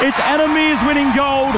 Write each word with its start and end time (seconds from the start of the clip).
It's 0.00 0.16
Anna 0.20 0.44
Meares 0.44 0.86
winning 0.86 1.12
gold. 1.16 1.56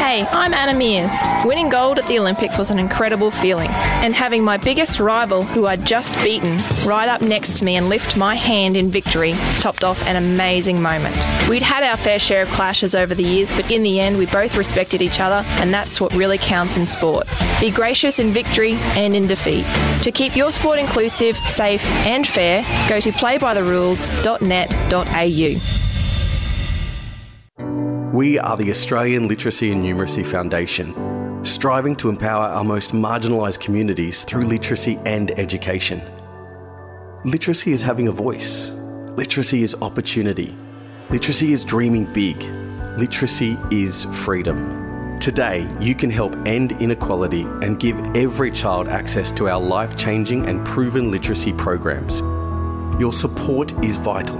Hey, 0.00 0.26
I'm 0.32 0.52
Anna 0.52 0.72
Meares. 0.72 1.46
Winning 1.46 1.68
gold 1.68 2.00
at 2.00 2.08
the 2.08 2.18
Olympics 2.18 2.58
was 2.58 2.72
an 2.72 2.80
incredible 2.80 3.30
feeling, 3.30 3.70
and 3.70 4.12
having 4.12 4.42
my 4.42 4.56
biggest 4.56 4.98
rival, 4.98 5.44
who 5.44 5.66
I'd 5.66 5.86
just 5.86 6.12
beaten, 6.24 6.56
right 6.84 7.08
up 7.08 7.22
next 7.22 7.58
to 7.58 7.64
me 7.64 7.76
and 7.76 7.88
lift 7.88 8.16
my 8.16 8.34
hand 8.34 8.76
in 8.76 8.90
victory 8.90 9.34
topped 9.58 9.84
off 9.84 10.04
an 10.08 10.16
amazing 10.16 10.82
moment. 10.82 11.14
We'd 11.48 11.62
had 11.62 11.84
our 11.84 11.96
fair 11.96 12.18
share 12.18 12.42
of 12.42 12.48
clashes 12.48 12.96
over 12.96 13.14
the 13.14 13.22
years, 13.22 13.54
but 13.54 13.70
in 13.70 13.84
the 13.84 14.00
end, 14.00 14.18
we 14.18 14.26
both 14.26 14.56
respected 14.56 15.00
each 15.00 15.20
other, 15.20 15.44
and 15.60 15.72
that's 15.72 16.00
what 16.00 16.12
really 16.14 16.38
counts 16.38 16.76
in 16.76 16.88
sport. 16.88 17.28
Be 17.60 17.70
gracious 17.70 18.18
in 18.18 18.32
victory 18.32 18.74
and 18.96 19.14
in 19.14 19.28
defeat. 19.28 19.64
To 20.02 20.10
keep 20.10 20.34
your 20.34 20.50
sport 20.50 20.80
inclusive, 20.80 21.36
safe, 21.36 21.86
and 22.04 22.26
fair, 22.26 22.64
go 22.88 22.98
to 22.98 23.12
playbytherules.net.au. 23.12 25.87
We 28.18 28.36
are 28.36 28.56
the 28.56 28.68
Australian 28.72 29.28
Literacy 29.28 29.70
and 29.70 29.84
Numeracy 29.84 30.26
Foundation, 30.26 30.92
striving 31.44 31.94
to 31.94 32.08
empower 32.08 32.46
our 32.46 32.64
most 32.64 32.90
marginalised 32.90 33.60
communities 33.60 34.24
through 34.24 34.42
literacy 34.42 34.98
and 35.06 35.30
education. 35.38 36.02
Literacy 37.24 37.70
is 37.70 37.80
having 37.80 38.08
a 38.08 38.10
voice. 38.10 38.70
Literacy 39.16 39.62
is 39.62 39.76
opportunity. 39.82 40.56
Literacy 41.10 41.52
is 41.52 41.64
dreaming 41.64 42.12
big. 42.12 42.42
Literacy 42.98 43.56
is 43.70 44.06
freedom. 44.06 45.20
Today, 45.20 45.72
you 45.80 45.94
can 45.94 46.10
help 46.10 46.34
end 46.44 46.72
inequality 46.82 47.42
and 47.62 47.78
give 47.78 47.96
every 48.16 48.50
child 48.50 48.88
access 48.88 49.30
to 49.30 49.48
our 49.48 49.60
life 49.60 49.96
changing 49.96 50.44
and 50.46 50.66
proven 50.66 51.12
literacy 51.12 51.52
programs. 51.52 52.18
Your 53.00 53.12
support 53.12 53.70
is 53.84 53.96
vital. 53.96 54.38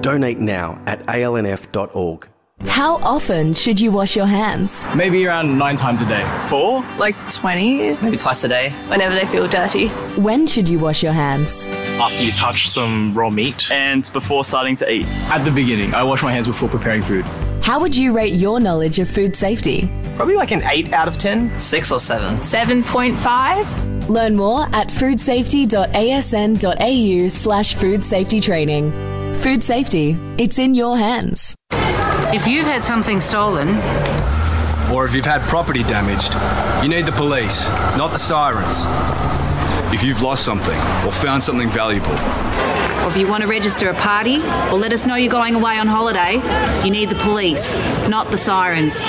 Donate 0.00 0.38
now 0.38 0.80
at 0.86 1.04
alnf.org. 1.06 2.28
How 2.64 2.94
often 2.96 3.52
should 3.52 3.78
you 3.78 3.90
wash 3.90 4.16
your 4.16 4.24
hands? 4.24 4.86
Maybe 4.94 5.26
around 5.26 5.58
nine 5.58 5.76
times 5.76 6.00
a 6.00 6.06
day. 6.06 6.24
Four? 6.48 6.82
Like 6.98 7.14
20? 7.30 7.98
Maybe 8.02 8.16
twice 8.16 8.44
a 8.44 8.48
day. 8.48 8.70
Whenever 8.88 9.14
they 9.14 9.26
feel 9.26 9.46
dirty. 9.46 9.88
When 10.16 10.46
should 10.46 10.66
you 10.66 10.78
wash 10.78 11.02
your 11.02 11.12
hands? 11.12 11.68
After 12.00 12.22
you 12.22 12.30
touch 12.32 12.70
some 12.70 13.12
raw 13.12 13.28
meat. 13.28 13.70
And 13.70 14.10
before 14.12 14.42
starting 14.42 14.74
to 14.76 14.90
eat. 14.90 15.06
At 15.30 15.44
the 15.44 15.50
beginning, 15.50 15.92
I 15.92 16.02
wash 16.02 16.22
my 16.22 16.32
hands 16.32 16.46
before 16.46 16.70
preparing 16.70 17.02
food. 17.02 17.26
How 17.62 17.78
would 17.78 17.94
you 17.94 18.14
rate 18.14 18.32
your 18.32 18.58
knowledge 18.58 18.98
of 19.00 19.08
food 19.08 19.36
safety? 19.36 19.90
Probably 20.16 20.36
like 20.36 20.50
an 20.52 20.62
8 20.62 20.94
out 20.94 21.08
of 21.08 21.18
10. 21.18 21.58
6 21.58 21.92
or 21.92 21.98
7. 21.98 22.36
7.5. 22.36 24.08
Learn 24.08 24.34
more 24.34 24.62
at 24.72 24.88
foodsafety.asn.au 24.88 27.28
slash 27.28 27.74
food 27.74 28.02
safety 28.02 28.40
training. 28.40 29.34
Food 29.36 29.62
safety, 29.62 30.16
it's 30.38 30.58
in 30.58 30.74
your 30.74 30.96
hands. 30.96 31.54
If 32.34 32.46
you've 32.46 32.66
had 32.66 32.82
something 32.82 33.20
stolen, 33.20 33.68
or 34.92 35.06
if 35.06 35.14
you've 35.14 35.24
had 35.24 35.42
property 35.42 35.84
damaged, 35.84 36.34
you 36.82 36.88
need 36.88 37.06
the 37.06 37.12
police, 37.12 37.68
not 37.96 38.10
the 38.10 38.18
sirens. 38.18 38.84
If 39.94 40.02
you've 40.02 40.22
lost 40.22 40.44
something 40.44 40.76
or 41.06 41.12
found 41.12 41.44
something 41.44 41.70
valuable, 41.70 42.10
or 42.10 43.08
if 43.08 43.16
you 43.16 43.28
want 43.28 43.44
to 43.44 43.48
register 43.48 43.90
a 43.90 43.94
party 43.94 44.38
or 44.70 44.78
let 44.78 44.92
us 44.92 45.06
know 45.06 45.14
you're 45.14 45.30
going 45.30 45.54
away 45.54 45.78
on 45.78 45.86
holiday, 45.86 46.40
you 46.84 46.90
need 46.90 47.08
the 47.08 47.14
police, 47.16 47.76
not 48.08 48.32
the 48.32 48.36
sirens. 48.36 49.04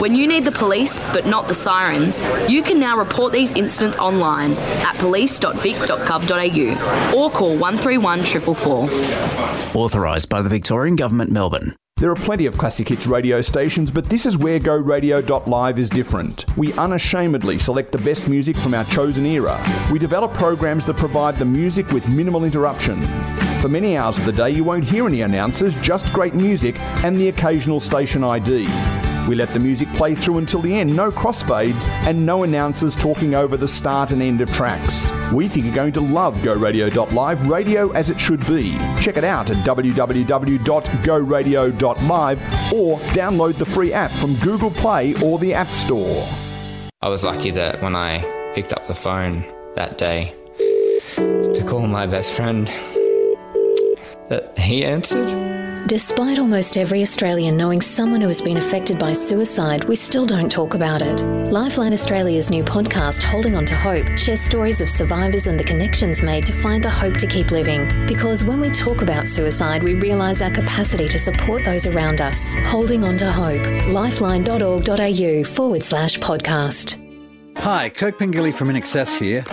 When 0.00 0.16
you 0.16 0.26
need 0.26 0.44
the 0.44 0.52
police, 0.52 0.98
but 1.12 1.26
not 1.26 1.46
the 1.46 1.54
sirens, 1.54 2.18
you 2.48 2.62
can 2.62 2.80
now 2.80 2.98
report 2.98 3.32
these 3.32 3.52
incidents 3.52 3.96
online 3.96 4.54
at 4.54 4.98
police.vic.gov.au 4.98 7.16
or 7.16 7.30
call 7.30 7.56
131 7.56 8.24
444. 8.24 9.80
Authorised 9.80 10.28
by 10.28 10.42
the 10.42 10.48
Victorian 10.48 10.96
Government, 10.96 11.30
Melbourne. 11.30 11.76
There 11.98 12.10
are 12.10 12.16
plenty 12.16 12.46
of 12.46 12.58
classic 12.58 12.88
hits 12.88 13.06
radio 13.06 13.40
stations, 13.40 13.92
but 13.92 14.06
this 14.06 14.26
is 14.26 14.36
where 14.36 14.58
GoRadio.live 14.58 15.78
is 15.78 15.88
different. 15.88 16.44
We 16.56 16.72
unashamedly 16.72 17.56
select 17.58 17.92
the 17.92 17.98
best 17.98 18.28
music 18.28 18.56
from 18.56 18.74
our 18.74 18.84
chosen 18.86 19.24
era. 19.24 19.64
We 19.92 20.00
develop 20.00 20.34
programs 20.34 20.84
that 20.86 20.96
provide 20.96 21.36
the 21.36 21.44
music 21.44 21.88
with 21.92 22.08
minimal 22.08 22.42
interruption. 22.42 23.00
For 23.60 23.68
many 23.68 23.96
hours 23.96 24.18
of 24.18 24.24
the 24.24 24.32
day, 24.32 24.50
you 24.50 24.64
won't 24.64 24.84
hear 24.84 25.06
any 25.06 25.20
announcers, 25.20 25.76
just 25.76 26.12
great 26.12 26.34
music 26.34 26.80
and 27.04 27.16
the 27.16 27.28
occasional 27.28 27.78
station 27.78 28.24
ID. 28.24 28.66
We 29.28 29.34
let 29.34 29.48
the 29.50 29.58
music 29.58 29.88
play 29.90 30.14
through 30.14 30.38
until 30.38 30.60
the 30.60 30.74
end, 30.74 30.94
no 30.94 31.10
crossfades, 31.10 31.84
and 32.06 32.26
no 32.26 32.42
announcers 32.42 32.94
talking 32.94 33.34
over 33.34 33.56
the 33.56 33.66
start 33.66 34.10
and 34.10 34.20
end 34.22 34.42
of 34.42 34.52
tracks. 34.52 35.10
We 35.32 35.48
think 35.48 35.64
you're 35.64 35.74
going 35.74 35.94
to 35.94 36.00
love 36.00 36.36
GoRadio.live, 36.38 37.48
radio 37.48 37.90
as 37.92 38.10
it 38.10 38.20
should 38.20 38.46
be. 38.46 38.76
Check 39.00 39.16
it 39.16 39.24
out 39.24 39.48
at 39.50 39.56
www.goradio.live 39.58 42.38
or 42.72 42.98
download 42.98 43.54
the 43.54 43.64
free 43.64 43.94
app 43.94 44.10
from 44.10 44.34
Google 44.36 44.70
Play 44.70 45.14
or 45.22 45.38
the 45.38 45.54
App 45.54 45.68
Store. 45.68 46.26
I 47.00 47.08
was 47.08 47.24
lucky 47.24 47.50
that 47.52 47.80
when 47.82 47.96
I 47.96 48.52
picked 48.54 48.72
up 48.72 48.86
the 48.86 48.94
phone 48.94 49.44
that 49.74 49.98
day 49.98 50.34
to 51.16 51.64
call 51.66 51.86
my 51.86 52.06
best 52.06 52.32
friend, 52.32 52.66
that 54.28 54.58
he 54.58 54.84
answered. 54.84 55.53
Despite 55.86 56.38
almost 56.38 56.78
every 56.78 57.02
Australian 57.02 57.58
knowing 57.58 57.82
someone 57.82 58.22
who 58.22 58.28
has 58.28 58.40
been 58.40 58.56
affected 58.56 58.98
by 58.98 59.12
suicide, 59.12 59.84
we 59.84 59.96
still 59.96 60.24
don't 60.24 60.50
talk 60.50 60.72
about 60.72 61.02
it. 61.02 61.20
Lifeline 61.52 61.92
Australia's 61.92 62.48
new 62.48 62.64
podcast, 62.64 63.22
Holding 63.22 63.54
On 63.54 63.66
to 63.66 63.76
Hope, 63.76 64.08
shares 64.16 64.40
stories 64.40 64.80
of 64.80 64.88
survivors 64.88 65.46
and 65.46 65.60
the 65.60 65.64
connections 65.64 66.22
made 66.22 66.46
to 66.46 66.54
find 66.54 66.82
the 66.82 66.88
hope 66.88 67.18
to 67.18 67.26
keep 67.26 67.50
living. 67.50 68.06
Because 68.06 68.42
when 68.42 68.62
we 68.62 68.70
talk 68.70 69.02
about 69.02 69.28
suicide, 69.28 69.82
we 69.82 69.92
realise 69.92 70.40
our 70.40 70.50
capacity 70.50 71.06
to 71.06 71.18
support 71.18 71.66
those 71.66 71.86
around 71.86 72.22
us. 72.22 72.54
Holding 72.64 73.04
On 73.04 73.18
to 73.18 73.30
Hope. 73.30 73.66
Lifeline.org.au 73.88 75.44
forward 75.44 75.82
slash 75.82 76.18
podcast. 76.18 76.98
Hi, 77.58 77.90
Kirk 77.90 78.18
Pengilly 78.18 78.54
from 78.54 78.70
INXS 78.70 79.18
here. 79.18 79.44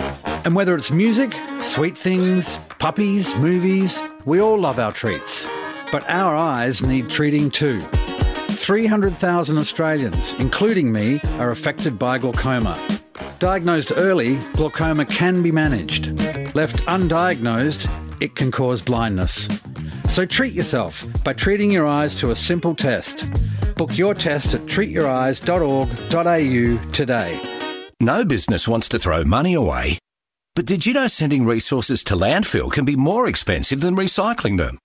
And 0.46 0.54
whether 0.54 0.74
it's 0.76 0.90
music, 0.90 1.36
sweet 1.60 1.96
things, 1.96 2.56
puppies, 2.78 3.36
movies, 3.36 4.02
we 4.24 4.40
all 4.40 4.58
love 4.58 4.78
our 4.78 4.92
treats. 4.92 5.46
But 5.92 6.08
our 6.08 6.34
eyes 6.34 6.82
need 6.82 7.08
treating 7.10 7.50
too. 7.50 7.82
300,000 8.48 9.58
Australians, 9.58 10.32
including 10.38 10.90
me, 10.90 11.20
are 11.38 11.50
affected 11.50 11.98
by 11.98 12.16
glaucoma. 12.16 12.80
Diagnosed 13.38 13.92
early, 13.94 14.36
glaucoma 14.54 15.04
can 15.04 15.42
be 15.42 15.52
managed. 15.52 16.18
Left 16.54 16.76
undiagnosed, 16.86 17.90
it 18.22 18.36
can 18.36 18.50
cause 18.50 18.80
blindness. 18.80 19.50
So 20.08 20.24
treat 20.24 20.54
yourself 20.54 21.04
by 21.24 21.34
treating 21.34 21.70
your 21.70 21.86
eyes 21.86 22.14
to 22.16 22.30
a 22.30 22.36
simple 22.36 22.74
test. 22.74 23.26
Book 23.76 23.98
your 23.98 24.14
test 24.14 24.54
at 24.54 24.62
treatyoureyes.org.au 24.62 26.90
today. 26.92 27.68
No 28.00 28.24
business 28.24 28.66
wants 28.66 28.88
to 28.88 28.98
throw 28.98 29.24
money 29.24 29.52
away. 29.52 29.98
But 30.54 30.64
did 30.64 30.86
you 30.86 30.94
know 30.94 31.08
sending 31.08 31.44
resources 31.44 32.02
to 32.04 32.16
landfill 32.16 32.72
can 32.72 32.86
be 32.86 32.96
more 32.96 33.26
expensive 33.26 33.82
than 33.82 33.94
recycling 33.94 34.56
them? 34.56 34.78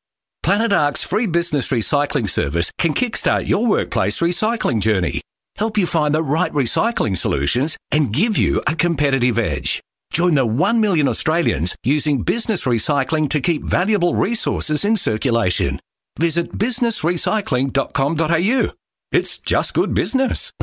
Planet 0.48 0.72
Ark's 0.72 1.04
free 1.04 1.28
business 1.28 1.72
recycling 1.72 2.30
service 2.30 2.72
can 2.78 2.94
kickstart 2.94 3.50
your 3.50 3.68
workplace 3.68 4.22
recycling 4.22 4.80
journey, 4.80 5.20
help 5.58 5.78
you 5.78 5.86
find 5.86 6.16
the 6.16 6.24
right 6.24 6.54
recycling 6.54 7.18
solutions, 7.18 7.76
and 7.92 8.14
give 8.14 8.38
you 8.38 8.62
a 8.66 8.74
competitive 8.74 9.38
edge. 9.38 9.82
Join 10.10 10.36
the 10.36 10.46
1 10.46 10.80
million 10.80 11.10
Australians 11.10 11.76
using 11.84 12.22
business 12.22 12.64
recycling 12.64 13.30
to 13.32 13.42
keep 13.42 13.66
valuable 13.66 14.16
resources 14.16 14.86
in 14.86 14.96
circulation. 14.96 15.82
Visit 16.18 16.58
businessrecycling.com.au. 16.58 18.72
It's 19.12 19.38
just 19.38 19.74
good 19.74 19.94
business. 19.94 20.54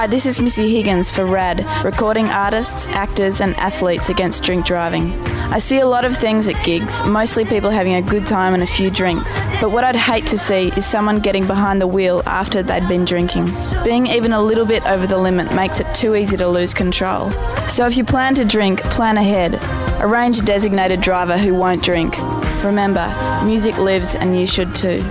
Hi, 0.00 0.06
this 0.06 0.24
is 0.24 0.40
Missy 0.40 0.74
Higgins 0.74 1.10
for 1.10 1.26
RAD, 1.26 1.62
recording 1.84 2.24
artists, 2.30 2.86
actors, 2.88 3.42
and 3.42 3.54
athletes 3.56 4.08
against 4.08 4.42
drink 4.42 4.64
driving. 4.64 5.12
I 5.52 5.58
see 5.58 5.80
a 5.80 5.86
lot 5.86 6.06
of 6.06 6.16
things 6.16 6.48
at 6.48 6.64
gigs, 6.64 7.02
mostly 7.02 7.44
people 7.44 7.68
having 7.68 7.92
a 7.92 8.00
good 8.00 8.26
time 8.26 8.54
and 8.54 8.62
a 8.62 8.66
few 8.66 8.90
drinks. 8.90 9.42
But 9.60 9.72
what 9.72 9.84
I'd 9.84 9.96
hate 9.96 10.26
to 10.28 10.38
see 10.38 10.68
is 10.68 10.86
someone 10.86 11.20
getting 11.20 11.46
behind 11.46 11.82
the 11.82 11.86
wheel 11.86 12.22
after 12.24 12.62
they'd 12.62 12.88
been 12.88 13.04
drinking. 13.04 13.50
Being 13.84 14.06
even 14.06 14.32
a 14.32 14.40
little 14.40 14.64
bit 14.64 14.86
over 14.86 15.06
the 15.06 15.18
limit 15.18 15.54
makes 15.54 15.80
it 15.80 15.94
too 15.94 16.16
easy 16.16 16.38
to 16.38 16.48
lose 16.48 16.72
control. 16.72 17.30
So 17.68 17.86
if 17.86 17.98
you 17.98 18.04
plan 18.04 18.34
to 18.36 18.44
drink, 18.46 18.80
plan 18.84 19.18
ahead. 19.18 19.56
Arrange 20.02 20.38
a 20.38 20.42
designated 20.42 21.02
driver 21.02 21.36
who 21.36 21.54
won't 21.54 21.84
drink. 21.84 22.16
Remember, 22.64 23.06
music 23.44 23.76
lives 23.76 24.14
and 24.14 24.40
you 24.40 24.46
should 24.46 24.74
too. 24.74 25.04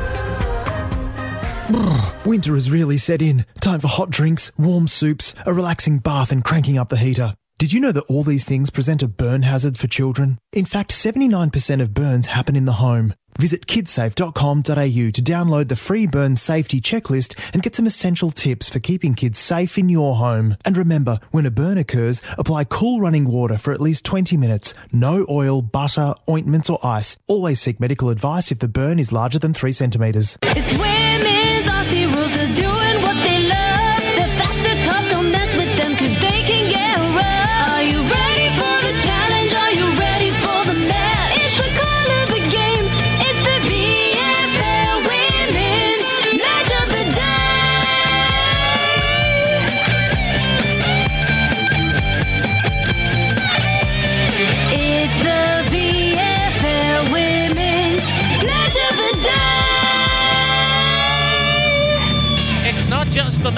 Winter 2.26 2.56
has 2.56 2.72
really 2.72 2.98
set 2.98 3.22
in. 3.22 3.46
Time 3.60 3.80
for 3.80 3.88
hot 3.88 4.10
drinks, 4.10 4.52
warm 4.58 4.88
soups, 4.88 5.34
a 5.46 5.54
relaxing 5.54 6.00
bath, 6.00 6.32
and 6.32 6.44
cranking 6.44 6.78
up 6.78 6.90
the 6.90 6.98
heater. 6.98 7.36
Did 7.60 7.74
you 7.74 7.80
know 7.80 7.92
that 7.92 8.06
all 8.10 8.24
these 8.24 8.46
things 8.46 8.70
present 8.70 9.04
a 9.04 9.08
burn 9.08 9.42
hazard 9.42 9.78
for 9.78 9.88
children? 9.88 10.40
In 10.54 10.66
fact, 10.66 10.92
79% 10.92 11.82
of 11.82 11.94
burns 11.94 12.28
happen 12.28 12.56
in 12.56 12.66
the 12.66 12.74
home. 12.74 13.14
Visit 13.38 13.68
kidsafe.com.au 13.68 14.64
to 14.64 15.22
download 15.22 15.68
the 15.68 15.76
free 15.76 16.08
burn 16.08 16.36
safety 16.36 16.82
checklist 16.82 17.38
and 17.54 17.62
get 17.62 17.76
some 17.76 17.86
essential 17.86 18.32
tips 18.32 18.70
for 18.70 18.80
keeping 18.80 19.14
kids 19.14 19.40
safe 19.40 19.78
in 19.78 19.90
your 19.90 20.16
home. 20.16 20.56
And 20.66 20.76
remember, 20.78 21.20
when 21.32 21.46
a 21.46 21.52
burn 21.52 21.78
occurs, 21.78 22.22
apply 22.38 22.64
cool 22.66 23.00
running 23.02 23.26
water 23.26 23.58
for 23.58 23.74
at 23.74 23.82
least 23.82 24.06
20 24.06 24.38
minutes. 24.38 24.74
No 24.92 25.26
oil, 25.30 25.62
butter, 25.62 26.16
ointments, 26.28 26.70
or 26.70 26.80
ice. 26.84 27.18
Always 27.28 27.62
seek 27.62 27.80
medical 27.80 28.10
advice 28.10 28.52
if 28.52 28.60
the 28.60 28.68
burn 28.68 29.00
is 29.00 29.12
larger 29.12 29.40
than 29.40 29.54
3 29.54 29.72
centimetres. 29.72 30.38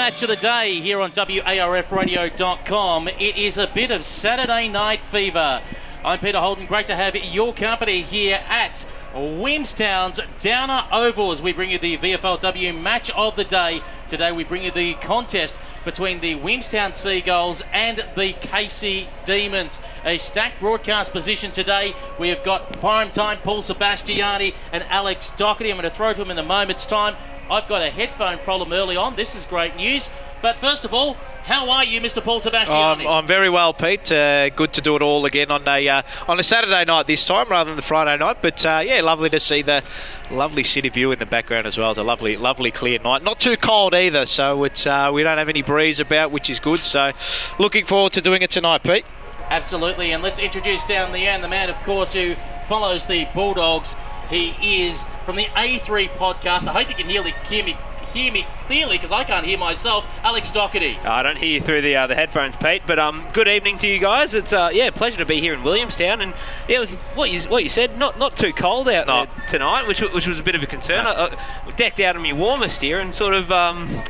Match 0.02 0.24
of 0.24 0.30
the 0.30 0.36
day 0.36 0.80
here 0.80 1.00
on 1.00 1.12
WARFradio.com. 1.12 3.08
It 3.08 3.38
is 3.38 3.60
a 3.60 3.68
bit 3.68 3.92
of 3.92 4.04
Saturday 4.04 4.68
night 4.68 5.00
fever. 5.00 5.62
I'm 6.04 6.18
Peter 6.18 6.40
Holden. 6.40 6.66
Great 6.66 6.88
to 6.88 6.96
have 6.96 7.16
your 7.16 7.54
company 7.54 8.02
here 8.02 8.44
at 8.48 8.84
Williamstown's 9.14 10.20
Downer 10.40 10.88
Oval 10.92 11.32
as 11.32 11.40
we 11.40 11.54
bring 11.54 11.70
you 11.70 11.78
the 11.78 12.00
VFLW 12.00 12.82
match 12.82 13.12
of 13.12 13.36
the 13.36 13.44
day. 13.44 13.84
Today 14.08 14.32
we 14.32 14.44
bring 14.44 14.64
you 14.64 14.72
the 14.72 14.96
contest 14.96 15.56
between 15.86 16.20
the 16.20 16.34
Williamstown 16.34 16.94
Seagulls 16.94 17.62
and 17.72 18.04
the 18.16 18.34
Casey 18.34 19.08
Demons. 19.26 19.78
A 20.04 20.18
stacked 20.18 20.60
broadcast 20.60 21.12
position 21.12 21.52
today. 21.52 21.94
We 22.20 22.30
have 22.30 22.44
got 22.44 22.74
prime 22.74 23.12
time 23.12 23.38
Paul 23.44 23.62
Sebastiani 23.62 24.56
and 24.72 24.84
Alex 24.86 25.32
Doherty. 25.38 25.70
I'm 25.70 25.78
going 25.78 25.88
to 25.88 25.96
throw 25.96 26.12
to 26.12 26.22
him 26.24 26.32
in 26.32 26.40
a 26.40 26.44
moment's 26.44 26.88
time. 26.88 27.16
I've 27.50 27.68
got 27.68 27.82
a 27.82 27.90
headphone 27.90 28.38
problem 28.40 28.74
early 28.74 28.96
on. 28.96 29.16
This 29.16 29.36
is 29.36 29.46
great 29.46 29.76
news. 29.76 30.10
But 30.42 30.58
first 30.58 30.86
of 30.86 30.94
all, 30.94 31.18
how 31.44 31.70
are 31.70 31.84
you, 31.84 32.02
Mr. 32.02 32.24
Paul 32.24 32.40
Sebastiani? 32.40 33.02
I'm, 33.02 33.08
I'm 33.08 33.28
very 33.28 33.50
well, 33.50 33.74
Pete. 33.74 34.12
Uh, 34.12 34.50
good 34.50 34.74
to 34.74 34.82
do 34.82 34.96
it 34.96 35.02
all 35.02 35.26
again 35.26 35.50
on 35.50 35.68
a 35.68 35.88
uh, 35.88 36.02
on 36.28 36.40
a 36.40 36.44
Saturday 36.44 36.86
night 36.86 37.08
this 37.08 37.26
time 37.26 37.48
rather 37.50 37.70
than 37.70 37.76
the 37.76 37.82
Friday 37.82 38.16
night. 38.18 38.38
But 38.42 38.66
uh, 38.66 38.84
yeah, 38.86 39.02
lovely 39.02 39.30
to 39.32 39.40
see 39.40 39.62
the 39.62 39.88
lovely 40.30 40.64
city 40.64 40.90
view 40.90 41.12
in 41.12 41.20
the 41.20 41.26
background 41.26 41.66
as 41.66 41.78
well. 41.78 41.90
It's 41.92 42.00
a 42.00 42.04
lovely, 42.04 42.38
lovely 42.38 42.72
clear 42.72 43.00
night. 43.00 43.24
Not 43.24 43.40
too 43.40 43.58
cold 43.58 43.94
either, 43.94 44.26
so 44.26 44.64
it's 44.64 44.86
uh, 44.86 45.10
we 45.14 45.24
don't 45.24 45.38
have 45.38 45.50
any 45.50 45.62
breeze 45.62 46.00
about, 46.00 46.32
which 46.32 46.50
is 46.50 46.60
good. 46.60 46.80
So 46.80 47.12
looking 47.58 47.86
forward 47.86 48.14
to 48.14 48.22
doing 48.22 48.44
it 48.44 48.52
tonight, 48.52 48.84
Pete. 48.84 49.06
Absolutely, 49.50 50.12
and 50.12 50.24
let's 50.24 50.40
introduce 50.40 50.86
down 50.86 51.12
the 51.12 51.28
end 51.28 51.44
the 51.44 51.48
man, 51.48 51.70
of 51.70 51.76
course, 51.84 52.14
who 52.14 52.36
follows 52.68 53.08
the 53.08 53.28
Bulldogs. 53.34 53.96
He 54.30 54.86
is 54.86 55.04
from 55.32 55.38
the 55.38 55.46
A3 55.46 56.10
podcast. 56.10 56.68
I 56.68 56.74
hope 56.74 56.90
you 56.90 56.96
can 56.96 57.08
hear, 57.08 57.24
hear 57.24 57.64
me 57.64 57.78
hear 58.14 58.34
me 58.34 58.46
clearly 58.66 58.98
because 58.98 59.14
I 59.14 59.24
can't 59.24 59.46
hear 59.46 59.58
myself. 59.58 60.04
Alex 60.24 60.52
Doherty. 60.52 60.98
I 61.06 61.24
don't 61.24 61.38
hear 61.38 61.48
you 61.48 61.62
through 61.62 61.84
the 61.84 61.96
uh, 61.96 62.08
the 62.08 62.16
headphones, 62.16 62.58
Pete. 62.58 62.82
But 62.86 63.00
um, 63.00 63.26
good 63.32 63.48
evening 63.48 63.78
to 63.78 63.88
you 63.88 63.98
guys. 63.98 64.34
It's 64.34 64.52
uh, 64.52 64.72
yeah, 64.74 64.90
pleasure 64.90 65.20
to 65.20 65.26
be 65.26 65.40
here 65.40 65.54
in 65.54 65.64
Williamstown, 65.64 66.20
and 66.20 66.34
yeah, 66.68 66.76
it 66.76 66.80
was 66.80 66.92
what 67.16 67.32
you 67.32 67.40
what 67.44 67.64
you 67.64 67.70
said. 67.70 67.98
Not 67.98 68.20
not 68.20 68.36
too 68.36 68.52
cold 68.52 68.90
out 68.90 69.08
there 69.08 69.28
tonight, 69.48 69.88
which 69.88 70.02
which 70.02 70.28
was 70.28 70.38
a 70.38 70.44
bit 70.44 70.56
of 70.56 70.64
a 70.64 70.66
concern. 70.66 71.06
No. 71.06 71.12
I, 71.12 71.38
I 71.66 71.72
decked 71.78 72.02
out 72.02 72.18
in 72.18 72.22
my 72.22 72.34
warmest 72.34 72.82
here, 72.82 73.00
and 73.00 73.16
sort 73.16 73.34
of. 73.34 73.54
Um, 73.54 74.04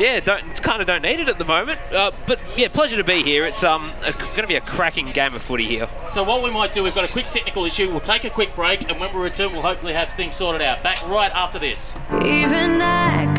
yeah, 0.00 0.18
don't 0.18 0.62
kind 0.62 0.80
of 0.80 0.86
don't 0.86 1.02
need 1.02 1.20
it 1.20 1.28
at 1.28 1.38
the 1.38 1.44
moment, 1.44 1.78
uh, 1.92 2.10
but 2.26 2.40
yeah, 2.56 2.68
pleasure 2.68 2.96
to 2.96 3.04
be 3.04 3.22
here. 3.22 3.44
It's 3.44 3.62
um 3.62 3.92
going 4.02 4.42
to 4.42 4.46
be 4.46 4.54
a 4.54 4.60
cracking 4.60 5.12
game 5.12 5.34
of 5.34 5.42
footy 5.42 5.66
here. 5.66 5.88
So 6.10 6.24
what 6.24 6.42
we 6.42 6.50
might 6.50 6.72
do, 6.72 6.82
we've 6.82 6.94
got 6.94 7.04
a 7.04 7.08
quick 7.08 7.28
technical 7.28 7.66
issue. 7.66 7.90
We'll 7.90 8.00
take 8.00 8.24
a 8.24 8.30
quick 8.30 8.56
break, 8.56 8.88
and 8.88 8.98
when 8.98 9.14
we 9.14 9.20
return, 9.20 9.52
we'll 9.52 9.62
hopefully 9.62 9.92
have 9.92 10.12
things 10.14 10.36
sorted 10.36 10.62
out. 10.62 10.82
Back 10.82 11.06
right 11.06 11.30
after 11.32 11.58
this. 11.58 11.92
Even 12.24 12.80
I 12.80 13.30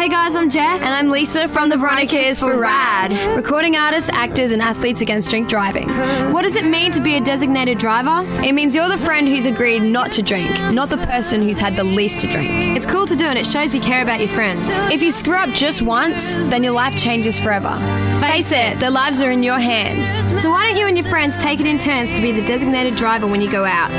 Hey 0.00 0.08
guys, 0.08 0.34
I'm 0.34 0.48
Jess. 0.48 0.82
And 0.82 0.94
I'm 0.94 1.10
Lisa 1.10 1.46
from 1.46 1.68
the 1.68 1.76
Veronicas 1.76 2.40
for 2.40 2.58
RAD. 2.58 3.12
Recording 3.36 3.76
artists, 3.76 4.08
actors, 4.10 4.52
and 4.52 4.62
athletes 4.62 5.02
against 5.02 5.28
drink 5.28 5.48
driving. 5.48 5.88
What 6.32 6.42
does 6.42 6.56
it 6.56 6.64
mean 6.64 6.90
to 6.92 7.02
be 7.02 7.16
a 7.16 7.20
designated 7.20 7.78
driver? 7.78 8.26
It 8.42 8.54
means 8.54 8.74
you're 8.74 8.88
the 8.88 8.96
friend 8.96 9.28
who's 9.28 9.46
agreed 9.46 9.80
not 9.80 10.10
to 10.12 10.22
drink, 10.22 10.50
not 10.72 10.88
the 10.88 10.96
person 10.96 11.42
who's 11.42 11.58
had 11.58 11.76
the 11.76 11.84
least 11.84 12.20
to 12.20 12.30
drink. 12.30 12.76
It's 12.76 12.86
cool 12.86 13.06
to 13.06 13.14
do 13.14 13.26
and 13.26 13.38
it 13.38 13.44
shows 13.44 13.74
you 13.74 13.80
care 13.80 14.02
about 14.02 14.20
your 14.20 14.30
friends. 14.30 14.64
If 14.90 15.02
you 15.02 15.10
screw 15.10 15.36
up 15.36 15.50
just 15.50 15.79
once, 15.82 16.46
then 16.48 16.62
your 16.62 16.72
life 16.72 16.96
changes 16.96 17.38
forever. 17.38 17.76
Face 18.20 18.52
it, 18.52 18.80
their 18.80 18.90
lives 18.90 19.22
are 19.22 19.30
in 19.30 19.42
your 19.42 19.58
hands. 19.58 20.10
So 20.42 20.50
why 20.50 20.68
don't 20.68 20.76
you 20.76 20.86
and 20.86 20.96
your 20.96 21.08
friends 21.08 21.36
take 21.36 21.60
it 21.60 21.66
in 21.66 21.78
turns 21.78 22.14
to 22.16 22.22
be 22.22 22.32
the 22.32 22.44
designated 22.44 22.96
driver 22.96 23.26
when 23.26 23.40
you 23.40 23.50
go 23.50 23.64
out? 23.64 23.90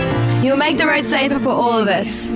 You'll 0.43 0.57
make 0.57 0.77
the 0.77 0.87
road 0.87 1.05
safer 1.05 1.39
for 1.39 1.49
all 1.49 1.77
of 1.77 1.87
us. 1.87 2.31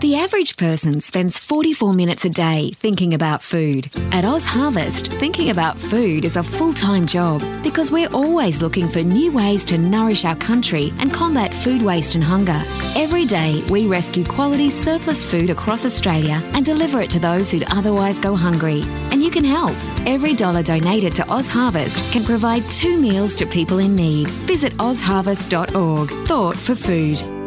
The 0.00 0.16
average 0.16 0.58
person 0.58 1.00
spends 1.00 1.38
44 1.38 1.94
minutes 1.94 2.26
a 2.26 2.28
day 2.28 2.70
thinking 2.74 3.14
about 3.14 3.42
food. 3.42 3.88
At 4.12 4.26
Oz 4.26 4.44
Harvest, 4.44 5.10
thinking 5.14 5.48
about 5.48 5.78
food 5.78 6.26
is 6.26 6.36
a 6.36 6.42
full 6.42 6.74
time 6.74 7.06
job 7.06 7.42
because 7.62 7.90
we're 7.90 8.10
always 8.10 8.60
looking 8.60 8.90
for 8.90 9.02
new 9.02 9.32
ways 9.32 9.64
to 9.64 9.78
nourish 9.78 10.26
our 10.26 10.36
country 10.36 10.92
and 10.98 11.14
combat 11.14 11.54
food 11.54 11.80
waste 11.80 12.14
and 12.14 12.22
hunger. 12.22 12.62
Every 12.94 13.24
day, 13.24 13.64
we 13.70 13.86
rescue 13.86 14.24
quality 14.24 14.68
surplus 14.68 15.24
food 15.24 15.48
across 15.48 15.86
Australia 15.86 16.42
and 16.52 16.66
deliver 16.66 17.00
it 17.00 17.08
to 17.10 17.18
those 17.18 17.50
who'd 17.50 17.64
otherwise 17.72 18.20
go 18.20 18.36
hungry. 18.36 18.82
And 19.10 19.22
you 19.22 19.30
can 19.30 19.44
help. 19.44 19.74
Every 20.06 20.34
dollar 20.34 20.62
donated 20.62 21.14
to 21.14 21.32
Oz 21.32 21.48
Harvest 21.48 22.12
can 22.12 22.22
provide 22.22 22.70
two 22.70 23.00
meals 23.00 23.34
to 23.36 23.46
people 23.46 23.78
in 23.78 23.96
need. 23.96 24.28
Visit 24.44 24.74
ozharvest.org. 24.74 26.10
Thought 26.28 26.56
for 26.58 26.74
food. 26.74 27.45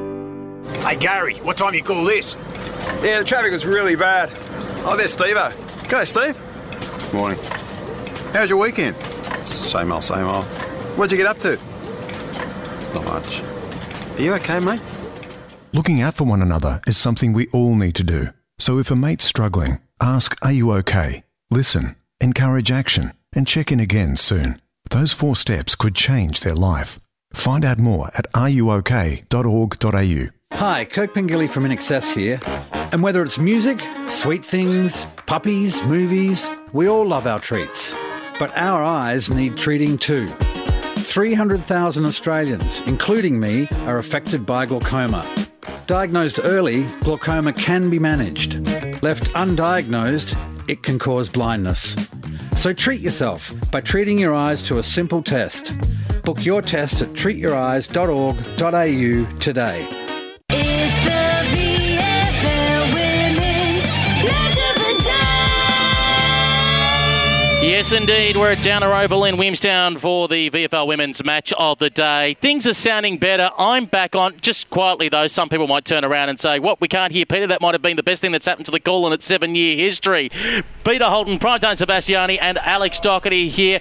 Hey 0.86 0.95
Gary, 0.95 1.36
what 1.38 1.57
time 1.57 1.74
you 1.74 1.83
call 1.83 2.04
this? 2.06 2.36
Yeah, 3.04 3.19
the 3.19 3.24
traffic 3.25 3.51
was 3.51 3.66
really 3.66 3.95
bad. 3.95 4.30
Oh, 4.86 4.95
there's 4.98 5.13
Steve-O. 5.13 5.44
Eh? 5.44 5.51
G'day, 5.88 6.07
Steve. 6.07 7.13
Morning. 7.13 7.39
How's 8.33 8.50
your 8.50 8.60
weekend? 8.60 8.95
Same 9.45 9.92
old, 9.92 10.04
same 10.04 10.25
old. 10.25 10.45
What'd 10.95 11.12
you 11.12 11.18
get 11.18 11.27
up 11.27 11.39
to? 11.39 11.57
Not 12.94 13.06
much. 13.06 13.42
Are 14.18 14.21
you 14.21 14.33
okay, 14.36 14.60
mate? 14.60 14.81
Looking 15.74 16.01
out 16.01 16.16
for 16.16 16.24
one 16.24 16.42
another 16.42 16.81
is 16.88 16.98
something 16.98 17.33
we 17.33 17.48
all 17.50 17.75
need 17.75 17.95
to 17.95 18.04
do. 18.04 18.30
So 18.57 18.77
if 18.77 18.89
a 18.92 18.95
mate's 18.95 19.25
struggling, 19.25 19.80
ask, 20.01 20.36
Are 20.42 20.51
you 20.51 20.72
okay? 20.74 21.24
Listen, 21.51 21.95
encourage 22.22 22.72
action, 22.72 23.13
and 23.33 23.48
check 23.48 23.72
in 23.72 23.80
again 23.80 24.15
soon. 24.15 24.62
Those 24.89 25.13
four 25.13 25.36
steps 25.36 25.75
could 25.75 25.95
change 25.95 26.42
their 26.42 26.56
life. 26.56 27.00
Find 27.33 27.63
out 27.63 27.80
more 27.80 28.07
at 28.15 28.31
ruok.org.au. 28.33 29.19
Hi, 30.54 30.84
Kirk 30.84 31.13
Pengilly 31.13 31.48
from 31.50 31.63
INXS 31.63 32.13
here. 32.13 32.38
And 32.91 33.01
whether 33.01 33.24
it's 33.24 33.38
music, 33.38 33.82
sweet 34.10 34.44
things, 34.44 35.06
puppies, 35.25 35.82
movies, 35.84 36.50
we 36.74 36.89
all 36.89 37.06
love 37.06 37.25
our 37.27 37.39
treats. 37.39 37.96
But 38.38 38.51
our 38.58 38.84
eyes 38.84 39.29
need 39.29 39.56
treating 39.56 39.98
too. 39.98 40.27
300,000 40.98 42.03
Australians, 42.03 42.82
including 42.82 43.39
me, 43.39 43.70
are 43.86 44.00
affected 44.00 44.46
by 44.46 44.65
glaucoma. 44.65 45.25
Diagnosed 45.88 46.41
early, 46.44 46.84
glaucoma 47.03 47.53
can 47.53 47.89
be 47.89 47.98
managed. 47.98 48.56
Left 49.01 49.32
undiagnosed, 49.36 50.36
it 50.70 50.84
can 50.84 51.00
cause 51.00 51.29
blindness. 51.29 51.96
So 52.58 52.74
treat 52.74 53.00
yourself 53.00 53.53
by 53.72 53.79
treating 53.79 54.20
your 54.20 54.34
eyes 54.34 54.62
to 54.63 54.79
a 54.79 54.84
simple 54.84 55.24
test. 55.24 55.72
Book 56.25 56.46
your 56.46 56.62
test 56.62 57.01
at 57.01 57.13
treatyoureyes.org.au 57.13 59.39
today. 59.39 60.09
Yes, 67.79 67.93
indeed. 67.93 68.36
We're 68.36 68.51
at 68.51 68.62
Downer 68.62 68.93
Oval 68.93 69.24
in 69.24 69.38
Williamstown 69.38 69.98
for 70.00 70.27
the 70.27 70.50
VFL 70.50 70.86
Women's 70.86 71.24
Match 71.24 71.53
of 71.53 71.79
the 71.79 71.89
Day. 71.89 72.36
Things 72.41 72.67
are 72.67 72.74
sounding 72.74 73.15
better. 73.15 73.51
I'm 73.57 73.86
back 73.86 74.17
on. 74.17 74.38
Just 74.41 74.69
quietly, 74.69 75.07
though, 75.07 75.27
some 75.27 75.48
people 75.48 75.65
might 75.65 75.86
turn 75.86 76.03
around 76.03 76.27
and 76.27 76.38
say, 76.38 76.59
What, 76.59 76.81
we 76.81 76.89
can't 76.89 77.13
hear 77.13 77.25
Peter? 77.25 77.48
That 77.48 77.62
might 77.62 77.74
have 77.74 77.81
been 77.81 77.95
the 77.95 78.03
best 78.03 78.19
thing 78.19 78.33
that's 78.33 78.45
happened 78.45 78.65
to 78.65 78.71
the 78.74 78.81
call 78.81 79.07
in 79.07 79.13
its 79.13 79.25
seven 79.25 79.55
year 79.55 79.77
history. 79.77 80.29
Peter 80.83 81.05
Holden, 81.05 81.39
Primetime 81.39 81.77
Sebastiani, 81.77 82.38
and 82.41 82.57
Alex 82.57 83.00
Doherty 83.00 83.48
here. 83.48 83.79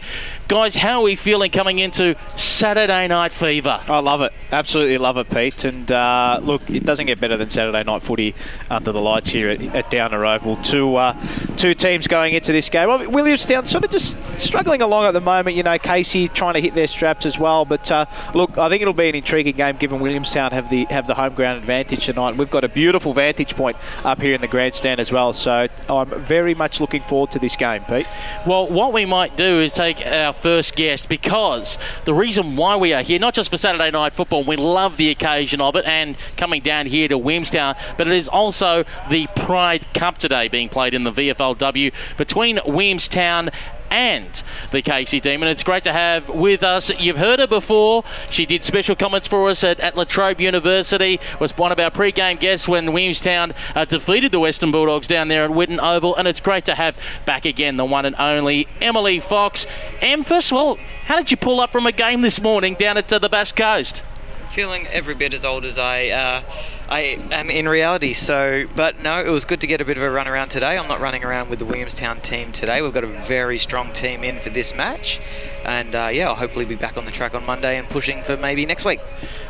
Guys, 0.49 0.77
how 0.77 1.01
are 1.01 1.03
we 1.03 1.15
feeling 1.15 1.51
coming 1.51 1.79
into 1.79 2.17
Saturday 2.35 3.07
Night 3.07 3.33
Fever? 3.33 3.83
I 3.87 3.99
love 3.99 4.23
it. 4.23 4.33
Absolutely 4.51 4.97
love 4.97 5.19
it, 5.19 5.29
Pete. 5.29 5.67
And 5.67 5.93
uh, 5.93 6.41
look, 6.43 6.71
it 6.71 6.87
doesn't 6.87 7.05
get 7.05 7.21
better 7.21 7.37
than 7.37 7.51
Saturday 7.51 7.83
night 7.85 8.03
footy 8.03 8.35
under 8.71 8.91
the 8.91 8.99
lights 8.99 9.29
here 9.29 9.51
at, 9.51 9.61
at 9.77 9.91
Downer 9.91 10.25
Oval. 10.25 10.57
Two, 10.57 10.97
uh, 10.97 11.15
two 11.59 11.75
teams 11.75 12.07
going 12.07 12.33
into 12.33 12.51
this 12.51 12.71
game. 12.71 12.89
Mean, 12.89 13.13
Williamstown 13.13 13.67
sort 13.67 13.85
of 13.85 13.91
just 13.91 14.17
struggling 14.39 14.81
along 14.81 15.05
at 15.05 15.11
the 15.11 15.21
moment. 15.21 15.55
You 15.55 15.65
know, 15.65 15.79
Casey 15.79 16.29
trying 16.29 16.55
to 16.55 16.63
hit 16.63 16.75
their 16.75 16.87
straps 16.87 17.27
as 17.27 17.39
well. 17.39 17.67
But 17.67 17.91
uh, 17.91 18.07
look, 18.33 18.57
I 18.57 18.71
think 18.71 18.81
it'll 18.81 18.95
be 18.95 19.11
an 19.11 19.17
intriguing 19.17 19.55
game 19.55 19.77
given 19.77 20.01
Williamstown 20.01 20.53
have 20.53 20.71
the 20.71 20.87
have 20.87 21.07
the 21.07 21.15
home 21.15 21.35
ground 21.35 21.59
advantage 21.59 22.07
tonight. 22.07 22.39
We've 22.39 22.51
got 22.51 22.65
a 22.65 22.71
beautiful 22.71 23.13
vantage 23.13 23.55
point 23.55 23.77
up 24.03 24.23
here 24.23 24.33
in 24.33 24.41
the 24.41 24.49
grandstand 24.49 24.99
as 24.99 25.13
well. 25.13 25.35
So 25.35 25.69
I'm 25.91 26.09
very 26.23 26.55
much 26.55 26.81
looking 26.81 27.03
forward 27.03 27.33
to 27.33 27.39
this 27.39 27.55
game, 27.55 27.85
Pete. 27.85 28.09
Well, 28.47 28.67
what 28.67 28.95
we 28.95 29.05
might 29.05 29.37
do 29.37 29.61
is 29.61 29.75
take 29.75 30.01
our 30.07 30.33
first 30.39 30.77
guest 30.77 31.09
because 31.09 31.79
the 32.05 32.15
reason 32.15 32.57
why 32.57 32.77
we 32.77 32.93
are 32.93 33.03
here, 33.03 33.19
not 33.19 33.35
just 33.35 33.51
for 33.51 33.57
Saturday 33.57 33.91
night 33.91 34.15
football, 34.15 34.45
we 34.45 34.57
love 34.57 34.97
the 34.97 35.11
occasion 35.11 35.61
of 35.61 35.77
it 35.77 35.85
and 35.85 36.17
coming 36.37 36.63
down 36.63 36.87
here 36.87 37.09
to 37.09 37.19
Williamstown, 37.19 37.77
but 37.97 38.07
it 38.07 38.13
is 38.13 38.29
also 38.29 38.85
the 39.11 39.27
Pride 39.37 39.93
Cup 39.95 40.19
today 40.19 40.49
being 40.49 40.69
played 40.69 40.95
in 40.95 41.05
the 41.05 41.13
VFLW 41.13 41.93
between 42.17 42.61
Williamstown 42.67 43.51
and 43.91 44.43
the 44.71 44.83
Casey. 44.83 45.21
And 45.25 45.45
it's 45.45 45.63
great 45.63 45.85
to 45.85 45.93
have 45.93 46.29
with 46.29 46.63
us. 46.63 46.91
You've 46.99 47.17
heard 47.17 47.39
her 47.39 47.47
before. 47.47 48.05
She 48.31 48.47
did 48.47 48.65
special 48.65 48.97
comments 48.97 49.29
for 49.29 49.49
us 49.49 49.65
at, 49.65 49.81
at 49.81 49.97
La 49.97 50.05
Trobe 50.05 50.41
University, 50.41 51.21
was 51.41 51.57
one 51.57 51.73
of 51.73 51.79
our 51.79 51.91
pre-game 51.91 52.37
guests 52.37 52.69
when 52.69 52.93
Williamstown 52.93 53.53
uh, 53.75 53.85
defeated 53.85 54.33
the 54.33 54.41
Western 54.41 54.71
Bulldogs 54.71 55.07
down 55.07 55.29
there 55.29 55.45
at 55.45 55.51
Whitten 55.51 55.79
Oval. 55.79 56.15
And 56.17 56.29
it's 56.29 56.41
great 56.41 56.65
to 56.67 56.75
have 56.75 56.97
back 57.27 57.45
again 57.45 57.77
the 57.77 57.85
one 57.85 58.07
and 58.07 58.17
only 58.19 58.69
Emily 58.81 59.21
Fox. 59.21 59.67
Em, 60.01 60.23
first 60.23 60.53
of 60.53 60.59
all, 60.59 60.77
how 61.07 61.17
did 61.17 61.31
you 61.31 61.37
pull 61.37 61.61
up 61.61 61.71
from 61.71 61.87
a 61.87 61.93
game 61.93 62.23
this 62.23 62.41
morning 62.41 62.75
down 62.75 62.97
at 62.97 63.13
uh, 63.13 63.19
the 63.19 63.29
Bass 63.29 63.53
Coast? 63.53 64.03
Feeling 64.51 64.87
every 64.89 65.15
bit 65.15 65.35
as 65.35 65.45
old 65.45 65.65
as 65.65 65.79
I 65.79 66.09
uh, 66.09 66.43
I 66.89 67.19
am 67.33 67.51
in 67.51 67.69
reality. 67.69 68.15
So, 68.15 68.67
but 68.75 69.03
no, 69.03 69.23
it 69.23 69.29
was 69.29 69.45
good 69.45 69.61
to 69.61 69.67
get 69.67 69.83
a 69.83 69.85
bit 69.85 69.99
of 69.99 70.03
a 70.03 70.11
run 70.11 70.27
around 70.27 70.49
today. 70.49 70.79
I'm 70.79 70.89
not 70.89 71.01
running 71.01 71.23
around 71.23 71.51
with 71.51 71.59
the 71.59 71.67
Williamstown 71.67 72.23
team 72.23 72.51
today. 72.51 72.81
We've 72.81 72.95
got 72.95 73.05
a 73.05 73.09
very 73.27 73.59
strong 73.59 73.93
team 73.93 74.25
in 74.25 74.41
for 74.41 74.49
this 74.49 74.75
match, 74.75 75.21
and 75.67 75.95
uh, 75.95 76.09
yeah, 76.11 76.29
I'll 76.29 76.35
hopefully 76.35 76.65
be 76.65 76.77
back 76.77 76.97
on 76.97 77.05
the 77.05 77.11
track 77.11 77.35
on 77.35 77.45
Monday 77.45 77.77
and 77.77 77.87
pushing 77.91 78.23
for 78.23 78.39
maybe 78.39 78.65
next 78.65 78.87
week. 78.87 79.01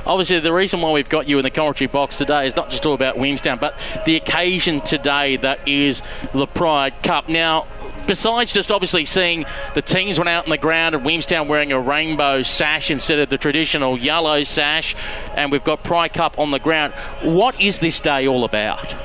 Obviously, 0.04 0.40
the 0.40 0.52
reason 0.52 0.80
why 0.80 0.90
we've 0.90 1.08
got 1.08 1.28
you 1.28 1.38
in 1.38 1.44
the 1.44 1.50
commentary 1.50 1.86
box 1.86 2.18
today 2.18 2.44
is 2.46 2.56
not 2.56 2.70
just 2.70 2.84
all 2.86 2.94
about 2.94 3.16
Williamstown, 3.16 3.58
but 3.58 3.78
the 4.04 4.16
occasion 4.16 4.80
today 4.80 5.36
that 5.36 5.68
is 5.68 6.02
the 6.32 6.46
Pride 6.46 7.02
Cup. 7.04 7.28
Now, 7.28 7.68
besides 8.08 8.52
just 8.52 8.72
obviously 8.72 9.04
seeing 9.04 9.44
the 9.74 9.82
teams 9.82 10.18
run 10.18 10.26
out 10.26 10.44
on 10.44 10.50
the 10.50 10.58
ground 10.58 10.96
and 10.96 11.04
Williamstown 11.04 11.46
wearing 11.46 11.70
a 11.70 11.78
rainbow 11.78 12.42
sash 12.42 12.90
instead 12.90 13.20
of 13.20 13.28
the 13.28 13.38
traditional 13.38 13.96
yellow 13.96 14.42
sash, 14.42 14.96
and 15.36 15.52
we've 15.52 15.62
got 15.62 15.84
Pride 15.84 16.12
Cup 16.12 16.40
on 16.40 16.50
the 16.50 16.58
ground, 16.58 16.92
what 17.22 17.60
is 17.60 17.78
this 17.78 18.00
day 18.00 18.26
all 18.26 18.42
about? 18.44 18.96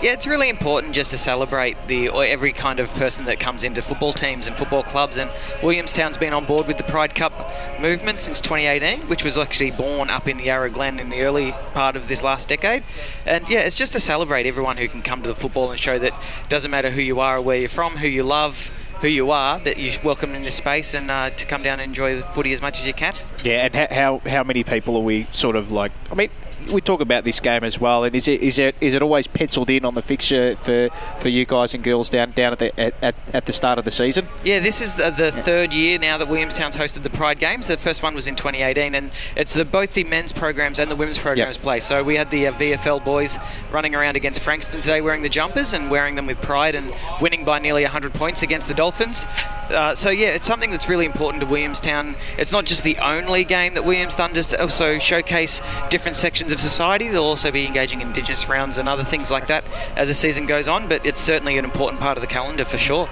Yeah, 0.00 0.12
it's 0.12 0.28
really 0.28 0.48
important 0.48 0.94
just 0.94 1.10
to 1.10 1.18
celebrate 1.18 1.76
the 1.88 2.08
or 2.10 2.24
every 2.24 2.52
kind 2.52 2.78
of 2.78 2.88
person 2.94 3.24
that 3.24 3.40
comes 3.40 3.64
into 3.64 3.82
football 3.82 4.12
teams 4.12 4.46
and 4.46 4.54
football 4.54 4.84
clubs. 4.84 5.16
And 5.16 5.28
Williamstown's 5.60 6.16
been 6.16 6.32
on 6.32 6.44
board 6.44 6.68
with 6.68 6.78
the 6.78 6.84
Pride 6.84 7.16
Cup 7.16 7.32
movement 7.80 8.20
since 8.20 8.40
2018, 8.40 9.08
which 9.08 9.24
was 9.24 9.36
actually 9.36 9.72
born 9.72 10.08
up 10.08 10.28
in 10.28 10.36
the 10.36 10.44
Yarra 10.44 10.70
Glen 10.70 11.00
in 11.00 11.08
the 11.08 11.22
early 11.22 11.50
part 11.74 11.96
of 11.96 12.06
this 12.06 12.22
last 12.22 12.46
decade. 12.46 12.84
And 13.26 13.48
yeah, 13.48 13.60
it's 13.60 13.74
just 13.74 13.92
to 13.94 13.98
celebrate 13.98 14.46
everyone 14.46 14.76
who 14.76 14.86
can 14.86 15.02
come 15.02 15.20
to 15.22 15.28
the 15.28 15.34
football 15.34 15.72
and 15.72 15.80
show 15.80 15.98
that 15.98 16.12
it 16.12 16.48
doesn't 16.48 16.70
matter 16.70 16.90
who 16.90 17.02
you 17.02 17.18
are 17.18 17.38
or 17.38 17.42
where 17.42 17.58
you're 17.58 17.68
from, 17.68 17.96
who 17.96 18.06
you 18.06 18.22
love, 18.22 18.70
who 19.00 19.08
you 19.08 19.32
are, 19.32 19.58
that 19.60 19.78
you're 19.78 20.00
welcome 20.04 20.32
in 20.36 20.44
this 20.44 20.54
space 20.54 20.94
and 20.94 21.10
uh, 21.10 21.30
to 21.30 21.44
come 21.44 21.64
down 21.64 21.80
and 21.80 21.90
enjoy 21.90 22.14
the 22.14 22.22
footy 22.26 22.52
as 22.52 22.62
much 22.62 22.78
as 22.78 22.86
you 22.86 22.94
can. 22.94 23.16
Yeah, 23.42 23.66
and 23.66 23.92
how 23.92 24.20
how 24.26 24.44
many 24.44 24.62
people 24.62 24.96
are 24.96 25.02
we 25.02 25.26
sort 25.32 25.56
of 25.56 25.72
like? 25.72 25.90
I 26.12 26.14
mean, 26.14 26.30
we 26.68 26.80
talk 26.80 27.00
about 27.00 27.24
this 27.24 27.40
game 27.40 27.64
as 27.64 27.78
well, 27.80 28.04
and 28.04 28.14
is 28.14 28.28
it 28.28 28.40
is 28.42 28.58
it 28.58 28.74
is 28.80 28.94
it 28.94 29.02
always 29.02 29.26
penciled 29.26 29.70
in 29.70 29.84
on 29.84 29.94
the 29.94 30.02
fixture 30.02 30.56
for, 30.56 30.88
for 31.20 31.28
you 31.28 31.44
guys 31.44 31.74
and 31.74 31.82
girls 31.82 32.08
down 32.08 32.32
down 32.32 32.52
at 32.52 32.58
the 32.58 32.80
at, 32.80 33.14
at, 33.32 33.46
the 33.46 33.52
start 33.52 33.78
of 33.78 33.84
the 33.84 33.90
season? 33.90 34.26
Yeah, 34.44 34.60
this 34.60 34.80
is 34.80 34.96
the 34.96 35.32
third 35.44 35.72
year 35.72 35.98
now 35.98 36.18
that 36.18 36.28
Williamstown's 36.28 36.76
hosted 36.76 37.02
the 37.02 37.10
Pride 37.10 37.38
Games. 37.38 37.66
The 37.66 37.76
first 37.76 38.02
one 38.02 38.14
was 38.14 38.26
in 38.26 38.36
2018, 38.36 38.94
and 38.94 39.10
it's 39.36 39.54
the 39.54 39.64
both 39.64 39.94
the 39.94 40.04
men's 40.04 40.32
programs 40.32 40.78
and 40.78 40.90
the 40.90 40.96
women's 40.96 41.18
programs 41.18 41.56
yep. 41.56 41.62
play. 41.62 41.80
So 41.80 42.02
we 42.02 42.16
had 42.16 42.30
the 42.30 42.48
uh, 42.48 42.52
VFL 42.52 43.04
boys 43.04 43.38
running 43.72 43.94
around 43.94 44.16
against 44.16 44.40
Frankston 44.40 44.80
today, 44.80 45.00
wearing 45.00 45.22
the 45.22 45.28
jumpers 45.28 45.72
and 45.72 45.90
wearing 45.90 46.14
them 46.14 46.26
with 46.26 46.40
pride, 46.40 46.74
and 46.74 46.92
winning 47.20 47.44
by 47.44 47.58
nearly 47.58 47.82
100 47.82 48.14
points 48.14 48.42
against 48.42 48.68
the 48.68 48.74
Dolphins. 48.74 49.26
Uh, 49.70 49.94
so 49.94 50.10
yeah, 50.10 50.28
it's 50.28 50.46
something 50.46 50.70
that's 50.70 50.88
really 50.88 51.04
important 51.04 51.42
to 51.42 51.46
Williamstown. 51.46 52.16
It's 52.38 52.52
not 52.52 52.64
just 52.64 52.84
the 52.84 52.96
only 52.98 53.44
game 53.44 53.74
that 53.74 53.84
Williamstown 53.84 54.32
does 54.32 54.54
also 54.54 54.98
showcase 54.98 55.60
different 55.90 56.16
sections 56.16 56.52
of 56.52 56.57
society. 56.58 57.08
They'll 57.08 57.22
also 57.22 57.50
be 57.50 57.66
engaging 57.66 58.00
Indigenous 58.00 58.48
rounds 58.48 58.78
and 58.78 58.88
other 58.88 59.04
things 59.04 59.30
like 59.30 59.46
that 59.48 59.64
as 59.96 60.08
the 60.08 60.14
season 60.14 60.46
goes 60.46 60.68
on. 60.68 60.88
But 60.88 61.04
it's 61.06 61.20
certainly 61.20 61.58
an 61.58 61.64
important 61.64 62.00
part 62.00 62.16
of 62.16 62.20
the 62.20 62.26
calendar 62.26 62.64
for 62.64 62.78
sure 62.78 63.08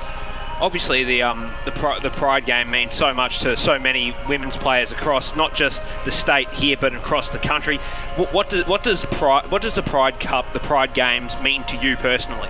obviously 0.61 1.05
the 1.05 1.23
um, 1.23 1.53
the, 1.65 1.73
Pride, 1.73 2.03
the 2.03 2.11
Pride 2.11 2.47
game 2.47 2.71
means 2.71 2.95
so 2.95 3.12
much 3.12 3.41
to 3.41 3.57
so 3.57 3.79
many 3.79 4.15
women's 4.29 4.57
players 4.57 4.93
across 4.93 5.37
not 5.37 5.55
just 5.55 5.83
the 6.05 6.11
state 6.11 6.49
here 6.50 6.76
but 6.81 6.95
across 6.95 7.29
the 7.29 7.38
country. 7.38 7.79
What, 8.17 8.33
what 8.33 8.50
does 8.50 8.67
what 8.67 8.83
does 8.83 9.05
Pride 9.07 9.50
what 9.50 9.62
does 9.62 9.75
the 9.75 9.83
Pride 9.83 10.21
Cup, 10.21 10.53
the 10.53 10.61
Pride 10.61 10.95
Games 10.95 11.37
mean 11.43 11.65
to 11.65 11.76
you 11.76 11.97
personally? 11.97 12.49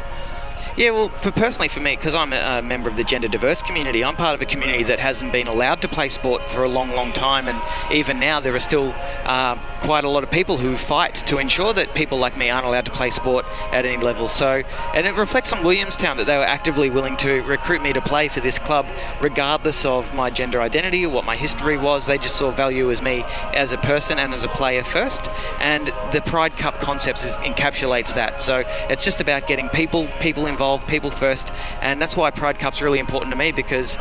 Yeah, 0.76 0.90
well, 0.90 1.08
for 1.08 1.30
personally 1.30 1.68
for 1.68 1.80
me, 1.80 1.96
because 1.96 2.14
I'm 2.14 2.34
a, 2.34 2.60
member 2.60 2.90
of 2.90 2.96
the 2.96 3.04
gender 3.04 3.28
diverse 3.28 3.62
community, 3.62 4.04
I'm 4.04 4.14
part 4.14 4.34
of 4.34 4.42
a 4.42 4.44
community 4.44 4.82
that 4.84 4.98
hasn't 4.98 5.32
been 5.32 5.46
allowed 5.46 5.80
to 5.82 5.88
play 5.88 6.10
sport 6.10 6.42
for 6.50 6.64
a 6.64 6.68
long, 6.68 6.90
long 6.90 7.14
time, 7.14 7.48
and 7.48 7.58
even 7.90 8.20
now 8.20 8.40
there 8.40 8.54
are 8.54 8.60
still 8.60 8.94
uh, 9.24 9.54
quite 9.80 10.04
a 10.04 10.08
lot 10.10 10.22
of 10.22 10.30
people 10.30 10.58
who 10.58 10.76
fight 10.76 11.14
to 11.28 11.38
ensure 11.38 11.72
that 11.72 11.94
people 11.94 12.18
like 12.18 12.36
me 12.36 12.50
aren't 12.50 12.66
allowed 12.66 12.84
to 12.84 12.90
play 12.90 13.08
sport 13.08 13.46
at 13.72 13.86
any 13.86 14.02
level. 14.02 14.28
So, 14.28 14.62
and 14.94 15.06
it 15.06 15.14
reflects 15.14 15.50
on 15.54 15.64
Williamstown 15.64 16.18
that 16.18 16.26
they 16.26 16.36
were 16.36 16.44
actively 16.44 16.90
willing 16.90 17.16
to 17.18 17.40
recruit 17.44 17.80
me 17.80 17.94
to 17.94 18.02
play 18.02 18.28
for 18.28 18.40
this 18.40 18.58
club, 18.58 18.86
regardless 19.22 19.86
of 19.86 20.14
my 20.14 20.28
gender 20.28 20.60
identity 20.60 21.06
or 21.06 21.10
what 21.10 21.24
my 21.24 21.36
history 21.36 21.78
was. 21.78 22.04
They 22.04 22.18
just 22.18 22.36
saw 22.36 22.50
value 22.50 22.90
as 22.90 23.00
me 23.00 23.24
as 23.54 23.72
a 23.72 23.78
person 23.78 24.18
and 24.18 24.34
as 24.34 24.44
a 24.44 24.48
player 24.48 24.84
first, 24.84 25.26
and 25.58 25.86
the 26.12 26.20
Pride 26.26 26.58
Cup 26.58 26.80
concept 26.80 27.20
encapsulates 27.20 28.12
that. 28.12 28.42
So 28.42 28.62
it's 28.90 29.06
just 29.06 29.22
about 29.22 29.46
getting 29.46 29.70
people, 29.70 30.08
people 30.20 30.46
involved 30.46 30.65
involved, 30.66 30.88
people 30.88 31.12
first, 31.12 31.52
and 31.80 32.02
that's 32.02 32.16
why 32.16 32.28
Pride 32.32 32.58
Cup's 32.58 32.82
really 32.82 32.98
important 32.98 33.30
to 33.30 33.38
me 33.38 33.52
because 33.52 33.96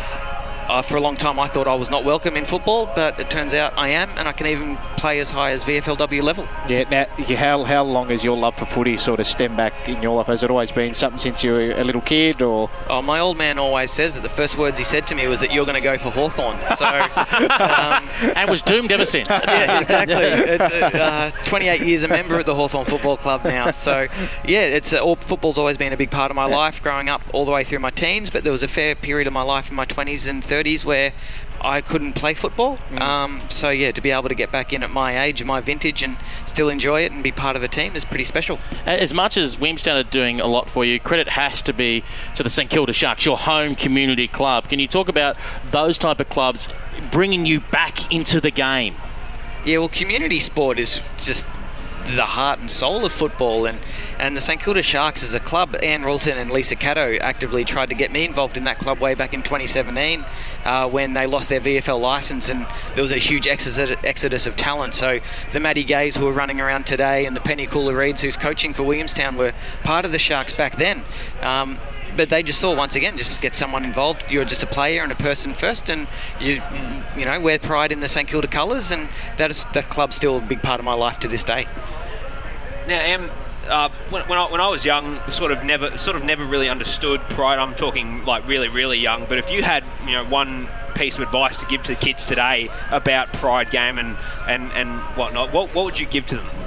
uh, 0.67 0.81
for 0.81 0.97
a 0.97 1.01
long 1.01 1.15
time, 1.15 1.39
I 1.39 1.47
thought 1.47 1.67
I 1.67 1.75
was 1.75 1.89
not 1.89 2.03
welcome 2.03 2.35
in 2.35 2.45
football, 2.45 2.87
but 2.95 3.19
it 3.19 3.29
turns 3.29 3.53
out 3.53 3.73
I 3.77 3.89
am, 3.89 4.09
and 4.17 4.27
I 4.27 4.31
can 4.31 4.47
even 4.47 4.77
play 4.97 5.19
as 5.19 5.31
high 5.31 5.51
as 5.51 5.63
VFLW 5.63 6.23
level. 6.23 6.47
Yeah. 6.67 6.83
Now, 6.89 7.05
how 7.35 7.63
how 7.63 7.83
long 7.83 8.09
has 8.09 8.23
your 8.23 8.37
love 8.37 8.55
for 8.55 8.65
footy 8.65 8.97
sort 8.97 9.19
of 9.19 9.27
stemmed 9.27 9.57
back 9.57 9.87
in 9.87 10.01
your 10.01 10.15
life? 10.17 10.27
Has 10.27 10.43
it 10.43 10.49
always 10.49 10.71
been 10.71 10.93
something 10.93 11.19
since 11.19 11.43
you 11.43 11.51
were 11.51 11.71
a 11.71 11.83
little 11.83 12.01
kid, 12.01 12.41
or? 12.41 12.69
Oh, 12.89 13.01
my 13.01 13.19
old 13.19 13.37
man 13.37 13.59
always 13.59 13.91
says 13.91 14.15
that 14.15 14.23
the 14.23 14.29
first 14.29 14.57
words 14.57 14.77
he 14.77 14.83
said 14.83 15.05
to 15.07 15.15
me 15.15 15.27
was 15.27 15.39
that 15.41 15.53
you're 15.53 15.65
going 15.65 15.75
to 15.75 15.81
go 15.81 15.97
for 15.97 16.09
Hawthorn. 16.09 16.57
So, 16.77 16.85
um, 16.85 18.09
and 18.35 18.49
was 18.49 18.61
doomed 18.61 18.91
ever 18.91 19.05
since. 19.05 19.29
yeah, 19.29 19.81
exactly. 19.81 20.15
It's, 20.15 20.73
uh, 20.73 21.31
28 21.45 21.81
years 21.81 22.03
a 22.03 22.07
member 22.07 22.39
of 22.39 22.45
the 22.45 22.55
Hawthorn 22.55 22.85
Football 22.85 23.17
Club 23.17 23.43
now. 23.43 23.71
So, 23.71 24.07
yeah, 24.45 24.61
it's 24.61 24.93
uh, 24.93 24.99
all 24.99 25.15
football's 25.15 25.57
always 25.57 25.77
been 25.77 25.93
a 25.93 25.97
big 25.97 26.11
part 26.11 26.31
of 26.31 26.35
my 26.35 26.45
life, 26.45 26.81
growing 26.81 27.09
up 27.09 27.21
all 27.33 27.45
the 27.45 27.51
way 27.51 27.63
through 27.63 27.79
my 27.79 27.91
teens. 27.91 28.29
But 28.29 28.43
there 28.43 28.51
was 28.51 28.63
a 28.63 28.67
fair 28.67 28.95
period 28.95 29.27
of 29.27 29.33
my 29.33 29.43
life 29.43 29.69
in 29.69 29.75
my 29.75 29.85
20s 29.85 30.27
and 30.27 30.41
30s 30.41 30.54
30s 30.55 30.85
where 30.85 31.13
I 31.61 31.81
couldn't 31.81 32.13
play 32.13 32.33
football. 32.33 32.77
Mm. 32.91 33.01
Um, 33.01 33.41
so 33.49 33.69
yeah, 33.69 33.91
to 33.91 34.01
be 34.01 34.11
able 34.11 34.29
to 34.29 34.35
get 34.35 34.51
back 34.51 34.71
in 34.73 34.83
at 34.83 34.91
my 34.91 35.23
age, 35.23 35.43
my 35.43 35.61
vintage, 35.61 36.03
and 36.03 36.17
still 36.45 36.69
enjoy 36.69 37.01
it 37.01 37.11
and 37.11 37.23
be 37.23 37.31
part 37.31 37.55
of 37.55 37.63
a 37.63 37.67
team 37.67 37.95
is 37.95 38.05
pretty 38.05 38.23
special. 38.23 38.59
As 38.85 39.13
much 39.13 39.37
as 39.37 39.59
Williamstown 39.59 39.97
are 39.97 40.03
doing 40.03 40.39
a 40.39 40.47
lot 40.47 40.69
for 40.69 40.85
you, 40.85 40.99
credit 40.99 41.29
has 41.29 41.61
to 41.63 41.73
be 41.73 42.03
to 42.35 42.43
the 42.43 42.49
St 42.49 42.69
Kilda 42.69 42.93
Sharks, 42.93 43.25
your 43.25 43.37
home 43.37 43.75
community 43.75 44.27
club. 44.27 44.69
Can 44.69 44.79
you 44.79 44.87
talk 44.87 45.09
about 45.09 45.37
those 45.71 45.97
type 45.97 46.19
of 46.19 46.29
clubs 46.29 46.69
bringing 47.11 47.45
you 47.45 47.61
back 47.61 48.11
into 48.13 48.39
the 48.39 48.51
game? 48.51 48.95
Yeah, 49.65 49.79
well, 49.79 49.89
community 49.89 50.39
sport 50.39 50.77
is 50.77 51.01
just 51.17 51.47
the 52.05 52.25
heart 52.25 52.59
and 52.59 52.69
soul 52.69 53.05
of 53.05 53.11
football. 53.11 53.65
And, 53.65 53.79
and 54.19 54.35
the 54.35 54.41
St 54.41 54.61
Kilda 54.61 54.81
Sharks 54.81 55.23
as 55.23 55.33
a 55.33 55.39
club, 55.39 55.75
Anne 55.81 56.03
Rulton 56.03 56.37
and 56.37 56.51
Lisa 56.51 56.75
Caddo 56.75 57.19
actively 57.19 57.65
tried 57.65 57.89
to 57.89 57.95
get 57.95 58.11
me 58.11 58.25
involved 58.25 58.57
in 58.57 58.63
that 58.65 58.79
club 58.79 58.99
way 58.99 59.15
back 59.15 59.33
in 59.33 59.41
2017 59.41 60.23
uh, 60.65 60.89
when 60.89 61.13
they 61.13 61.25
lost 61.25 61.49
their 61.49 61.61
VFL 61.61 61.99
license 61.99 62.49
and 62.49 62.65
there 62.93 63.01
was 63.01 63.11
a 63.11 63.17
huge 63.17 63.47
exodus 63.47 64.45
of 64.45 64.55
talent. 64.55 64.93
So 64.93 65.19
the 65.53 65.59
Maddie 65.59 65.83
Gays 65.83 66.15
who 66.15 66.27
are 66.27 66.33
running 66.33 66.61
around 66.61 66.85
today 66.85 67.25
and 67.25 67.35
the 67.35 67.41
Penny 67.41 67.67
Cula-Reids 67.67 68.21
who's 68.21 68.37
coaching 68.37 68.73
for 68.73 68.83
Williamstown 68.83 69.37
were 69.37 69.53
part 69.83 70.05
of 70.05 70.11
the 70.11 70.19
Sharks 70.19 70.53
back 70.53 70.77
then. 70.77 71.03
Um, 71.41 71.77
but 72.15 72.29
they 72.29 72.43
just 72.43 72.59
saw 72.59 72.75
once 72.75 72.95
again 72.95 73.17
just 73.17 73.41
get 73.41 73.55
someone 73.55 73.83
involved. 73.83 74.23
You're 74.29 74.45
just 74.45 74.63
a 74.63 74.67
player 74.67 75.03
and 75.03 75.11
a 75.11 75.15
person 75.15 75.53
first, 75.53 75.89
and 75.89 76.07
you 76.39 76.61
you 77.17 77.25
know 77.25 77.39
wear 77.39 77.59
pride 77.59 77.91
in 77.91 77.99
the 77.99 78.07
St 78.07 78.27
Kilda 78.27 78.47
colours, 78.47 78.91
and 78.91 79.09
that 79.37 79.51
is 79.51 79.65
that 79.73 79.89
club's 79.89 80.15
still 80.15 80.37
a 80.37 80.41
big 80.41 80.61
part 80.61 80.79
of 80.79 80.85
my 80.85 80.93
life 80.93 81.19
to 81.19 81.27
this 81.27 81.43
day. 81.43 81.67
Now, 82.87 82.99
Em, 83.01 83.29
uh, 83.67 83.89
when, 84.09 84.23
when, 84.23 84.37
I, 84.37 84.51
when 84.51 84.61
I 84.61 84.67
was 84.67 84.85
young, 84.85 85.19
sort 85.29 85.51
of 85.51 85.63
never 85.63 85.97
sort 85.97 86.15
of 86.15 86.23
never 86.23 86.45
really 86.45 86.69
understood 86.69 87.21
pride. 87.21 87.59
I'm 87.59 87.73
talking 87.75 88.23
like 88.25 88.47
really 88.47 88.67
really 88.67 88.99
young. 88.99 89.25
But 89.25 89.37
if 89.37 89.49
you 89.49 89.63
had 89.63 89.83
you 90.05 90.13
know 90.13 90.25
one 90.25 90.67
piece 90.95 91.15
of 91.15 91.21
advice 91.21 91.59
to 91.59 91.65
give 91.65 91.81
to 91.83 91.93
the 91.93 91.99
kids 91.99 92.25
today 92.25 92.69
about 92.91 93.33
pride 93.33 93.71
game 93.71 93.97
and 93.97 94.17
and 94.47 94.71
and 94.73 94.99
whatnot, 95.17 95.51
what 95.51 95.73
what 95.73 95.85
would 95.85 95.99
you 95.99 96.05
give 96.05 96.25
to 96.27 96.35
them? 96.37 96.64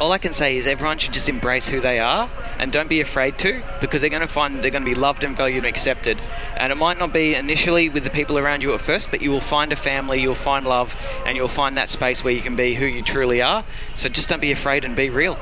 All 0.00 0.12
I 0.12 0.18
can 0.18 0.32
say 0.32 0.56
is 0.56 0.66
everyone 0.66 0.96
should 0.96 1.12
just 1.12 1.28
embrace 1.28 1.68
who 1.68 1.78
they 1.78 1.98
are 1.98 2.30
and 2.58 2.72
don't 2.72 2.88
be 2.88 3.02
afraid 3.02 3.36
to 3.38 3.62
because 3.82 4.00
they're 4.00 4.08
going 4.08 4.22
to 4.22 4.28
find 4.28 4.62
they're 4.62 4.70
going 4.70 4.84
to 4.84 4.90
be 4.90 4.94
loved 4.94 5.24
and 5.24 5.36
valued 5.36 5.58
and 5.58 5.66
accepted. 5.66 6.18
And 6.56 6.72
it 6.72 6.76
might 6.76 6.98
not 6.98 7.12
be 7.12 7.34
initially 7.34 7.90
with 7.90 8.04
the 8.04 8.10
people 8.10 8.38
around 8.38 8.62
you 8.62 8.72
at 8.72 8.80
first, 8.80 9.10
but 9.10 9.20
you 9.20 9.30
will 9.30 9.42
find 9.42 9.72
a 9.72 9.76
family, 9.76 10.20
you'll 10.20 10.34
find 10.34 10.66
love, 10.66 10.96
and 11.26 11.36
you'll 11.36 11.48
find 11.48 11.76
that 11.76 11.90
space 11.90 12.24
where 12.24 12.32
you 12.32 12.40
can 12.40 12.56
be 12.56 12.74
who 12.74 12.86
you 12.86 13.02
truly 13.02 13.42
are. 13.42 13.62
So 13.94 14.08
just 14.08 14.30
don't 14.30 14.40
be 14.40 14.52
afraid 14.52 14.86
and 14.86 14.96
be 14.96 15.10
real. 15.10 15.38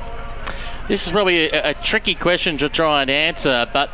This 0.88 1.06
is 1.06 1.12
probably 1.12 1.50
a, 1.50 1.70
a 1.70 1.74
tricky 1.74 2.16
question 2.16 2.58
to 2.58 2.68
try 2.68 3.02
and 3.02 3.10
answer, 3.10 3.68
but 3.72 3.90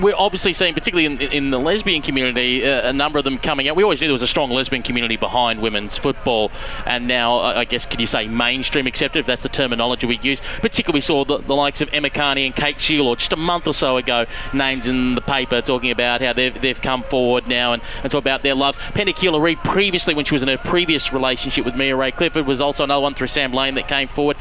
we're 0.00 0.16
obviously 0.16 0.52
seeing, 0.52 0.74
particularly 0.74 1.06
in, 1.06 1.20
in 1.32 1.50
the 1.50 1.58
lesbian 1.58 2.02
community, 2.02 2.66
uh, 2.66 2.88
a 2.88 2.92
number 2.92 3.18
of 3.18 3.24
them 3.24 3.38
coming 3.38 3.68
out. 3.68 3.76
We 3.76 3.82
always 3.82 4.00
knew 4.00 4.08
there 4.08 4.12
was 4.12 4.22
a 4.22 4.28
strong 4.28 4.50
lesbian 4.50 4.82
community 4.82 5.16
behind 5.16 5.60
women's 5.60 5.96
football, 5.96 6.50
and 6.86 7.06
now, 7.06 7.38
uh, 7.38 7.54
I 7.56 7.64
guess, 7.64 7.86
could 7.86 8.00
you 8.00 8.06
say 8.06 8.28
mainstream 8.28 8.86
accepted, 8.86 9.20
if 9.20 9.26
that's 9.26 9.42
the 9.42 9.48
terminology 9.48 10.06
we 10.06 10.18
use. 10.18 10.40
Particularly, 10.60 10.96
we 10.96 11.00
saw 11.00 11.24
the, 11.24 11.38
the 11.38 11.54
likes 11.54 11.80
of 11.80 11.88
Emma 11.92 12.10
Kearney 12.10 12.46
and 12.46 12.54
Kate 12.54 12.76
Shierlaw 12.76 13.16
just 13.16 13.32
a 13.32 13.36
month 13.36 13.66
or 13.66 13.74
so 13.74 13.96
ago 13.96 14.26
named 14.52 14.86
in 14.86 15.14
the 15.14 15.20
paper 15.20 15.60
talking 15.60 15.90
about 15.90 16.20
how 16.20 16.32
they've, 16.32 16.60
they've 16.60 16.80
come 16.80 17.02
forward 17.02 17.46
now 17.46 17.72
and, 17.72 17.82
and 18.02 18.10
talk 18.10 18.20
about 18.20 18.42
their 18.42 18.54
love. 18.54 18.76
Penny 18.94 19.12
Cula-Reid, 19.12 19.58
previously, 19.58 20.14
when 20.14 20.24
she 20.24 20.34
was 20.34 20.42
in 20.42 20.48
her 20.48 20.58
previous 20.58 21.12
relationship 21.12 21.64
with 21.64 21.76
Mia-Rae 21.76 22.12
Clifford, 22.12 22.46
was 22.46 22.60
also 22.60 22.84
another 22.84 23.02
one 23.02 23.14
through 23.14 23.28
Sam 23.28 23.52
Lane 23.52 23.74
that 23.74 23.88
came 23.88 24.08
forward. 24.08 24.36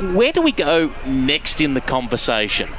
Where 0.00 0.32
do 0.32 0.40
we 0.40 0.52
go 0.52 0.92
next 1.04 1.60
in 1.60 1.74
the 1.74 1.80
conversation? 1.80 2.70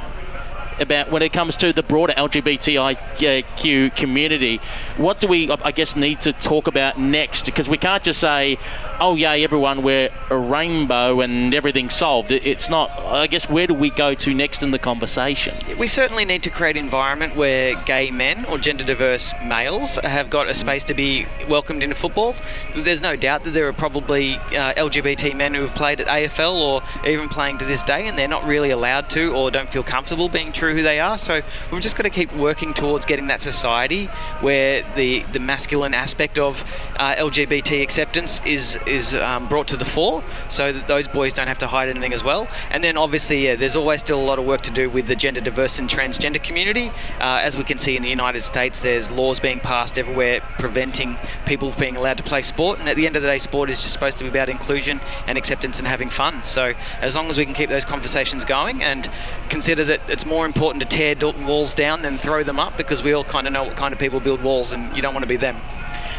About 0.80 1.10
when 1.10 1.22
it 1.22 1.32
comes 1.32 1.56
to 1.58 1.72
the 1.72 1.82
broader 1.82 2.12
LGBTIQ 2.14 3.94
community. 3.96 4.60
What 4.96 5.20
do 5.20 5.28
we, 5.28 5.50
I 5.50 5.72
guess, 5.72 5.96
need 5.96 6.20
to 6.20 6.32
talk 6.32 6.66
about 6.66 6.98
next? 6.98 7.46
Because 7.46 7.68
we 7.68 7.78
can't 7.78 8.02
just 8.02 8.20
say, 8.20 8.58
oh, 9.00 9.14
yay, 9.16 9.44
everyone, 9.44 9.82
we're 9.82 10.10
a 10.30 10.36
rainbow 10.36 11.20
and 11.20 11.54
everything's 11.54 11.94
solved. 11.94 12.30
It's 12.30 12.68
not, 12.68 12.90
I 12.90 13.26
guess, 13.26 13.48
where 13.48 13.66
do 13.66 13.74
we 13.74 13.90
go 13.90 14.14
to 14.14 14.34
next 14.34 14.62
in 14.62 14.70
the 14.70 14.78
conversation? 14.78 15.56
We 15.78 15.86
certainly 15.86 16.24
need 16.24 16.42
to 16.44 16.50
create 16.50 16.76
an 16.76 16.84
environment 16.84 17.36
where 17.36 17.74
gay 17.84 18.10
men 18.10 18.44
or 18.46 18.58
gender 18.58 18.84
diverse 18.84 19.32
males 19.44 19.96
have 19.96 20.30
got 20.30 20.48
a 20.48 20.54
space 20.54 20.84
to 20.84 20.94
be 20.94 21.26
welcomed 21.48 21.82
into 21.82 21.94
football. 21.94 22.34
There's 22.74 23.00
no 23.00 23.16
doubt 23.16 23.44
that 23.44 23.50
there 23.50 23.68
are 23.68 23.72
probably 23.72 24.34
uh, 24.34 24.74
LGBT 24.74 25.36
men 25.36 25.54
who 25.54 25.62
have 25.62 25.74
played 25.74 26.00
at 26.00 26.06
AFL 26.06 26.54
or 26.54 26.82
even 27.08 27.28
playing 27.28 27.58
to 27.58 27.64
this 27.64 27.82
day 27.82 28.06
and 28.06 28.16
they're 28.18 28.28
not 28.28 28.44
really 28.44 28.70
allowed 28.70 29.10
to 29.10 29.34
or 29.34 29.50
don't 29.50 29.68
feel 29.68 29.82
comfortable 29.82 30.28
being 30.28 30.52
true 30.64 30.74
who 30.74 30.82
they 30.82 30.98
are. 30.98 31.18
So 31.18 31.42
we've 31.70 31.82
just 31.82 31.94
got 31.94 32.04
to 32.04 32.10
keep 32.10 32.32
working 32.32 32.72
towards 32.72 33.04
getting 33.04 33.26
that 33.26 33.42
society 33.42 34.06
where 34.40 34.82
the, 34.94 35.22
the 35.32 35.38
masculine 35.38 35.92
aspect 35.92 36.38
of 36.38 36.64
uh, 36.96 37.14
LGBT 37.16 37.82
acceptance 37.82 38.40
is 38.46 38.78
is 38.86 39.12
um, 39.12 39.46
brought 39.48 39.68
to 39.68 39.76
the 39.76 39.84
fore, 39.84 40.24
so 40.48 40.72
that 40.72 40.88
those 40.88 41.06
boys 41.06 41.34
don't 41.34 41.48
have 41.48 41.58
to 41.58 41.66
hide 41.66 41.90
anything 41.90 42.14
as 42.14 42.24
well. 42.24 42.48
And 42.70 42.82
then 42.82 42.96
obviously, 42.96 43.44
yeah, 43.44 43.56
there's 43.56 43.76
always 43.76 44.00
still 44.00 44.18
a 44.18 44.24
lot 44.24 44.38
of 44.38 44.46
work 44.46 44.62
to 44.62 44.70
do 44.70 44.88
with 44.88 45.06
the 45.06 45.16
gender 45.16 45.42
diverse 45.42 45.78
and 45.78 45.88
transgender 45.88 46.42
community. 46.42 46.90
Uh, 47.20 47.42
as 47.42 47.58
we 47.58 47.64
can 47.64 47.78
see 47.78 47.94
in 47.94 48.02
the 48.02 48.08
United 48.08 48.42
States, 48.42 48.80
there's 48.80 49.10
laws 49.10 49.40
being 49.40 49.60
passed 49.60 49.98
everywhere 49.98 50.40
preventing 50.58 51.18
people 51.44 51.72
being 51.78 51.96
allowed 51.96 52.16
to 52.16 52.22
play 52.22 52.40
sport. 52.40 52.78
And 52.80 52.88
at 52.88 52.96
the 52.96 53.06
end 53.06 53.16
of 53.16 53.22
the 53.22 53.28
day, 53.28 53.38
sport 53.38 53.68
is 53.68 53.80
just 53.82 53.92
supposed 53.92 54.16
to 54.18 54.24
be 54.24 54.30
about 54.30 54.48
inclusion 54.48 55.00
and 55.26 55.36
acceptance 55.36 55.78
and 55.78 55.86
having 55.86 56.08
fun. 56.08 56.42
So 56.44 56.72
as 57.02 57.14
long 57.14 57.28
as 57.28 57.36
we 57.36 57.44
can 57.44 57.52
keep 57.52 57.68
those 57.68 57.84
conversations 57.84 58.46
going 58.46 58.82
and 58.82 59.10
consider 59.50 59.84
that 59.84 60.00
it's 60.08 60.24
more 60.24 60.46
important 60.54 60.88
to 60.88 60.96
tear 60.96 61.16
walls 61.44 61.74
down 61.74 62.02
than 62.02 62.16
throw 62.16 62.44
them 62.44 62.60
up 62.60 62.76
because 62.76 63.02
we 63.02 63.12
all 63.12 63.24
kind 63.24 63.48
of 63.48 63.52
know 63.52 63.64
what 63.64 63.76
kind 63.76 63.92
of 63.92 63.98
people 63.98 64.20
build 64.20 64.40
walls 64.40 64.72
and 64.72 64.94
you 64.94 65.02
don't 65.02 65.12
want 65.12 65.24
to 65.24 65.28
be 65.28 65.36
them. 65.36 65.56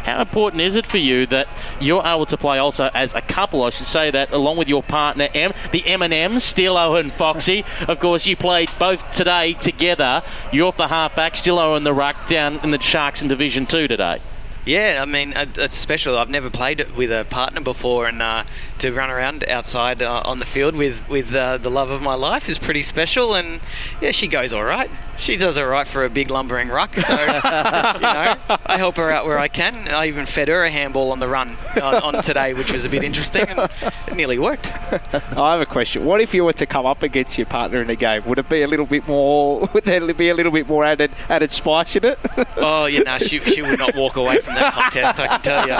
How 0.04 0.20
important 0.20 0.60
is 0.60 0.76
it 0.76 0.86
for 0.86 0.98
you 0.98 1.24
that 1.26 1.48
you're 1.80 2.06
able 2.06 2.26
to 2.26 2.36
play 2.36 2.58
also 2.58 2.90
as 2.92 3.14
a 3.14 3.22
couple? 3.22 3.62
I 3.62 3.70
should 3.70 3.86
say 3.86 4.10
that 4.10 4.32
along 4.32 4.58
with 4.58 4.68
your 4.68 4.82
partner 4.82 5.28
M, 5.34 5.52
the 5.72 5.84
M&M, 5.86 6.34
Steelo 6.34 7.00
and 7.00 7.10
Foxy. 7.10 7.64
of 7.88 7.98
course, 7.98 8.26
you 8.26 8.36
played 8.36 8.70
both 8.78 9.10
today 9.10 9.54
together. 9.54 10.22
You're 10.52 10.68
off 10.68 10.76
the 10.76 10.88
halfback, 10.88 11.32
Steelo 11.32 11.76
in 11.76 11.84
the 11.84 11.94
ruck 11.94 12.28
down 12.28 12.60
in 12.62 12.70
the 12.70 12.80
Sharks 12.80 13.22
in 13.22 13.28
Division 13.28 13.64
Two 13.64 13.88
today. 13.88 14.20
Yeah, 14.66 14.98
I 15.00 15.04
mean, 15.04 15.32
it's 15.36 15.76
special. 15.76 16.18
I've 16.18 16.28
never 16.28 16.50
played 16.50 16.90
with 16.96 17.12
a 17.12 17.24
partner 17.24 17.60
before, 17.60 18.08
and 18.08 18.20
uh, 18.20 18.42
to 18.80 18.92
run 18.92 19.10
around 19.10 19.48
outside 19.48 20.02
uh, 20.02 20.22
on 20.24 20.38
the 20.38 20.44
field 20.44 20.74
with 20.74 21.08
with 21.08 21.32
uh, 21.36 21.58
the 21.58 21.70
love 21.70 21.90
of 21.90 22.02
my 22.02 22.14
life 22.14 22.48
is 22.48 22.58
pretty 22.58 22.82
special. 22.82 23.36
And 23.36 23.60
yeah, 24.00 24.10
she 24.10 24.26
goes 24.26 24.52
all 24.52 24.64
right. 24.64 24.90
She 25.18 25.36
does 25.36 25.56
all 25.56 25.66
right 25.66 25.86
for 25.86 26.04
a 26.04 26.10
big 26.10 26.30
lumbering 26.30 26.68
ruck. 26.68 26.94
So 26.94 27.12
you 27.20 27.26
know, 27.26 28.36
I 28.66 28.76
help 28.76 28.96
her 28.96 29.10
out 29.10 29.26
where 29.26 29.38
I 29.38 29.48
can. 29.48 29.88
I 29.88 30.08
even 30.08 30.26
fed 30.26 30.48
her 30.48 30.64
a 30.64 30.70
handball 30.70 31.12
on 31.12 31.20
the 31.20 31.28
run 31.28 31.56
on, 31.80 31.94
on 31.94 32.22
today, 32.22 32.52
which 32.54 32.72
was 32.72 32.84
a 32.84 32.88
bit 32.88 33.02
interesting, 33.02 33.42
and 33.48 33.70
it 34.06 34.14
nearly 34.14 34.38
worked. 34.38 34.66
I 34.92 35.52
have 35.52 35.60
a 35.60 35.66
question. 35.66 36.04
What 36.04 36.20
if 36.20 36.34
you 36.34 36.44
were 36.44 36.52
to 36.54 36.66
come 36.66 36.84
up 36.84 37.02
against 37.02 37.38
your 37.38 37.46
partner 37.46 37.80
in 37.80 37.88
a 37.88 37.96
game? 37.96 38.24
Would 38.26 38.38
it 38.38 38.48
be 38.48 38.62
a 38.62 38.66
little 38.66 38.86
bit 38.86 39.08
more? 39.08 39.68
Would 39.72 39.84
there 39.84 40.12
be 40.12 40.28
a 40.28 40.34
little 40.34 40.52
bit 40.52 40.68
more 40.68 40.84
added 40.84 41.12
added 41.28 41.50
spice 41.50 41.96
in 41.96 42.04
it? 42.04 42.18
oh, 42.56 42.86
yeah, 42.86 43.00
no, 43.00 43.18
she, 43.18 43.40
she 43.40 43.62
would 43.62 43.78
not 43.78 43.94
walk 43.94 44.16
away 44.16 44.40
from 44.40 44.54
that 44.54 44.74
contest. 44.74 45.20
I 45.20 45.26
can 45.26 45.40
tell 45.40 45.66
you. 45.66 45.74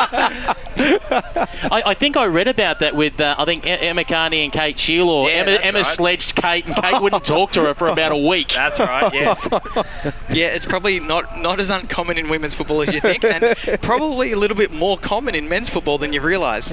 I, 1.71 1.83
I 1.87 1.95
think 1.95 2.17
I 2.17 2.27
read 2.27 2.49
about 2.49 2.79
that 2.79 2.87
that 2.87 2.97
with 2.97 3.21
uh, 3.21 3.35
I 3.37 3.45
think 3.45 3.67
Emma 3.67 4.05
Kearney 4.05 4.45
and 4.45 4.53
Kate 4.53 4.77
Shierlaw. 4.77 5.29
Yeah, 5.29 5.35
Emma, 5.35 5.51
Emma 5.51 5.79
right. 5.81 5.87
sledged 5.87 6.37
Kate, 6.37 6.65
and 6.67 6.77
Kate 6.77 7.03
wouldn't 7.03 7.25
talk 7.25 7.51
to 7.53 7.63
her 7.63 7.75
for 7.75 7.89
about 7.89 8.13
a 8.13 8.17
week. 8.17 8.49
That's 8.49 8.79
right. 8.79 9.13
Yes. 9.27 9.49
yeah, 10.31 10.47
it's 10.49 10.67
probably 10.67 11.01
not 11.01 11.39
not 11.39 11.61
as 11.61 11.71
uncommon 11.71 12.19
in 12.19 12.29
women's 12.29 12.55
football 12.55 12.83
as 12.83 12.93
you 12.93 13.01
think, 13.01 13.25
and 13.25 13.57
probably 13.83 14.33
a 14.33 14.37
little 14.37 14.57
bit 14.57 14.73
more 14.73 14.99
common 14.99 15.35
in 15.35 15.49
men's 15.49 15.69
football 15.69 15.99
than 15.99 16.13
you 16.13 16.21
realise. 16.21 16.73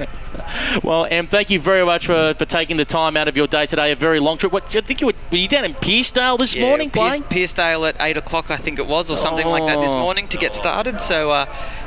Well, 0.83 1.07
Em, 1.09 1.27
thank 1.27 1.49
you 1.49 1.59
very 1.59 1.85
much 1.85 2.07
for, 2.07 2.33
for 2.37 2.45
taking 2.45 2.77
the 2.77 2.85
time 2.85 3.15
out 3.17 3.27
of 3.27 3.37
your 3.37 3.47
day 3.47 3.65
today. 3.65 3.91
A 3.91 3.95
very 3.95 4.19
long 4.19 4.37
trip. 4.37 4.51
What 4.51 4.75
I 4.75 4.81
think 4.81 5.01
you 5.01 5.07
were, 5.07 5.13
were 5.31 5.37
you 5.37 5.47
down 5.47 5.65
in 5.65 5.73
Pearcedale 5.73 6.37
this 6.37 6.55
yeah, 6.55 6.67
morning 6.67 6.89
Pierce, 6.89 7.19
playing? 7.19 7.23
Pearcedale 7.23 7.87
at 7.87 7.95
eight 7.99 8.17
o'clock, 8.17 8.51
I 8.51 8.57
think 8.57 8.79
it 8.79 8.87
was, 8.87 9.09
or 9.09 9.17
something 9.17 9.45
oh. 9.45 9.51
like 9.51 9.65
that 9.65 9.79
this 9.79 9.93
morning 9.93 10.27
to 10.29 10.37
get 10.37 10.55
started. 10.55 10.99
So, 11.01 11.31
uh, 11.31 11.45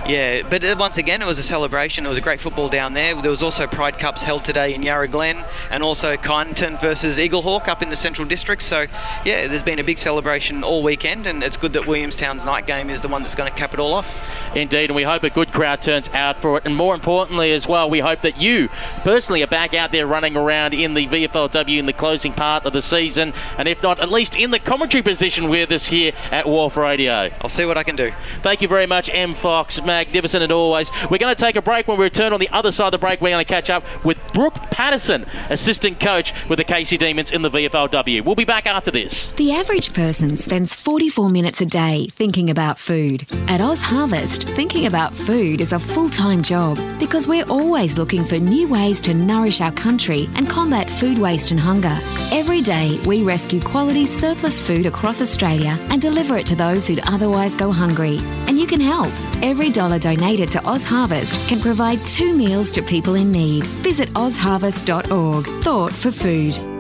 yeah, 0.09 0.43
but 0.49 0.65
uh, 0.65 0.77
once 0.79 0.99
again, 0.99 1.23
it 1.23 1.27
was 1.27 1.39
a 1.39 1.43
celebration. 1.43 2.07
It 2.07 2.09
was 2.09 2.19
a 2.19 2.23
great 2.23 2.41
football 2.41 2.69
down 2.69 2.95
there. 2.95 3.15
There 3.21 3.31
was 3.31 3.43
also 3.43 3.67
Pride 3.67 3.99
Cups 3.99 4.23
held 4.23 4.45
today 4.45 4.75
in 4.75 4.83
Yarra 4.83 5.09
Glen, 5.09 5.45
and 5.71 5.83
also 5.83 6.17
Kyneton 6.17 6.81
versus 6.81 7.19
Eaglehawk 7.19 7.69
up 7.69 7.83
in 7.83 7.89
the 7.89 7.97
Central 7.97 8.27
District. 8.27 8.63
So, 8.63 8.87
yeah, 9.25 9.47
there's 9.49 9.63
been 9.63 9.79
a 9.79 9.85
big 9.85 9.99
celebration 9.99 10.56
all 10.65 10.83
weekend, 10.83 11.27
and 11.27 11.43
it's 11.43 11.57
good 11.57 11.73
that 11.75 11.87
Williamstown's 11.87 12.45
night 12.45 12.67
game 12.67 12.91
is 12.91 13.01
the 13.01 13.09
one 13.09 13.23
that's 13.23 13.35
going 13.35 13.51
to 13.51 13.57
cap 13.57 13.75
it 13.75 13.81
all 13.81 13.95
off. 13.95 14.17
Indeed, 14.55 14.91
and 14.91 14.97
we 14.97 15.03
hope 15.03 15.23
a 15.25 15.31
good 15.31 15.53
crowd 15.53 15.83
turns 15.83 16.09
out 16.11 16.41
for 16.41 16.59
it, 16.59 16.65
and 16.65 16.75
more 16.75 16.95
importantly 16.95 17.53
as 17.53 17.69
well, 17.69 17.89
we 17.89 18.01
hope 18.01 18.23
that 18.23 18.41
you 18.41 18.69
personally 19.05 19.43
are 19.43 19.49
back 19.49 19.75
out 19.75 19.93
there 19.93 20.07
running 20.07 20.37
around 20.37 20.75
in 20.75 20.95
the 20.95 21.07
VFLW 21.07 21.79
in 21.79 21.87
the 21.87 21.93
closing 21.93 22.33
part 22.33 22.65
of 22.65 22.73
the 22.73 22.83
season, 22.83 23.33
and 23.59 23.69
if 23.69 23.83
not, 23.83 24.01
at 24.01 24.11
least 24.11 24.37
in 24.37 24.51
the 24.51 24.59
commentary 24.59 25.03
position 25.03 25.49
with 25.49 25.71
us 25.71 25.87
here 25.87 26.13
at 26.31 26.47
WARF 26.47 26.77
Radio. 26.77 27.31
I'll 27.41 27.49
see 27.49 27.65
what 27.65 27.79
I 27.79 27.83
can 27.83 27.97
do. 27.97 28.13
Thank 28.43 28.63
you 28.63 28.69
very 28.69 28.87
much, 28.87 29.11
M 29.13 29.35
Fox. 29.35 29.83
Magnificent 29.83 30.43
as 30.43 30.51
always. 30.51 30.91
We're 31.11 31.19
going 31.19 31.35
to 31.35 31.41
take 31.41 31.57
a 31.57 31.63
break. 31.63 31.89
When 31.89 31.99
we 31.99 32.05
return 32.05 32.33
on 32.33 32.41
the 32.41 32.49
other 32.51 32.73
side 32.73 32.87
of 32.87 32.93
the 32.93 32.99
break, 32.99 33.21
we're 33.21 33.31
going 33.31 33.45
to 33.45 33.49
catch 33.49 33.71
up 33.71 33.85
with 34.05 34.19
Brooke 34.33 34.55
Patterson, 34.71 35.27
assistant 35.51 36.01
coach 36.01 36.33
with 36.49 36.59
the 36.59 36.65
Casey 36.65 36.97
Demons 36.97 37.33
in 37.33 37.43
the 37.43 37.51
VFLW. 37.51 38.25
We'll 38.25 38.35
be 38.35 38.45
back 38.45 38.67
after 38.67 38.91
this. 38.91 39.27
The 39.33 39.53
average 39.53 39.93
person 39.93 40.37
spends 40.47 40.77
44 40.77 41.29
minutes 41.31 41.61
a 41.61 41.67
day 41.67 42.07
thinking 42.13 42.51
about 42.51 42.79
food. 42.79 43.27
At 43.49 43.61
Oz 43.61 43.83
Harvest, 43.83 44.49
thinking 44.51 44.87
about 44.87 45.13
food 45.13 45.61
is 45.61 45.73
a 45.73 45.79
full 45.81 46.09
time 46.09 46.41
job 46.41 46.79
because 47.01 47.27
we're 47.27 47.49
always 47.49 47.99
looking 47.99 48.25
for 48.25 48.39
new 48.39 48.69
ways 48.69 49.01
to 49.01 49.13
nourish 49.13 49.61
our 49.61 49.73
country 49.73 50.29
and 50.37 50.49
combat 50.49 50.89
food 50.89 51.19
waste 51.19 51.51
and 51.51 51.59
hunger. 51.59 51.99
Every 52.31 52.61
day, 52.61 53.01
we 53.05 53.25
rescue 53.25 53.61
quality 53.61 54.07
surplus 54.07 54.61
food 54.61 54.87
across 54.87 55.21
Australia 55.21 55.77
and 55.91 56.01
deliver 56.01 56.37
it 56.37 56.47
to 56.47 56.55
those 56.55 56.87
who'd 56.87 57.01
otherwise 57.01 57.57
go 57.57 57.73
hungry. 57.73 58.19
And 58.47 58.57
you 58.57 58.69
can 58.69 58.81
help. 58.81 59.11
Every 59.43 59.71
dollar 59.71 59.99
donated 59.99 60.53
to 60.53 60.65
Oz 60.65 60.85
Harvest 60.85 61.49
can 61.49 61.61
provide 61.61 62.07
two 62.07 62.37
meals 62.37 62.71
to 62.73 62.83
people 62.83 63.17
in 63.17 63.33
need. 63.33 63.65
Visit 63.83 64.11
ozharvest.org. 64.11 65.65
Thought 65.65 65.93
for 65.93 66.13
food. 66.13 66.76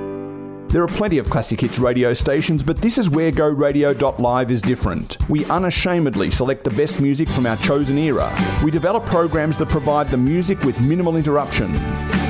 There 0.68 0.82
are 0.82 0.88
plenty 0.88 1.18
of 1.18 1.30
classic 1.30 1.60
hits 1.60 1.78
radio 1.78 2.12
stations, 2.12 2.62
but 2.62 2.78
this 2.78 2.98
is 2.98 3.08
where 3.08 3.30
GoRadio.live 3.30 4.50
is 4.50 4.60
different. 4.60 5.16
We 5.30 5.44
unashamedly 5.44 6.30
select 6.30 6.64
the 6.64 6.70
best 6.70 7.00
music 7.00 7.28
from 7.28 7.46
our 7.46 7.56
chosen 7.56 7.96
era. 7.96 8.34
We 8.64 8.72
develop 8.72 9.06
programs 9.06 9.56
that 9.58 9.68
provide 9.68 10.08
the 10.08 10.16
music 10.16 10.60
with 10.64 10.80
minimal 10.80 11.16
interruption. 11.16 11.72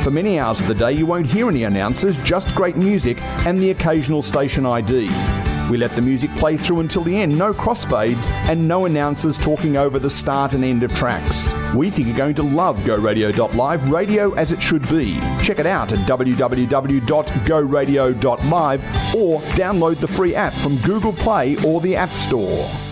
For 0.03 0.11
many 0.11 0.39
hours 0.39 0.61
of 0.61 0.67
the 0.67 0.75
day, 0.75 0.93
you 0.93 1.07
won't 1.07 1.27
hear 1.27 1.49
any 1.49 1.65
announcers, 1.65 2.19
just 2.19 2.55
great 2.55 2.77
music 2.77 3.21
and 3.47 3.59
the 3.59 3.71
occasional 3.71 4.21
station 4.21 4.67
ID. 4.67 5.09
We 5.71 5.79
let 5.79 5.93
the 5.93 6.03
music 6.03 6.31
play 6.33 6.57
through 6.57 6.81
until 6.81 7.03
the 7.03 7.17
end, 7.17 7.37
no 7.37 7.53
crossfades, 7.53 8.27
and 8.49 8.69
no 8.69 8.87
announcers 8.87 9.37
talking 9.37 9.77
over 9.77 9.99
the 9.99 10.09
start 10.09 10.53
and 10.53 10.65
end 10.65 10.85
of 10.85 10.95
tracks. 10.95 11.53
We 11.75 11.91
think 11.91 12.09
you're 12.09 12.17
going 12.17 12.37
to 12.37 12.43
love 12.43 12.79
GoRadio.live, 12.81 13.91
radio 13.91 14.33
as 14.35 14.53
it 14.53 14.63
should 14.63 14.89
be. 14.89 15.19
Check 15.43 15.59
it 15.59 15.67
out 15.67 15.93
at 15.93 15.99
www.goradio.live 16.01 18.81
or 19.15 19.41
download 19.41 19.97
the 19.97 20.09
free 20.09 20.35
app 20.35 20.55
from 20.55 20.77
Google 20.79 21.13
Play 21.13 21.57
or 21.65 21.81
the 21.81 21.97
App 21.97 22.11
Store. 22.11 22.86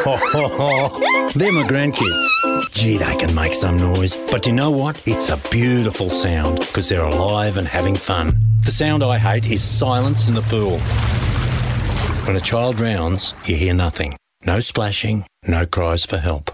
They're 0.04 1.52
my 1.52 1.64
grandkids. 1.68 2.72
Gee, 2.72 2.96
they 2.96 3.16
can 3.16 3.34
make 3.34 3.52
some 3.52 3.76
noise. 3.76 4.16
But 4.30 4.46
you 4.46 4.52
know 4.54 4.70
what? 4.70 5.02
It's 5.06 5.28
a 5.28 5.36
beautiful 5.50 6.08
sound 6.08 6.60
because 6.60 6.88
they're 6.88 7.04
alive 7.04 7.58
and 7.58 7.66
having 7.68 7.96
fun. 7.96 8.34
The 8.64 8.70
sound 8.70 9.02
I 9.04 9.18
hate 9.18 9.50
is 9.50 9.62
silence 9.62 10.26
in 10.26 10.32
the 10.32 10.40
pool. 10.42 10.78
When 12.26 12.34
a 12.34 12.40
child 12.40 12.76
drowns, 12.76 13.34
you 13.44 13.56
hear 13.56 13.74
nothing. 13.74 14.16
No 14.46 14.60
splashing, 14.60 15.26
no 15.46 15.66
cries 15.66 16.06
for 16.06 16.16
help. 16.16 16.50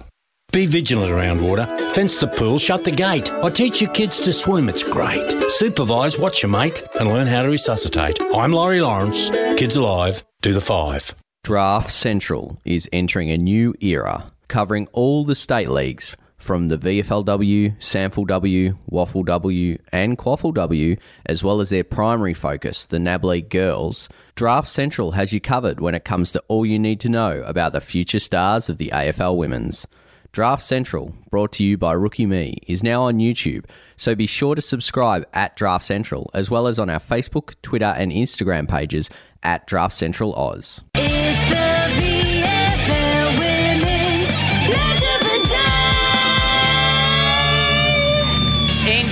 Be 0.52 0.66
vigilant 0.66 1.12
around 1.12 1.40
water. 1.40 1.66
Fence 1.92 2.18
the 2.18 2.26
pool, 2.26 2.58
shut 2.58 2.84
the 2.84 2.90
gate. 2.90 3.32
I 3.32 3.50
teach 3.50 3.80
your 3.80 3.92
kids 3.92 4.20
to 4.22 4.32
swim, 4.32 4.68
it's 4.68 4.82
great. 4.82 5.30
Supervise, 5.52 6.18
watch 6.18 6.42
your 6.42 6.50
mate, 6.50 6.82
and 6.98 7.08
learn 7.08 7.28
how 7.28 7.42
to 7.42 7.48
resuscitate. 7.48 8.18
I'm 8.34 8.52
Laurie 8.52 8.80
Lawrence. 8.80 9.30
Kids 9.56 9.76
Alive, 9.76 10.24
do 10.42 10.52
the 10.52 10.60
five. 10.60 11.14
Draft 11.46 11.92
Central 11.92 12.60
is 12.64 12.88
entering 12.92 13.30
a 13.30 13.38
new 13.38 13.72
era, 13.80 14.32
covering 14.48 14.88
all 14.90 15.22
the 15.22 15.36
state 15.36 15.68
leagues 15.68 16.16
from 16.36 16.66
the 16.66 16.76
VFLW, 16.76 17.78
SANFLW, 17.78 18.76
Waffle 18.88 19.22
W, 19.22 19.78
and 19.92 20.18
QAFLW, 20.18 20.98
as 21.24 21.44
well 21.44 21.60
as 21.60 21.70
their 21.70 21.84
primary 21.84 22.34
focus, 22.34 22.84
the 22.84 22.98
NAB 22.98 23.24
League 23.24 23.48
Girls. 23.48 24.08
Draft 24.34 24.66
Central 24.66 25.12
has 25.12 25.32
you 25.32 25.40
covered 25.40 25.78
when 25.78 25.94
it 25.94 26.04
comes 26.04 26.32
to 26.32 26.42
all 26.48 26.66
you 26.66 26.80
need 26.80 26.98
to 26.98 27.08
know 27.08 27.44
about 27.46 27.70
the 27.70 27.80
future 27.80 28.18
stars 28.18 28.68
of 28.68 28.78
the 28.78 28.88
AFL 28.88 29.36
Women's. 29.36 29.86
Draft 30.32 30.62
Central, 30.62 31.14
brought 31.30 31.52
to 31.52 31.64
you 31.64 31.78
by 31.78 31.92
Rookie 31.92 32.26
Me, 32.26 32.58
is 32.66 32.82
now 32.82 33.02
on 33.02 33.20
YouTube, 33.20 33.64
so 33.96 34.14
be 34.14 34.26
sure 34.26 34.54
to 34.56 34.60
subscribe 34.60 35.24
at 35.32 35.56
Draft 35.56 35.84
Central, 35.84 36.28
as 36.34 36.50
well 36.50 36.66
as 36.66 36.80
on 36.80 36.90
our 36.90 36.98
Facebook, 36.98 37.54
Twitter, 37.62 37.94
and 37.96 38.10
Instagram 38.12 38.68
pages 38.68 39.08
at 39.46 39.64
Draft 39.66 39.94
Central 39.94 40.34
Oz. 40.34 40.82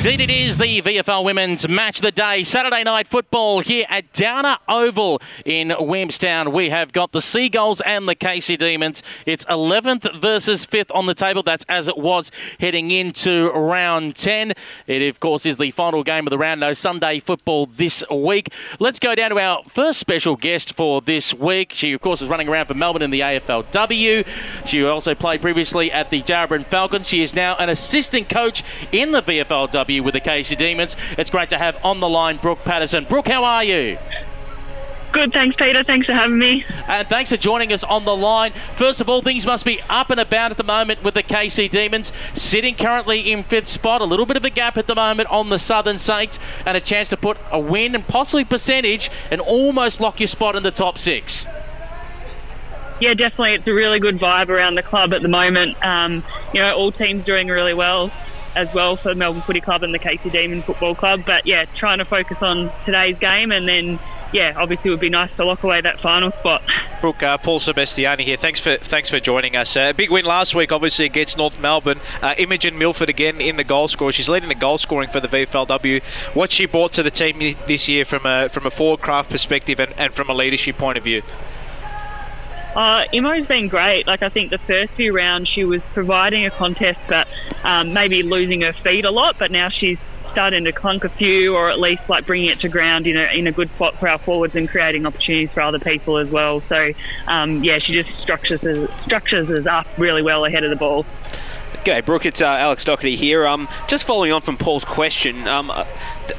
Indeed, 0.04 0.20
it 0.20 0.30
is 0.30 0.58
the 0.58 0.82
VFL 0.82 1.24
Women's 1.24 1.66
Match 1.66 1.96
of 1.96 2.02
the 2.02 2.10
Day. 2.10 2.42
Saturday 2.42 2.84
night 2.84 3.06
football 3.06 3.60
here 3.60 3.86
at 3.88 4.12
Downer 4.12 4.58
Oval 4.68 5.22
in 5.46 5.74
Williamstown. 5.80 6.52
We 6.52 6.68
have 6.68 6.92
got 6.92 7.12
the 7.12 7.22
Seagulls 7.22 7.80
and 7.80 8.06
the 8.06 8.14
Casey 8.14 8.58
Demons. 8.58 9.02
It's 9.24 9.46
11th 9.46 10.20
versus 10.20 10.66
5th 10.66 10.94
on 10.94 11.06
the 11.06 11.14
table. 11.14 11.42
That's 11.42 11.64
as 11.70 11.88
it 11.88 11.96
was 11.96 12.30
heading 12.60 12.90
into 12.90 13.50
round 13.52 14.14
10. 14.16 14.52
It, 14.86 15.08
of 15.08 15.20
course, 15.20 15.46
is 15.46 15.56
the 15.56 15.70
final 15.70 16.02
game 16.02 16.26
of 16.26 16.30
the 16.32 16.36
round. 16.36 16.60
No 16.60 16.74
Sunday 16.74 17.18
football 17.18 17.64
this 17.64 18.04
week. 18.10 18.52
Let's 18.78 18.98
go 18.98 19.14
down 19.14 19.30
to 19.30 19.38
our 19.38 19.62
first 19.70 20.00
special 20.00 20.36
guest 20.36 20.74
for 20.74 21.00
this 21.00 21.32
week. 21.32 21.72
She, 21.72 21.92
of 21.92 22.02
course, 22.02 22.20
is 22.20 22.28
running 22.28 22.50
around 22.50 22.66
for 22.66 22.74
Melbourne 22.74 23.00
in 23.00 23.10
the 23.10 23.20
AFLW. 23.20 24.26
She 24.66 24.84
also 24.84 25.14
played 25.14 25.40
previously 25.40 25.90
at 25.90 26.10
the 26.10 26.20
Darebin 26.20 26.66
Falcons. 26.66 27.08
She 27.08 27.22
is 27.22 27.34
now 27.34 27.56
an 27.56 27.70
assistant 27.70 28.28
coach 28.28 28.62
in 28.92 29.12
the 29.12 29.22
VFLW 29.22 29.93
with 30.02 30.14
the 30.14 30.20
Casey 30.20 30.56
Demons. 30.56 30.96
It's 31.18 31.30
great 31.30 31.50
to 31.50 31.58
have 31.58 31.76
on 31.84 32.00
the 32.00 32.08
line 32.08 32.36
Brooke 32.36 32.64
Patterson. 32.64 33.04
Brooke, 33.04 33.28
how 33.28 33.44
are 33.44 33.64
you? 33.64 33.98
Good, 35.14 35.32
thanks, 35.32 35.54
Peter. 35.54 35.84
Thanks 35.84 36.06
for 36.06 36.12
having 36.12 36.38
me. 36.38 36.64
And 36.88 37.06
thanks 37.06 37.30
for 37.30 37.36
joining 37.36 37.72
us 37.72 37.84
on 37.84 38.04
the 38.04 38.16
line. 38.16 38.52
First 38.72 39.00
of 39.00 39.08
all, 39.08 39.22
things 39.22 39.46
must 39.46 39.64
be 39.64 39.80
up 39.88 40.10
and 40.10 40.18
about 40.18 40.50
at 40.50 40.56
the 40.56 40.64
moment 40.64 41.04
with 41.04 41.14
the 41.14 41.22
Casey 41.22 41.68
Demons, 41.68 42.12
sitting 42.34 42.74
currently 42.74 43.30
in 43.30 43.44
fifth 43.44 43.68
spot. 43.68 44.00
A 44.00 44.04
little 44.04 44.26
bit 44.26 44.36
of 44.36 44.44
a 44.44 44.50
gap 44.50 44.76
at 44.76 44.88
the 44.88 44.94
moment 44.96 45.28
on 45.28 45.50
the 45.50 45.58
Southern 45.58 45.98
Saints, 45.98 46.40
and 46.66 46.76
a 46.76 46.80
chance 46.80 47.10
to 47.10 47.16
put 47.16 47.36
a 47.52 47.60
win 47.60 47.94
and 47.94 48.04
possibly 48.08 48.44
percentage 48.44 49.08
and 49.30 49.40
almost 49.40 50.00
lock 50.00 50.18
your 50.18 50.26
spot 50.26 50.56
in 50.56 50.64
the 50.64 50.72
top 50.72 50.98
six. 50.98 51.46
Yeah, 53.00 53.14
definitely. 53.14 53.54
It's 53.54 53.66
a 53.68 53.72
really 53.72 54.00
good 54.00 54.18
vibe 54.18 54.48
around 54.48 54.74
the 54.74 54.82
club 54.82 55.14
at 55.14 55.22
the 55.22 55.28
moment. 55.28 55.80
Um, 55.84 56.24
you 56.52 56.60
know, 56.60 56.74
all 56.74 56.90
teams 56.90 57.24
doing 57.24 57.46
really 57.46 57.74
well 57.74 58.10
as 58.56 58.72
well 58.74 58.96
for 58.96 59.14
Melbourne 59.14 59.42
Footy 59.42 59.60
Club 59.60 59.82
and 59.82 59.94
the 59.94 59.98
Casey 59.98 60.30
Demon 60.30 60.62
Football 60.62 60.94
Club. 60.94 61.24
But 61.26 61.46
yeah, 61.46 61.64
trying 61.76 61.98
to 61.98 62.04
focus 62.04 62.42
on 62.42 62.70
today's 62.84 63.18
game 63.18 63.52
and 63.52 63.66
then 63.66 63.98
yeah, 64.34 64.54
obviously 64.56 64.88
it 64.88 64.94
would 64.94 65.00
be 65.00 65.08
nice 65.08 65.34
to 65.36 65.44
lock 65.44 65.62
away 65.62 65.80
that 65.80 66.00
final 66.00 66.32
spot. 66.32 66.62
Brooke, 67.00 67.22
uh, 67.22 67.38
Paul 67.38 67.60
Sebastiani 67.60 68.22
here. 68.22 68.36
Thanks 68.36 68.58
for 68.58 68.76
thanks 68.76 69.08
for 69.08 69.20
joining 69.20 69.54
us. 69.54 69.76
Uh, 69.76 69.92
big 69.92 70.10
win 70.10 70.24
last 70.24 70.54
week, 70.56 70.72
obviously 70.72 71.04
against 71.04 71.38
North 71.38 71.60
Melbourne. 71.60 72.00
Uh, 72.20 72.34
Imogen 72.36 72.76
Milford 72.76 73.08
again 73.08 73.40
in 73.40 73.56
the 73.56 73.64
goal 73.64 73.86
score. 73.86 74.10
She's 74.10 74.28
leading 74.28 74.48
the 74.48 74.56
goal 74.56 74.76
scoring 74.78 75.08
for 75.08 75.20
the 75.20 75.28
VFLW. 75.28 76.02
What 76.34 76.50
she 76.50 76.66
brought 76.66 76.92
to 76.94 77.02
the 77.02 77.12
team 77.12 77.38
this 77.66 77.88
year 77.88 78.04
from 78.04 78.26
a 78.26 78.48
from 78.48 78.66
a 78.66 78.70
forward 78.70 79.00
craft 79.00 79.30
perspective 79.30 79.78
and, 79.78 79.92
and 79.96 80.12
from 80.12 80.28
a 80.28 80.34
leadership 80.34 80.78
point 80.78 80.98
of 80.98 81.04
view. 81.04 81.22
Uh, 82.74 83.04
Imo's 83.12 83.46
been 83.46 83.68
great. 83.68 84.06
Like 84.06 84.22
I 84.22 84.28
think 84.28 84.50
the 84.50 84.58
first 84.58 84.92
few 84.94 85.14
rounds 85.14 85.48
she 85.48 85.64
was 85.64 85.80
providing 85.92 86.44
a 86.44 86.50
contest, 86.50 86.98
but 87.08 87.28
um, 87.62 87.92
maybe 87.92 88.22
losing 88.22 88.62
her 88.62 88.72
feet 88.72 89.04
a 89.04 89.10
lot. 89.10 89.38
But 89.38 89.50
now 89.50 89.68
she's 89.68 89.98
starting 90.32 90.64
to 90.64 90.72
clunk 90.72 91.04
a 91.04 91.08
few, 91.08 91.54
or 91.54 91.70
at 91.70 91.78
least 91.78 92.08
like 92.08 92.26
bringing 92.26 92.48
it 92.48 92.58
to 92.60 92.68
ground 92.68 93.06
in 93.06 93.16
a 93.16 93.26
in 93.26 93.46
a 93.46 93.52
good 93.52 93.70
spot 93.70 93.96
for 93.98 94.08
our 94.08 94.18
forwards 94.18 94.56
and 94.56 94.68
creating 94.68 95.06
opportunities 95.06 95.50
for 95.52 95.60
other 95.60 95.78
people 95.78 96.18
as 96.18 96.28
well. 96.28 96.60
So 96.62 96.90
um, 97.28 97.62
yeah, 97.62 97.78
she 97.78 97.92
just 97.92 98.18
structures 98.20 98.60
structures 99.04 99.48
us 99.48 99.66
up 99.66 99.86
really 99.96 100.22
well 100.22 100.44
ahead 100.44 100.64
of 100.64 100.70
the 100.70 100.76
ball. 100.76 101.06
G'day, 101.84 102.02
Brooke. 102.02 102.24
It's 102.24 102.40
uh, 102.40 102.46
Alex 102.46 102.82
Doherty 102.82 103.14
here. 103.14 103.46
Um, 103.46 103.68
just 103.88 104.04
following 104.04 104.32
on 104.32 104.40
from 104.40 104.56
Paul's 104.56 104.86
question, 104.86 105.46
um, 105.46 105.70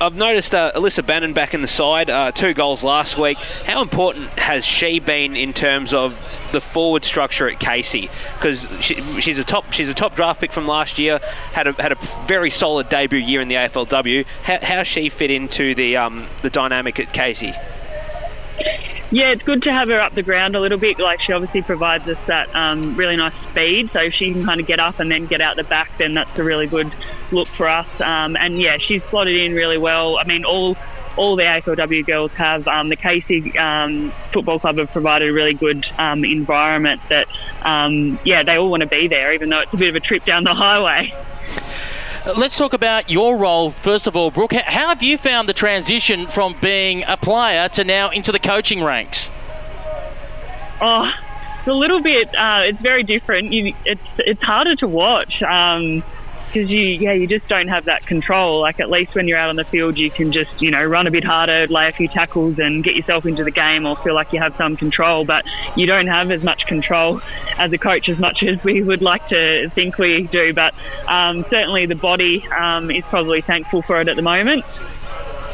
I've 0.02 0.16
noticed 0.16 0.56
uh, 0.56 0.72
Alyssa 0.74 1.06
Bannan 1.06 1.34
back 1.34 1.54
in 1.54 1.62
the 1.62 1.68
side, 1.68 2.10
uh, 2.10 2.32
two 2.32 2.56
goals 2.56 2.84
last 2.84 3.16
week. 3.16 3.38
How 3.38 3.84
important 3.84 4.28
has 4.40 4.66
she 4.66 4.98
been 4.98 5.36
in 5.36 5.54
terms 5.54 5.94
of 5.94 6.20
the 6.52 6.60
forward 6.60 7.04
structure 7.04 7.48
at 7.48 7.60
Casey? 7.60 8.10
Because 8.34 8.66
she, 8.82 8.96
she's 9.22 9.38
a 9.38 9.44
top 9.44 9.72
she's 9.72 9.88
a 9.88 9.94
top 9.94 10.16
draft 10.16 10.40
pick 10.40 10.52
from 10.52 10.66
last 10.66 10.98
year. 10.98 11.20
Had 11.54 11.68
a 11.68 11.74
had 11.74 11.92
a 11.92 11.98
very 12.26 12.50
solid 12.50 12.90
debut 12.90 13.20
year 13.20 13.40
in 13.40 13.48
the 13.48 13.56
AFLW. 13.56 14.26
How 14.46 14.58
how 14.64 14.82
she 14.82 15.10
fit 15.10 15.30
into 15.30 15.76
the 15.76 15.96
um, 15.96 16.26
the 16.42 16.50
dynamic 16.50 17.00
at 17.00 17.14
Casey? 17.14 17.54
Yeah, 19.12 19.32
it's 19.32 19.44
good 19.44 19.64
to 19.64 19.72
have 19.72 19.90
her 19.90 20.02
up 20.02 20.14
the 20.14 20.24
ground 20.24 20.56
a 20.56 20.60
little 20.60 20.78
bit. 20.78 21.00
Like 21.00 21.22
she 21.22 21.32
obviously 21.32 21.62
provides 21.62 22.08
us 22.08 22.18
that 22.28 22.54
um, 22.56 22.96
really 22.96 23.16
nice 23.16 23.34
speed, 23.52 23.92
so 23.94 24.02
if 24.02 24.14
she 24.14 24.34
can 24.34 24.44
kind 24.44 24.60
of 24.60 24.68
get 24.68 24.80
up 24.80 25.00
and 25.00 25.12
then 25.12 25.28
get 25.28 25.42
out 25.42 25.56
the 25.56 25.64
back, 25.64 25.98
then 25.98 26.16
that's 26.16 26.38
a 26.40 26.44
really 26.44 26.68
good 26.68 26.92
look 27.32 27.48
for 27.48 27.68
us. 27.68 27.88
Um, 28.02 28.36
and 28.36 28.60
yeah, 28.60 28.78
she's 28.78 29.04
slotted 29.06 29.38
in 29.38 29.54
really 29.54 29.78
well. 29.78 30.18
I 30.18 30.24
mean, 30.24 30.44
all 30.44 30.76
all 31.18 31.36
the 31.36 31.44
AFLW 31.44 32.06
girls 32.06 32.32
have. 32.34 32.68
Um, 32.68 32.90
the 32.90 32.96
Casey 32.96 33.58
um, 33.58 34.12
Football 34.34 34.60
Club 34.60 34.78
have 34.78 34.92
provided 34.92 35.30
a 35.30 35.34
really 35.34 35.54
good 35.54 35.86
um, 35.98 36.26
environment 36.26 37.02
that, 37.10 37.28
um, 37.62 38.20
yeah, 38.24 38.44
they 38.44 38.58
all 38.58 38.70
want 38.70 38.82
to 38.82 38.88
be 38.88 39.08
there, 39.08 39.34
even 39.34 39.50
though 39.50 39.62
it's 39.62 39.74
a 39.74 39.78
bit 39.78 39.90
of 39.90 39.96
a 39.96 40.00
trip 40.00 40.26
down 40.26 40.44
the 40.44 40.54
highway. 40.54 41.14
Let's 42.26 42.58
talk 42.58 42.74
about 42.74 43.12
your 43.12 43.38
role, 43.38 43.70
first 43.70 44.08
of 44.08 44.16
all, 44.16 44.32
Brooke. 44.32 44.54
How 44.54 44.90
have 44.90 45.04
you 45.04 45.16
found 45.16 45.48
the 45.48 45.54
transition 45.54 46.26
from 46.26 46.56
being 46.60 47.04
a 47.08 47.18
player 47.18 47.70
to 47.70 47.84
now 47.84 48.10
into 48.10 48.32
the 48.32 48.40
coaching 48.40 48.84
ranks? 48.84 49.30
Oh, 50.82 51.08
it's 51.60 51.68
a 51.68 51.74
little 51.74 52.02
bit. 52.02 52.36
Uh, 52.36 52.64
it's 52.66 52.82
very 52.82 53.04
different. 53.04 53.54
You, 53.54 53.76
it's 53.86 54.02
it's 54.18 54.42
harder 54.42 54.76
to 54.78 54.88
watch. 54.88 55.44
Um, 55.44 56.04
because 56.56 56.70
you 56.70 56.80
yeah 56.80 57.12
you 57.12 57.28
just 57.28 57.48
don't 57.50 57.68
have 57.68 57.86
that 57.86 58.06
control. 58.06 58.62
Like 58.62 58.80
at 58.80 58.90
least 58.90 59.14
when 59.14 59.28
you're 59.28 59.38
out 59.38 59.50
on 59.50 59.58
the 59.58 59.66
field, 59.66 59.98
you 59.98 60.10
can 60.10 60.32
just 60.32 60.62
you 60.62 60.72
know 60.72 60.84
run 60.84 61.06
a 61.06 61.12
bit 61.12 61.26
harder, 61.26 61.68
lay 61.68 61.90
a 61.90 61.92
few 61.92 62.08
tackles, 62.08 62.58
and 62.60 62.84
get 62.84 62.96
yourself 62.96 63.26
into 63.26 63.44
the 63.44 63.52
game, 63.52 63.86
or 63.86 63.98
feel 63.98 64.16
like 64.16 64.32
you 64.32 64.40
have 64.40 64.56
some 64.56 64.78
control. 64.78 65.26
But 65.26 65.46
you 65.76 65.86
don't 65.86 66.08
have 66.08 66.32
as 66.32 66.44
much 66.44 66.66
control 66.66 67.22
as 67.58 67.74
a 67.74 67.78
coach 67.78 68.08
as 68.08 68.18
much 68.20 68.42
as 68.48 68.64
we 68.64 68.82
would 68.82 69.02
like 69.02 69.28
to 69.30 69.70
think 69.72 69.98
we 69.98 70.24
do. 70.24 70.54
But 70.54 70.74
um, 71.08 71.44
certainly 71.50 71.86
the 71.86 71.96
body 71.96 72.48
um, 72.48 72.90
is 72.90 73.04
probably 73.06 73.42
thankful 73.42 73.82
for 73.82 74.00
it 74.00 74.08
at 74.08 74.16
the 74.16 74.22
moment. 74.22 74.64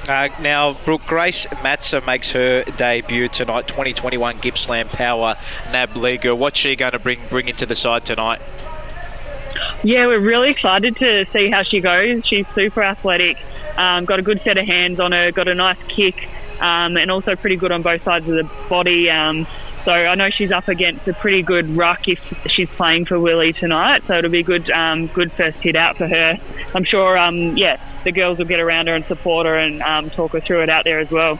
Uh, 0.08 0.30
now, 0.42 0.74
Brooke 0.86 1.06
Grace 1.06 1.46
Matza 1.48 2.06
makes 2.06 2.32
her 2.32 2.64
debut 2.64 3.28
tonight. 3.28 3.68
2021 3.68 4.40
Gippsland 4.40 4.90
Power 4.90 5.36
NAB 5.72 5.96
League. 5.96 6.26
What's 6.28 6.60
she 6.60 6.76
going 6.76 6.92
to 6.92 7.00
bring 7.00 7.20
bring 7.30 7.48
into 7.48 7.66
the 7.66 7.76
side 7.76 8.06
tonight? 8.06 8.42
Yeah, 9.84 10.06
we're 10.06 10.20
really 10.20 10.52
excited 10.52 10.96
to 10.98 11.26
see 11.34 11.50
how 11.50 11.64
she 11.64 11.80
goes. 11.80 12.24
She's 12.26 12.48
super 12.50 12.84
athletic, 12.84 13.38
um, 13.78 14.06
got 14.06 14.20
a 14.20 14.22
good 14.22 14.40
set 14.44 14.58
of 14.60 14.68
hands 14.68 15.00
on 15.00 15.12
her, 15.12 15.32
got 15.32 15.48
a 15.48 15.56
nice 15.56 15.80
kick, 15.88 16.30
um, 16.62 16.98
and 16.98 17.10
also 17.10 17.36
pretty 17.36 17.56
good 17.56 17.72
on 17.72 17.82
both 17.82 18.04
sides 18.04 18.30
of 18.30 18.36
the 18.36 18.48
body. 18.70 19.10
Um, 19.10 19.48
so 19.84 19.92
I 19.92 20.14
know 20.14 20.30
she's 20.30 20.52
up 20.52 20.68
against 20.68 21.08
a 21.08 21.14
pretty 21.14 21.42
good 21.42 21.68
ruck 21.76 22.08
if 22.08 22.20
she's 22.46 22.70
playing 22.70 23.06
for 23.06 23.20
Willie 23.20 23.54
tonight. 23.54 24.04
So 24.06 24.20
it'll 24.20 24.30
be 24.30 24.42
a 24.42 24.44
good, 24.44 24.70
um, 24.70 25.08
good 25.08 25.32
first 25.32 25.58
hit 25.58 25.76
out 25.76 25.98
for 25.98 26.08
her. 26.08 26.38
I'm 26.76 26.84
sure, 26.84 27.18
um, 27.18 27.58
yeah, 27.58 27.82
the 28.04 28.12
girls 28.12 28.38
will 28.38 28.46
get 28.46 28.60
around 28.60 28.86
her 28.86 28.94
and 28.94 29.04
support 29.06 29.48
her 29.48 29.58
and 29.58 29.82
um, 29.82 30.12
talk 30.12 30.34
her 30.34 30.40
through 30.40 30.62
it 30.62 30.70
out 30.70 30.84
there 30.84 31.00
as 31.00 31.10
well. 31.10 31.40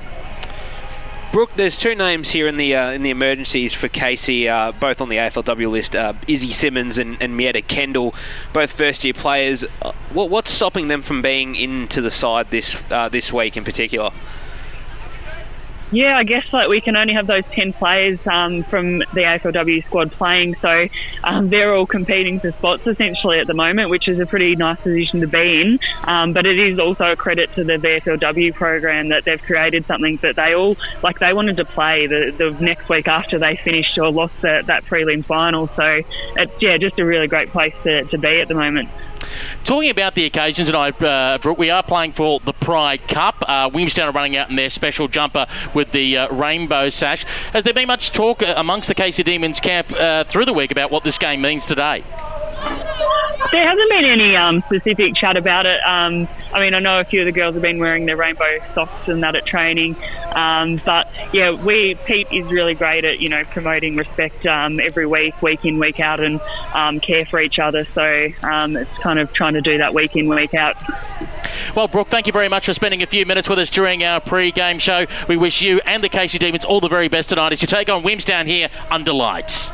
Brooke, 1.32 1.56
there's 1.56 1.78
two 1.78 1.96
names 1.96 2.32
here 2.32 2.46
in 2.46 2.58
the 2.58 2.76
uh, 2.76 2.92
in 2.92 3.04
the 3.04 3.10
emergencies 3.10 3.74
for 3.74 3.88
Casey, 3.88 4.50
uh, 4.50 4.74
both 4.74 5.00
on 5.00 5.08
the 5.08 5.16
AFLW 5.16 5.72
list: 5.72 5.96
uh, 5.96 6.12
Izzy 6.28 6.52
Simmons 6.52 6.98
and, 6.98 7.16
and 7.22 7.38
Mietta 7.38 7.62
Kendall, 7.62 8.14
both 8.52 8.74
first 8.74 9.06
year 9.06 9.14
players. 9.14 9.64
Uh, 9.82 9.94
what, 10.12 10.30
what's 10.30 10.52
stopping 10.52 10.90
them 10.90 11.02
from 11.02 11.22
being 11.22 11.56
into 11.56 12.02
the 12.02 12.12
side 12.12 12.50
this 12.50 12.76
uh, 12.92 13.08
this 13.08 13.32
week 13.32 13.56
in 13.56 13.64
particular? 13.64 14.12
Yeah, 15.92 16.18
I 16.18 16.24
guess 16.24 16.46
like 16.54 16.70
we 16.70 16.80
can 16.80 16.96
only 16.96 17.14
have 17.14 17.28
those 17.28 17.44
ten 17.52 17.74
players 17.74 18.18
um, 18.26 18.64
from 18.64 19.00
the 19.00 19.24
AFLW 19.24 19.86
squad 19.86 20.12
playing, 20.14 20.56
so 20.62 20.88
um, 21.22 21.50
they're 21.50 21.76
all 21.76 21.86
competing 21.86 22.40
for 22.40 22.52
spots 22.54 22.88
essentially 22.88 23.40
at 23.40 23.48
the 23.48 23.54
moment, 23.54 23.90
which 23.90 24.08
is 24.08 24.18
a 24.20 24.26
pretty 24.26 24.56
nice 24.56 24.80
position 24.80 25.20
to 25.20 25.28
be 25.28 25.62
in. 25.62 25.80
Um, 26.06 26.32
but 26.32 26.48
it 26.48 26.58
is 26.58 26.80
also 26.80 27.12
a 27.12 27.16
credit 27.18 27.54
to 27.56 27.66
the 27.66 27.74
VFLW 27.74 28.54
program 28.54 29.10
that 29.10 29.26
they've 29.26 29.42
created 29.42 29.86
something 29.86 30.18
that 30.22 30.38
they 30.38 30.56
all 30.56 30.78
like. 31.04 31.20
They 31.20 31.34
wanted 31.34 31.58
to 31.58 31.66
play 31.66 32.08
the, 32.08 32.34
the 32.38 32.52
next 32.64 32.88
week 32.88 33.10
after 33.10 33.38
they 33.38 33.58
finished 33.58 33.98
or 33.98 34.12
lost 34.12 34.34
the, 34.42 34.64
that 34.68 34.86
prelim 34.86 35.26
final, 35.26 35.68
so 35.76 36.02
it's 36.38 36.62
yeah, 36.62 36.78
just 36.78 37.00
a 37.00 37.06
really 37.06 37.28
great 37.28 37.50
place 37.50 37.76
to, 37.84 38.06
to 38.06 38.18
be 38.18 38.40
at 38.40 38.48
the 38.48 38.56
moment. 38.56 38.88
Talking 39.64 39.90
about 39.90 40.16
the 40.16 40.26
occasion 40.26 40.66
tonight, 40.66 41.02
uh, 41.02 41.38
Brooke, 41.42 41.58
we 41.58 41.70
are 41.70 41.84
playing 41.84 42.14
for 42.14 42.40
the 42.40 42.54
Pride 42.54 43.08
Cup. 43.08 43.44
Uh, 43.48 43.70
Williamstown 43.72 44.08
are 44.08 44.12
running 44.12 44.38
out 44.38 44.50
in 44.50 44.56
their 44.56 44.70
special 44.70 45.08
jumper 45.08 45.48
with 45.74 45.92
the 45.92 46.18
uh, 46.18 46.34
rainbow 46.34 46.90
sash. 46.90 47.24
Has 47.54 47.64
there 47.64 47.74
been 47.74 47.88
much 47.88 48.12
talk 48.12 48.44
uh, 48.44 48.54
amongst 48.58 48.88
the 48.88 48.96
Casey 48.96 49.24
Demons 49.24 49.60
camp 49.60 49.92
uh, 49.94 50.24
through 50.26 50.46
the 50.46 50.54
week 50.54 50.72
about 50.72 50.92
what 50.92 51.04
this 51.04 51.18
game 51.18 51.42
means 51.42 51.66
today? 51.66 52.04
There 53.52 53.68
hasn't 53.68 53.90
been 53.90 54.06
any 54.06 54.36
um, 54.36 54.62
specific 54.64 55.16
chat 55.16 55.36
about 55.36 55.66
it. 55.66 55.80
Um, 55.86 56.28
I 56.54 56.60
mean, 56.60 56.74
I 56.74 56.80
know 56.80 57.00
a 57.00 57.04
few 57.04 57.22
of 57.22 57.26
the 57.26 57.32
girls 57.32 57.54
have 57.54 57.62
been 57.62 57.80
wearing 57.80 58.06
their 58.06 58.16
rainbow 58.16 58.60
socks 58.74 59.08
and 59.08 59.24
that 59.24 59.36
at 59.36 59.46
training, 59.46 59.96
um, 60.36 60.80
but 60.86 61.12
yeah, 61.34 61.52
we 61.52 61.96
Pete 62.06 62.28
is 62.32 62.46
really 62.46 62.76
great 62.76 63.04
at 63.04 63.20
you 63.20 63.30
know 63.30 63.44
promoting 63.46 63.96
respect 63.96 64.46
um, 64.46 64.80
every 64.80 65.06
week, 65.06 65.42
week 65.42 65.66
in, 65.66 65.80
week 65.80 66.00
out, 66.00 66.20
and 66.20 66.40
um, 66.74 67.00
care 67.00 67.26
for 67.26 67.40
each 67.40 67.60
other. 67.60 67.86
So 67.94 68.28
um, 68.44 68.78
it's 68.78 68.98
kind 69.00 69.20
of 69.20 69.34
trying 69.34 69.54
to 69.54 69.62
do 69.62 69.78
that 69.80 69.94
week 69.94 70.16
in, 70.16 70.30
week 70.30 70.54
out. 70.54 70.78
Well, 71.76 71.88
Brooke, 71.88 72.10
thank 72.10 72.28
you 72.28 72.34
very 72.34 72.48
much 72.48 72.66
for 72.66 72.74
spending 72.74 73.02
a 73.02 73.08
few 73.08 73.26
minutes 73.26 73.50
with 73.50 73.60
us 73.60 73.70
during 73.70 74.04
our 74.04 74.20
pre-game 74.20 74.80
show. 74.80 75.06
We 75.28 75.38
wish 75.38 75.62
you 75.62 75.82
and 75.86 76.04
the 76.04 76.10
Casey 76.10 76.38
Demons 76.38 76.66
all 76.66 76.82
the 76.82 76.90
very 76.90 77.08
best 77.08 77.30
tonight 77.30 77.54
as 77.54 77.62
you 77.62 77.68
take 77.68 77.90
on 77.90 78.04
Wims 78.04 78.26
down 78.26 78.46
here 78.46 78.70
under 78.90 79.14
lights. 79.14 79.70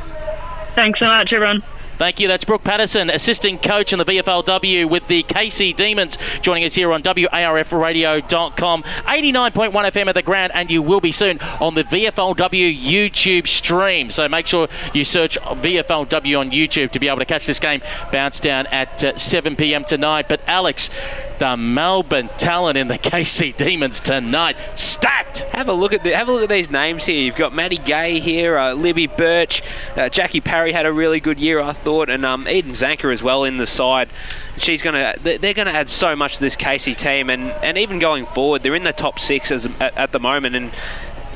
Thanks 0.76 1.00
so 1.00 1.06
much, 1.06 1.34
everyone. 1.34 1.64
Thank 1.98 2.20
you. 2.20 2.28
That's 2.28 2.46
Brooke 2.46 2.64
Patterson, 2.64 3.10
assistant 3.10 3.64
coach 3.64 3.92
in 3.92 3.98
the 3.98 4.06
VFLW 4.06 4.88
with 4.90 5.08
the 5.08 5.24
Casey 5.24 5.74
Demons, 5.74 6.18
joining 6.42 6.64
us 6.64 6.76
here 6.76 6.92
on 6.92 7.02
WARFradio.com, 7.02 8.84
89.1 8.84 9.72
FM 9.72 10.08
at 10.08 10.14
the 10.14 10.22
ground, 10.22 10.52
and 10.54 10.70
you 10.70 10.84
will 10.84 11.02
be 11.02 11.12
soon 11.12 11.40
on 11.60 11.74
the 11.74 11.84
VFLW 11.84 12.80
YouTube 12.80 13.48
stream. 13.48 14.12
So 14.12 14.30
make 14.30 14.46
sure 14.46 14.68
you 14.94 15.04
search 15.04 15.40
VFLW 15.40 16.40
on 16.40 16.52
YouTube 16.52 16.92
to 16.92 17.00
be 17.00 17.08
able 17.08 17.20
to 17.20 17.26
catch 17.26 17.48
this 17.48 17.60
game 17.60 17.82
bounce 18.12 18.40
down 18.40 18.68
at 18.68 19.04
uh, 19.04 19.18
7 19.18 19.56
p.m. 19.56 19.84
tonight. 19.84 20.28
But 20.30 20.42
Alex, 20.46 20.92
the 21.40 21.56
Melbourne 21.58 22.30
talent 22.38 22.78
in 22.78 22.88
the 22.88 22.98
Casey 22.98 23.52
Demons 23.52 24.00
tonight. 24.00 24.58
Stacked. 24.76 25.40
Have 25.40 25.70
a 25.70 25.74
look 25.74 25.94
at 25.94 26.04
the, 26.04 26.16
have 26.16 26.30
a 26.30 26.32
look 26.32 26.44
at 26.44 26.50
these 26.50 26.70
names 26.70 27.06
here. 27.06 27.22
You've 27.22 27.36
got 27.36 27.54
Maddie 27.54 27.78
Gay 27.78 28.20
here, 28.20 28.58
uh, 28.58 28.74
Libby 28.74 29.08
Birch, 29.08 29.62
uh, 29.96 30.10
Jackie 30.10 30.42
Parry 30.42 30.72
had 30.72 30.86
a 30.86 30.92
really 30.92 31.20
good 31.20 31.40
year, 31.40 31.60
I 31.60 31.74
thought, 31.74 32.10
and 32.10 32.26
um, 32.26 32.48
Eden 32.48 32.72
Zanker 32.72 33.14
as 33.14 33.22
well 33.22 33.44
in 33.44 33.58
the 33.58 33.68
side. 33.68 34.10
She's 34.58 34.82
gonna 34.82 35.16
they're 35.22 35.54
to 35.54 35.68
add 35.68 35.90
so 35.90 36.16
much 36.16 36.36
to 36.36 36.40
this 36.40 36.56
Casey 36.56 36.96
team, 36.96 37.30
and, 37.30 37.52
and 37.64 37.78
even 37.78 38.00
going 38.00 38.26
forward, 38.26 38.64
they're 38.64 38.76
in 38.76 38.84
the 38.84 38.94
top 38.94 39.20
six 39.20 39.52
as, 39.52 39.66
at, 39.80 39.96
at 39.96 40.12
the 40.12 40.20
moment, 40.20 40.56
and 40.56 40.72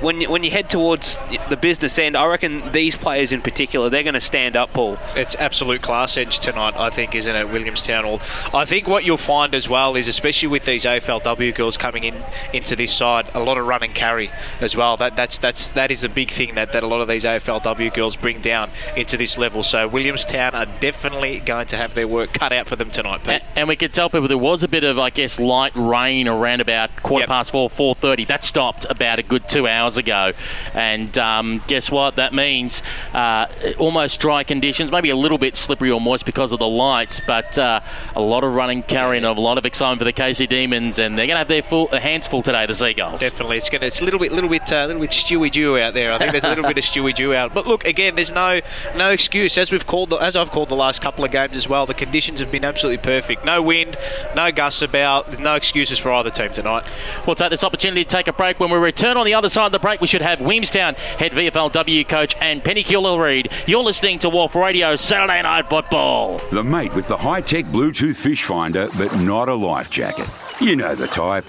when 0.01 0.21
you, 0.21 0.29
when 0.29 0.43
you 0.43 0.51
head 0.51 0.69
towards 0.69 1.17
the 1.49 1.57
business 1.57 1.97
end, 1.99 2.17
I 2.17 2.25
reckon 2.25 2.71
these 2.71 2.95
players 2.95 3.31
in 3.31 3.41
particular, 3.41 3.89
they're 3.89 4.03
going 4.03 4.15
to 4.15 4.21
stand 4.21 4.55
up, 4.55 4.73
Paul. 4.73 4.97
It's 5.15 5.35
absolute 5.35 5.81
class 5.81 6.17
edge 6.17 6.39
tonight, 6.39 6.75
I 6.75 6.89
think, 6.89 7.15
isn't 7.15 7.35
it, 7.35 7.49
Williamstown? 7.49 8.05
All 8.05 8.19
I 8.53 8.65
think 8.65 8.87
what 8.87 9.05
you'll 9.05 9.17
find 9.17 9.53
as 9.55 9.69
well 9.69 9.95
is, 9.95 10.07
especially 10.07 10.49
with 10.49 10.65
these 10.65 10.85
AFLW 10.85 11.53
girls 11.55 11.77
coming 11.77 12.03
in 12.03 12.15
into 12.53 12.75
this 12.75 12.93
side, 12.93 13.29
a 13.33 13.39
lot 13.39 13.57
of 13.57 13.65
run 13.65 13.83
and 13.83 13.93
carry 13.93 14.31
as 14.59 14.75
well. 14.75 14.97
That 14.97 15.15
that's 15.15 15.37
that's 15.37 15.69
that 15.69 15.91
is 15.91 16.03
a 16.03 16.09
big 16.09 16.31
thing 16.31 16.55
that, 16.55 16.71
that 16.73 16.83
a 16.83 16.87
lot 16.87 17.01
of 17.01 17.07
these 17.07 17.23
AFLW 17.23 17.93
girls 17.93 18.15
bring 18.15 18.41
down 18.41 18.71
into 18.95 19.17
this 19.17 19.37
level. 19.37 19.63
So 19.63 19.87
Williamstown 19.87 20.55
are 20.55 20.65
definitely 20.79 21.39
going 21.39 21.67
to 21.67 21.77
have 21.77 21.93
their 21.93 22.07
work 22.07 22.33
cut 22.33 22.51
out 22.51 22.67
for 22.67 22.75
them 22.75 22.91
tonight. 22.91 23.21
And, 23.25 23.43
and, 23.55 23.67
we 23.67 23.75
could 23.75 23.93
tell 23.93 24.09
people 24.09 24.27
there 24.27 24.37
was 24.37 24.63
a 24.63 24.67
bit 24.67 24.83
of, 24.83 24.99
I 24.99 25.09
guess, 25.09 25.39
light 25.39 25.71
rain 25.75 26.27
around 26.27 26.61
about 26.61 27.03
quarter 27.03 27.23
yep. 27.23 27.29
past 27.29 27.51
four, 27.51 27.69
four 27.69 27.95
thirty. 27.95 28.25
That 28.25 28.43
stopped 28.43 28.85
about 28.89 29.19
a 29.19 29.23
good 29.23 29.47
two 29.47 29.67
hours 29.67 29.90
hours 29.91 29.97
ago. 29.97 30.33
And 30.73 31.17
um, 31.17 31.61
guess 31.67 31.91
what? 31.91 32.15
That 32.15 32.33
means 32.33 32.81
uh, 33.13 33.47
almost 33.77 34.19
dry 34.19 34.43
conditions, 34.43 34.91
maybe 34.91 35.09
a 35.09 35.15
little 35.15 35.37
bit 35.37 35.55
slippery 35.55 35.91
or 35.91 35.99
moist 35.99 36.25
because 36.25 36.51
of 36.51 36.59
the 36.59 36.67
lights, 36.67 37.21
but 37.25 37.57
uh, 37.57 37.81
a 38.15 38.21
lot 38.21 38.43
of 38.43 38.53
running, 38.53 38.83
carrying, 38.83 39.23
a 39.23 39.31
lot 39.33 39.57
of 39.57 39.65
excitement 39.65 39.99
for 39.99 40.05
the 40.05 40.13
Casey 40.13 40.47
Demons, 40.47 40.99
and 40.99 41.17
they're 41.17 41.27
going 41.27 41.35
to 41.35 41.39
have 41.39 41.47
their 41.47 41.61
full, 41.61 41.87
hands 41.87 42.27
full 42.27 42.41
today. 42.41 42.65
The 42.65 42.73
Seagulls. 42.73 43.19
Definitely, 43.19 43.57
it's 43.57 43.69
going 43.69 43.81
to. 43.81 43.87
It's 43.87 44.01
a 44.01 44.05
little 44.05 44.19
bit, 44.19 44.31
little 44.31 44.49
bit, 44.49 44.71
uh, 44.71 44.85
little 44.85 45.01
bit 45.01 45.09
Stewie 45.11 45.51
Dew 45.51 45.77
out 45.77 45.93
there. 45.93 46.13
I 46.13 46.17
think 46.17 46.31
there's 46.31 46.43
a 46.43 46.49
little 46.49 46.63
bit 46.63 46.77
of 46.77 46.83
Stewie 46.83 47.13
Dew 47.13 47.33
out. 47.33 47.53
But 47.53 47.67
look, 47.67 47.85
again, 47.85 48.15
there's 48.15 48.31
no, 48.31 48.61
no 48.95 49.09
excuse. 49.09 49.57
As 49.57 49.71
we've 49.71 49.85
called, 49.85 50.11
the, 50.11 50.17
as 50.17 50.35
I've 50.35 50.51
called 50.51 50.69
the 50.69 50.75
last 50.75 51.01
couple 51.01 51.25
of 51.25 51.31
games 51.31 51.55
as 51.55 51.67
well, 51.67 51.85
the 51.85 51.93
conditions 51.93 52.39
have 52.39 52.51
been 52.51 52.63
absolutely 52.63 53.03
perfect. 53.03 53.43
No 53.43 53.61
wind, 53.61 53.97
no 54.35 54.51
gusts 54.51 54.81
about. 54.81 55.39
No 55.39 55.55
excuses 55.55 55.97
for 55.97 56.11
either 56.11 56.29
team 56.29 56.51
tonight. 56.51 56.85
We'll 57.25 57.35
take 57.35 57.49
this 57.49 57.63
opportunity 57.63 58.03
to 58.03 58.09
take 58.09 58.27
a 58.27 58.33
break. 58.33 58.59
When 58.59 58.69
we 58.69 58.77
return 58.77 59.17
on 59.17 59.25
the 59.25 59.33
other 59.33 59.49
side 59.49 59.65
of 59.65 59.71
the 59.71 59.79
break, 59.81 60.01
we 60.01 60.07
should 60.07 60.21
have 60.21 60.39
Williamstown 60.41 60.95
head 60.95 61.31
VFLW 61.31 62.07
coach 62.07 62.35
and 62.39 62.63
Penny 62.63 62.83
Cula-Reid. 62.83 63.51
You're 63.67 63.83
listening 63.83 64.19
to 64.19 64.29
WARF 64.29 64.55
Radio 64.55 64.95
Saturday 64.95 65.41
Night 65.41 65.69
Football. 65.69 66.39
The 66.51 66.63
mate 66.63 66.93
with 66.93 67.07
the 67.07 67.17
high-tech 67.17 67.65
Bluetooth 67.65 68.15
fish 68.15 68.43
finder, 68.43 68.89
but 68.97 69.15
not 69.17 69.49
a 69.49 69.55
life 69.55 69.89
jacket. 69.89 70.27
You 70.59 70.75
know 70.75 70.95
the 70.95 71.07
type. 71.07 71.45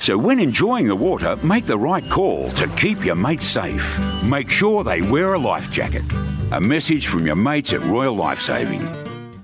So 0.00 0.18
when 0.18 0.38
enjoying 0.40 0.88
the 0.88 0.96
water, 0.96 1.36
make 1.36 1.64
the 1.64 1.78
right 1.78 2.08
call 2.10 2.50
to 2.52 2.68
keep 2.76 3.04
your 3.04 3.14
mates 3.14 3.46
safe. 3.46 3.98
Make 4.22 4.50
sure 4.50 4.84
they 4.84 5.00
wear 5.00 5.34
a 5.34 5.38
life 5.38 5.70
jacket. 5.70 6.02
A 6.52 6.60
message 6.60 7.06
from 7.06 7.26
your 7.26 7.36
mates 7.36 7.72
at 7.72 7.82
Royal 7.82 8.14
Lifesaving. 8.14 8.86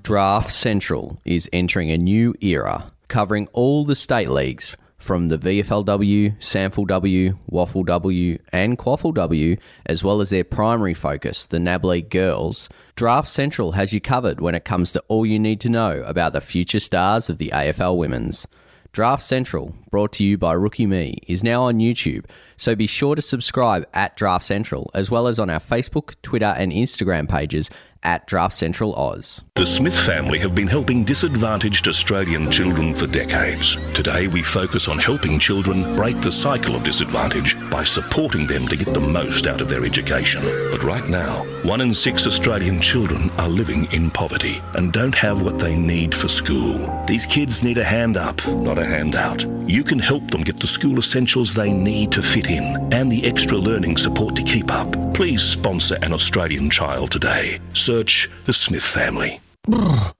Draft 0.03 0.51
Central 0.51 1.21
is 1.25 1.49
entering 1.53 1.91
a 1.91 1.97
new 1.97 2.35
era, 2.41 2.93
covering 3.09 3.49
all 3.53 3.85
the 3.85 3.95
state 3.95 4.29
leagues 4.29 4.77
from 5.03 5.29
the 5.29 5.37
VFLW, 5.37 6.39
SANFLW, 6.39 7.37
Waffle 7.49 7.83
W, 7.83 8.39
and 8.53 8.79
QAFLW, 8.79 9.59
as 9.85 10.05
well 10.05 10.21
as 10.21 10.31
their 10.31 10.45
primary 10.45 10.95
focus, 10.95 11.45
the 11.45 11.59
NAB 11.59 11.85
League 11.85 12.09
Girls, 12.09 12.69
Draft 12.95 13.29
Central 13.29 13.73
has 13.73 13.93
you 13.93 14.01
covered 14.01 14.41
when 14.41 14.55
it 14.55 14.65
comes 14.65 14.93
to 14.93 15.03
all 15.09 15.27
you 15.27 15.41
need 15.41 15.61
to 15.61 15.69
know 15.69 16.03
about 16.07 16.33
the 16.33 16.41
future 16.41 16.79
stars 16.79 17.29
of 17.29 17.39
the 17.39 17.51
AFL 17.53 17.97
Women's. 17.97 18.47
Draft 18.93 19.23
Central, 19.23 19.75
brought 19.91 20.13
to 20.13 20.25
you 20.25 20.37
by 20.39 20.53
Rookie 20.53 20.87
Me, 20.87 21.17
is 21.27 21.43
now 21.43 21.63
on 21.63 21.79
YouTube, 21.79 22.27
so 22.59 22.77
be 22.77 22.87
sure 22.87 23.15
to 23.15 23.23
subscribe 23.23 23.87
at 23.95 24.17
Draft 24.17 24.45
Central, 24.45 24.91
as 24.95 25.11
well 25.11 25.27
as 25.27 25.41
on 25.41 25.51
our 25.51 25.61
Facebook, 25.61 26.15
Twitter, 26.23 26.55
and 26.57 26.71
Instagram 26.71 27.29
pages 27.29 27.71
at 28.03 28.27
Draft 28.27 28.55
Central 28.55 28.95
Oz. 28.95 29.43
The 29.55 29.67
Smith 29.67 29.99
family 29.99 30.39
have 30.39 30.55
been 30.55 30.67
helping 30.67 31.05
disadvantaged 31.05 31.89
Australian 31.89 32.51
children 32.51 32.95
for 32.95 33.07
decades. 33.07 33.77
Today 33.95 34.29
we 34.29 34.43
focus 34.43 34.89
on 34.89 34.99
helping 34.99 35.39
children 35.39 35.95
break 35.95 36.21
the 36.21 36.33
cycle 36.33 36.75
of 36.75 36.83
disadvantage 36.83 37.57
by 37.71 37.85
supporting 37.85 38.47
them 38.47 38.67
to 38.69 38.77
get 38.77 38.93
the 38.95 39.01
most 39.01 39.47
out 39.47 39.61
of 39.61 39.69
their 39.69 39.85
education. 39.85 40.43
But 40.71 40.83
right 40.83 41.09
now, 41.09 41.45
one 41.63 41.81
in 41.81 41.95
six 41.95 42.27
Australian 42.27 42.81
children 42.81 43.31
are 43.39 43.49
living 43.49 43.91
in 43.93 44.11
poverty 44.11 44.63
and 44.75 44.93
don't 44.93 45.15
have 45.15 45.43
what 45.43 45.59
they 45.59 45.77
need 45.77 46.15
for 46.15 46.29
school. 46.29 47.05
These 47.07 47.27
kids 47.27 47.63
need 47.63 47.79
a 47.79 47.85
hand 47.85 48.17
up, 48.17 48.47
not 48.47 48.79
a 48.79 48.85
handout. 48.85 49.45
You 49.67 49.85
can 49.85 49.99
help 49.99 50.31
them 50.31 50.43
get 50.43 50.59
the 50.59 50.67
school 50.67 50.99
essentials 50.99 51.55
they 51.55 51.73
need 51.73 52.13
to 52.13 52.23
fit 52.23 52.49
in 52.51 52.93
and 52.93 53.11
the 53.11 53.25
extra 53.25 53.57
learning 53.57 53.97
support 53.97 54.35
to 54.37 54.43
keep 54.43 54.73
up. 54.73 54.93
Please 55.15 55.43
sponsor 55.43 55.99
an 56.03 56.13
Australian 56.13 56.69
child 56.71 57.11
today. 57.11 57.61
Search 57.73 58.31
the 58.45 58.53
Smith 58.53 58.83
family. 58.83 59.41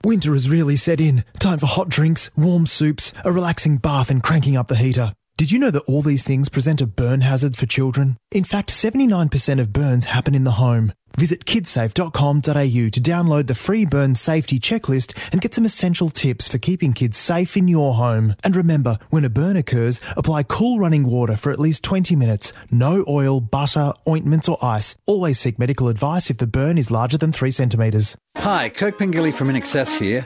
Winter 0.05 0.33
has 0.33 0.49
really 0.49 0.77
set 0.77 1.01
in. 1.01 1.25
Time 1.41 1.59
for 1.59 1.67
hot 1.67 1.89
drinks, 1.89 2.31
warm 2.37 2.67
soups, 2.67 3.13
a 3.25 3.33
relaxing 3.33 3.79
bath, 3.79 4.11
and 4.11 4.23
cranking 4.23 4.57
up 4.57 4.69
the 4.69 4.77
heater. 4.77 5.15
Did 5.37 5.51
you 5.51 5.59
know 5.59 5.71
that 5.73 5.83
all 5.89 6.03
these 6.03 6.23
things 6.23 6.49
present 6.49 6.81
a 6.81 6.87
burn 6.87 7.23
hazard 7.23 7.57
for 7.57 7.67
children? 7.67 8.19
In 8.31 8.45
fact, 8.45 8.71
79% 8.71 9.61
of 9.61 9.73
burns 9.73 10.05
happen 10.05 10.37
in 10.37 10.45
the 10.45 10.53
home. 10.53 10.93
Visit 11.17 11.45
kidsafe.com.au 11.45 12.43
to 12.43 13.01
download 13.01 13.47
the 13.47 13.55
free 13.55 13.85
burn 13.85 14.15
safety 14.15 14.59
checklist 14.59 15.17
and 15.33 15.41
get 15.41 15.55
some 15.55 15.65
essential 15.65 16.09
tips 16.09 16.49
for 16.49 16.59
keeping 16.59 16.93
kids 16.93 17.17
safe 17.17 17.57
in 17.57 17.69
your 17.69 17.95
home. 17.95 18.35
And 18.43 18.57
remember, 18.57 18.99
when 19.11 19.25
a 19.25 19.31
burn 19.31 19.57
occurs, 19.57 20.01
apply 20.17 20.45
cool 20.45 20.79
running 20.79 21.05
water 21.05 21.37
for 21.37 21.53
at 21.53 21.59
least 21.59 21.85
20 21.85 22.17
minutes. 22.17 22.53
No 22.71 23.05
oil, 23.09 23.41
butter, 23.41 23.93
ointments, 24.09 24.49
or 24.49 24.59
ice. 24.63 24.97
Always 25.07 25.39
seek 25.39 25.59
medical 25.59 25.89
advice 25.89 26.31
if 26.31 26.39
the 26.39 26.47
burn 26.47 26.79
is 26.79 26.91
larger 26.91 27.19
than 27.19 27.33
3 27.33 27.51
centimetres. 27.51 28.17
Hi, 28.37 28.71
Kirk 28.71 28.99
Pengilly 28.99 29.35
from 29.35 29.49
INXS 29.49 29.99
here. 29.99 30.25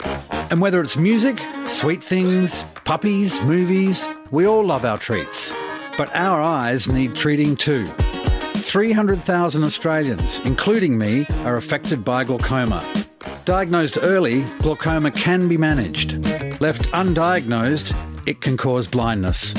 And 0.50 0.60
whether 0.60 0.80
it's 0.80 0.96
music, 0.96 1.40
sweet 1.66 2.02
things, 2.02 2.62
puppies, 2.84 3.40
movies, 3.42 4.08
we 4.30 4.46
all 4.46 4.64
love 4.64 4.84
our 4.84 4.96
treats. 4.96 5.52
But 5.98 6.14
our 6.14 6.40
eyes 6.40 6.88
need 6.88 7.16
treating 7.16 7.56
too. 7.56 7.88
300,000 8.56 9.62
Australians, 9.62 10.40
including 10.40 10.98
me, 10.98 11.26
are 11.44 11.56
affected 11.56 12.04
by 12.04 12.24
glaucoma. 12.24 12.84
Diagnosed 13.44 13.98
early, 14.02 14.42
glaucoma 14.60 15.10
can 15.10 15.48
be 15.48 15.56
managed. 15.56 16.26
Left 16.60 16.82
undiagnosed, 16.92 17.94
it 18.26 18.40
can 18.40 18.56
cause 18.56 18.88
blindness. 18.88 19.54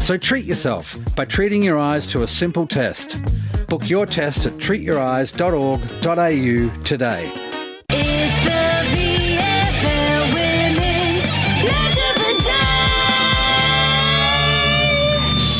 So 0.00 0.18
treat 0.18 0.44
yourself 0.44 0.98
by 1.14 1.24
treating 1.24 1.62
your 1.62 1.78
eyes 1.78 2.06
to 2.08 2.22
a 2.22 2.28
simple 2.28 2.66
test. 2.66 3.16
Book 3.68 3.88
your 3.88 4.06
test 4.06 4.46
at 4.46 4.54
treatyoureyes.org.au 4.54 6.84
today. 6.84 7.51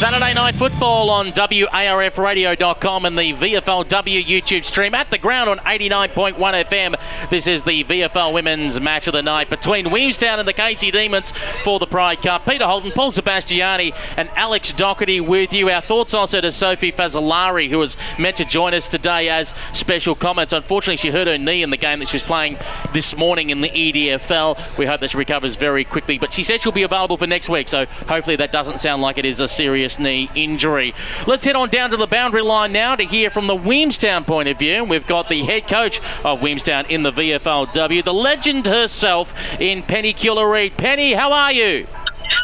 Saturday 0.02 0.34
night 0.34 0.56
football 0.56 1.10
on 1.10 1.28
WARFradio.com 1.28 3.04
and 3.04 3.16
the 3.16 3.32
VFLW 3.34 4.24
YouTube 4.24 4.64
stream 4.64 4.96
at 4.96 5.08
the 5.12 5.16
ground 5.16 5.48
on 5.48 5.58
89.1 5.58 6.34
FM. 6.34 7.30
This 7.30 7.46
is 7.46 7.62
the 7.62 7.84
VFL 7.84 8.32
Women's 8.32 8.80
Match 8.80 9.06
of 9.06 9.12
the 9.12 9.22
Night 9.22 9.48
between 9.48 9.92
Williamstown 9.92 10.40
and 10.40 10.48
the 10.48 10.52
Casey 10.52 10.90
Demons 10.90 11.30
for 11.62 11.78
the 11.78 11.86
Pride 11.86 12.20
Cup. 12.20 12.44
Peter 12.44 12.66
Holden, 12.66 12.90
Paul 12.90 13.12
Sebastiani, 13.12 13.94
and 14.16 14.28
Alex 14.30 14.72
Doherty 14.72 15.20
with 15.20 15.52
you. 15.52 15.70
Our 15.70 15.80
thoughts 15.80 16.14
also 16.14 16.40
to 16.40 16.50
Sophie 16.50 16.90
Fazzolari, 16.90 17.68
who 17.68 17.78
was 17.78 17.96
meant 18.18 18.38
to 18.38 18.44
join 18.44 18.74
us 18.74 18.88
today 18.88 19.28
as 19.28 19.54
special 19.72 20.16
comments. 20.16 20.52
Unfortunately, 20.52 20.96
she 20.96 21.10
hurt 21.10 21.28
her 21.28 21.38
knee 21.38 21.62
in 21.62 21.70
the 21.70 21.76
game 21.76 22.00
that 22.00 22.08
she 22.08 22.16
was 22.16 22.24
playing 22.24 22.58
this 22.92 23.16
morning 23.16 23.50
in 23.50 23.60
the 23.60 23.70
EDFL. 23.70 24.76
We 24.76 24.84
hope 24.84 24.98
that 24.98 25.12
she 25.12 25.16
recovers 25.16 25.54
very 25.54 25.84
quickly, 25.84 26.18
but 26.18 26.32
she 26.32 26.42
said 26.42 26.60
she'll 26.60 26.72
be 26.72 26.82
available 26.82 27.18
for 27.18 27.28
next 27.28 27.48
week, 27.48 27.68
so 27.68 27.86
hopefully 28.08 28.34
that 28.34 28.50
doesn't 28.50 28.80
sound 28.80 29.00
like 29.00 29.16
it 29.16 29.24
is 29.24 29.38
a 29.38 29.46
serious 29.46 29.91
knee 29.98 30.30
injury. 30.34 30.94
Let's 31.26 31.44
head 31.44 31.56
on 31.56 31.68
down 31.68 31.90
to 31.90 31.96
the 31.96 32.06
boundary 32.06 32.42
line 32.42 32.72
now 32.72 32.96
to 32.96 33.04
hear 33.04 33.30
from 33.30 33.46
the 33.46 33.56
Williamstown 33.56 34.24
point 34.24 34.48
of 34.48 34.58
view. 34.58 34.84
We've 34.84 35.06
got 35.06 35.28
the 35.28 35.42
head 35.42 35.66
coach 35.68 36.00
of 36.24 36.42
Williamstown 36.42 36.86
in 36.86 37.02
the 37.02 37.12
VFLW, 37.12 38.04
the 38.04 38.14
legend 38.14 38.66
herself 38.66 39.34
in 39.60 39.82
Penny 39.82 40.12
Cula-Reid. 40.12 40.76
Penny, 40.76 41.12
how 41.12 41.32
are 41.32 41.52
you? 41.52 41.86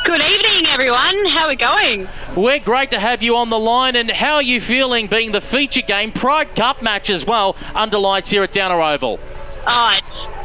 Good 0.05 0.21
evening, 0.21 0.67
everyone. 0.73 1.27
How 1.27 1.45
are 1.45 1.49
we 1.49 1.57
going? 1.57 2.09
We're 2.35 2.61
great 2.61 2.91
to 2.93 3.01
have 3.01 3.23
you 3.23 3.37
on 3.37 3.51
the 3.51 3.59
line. 3.59 3.95
And 3.97 4.11
how 4.11 4.37
are 4.37 4.43
you 4.43 4.61
feeling 4.61 5.07
being 5.07 5.33
the 5.33 5.41
feature 5.41 5.83
game, 5.83 6.13
Pride 6.13 6.55
Cup 6.55 6.83
match 6.83 7.11
as 7.11 7.27
well, 7.27 7.57
under 7.75 7.99
lights 7.99 8.31
here 8.31 8.43
at 8.43 8.53
Downer 8.53 8.81
Oval? 8.81 9.19
Oh, 9.67 9.99
it's 9.99 10.38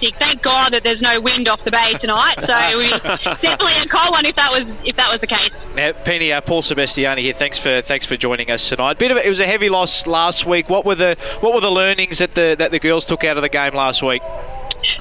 fantastic. 0.00 0.18
Thank 0.18 0.42
God 0.42 0.72
that 0.72 0.82
there's 0.82 1.00
no 1.00 1.20
wind 1.20 1.48
off 1.48 1.64
the 1.64 1.70
bay 1.70 1.94
tonight. 1.94 2.36
So 2.38 2.78
we 2.78 2.90
definitely 3.40 3.74
a 3.74 3.86
cold 3.86 4.10
one 4.10 4.26
if 4.26 4.36
that 4.36 4.50
was 4.50 4.66
if 4.84 4.96
that 4.96 5.10
was 5.10 5.20
the 5.20 5.26
case. 5.26 5.52
Now, 5.74 5.92
Penny, 5.92 6.32
uh, 6.32 6.40
Paul 6.40 6.62
Sebastiani 6.62 7.20
here. 7.20 7.32
Thanks 7.34 7.58
for 7.58 7.80
thanks 7.82 8.06
for 8.06 8.16
joining 8.16 8.50
us 8.50 8.68
tonight. 8.68 8.98
Bit 8.98 9.10
of 9.10 9.16
it 9.18 9.28
was 9.28 9.40
a 9.40 9.46
heavy 9.46 9.68
loss 9.68 10.06
last 10.06 10.46
week. 10.46 10.68
What 10.68 10.84
were 10.84 10.94
the 10.94 11.16
what 11.40 11.54
were 11.54 11.60
the 11.60 11.70
learnings 11.70 12.18
that 12.18 12.34
the 12.34 12.56
that 12.58 12.70
the 12.70 12.78
girls 12.78 13.06
took 13.06 13.24
out 13.24 13.36
of 13.36 13.42
the 13.42 13.48
game 13.48 13.74
last 13.74 14.02
week? 14.02 14.22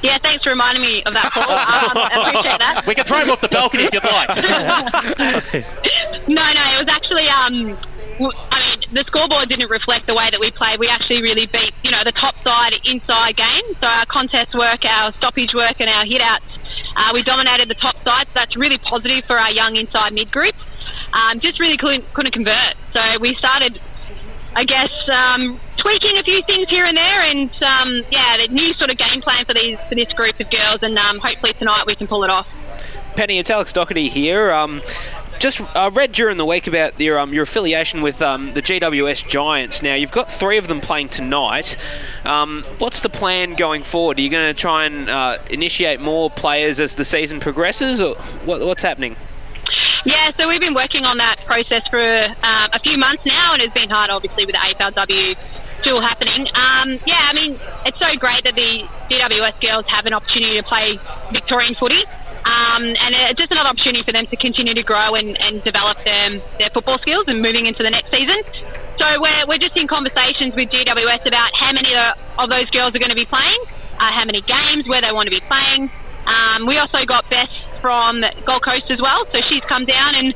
Yeah, 0.03 0.17
thanks 0.21 0.43
for 0.43 0.49
reminding 0.51 0.83
me 0.83 1.01
of 1.05 1.13
that, 1.13 1.31
Paul. 1.31 1.43
Um, 1.43 1.97
I 1.97 2.29
appreciate 2.29 2.60
that. 2.60 2.86
We 2.86 2.93
can 2.93 3.05
throw 3.05 3.17
him 3.17 3.31
off 3.31 3.41
the 3.41 3.47
balcony 3.47 3.83
if 3.83 3.93
you'd 3.93 4.03
like. 4.03 4.29
no, 6.27 6.51
no, 6.51 6.75
it 6.75 6.79
was 6.79 6.88
actually. 6.88 7.27
Um, 7.27 7.77
w- 8.19 8.38
I 8.51 8.60
mean, 8.60 8.77
the 8.91 9.04
scoreboard 9.04 9.50
didn't 9.50 9.69
reflect 9.69 10.08
the 10.08 10.13
way 10.13 10.30
that 10.32 10.39
we 10.39 10.52
played. 10.52 10.80
We 10.80 10.88
actually 10.88 11.21
really 11.21 11.45
beat, 11.45 11.73
you 11.84 11.91
know, 11.91 12.04
the 12.04 12.12
top 12.12 12.41
side 12.43 12.73
inside 12.86 13.36
game. 13.36 13.76
So 13.80 13.88
our 13.88 14.06
contest 14.06 14.54
work, 14.56 14.86
our 14.86 15.13
stoppage 15.13 15.54
work, 15.54 15.80
and 15.80 15.89
our 15.89 16.06
hit 16.06 16.21
outs, 16.21 16.45
uh, 16.95 17.12
we 17.13 17.23
dominated 17.23 17.67
the 17.67 17.76
top 17.76 18.02
side. 18.04 18.28
So 18.28 18.32
that's 18.36 18.56
really 18.56 18.78
positive 18.78 19.26
for 19.26 19.38
our 19.38 19.52
young 19.52 19.76
inside 19.76 20.13
mid 20.13 20.32
group. 20.32 20.56
Um, 21.13 21.39
just 21.39 21.60
really 21.60 21.78
couldn't, 21.78 22.12
couldn't 22.13 22.32
convert. 22.32 22.76
So 22.93 23.02
we 23.19 23.36
started, 23.36 23.80
I 24.56 24.63
guess, 24.63 24.91
um, 25.10 25.60
tweaking 25.78 26.17
a 26.17 26.23
few 26.23 26.41
things 26.43 26.69
here 26.69 26.86
and 26.86 26.97
there, 26.97 27.21
and 27.23 27.50
um, 27.63 28.04
yeah, 28.12 28.38
the 28.38 28.47
new 28.54 28.73
sort 28.73 28.89
of 28.89 28.97
game 28.97 29.21
plan 29.21 29.45
for 29.45 29.54
these 29.54 29.78
for 29.88 29.95
this 29.95 30.12
group 30.13 30.39
of 30.39 30.50
girls, 30.50 30.82
and 30.82 30.97
um, 30.97 31.19
hopefully 31.19 31.54
tonight 31.54 31.86
we 31.86 31.95
can 31.95 32.08
pull 32.08 32.23
it 32.23 32.30
off. 32.30 32.47
Penny, 33.15 33.39
it's 33.39 33.50
Alex 33.50 33.73
Doherty 33.73 34.10
here. 34.10 34.52
Um, 34.52 34.82
just 35.39 35.62
uh, 35.76 35.89
read 35.93 36.12
during 36.12 36.38
the 36.38 36.45
week 36.45 36.67
about 36.67 37.00
your 37.00 37.19
um, 37.19 37.34
your 37.34 37.43
affiliation 37.43 38.02
with 38.02 38.21
um, 38.21 38.54
the 38.54 38.62
GWS 38.62 39.28
Giants. 39.28 39.82
Now 39.82 39.95
you've 39.95 40.12
got 40.12 40.32
three 40.32 40.58
of 40.58 40.67
them 40.67 40.82
playing 40.82 41.10
tonight. 41.10 41.78
Um, 42.26 42.63
what's 42.80 43.02
the 43.02 43.10
plan 43.10 43.54
going 43.54 43.84
forward? 43.84 44.19
Are 44.19 44.21
you 44.21 44.30
going 44.30 44.54
to 44.54 44.60
try 44.60 44.86
and 44.86 45.10
uh, 45.10 45.38
initiate 45.50 46.00
more 46.00 46.30
players 46.30 46.80
as 46.80 46.95
the 46.95 47.06
season 47.06 47.39
progresses, 47.39 48.02
or 48.02 48.15
what, 48.45 48.62
what's 48.62 48.84
happening? 48.84 49.15
Yeah, 50.06 50.32
so 50.38 50.47
we've 50.47 50.62
been 50.62 50.73
working 50.73 51.04
on 51.04 51.17
that 51.17 51.43
process 51.45 51.86
for 51.89 52.00
um, 52.00 52.69
a 52.71 52.80
few 52.80 52.97
months 52.97 53.26
now, 53.26 53.54
and 53.54 53.62
it's 53.62 53.73
been 53.73 53.89
hard, 53.89 54.10
obviously, 54.10 54.45
with 54.45 54.56
the 54.56 54.76
AFLW 54.76 55.36
still 55.82 56.00
happening. 56.00 56.47
Um, 56.56 57.00
yeah, 57.06 57.28
I 57.28 57.34
mean, 57.34 57.60
it's 57.86 58.00
so 58.00 58.15
great 58.17 58.43
that 58.45 58.56
the 58.56 58.88
GWS 59.10 59.60
girls 59.60 59.86
have 59.88 60.06
an 60.06 60.13
opportunity 60.13 60.62
to 60.62 60.63
play 60.63 61.00
Victorian 61.34 61.76
footy. 61.76 62.04
Um, 62.47 62.95
and 62.95 63.12
it's 63.12 63.38
just 63.38 63.51
another 63.51 63.67
opportunity 63.67 64.03
for 64.07 64.13
them 64.13 64.25
to 64.27 64.38
continue 64.38 64.73
to 64.73 64.83
grow 64.83 65.15
and, 65.15 65.36
and 65.36 65.62
develop 65.63 65.99
their, 66.05 66.39
their 66.57 66.69
football 66.71 66.97
skills 66.99 67.25
and 67.27 67.41
moving 67.41 67.65
into 67.65 67.83
the 67.83 67.89
next 67.89 68.10
season. 68.10 68.39
So 68.97 69.05
we're, 69.19 69.45
we're 69.47 69.60
just 69.60 69.75
in 69.75 69.88
conversations 69.88 70.55
with 70.55 70.71
GWS 70.71 71.27
about 71.27 71.51
how 71.60 71.73
many 71.73 71.91
of 71.93 72.49
those 72.49 72.69
girls 72.69 72.95
are 72.95 72.99
going 72.99 73.12
to 73.12 73.19
be 73.19 73.25
playing, 73.25 73.60
uh, 73.99 74.15
how 74.15 74.23
many 74.23 74.39
games, 74.41 74.88
where 74.88 75.01
they 75.01 75.12
want 75.12 75.27
to 75.27 75.36
be 75.36 75.43
playing. 75.43 75.91
Um, 76.25 76.65
we 76.65 76.77
also 76.77 77.03
got 77.05 77.29
Beth 77.29 77.51
from 77.81 78.23
Gold 78.45 78.63
Coast 78.63 78.89
as 78.91 79.01
well, 79.01 79.25
so 79.25 79.41
she's 79.41 79.63
come 79.67 79.83
down 79.83 80.15
and 80.15 80.33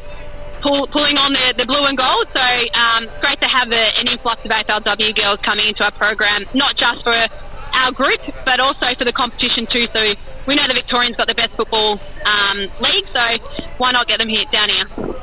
pull, 0.59 0.87
pulling 0.87 1.15
on 1.15 1.31
the, 1.31 1.53
the 1.55 1.65
blue 1.65 1.85
and 1.85 1.97
gold. 1.97 2.27
So 2.35 2.43
um, 2.75 3.07
great 3.21 3.39
to 3.39 3.47
have 3.47 3.71
a, 3.71 3.85
an 3.99 4.07
influx 4.07 4.43
of 4.43 4.51
AFLW 4.51 5.15
girls 5.15 5.39
coming 5.41 5.67
into 5.67 5.83
our 5.83 5.91
program, 5.91 6.45
not 6.53 6.75
just 6.75 7.03
for 7.03 7.27
our 7.73 7.91
group, 7.91 8.19
but 8.45 8.59
also 8.59 8.93
for 8.97 9.05
the 9.05 9.13
competition 9.13 9.67
too. 9.67 9.87
So 9.93 10.13
we 10.47 10.55
know 10.55 10.67
the 10.67 10.73
Victorians 10.73 11.15
got 11.15 11.27
the 11.27 11.33
best 11.33 11.53
football 11.53 11.99
um, 12.25 12.59
league, 12.79 13.05
so 13.11 13.37
why 13.77 13.91
not 13.91 14.07
get 14.07 14.17
them 14.17 14.29
here 14.29 14.45
down 14.51 14.69
here? 14.69 15.15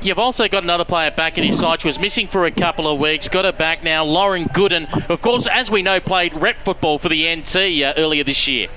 You've 0.00 0.18
also 0.18 0.46
got 0.46 0.62
another 0.62 0.84
player 0.84 1.10
back 1.10 1.38
in 1.38 1.44
his 1.44 1.58
side. 1.58 1.80
She 1.80 1.88
was 1.88 1.98
missing 1.98 2.28
for 2.28 2.46
a 2.46 2.52
couple 2.52 2.86
of 2.86 3.00
weeks. 3.00 3.28
Got 3.28 3.44
her 3.46 3.52
back 3.52 3.82
now. 3.82 4.04
Lauren 4.04 4.44
Gooden, 4.44 5.10
of 5.10 5.22
course, 5.22 5.48
as 5.48 5.72
we 5.72 5.82
know, 5.82 5.98
played 5.98 6.34
rep 6.34 6.56
football 6.64 6.98
for 6.98 7.08
the 7.08 7.34
NT 7.34 7.56
uh, 7.56 7.94
earlier 7.96 8.22
this 8.22 8.46
year. 8.46 8.68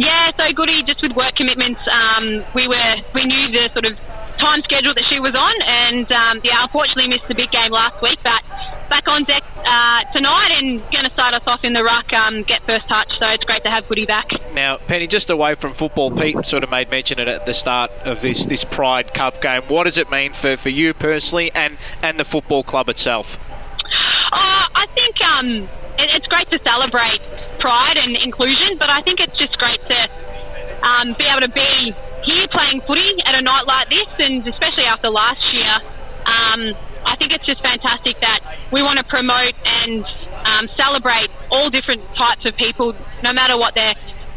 Yeah, 0.00 0.32
so 0.36 0.52
Goody, 0.52 0.82
just 0.84 1.02
with 1.02 1.12
work 1.12 1.36
commitments, 1.36 1.80
um, 1.90 2.44
we 2.54 2.66
were 2.66 2.96
we 3.14 3.24
knew 3.24 3.50
the 3.52 3.68
sort 3.72 3.84
of 3.84 3.98
time 4.38 4.62
schedule 4.62 4.94
that 4.94 5.04
she 5.10 5.20
was 5.20 5.34
on, 5.34 5.54
and 5.62 6.10
um, 6.12 6.40
yeah, 6.44 6.62
unfortunately 6.62 7.08
missed 7.08 7.28
the 7.28 7.34
big 7.34 7.50
game 7.50 7.70
last 7.70 8.00
week, 8.02 8.18
but 8.22 8.42
back 8.88 9.06
on 9.06 9.24
deck 9.24 9.42
uh, 9.58 10.04
tonight 10.12 10.58
and 10.58 10.80
going 10.90 11.04
to 11.04 11.10
start 11.12 11.34
us 11.34 11.42
off 11.46 11.64
in 11.64 11.72
the 11.72 11.82
ruck, 11.82 12.12
um, 12.12 12.42
get 12.42 12.62
first 12.64 12.88
touch. 12.88 13.10
So 13.18 13.26
it's 13.28 13.44
great 13.44 13.62
to 13.64 13.70
have 13.70 13.86
Goody 13.88 14.06
back. 14.06 14.28
Now, 14.54 14.78
Penny, 14.78 15.06
just 15.06 15.30
away 15.30 15.54
from 15.54 15.74
football, 15.74 16.10
Pete 16.10 16.46
sort 16.46 16.64
of 16.64 16.70
made 16.70 16.90
mention 16.90 17.20
of 17.20 17.28
it 17.28 17.32
at 17.32 17.46
the 17.46 17.54
start 17.54 17.90
of 18.04 18.20
this 18.20 18.46
this 18.46 18.64
Pride 18.64 19.12
Cup 19.12 19.42
game. 19.42 19.62
What 19.62 19.84
does 19.84 19.98
it 19.98 20.10
mean 20.10 20.32
for, 20.32 20.56
for 20.56 20.70
you 20.70 20.94
personally 20.94 21.52
and 21.54 21.76
and 22.02 22.18
the 22.18 22.24
football 22.24 22.62
club 22.62 22.88
itself? 22.88 23.38
Uh, 24.32 24.64
I 24.74 24.86
think 24.94 25.20
um, 25.20 25.68
it, 25.98 26.10
it's 26.14 26.26
great 26.26 26.48
to 26.50 26.58
celebrate 26.62 27.20
pride 27.58 27.96
and 27.96 28.16
inclusion, 28.16 28.78
but 28.78 28.90
I 28.90 29.02
think 29.02 29.20
it's 29.20 29.36
just 29.36 29.58
great 29.58 29.84
to 29.86 30.08
um, 30.86 31.14
be 31.18 31.24
able 31.24 31.40
to 31.40 31.52
be 31.52 31.94
here 32.22 32.48
playing 32.48 32.80
footy 32.82 33.18
at 33.24 33.34
a 33.34 33.42
night 33.42 33.66
like 33.66 33.88
this, 33.88 34.08
and 34.18 34.46
especially 34.46 34.84
after 34.84 35.10
last 35.10 35.52
year. 35.52 35.74
Um, 36.26 36.74
I 37.06 37.16
think 37.16 37.32
it's 37.32 37.46
just 37.46 37.62
fantastic 37.62 38.20
that 38.20 38.40
we 38.70 38.82
want 38.82 38.98
to 38.98 39.04
promote 39.04 39.54
and 39.64 40.04
um, 40.44 40.68
celebrate 40.76 41.30
all 41.50 41.70
different 41.70 42.02
types 42.14 42.44
of 42.44 42.56
people, 42.56 42.94
no 43.22 43.32
matter 43.32 43.56
what 43.56 43.74
their 43.74 43.94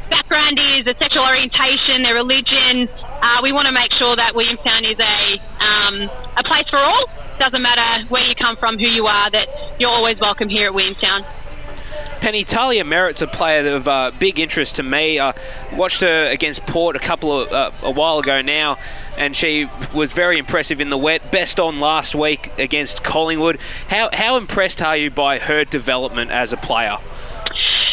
background 0.10 0.60
is, 0.60 0.86
their 0.86 0.95
sexual 0.95 1.24
orientation, 1.24 2.04
their 2.04 2.15
religion. 2.15 2.88
Uh, 3.21 3.39
we 3.43 3.52
want 3.52 3.65
to 3.65 3.71
make 3.71 3.91
sure 3.97 4.15
that 4.15 4.36
Williamstown 4.36 4.86
is 4.86 5.00
a 5.00 5.63
um, 5.63 6.10
a 6.38 6.43
place 6.43 6.67
for 6.69 6.80
all. 6.80 7.06
Doesn't 7.39 7.62
matter 7.62 8.08
where 8.08 8.24
you 8.24 8.36
come 8.36 8.56
from, 8.58 8.78
who 8.78 8.88
you 8.88 9.08
are, 9.08 9.32
that 9.32 9.47
you're 9.80 9.89
always 9.89 10.19
welcome 10.19 10.50
here 10.50 10.67
at 10.67 10.74
Williamstown. 10.74 11.26
Penny 12.20 12.44
Talia 12.44 12.84
Merritt's 12.84 13.22
a 13.22 13.28
player 13.28 13.76
of 13.76 13.88
uh, 13.88 14.12
big 14.20 14.40
interest 14.40 14.76
to 14.78 14.84
me. 14.84 15.20
I 15.20 15.34
watched 15.74 16.02
her 16.02 16.26
against 16.26 16.66
Port 16.66 16.96
a 16.96 17.00
couple 17.00 17.42
of 17.42 17.52
uh, 17.52 17.72
a 17.82 17.92
while 17.92 18.20
ago 18.20 18.42
now, 18.42 18.78
and 19.18 19.36
she 19.36 19.68
was 19.94 20.14
very 20.14 20.38
impressive 20.38 20.82
in 20.82 20.90
the 20.90 20.98
wet. 20.98 21.32
Best 21.32 21.60
on 21.60 21.80
last 21.80 22.14
week 22.14 22.52
against 22.58 23.04
Collingwood. 23.04 23.60
How 23.88 24.10
how 24.14 24.38
impressed 24.38 24.82
are 24.82 24.98
you 24.98 25.10
by 25.10 25.40
her 25.40 25.64
development 25.64 26.32
as 26.32 26.54
a 26.54 26.58
player? 26.58 26.98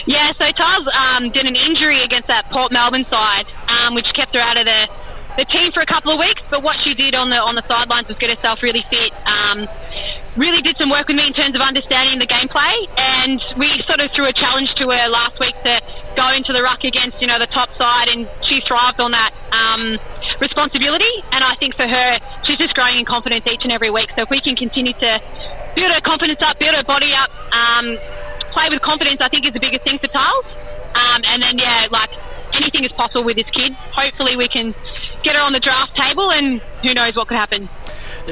Yeah, 0.07 0.33
so 0.39 0.51
Tars 0.53 0.89
um, 0.89 1.31
did 1.33 1.45
an 1.45 1.55
injury 1.55 2.03
against 2.03 2.29
that 2.29 2.49
Port 2.51 2.73
Melbourne 2.73 3.05
side, 3.11 3.45
um, 3.69 3.95
which 3.95 4.07
kept 4.15 4.33
her 4.35 4.41
out 4.41 4.57
of 4.57 4.65
the, 4.65 4.89
the 5.39 5.47
team 5.47 5.71
for 5.71 5.81
a 5.81 5.87
couple 5.87 6.11
of 6.13 6.19
weeks. 6.19 6.43
But 6.51 6.67
what 6.67 6.77
she 6.83 6.93
did 6.95 7.15
on 7.15 7.31
the 7.31 7.39
on 7.39 7.55
the 7.55 7.63
sidelines 7.71 8.11
was 8.11 8.19
get 8.19 8.29
herself 8.29 8.61
really 8.61 8.83
fit. 8.91 9.15
Um, 9.25 9.71
really 10.37 10.61
did 10.63 10.77
some 10.77 10.91
work 10.91 11.07
with 11.07 11.17
me 11.17 11.27
in 11.27 11.33
terms 11.33 11.55
of 11.55 11.63
understanding 11.63 12.19
the 12.19 12.27
gameplay, 12.27 12.75
and 12.99 13.39
we 13.57 13.71
sort 13.87 14.03
of 14.03 14.11
threw 14.11 14.27
a 14.27 14.35
challenge 14.35 14.69
to 14.83 14.91
her 14.91 15.09
last 15.09 15.39
week 15.39 15.55
to 15.63 15.81
go 16.19 16.29
into 16.35 16.53
the 16.53 16.61
ruck 16.61 16.83
against 16.83 17.23
you 17.23 17.31
know 17.31 17.39
the 17.39 17.47
top 17.47 17.71
side, 17.79 18.11
and 18.11 18.27
she 18.43 18.61
thrived 18.67 18.99
on 18.99 19.15
that 19.15 19.31
um, 19.55 19.97
responsibility. 20.43 21.23
And 21.31 21.47
I 21.47 21.55
think 21.55 21.79
for 21.79 21.87
her, 21.87 22.19
she's 22.43 22.59
just 22.59 22.75
growing 22.75 22.99
in 22.99 23.07
confidence 23.07 23.47
each 23.47 23.63
and 23.63 23.71
every 23.71 23.95
week. 23.95 24.11
So 24.19 24.27
if 24.27 24.31
we 24.31 24.43
can 24.43 24.59
continue 24.59 24.93
to 24.93 25.11
build 25.79 25.91
her 25.95 26.03
confidence 26.03 26.43
up, 26.43 26.59
build 26.59 26.75
her 26.75 26.83
body 26.83 27.15
up. 27.15 27.31
Um, 27.55 27.95
play 28.51 28.67
with 28.71 28.83
confidence, 28.83 29.21
I 29.23 29.29
think, 29.29 29.47
is 29.47 29.55
the 29.55 29.63
biggest 29.63 29.85
thing 29.85 29.99
for 30.03 30.09
Tiles. 30.09 30.47
Um, 30.99 31.23
and 31.23 31.43
then, 31.43 31.59
yeah, 31.59 31.87
like 31.91 32.11
anything 32.63 32.85
is 32.85 32.93
possible 32.93 33.25
with 33.25 33.37
this 33.37 33.49
kid. 33.51 33.73
Hopefully, 33.73 34.37
we 34.37 34.49
can 34.49 34.75
get 35.23 35.35
her 35.35 35.43
on 35.43 35.53
the 35.53 35.61
draft 35.61 35.97
table, 35.97 36.31
and 36.31 36.61
who 36.83 36.95
knows 36.95 37.17
what 37.17 37.29
could 37.29 37.37
happen. 37.37 37.69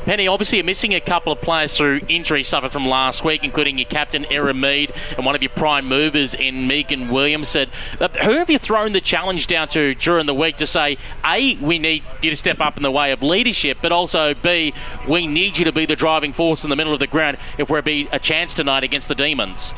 Penny, 0.05 0.29
obviously, 0.29 0.59
you're 0.59 0.65
missing 0.65 0.95
a 0.95 1.01
couple 1.01 1.33
of 1.33 1.41
players 1.41 1.77
through 1.77 2.01
injury 2.09 2.43
suffered 2.43 2.71
from 2.71 2.87
last 2.87 3.25
week, 3.25 3.45
including 3.45 3.79
your 3.79 3.87
captain, 3.87 4.27
Erin 4.27 4.61
Mead, 4.61 4.93
and 5.17 5.25
one 5.25 5.35
of 5.35 5.43
your 5.43 5.51
prime 5.51 5.87
movers 5.87 6.35
in 6.35 6.67
Megan 6.67 7.09
Williams. 7.09 7.49
Said, 7.49 7.69
who 7.99 8.33
have 8.33 8.51
you 8.51 8.59
thrown 8.59 8.93
the 8.93 9.01
challenge 9.01 9.47
down 9.47 9.69
to 9.69 9.95
during 9.95 10.27
the 10.27 10.35
week 10.35 10.57
to 10.57 10.67
say, 10.67 10.99
A, 11.25 11.57
we 11.57 11.79
need 11.79 12.03
you 12.21 12.31
to 12.31 12.37
step 12.37 12.61
up 12.61 12.77
in 12.77 12.83
the 12.83 12.91
way 12.91 13.13
of 13.13 13.23
leadership, 13.23 13.79
but 13.81 13.93
also, 13.93 14.35
B, 14.35 14.75
we 15.09 15.27
need 15.27 15.57
you 15.57 15.65
to 15.65 15.73
be 15.73 15.87
the 15.87 15.97
driving 15.97 16.33
force 16.33 16.63
in 16.65 16.71
the 16.71 16.77
middle 16.77 16.93
of 16.93 16.99
the 16.99 17.07
ground 17.07 17.39
if 17.57 17.71
we're 17.71 17.79
to 17.79 17.83
be 17.83 18.09
a 18.13 18.19
chance 18.19 18.53
tonight 18.53 18.85
against 18.85 19.09
the 19.09 19.15
Demons? 19.15 19.73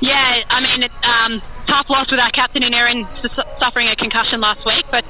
Yeah, 0.00 0.42
I 0.48 0.60
mean, 0.60 0.82
it's 0.84 0.94
um, 1.02 1.42
tough 1.66 1.90
loss 1.90 2.10
with 2.10 2.20
our 2.20 2.30
captain 2.30 2.62
in 2.62 2.72
Erin 2.72 3.06
suffering 3.58 3.88
a 3.88 3.96
concussion 3.96 4.40
last 4.40 4.64
week, 4.64 4.84
but 4.90 5.04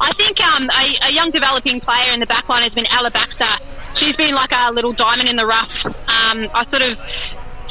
I 0.00 0.12
think 0.14 0.40
um, 0.40 0.70
a, 0.70 1.08
a, 1.08 1.12
young 1.12 1.30
developing 1.32 1.80
player 1.80 2.12
in 2.12 2.20
the 2.20 2.26
back 2.26 2.48
line 2.48 2.62
has 2.62 2.72
been 2.72 2.86
Ella 2.86 3.10
Baxter. 3.10 3.58
She's 3.98 4.14
been 4.16 4.34
like 4.34 4.52
a 4.52 4.70
little 4.72 4.92
diamond 4.92 5.28
in 5.28 5.36
the 5.36 5.46
rough. 5.46 5.70
Um, 5.84 6.48
I 6.54 6.64
sort 6.70 6.82
of 6.82 6.98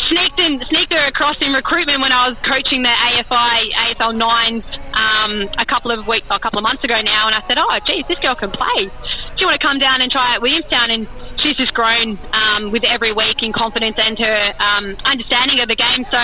sneaked 0.09 0.39
in, 0.39 0.63
sneaked 0.69 0.93
her 0.93 1.05
across 1.05 1.41
in 1.41 1.53
recruitment 1.53 2.01
when 2.01 2.11
I 2.11 2.29
was 2.29 2.37
coaching 2.43 2.81
the 2.81 2.89
AFI 2.89 3.73
AFL 3.73 4.15
nines 4.15 4.63
um, 4.93 5.49
a 5.57 5.65
couple 5.65 5.91
of 5.91 6.07
weeks, 6.07 6.25
a 6.29 6.39
couple 6.39 6.59
of 6.59 6.63
months 6.63 6.83
ago 6.83 6.99
now, 7.01 7.27
and 7.27 7.35
I 7.35 7.45
said, 7.47 7.57
"Oh, 7.57 7.69
geez, 7.85 8.05
this 8.07 8.19
girl 8.19 8.35
can 8.35 8.51
play. 8.51 8.87
Do 8.87 9.39
you 9.39 9.47
want 9.47 9.59
to 9.61 9.67
come 9.67 9.79
down 9.79 10.01
and 10.01 10.11
try 10.11 10.35
at 10.35 10.41
Williamstown?" 10.41 10.91
And 10.91 11.07
she's 11.43 11.55
just 11.57 11.73
grown 11.73 12.17
um, 12.33 12.71
with 12.71 12.83
every 12.83 13.13
week 13.13 13.43
in 13.43 13.53
confidence 13.53 13.97
and 13.99 14.17
her 14.19 14.53
um, 14.59 14.97
understanding 15.05 15.59
of 15.59 15.67
the 15.67 15.75
game. 15.75 16.05
So, 16.09 16.21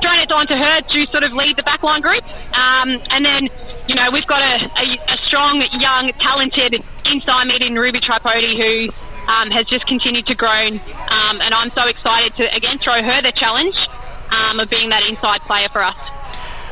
throwing 0.00 0.20
it 0.20 0.30
on 0.30 0.46
to 0.48 0.56
her 0.56 0.80
to 0.80 1.06
sort 1.10 1.24
of 1.24 1.32
lead 1.32 1.56
the 1.56 1.62
backline 1.62 2.02
group, 2.02 2.24
um, 2.54 3.00
and 3.10 3.24
then 3.24 3.48
you 3.88 3.94
know 3.94 4.10
we've 4.12 4.26
got 4.26 4.42
a, 4.42 4.64
a, 4.64 4.86
a 5.14 5.16
strong, 5.26 5.62
young, 5.78 6.12
talented 6.20 6.82
inside 7.04 7.44
mid 7.46 7.62
in 7.62 7.74
Ruby 7.74 8.00
Tripodi 8.00 8.56
who 8.56 8.92
um, 9.28 9.50
has 9.50 9.66
just 9.66 9.86
continued 9.86 10.26
to 10.26 10.34
grow. 10.34 10.68
Um, 10.68 11.40
and 11.40 11.54
I'm 11.54 11.70
so 11.70 11.86
excited 11.86 12.34
to 12.36 12.54
again 12.54 12.78
throw 12.78 13.02
her 13.02 13.22
the 13.22 13.32
challenge 13.32 13.76
um, 14.30 14.60
of 14.60 14.70
being 14.70 14.90
that 14.90 15.02
inside 15.08 15.40
player 15.42 15.68
for 15.70 15.82
us. 15.82 15.96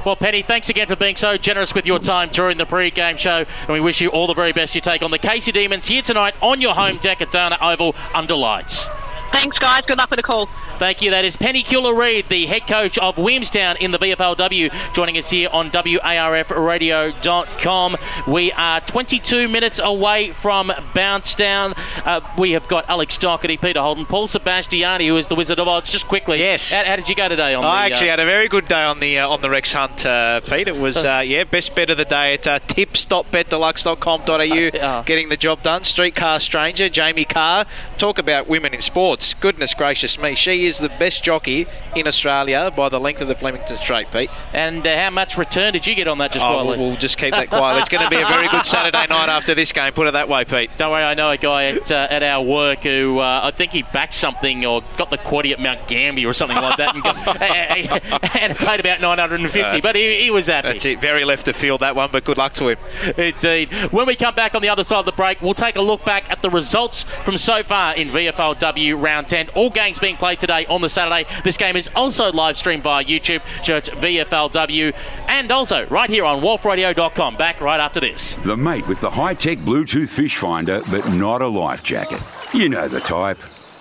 Well, 0.04 0.16
Penny, 0.16 0.42
thanks 0.42 0.68
again 0.68 0.88
for 0.88 0.96
being 0.96 1.14
so 1.14 1.36
generous 1.36 1.74
with 1.74 1.86
your 1.86 2.00
time 2.00 2.30
during 2.30 2.58
the 2.58 2.66
pre-game 2.66 3.18
show, 3.18 3.44
and 3.60 3.68
we 3.68 3.78
wish 3.78 4.00
you 4.00 4.08
all 4.08 4.26
the 4.26 4.34
very 4.34 4.52
best 4.52 4.74
you 4.74 4.80
take 4.80 5.00
on 5.00 5.12
the 5.12 5.18
Casey 5.18 5.52
Demons 5.52 5.86
here 5.86 6.02
tonight 6.02 6.34
on 6.40 6.60
your 6.60 6.74
home 6.74 6.98
deck 6.98 7.22
at 7.22 7.30
Downer 7.30 7.56
Oval 7.60 7.94
under 8.12 8.34
lights. 8.34 8.88
Thanks, 9.30 9.56
guys. 9.58 9.84
Good 9.86 9.98
luck 9.98 10.10
with 10.10 10.18
the 10.18 10.24
call. 10.24 10.48
Thank 10.82 11.00
you. 11.00 11.12
That 11.12 11.24
is 11.24 11.36
Penny 11.36 11.62
Cula-Reid, 11.62 12.28
the 12.28 12.46
head 12.46 12.66
coach 12.66 12.98
of 12.98 13.16
Williamstown 13.16 13.76
in 13.76 13.92
the 13.92 14.00
VFLW, 14.00 14.92
joining 14.92 15.16
us 15.16 15.30
here 15.30 15.48
on 15.52 15.70
WARFradio.com. 15.70 17.96
We 18.26 18.50
are 18.50 18.80
22 18.80 19.46
minutes 19.46 19.80
away 19.80 20.32
from 20.32 20.72
Bouncetown. 20.92 21.74
Uh, 22.04 22.20
we 22.36 22.50
have 22.50 22.66
got 22.66 22.90
Alex 22.90 23.16
Doherty, 23.16 23.58
Peter 23.58 23.80
Holden, 23.80 24.06
Paul 24.06 24.26
Sebastiani, 24.26 25.06
who 25.06 25.16
is 25.16 25.28
the 25.28 25.36
Wizard 25.36 25.60
of 25.60 25.68
Oz. 25.68 25.88
Just 25.88 26.08
quickly, 26.08 26.40
yes. 26.40 26.72
How, 26.72 26.84
how 26.84 26.96
did 26.96 27.08
you 27.08 27.14
go 27.14 27.28
today 27.28 27.54
on? 27.54 27.64
I 27.64 27.88
the, 27.88 27.94
actually 27.94 28.08
uh, 28.08 28.14
had 28.14 28.18
a 28.18 28.24
very 28.24 28.48
good 28.48 28.66
day 28.66 28.82
on 28.82 28.98
the 28.98 29.20
uh, 29.20 29.28
on 29.28 29.40
the 29.40 29.50
Rex 29.50 29.72
Hunt, 29.72 30.04
uh, 30.04 30.40
Pete. 30.40 30.66
It 30.66 30.78
was 30.78 30.96
uh, 30.96 31.22
yeah 31.24 31.44
best 31.44 31.76
bet 31.76 31.90
of 31.90 31.96
the 31.96 32.04
day 32.04 32.34
at 32.34 32.48
uh, 32.48 32.58
tips.betdeluxe.com.au. 32.66 35.02
Getting 35.04 35.28
the 35.28 35.36
job 35.36 35.62
done. 35.62 35.84
Streetcar 35.84 36.40
stranger 36.40 36.88
Jamie 36.88 37.24
Kah. 37.24 37.66
Talk 37.98 38.18
about 38.18 38.48
women 38.48 38.74
in 38.74 38.80
sports. 38.80 39.32
Goodness 39.34 39.74
gracious 39.74 40.18
me, 40.18 40.34
she 40.34 40.66
is 40.66 40.71
the 40.78 40.88
best 40.88 41.24
jockey 41.24 41.66
in 41.96 42.06
Australia 42.06 42.72
by 42.74 42.88
the 42.88 43.00
length 43.00 43.20
of 43.20 43.28
the 43.28 43.34
Flemington 43.34 43.76
Straight, 43.76 44.10
Pete. 44.10 44.30
And 44.52 44.86
uh, 44.86 44.96
how 44.96 45.10
much 45.10 45.36
return 45.36 45.72
did 45.72 45.86
you 45.86 45.94
get 45.94 46.08
on 46.08 46.18
that? 46.18 46.32
Just 46.32 46.44
oh, 46.44 46.54
quietly. 46.54 46.78
We'll, 46.78 46.88
we'll 46.88 46.96
just 46.96 47.18
keep 47.18 47.32
that 47.32 47.48
quiet. 47.48 47.80
It's 47.80 47.88
going 47.88 48.04
to 48.04 48.10
be 48.10 48.20
a 48.20 48.26
very 48.26 48.48
good 48.48 48.66
Saturday 48.66 49.06
night 49.06 49.28
after 49.28 49.54
this 49.54 49.72
game. 49.72 49.92
Put 49.92 50.06
it 50.06 50.12
that 50.12 50.28
way, 50.28 50.44
Pete. 50.44 50.70
Don't 50.76 50.90
worry, 50.90 51.04
I 51.04 51.14
know 51.14 51.30
a 51.30 51.36
guy 51.36 51.64
at, 51.64 51.90
uh, 51.90 52.08
at 52.10 52.22
our 52.22 52.44
work 52.44 52.80
who 52.80 53.18
uh, 53.18 53.40
I 53.42 53.50
think 53.50 53.72
he 53.72 53.82
backed 53.82 54.14
something 54.14 54.64
or 54.64 54.82
got 54.96 55.10
the 55.10 55.18
quaddy 55.18 55.52
at 55.52 55.60
Mount 55.60 55.86
Gambier 55.88 56.28
or 56.28 56.32
something 56.32 56.56
like 56.56 56.76
that, 56.76 56.94
and, 56.94 57.02
got, 57.02 58.36
and 58.36 58.56
paid 58.56 58.80
about 58.80 59.00
950. 59.00 59.80
but 59.80 59.94
he, 59.94 60.22
he, 60.22 60.30
was 60.30 60.46
happy. 60.46 60.68
That's 60.68 60.84
it. 60.84 61.00
Very 61.00 61.24
left 61.24 61.48
of 61.48 61.56
field 61.56 61.80
that 61.80 61.96
one, 61.96 62.10
but 62.10 62.24
good 62.24 62.38
luck 62.38 62.52
to 62.54 62.68
him. 62.68 62.78
Indeed. 63.16 63.72
When 63.92 64.06
we 64.06 64.16
come 64.16 64.34
back 64.34 64.54
on 64.54 64.62
the 64.62 64.68
other 64.68 64.84
side 64.84 65.00
of 65.00 65.06
the 65.06 65.12
break, 65.12 65.42
we'll 65.42 65.54
take 65.54 65.76
a 65.76 65.82
look 65.82 66.04
back 66.04 66.30
at 66.30 66.42
the 66.42 66.50
results 66.50 67.04
from 67.24 67.36
so 67.36 67.62
far 67.62 67.94
in 67.94 68.08
VFLW 68.08 69.00
round 69.00 69.28
10. 69.28 69.50
All 69.50 69.70
games 69.70 69.98
being 69.98 70.16
played 70.16 70.38
today 70.38 70.61
on 70.68 70.80
the 70.80 70.88
Saturday. 70.88 71.28
This 71.44 71.56
game 71.56 71.76
is 71.76 71.90
also 71.94 72.32
live 72.32 72.56
streamed 72.56 72.82
via 72.82 73.04
YouTube. 73.04 73.42
Search 73.64 73.90
VFLW 73.90 74.94
and 75.28 75.50
also 75.50 75.86
right 75.86 76.10
here 76.10 76.24
on 76.24 76.40
WARFRadio.com. 76.40 77.36
Back 77.36 77.60
right 77.60 77.80
after 77.80 78.00
this. 78.00 78.34
The 78.44 78.56
mate 78.56 78.86
with 78.88 79.00
the 79.00 79.10
high 79.10 79.34
tech 79.34 79.58
Bluetooth 79.58 80.08
fish 80.08 80.36
finder, 80.36 80.82
but 80.90 81.08
not 81.10 81.42
a 81.42 81.48
life 81.48 81.82
jacket. 81.82 82.20
You 82.52 82.68
know 82.68 82.88
the 82.88 83.00
type. 83.00 83.38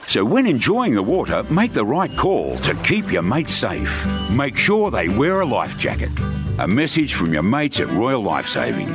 So 0.07 0.25
when 0.25 0.45
enjoying 0.45 0.93
the 0.95 1.03
water, 1.03 1.43
make 1.49 1.73
the 1.73 1.86
right 1.86 2.15
call 2.17 2.57
to 2.59 2.75
keep 2.84 3.11
your 3.11 3.21
mates 3.21 3.53
safe. 3.53 4.05
Make 4.29 4.57
sure 4.57 4.91
they 4.91 5.07
wear 5.07 5.41
a 5.41 5.45
life 5.45 5.77
jacket. 5.77 6.09
A 6.59 6.67
message 6.67 7.13
from 7.13 7.34
your 7.34 7.43
mates 7.43 7.79
at 7.79 7.89
Royal 7.91 8.21
Lifesaving. 8.21 8.93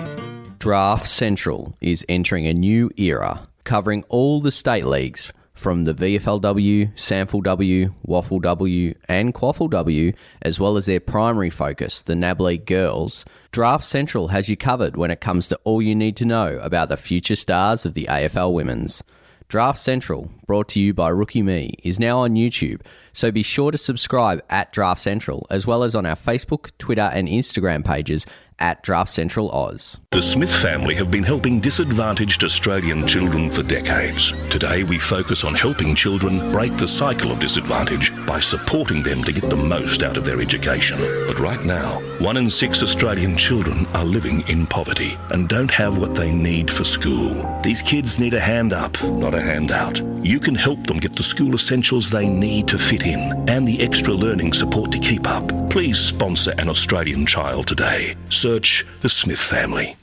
Draft 0.59 1.07
Central 1.07 1.76
is 1.80 2.05
entering 2.09 2.47
a 2.47 2.53
new 2.53 2.91
era, 2.97 3.49
covering 3.64 4.05
all 4.09 4.41
the 4.41 4.51
state 4.51 4.84
leagues 4.84 5.32
from 5.57 5.85
the 5.85 5.95
VFLW, 5.95 6.95
SANFLW, 6.95 7.95
Waffle 8.05 8.39
W, 8.41 8.95
and 9.09 9.35
QAFL 9.35 9.71
W, 9.71 10.13
as 10.43 10.61
well 10.61 10.77
as 10.77 10.87
their 10.87 11.01
primary 11.01 11.51
focus, 11.51 12.03
the 12.03 12.15
NAB 12.15 12.41
League 12.41 12.67
Girls, 12.67 13.25
Draft 13.51 13.85
Central 13.85 14.29
has 14.29 14.49
you 14.49 14.57
covered 14.57 14.97
when 14.97 15.11
it 15.11 15.21
comes 15.21 15.49
to 15.49 15.59
all 15.65 15.81
you 15.81 15.95
need 15.95 16.17
to 16.19 16.27
know 16.27 16.59
about 16.61 16.89
the 16.89 16.97
future 16.97 17.37
stars 17.37 17.87
of 17.87 17.95
the 17.95 18.05
AFL 18.05 18.53
Women's. 18.53 19.03
Draft 19.49 19.79
Central, 19.79 20.31
brought 20.47 20.69
to 20.71 20.81
you 20.81 20.93
by 20.93 21.09
Rookie 21.09 21.43
Me, 21.43 21.73
is 21.83 21.99
now 21.99 22.19
on 22.19 22.35
YouTube, 22.35 22.83
so 23.13 23.31
be 23.31 23.43
sure 23.43 23.71
to 23.71 23.79
subscribe 23.79 24.43
at 24.51 24.73
Draft 24.73 25.01
Central, 25.01 25.47
as 25.51 25.67
well 25.67 25.85
as 25.85 25.95
on 25.95 26.05
our 26.05 26.17
Facebook, 26.17 26.71
Twitter, 26.79 27.11
and 27.15 27.29
Instagram 27.29 27.85
pages 27.85 28.27
at 28.59 28.83
Draft 28.83 29.11
Central 29.11 29.51
Oz. 29.53 29.99
The 30.17 30.23
Smith 30.23 30.62
family 30.62 30.95
have 30.95 31.11
been 31.11 31.23
helping 31.23 31.61
disadvantaged 31.61 32.43
Australian 32.43 33.07
children 33.07 33.51
for 33.51 33.62
decades. 33.62 34.33
Today 34.49 34.83
we 34.83 34.99
focus 34.99 35.45
on 35.45 35.55
helping 35.55 35.95
children 35.95 36.51
break 36.53 36.75
the 36.79 36.89
cycle 36.89 37.31
of 37.31 37.39
disadvantage 37.39 38.12
by 38.25 38.41
supporting 38.41 39.03
them 39.03 39.23
to 39.25 39.33
get 39.35 39.51
the 39.51 39.57
most 39.57 40.03
out 40.03 40.17
of 40.17 40.25
their 40.25 40.41
education. 40.41 40.99
But 41.27 41.39
right 41.39 41.62
now, 41.67 42.01
one 42.19 42.39
in 42.39 42.49
six 42.49 42.83
Australian 42.83 43.37
children 43.37 43.85
are 43.89 44.07
living 44.07 44.41
in 44.49 44.67
poverty 44.67 45.19
and 45.33 45.51
don't 45.51 45.71
have 45.71 45.99
what 45.99 46.14
they 46.14 46.33
need 46.33 46.71
for 46.71 46.85
school. 46.85 47.61
These 47.62 47.83
kids 47.83 48.19
need 48.19 48.33
a 48.33 48.41
hand 48.41 48.73
up, 48.73 49.03
not 49.03 49.35
a 49.35 49.43
handout. 49.43 50.01
You 50.25 50.41
can 50.41 50.55
help 50.55 50.87
them 50.87 50.97
get 50.97 51.14
the 51.14 51.23
school 51.23 51.53
essentials 51.53 52.09
they 52.09 52.27
need 52.27 52.69
to 52.69 52.79
fit 52.79 53.03
in 53.03 53.21
and 53.51 53.69
the 53.69 53.83
extra 53.83 54.14
learning 54.14 54.55
support 54.55 54.93
to 54.93 54.99
keep 54.99 55.29
up. 55.29 55.47
Please 55.69 55.99
sponsor 55.99 56.55
an 56.57 56.71
Australian 56.71 57.27
child 57.27 57.67
today. 57.67 58.17
Search 58.31 58.87
the 59.03 59.11
Smith 59.11 59.39
family. 59.39 59.95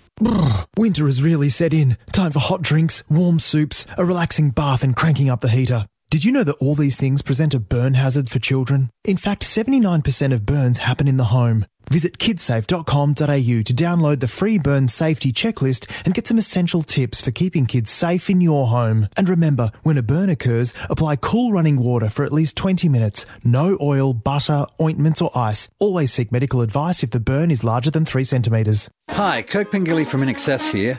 Winter 0.77 1.05
has 1.05 1.23
really 1.23 1.49
set 1.49 1.73
in. 1.73 1.97
Time 2.11 2.31
for 2.31 2.39
hot 2.39 2.61
drinks, 2.61 3.03
warm 3.09 3.39
soups, 3.39 3.85
a 3.97 4.05
relaxing 4.05 4.51
bath, 4.51 4.83
and 4.83 4.95
cranking 4.95 5.29
up 5.29 5.41
the 5.41 5.49
heater. 5.49 5.87
Did 6.09 6.23
you 6.23 6.31
know 6.31 6.43
that 6.43 6.57
all 6.61 6.75
these 6.75 6.95
things 6.95 7.23
present 7.23 7.55
a 7.55 7.59
burn 7.59 7.95
hazard 7.95 8.29
for 8.29 8.37
children? 8.37 8.91
In 9.03 9.17
fact, 9.17 9.41
79% 9.41 10.31
of 10.31 10.45
burns 10.45 10.77
happen 10.77 11.07
in 11.07 11.17
the 11.17 11.25
home. 11.25 11.65
Visit 11.93 12.17
kidsafe.com.au 12.17 13.13
to 13.13 13.73
download 13.75 14.19
the 14.19 14.27
free 14.27 14.57
burn 14.57 14.87
safety 14.87 15.31
checklist 15.31 15.87
and 16.05 16.15
get 16.15 16.25
some 16.25 16.39
essential 16.39 16.81
tips 16.81 17.21
for 17.21 17.29
keeping 17.29 17.67
kids 17.67 17.91
safe 17.91 18.31
in 18.31 18.41
your 18.41 18.65
home. 18.69 19.07
And 19.15 19.29
remember, 19.29 19.71
when 19.83 19.99
a 19.99 20.01
burn 20.01 20.27
occurs, 20.27 20.73
apply 20.89 21.17
cool 21.17 21.51
running 21.51 21.77
water 21.77 22.09
for 22.09 22.25
at 22.25 22.31
least 22.31 22.57
20 22.57 22.89
minutes. 22.89 23.27
No 23.43 23.77
oil, 23.79 24.11
butter, 24.11 24.65
ointments, 24.81 25.21
or 25.21 25.29
ice. 25.37 25.69
Always 25.77 26.11
seek 26.11 26.31
medical 26.31 26.61
advice 26.61 27.03
if 27.03 27.11
the 27.11 27.19
burn 27.19 27.51
is 27.51 27.63
larger 27.63 27.91
than 27.91 28.05
3 28.05 28.23
centimetres. 28.23 28.89
Hi, 29.11 29.43
Kirk 29.43 29.69
Pengilly 29.69 30.07
from 30.07 30.21
INXS 30.21 30.71
here. 30.71 30.97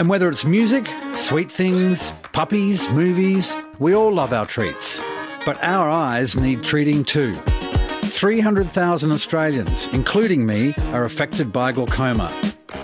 And 0.00 0.08
whether 0.08 0.28
it's 0.28 0.44
music, 0.44 0.90
sweet 1.14 1.52
things, 1.52 2.10
puppies, 2.32 2.88
movies, 2.88 3.56
we 3.78 3.94
all 3.94 4.10
love 4.10 4.32
our 4.32 4.46
treats. 4.46 5.00
But 5.46 5.62
our 5.62 5.88
eyes 5.88 6.36
need 6.36 6.64
treating 6.64 7.04
too. 7.04 7.40
300,000 8.12 9.10
Australians, 9.10 9.88
including 9.92 10.46
me, 10.46 10.74
are 10.92 11.04
affected 11.04 11.52
by 11.52 11.72
glaucoma. 11.72 12.32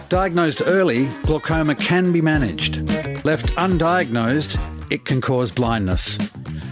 Diagnosed 0.08 0.62
early, 0.64 1.06
glaucoma 1.24 1.74
can 1.74 2.12
be 2.12 2.20
managed. 2.20 2.80
Left 3.24 3.46
undiagnosed, 3.56 4.56
it 4.90 5.04
can 5.04 5.20
cause 5.20 5.50
blindness. 5.52 6.18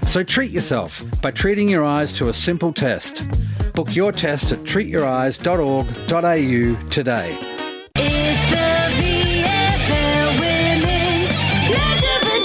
So 0.07 0.23
treat 0.23 0.51
yourself 0.51 1.03
by 1.21 1.33
treating 1.33 1.69
your 1.69 1.85
eyes 1.85 2.13
to 2.15 2.29
a 2.29 2.35
simple 2.35 2.73
test. 2.73 3.23
Book 3.75 3.95
your 3.95 4.11
test 4.11 4.53
at 4.53 4.61
treatyoureyes.org.au 4.61 6.89
today. 6.89 7.37
It's 7.97 8.51
the 8.51 8.91
VFL 8.97 10.41
Women's 10.41 11.31
Match 11.71 12.05
of 12.15 12.21
the 12.25 12.39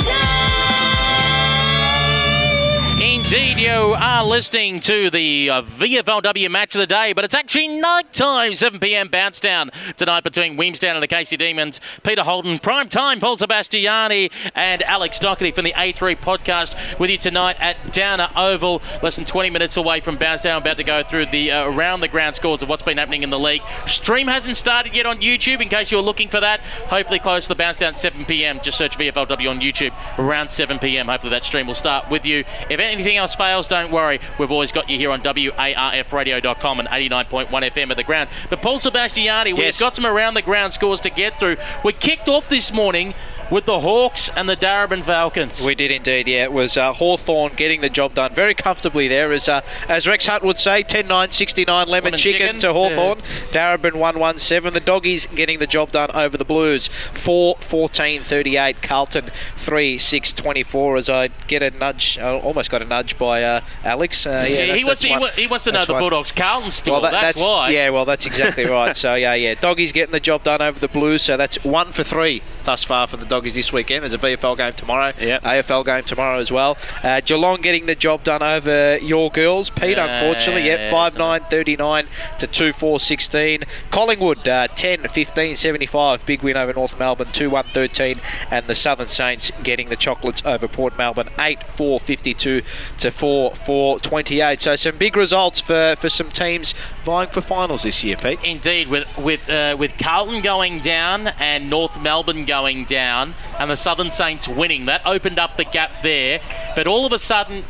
Day. 3.00 3.16
Indeed, 3.16 3.51
Radio 3.62 3.94
are 3.94 4.26
listening 4.26 4.80
to 4.80 5.12
the 5.12 5.48
uh, 5.52 5.62
VFLW 5.62 6.50
match 6.50 6.74
of 6.74 6.80
the 6.80 6.88
day, 6.88 7.14
but 7.14 7.24
it's 7.24 7.36
actually 7.36 7.68
night 7.68 8.12
time, 8.12 8.56
7 8.56 8.80
p.m. 8.80 9.08
bounce 9.08 9.40
down 9.40 9.70
tonight 9.98 10.24
between 10.24 10.58
Williamstown 10.58 10.96
and 10.96 11.04
the 11.04 11.08
Casey 11.08 11.38
Demons. 11.38 11.80
Peter 12.02 12.24
Holden, 12.24 12.58
prime 12.58 12.90
time, 12.90 13.20
Paul 13.20 13.38
Sebastiani, 13.38 14.32
and 14.56 14.82
Alex 14.82 15.20
Doherty 15.20 15.52
from 15.52 15.66
the 15.66 15.74
A3 15.74 16.18
podcast 16.18 16.76
with 16.98 17.12
you 17.12 17.20
tonight 17.20 17.56
at 17.60 17.94
Downer 17.94 18.32
Oval, 18.36 18.82
less 19.04 19.18
than 19.18 19.26
20 19.26 19.52
minutes 19.52 19.78
away 19.78 20.00
from 20.00 20.18
bounce 20.18 20.42
down. 20.42 20.64
About 20.64 20.78
to 20.78 20.84
go 20.84 21.04
through 21.04 21.28
the 21.28 21.52
uh, 21.52 21.70
around 21.70 22.00
the 22.00 22.08
ground 22.08 22.36
scores 22.36 22.64
of 22.64 22.70
what's 22.70 22.82
been 22.82 22.98
happening 22.98 23.22
in 23.22 23.30
the 23.30 23.38
league. 23.38 23.62
Stream 23.86 24.26
hasn't 24.26 24.58
started 24.58 24.96
yet 24.96 25.06
on 25.06 25.22
YouTube, 25.22 25.62
in 25.62 25.70
case 25.70 25.92
you're 25.92 26.02
looking 26.02 26.30
for 26.30 26.40
that. 26.40 26.62
Hopefully, 26.88 27.20
close 27.20 27.44
to 27.44 27.50
the 27.50 27.56
bounce 27.56 27.78
down 27.78 27.94
7 27.94 28.26
p.m. 28.26 28.60
Just 28.64 28.80
search 28.80 28.98
VFLW 28.98 29.52
on 29.52 29.60
YouTube 29.60 29.94
around 30.18 30.50
7 30.50 30.80
p.m. 30.80 31.10
Hopefully, 31.10 31.30
that 31.30 31.44
stream 31.44 31.68
will 31.68 31.76
start 31.76 32.10
with 32.10 32.26
you. 32.26 32.44
If 32.68 32.80
anything 32.80 33.18
else 33.18 33.36
fails, 33.36 33.51
don't 33.68 33.92
worry. 33.92 34.20
We've 34.40 34.52
always 34.52 34.72
got 34.72 34.90
you 34.90 34.98
here 34.98 35.12
on 35.12 35.22
WARFradio.com 35.22 36.80
and 36.80 36.88
89.1 36.88 37.50
FM 37.50 37.92
at 37.92 37.98
the 37.98 38.04
ground. 38.04 38.30
But 38.50 38.62
Paul 38.62 38.80
Sebastiani, 38.80 39.54
we've 39.54 39.78
got 39.80 39.96
some 39.96 40.06
around 40.06 40.36
the 40.36 40.42
ground 40.42 40.74
scores 40.74 41.02
to 41.02 41.10
get 41.10 41.38
through. 41.40 41.58
We 41.84 41.94
kicked 41.94 42.30
off 42.30 42.50
this 42.50 42.72
morning 42.72 43.14
with 43.52 43.66
the 43.66 43.82
Hawks 43.82 44.30
and 44.36 44.48
the 44.48 44.56
Darebin 44.56 45.04
Falcons. 45.04 45.64
We 45.64 45.76
did 45.76 45.92
indeed, 45.92 46.28
yeah. 46.28 46.44
It 46.44 46.54
was 46.54 46.78
uh, 46.78 46.94
Hawthorn 46.94 47.54
getting 47.56 47.82
the 47.82 47.90
job 47.90 48.14
done 48.14 48.34
very 48.34 48.54
comfortably 48.54 49.10
there. 49.10 49.32
As, 49.34 49.50
uh, 49.50 49.62
as 49.90 50.08
Rex 50.08 50.26
Hunt 50.26 50.44
would 50.44 50.58
say, 50.58 50.82
10 50.84 51.06
9 51.08 51.32
69 51.32 51.88
lemon, 51.88 51.92
Lemon 52.06 52.18
chicken, 52.18 52.40
chicken. 52.40 52.60
to 52.60 52.74
Hawthorn. 52.74 53.20
Darebin 53.52 53.96
1 53.96 54.18
1 54.20 54.40
7. 54.40 54.74
The 54.74 54.80
Doggies 54.80 55.28
getting 55.28 55.60
the 55.60 55.68
job 55.68 55.92
done 55.92 56.10
over 56.14 56.38
the 56.38 56.46
Blues 56.46 56.88
4 56.88 57.58
14 57.60 58.22
38. 58.22 58.82
Carlton 58.82 59.32
3 59.58 59.98
6 59.98 60.34
24. 60.34 60.98
As 60.98 61.10
I 61.10 61.28
get 61.48 61.62
a 61.62 61.72
nudge, 61.72 62.18
I 62.18 62.34
almost 62.40 62.72
got 62.72 62.82
a 62.82 62.86
nudge 62.86 63.18
by 63.18 63.44
uh, 63.44 63.62
Alex. 63.84 64.26
Uh, 64.26 64.46
yeah, 64.48 64.74
he, 64.74 64.86
wants, 64.86 65.02
he, 65.02 65.12
wa- 65.18 65.28
he 65.32 65.48
wants 65.48 65.66
to 65.66 65.72
know 65.74 65.80
that's 65.80 65.88
the. 65.88 66.00
Bulldogs 66.00 66.32
Carlton 66.32 66.72
still. 66.72 66.94
Well, 66.94 67.02
that- 67.02 67.12
that's, 67.12 67.42
why. 67.46 67.70
Yeah, 67.72 67.90
well, 67.90 68.06
that's 68.06 68.26
exactly 68.26 68.66
right. 68.66 68.96
So, 68.96 69.16
yeah, 69.16 69.34
yeah. 69.34 69.56
Doggies 69.56 69.92
getting 69.92 70.14
the 70.14 70.20
job 70.20 70.44
done 70.44 70.62
over 70.62 70.80
the 70.80 70.88
Blues. 70.88 71.22
So 71.22 71.36
that's 71.38 71.62
one 71.64 71.92
for 71.92 72.04
three 72.04 72.42
thus 72.64 72.84
far 72.84 73.08
for 73.08 73.18
the 73.18 73.26
Doggies 73.26 73.56
this 73.56 73.72
weekend. 73.74 74.04
There's 74.04 74.14
a 74.14 74.18
VFL 74.18 74.58
game 74.58 74.74
tomorrow. 74.74 75.14
AFL 75.40 75.86
game 75.86 76.04
tomorrow 76.04 76.40
as 76.40 76.52
well. 76.52 76.78
Uh, 77.04 77.22
Geelong 77.22 77.62
getting 77.62 77.86
the 77.86 77.96
job 77.96 78.24
done 78.24 78.44
over 78.44 78.98
your 78.98 79.30
girls. 79.30 79.70
Pete, 79.70 79.98
Yeah, 79.98 80.06
unfortunately, 80.06 80.68
yeah, 80.68 80.90
yeah, 80.90 80.92
5 80.92 81.18
9 81.18 81.42
39 81.50 82.08
to 82.40 82.48
2 82.48 82.74
4 82.74 83.00
16. 83.00 83.64
Collingwood 83.90 84.48
uh, 84.48 84.68
10 84.68 85.08
15 85.08 85.56
75. 85.56 86.26
Big 86.26 86.42
win 86.42 86.58
over 86.58 86.74
North 86.74 86.98
Melbourne 87.00 87.32
2 87.32 87.50
1 87.50 87.66
13. 87.74 88.20
And 88.50 88.68
the 88.68 88.76
Southern 88.76 89.08
Saints 89.08 89.52
getting 89.64 89.90
the 89.90 89.96
chocolates 89.96 90.44
over 90.46 90.68
Port 90.68 90.98
Melbourne 90.98 91.30
8 91.40 91.64
4 91.64 92.00
52 92.00 92.62
to 93.00 93.12
4 93.12 93.56
4 93.56 94.00
28. 94.00 94.62
So 94.62 94.76
some 94.76 94.98
big 94.98 95.16
results 95.16 95.60
for, 95.60 95.96
for 95.98 96.10
some 96.10 96.30
teams 96.30 96.74
vying 97.04 97.30
for 97.30 97.42
finals 97.42 97.84
this 97.84 98.04
year, 98.04 98.18
Pete. 98.18 98.40
Indeed, 98.44 98.88
with 98.88 99.18
with 99.18 99.50
uh, 99.50 99.76
with 99.78 99.98
Carlton 99.98 100.42
going 100.42 100.80
down 100.80 101.28
and 101.28 101.70
North 101.70 102.00
Melbourne 102.02 102.46
going 102.52 102.84
down, 102.84 103.34
and 103.58 103.72
the 103.72 103.78
Southern 103.78 104.12
Saints 104.12 104.46
winning, 104.46 104.88
that 104.88 105.02
opened 105.06 105.40
up 105.40 105.56
the 105.56 105.64
gap 105.64 106.04
there. 106.04 106.42
But 106.76 106.86
all 106.86 107.06
of 107.06 107.14
a 107.14 107.18
sudden, 107.18 107.64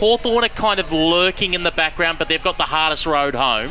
Hawthorn 0.00 0.42
are 0.42 0.48
kind 0.48 0.80
of 0.80 0.90
lurking 0.90 1.52
in 1.52 1.64
the 1.64 1.70
background, 1.70 2.18
but 2.18 2.28
they've 2.28 2.42
got 2.42 2.56
the 2.56 2.64
hardest 2.64 3.04
road 3.04 3.34
home. 3.34 3.70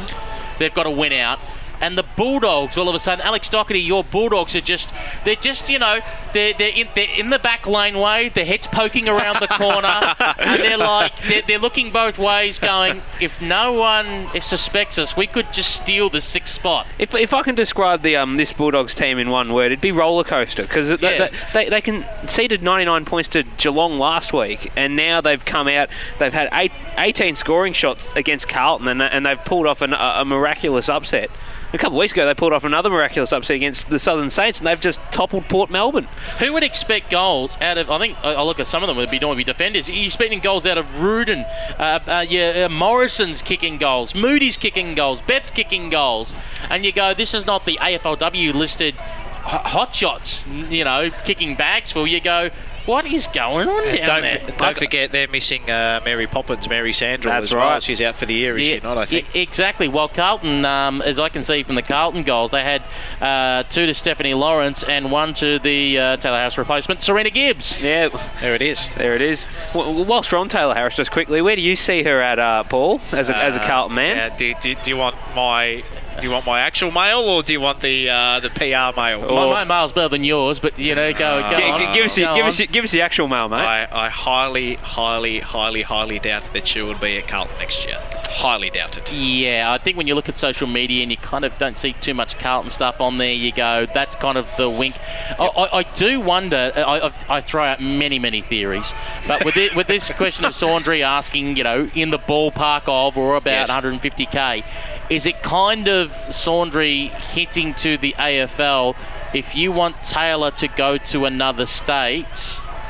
They've 0.60 0.72
got 0.72 0.84
to 0.84 0.92
win 0.92 1.14
out. 1.14 1.40
And 1.82 1.98
the 1.98 2.06
Bulldogs, 2.16 2.78
all 2.78 2.88
of 2.88 2.96
a 2.96 3.00
sudden, 3.00 3.26
Alex 3.26 3.50
Doherty, 3.50 3.80
your 3.80 4.04
Bulldogs 4.04 4.56
are 4.56 4.62
just—they're 4.62 5.36
just, 5.36 5.70
you 5.70 5.80
know, 5.80 6.00
they're 6.34 6.54
they're 6.54 6.74
in, 6.74 6.88
they're 6.96 7.14
in 7.16 7.30
the 7.30 7.40
back 7.40 7.68
laneway, 7.68 8.30
their 8.30 8.46
heads 8.46 8.68
poking 8.68 9.10
around 9.10 9.40
the 9.40 9.48
corner, 9.48 10.16
and 10.40 10.62
they're 10.62 10.78
like 10.78 11.20
they're, 11.24 11.42
they're 11.48 11.60
looking 11.60 11.92
both 11.92 12.20
ways, 12.20 12.60
going, 12.60 13.02
if 13.20 13.42
no 13.42 13.74
one 13.74 14.30
suspects 14.40 14.98
us, 14.98 15.18
we 15.18 15.28
could 15.28 15.52
just 15.52 15.76
steal 15.76 16.10
the 16.10 16.22
sixth 16.22 16.54
spot. 16.54 16.88
If, 17.00 17.14
if 17.16 17.34
I 17.34 17.44
can 17.44 17.56
describe 17.56 18.02
the 18.02 18.16
um, 18.16 18.38
this 18.38 18.54
Bulldogs 18.54 18.94
team 18.94 19.18
in 19.18 19.30
one 19.30 19.54
word, 19.54 19.68
it'd 19.68 19.82
be 19.82 19.92
roller 19.92 20.24
coaster 20.24 20.64
because 20.64 20.90
they, 20.90 21.30
they, 21.54 21.70
they 21.70 21.82
conceded 21.82 22.62
99 22.62 23.06
points 23.06 23.30
to 23.30 23.44
Geelong 23.58 23.98
last 23.98 24.34
week, 24.34 24.72
and 24.76 24.96
now 24.96 25.22
they've 25.22 25.44
come 25.44 25.68
out. 25.68 25.90
They've 26.20 26.34
had 26.34 26.50
eight, 26.54 26.72
18 26.98 27.36
scoring 27.36 27.74
shots 27.74 28.08
against 28.16 28.48
Carlton, 28.48 28.88
and, 28.88 29.02
and 29.02 29.26
they've 29.26 29.44
pulled 29.44 29.68
off 29.68 29.82
an, 29.82 29.94
a, 29.94 30.14
a 30.18 30.26
miraculous 30.26 30.90
upset. 30.90 31.30
A 31.74 31.78
couple 31.78 31.98
of 31.98 32.02
weeks 32.02 32.12
ago, 32.12 32.26
they 32.26 32.34
pulled 32.34 32.52
off 32.52 32.66
another 32.66 32.90
miraculous 32.90 33.32
upset 33.32 33.56
against 33.56 33.88
the 33.90 33.98
Southern 33.98 34.30
Saints, 34.30 34.58
and 34.58 34.68
they've 34.68 34.80
just 34.80 35.00
toppled 35.12 35.48
Port 35.48 35.70
Melbourne. 35.70 36.06
Who 36.40 36.52
would 36.52 36.64
expect 36.64 37.10
goals 37.10 37.58
out 37.62 37.78
of? 37.78 37.90
I 37.90 37.98
think 37.98 38.18
I 38.22 38.44
look 38.44 38.60
at 38.60 38.68
some 38.68 38.84
of 38.84 38.88
them 38.88 38.98
would 38.98 39.10
be 39.10 39.20
normally 39.20 39.46
defenders. 39.46 39.90
You're 39.90 40.04
expecting 40.04 40.42
goals 40.42 40.66
out 40.66 40.78
of 40.78 41.00
Rudin, 41.00 41.46
uh, 41.80 42.00
uh, 42.06 42.26
yeah, 42.28 42.66
uh, 42.66 42.70
Morrison's 42.70 43.42
kicking 43.42 43.78
goals, 43.78 44.14
Moody's 44.14 44.58
kicking 44.58 44.96
goals, 44.96 45.22
Betts 45.22 45.50
kicking 45.50 45.90
goals, 45.90 46.34
and 46.70 46.84
you 46.84 46.92
go, 46.92 47.14
this 47.14 47.34
is 47.34 47.46
not 47.46 47.64
the 47.64 47.78
AFLW 47.78 48.54
listed 48.54 48.96
hot 49.44 49.96
shots, 49.96 50.46
you 50.48 50.84
know, 50.84 51.10
kicking 51.24 51.56
bags 51.56 51.92
full. 51.92 52.06
You 52.06 52.20
go, 52.20 52.50
what 52.86 53.06
is 53.06 53.28
going 53.28 53.68
on 53.70 53.88
And 53.88 53.98
down 53.98 54.08
don't, 54.08 54.22
there? 54.24 54.56
don't 54.58 54.78
forget 54.78 55.12
they're 55.12 55.28
missing 55.28 55.70
uh, 55.70 56.02
Mary 56.06 56.28
Poppins, 56.28 56.68
Mary 56.70 56.94
Sandra 56.94 57.32
That's 57.32 57.46
as 57.48 57.54
well. 57.56 57.70
right. 57.70 57.84
She's 57.84 58.02
out 58.02 58.16
for 58.16 58.26
the 58.26 58.34
year, 58.34 58.58
is 58.58 58.68
she 58.68 58.80
not? 58.80 58.98
I 58.98 59.06
think. 59.06 59.28
E- 59.36 59.42
exactly. 59.42 59.88
Well, 59.88 60.08
Carlton, 60.08 60.66
um, 60.66 61.02
as 61.02 61.20
I 61.20 61.30
can 61.30 61.44
see 61.44 61.64
from 61.64 61.76
the 61.76 61.82
Carlton 61.82 62.24
goals, 62.24 62.52
they 62.52 62.64
had 62.64 62.84
uh, 63.22 63.64
two 63.70 63.86
to 63.86 63.94
Stephanie 63.94 64.34
Lawrence 64.34 64.84
and 64.84 65.12
one 65.12 65.34
to 65.36 65.60
the 65.60 65.98
uh, 66.00 66.18
Taylor 66.18 66.38
Harris 66.38 66.58
replacement, 66.58 67.02
Serena 67.02 67.30
Gibbs. 67.30 67.80
Yeah, 67.82 68.10
there 68.42 68.56
it 68.56 68.62
is. 68.62 68.90
There 68.98 69.16
it 69.16 69.22
is. 69.22 69.48
W- 69.74 70.04
whilst 70.04 70.32
we're 70.32 70.38
on 70.40 70.50
Taylor 70.50 70.74
Harris, 70.74 70.96
just 70.96 71.12
quickly, 71.12 71.42
where 71.42 71.56
do 71.56 71.62
you 71.62 71.76
see 71.76 72.04
her 72.04 72.20
at, 72.20 72.40
uh, 72.40 72.64
Paul, 72.64 73.00
as 73.12 73.30
a, 73.30 73.36
as 73.38 73.56
a 73.56 73.62
Uh, 73.62 73.68
Carlton 73.68 73.96
man? 73.96 74.18
yeah, 74.18 74.36
do, 74.38 74.54
do, 74.62 74.76
do 74.76 74.90
you 74.92 74.98
want 74.98 75.16
my 75.36 75.84
do 76.20 76.26
you 76.28 76.32
want 76.32 76.46
my 76.46 76.60
actual 76.62 76.92
mail 76.92 77.20
or 77.22 77.42
do 77.44 77.54
you 77.54 77.62
want 77.62 77.80
the 77.82 78.10
uh, 78.10 78.40
the 78.40 78.50
PR 78.50 78.98
mail? 79.00 79.22
My, 79.22 79.54
my 79.54 79.64
mail's 79.64 79.92
better 79.94 80.10
than 80.10 80.24
yours, 80.24 80.60
but 80.60 80.78
you 80.78 80.94
know, 80.96 81.12
go, 81.14 81.42
go 81.50 81.58
G- 81.58 81.64
on. 81.66 81.80
g- 81.80 81.94
give 81.94 82.06
us 82.06 82.16
the- 82.16 82.22
Go 82.24 82.36
give 82.36 82.44
on. 82.44 82.50
us 82.50 82.58
the- 82.58 82.68
give 82.68 82.84
us 82.84 82.92
the 82.92 83.02
actual 83.02 83.28
mail, 83.28 83.48
mate. 83.50 83.58
I, 83.58 83.88
I 83.92 84.10
highly, 84.10 84.76
highly, 84.76 85.40
highly, 85.40 85.82
highly 85.84 86.20
doubt 86.20 86.52
that 86.54 86.68
she 86.68 86.82
will 86.82 86.98
be 86.98 87.18
at 87.18 87.28
Carlton 87.28 87.58
next 87.60 87.86
year. 87.86 87.98
Highly 88.30 88.70
doubt 88.70 88.98
it. 88.98 89.12
Yeah, 89.12 89.72
I 89.74 89.78
think 89.78 89.98
when 89.98 90.08
you 90.08 90.16
look 90.16 90.30
at 90.30 90.38
social 90.38 90.66
media 90.68 91.02
and 91.04 91.12
you 91.12 91.18
kind 91.18 91.44
of 91.44 91.58
don't 91.58 91.76
see 91.78 91.92
too 91.94 92.14
much 92.14 92.40
Carlton 92.40 92.72
stuff 92.72 93.02
on 93.02 93.18
there, 93.18 93.34
you 93.34 93.52
go, 93.52 93.86
that's 93.94 94.16
kind 94.16 94.38
of 94.38 94.48
the 94.58 94.70
wink. 94.70 94.96
I, 95.38 95.46
I, 95.46 95.78
I 95.80 95.84
do 95.84 96.22
wonder. 96.22 96.72
I, 96.76 97.12
I 97.28 97.42
throw 97.42 97.64
out 97.64 97.82
many, 97.82 98.20
many 98.20 98.42
theories, 98.42 98.94
but 99.28 99.44
with 99.44 99.58
it, 99.58 99.76
with 99.76 99.88
this 99.88 100.10
question 100.12 100.46
of 100.46 100.56
Saundry 100.62 101.04
asking, 101.04 101.58
you 101.58 101.64
know, 101.66 101.90
in 101.94 102.10
the 102.12 102.20
ballpark 102.20 102.84
of 102.88 103.18
or 103.18 103.36
about 103.36 103.68
Yes. 103.68 103.72
150k, 103.72 104.64
is 105.12 105.26
it 105.26 105.44
kind 105.44 105.88
of 105.88 106.12
Saundry 106.34 107.08
hinting 107.08 107.74
to 107.76 107.98
the 107.98 108.14
AFL? 108.18 108.96
If 109.34 109.56
you 109.56 109.72
want 109.72 110.02
Taylor 110.04 110.52
to 110.52 110.68
go 110.70 110.98
to 110.98 111.26
another 111.26 111.66
state, 111.66 112.26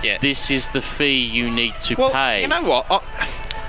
Yeah. 0.04 0.18
this 0.20 0.50
is 0.52 0.70
the 0.70 0.82
fee 0.82 1.20
you 1.26 1.50
need 1.52 1.74
to 1.84 1.96
Well, 1.96 2.12
pay. 2.12 2.42
you 2.42 2.48
know 2.48 2.62
what? 2.62 2.86
I, 2.90 3.00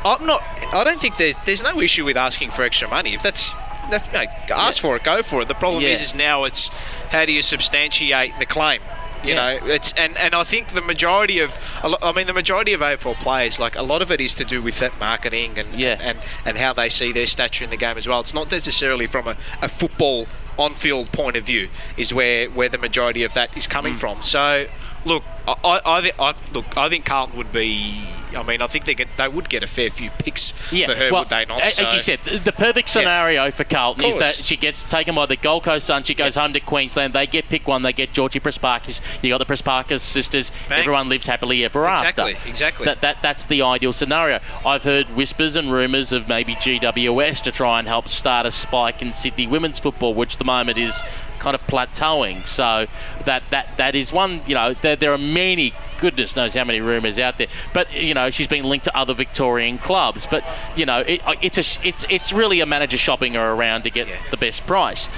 I'm 0.04 0.26
not. 0.26 0.42
I 0.72 0.84
don't 0.84 1.00
think 1.00 1.16
there's 1.16 1.36
there's 1.44 1.62
no 1.62 1.80
issue 1.80 2.04
with 2.04 2.16
asking 2.16 2.50
for 2.50 2.62
extra 2.62 2.88
money. 2.88 3.14
If 3.14 3.22
that's 3.22 3.50
that, 3.90 4.06
you 4.06 4.12
know, 4.54 4.60
ask 4.60 4.80
for 4.80 4.96
it, 4.96 5.04
go 5.04 5.22
for 5.22 5.42
it. 5.42 5.48
The 5.48 5.54
problem 5.54 5.82
Yeah. 5.82 5.90
is, 5.90 6.00
is 6.02 6.14
now 6.14 6.44
it's 6.44 6.68
how 7.10 7.24
do 7.24 7.32
you 7.32 7.42
substantiate 7.42 8.32
the 8.38 8.46
claim? 8.46 8.80
You 9.24 9.30
Yeah. 9.34 9.58
know, 9.58 9.66
it's 9.66 9.92
and, 9.92 10.16
and 10.18 10.34
I 10.34 10.44
think 10.44 10.68
the 10.74 10.82
majority 10.82 11.38
of, 11.38 11.56
I 12.02 12.12
mean, 12.12 12.26
the 12.26 12.32
majority 12.32 12.72
of 12.72 12.80
AFL 12.80 13.14
players, 13.20 13.58
like 13.58 13.76
a 13.76 13.82
lot 13.82 14.02
of 14.02 14.10
it 14.10 14.20
is 14.20 14.34
to 14.36 14.44
do 14.44 14.60
with 14.60 14.78
that 14.80 14.98
marketing 14.98 15.58
and 15.58 15.78
Yeah. 15.78 15.96
and, 16.00 16.18
and 16.44 16.58
how 16.58 16.72
they 16.72 16.88
see 16.88 17.12
their 17.12 17.26
stature 17.26 17.64
in 17.64 17.70
the 17.70 17.76
game 17.76 17.96
as 17.96 18.06
well. 18.08 18.20
It's 18.20 18.34
not 18.34 18.50
necessarily 18.50 19.06
from 19.06 19.28
a, 19.28 19.36
a 19.60 19.68
football 19.68 20.26
on-field 20.58 21.10
point 21.12 21.34
of 21.36 21.44
view 21.44 21.68
is 21.96 22.12
where 22.12 22.50
where 22.50 22.68
the 22.68 22.78
majority 22.78 23.22
of 23.22 23.32
that 23.34 23.56
is 23.56 23.66
Mm. 23.66 23.70
coming 23.70 23.96
from. 23.96 24.22
So, 24.22 24.66
look, 25.04 25.22
I, 25.48 25.54
I, 25.64 25.80
I, 25.84 26.12
I 26.30 26.34
look, 26.52 26.76
I 26.76 26.88
think 26.88 27.04
Carlton 27.04 27.36
would 27.36 27.52
be. 27.52 28.04
I 28.36 28.42
mean, 28.42 28.62
I 28.62 28.66
think 28.66 28.84
they 28.84 28.94
get 28.94 29.08
they 29.16 29.28
would 29.28 29.48
get 29.48 29.62
a 29.62 29.66
fair 29.66 29.90
few 29.90 30.10
picks 30.10 30.54
Yeah, 30.72 30.86
for 30.86 30.94
her, 30.94 31.10
well, 31.10 31.22
would 31.22 31.28
they 31.30 31.44
not? 31.44 31.60
As 31.62 31.74
So- 31.74 31.90
you 31.92 32.00
said, 32.00 32.20
the, 32.24 32.38
the 32.38 32.52
perfect 32.52 32.88
scenario 32.88 33.50
for 33.50 33.64
Carlton 33.64 34.04
is 34.06 34.18
that 34.18 34.34
she 34.34 34.56
gets 34.56 34.84
taken 34.84 35.14
by 35.14 35.26
the 35.26 35.36
Gold 35.36 35.64
Coast 35.64 35.86
Sun. 35.86 36.04
She 36.04 36.14
goes 36.14 36.36
home 36.36 36.52
to 36.52 36.60
Queensland. 36.60 37.12
They 37.14 37.26
get 37.26 37.48
pick 37.48 37.66
one. 37.68 37.82
They 37.82 37.92
get 37.92 38.12
Georgie 38.12 38.40
Prespakis. 38.40 39.00
You 39.22 39.30
got 39.30 39.38
the 39.38 39.46
Prespakis 39.46 40.00
sisters. 40.00 40.52
Bang. 40.68 40.80
Everyone 40.80 41.08
lives 41.08 41.26
happily 41.26 41.64
ever 41.64 41.88
Exactly, 41.88 42.34
after. 42.34 42.48
exactly. 42.48 42.84
That, 42.86 43.00
that 43.00 43.18
that's 43.22 43.46
the 43.46 43.62
ideal 43.62 43.92
scenario. 43.92 44.40
I've 44.64 44.82
heard 44.84 45.14
whispers 45.16 45.56
and 45.56 45.72
rumours 45.72 46.12
of 46.12 46.28
maybe 46.28 46.54
GWS 46.54 47.42
to 47.42 47.52
try 47.52 47.78
and 47.78 47.88
help 47.88 48.08
start 48.08 48.46
a 48.46 48.50
spike 48.52 49.02
in 49.02 49.12
Sydney 49.12 49.46
women's 49.46 49.78
football, 49.78 50.14
which 50.14 50.34
at 50.34 50.38
the 50.38 50.44
moment 50.44 50.78
is 50.78 51.00
kind 51.38 51.54
of 51.54 51.66
plateauing. 51.66 52.46
So 52.46 52.86
that 53.24 53.42
that 53.50 53.76
that 53.76 53.94
is 53.94 54.12
one. 54.12 54.42
You 54.46 54.54
know, 54.54 54.74
there, 54.82 54.96
there 54.96 55.12
are 55.12 55.18
many. 55.18 55.72
Goodness 56.02 56.34
knows 56.34 56.52
how 56.52 56.64
many 56.64 56.80
rumours 56.80 57.16
out 57.20 57.38
there. 57.38 57.46
But 57.72 57.92
you 57.92 58.12
know, 58.12 58.28
she's 58.30 58.48
been 58.48 58.64
linked 58.64 58.86
to 58.86 58.96
other 58.96 59.14
Victorian 59.14 59.78
clubs. 59.78 60.26
But 60.26 60.42
you 60.74 60.84
know, 60.84 60.98
it, 60.98 61.22
it's 61.40 61.58
a 61.58 61.86
it's 61.86 62.04
it's 62.10 62.32
really 62.32 62.58
a 62.58 62.66
manager 62.66 62.98
shopping 62.98 63.34
her 63.34 63.52
around 63.52 63.84
to 63.84 63.90
get 63.90 64.08
the 64.32 64.36
best 64.36 64.66
price. 64.66 65.08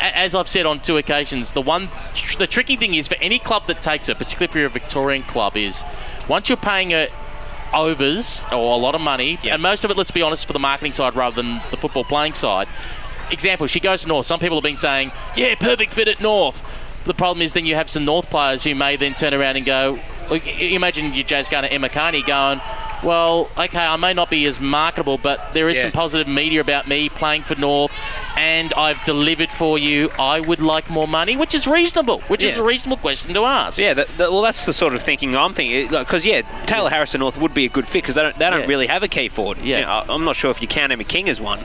As 0.00 0.34
I've 0.34 0.48
said 0.48 0.64
on 0.64 0.80
two 0.80 0.96
occasions, 0.96 1.52
the 1.52 1.60
one 1.60 1.90
tr- 2.14 2.38
the 2.38 2.46
tricky 2.46 2.76
thing 2.76 2.94
is 2.94 3.08
for 3.08 3.16
any 3.20 3.38
club 3.38 3.66
that 3.66 3.82
takes 3.82 4.08
it, 4.08 4.16
particularly 4.16 4.50
if 4.50 4.54
you're 4.54 4.66
a 4.66 4.70
Victorian 4.70 5.22
club, 5.22 5.54
is 5.54 5.84
once 6.30 6.48
you're 6.48 6.56
paying 6.56 6.92
her 6.92 7.08
overs 7.74 8.42
or 8.50 8.72
a 8.72 8.76
lot 8.76 8.94
of 8.94 9.02
money, 9.02 9.38
and 9.44 9.60
most 9.60 9.84
of 9.84 9.90
it, 9.90 9.98
let's 9.98 10.10
be 10.10 10.22
honest, 10.22 10.46
for 10.46 10.54
the 10.54 10.58
marketing 10.58 10.94
side 10.94 11.14
rather 11.14 11.36
than 11.36 11.60
the 11.70 11.76
football 11.76 12.04
playing 12.04 12.32
side. 12.32 12.68
Example, 13.30 13.66
she 13.66 13.80
goes 13.80 14.00
to 14.00 14.08
North. 14.08 14.24
Some 14.24 14.40
people 14.40 14.56
have 14.56 14.64
been 14.64 14.76
saying, 14.76 15.12
yeah, 15.36 15.54
perfect 15.56 15.92
fit 15.92 16.08
at 16.08 16.22
North. 16.22 16.64
The 17.04 17.14
problem 17.14 17.42
is 17.42 17.52
then 17.52 17.66
you 17.66 17.74
have 17.74 17.90
some 17.90 18.04
North 18.04 18.30
players 18.30 18.62
who 18.62 18.74
may 18.74 18.96
then 18.96 19.14
turn 19.14 19.34
around 19.34 19.56
and 19.56 19.66
go, 19.66 19.98
like, 20.32 20.60
imagine 20.60 21.12
your 21.14 21.24
Jazz 21.24 21.48
Garner, 21.48 21.68
Emma 21.68 21.88
Kearney 21.88 22.22
going, 22.22 22.60
well, 23.02 23.50
okay, 23.58 23.78
I 23.84 23.96
may 23.96 24.14
not 24.14 24.30
be 24.30 24.46
as 24.46 24.60
marketable, 24.60 25.18
but 25.18 25.52
there 25.54 25.68
is 25.68 25.76
Yeah. 25.76 25.84
some 25.84 25.92
positive 25.92 26.28
media 26.28 26.60
about 26.60 26.88
me 26.88 27.08
playing 27.08 27.42
for 27.42 27.54
North, 27.56 27.92
and 28.36 28.72
I've 28.74 29.02
delivered 29.04 29.50
for 29.50 29.78
you. 29.78 30.10
I 30.18 30.40
would 30.40 30.60
like 30.60 30.88
more 30.90 31.06
money, 31.08 31.36
which 31.36 31.54
is 31.54 31.66
reasonable, 31.66 32.20
which 32.28 32.42
is 32.42 32.56
a 32.56 32.62
reasonable 32.62 32.96
question 32.98 33.34
to 33.34 33.44
ask. 33.44 33.78
Yeah, 33.78 33.94
that, 33.94 34.08
that- 34.18 34.32
well, 34.32 34.42
that's 34.42 34.66
the 34.66 34.72
sort 34.72 34.94
of 34.94 35.02
thinking 35.02 35.34
I'm 35.36 35.54
thinking. 35.54 35.88
Because 35.88 36.24
yeah, 36.26 36.42
Taylor 36.66 36.90
Harrison 36.90 37.20
North 37.20 37.38
would 37.38 37.54
be 37.54 37.64
a 37.66 37.68
good 37.68 37.86
fit 37.88 38.02
because 38.02 38.14
they 38.14 38.22
don't 38.22 38.38
they 38.38 38.48
don't 38.50 38.60
Yeah. 38.60 38.66
really 38.66 38.86
have 38.86 39.02
a 39.02 39.08
key 39.08 39.28
forward. 39.28 39.58
Yeah. 39.58 39.78
You 39.80 39.86
know, 39.86 40.14
I'm 40.14 40.24
not 40.24 40.36
sure 40.36 40.50
if 40.50 40.60
you 40.62 40.68
count 40.68 40.92
Emma 40.92 41.04
King 41.04 41.28
as 41.28 41.40
one, 41.40 41.64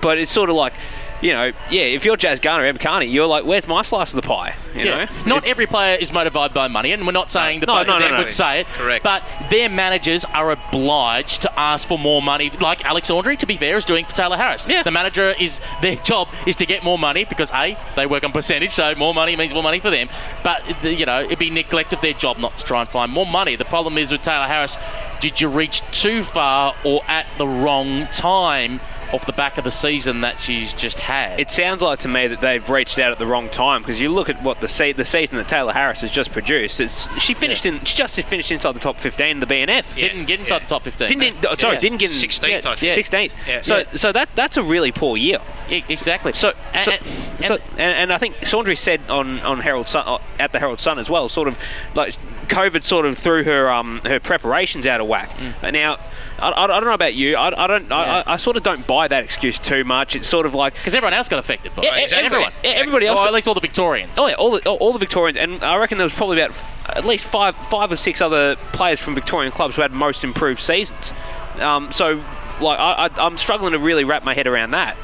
but 0.00 0.18
it's 0.18 0.30
sort 0.30 0.50
of 0.50 0.56
like, 0.56 0.72
you 1.20 1.32
know, 1.32 1.52
yeah, 1.70 1.82
if 1.82 2.04
you're 2.04 2.16
Jazz 2.16 2.38
Garner, 2.38 2.64
Emma 2.64 2.78
Kearney, 2.78 3.06
you're 3.06 3.26
like, 3.26 3.44
where's 3.44 3.66
my 3.66 3.82
slice 3.82 4.12
of 4.14 4.20
the 4.22 4.26
pie? 4.26 4.54
You 4.74 4.84
Yeah. 4.84 5.04
know, 5.04 5.10
Not 5.26 5.44
every 5.46 5.66
player 5.66 5.96
is 5.96 6.12
motivated 6.12 6.54
by 6.54 6.68
money, 6.68 6.92
and 6.92 7.04
we're 7.06 7.12
not 7.12 7.30
saying 7.30 7.58
the 7.60 7.66
No, 7.66 7.82
no, 7.82 7.98
no, 7.98 8.08
no. 8.08 8.18
would 8.18 8.30
say 8.30 8.60
it. 8.60 8.66
Correct. 8.68 9.02
But 9.02 9.22
their 9.50 9.68
managers 9.68 10.24
are 10.26 10.52
obliged 10.52 11.42
to 11.42 11.58
ask 11.58 11.88
for 11.88 11.98
more 11.98 12.22
money, 12.22 12.50
like 12.60 12.84
Alex 12.84 13.10
Aundry, 13.10 13.36
to 13.38 13.46
be 13.46 13.56
fair, 13.56 13.76
is 13.76 13.84
doing 13.84 14.04
for 14.04 14.14
Taylor 14.14 14.36
Harris. 14.36 14.66
Yeah. 14.68 14.84
The 14.84 14.92
manager 14.92 15.34
is 15.40 15.60
their 15.82 15.96
job 16.08 16.28
is 16.46 16.56
to 16.56 16.66
get 16.66 16.82
more 16.82 16.98
money 16.98 17.24
because 17.24 17.50
a 17.52 17.76
they 17.94 18.06
work 18.06 18.24
on 18.24 18.32
percentage, 18.32 18.72
so 18.72 18.94
more 18.94 19.12
money 19.14 19.36
means 19.36 19.52
more 19.52 19.62
money 19.62 19.78
for 19.80 19.90
them. 19.90 20.08
But 20.42 20.62
you 20.82 21.04
know, 21.06 21.20
it'd 21.22 21.38
be 21.38 21.50
neglect 21.50 21.92
of 21.92 22.00
their 22.00 22.14
job 22.14 22.38
not 22.38 22.56
to 22.56 22.64
try 22.64 22.80
and 22.80 22.88
find 22.88 23.12
more 23.12 23.26
money. 23.26 23.56
The 23.56 23.64
problem 23.66 23.98
is 23.98 24.10
with 24.10 24.22
Taylor 24.22 24.46
Harris, 24.46 24.76
did 25.20 25.40
you 25.40 25.48
reach 25.48 25.82
too 25.90 26.22
far 26.22 26.74
or 26.84 27.02
at 27.08 27.26
the 27.38 27.46
wrong 27.46 28.06
time? 28.12 28.80
Off 29.10 29.24
the 29.24 29.32
back 29.32 29.56
of 29.56 29.64
the 29.64 29.70
season 29.70 30.20
that 30.20 30.38
she's 30.38 30.74
just 30.74 31.00
had. 31.00 31.40
It 31.40 31.50
sounds 31.50 31.80
like 31.80 32.00
to 32.00 32.08
me 32.08 32.26
that 32.26 32.42
they've 32.42 32.68
reached 32.68 32.98
out 32.98 33.10
at 33.10 33.18
the 33.18 33.24
wrong 33.24 33.48
time 33.48 33.80
because 33.80 33.98
you 33.98 34.10
look 34.10 34.28
at 34.28 34.42
what 34.42 34.60
the 34.60 34.68
se- 34.68 34.92
the 34.92 35.04
season 35.06 35.38
that 35.38 35.48
Taylor 35.48 35.72
Harris 35.72 36.02
has 36.02 36.10
just 36.10 36.30
produced. 36.30 36.78
It's 36.78 37.08
she 37.18 37.32
finished 37.32 37.64
in 37.64 37.82
she 37.86 37.96
just 37.96 38.16
finished 38.20 38.52
inside 38.52 38.72
the 38.72 38.80
top 38.80 39.00
15 39.00 39.26
in 39.26 39.40
the 39.40 39.46
BNF. 39.46 39.94
Didn't 39.94 40.26
get 40.26 40.40
inside 40.40 40.58
the 40.60 40.66
top 40.66 40.82
15. 40.82 41.08
Didn't, 41.08 41.22
in- 41.22 41.46
oh, 41.48 41.56
sorry, 41.56 41.76
Yeah. 41.76 41.80
didn't 41.80 41.98
get 42.00 42.10
in 42.10 42.16
16th, 42.18 42.50
Yeah, 42.50 42.74
Yeah. 42.82 42.94
16th. 42.94 43.30
Yeah. 43.48 43.62
So 43.62 43.78
Yeah. 43.78 43.84
so 43.94 44.12
that 44.12 44.28
that's 44.34 44.58
a 44.58 44.62
really 44.62 44.92
poor 44.92 45.16
year. 45.16 45.38
Yeah, 45.68 45.80
exactly. 45.88 46.32
So 46.32 46.52
so, 46.84 46.92
And- 46.92 47.44
so 47.44 47.54
and, 47.72 47.80
and 47.80 48.12
I 48.12 48.18
think 48.18 48.44
Saundry 48.46 48.76
said 48.76 49.00
on 49.08 49.40
on 49.40 49.60
Herald 49.60 49.88
Sun 49.88 50.04
uh, 50.06 50.18
at 50.38 50.52
the 50.52 50.58
Herald 50.58 50.80
Sun 50.80 50.98
as 50.98 51.08
well, 51.08 51.28
sort 51.28 51.48
of 51.48 51.58
like 51.94 52.16
COVID 52.48 52.82
sort 52.82 53.04
of 53.04 53.16
threw 53.18 53.44
her 53.44 53.70
um 53.70 54.00
her 54.04 54.18
preparations 54.18 54.86
out 54.86 55.00
of 55.00 55.06
whack. 55.06 55.30
Mm. 55.36 55.72
Now 55.72 55.98
I, 56.38 56.48
I, 56.50 56.64
I 56.64 56.66
don't 56.66 56.84
know 56.84 56.92
about 56.92 57.14
you. 57.14 57.36
I, 57.36 57.64
I 57.64 57.66
don't. 57.66 57.92
I, 57.92 58.20
I, 58.20 58.32
I 58.34 58.36
sort 58.36 58.56
of 58.56 58.62
don't 58.62 58.86
buy 58.86 59.06
that 59.08 59.22
excuse 59.24 59.58
too 59.58 59.84
much. 59.84 60.16
It's 60.16 60.26
sort 60.26 60.46
of 60.46 60.54
like 60.54 60.74
because 60.74 60.94
everyone 60.94 61.12
else 61.14 61.28
got 61.28 61.38
affected 61.38 61.74
by 61.76 61.82
Yeah, 61.82 61.96
it. 61.96 62.04
exactly. 62.04 62.26
Everyone. 62.26 62.52
Everybody 62.64 63.06
else 63.06 63.20
Or 63.20 63.26
at 63.26 63.32
least 63.34 63.46
all 63.48 63.54
the 63.54 63.60
Victorians. 63.60 64.18
Oh 64.18 64.26
yeah, 64.26 64.34
all 64.34 64.52
the, 64.52 64.68
all, 64.68 64.76
all 64.78 64.92
the 64.92 64.98
Victorians, 64.98 65.36
and 65.36 65.62
I 65.62 65.76
reckon 65.76 65.98
there 65.98 66.04
was 66.04 66.12
probably 66.14 66.40
about 66.40 66.56
at 66.88 67.04
least 67.04 67.26
five, 67.28 67.54
five 67.68 67.92
or 67.92 67.96
six 67.96 68.20
other 68.22 68.56
players 68.72 68.98
from 68.98 69.14
Victorian 69.14 69.52
clubs 69.52 69.76
who 69.76 69.82
had 69.82 69.92
most 69.92 70.24
improved 70.24 70.60
seasons. 70.60 71.12
Um, 71.60 71.92
so, 71.92 72.14
like, 72.62 72.78
I, 72.78 73.06
I, 73.06 73.26
I'm 73.26 73.36
struggling 73.36 73.72
to 73.72 73.78
really 73.78 74.04
wrap 74.04 74.24
my 74.24 74.32
head 74.32 74.46
around 74.46 74.70
that. 74.70 74.96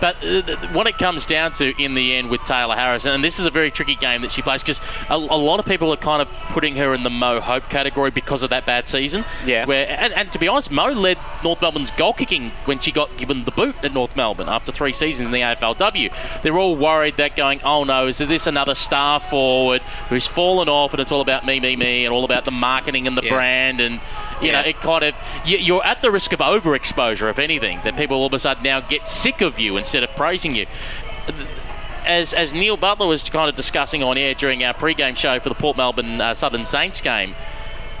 But 0.00 0.16
uh, 0.24 0.42
what 0.72 0.86
it 0.86 0.98
comes 0.98 1.26
down 1.26 1.52
to 1.52 1.74
in 1.82 1.94
the 1.94 2.14
end 2.14 2.30
with 2.30 2.42
Taylor 2.44 2.74
Harris, 2.74 3.04
and 3.04 3.22
this 3.22 3.38
is 3.38 3.46
a 3.46 3.50
very 3.50 3.70
tricky 3.70 3.94
game 3.96 4.22
that 4.22 4.32
she 4.32 4.42
plays 4.42 4.62
because 4.62 4.80
a, 5.08 5.14
a 5.14 5.16
lot 5.16 5.60
of 5.60 5.66
people 5.66 5.92
are 5.92 5.96
kind 5.96 6.22
of 6.22 6.28
putting 6.48 6.76
her 6.76 6.94
in 6.94 7.02
the 7.02 7.10
Mo 7.10 7.40
Hope 7.40 7.68
category 7.68 8.10
because 8.10 8.42
of 8.42 8.50
that 8.50 8.64
bad 8.66 8.88
season. 8.88 9.24
Yeah. 9.44 9.66
Where 9.66 9.86
and, 9.88 10.12
and 10.12 10.32
to 10.32 10.38
be 10.38 10.48
honest, 10.48 10.70
Mo 10.70 10.86
led 10.88 11.18
North 11.44 11.60
Melbourne's 11.60 11.90
goal 11.90 12.12
kicking 12.14 12.50
when 12.64 12.78
she 12.78 12.92
got 12.92 13.14
given 13.16 13.44
the 13.44 13.50
boot 13.50 13.76
at 13.82 13.92
North 13.92 14.16
Melbourne 14.16 14.48
after 14.48 14.72
three 14.72 14.92
seasons 14.92 15.26
in 15.26 15.32
the 15.32 15.40
AFLW. 15.40 16.12
They're 16.42 16.58
all 16.58 16.76
worried 16.76 17.16
that 17.18 17.36
going, 17.36 17.60
oh 17.62 17.84
no, 17.84 18.06
is 18.06 18.18
this 18.18 18.46
another 18.46 18.74
star 18.74 19.20
forward 19.20 19.82
who's 20.08 20.26
fallen 20.26 20.68
off 20.68 20.92
and 20.92 21.00
it's 21.00 21.12
all 21.12 21.20
about 21.20 21.44
me, 21.44 21.60
me, 21.60 21.76
me, 21.76 22.04
and 22.04 22.14
all 22.14 22.24
about 22.24 22.44
the 22.44 22.50
marketing 22.50 23.06
and 23.06 23.16
the 23.16 23.22
Yeah. 23.22 23.34
brand 23.34 23.80
and 23.80 24.00
you 24.40 24.48
Yeah. 24.48 24.62
know 24.62 24.68
it 24.68 24.76
kind 24.80 25.04
of 25.04 25.14
you, 25.44 25.58
you're 25.58 25.84
at 25.84 26.02
the 26.02 26.10
risk 26.10 26.32
of 26.32 26.40
overexposure 26.40 27.28
if 27.30 27.38
anything 27.38 27.80
that 27.84 27.96
people 27.96 28.16
all 28.16 28.26
of 28.26 28.32
a 28.34 28.38
sudden 28.38 28.62
now 28.62 28.80
get 28.80 29.06
sick 29.08 29.40
of 29.40 29.58
you 29.58 29.76
instead 29.76 30.02
of 30.02 30.10
praising 30.16 30.54
you 30.54 30.66
as 32.06 32.32
as 32.32 32.54
Neil 32.54 32.76
Butler 32.76 33.06
was 33.06 33.28
kind 33.28 33.48
of 33.48 33.56
discussing 33.56 34.02
on 34.02 34.16
air 34.16 34.34
during 34.34 34.64
our 34.64 34.74
pre-game 34.74 35.14
show 35.14 35.38
for 35.40 35.48
the 35.48 35.54
Port 35.54 35.76
Melbourne 35.76 36.20
uh, 36.20 36.34
Southern 36.34 36.64
Saints 36.66 37.00
game 37.00 37.34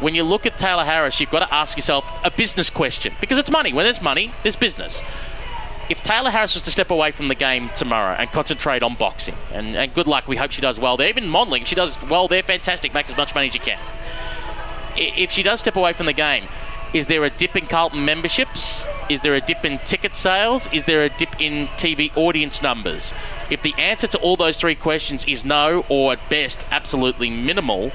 when 0.00 0.14
you 0.14 0.24
look 0.24 0.46
at 0.46 0.56
Taylor 0.56 0.84
Harris 0.84 1.20
you've 1.20 1.30
got 1.30 1.40
to 1.40 1.54
ask 1.54 1.76
yourself 1.76 2.04
a 2.24 2.30
business 2.30 2.70
question 2.70 3.12
because 3.20 3.38
it's 3.38 3.50
money 3.50 3.72
when 3.72 3.84
there's 3.84 4.00
money 4.00 4.32
there's 4.42 4.56
business 4.56 5.02
if 5.90 6.04
Taylor 6.04 6.30
Harris 6.30 6.54
was 6.54 6.62
to 6.62 6.70
step 6.70 6.92
away 6.92 7.10
from 7.10 7.26
the 7.26 7.34
game 7.34 7.68
tomorrow 7.74 8.14
and 8.14 8.30
concentrate 8.30 8.84
on 8.84 8.94
boxing, 8.94 9.34
and, 9.52 9.74
and 9.74 9.92
good 9.92 10.06
luck, 10.06 10.28
we 10.28 10.36
hope 10.36 10.52
she 10.52 10.60
does 10.60 10.78
well 10.78 10.96
there. 10.96 11.08
Even 11.08 11.26
modelling, 11.26 11.64
she 11.64 11.74
does 11.74 12.00
well 12.04 12.28
there, 12.28 12.44
fantastic, 12.44 12.94
make 12.94 13.10
as 13.10 13.16
much 13.16 13.34
money 13.34 13.48
as 13.48 13.54
you 13.54 13.60
can. 13.60 13.76
If 14.96 15.30
she 15.30 15.42
does 15.42 15.60
step 15.60 15.76
away 15.76 15.92
from 15.92 16.06
the 16.06 16.12
game, 16.12 16.44
is 16.92 17.06
there 17.06 17.24
a 17.24 17.30
dip 17.30 17.56
in 17.56 17.66
Carlton 17.66 18.04
memberships? 18.04 18.86
Is 19.08 19.20
there 19.20 19.34
a 19.34 19.40
dip 19.40 19.64
in 19.64 19.78
ticket 19.78 20.14
sales? 20.14 20.68
Is 20.72 20.84
there 20.84 21.04
a 21.04 21.08
dip 21.08 21.40
in 21.40 21.68
TV 21.78 22.10
audience 22.16 22.62
numbers? 22.62 23.14
If 23.48 23.62
the 23.62 23.74
answer 23.78 24.06
to 24.08 24.18
all 24.18 24.36
those 24.36 24.58
three 24.58 24.74
questions 24.74 25.24
is 25.26 25.44
no, 25.44 25.84
or 25.88 26.12
at 26.12 26.28
best, 26.28 26.66
absolutely 26.70 27.30
minimal, 27.30 27.92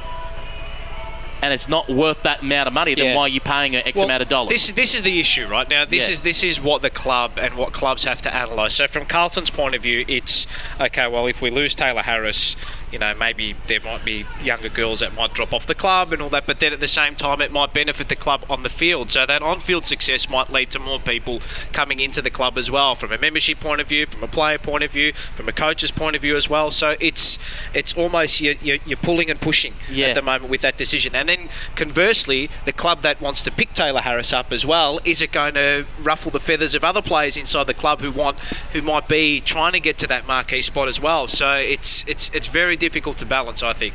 and 1.41 1.53
it's 1.53 1.67
not 1.69 1.87
worth 1.89 2.23
that 2.23 2.41
amount 2.41 2.67
of 2.67 2.73
money, 2.73 2.95
then 2.95 3.07
Yeah. 3.07 3.15
why 3.15 3.23
are 3.23 3.27
you 3.27 3.39
paying 3.41 3.73
her 3.73 3.81
X 3.85 3.95
Well, 3.97 4.05
amount 4.05 4.23
of 4.23 4.29
dollars? 4.29 4.49
This 4.49 4.71
this 4.71 4.95
is 4.95 5.03
the 5.03 5.19
issue, 5.19 5.45
right? 5.45 5.69
Now 5.69 5.85
this 5.85 6.05
Yeah. 6.07 6.13
is 6.13 6.21
this 6.21 6.43
is 6.43 6.59
what 6.59 6.81
the 6.81 6.89
club 6.89 7.33
and 7.37 7.53
what 7.55 7.71
clubs 7.71 8.03
have 8.05 8.21
to 8.23 8.35
analyse. 8.35 8.73
So 8.73 8.87
from 8.87 9.05
Carlton's 9.05 9.49
point 9.51 9.75
of 9.75 9.83
view, 9.83 10.05
it's 10.07 10.47
okay. 10.81 11.05
Well, 11.07 11.27
if 11.27 11.41
we 11.41 11.49
lose 11.51 11.75
Taylor 11.75 12.01
Harris, 12.01 12.55
you 12.95 12.99
know 12.99 13.13
maybe 13.13 13.57
there 13.67 13.81
might 13.81 14.05
be 14.05 14.25
younger 14.41 14.69
girls 14.69 15.01
that 15.01 15.13
might 15.13 15.33
drop 15.33 15.51
off 15.53 15.65
the 15.67 15.75
club 15.75 16.13
and 16.13 16.21
all 16.21 16.29
that. 16.29 16.45
But 16.47 16.61
then 16.61 16.71
at 16.71 16.79
the 16.79 16.87
same 16.87 17.13
time, 17.13 17.41
it 17.41 17.51
might 17.51 17.73
benefit 17.73 18.07
the 18.07 18.15
club 18.15 18.45
on 18.49 18.63
the 18.63 18.69
field. 18.69 19.11
So 19.11 19.25
that 19.25 19.41
on-field 19.41 19.85
success 19.85 20.29
might 20.29 20.49
lead 20.49 20.71
to 20.71 20.79
more 20.79 20.97
people 20.97 21.41
coming 21.73 21.99
into 21.99 22.21
the 22.21 22.29
club 22.29 22.57
as 22.57 22.71
well, 22.71 22.95
from 22.95 23.11
a 23.11 23.17
membership 23.17 23.59
point 23.59 23.81
of 23.81 23.87
view, 23.89 24.05
from 24.05 24.23
a 24.23 24.29
player 24.29 24.57
point 24.57 24.81
of 24.85 24.91
view, 24.91 25.11
from 25.11 25.49
a 25.49 25.51
coach's 25.51 25.91
point 25.91 26.15
of 26.15 26.21
view 26.21 26.37
as 26.37 26.49
well. 26.49 26.71
So 26.71 26.95
it's 27.01 27.37
it's 27.73 27.93
almost 27.95 28.39
you're, 28.39 28.53
you're, 28.61 28.77
you're 28.85 28.95
pulling 29.09 29.29
and 29.29 29.41
pushing 29.41 29.73
Yeah. 29.91 30.07
at 30.07 30.15
the 30.15 30.21
moment 30.21 30.49
with 30.49 30.61
that 30.61 30.77
decision. 30.77 31.13
And 31.17 31.27
then 31.27 31.49
conversely, 31.75 32.49
the 32.63 32.71
club 32.71 33.01
that 33.01 33.19
wants 33.19 33.43
to 33.43 33.51
pick 33.51 33.73
Taylor 33.73 33.99
Harris 33.99 34.31
up 34.31 34.53
as 34.53 34.65
well, 34.65 35.01
is 35.03 35.21
it 35.21 35.33
going 35.33 35.55
to 35.55 35.85
ruffle 36.01 36.31
the 36.31 36.39
feathers 36.39 36.73
of 36.73 36.85
other 36.85 37.01
players 37.01 37.35
inside 37.35 37.67
the 37.67 37.73
club 37.73 37.99
who 37.99 38.11
want 38.13 38.39
who 38.71 38.81
might 38.81 39.09
be 39.09 39.41
trying 39.41 39.73
to 39.73 39.81
get 39.81 39.97
to 39.97 40.07
that 40.07 40.25
marquee 40.25 40.61
spot 40.61 40.87
as 40.87 41.01
well? 41.01 41.27
So 41.27 41.55
it's 41.55 42.05
it's 42.07 42.29
it's 42.29 42.47
very 42.47 42.77
difficult 42.77 42.84
to 42.89 43.25
balance, 43.25 43.63
I 43.63 43.73
think. 43.73 43.93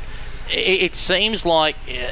it, 0.49 0.83
it 0.83 0.95
seems 0.95 1.45
like 1.45 1.75
uh, 1.89 2.11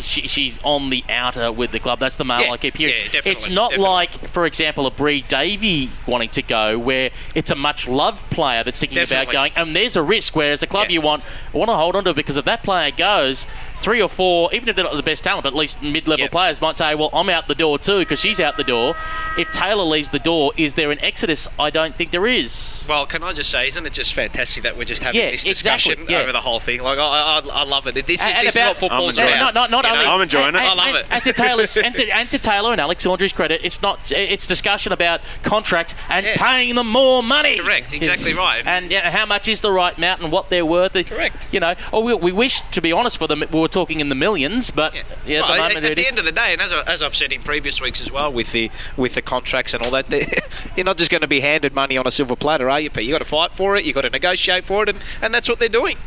she, 0.00 0.26
she's 0.26 0.58
on 0.64 0.90
the 0.90 1.04
outer 1.08 1.52
with 1.52 1.70
the 1.70 1.78
club. 1.78 2.00
That's 2.00 2.16
the 2.16 2.24
mail 2.24 2.40
Yeah, 2.40 2.52
I 2.52 2.56
keep 2.56 2.76
hearing. 2.76 2.94
yeah, 2.96 3.04
definitely, 3.04 3.30
it's 3.32 3.50
not 3.50 3.70
definitely. 3.70 3.90
like, 3.92 4.28
for 4.28 4.44
example, 4.46 4.86
a 4.86 4.90
Bri 4.90 5.22
Davey 5.22 5.90
wanting 6.06 6.30
to 6.30 6.42
go, 6.42 6.78
where 6.78 7.10
it's 7.34 7.50
a 7.50 7.54
much 7.54 7.86
loved 7.86 8.28
player 8.30 8.64
that's 8.64 8.80
thinking 8.80 8.98
about 8.98 9.30
going, 9.30 9.52
and 9.56 9.76
there's 9.76 9.96
a 9.96 10.02
risk. 10.02 10.34
Whereas 10.34 10.62
a 10.62 10.66
club 10.66 10.90
you 10.90 11.00
want 11.00 11.22
want 11.52 11.68
to 11.68 11.74
hold 11.74 11.96
on 11.96 12.04
to 12.04 12.14
because 12.14 12.36
if 12.36 12.44
that 12.44 12.62
player 12.62 12.90
goes. 12.90 13.46
Three 13.86 14.02
or 14.02 14.08
four, 14.08 14.52
even 14.52 14.68
if 14.68 14.74
they're 14.74 14.84
not 14.84 14.96
the 14.96 15.02
best 15.04 15.22
talent, 15.22 15.44
but 15.44 15.52
at 15.52 15.56
least 15.56 15.80
mid-level 15.80 16.26
players 16.26 16.60
might 16.60 16.76
say, 16.76 16.96
"Well, 16.96 17.08
I'm 17.12 17.28
out 17.28 17.46
the 17.46 17.54
door 17.54 17.78
too 17.78 18.00
because 18.00 18.18
she's 18.18 18.40
out 18.40 18.56
the 18.56 18.64
door." 18.64 18.96
If 19.38 19.52
Taylor 19.52 19.84
leaves 19.84 20.10
the 20.10 20.18
door, 20.18 20.52
is 20.56 20.74
there 20.74 20.90
an 20.90 20.98
exodus? 21.04 21.46
I 21.56 21.70
don't 21.70 21.94
think 21.94 22.10
there 22.10 22.26
is. 22.26 22.84
Well, 22.88 23.06
can 23.06 23.22
I 23.22 23.32
just 23.32 23.48
say, 23.48 23.68
isn't 23.68 23.86
it 23.86 23.92
just 23.92 24.12
fantastic 24.12 24.64
that 24.64 24.76
we're 24.76 24.82
just 24.82 25.04
having 25.04 25.20
Yeah, 25.20 25.30
this 25.30 25.46
exactly, 25.46 25.94
discussion 25.94 26.12
yeah. 26.12 26.22
over 26.22 26.32
the 26.32 26.40
whole 26.40 26.58
thing? 26.58 26.82
Like, 26.82 26.98
I, 26.98 27.02
I, 27.02 27.42
I 27.60 27.62
love 27.62 27.86
it. 27.86 27.94
This 27.94 28.20
is, 28.26 28.34
And 28.34 28.44
this 28.48 28.56
is 28.56 28.60
what 28.60 28.76
football's 28.76 29.18
and 29.18 29.28
about. 29.28 29.54
Not, 29.54 29.70
not, 29.70 29.70
not 29.70 29.84
you 29.84 30.04
know? 30.04 30.12
only, 30.14 30.48
and- 30.48 30.56
I 30.56 30.64
and- 30.64 30.76
love 30.76 30.86
and- 30.88 30.96
it. 30.96 31.06
And 31.08 31.22
to 31.22 31.32
Taylor's 31.32 31.76
and 31.76 31.94
to, 31.94 32.10
and 32.12 32.28
to 32.30 32.38
Taylor 32.40 32.72
and 32.72 32.80
Alex 32.80 33.06
Aundry's 33.06 33.32
credit, 33.32 33.60
it's 33.62 33.80
not. 33.82 34.00
It's 34.10 34.48
discussion 34.48 34.90
about 34.92 35.20
contracts 35.44 35.94
and 36.08 36.26
paying 36.26 36.74
them 36.74 36.88
more 36.88 37.22
money. 37.22 37.60
Correct, 37.60 37.92
exactly 37.92 38.34
right. 38.34 38.66
And 38.66 38.90
yeah, 38.90 39.12
how 39.12 39.26
much 39.26 39.46
is 39.46 39.60
the 39.60 39.70
right 39.70 39.96
amount 39.96 40.22
and 40.22 40.32
what 40.32 40.50
they're 40.50 40.66
worth. 40.66 40.94
Correct. 40.94 41.46
You 41.52 41.60
know, 41.60 41.76
or 41.92 42.02
we, 42.02 42.14
we 42.14 42.32
wish, 42.32 42.62
to 42.72 42.80
be 42.80 42.90
honest, 42.90 43.16
for 43.18 43.28
them, 43.28 43.44
we 43.52 43.60
were 43.60 43.68
talking 43.76 44.00
in 44.00 44.08
the 44.08 44.14
millions, 44.14 44.70
but 44.70 44.94
yeah, 44.94 45.00
at 45.00 45.26
Well, 45.26 45.52
the 45.52 45.58
moment 45.74 45.84
at 45.84 45.96
the 45.96 46.06
end 46.06 46.18
of 46.18 46.24
the 46.24 46.32
day, 46.32 46.54
and 46.54 46.62
as, 46.62 46.72
I, 46.72 46.80
as 46.90 47.02
I've 47.02 47.14
said 47.14 47.30
in 47.30 47.42
previous 47.42 47.78
weeks 47.78 48.00
as 48.00 48.10
well, 48.10 48.32
with 48.32 48.52
the 48.52 48.70
with 48.96 49.12
the 49.12 49.20
contracts 49.20 49.74
and 49.74 49.82
all 49.84 49.90
that, 49.90 50.10
you're 50.76 50.84
not 50.84 50.96
just 50.96 51.10
going 51.10 51.20
to 51.20 51.26
be 51.26 51.40
handed 51.40 51.74
money 51.74 51.98
on 51.98 52.06
a 52.06 52.10
silver 52.10 52.36
platter, 52.36 52.70
are 52.70 52.80
you? 52.80 52.88
Pete? 52.88 53.04
You 53.04 53.12
got 53.12 53.18
to 53.18 53.26
fight 53.26 53.52
for 53.52 53.76
it. 53.76 53.84
you 53.84 53.88
have 53.88 53.96
got 53.96 54.08
to 54.08 54.10
negotiate 54.10 54.64
for 54.64 54.84
it, 54.84 54.88
and, 54.88 54.98
and 55.20 55.34
that's 55.34 55.46
what 55.46 55.58
they're 55.58 55.68
doing. 55.68 55.98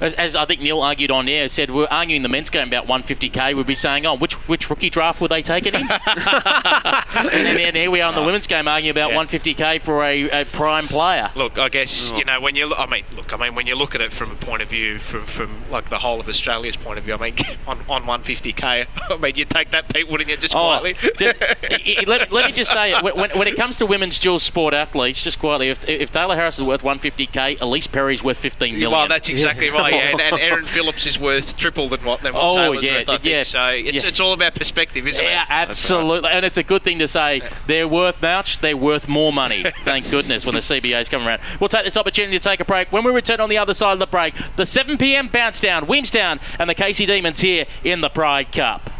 As, 0.00 0.14
as 0.14 0.36
I 0.36 0.44
think 0.44 0.60
Neil 0.60 0.80
argued 0.82 1.10
on 1.10 1.28
air, 1.28 1.48
said 1.48 1.70
we're 1.70 1.86
arguing 1.90 2.22
the 2.22 2.28
men's 2.28 2.50
game 2.50 2.68
about 2.68 2.86
150k. 2.86 3.56
We'd 3.56 3.66
be 3.66 3.74
saying, 3.74 4.06
oh, 4.06 4.16
which 4.16 4.34
which 4.48 4.68
rookie 4.70 4.90
draft 4.90 5.20
were 5.20 5.28
they 5.28 5.42
taking 5.42 5.74
in? 5.74 5.86
and 5.90 7.28
then, 7.30 7.56
then 7.56 7.74
here 7.74 7.90
we 7.90 8.00
are 8.00 8.08
in 8.10 8.14
the 8.14 8.22
women's 8.22 8.46
game 8.46 8.68
arguing 8.68 8.90
about 8.90 9.10
Yeah. 9.12 9.24
150k 9.24 9.80
for 9.82 10.02
a, 10.02 10.42
a 10.42 10.44
prime 10.46 10.86
player. 10.88 11.30
Look, 11.34 11.58
I 11.58 11.68
guess 11.68 12.12
Oh. 12.12 12.18
you 12.18 12.24
know 12.24 12.40
when 12.40 12.54
you. 12.54 12.66
lo- 12.66 12.76
I 12.76 12.86
mean, 12.86 13.04
look. 13.16 13.32
I 13.32 13.36
mean, 13.36 13.54
when 13.54 13.66
you 13.66 13.74
look 13.76 13.94
at 13.94 14.00
it 14.00 14.12
from 14.12 14.30
a 14.32 14.36
point 14.36 14.62
of 14.62 14.68
view, 14.68 14.98
from 14.98 15.24
from 15.26 15.62
like 15.70 15.88
the 15.90 15.98
whole 15.98 16.20
of 16.20 16.28
Australia's 16.28 16.76
point 16.76 16.98
of 16.98 17.04
view. 17.04 17.14
I 17.14 17.18
mean, 17.18 17.34
on 17.66 17.80
on 17.88 18.02
150k. 18.04 18.86
I 19.10 19.16
mean, 19.16 19.34
you 19.36 19.44
take 19.44 19.70
that, 19.70 19.88
Pete, 19.92 20.08
wouldn't 20.08 20.28
you? 20.30 20.36
Just 20.36 20.54
Oh, 20.54 20.60
quietly. 20.78 20.94
just- 20.94 22.06
let, 22.06 22.32
let 22.32 22.46
me 22.46 22.52
just 22.52 22.72
say, 22.72 22.94
when, 23.00 23.16
when 23.16 23.30
when 23.38 23.48
it 23.48 23.56
comes 23.56 23.76
to 23.78 23.86
women's 23.86 24.18
dual 24.18 24.38
sport 24.38 24.74
athletes, 24.74 25.22
just 25.22 25.38
quietly, 25.38 25.68
if, 25.70 25.88
if 25.88 26.10
Taylor 26.10 26.36
Harris 26.36 26.56
is 26.58 26.64
worth 26.64 26.82
150k, 26.82 27.58
Ellyse 27.58 27.90
Perry's 27.90 28.22
worth 28.22 28.36
15 28.38 28.74
million. 28.74 28.90
Well, 28.90 29.08
that's 29.08 29.28
exactly 29.28 29.70
right. 29.70 29.83
Oh, 29.84 29.88
yeah, 29.88 30.10
and, 30.10 30.20
and 30.20 30.38
Erin 30.40 30.64
Phillips 30.66 31.06
is 31.06 31.18
worth 31.18 31.56
triple 31.56 31.88
than 31.88 32.02
what, 32.04 32.22
than 32.22 32.32
what 32.34 32.42
Oh, 32.42 32.54
Taylor's 32.54 32.84
yeah, 32.84 32.96
worth, 32.98 33.08
I 33.08 33.16
think. 33.18 33.32
yeah, 33.32 33.42
so 33.42 33.66
it's, 33.68 34.02
yeah. 34.02 34.08
it's 34.08 34.20
all 34.20 34.32
about 34.32 34.54
perspective, 34.54 35.06
isn't 35.06 35.22
Yeah, 35.24 35.42
it? 35.42 35.48
absolutely, 35.50 36.30
and 36.30 36.44
it's 36.44 36.58
a 36.58 36.62
good 36.62 36.82
thing 36.82 36.98
to 37.00 37.08
say. 37.08 37.42
They're 37.66 37.88
worth 37.88 38.20
much. 38.22 38.60
They're 38.60 38.76
worth 38.76 39.08
more 39.08 39.32
money. 39.32 39.64
Thank 39.84 40.10
goodness 40.10 40.44
when 40.46 40.54
the 40.54 40.60
CBA's 40.60 41.08
come 41.08 41.26
around. 41.26 41.40
We'll 41.60 41.68
take 41.68 41.84
this 41.84 41.96
opportunity 41.96 42.38
to 42.38 42.42
take 42.48 42.60
a 42.60 42.64
break. 42.64 42.90
When 42.92 43.04
we 43.04 43.12
return 43.12 43.40
on 43.40 43.48
the 43.48 43.58
other 43.58 43.74
side 43.74 43.92
of 43.92 43.98
the 43.98 44.06
break, 44.06 44.34
the 44.56 44.66
7 44.66 44.96
p.m. 44.98 45.28
bounce 45.28 45.60
down, 45.60 45.86
Williamstown, 45.86 46.40
and 46.58 46.68
the 46.70 46.74
Casey 46.74 47.06
Demons 47.06 47.40
here 47.40 47.66
in 47.84 48.00
the 48.00 48.08
Pride 48.08 48.52
Cup. 48.52 48.90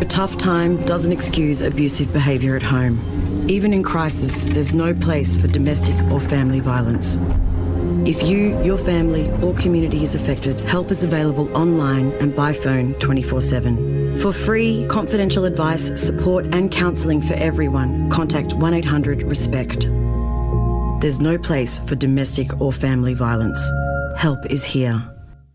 A 0.00 0.06
tough 0.08 0.38
time 0.38 0.82
doesn't 0.86 1.12
excuse 1.12 1.60
abusive 1.60 2.10
behaviour 2.12 2.56
at 2.56 2.62
home. 2.62 3.46
Even 3.50 3.72
in 3.74 3.82
crisis, 3.82 4.44
there's 4.44 4.72
no 4.72 4.94
place 4.94 5.36
for 5.36 5.46
domestic 5.46 5.94
or 6.10 6.18
family 6.18 6.60
violence. 6.60 7.18
If 8.06 8.22
you, 8.22 8.62
your 8.62 8.78
family, 8.78 9.30
or 9.42 9.54
community 9.54 10.02
is 10.02 10.14
affected, 10.14 10.60
help 10.60 10.90
is 10.90 11.02
available 11.02 11.54
online 11.56 12.12
and 12.12 12.34
by 12.34 12.52
phone 12.52 12.94
24 12.94 13.40
7. 13.40 14.18
For 14.18 14.32
free, 14.32 14.86
confidential 14.88 15.44
advice, 15.44 16.00
support, 16.00 16.54
and 16.54 16.70
counselling 16.70 17.20
for 17.20 17.34
everyone, 17.34 18.08
contact 18.10 18.52
1 18.54 18.74
800 18.74 19.22
RESPECT. 19.24 19.88
There's 21.00 21.20
no 21.20 21.36
place 21.38 21.78
for 21.80 21.94
domestic 21.94 22.60
or 22.60 22.72
family 22.72 23.14
violence. 23.14 23.60
Help 24.16 24.46
is 24.46 24.62
here. 24.62 25.02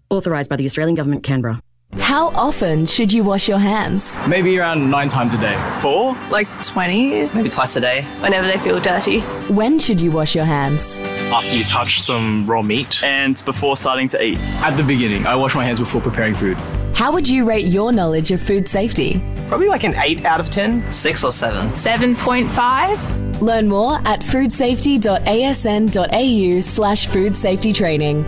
Authorised 0.10 0.50
by 0.50 0.56
the 0.56 0.66
Australian 0.66 0.96
Government, 0.96 1.24
Canberra. 1.24 1.60
How 2.00 2.28
often 2.30 2.86
should 2.86 3.12
you 3.12 3.24
wash 3.24 3.48
your 3.48 3.58
hands? 3.58 4.20
Maybe 4.28 4.58
around 4.60 4.90
nine 4.90 5.10
times 5.10 5.34
a 5.34 5.38
day. 5.38 5.58
Four? 5.82 6.16
Like 6.30 6.48
20? 6.64 7.30
Maybe 7.34 7.50
twice 7.50 7.76
a 7.76 7.82
day. 7.82 8.04
Whenever 8.20 8.48
they 8.48 8.58
feel 8.60 8.80
dirty. 8.80 9.22
When 9.52 9.80
should 9.80 10.00
you 10.00 10.12
wash 10.12 10.36
your 10.36 10.46
hands? 10.46 11.00
After 11.32 11.56
you 11.56 11.64
touch 11.64 12.02
some 12.02 12.46
raw 12.46 12.62
meat. 12.62 13.04
And 13.04 13.44
before 13.46 13.78
starting 13.78 14.08
to 14.10 14.24
eat. 14.24 14.40
At 14.66 14.78
the 14.78 14.84
beginning, 14.84 15.26
I 15.26 15.36
wash 15.36 15.56
my 15.56 15.66
hands 15.66 15.80
before 15.80 16.02
preparing 16.02 16.34
food. 16.34 16.58
How 16.94 17.12
would 17.12 17.28
you 17.28 17.46
rate 17.46 17.66
your 17.66 17.92
knowledge 17.92 18.32
of 18.32 18.42
food 18.42 18.68
safety? 18.68 19.22
Probably 19.48 19.68
like 19.68 19.84
an 19.84 19.96
8 19.96 20.26
out 20.26 20.40
of 20.40 20.50
10. 20.50 20.92
6 20.92 21.24
or 21.24 21.32
7. 21.32 21.68
7.5. 21.68 23.42
Learn 23.42 23.68
more 23.68 23.96
at 24.06 24.22
foodsafety.asn.au 24.22 26.62
slash 26.62 27.08
food 27.08 27.36
safety 27.36 27.74
training. 27.74 28.24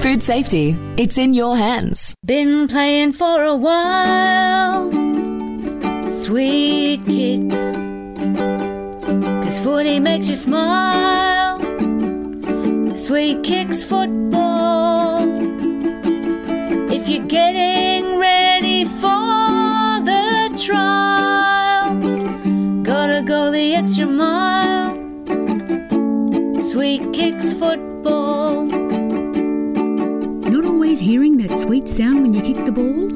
Food 0.00 0.22
safety, 0.22 0.76
it's 0.96 1.16
in 1.18 1.34
your 1.34 1.56
hands. 1.56 2.14
Been 2.24 2.68
playing 2.68 3.12
for 3.12 3.44
a 3.44 3.54
while. 3.54 4.90
Sweet 6.10 7.04
kicks. 7.06 7.76
Cause 9.44 9.60
footy 9.60 10.00
makes 10.00 10.28
you 10.28 10.34
smile. 10.34 11.60
Sweet 12.96 13.42
kicks 13.42 13.82
football. 13.82 15.20
If 16.90 17.08
you're 17.08 17.26
getting 17.26 18.18
ready 18.18 18.84
for 18.84 20.00
the 20.10 20.52
trials, 20.64 22.20
gotta 22.84 23.22
go 23.22 23.50
the 23.50 23.74
extra 23.74 24.06
mile. 24.06 24.94
Sweet 26.62 27.12
kicks 27.12 27.52
football. 27.52 28.81
Hearing 31.02 31.36
that 31.38 31.58
sweet 31.58 31.88
sound 31.88 32.22
when 32.22 32.32
you 32.32 32.40
kick 32.40 32.64
the 32.64 32.70
ball? 32.70 33.08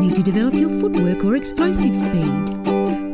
Need 0.00 0.16
to 0.16 0.22
develop 0.22 0.54
your 0.54 0.70
footwork 0.70 1.22
or 1.22 1.36
explosive 1.36 1.94
speed? 1.94 2.24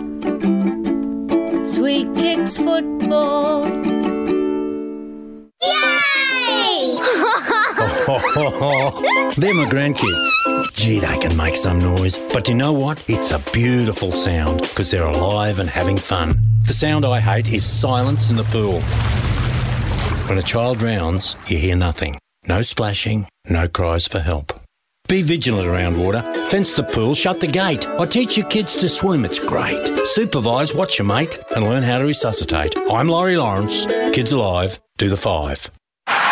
Sweet 1.66 2.08
kicks 2.16 2.56
football. 2.56 3.66
They're 9.38 9.56
my 9.56 9.66
grandkids. 9.66 10.74
Gee, 10.74 11.00
they 11.00 11.18
can 11.18 11.36
make 11.36 11.56
some 11.56 11.80
noise. 11.80 12.20
But 12.32 12.48
you 12.48 12.54
know 12.54 12.74
what? 12.74 13.04
It's 13.08 13.32
a 13.32 13.40
beautiful 13.52 14.12
sound 14.12 14.62
because 14.62 14.92
they're 14.92 15.08
alive 15.08 15.58
and 15.58 15.68
having 15.68 15.98
fun. 15.98 16.38
The 16.68 16.74
sound 16.74 17.06
I 17.06 17.20
hate 17.20 17.52
is 17.52 17.66
silence 17.66 18.30
in 18.30 18.36
the 18.36 18.44
pool. 18.44 18.82
When 20.30 20.38
a 20.38 20.44
child 20.44 20.78
drowns, 20.78 21.36
you 21.48 21.58
hear 21.58 21.76
nothing. 21.76 22.20
No 22.48 22.62
splashing, 22.62 23.28
no 23.50 23.68
cries 23.68 24.08
for 24.08 24.20
help. 24.20 24.54
Be 25.08 25.24
vigilant 25.24 25.68
around 25.68 25.98
water. 25.98 26.22
Fence 26.48 26.74
the 26.76 26.84
pool, 26.84 27.16
shut 27.16 27.42
the 27.42 27.48
gate. 27.48 27.88
I 27.88 28.06
teach 28.06 28.38
your 28.38 28.48
kids 28.48 28.76
to 28.78 28.90
swim, 28.90 29.26
it's 29.26 29.40
great. 29.40 29.88
Supervise, 30.06 30.76
watch 30.76 31.00
your 31.00 31.08
mate, 31.08 31.40
and 31.56 31.66
learn 31.66 31.82
how 31.82 31.98
to 31.98 32.06
resuscitate. 32.06 32.76
I'm 32.92 33.08
Laurie 33.08 33.38
Lawrence. 33.38 33.88
Kids 34.14 34.32
Alive, 34.32 34.80
do 34.98 35.10
the 35.10 35.18
five. 35.18 35.72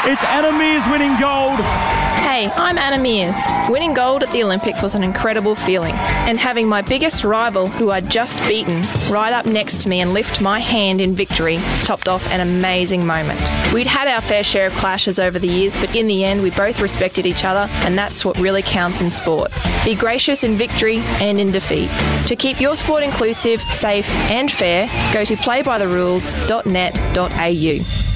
It's 0.05 0.22
Meares 0.22 0.91
winning 0.91 1.18
gold. 1.18 2.03
Hey, 2.34 2.49
I'm 2.55 2.79
Anna 2.79 2.97
Meares. 2.97 3.69
Winning 3.69 3.93
gold 3.93 4.23
at 4.23 4.31
the 4.31 4.43
Olympics 4.43 4.81
was 4.81 4.95
an 4.95 5.03
incredible 5.03 5.53
feeling, 5.53 5.93
and 5.93 6.39
having 6.39 6.67
my 6.67 6.81
biggest 6.81 7.23
rival, 7.23 7.67
who 7.67 7.91
I'd 7.91 8.09
just 8.09 8.39
beaten, 8.47 8.81
right 9.11 9.31
up 9.31 9.45
next 9.45 9.84
to 9.84 9.89
me 9.89 10.01
and 10.01 10.15
lift 10.15 10.41
my 10.41 10.57
hand 10.57 10.99
in 10.99 11.13
victory 11.13 11.57
topped 11.84 12.07
off 12.07 12.27
an 12.29 12.39
amazing 12.39 13.05
moment. 13.05 13.39
We'd 13.71 13.86
had 13.86 14.07
our 14.07 14.19
fair 14.19 14.43
share 14.43 14.65
of 14.65 14.73
clashes 14.73 15.19
over 15.19 15.38
the 15.38 15.47
years, 15.47 15.79
but 15.79 15.95
in 15.95 16.07
the 16.07 16.25
end, 16.25 16.41
we 16.41 16.49
both 16.49 16.81
respected 16.81 17.27
each 17.27 17.45
other, 17.45 17.71
and 17.86 17.95
that's 17.95 18.25
what 18.25 18.39
really 18.39 18.63
counts 18.63 18.99
in 18.99 19.11
sport. 19.11 19.51
Be 19.86 19.93
gracious 19.93 20.43
in 20.43 20.57
victory 20.57 21.01
and 21.21 21.39
in 21.39 21.51
defeat. 21.51 21.91
To 22.29 22.36
keep 22.36 22.59
your 22.59 22.75
sport 22.75 23.03
inclusive, 23.03 23.61
safe, 23.61 24.09
and 24.31 24.51
fair, 24.51 24.88
go 25.13 25.23
to 25.23 25.36
playbytherules.net.au. 25.36 28.12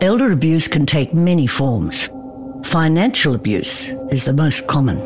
Elder 0.00 0.30
abuse 0.32 0.68
can 0.68 0.86
take 0.86 1.12
many 1.12 1.46
forms. 1.46 2.08
Financial 2.64 3.34
abuse 3.34 3.90
is 4.10 4.24
the 4.24 4.32
most 4.32 4.66
common. 4.68 4.98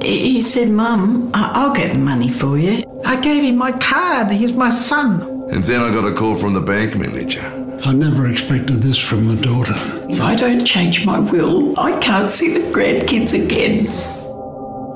He 0.00 0.40
said, 0.42 0.68
Mum, 0.68 1.30
I- 1.34 1.50
I'll 1.54 1.72
get 1.72 1.92
the 1.92 1.98
money 1.98 2.28
for 2.28 2.58
you. 2.58 2.84
I 3.04 3.20
gave 3.20 3.42
him 3.42 3.56
my 3.56 3.72
card. 3.72 4.30
He's 4.30 4.52
my 4.52 4.70
son. 4.70 5.22
And 5.50 5.64
then 5.64 5.80
I 5.80 5.92
got 5.92 6.04
a 6.10 6.14
call 6.14 6.34
from 6.34 6.54
the 6.54 6.60
bank 6.60 6.96
manager. 6.96 7.42
I 7.84 7.92
never 7.92 8.28
expected 8.28 8.80
this 8.82 8.98
from 8.98 9.26
my 9.26 9.34
daughter. 9.42 9.74
If 10.08 10.20
I 10.20 10.34
don't 10.36 10.64
change 10.64 11.04
my 11.04 11.18
will, 11.18 11.78
I 11.78 11.98
can't 11.98 12.30
see 12.30 12.52
the 12.52 12.60
grandkids 12.72 13.34
again. 13.34 13.86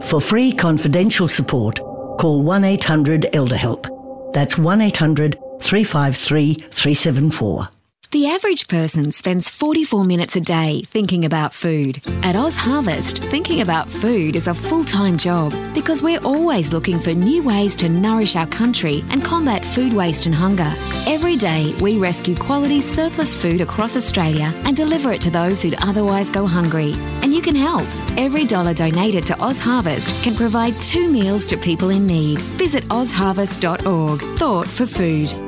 For 0.02 0.20
free 0.20 0.52
confidential 0.52 1.26
support, 1.26 1.78
call 2.18 2.42
1 2.42 2.62
800 2.64 3.26
Elder 3.32 3.56
Help. 3.56 3.88
That's 4.32 4.56
1 4.56 4.80
800 4.80 5.36
353 5.60 6.54
374. 6.54 7.68
The 8.16 8.28
average 8.28 8.66
person 8.68 9.12
spends 9.12 9.50
44 9.50 10.04
minutes 10.04 10.36
a 10.36 10.40
day 10.40 10.80
thinking 10.86 11.26
about 11.26 11.52
food. 11.52 11.98
At 12.22 12.34
OzHarvest, 12.34 13.18
thinking 13.30 13.60
about 13.60 13.90
food 13.90 14.36
is 14.36 14.46
a 14.46 14.54
full 14.54 14.86
time 14.86 15.18
job 15.18 15.52
because 15.74 16.02
we're 16.02 16.24
always 16.24 16.72
looking 16.72 16.98
for 16.98 17.12
new 17.12 17.42
ways 17.42 17.76
to 17.76 17.90
nourish 17.90 18.34
our 18.34 18.46
country 18.46 19.04
and 19.10 19.22
combat 19.22 19.66
food 19.66 19.92
waste 19.92 20.24
and 20.24 20.34
hunger. 20.34 20.72
Every 21.06 21.36
day, 21.36 21.74
we 21.78 21.98
rescue 21.98 22.34
quality 22.34 22.80
surplus 22.80 23.36
food 23.36 23.60
across 23.60 23.98
Australia 23.98 24.50
and 24.64 24.74
deliver 24.74 25.12
it 25.12 25.20
to 25.20 25.30
those 25.30 25.60
who'd 25.60 25.82
otherwise 25.82 26.30
go 26.30 26.46
hungry. 26.46 26.94
And 27.20 27.34
you 27.34 27.42
can 27.42 27.54
help. 27.54 27.86
Every 28.16 28.46
dollar 28.46 28.72
donated 28.72 29.26
to 29.26 29.34
OzHarvest 29.34 30.22
can 30.22 30.34
provide 30.34 30.80
two 30.80 31.10
meals 31.10 31.46
to 31.48 31.58
people 31.58 31.90
in 31.90 32.06
need. 32.06 32.38
Visit 32.56 32.84
ozharvest.org. 32.84 34.38
Thought 34.38 34.68
for 34.68 34.86
food. 34.86 35.45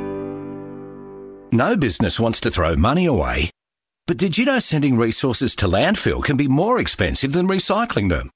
No 1.53 1.77
business 1.79 2.21
wants 2.21 2.41
to 2.41 2.51
throw 2.51 2.77
money 2.77 3.07
away. 3.07 3.49
But 4.07 4.19
did 4.19 4.37
you 4.37 4.45
know 4.45 4.59
sending 4.59 4.99
resources 4.99 5.57
to 5.57 5.67
landfill 5.67 6.23
can 6.23 6.37
be 6.37 6.47
more 6.47 6.79
expensive 6.79 7.33
than 7.33 7.49
recycling 7.49 8.11
them? 8.11 8.29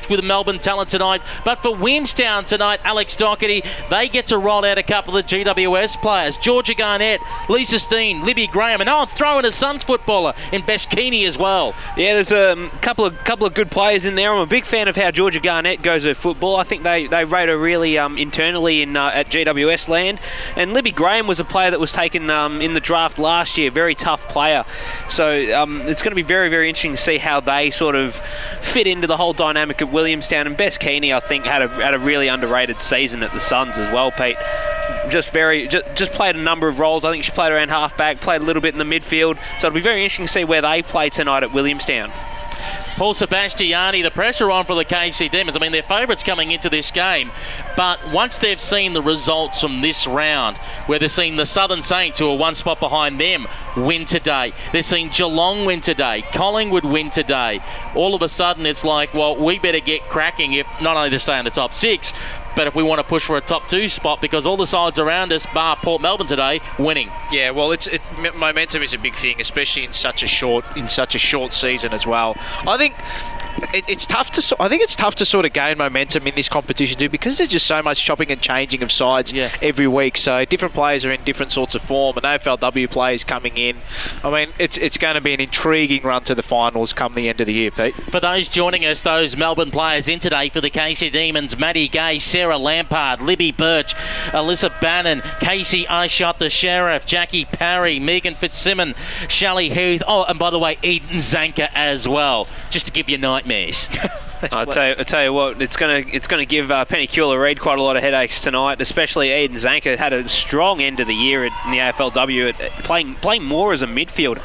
with 0.10 0.24
Melbourne 0.24 0.60
talent 0.60 0.90
tonight. 0.90 1.22
But 1.44 1.62
for 1.62 1.76
Williamstown 1.76 2.46
tonight, 2.46 2.80
Alex 2.84 3.16
Doherty, 3.16 3.64
they 3.90 4.08
get 4.08 4.28
to 4.28 4.38
roll 4.38 4.66
out 4.66 4.78
a 4.78 4.84
couple 4.84 5.18
of 5.18 5.26
GWS 5.26 6.02
players. 6.02 6.38
Georgia 6.38 6.74
Garnett, 6.74 7.22
Lisa 7.50 7.80
Steane, 7.80 8.26
Libby 8.26 8.48
Graham, 8.48 8.82
and 8.82 8.90
I'll 8.90 9.06
throw 9.06 9.40
in 9.40 9.46
a 9.46 9.52
Suns 9.52 9.84
footballer 9.84 10.34
in 10.52 10.64
Bess 10.66 10.86
Keaney 10.86 11.26
as 11.26 11.38
well. 11.38 11.76
Yeah, 11.98 12.14
there's 12.14 12.32
a 12.32 12.54
um, 12.54 12.70
couple 12.82 13.06
of 13.06 13.18
couple 13.24 13.46
of 13.46 13.54
good 13.54 13.72
players 13.72 14.06
in 14.06 14.16
there. 14.16 14.34
I'm 14.34 14.40
a 14.40 14.46
big 14.46 14.66
fan 14.66 14.88
of 14.88 14.96
how 14.96 15.12
Georgia 15.12 15.40
Garnett 15.40 15.82
goes 15.82 16.06
at 16.06 16.18
football. 16.18 16.56
I 16.56 16.64
think 16.64 16.84
they, 16.84 17.08
they 17.08 17.26
rate 17.26 17.50
her 17.50 17.58
really 17.58 17.98
um, 17.98 18.18
internally 18.18 18.82
in 18.82 18.96
uh, 18.96 19.12
at 19.14 19.30
GWS 19.30 19.88
land. 19.88 20.20
And 20.56 20.74
Libby 20.74 20.92
Graham 20.92 21.28
was 21.28 21.40
a 21.40 21.46
player 21.46 21.72
that 21.72 21.80
was 21.80 21.92
taken 21.92 22.30
um, 22.30 22.62
in 22.62 22.74
the 22.74 22.80
draft 22.80 23.20
last 23.20 23.58
year, 23.58 23.72
very 23.72 23.96
tough 23.96 24.28
player. 24.28 24.66
So 25.10 25.56
um, 25.58 25.82
it's 25.82 26.02
going 26.02 26.12
to 26.12 26.16
be 26.16 26.22
very 26.22 26.50
very 26.50 26.70
interesting 26.70 26.92
to 26.92 26.98
see 26.98 27.18
how 27.18 27.40
they 27.40 27.72
sort 27.72 27.96
of 27.96 28.16
fit 28.62 28.88
into 28.88 29.08
the 29.08 29.18
whole 29.18 29.34
dynamic 29.34 29.82
of 29.82 29.91
Williamstown. 29.92 30.48
And 30.48 30.58
Bess 30.58 30.78
Keaney, 30.78 31.14
I 31.16 31.20
think, 31.20 31.46
had 31.46 31.62
a 31.62 31.68
had 31.68 31.96
a 31.96 32.00
really 32.00 32.28
underrated 32.28 32.82
season 32.82 33.24
at 33.24 33.34
the 33.34 33.40
Suns 33.40 33.78
as 33.78 33.92
well, 33.94 34.12
Pete. 34.12 34.38
Just 35.10 35.32
very 35.32 35.68
just, 35.68 35.86
just 35.96 36.12
played 36.12 36.36
a 36.36 36.42
number 36.42 36.68
of 36.68 36.80
roles. 36.80 37.06
I 37.06 37.12
think 37.12 37.24
she 37.24 37.32
played 37.32 37.52
around 37.52 37.70
halfback, 37.70 38.22
played 38.22 38.42
a 38.42 38.46
little 38.46 38.62
bit 38.62 38.74
in 38.74 38.78
the 38.78 39.00
midfield. 39.00 39.38
So 39.60 39.68
it'll 39.68 39.76
be 39.76 39.82
very 39.82 40.04
interesting 40.04 40.26
to 40.26 40.32
see 40.32 40.44
where 40.44 40.62
they 40.62 40.82
play 40.82 41.10
tonight 41.10 41.44
at 41.44 41.54
Williamstown. 41.54 42.12
Paul 42.98 43.14
Sebastiani, 43.14 44.04
the 44.04 44.12
pressure 44.12 44.52
on 44.52 44.66
for 44.66 44.76
the 44.76 44.86
Casey 44.86 45.30
Demons. 45.30 45.56
I 45.56 45.60
mean, 45.60 45.72
they're 45.72 45.82
favourites 45.82 46.24
coming 46.24 46.52
into 46.52 46.70
this 46.70 46.92
game, 46.92 47.32
but 47.76 48.00
once 48.12 48.38
they've 48.38 48.60
seen 48.60 48.94
the 48.94 49.02
results 49.02 49.62
from 49.62 49.82
this 49.82 50.06
round, 50.06 50.58
where 50.86 51.00
they're 51.00 51.10
seeing 51.10 51.36
the 51.36 51.46
Southern 51.46 51.82
Saints, 51.82 52.20
who 52.20 52.30
are 52.30 52.38
one 52.38 52.56
spot 52.56 52.80
behind 52.80 53.20
them, 53.20 53.48
win 53.76 54.06
today, 54.06 54.54
they're 54.72 54.84
seeing 54.84 55.10
Geelong 55.10 55.66
win 55.66 55.82
today, 55.82 56.24
Collingwood 56.34 56.86
win 56.86 57.10
today, 57.10 57.62
all 57.96 58.14
of 58.14 58.22
a 58.22 58.30
sudden 58.30 58.66
it's 58.66 58.84
like, 58.84 59.14
well, 59.14 59.36
we 59.36 59.58
better 59.58 59.80
get 59.80 60.08
cracking 60.10 60.54
if 60.54 60.68
not 60.82 60.98
only 60.98 61.10
to 61.10 61.20
stay 61.20 61.40
in 61.40 61.46
the 61.46 61.52
top 61.52 61.74
six, 61.74 62.14
but 62.56 62.68
if 62.68 62.76
we 62.76 62.84
want 62.84 63.00
to 63.00 63.04
push 63.04 63.26
for 63.26 63.38
a 63.38 63.42
top 63.42 63.68
two 63.68 63.88
spot, 63.88 64.22
because 64.22 64.46
all 64.46 64.58
the 64.58 64.68
sides 64.68 65.00
around 65.00 65.32
us, 65.32 65.46
bar 65.54 65.78
Port 65.78 66.02
Melbourne 66.02 66.28
today, 66.28 66.62
winning. 66.78 67.10
Yeah, 67.32 67.52
well, 67.52 67.72
it's 67.72 67.88
it, 67.88 68.02
momentum 68.36 68.82
is 68.82 68.94
a 68.94 68.98
big 68.98 69.16
thing, 69.16 69.40
especially 69.40 69.86
in 69.86 69.94
such 69.94 70.24
a 70.24 70.28
short 70.28 70.66
in 70.76 70.90
such 70.90 71.16
a 71.16 71.20
short 71.20 71.54
season 71.54 71.94
as 71.94 72.06
well. 72.06 72.36
I 72.68 72.78
think 72.78 72.96
it, 73.74 73.90
it's 73.90 74.06
tough 74.06 74.32
to. 74.32 74.56
I 74.60 74.68
think 74.70 74.82
it's 74.82 74.96
tough 74.96 75.16
to 75.16 75.26
sort 75.26 75.46
of 75.46 75.54
gain 75.54 75.78
momentum 75.78 76.28
in 76.28 76.36
this 76.36 76.50
competition 76.50 76.98
too, 76.98 77.10
because 77.10 77.38
there's 77.38 77.50
just 77.50 77.66
so 77.66 77.82
much 77.82 78.04
chopping 78.04 78.32
and 78.32 78.42
changing 78.42 78.84
of 78.84 78.92
sides 78.92 79.34
every 79.62 79.88
week. 79.88 80.18
So 80.18 80.46
different 80.46 80.74
players 80.74 81.06
are 81.06 81.12
in 81.12 81.24
different 81.24 81.52
sorts 81.52 81.76
of 81.76 81.82
form, 81.82 82.18
and 82.18 82.26
AFLW 82.26 82.90
players 82.90 83.24
coming 83.24 83.58
in. 83.58 83.78
I 84.24 84.32
mean, 84.32 84.54
it's 84.60 84.78
it's 84.78 84.98
going 84.98 85.16
to 85.16 85.22
be 85.22 85.34
an 85.34 85.40
intriguing 85.40 86.04
run 86.04 86.24
to 86.24 86.36
the 86.36 86.44
finals 86.44 86.94
come 86.94 87.16
the 87.16 87.30
end 87.30 87.42
of 87.42 87.48
the 87.48 87.54
year, 87.54 87.72
Pete. 87.72 87.96
For 88.12 88.20
those 88.20 88.50
joining 88.50 88.86
us, 88.86 89.02
those 89.02 89.36
Melbourne 89.36 89.72
players 89.72 90.08
in 90.08 90.20
today 90.20 90.50
for 90.50 90.62
the 90.62 90.70
Casey 90.70 91.10
Demons, 91.10 91.58
Maddie 91.58 91.88
Gay, 91.88 92.20
Sarah 92.20 92.58
Lampard, 92.58 93.22
Libby 93.22 93.52
Birch, 93.52 93.96
Alyssa 94.28 94.80
Bannan, 94.80 95.22
Casey 95.40 95.86
Ishot, 95.86 96.38
the 96.38 96.50
Sheriff, 96.50 97.06
Jackie 97.06 97.46
Parry, 97.46 98.00
Megan 98.00 98.36
Fitzsimmons, 98.36 98.96
Shelley 99.28 99.70
Heath. 99.70 100.04
Oh, 100.08 100.24
and 100.24 100.38
by 100.38 100.50
the 100.50 100.60
way, 100.60 100.78
Eden 100.82 101.18
Zanker 101.18 101.70
as 101.74 102.08
well, 102.08 102.48
just 102.70 102.88
to 102.88 102.92
give 102.92 103.10
you 103.10 103.18
nightmares. 103.52 103.88
I'll 104.52 104.66
tell, 104.66 104.88
you, 104.90 104.96
I'll 104.98 105.06
tell 105.06 105.24
you 105.24 105.34
what, 105.34 105.62
it's 105.62 105.78
going 105.78 106.04
to 106.04 106.16
it's 106.16 106.28
going 106.28 106.42
to 106.42 106.48
give 106.48 106.72
uh, 106.72 106.84
Penny 106.86 107.06
Cula 107.06 107.38
Reid 107.38 107.60
quite 107.60 107.78
a 107.78 107.84
lot 107.84 107.96
of 107.96 108.02
headaches 108.02 108.42
tonight, 108.42 108.82
especially 108.82 109.32
Eden 109.32 109.56
Zanker 109.56 109.96
had 109.96 110.14
a 110.14 110.28
strong 110.28 110.82
end 110.82 111.00
of 111.00 111.08
the 111.08 111.14
year 111.14 111.46
at, 111.46 111.52
in 111.66 111.72
the 111.72 111.78
AFLW, 111.78 112.50
at, 112.50 112.60
at 112.60 112.72
playing 112.84 113.16
playing 113.16 113.44
more 113.44 113.72
as 113.72 113.84
a 113.84 113.88
midfielder. 113.88 114.42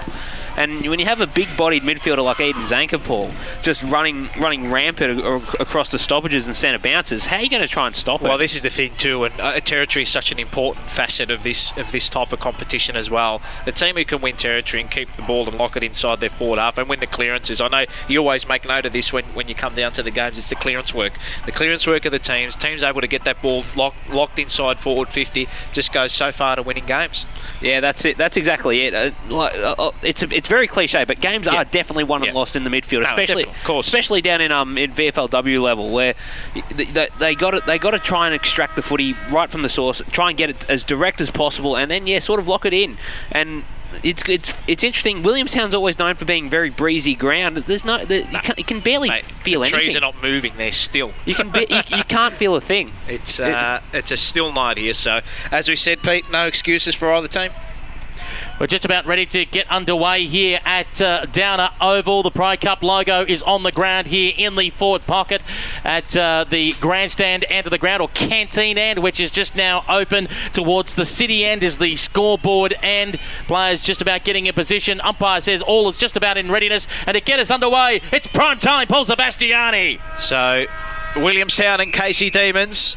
And 0.57 0.87
when 0.89 0.99
you 0.99 1.07
have 1.07 1.21
a 1.21 1.27
big-bodied 1.27 1.83
midfielder 1.83 2.25
like 2.25 2.41
Eden 2.41 2.63
Zanker, 2.63 3.03
Paul, 3.03 3.31
just 3.63 3.83
running 3.83 4.29
running 4.39 4.71
rampant 4.71 5.21
across 5.61 5.91
the 5.91 5.99
stoppages 5.99 6.47
and 6.47 6.57
centre 6.57 6.79
bounces, 6.79 7.27
how 7.27 7.37
are 7.37 7.43
you 7.43 7.51
going 7.51 7.63
to 7.63 7.69
try 7.69 7.87
and 7.87 7.95
stop 7.95 8.23
it? 8.23 8.25
Well, 8.25 8.39
this 8.39 8.55
is 8.55 8.63
the 8.63 8.71
thing 8.71 8.95
too, 8.97 9.25
and 9.25 9.39
uh, 9.41 9.61
territory 9.61 10.05
is 10.05 10.09
such 10.09 10.33
an 10.33 10.39
important 10.39 10.89
facet 10.91 11.31
of 11.31 11.43
this 11.43 11.77
of 11.77 11.93
this 11.93 12.09
type 12.09 12.33
of 12.33 12.41
competition 12.41 12.97
as 12.97 13.11
well. 13.11 13.43
The 13.65 13.73
team 13.73 13.97
who 13.97 14.05
can 14.05 14.21
win 14.21 14.37
territory 14.37 14.81
and 14.81 14.91
keep 14.91 15.13
the 15.13 15.23
ball 15.23 15.47
and 15.47 15.59
lock 15.59 15.77
it 15.77 15.83
inside 15.83 16.21
their 16.21 16.31
forward 16.31 16.59
half 16.59 16.79
and 16.79 16.89
win 16.89 17.01
the 17.01 17.07
clearances. 17.07 17.61
I 17.61 17.69
know 17.69 17.85
you 18.09 18.21
always 18.21 18.49
make 18.49 18.67
note 18.67 18.87
of 18.87 18.93
this 18.93 19.13
when, 19.13 19.25
when 19.27 19.49
you 19.49 19.55
come 19.55 19.75
down 19.75 19.93
to 19.93 20.03
the 20.03 20.11
games. 20.11 20.39
It's 20.39 20.49
the 20.49 20.57
clearance 20.57 20.95
work. 20.95 21.13
The 21.45 21.53
clearance 21.53 21.87
work 21.87 22.05
of 22.05 22.13
the 22.13 22.19
teams. 22.19 22.57
Teams 22.57 22.83
able 22.83 23.01
to 23.01 23.07
get 23.07 23.25
that 23.25 23.43
ball 23.43 23.65
locked 23.77 24.09
locked 24.11 24.39
inside 24.39 24.81
forward 24.81 25.09
50 25.11 25.49
just 25.73 25.93
goes 25.93 26.13
so 26.13 26.33
far 26.33 26.57
to 26.57 26.63
winning 26.63 26.87
games. 26.87 27.27
Yeah, 27.61 27.81
that's 27.81 28.05
it. 28.05 28.17
That's 28.17 28.37
exactly 28.37 28.83
it. 28.83 28.95
Uh, 28.95 29.11
like, 29.29 29.55
uh, 29.55 29.75
uh, 29.79 29.91
it's 30.03 30.23
a, 30.23 30.35
it's 30.35 30.46
very 30.47 30.67
cliche, 30.67 31.05
but 31.05 31.21
games 31.21 31.47
Yeah. 31.47 31.57
are 31.57 31.65
definitely 31.65 32.05
won 32.05 32.23
and 32.23 32.29
Yeah. 32.33 32.39
lost 32.39 32.57
in 32.57 32.65
the 32.65 32.71
midfield, 32.71 33.03
No, 33.03 33.09
especially 33.11 33.45
of 33.45 33.65
course. 33.65 33.87
especially 33.87 34.21
down 34.23 34.41
in 34.41 34.53
um 34.53 34.77
in 34.79 34.93
VFLW 34.93 35.61
level 35.63 35.91
where 35.91 36.15
they, 36.75 37.09
they 37.19 37.35
got 37.35 37.51
to 37.53 37.63
they 37.67 37.79
got 37.79 37.91
to 37.93 37.99
try 37.99 38.27
and 38.27 38.35
extract 38.35 38.77
the 38.77 38.83
footy 38.83 39.15
right 39.31 39.51
from 39.51 39.63
the 39.63 39.69
source, 39.69 40.03
try 40.11 40.29
and 40.31 40.39
get 40.39 40.51
it 40.51 40.67
as 40.69 40.85
direct 40.85 41.21
as 41.21 41.31
possible, 41.31 41.77
and 41.77 41.91
then 41.91 42.07
yeah, 42.07 42.19
sort 42.19 42.41
of 42.41 42.49
lock 42.49 42.65
it 42.67 42.73
in. 42.75 42.97
And 43.31 43.65
it's 44.03 44.23
it's 44.29 44.53
it's 44.67 44.85
interesting. 44.85 45.23
Williamstown's 45.23 45.75
always 45.75 45.99
known 45.99 46.17
for 46.17 46.25
being 46.25 46.51
very 46.51 46.71
breezy 46.71 47.15
ground. 47.15 47.57
There's 47.57 47.85
no, 47.85 48.05
the, 48.05 48.19
you, 48.19 48.39
can, 48.41 48.55
you 48.59 48.65
can 48.65 48.81
barely 48.81 49.09
feel 49.43 49.61
the 49.61 49.67
anything. 49.67 49.81
trees 49.81 49.97
are 49.97 50.01
not 50.01 50.21
moving; 50.23 50.53
they're 50.57 50.73
still. 50.73 51.13
You 51.25 51.35
can 51.35 51.51
be, 51.51 51.67
you, 51.71 51.81
you 51.97 52.05
can't 52.05 52.35
feel 52.35 52.57
a 52.57 52.61
thing. 52.61 52.93
It's 53.09 53.39
uh, 53.41 53.81
it's 53.93 54.11
a 54.11 54.17
still 54.17 54.53
night 54.53 54.77
here. 54.77 54.93
So, 54.93 55.21
as 55.53 55.69
we 55.69 55.77
said, 55.77 56.03
Pete, 56.03 56.31
no 56.31 56.47
excuses 56.47 56.95
for 56.95 57.13
either 57.15 57.29
team. 57.29 57.53
We're 58.59 58.67
just 58.67 58.87
about 58.87 59.05
ready 59.05 59.27
to 59.27 59.45
get 59.45 59.71
underway 59.71 60.25
here 60.25 60.61
at 60.65 61.03
uh, 61.03 61.27
Downer 61.27 61.69
Oval. 61.79 62.23
The 62.23 62.31
Pride 62.31 62.63
Cup 62.63 62.83
logo 62.83 63.23
is 63.23 63.43
on 63.43 63.65
the 63.65 63.71
ground 63.71 64.07
here 64.07 64.33
in 64.35 64.57
the 64.57 64.71
forward 64.71 65.07
pocket 65.07 65.43
at 65.85 66.17
uh, 66.17 66.47
the 66.49 66.73
grandstand 66.81 67.45
end 67.51 67.67
of 67.67 67.71
the 67.71 67.77
ground, 67.77 68.01
or 68.01 68.09
canteen 68.09 68.79
end, 68.79 69.01
which 69.01 69.21
is 69.21 69.31
just 69.31 69.57
now 69.57 69.85
open 69.91 70.29
towards 70.55 70.95
the 70.95 71.05
city 71.05 71.45
end, 71.45 71.63
is 71.63 71.77
the 71.77 71.97
scoreboard 71.97 72.75
end. 72.83 73.19
Players 73.47 73.83
just 73.83 74.01
about 74.01 74.25
getting 74.25 74.47
in 74.47 74.55
position. 74.55 75.03
Umpire 75.03 75.43
says 75.43 75.61
all 75.61 75.87
is 75.91 75.99
just 75.99 76.17
about 76.17 76.39
in 76.39 76.51
readiness. 76.51 76.87
And 77.07 77.15
to 77.15 77.21
get 77.21 77.39
us 77.39 77.51
underway, 77.51 78.01
it's 78.11 78.27
prime 78.27 78.59
time, 78.59 78.87
Paul 78.87 79.05
Sebastiani. 79.05 80.01
So, 80.19 80.65
Williamstown 81.17 81.83
and 81.83 81.93
Casey 81.93 82.31
Demons 82.31 82.97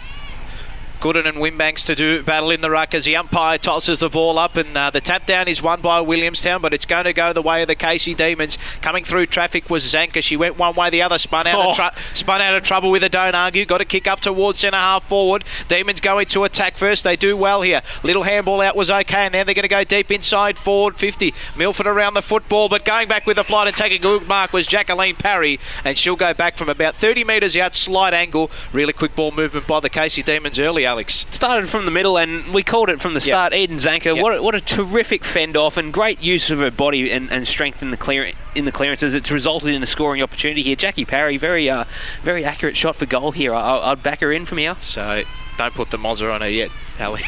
Gooden 1.00 1.26
and 1.26 1.38
Wimbanks 1.38 1.86
to 1.86 1.96
do 1.96 2.22
battle 2.24 2.52
in 2.52 2.62
the 2.62 2.70
ruck 2.70 2.94
as 2.94 3.06
the 3.06 3.16
umpire 3.16 3.58
tosses 3.58 4.00
the 4.00 4.10
ball 4.10 4.38
up, 4.38 4.58
and 4.58 4.76
uh, 4.78 4.90
the 4.90 5.00
tap 5.00 5.26
down 5.26 5.48
is 5.48 5.62
won 5.62 5.80
by 5.82 6.02
Williamstown, 6.02 6.62
but 6.62 6.74
it's 6.74 6.86
going 6.86 7.06
to 7.06 7.14
go 7.14 7.32
the 7.32 7.42
way 7.42 7.62
of 7.62 7.68
the 7.70 7.76
Casey 7.76 8.14
Demons. 8.14 8.58
Coming 8.82 9.04
through 9.06 9.28
traffic 9.28 9.70
was 9.70 9.84
Zanker. 9.86 10.22
She 10.22 10.36
went 10.36 10.58
one 10.58 10.76
way, 10.76 10.90
the 10.90 11.02
other 11.02 11.18
spun 11.18 11.48
out, 11.48 11.58
Oh. 11.58 11.70
of, 11.70 11.76
tr- 11.76 12.00
spun 12.14 12.42
out 12.42 12.54
of 12.54 12.64
trouble 12.64 12.92
with 12.92 13.04
a 13.04 13.10
don't 13.10 13.34
argue. 13.36 13.66
Got 13.66 13.82
a 13.82 13.86
kick 13.86 14.08
up 14.08 14.20
towards 14.20 14.60
centre 14.60 14.78
half 14.78 15.08
forward. 15.08 15.46
Demons 15.70 16.02
going 16.02 16.26
to 16.28 16.44
attack 16.44 16.78
first. 16.78 17.04
They 17.04 17.16
do 17.16 17.38
well 17.38 17.62
here. 17.62 17.82
Little 18.04 18.24
handball 18.24 18.60
out 18.60 18.76
was 18.76 18.92
okay, 18.92 19.26
and 19.26 19.34
then 19.34 19.46
they're 19.46 19.56
going 19.56 19.64
to 19.64 19.70
go 19.70 19.84
deep 19.86 20.12
inside 20.12 20.58
forward 20.58 20.98
50. 20.98 21.34
Milford 21.56 21.88
around 21.88 22.14
the 22.14 22.22
football, 22.22 22.68
but 22.68 22.84
going 22.84 23.08
back 23.08 23.26
with 23.26 23.38
the 23.38 23.44
flight 23.44 23.68
and 23.68 23.76
taking 23.78 24.00
a 24.00 24.02
good 24.02 24.28
mark 24.28 24.52
was 24.52 24.68
Jacqueline 24.68 25.16
Parry, 25.16 25.60
and 25.86 25.98
she'll 25.98 26.16
go 26.18 26.34
back 26.34 26.58
from 26.58 26.68
about 26.70 26.96
30 26.96 27.24
metres 27.24 27.56
out, 27.56 27.74
slight 27.76 28.14
angle. 28.14 28.52
Really 28.74 28.94
quick 28.94 29.16
ball 29.16 29.32
movement 29.32 29.66
by 29.66 29.80
the 29.80 29.90
Casey 29.90 30.22
Demons 30.22 30.60
early, 30.60 30.86
Alex. 30.90 31.28
Started 31.32 31.70
from 31.70 31.86
the 31.86 31.92
middle, 31.92 32.18
and 32.18 32.52
we 32.52 32.64
called 32.64 32.90
it 32.90 33.00
from 33.00 33.14
the 33.14 33.22
start. 33.22 33.54
Eden 33.54 33.78
Zanker, 33.78 34.20
what, 34.20 34.36
a, 34.36 34.42
what 34.42 34.56
a 34.56 34.62
terrific 34.62 35.24
fend 35.24 35.56
off 35.56 35.78
and 35.78 35.94
great 35.94 36.20
use 36.20 36.50
of 36.50 36.58
her 36.58 36.72
body 36.72 37.12
and, 37.12 37.32
and 37.32 37.48
strength 37.48 37.84
in 37.84 37.92
the 37.92 37.98
clear 37.98 38.32
in 38.56 38.66
the 38.66 38.72
clearances. 38.72 39.14
It's 39.14 39.30
resulted 39.30 39.76
in 39.76 39.84
a 39.84 39.86
scoring 39.86 40.24
opportunity 40.24 40.64
here. 40.64 40.76
Jackie 40.76 41.06
Parry, 41.06 41.38
very 41.38 41.70
uh, 41.70 41.86
very 42.24 42.44
accurate 42.44 42.76
shot 42.76 42.96
for 42.96 43.06
goal 43.06 43.32
here. 43.32 43.54
I, 43.54 43.92
I'd 43.92 44.02
back 44.02 44.22
her 44.22 44.32
in 44.32 44.46
from 44.46 44.58
here. 44.58 44.78
So 44.82 45.22
don't 45.58 45.76
put 45.76 45.92
the 45.92 45.98
Mozza 45.98 46.34
on 46.34 46.42
her 46.42 46.50
yet, 46.50 46.72
Ali. 47.00 47.22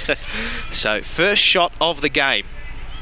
so 0.70 1.00
first 1.00 1.40
shot 1.40 1.72
of 1.80 2.02
the 2.02 2.10
game, 2.10 2.44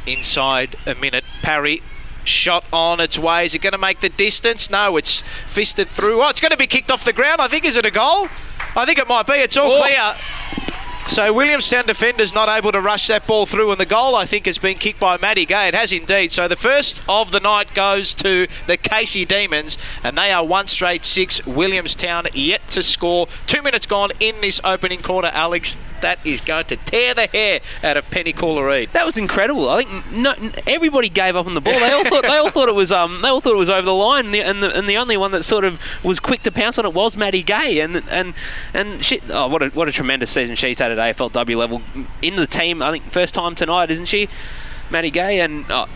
inside 0.06 0.76
a 0.86 0.94
minute. 0.94 1.24
Parry. 1.42 1.82
Shot 2.22 2.64
on 2.72 2.98
its 2.98 3.16
way. 3.18 3.44
Is 3.44 3.54
it 3.54 3.60
going 3.60 3.72
to 3.72 3.78
make 3.78 4.00
the 4.00 4.08
distance? 4.08 4.68
No, 4.68 4.96
it's 4.96 5.22
fisted 5.46 5.88
through. 5.88 6.22
Oh, 6.22 6.28
it's 6.28 6.40
going 6.40 6.50
to 6.50 6.56
be 6.56 6.66
kicked 6.66 6.90
off 6.90 7.04
the 7.04 7.12
ground. 7.12 7.40
I 7.40 7.46
think 7.46 7.64
is 7.64 7.76
it 7.76 7.86
a 7.86 7.90
goal? 7.90 8.28
I 8.76 8.84
think 8.84 8.98
it 8.98 9.08
might 9.08 9.26
be. 9.26 9.32
It's 9.34 9.56
all 9.56 9.72
Oh. 9.72 9.80
clear. 9.82 10.14
So 11.08 11.32
Williamstown 11.32 11.86
defenders 11.86 12.34
not 12.34 12.48
able 12.48 12.72
to 12.72 12.80
rush 12.80 13.06
that 13.06 13.28
ball 13.28 13.46
through, 13.46 13.70
and 13.70 13.80
the 13.80 13.86
goal 13.86 14.16
I 14.16 14.26
think 14.26 14.44
has 14.46 14.58
been 14.58 14.76
kicked 14.76 14.98
by 14.98 15.16
Maddie 15.16 15.46
Gay. 15.46 15.68
It 15.68 15.74
has 15.74 15.92
indeed. 15.92 16.32
So 16.32 16.48
the 16.48 16.56
first 16.56 17.00
of 17.08 17.30
the 17.30 17.38
night 17.38 17.72
goes 17.74 18.12
to 18.16 18.48
the 18.66 18.76
Casey 18.76 19.24
Demons, 19.24 19.78
and 20.02 20.18
they 20.18 20.32
are 20.32 20.44
one 20.44 20.66
straight 20.66 21.04
six. 21.04 21.40
Williamstown 21.46 22.26
yet 22.34 22.66
to 22.70 22.82
score. 22.82 23.28
Two 23.46 23.62
minutes 23.62 23.86
gone 23.86 24.10
in 24.18 24.40
this 24.40 24.60
opening 24.64 25.00
quarter. 25.00 25.30
Alex, 25.32 25.76
that 26.06 26.24
is 26.24 26.40
going 26.40 26.64
to 26.64 26.76
tear 26.76 27.14
the 27.14 27.26
hair 27.26 27.60
out 27.82 27.96
of 27.96 28.08
Penny 28.10 28.32
Cula-Reid. 28.32 28.92
That 28.92 29.04
was 29.04 29.18
incredible. 29.18 29.68
I 29.68 29.82
think 29.82 30.12
no, 30.12 30.36
everybody 30.64 31.08
gave 31.08 31.34
up 31.34 31.46
on 31.46 31.54
the 31.54 31.60
ball. 31.60 31.80
They 31.80 31.90
all 31.90 32.04
thought 32.04 32.22
they 32.22 32.36
all 32.36 32.48
thought 32.48 32.68
it 32.68 32.76
was 32.76 32.92
um 32.92 33.22
they 33.22 33.28
all 33.28 33.40
thought 33.40 33.54
it 33.54 33.58
was 33.58 33.68
over 33.68 33.82
the 33.82 33.92
line, 33.92 34.26
and 34.26 34.34
the, 34.34 34.40
and 34.40 34.62
the, 34.62 34.78
and 34.78 34.88
the 34.88 34.96
only 34.96 35.16
one 35.16 35.32
that 35.32 35.42
sort 35.42 35.64
of 35.64 35.80
was 36.04 36.20
quick 36.20 36.44
to 36.44 36.52
pounce 36.52 36.78
on 36.78 36.86
it 36.86 36.94
was 36.94 37.16
Maddie 37.16 37.42
Gay, 37.42 37.80
and 37.80 38.04
and 38.08 38.34
and 38.72 39.04
she 39.04 39.20
oh 39.30 39.48
what 39.48 39.64
a 39.64 39.68
what 39.70 39.88
a 39.88 39.92
tremendous 39.92 40.30
season 40.30 40.54
she's 40.54 40.78
had 40.78 40.96
at 40.96 41.16
AFLW 41.16 41.56
level 41.56 41.82
in 42.22 42.36
the 42.36 42.46
team. 42.46 42.82
I 42.82 42.92
think 42.92 43.02
first 43.10 43.34
time 43.34 43.56
tonight, 43.56 43.90
isn't 43.90 44.06
she? 44.06 44.28
Maddie 44.90 45.10
Gay 45.10 45.40
and 45.40 45.64
oh, 45.70 45.86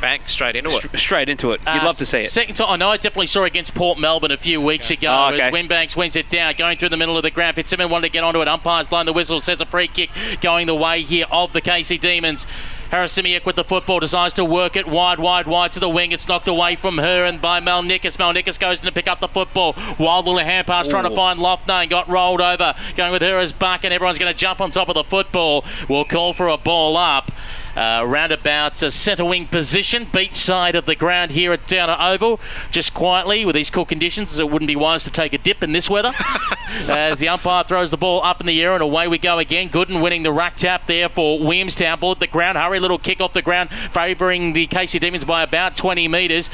bang 0.00 0.20
straight 0.26 0.56
into 0.56 0.70
it. 0.70 0.98
Straight 0.98 1.28
into 1.28 1.52
it. 1.52 1.60
You'd 1.60 1.68
Uh, 1.82 1.84
love 1.84 1.98
to 1.98 2.06
see 2.06 2.18
it. 2.18 2.30
Second 2.30 2.56
time, 2.56 2.70
I 2.70 2.76
know 2.76 2.90
I 2.90 2.96
definitely 2.96 3.26
saw 3.28 3.44
against 3.44 3.74
Port 3.74 3.98
Melbourne 3.98 4.32
a 4.32 4.36
few 4.36 4.60
weeks 4.60 4.90
ago. 4.90 5.08
Oh, 5.10 5.32
okay. 5.32 5.42
As 5.42 5.52
Winbanks 5.52 5.96
wins 5.96 6.16
it 6.16 6.28
down, 6.28 6.54
going 6.56 6.76
through 6.78 6.88
the 6.90 6.96
middle 6.96 7.16
of 7.16 7.22
the 7.22 7.30
ground. 7.30 7.56
Fitzsimmons 7.56 7.90
wanted 7.90 8.08
to 8.08 8.12
get 8.12 8.24
onto 8.24 8.40
it. 8.42 8.48
Umpire's 8.48 8.86
blown 8.86 9.06
the 9.06 9.12
whistle, 9.12 9.40
says 9.40 9.60
a 9.60 9.66
free 9.66 9.88
kick 9.88 10.10
going 10.40 10.66
the 10.66 10.74
way 10.74 11.02
here 11.02 11.26
of 11.30 11.52
the 11.52 11.60
Casey 11.60 11.98
Demons. 11.98 12.46
Harris 12.90 13.16
Simiak 13.16 13.46
with 13.46 13.56
the 13.56 13.64
football 13.64 14.00
decides 14.00 14.34
to 14.34 14.44
work 14.44 14.76
it 14.76 14.86
wide, 14.86 15.18
wide, 15.18 15.46
wide 15.46 15.72
to 15.72 15.80
the 15.80 15.88
wing. 15.88 16.12
It's 16.12 16.28
knocked 16.28 16.46
away 16.46 16.76
from 16.76 16.98
her 16.98 17.24
and 17.24 17.40
by 17.40 17.58
Mel 17.58 17.82
Nickus. 17.82 18.18
Mel 18.18 18.34
Nickus 18.34 18.60
goes 18.60 18.80
in 18.80 18.84
to 18.84 18.92
pick 18.92 19.08
up 19.08 19.18
the 19.20 19.28
football. 19.28 19.74
Wild 19.98 20.26
little 20.26 20.40
hand 20.40 20.66
pass 20.66 20.86
trying 20.86 21.04
to 21.04 21.10
Ooh. 21.10 21.14
find 21.14 21.40
Lofnane. 21.40 21.88
Got 21.88 22.06
rolled 22.10 22.42
over. 22.42 22.74
Going 22.94 23.12
with 23.12 23.22
her 23.22 23.38
as 23.38 23.50
buck, 23.54 23.84
and 23.84 23.94
everyone's 23.94 24.18
going 24.18 24.30
to 24.30 24.38
jump 24.38 24.60
on 24.60 24.70
top 24.72 24.90
of 24.90 24.94
the 24.94 25.04
football. 25.04 25.64
We'll 25.88 26.04
call 26.04 26.34
for 26.34 26.48
a 26.48 26.58
ball 26.58 26.98
up. 26.98 27.32
Uh, 27.74 28.04
roundabout 28.06 28.82
uh, 28.82 28.90
centre 28.90 29.24
wing 29.24 29.46
position, 29.46 30.06
beach 30.12 30.34
side 30.34 30.74
of 30.74 30.84
the 30.84 30.94
ground 30.94 31.30
here 31.30 31.52
at 31.52 31.66
Downer 31.66 31.96
Oval. 31.98 32.38
Just 32.70 32.92
quietly, 32.92 33.46
with 33.46 33.54
these 33.54 33.70
cool 33.70 33.86
conditions, 33.86 34.38
it 34.38 34.50
wouldn't 34.50 34.68
be 34.68 34.76
wise 34.76 35.04
to 35.04 35.10
take 35.10 35.32
a 35.32 35.38
dip 35.38 35.62
in 35.62 35.72
this 35.72 35.88
weather. 35.88 36.12
As 36.88 37.18
the 37.18 37.28
umpire 37.28 37.64
throws 37.64 37.90
the 37.90 37.96
ball 37.96 38.22
up 38.22 38.40
in 38.40 38.46
the 38.46 38.62
air 38.62 38.74
and 38.74 38.82
away 38.82 39.08
we 39.08 39.18
go 39.18 39.38
again. 39.38 39.70
Gooden 39.70 40.02
winning 40.02 40.22
the 40.22 40.32
rack 40.32 40.56
tap 40.56 40.86
there 40.86 41.08
for 41.08 41.38
Williamstown. 41.38 41.98
Ball 41.98 42.12
at 42.12 42.20
the 42.20 42.26
ground. 42.26 42.58
Hurry 42.58 42.78
little 42.78 42.98
kick 42.98 43.20
off 43.20 43.32
the 43.32 43.42
ground, 43.42 43.70
favouring 43.90 44.52
the 44.52 44.66
Casey 44.66 44.98
Demons 44.98 45.24
by 45.24 45.42
about 45.42 45.74
20 45.74 46.08
metres. 46.08 46.50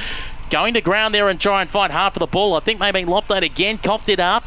Going 0.50 0.74
to 0.74 0.80
ground 0.80 1.14
there 1.14 1.28
and 1.28 1.40
try 1.40 1.60
and 1.60 1.70
fight 1.70 1.90
hard 1.90 2.14
for 2.14 2.20
the 2.20 2.26
ball. 2.26 2.54
I 2.54 2.60
think 2.60 2.80
maybe 2.80 3.02
Loftate 3.02 3.42
again 3.42 3.78
coughed 3.78 4.08
it 4.08 4.20
up. 4.20 4.44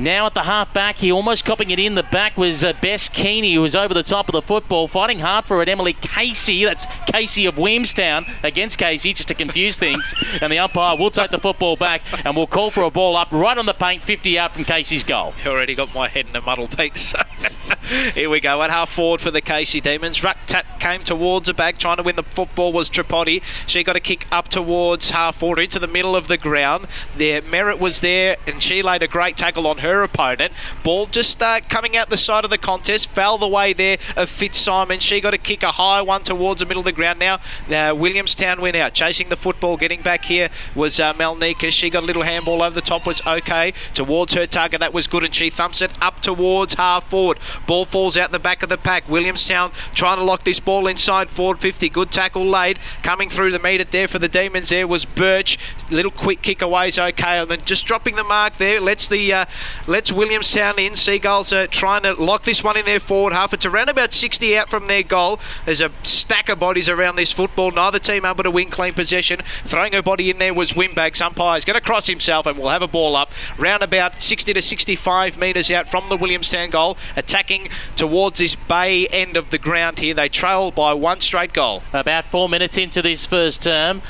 Now 0.00 0.24
at 0.24 0.32
the 0.32 0.44
half 0.44 0.72
back, 0.72 0.96
he 0.96 1.12
almost 1.12 1.44
copping 1.44 1.70
it 1.70 1.78
in. 1.78 1.94
The 1.94 2.02
back 2.02 2.38
was 2.38 2.64
uh, 2.64 2.72
Bess 2.80 3.10
Keaney, 3.10 3.52
who 3.52 3.60
was 3.60 3.76
over 3.76 3.92
the 3.92 4.02
top 4.02 4.30
of 4.30 4.32
the 4.32 4.40
football, 4.40 4.88
fighting 4.88 5.18
hard 5.18 5.44
for 5.44 5.60
it. 5.60 5.68
Emily 5.68 5.92
Casey, 5.92 6.64
that's 6.64 6.86
Casey 7.12 7.44
of 7.44 7.58
Williamstown 7.58 8.24
against 8.42 8.78
Casey, 8.78 9.12
just 9.12 9.28
to 9.28 9.34
confuse 9.34 9.76
things. 9.76 10.14
and 10.40 10.50
the 10.50 10.58
umpire 10.58 10.96
will 10.96 11.10
take 11.10 11.30
the 11.30 11.38
football 11.38 11.76
back 11.76 12.00
and 12.24 12.34
will 12.34 12.46
call 12.46 12.70
for 12.70 12.82
a 12.82 12.90
ball 12.90 13.14
up 13.14 13.30
right 13.30 13.58
on 13.58 13.66
the 13.66 13.74
paint, 13.74 14.02
50 14.02 14.38
out 14.38 14.54
from 14.54 14.64
Casey's 14.64 15.04
goal. 15.04 15.34
You 15.44 15.50
already 15.50 15.74
got 15.74 15.94
my 15.94 16.08
head 16.08 16.26
in 16.26 16.34
a 16.34 16.40
muddle, 16.40 16.66
Pete. 16.66 17.12
Here 18.14 18.30
we 18.30 18.40
go. 18.40 18.62
At 18.62 18.70
half 18.70 18.88
forward 18.88 19.20
for 19.20 19.30
the 19.30 19.40
Casey 19.40 19.80
Demons. 19.80 20.22
Ruck 20.22 20.38
tap 20.46 20.80
came 20.80 21.02
towards 21.02 21.46
the 21.48 21.54
back. 21.54 21.76
Trying 21.76 21.96
to 21.96 22.02
win 22.02 22.16
the 22.16 22.22
football 22.22 22.72
was 22.72 22.88
Tripodi. 22.88 23.42
She 23.66 23.82
got 23.82 23.96
a 23.96 24.00
kick 24.00 24.26
up 24.30 24.48
towards 24.48 25.10
half 25.10 25.36
forward 25.36 25.58
into 25.58 25.78
the 25.78 25.88
middle 25.88 26.14
of 26.14 26.28
the 26.28 26.38
ground. 26.38 26.86
There, 27.16 27.42
Merritt 27.42 27.80
was 27.80 28.00
there, 28.00 28.36
and 28.46 28.62
she 28.62 28.82
laid 28.82 29.02
a 29.02 29.08
great 29.08 29.36
tackle 29.36 29.66
on 29.66 29.78
her 29.78 29.89
opponent. 30.02 30.52
Ball 30.82 31.06
just 31.06 31.42
uh, 31.42 31.60
coming 31.68 31.96
out 31.96 32.10
the 32.10 32.16
side 32.16 32.44
of 32.44 32.50
the 32.50 32.58
contest. 32.58 33.08
Fell 33.08 33.38
the 33.38 33.48
way 33.48 33.72
there 33.72 33.98
of 34.16 34.30
Fitzsimon. 34.30 35.00
She 35.00 35.20
got 35.20 35.34
a 35.34 35.38
kick, 35.38 35.62
a 35.62 35.72
high 35.72 36.02
one 36.02 36.22
towards 36.22 36.60
the 36.60 36.66
middle 36.66 36.80
of 36.80 36.86
the 36.86 36.92
ground. 36.92 37.18
Now, 37.18 37.38
uh, 37.70 37.94
Williamstown 37.94 38.60
went 38.60 38.76
out, 38.76 38.94
chasing 38.94 39.28
the 39.28 39.36
football. 39.36 39.76
Getting 39.76 40.02
back 40.02 40.24
here 40.24 40.48
was 40.74 41.00
uh, 41.00 41.12
Melnika. 41.14 41.70
She 41.70 41.90
got 41.90 42.02
a 42.02 42.06
little 42.06 42.22
handball 42.22 42.62
over 42.62 42.74
the 42.74 42.80
top, 42.80 43.06
was 43.06 43.22
okay. 43.26 43.72
Towards 43.94 44.34
her 44.34 44.46
target, 44.46 44.80
that 44.80 44.92
was 44.92 45.06
good, 45.06 45.24
and 45.24 45.34
she 45.34 45.50
thumps 45.50 45.82
it 45.82 45.90
up 46.00 46.20
towards 46.20 46.74
half 46.74 47.08
forward. 47.08 47.38
Ball 47.66 47.84
falls 47.84 48.16
out 48.16 48.32
the 48.32 48.38
back 48.38 48.62
of 48.62 48.68
the 48.68 48.78
pack. 48.78 49.08
Williamstown 49.08 49.72
trying 49.94 50.18
to 50.18 50.24
lock 50.24 50.44
this 50.44 50.60
ball 50.60 50.86
inside 50.86 51.30
forward 51.30 51.58
50. 51.58 51.88
Good 51.88 52.10
tackle 52.10 52.44
laid. 52.44 52.78
Coming 53.02 53.28
through 53.30 53.52
the 53.52 53.58
meter 53.58 53.84
there 53.84 54.08
for 54.08 54.18
the 54.18 54.28
Demons 54.28 54.68
there 54.68 54.86
was 54.86 55.04
Birch. 55.04 55.58
Little 55.90 56.10
quick 56.10 56.42
kick 56.42 56.62
away 56.62 56.88
is 56.88 56.98
okay. 56.98 57.40
And 57.40 57.50
then 57.50 57.60
just 57.64 57.86
dropping 57.86 58.16
the 58.16 58.24
mark 58.24 58.56
there. 58.56 58.80
Lets 58.80 59.08
the 59.08 59.32
uh, 59.32 59.44
lets 59.86 60.12
Williamstown 60.12 60.78
in. 60.78 60.96
Seagulls 60.96 61.52
are 61.52 61.66
trying 61.66 62.02
to 62.02 62.12
lock 62.12 62.44
this 62.44 62.62
one 62.62 62.76
in 62.76 62.84
their 62.84 63.00
forward 63.00 63.32
half. 63.32 63.52
It's 63.52 63.66
around 63.66 63.88
about 63.88 64.12
60 64.12 64.56
out 64.56 64.68
from 64.68 64.86
their 64.86 65.02
goal. 65.02 65.40
There's 65.64 65.80
a 65.80 65.90
stack 66.02 66.48
of 66.48 66.58
bodies 66.58 66.88
around 66.88 67.16
this 67.16 67.32
football. 67.32 67.70
Neither 67.70 67.98
team 67.98 68.24
able 68.24 68.44
to 68.44 68.50
win 68.50 68.70
clean 68.70 68.94
possession. 68.94 69.40
Throwing 69.64 69.92
her 69.92 70.02
body 70.02 70.30
in 70.30 70.38
there 70.38 70.54
was 70.54 70.72
Wimbags. 70.72 71.20
Umpire's 71.20 71.64
going 71.64 71.78
to 71.78 71.84
cross 71.84 72.06
himself 72.06 72.46
and 72.46 72.58
we'll 72.58 72.68
have 72.68 72.82
a 72.82 72.88
ball 72.88 73.16
up. 73.16 73.32
Round 73.58 73.82
about 73.82 74.22
60 74.22 74.52
to 74.52 74.62
65 74.62 75.38
metres 75.38 75.70
out 75.70 75.88
from 75.88 76.08
the 76.08 76.16
Williamstown 76.16 76.70
goal. 76.70 76.96
Attacking 77.16 77.68
towards 77.96 78.38
this 78.38 78.54
bay 78.54 79.06
end 79.08 79.36
of 79.36 79.50
the 79.50 79.58
ground 79.58 79.98
here. 79.98 80.14
They 80.14 80.28
trail 80.28 80.70
by 80.70 80.94
one 80.94 81.20
straight 81.20 81.52
goal. 81.52 81.82
About 81.92 82.26
four 82.26 82.48
minutes 82.48 82.78
into 82.78 83.02
this 83.02 83.26
first 83.26 83.62
term, 83.62 84.02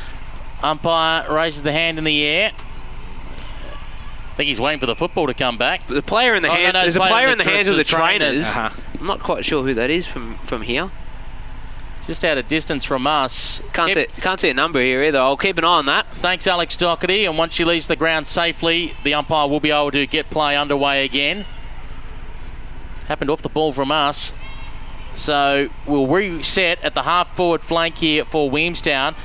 umpire 0.62 1.30
raises 1.32 1.62
the 1.62 1.72
hand 1.72 1.98
in 1.98 2.04
the 2.04 2.22
air. 2.22 2.52
I 4.40 4.42
think 4.42 4.48
he's 4.48 4.60
waiting 4.60 4.80
for 4.80 4.86
the 4.86 4.96
football 4.96 5.26
to 5.26 5.34
come 5.34 5.58
back. 5.58 5.86
The 5.86 6.00
player 6.00 6.34
in 6.34 6.42
the 6.42 6.48
Oh, 6.48 6.52
hand, 6.54 6.72
no, 6.72 6.80
there's 6.80 6.96
a 6.96 7.00
player 7.00 7.28
in 7.28 7.36
the 7.36 7.44
tr- 7.44 7.50
hands 7.50 7.68
of 7.68 7.76
the 7.76 7.84
trainers. 7.84 8.40
Uh-huh. 8.44 8.70
I'm 8.98 9.06
not 9.06 9.20
quite 9.22 9.44
sure 9.44 9.62
who 9.62 9.74
that 9.74 9.90
is 9.90 10.06
from 10.06 10.38
from 10.38 10.62
here. 10.62 10.90
Just 12.06 12.24
out 12.24 12.38
of 12.38 12.48
distance 12.48 12.82
from 12.86 13.06
us. 13.06 13.60
Can't 13.74 13.92
see 13.92 14.06
can't 14.22 14.40
see 14.40 14.48
a 14.48 14.54
number 14.54 14.80
here 14.80 15.02
either. 15.02 15.18
I'll 15.18 15.36
keep 15.36 15.58
an 15.58 15.64
eye 15.64 15.68
on 15.68 15.84
that. 15.86 16.06
Thanks, 16.14 16.46
Alex 16.46 16.74
Doherty. 16.78 17.26
And 17.26 17.36
once 17.36 17.52
she 17.52 17.66
leaves 17.66 17.86
the 17.86 17.96
ground 17.96 18.26
safely, 18.26 18.94
the 19.04 19.12
umpire 19.12 19.46
will 19.46 19.60
be 19.60 19.72
able 19.72 19.90
to 19.90 20.06
get 20.06 20.30
play 20.30 20.56
underway 20.56 21.04
again. 21.04 21.44
Happened 23.08 23.28
off 23.28 23.42
the 23.42 23.50
ball 23.50 23.72
from 23.74 23.90
us. 23.90 24.32
So 25.14 25.68
we'll 25.86 26.06
reset 26.06 26.82
at 26.82 26.94
the 26.94 27.02
half 27.02 27.36
forward 27.36 27.60
flank 27.62 27.98
here 27.98 28.24
for 28.24 28.48
Williamstown. 28.48 29.16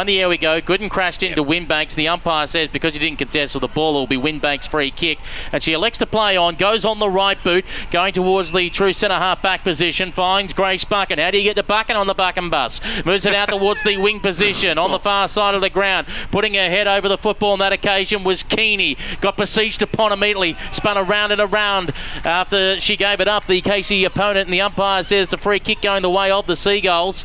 In 0.00 0.06
the 0.06 0.20
air 0.20 0.28
we 0.28 0.38
go. 0.38 0.60
Gooden 0.60 0.90
crashed 0.90 1.22
into 1.22 1.42
Winbanks. 1.44 1.94
The 1.94 2.08
umpire 2.08 2.46
says 2.46 2.68
because 2.68 2.94
he 2.94 2.98
didn't 2.98 3.18
contest 3.18 3.54
with 3.54 3.60
the 3.60 3.68
ball, 3.68 3.96
it 3.96 4.00
will 4.00 4.06
be 4.06 4.16
Winbanks' 4.16 4.66
free 4.66 4.90
kick. 4.90 5.18
And 5.52 5.62
she 5.62 5.72
elects 5.72 5.98
to 5.98 6.06
play 6.06 6.36
on, 6.36 6.56
goes 6.56 6.84
on 6.84 6.98
the 6.98 7.08
right 7.08 7.42
boot, 7.42 7.64
going 7.90 8.12
towards 8.12 8.52
the 8.52 8.70
true 8.70 8.92
centre 8.92 9.16
half 9.16 9.42
back 9.42 9.62
position, 9.62 10.10
finds 10.10 10.52
Grace 10.52 10.84
Buchan. 10.84 11.18
How 11.18 11.30
do 11.30 11.38
you 11.38 11.44
get 11.44 11.56
to 11.56 11.62
Buchan 11.62 11.96
on 11.96 12.06
the 12.06 12.14
Buchan 12.14 12.50
bus? 12.50 12.80
Moves 13.04 13.26
it 13.26 13.34
out 13.34 13.50
towards 13.50 13.82
the 13.82 13.98
wing 13.98 14.20
position 14.20 14.78
on 14.78 14.90
the 14.90 14.98
far 14.98 15.28
side 15.28 15.54
of 15.54 15.60
the 15.60 15.70
ground. 15.70 16.06
Putting 16.30 16.54
her 16.54 16.68
head 16.68 16.88
over 16.88 17.08
the 17.08 17.18
football 17.18 17.52
on 17.52 17.58
that 17.60 17.72
occasion 17.72 18.24
was 18.24 18.42
Keaney. 18.42 18.96
Got 19.20 19.36
besieged 19.36 19.82
upon 19.82 20.12
immediately, 20.12 20.56
spun 20.70 20.98
around 20.98 21.32
and 21.32 21.40
around 21.40 21.92
after 22.24 22.80
she 22.80 22.96
gave 22.96 23.20
it 23.20 23.28
up. 23.28 23.46
The 23.46 23.60
Casey 23.60 24.04
opponent 24.04 24.46
and 24.46 24.54
the 24.54 24.62
umpire 24.62 25.02
says 25.04 25.24
it's 25.24 25.32
a 25.32 25.38
free 25.38 25.60
kick 25.60 25.82
going 25.82 26.02
the 26.02 26.10
way 26.10 26.30
of 26.30 26.46
the 26.46 26.56
Seagulls. 26.56 27.24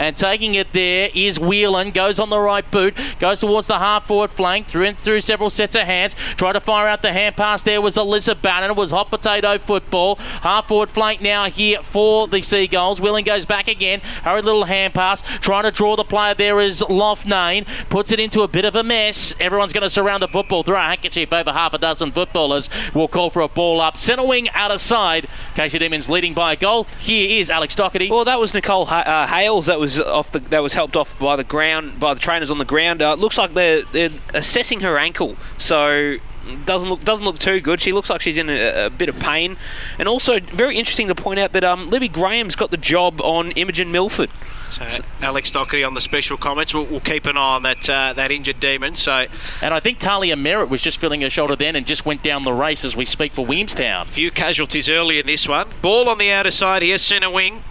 And 0.00 0.16
taking 0.16 0.54
it 0.54 0.72
there 0.72 1.10
is 1.14 1.38
Whelan. 1.38 1.90
Goes 1.90 2.18
on 2.18 2.30
the 2.30 2.40
right 2.40 2.68
boot. 2.70 2.96
Goes 3.18 3.40
towards 3.40 3.66
the 3.66 3.78
half 3.78 4.06
forward 4.06 4.30
flank. 4.30 4.66
Through 4.66 4.94
through 4.94 5.20
several 5.20 5.50
sets 5.50 5.76
of 5.76 5.82
hands. 5.82 6.14
Tried 6.36 6.54
to 6.54 6.60
fire 6.60 6.88
out 6.88 7.02
the 7.02 7.12
hand 7.12 7.36
pass. 7.36 7.62
There 7.62 7.82
was 7.82 7.96
Alyssa 7.96 8.40
Bannan. 8.40 8.70
It 8.70 8.76
was 8.76 8.92
hot 8.92 9.10
potato 9.10 9.58
football. 9.58 10.14
Half 10.16 10.68
forward 10.68 10.88
flank 10.88 11.20
now 11.20 11.50
here 11.50 11.82
for 11.82 12.26
the 12.26 12.40
Seagulls. 12.40 12.98
Whelan 12.98 13.24
goes 13.24 13.44
back 13.44 13.68
again. 13.68 14.00
Hurried 14.24 14.46
little 14.46 14.64
hand 14.64 14.94
pass. 14.94 15.20
Trying 15.40 15.64
to 15.64 15.70
draw 15.70 15.96
the 15.96 16.04
player 16.04 16.32
there 16.34 16.60
is 16.60 16.80
Loughnane. 16.80 17.66
Puts 17.90 18.10
it 18.10 18.18
into 18.18 18.40
a 18.40 18.48
bit 18.48 18.64
of 18.64 18.74
a 18.74 18.82
mess. 18.82 19.34
Everyone's 19.38 19.74
going 19.74 19.82
to 19.82 19.90
surround 19.90 20.22
the 20.22 20.28
football. 20.28 20.62
Throw 20.62 20.78
a 20.78 20.80
handkerchief 20.80 21.30
over 21.30 21.52
half 21.52 21.74
a 21.74 21.78
dozen 21.78 22.10
footballers. 22.10 22.70
Will 22.94 23.06
call 23.06 23.28
for 23.28 23.42
a 23.42 23.48
ball 23.48 23.82
up. 23.82 23.98
Centre 23.98 24.26
wing 24.26 24.48
out 24.54 24.70
of 24.70 24.80
side. 24.80 25.28
Casey 25.54 25.78
Demons 25.78 26.08
leading 26.08 26.32
by 26.32 26.54
a 26.54 26.56
goal. 26.56 26.84
Here 26.98 27.38
is 27.38 27.50
Alex 27.50 27.74
Doherty. 27.74 28.10
Well, 28.10 28.24
that 28.24 28.40
was 28.40 28.54
Nicole 28.54 28.86
ha- 28.86 29.04
uh, 29.04 29.26
Hales. 29.26 29.66
That 29.66 29.78
was 29.78 29.89
off 29.98 30.30
the 30.32 30.40
that 30.40 30.62
was 30.62 30.74
helped 30.74 30.96
off 30.96 31.18
by 31.18 31.36
the 31.36 31.44
ground 31.44 31.98
by 31.98 32.14
the 32.14 32.20
trainers 32.20 32.50
on 32.50 32.58
the 32.58 32.64
ground. 32.64 33.02
Uh, 33.02 33.14
looks 33.14 33.38
like 33.38 33.54
they're 33.54 33.82
they're 33.92 34.10
assessing 34.34 34.80
her 34.80 34.96
ankle, 34.96 35.36
so 35.58 36.18
doesn't 36.64 36.88
look 36.88 37.04
doesn't 37.04 37.24
look 37.24 37.38
too 37.38 37.60
good. 37.60 37.80
She 37.80 37.92
looks 37.92 38.10
like 38.10 38.20
she's 38.20 38.36
in 38.36 38.48
a, 38.48 38.86
a 38.86 38.90
bit 38.90 39.08
of 39.08 39.18
pain, 39.18 39.56
and 39.98 40.08
also 40.08 40.40
very 40.40 40.78
interesting 40.78 41.08
to 41.08 41.14
point 41.14 41.38
out 41.38 41.52
that 41.52 41.64
um, 41.64 41.90
Libby 41.90 42.08
Graham's 42.08 42.56
got 42.56 42.70
the 42.70 42.76
job 42.76 43.20
on 43.20 43.52
Imogen 43.52 43.92
Milford. 43.92 44.30
So 44.70 44.86
Alex 45.20 45.50
Doherty 45.50 45.82
on 45.82 45.94
the 45.94 46.00
special 46.00 46.36
comments. 46.36 46.72
We'll, 46.72 46.86
we'll 46.86 47.00
keep 47.00 47.26
an 47.26 47.36
eye 47.36 47.56
on 47.56 47.62
that 47.62 47.88
uh, 47.90 48.12
that 48.14 48.30
injured 48.30 48.60
demon. 48.60 48.94
So, 48.94 49.26
and 49.62 49.74
I 49.74 49.80
think 49.80 49.98
Talia 49.98 50.36
Merritt 50.36 50.70
was 50.70 50.80
just 50.80 51.00
feeling 51.00 51.22
her 51.22 51.30
shoulder 51.30 51.56
then 51.56 51.76
and 51.76 51.86
just 51.86 52.06
went 52.06 52.22
down 52.22 52.44
the 52.44 52.52
race 52.52 52.84
as 52.84 52.96
we 52.96 53.04
speak 53.04 53.32
for 53.32 53.44
Williamstown. 53.44 54.06
Few 54.06 54.30
casualties 54.30 54.88
early 54.88 55.18
in 55.18 55.26
this 55.26 55.48
one. 55.48 55.68
Ball 55.82 56.08
on 56.08 56.18
the 56.18 56.30
outer 56.30 56.50
side 56.50 56.82
here, 56.82 56.98
centre 56.98 57.30
wing. 57.30 57.64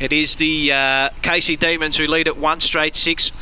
It 0.00 0.12
is 0.12 0.36
the 0.36 0.72
uh, 0.72 1.08
Casey 1.22 1.56
Demons 1.56 1.96
who 1.96 2.06
lead 2.06 2.28
at 2.28 2.36
one 2.36 2.60
straight 2.60 2.94
six. 2.94 3.32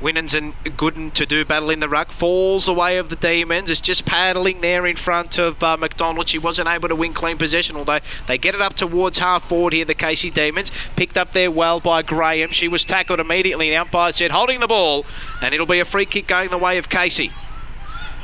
Winans 0.00 0.32
and 0.32 0.54
Gooden 0.62 1.12
to 1.14 1.26
do 1.26 1.44
battle 1.44 1.70
in 1.70 1.80
the 1.80 1.88
ruck. 1.88 2.12
Falls 2.12 2.68
away 2.68 2.98
of 2.98 3.08
the 3.08 3.16
Demons. 3.16 3.68
It's 3.68 3.80
just 3.80 4.04
paddling 4.04 4.60
there 4.60 4.86
in 4.86 4.94
front 4.94 5.38
of 5.38 5.62
uh, 5.62 5.76
McDonald. 5.76 6.28
She 6.28 6.38
wasn't 6.38 6.68
able 6.68 6.88
to 6.88 6.94
win 6.94 7.12
clean 7.12 7.36
possession, 7.36 7.76
although 7.76 7.98
they 8.28 8.38
get 8.38 8.54
it 8.54 8.60
up 8.60 8.74
towards 8.74 9.18
half 9.18 9.48
forward 9.48 9.72
here, 9.72 9.84
the 9.84 9.94
Casey 9.94 10.30
Demons. 10.30 10.70
Picked 10.94 11.18
up 11.18 11.32
there 11.32 11.50
well 11.50 11.80
by 11.80 12.02
Graham. 12.02 12.52
She 12.52 12.68
was 12.68 12.84
tackled 12.84 13.18
immediately. 13.18 13.70
The 13.70 13.76
umpire 13.76 14.12
said, 14.12 14.30
holding 14.30 14.60
the 14.60 14.68
ball, 14.68 15.04
and 15.42 15.52
it'll 15.52 15.66
be 15.66 15.80
a 15.80 15.84
free 15.84 16.06
kick 16.06 16.28
going 16.28 16.50
the 16.50 16.58
way 16.58 16.78
of 16.78 16.88
Casey. 16.88 17.32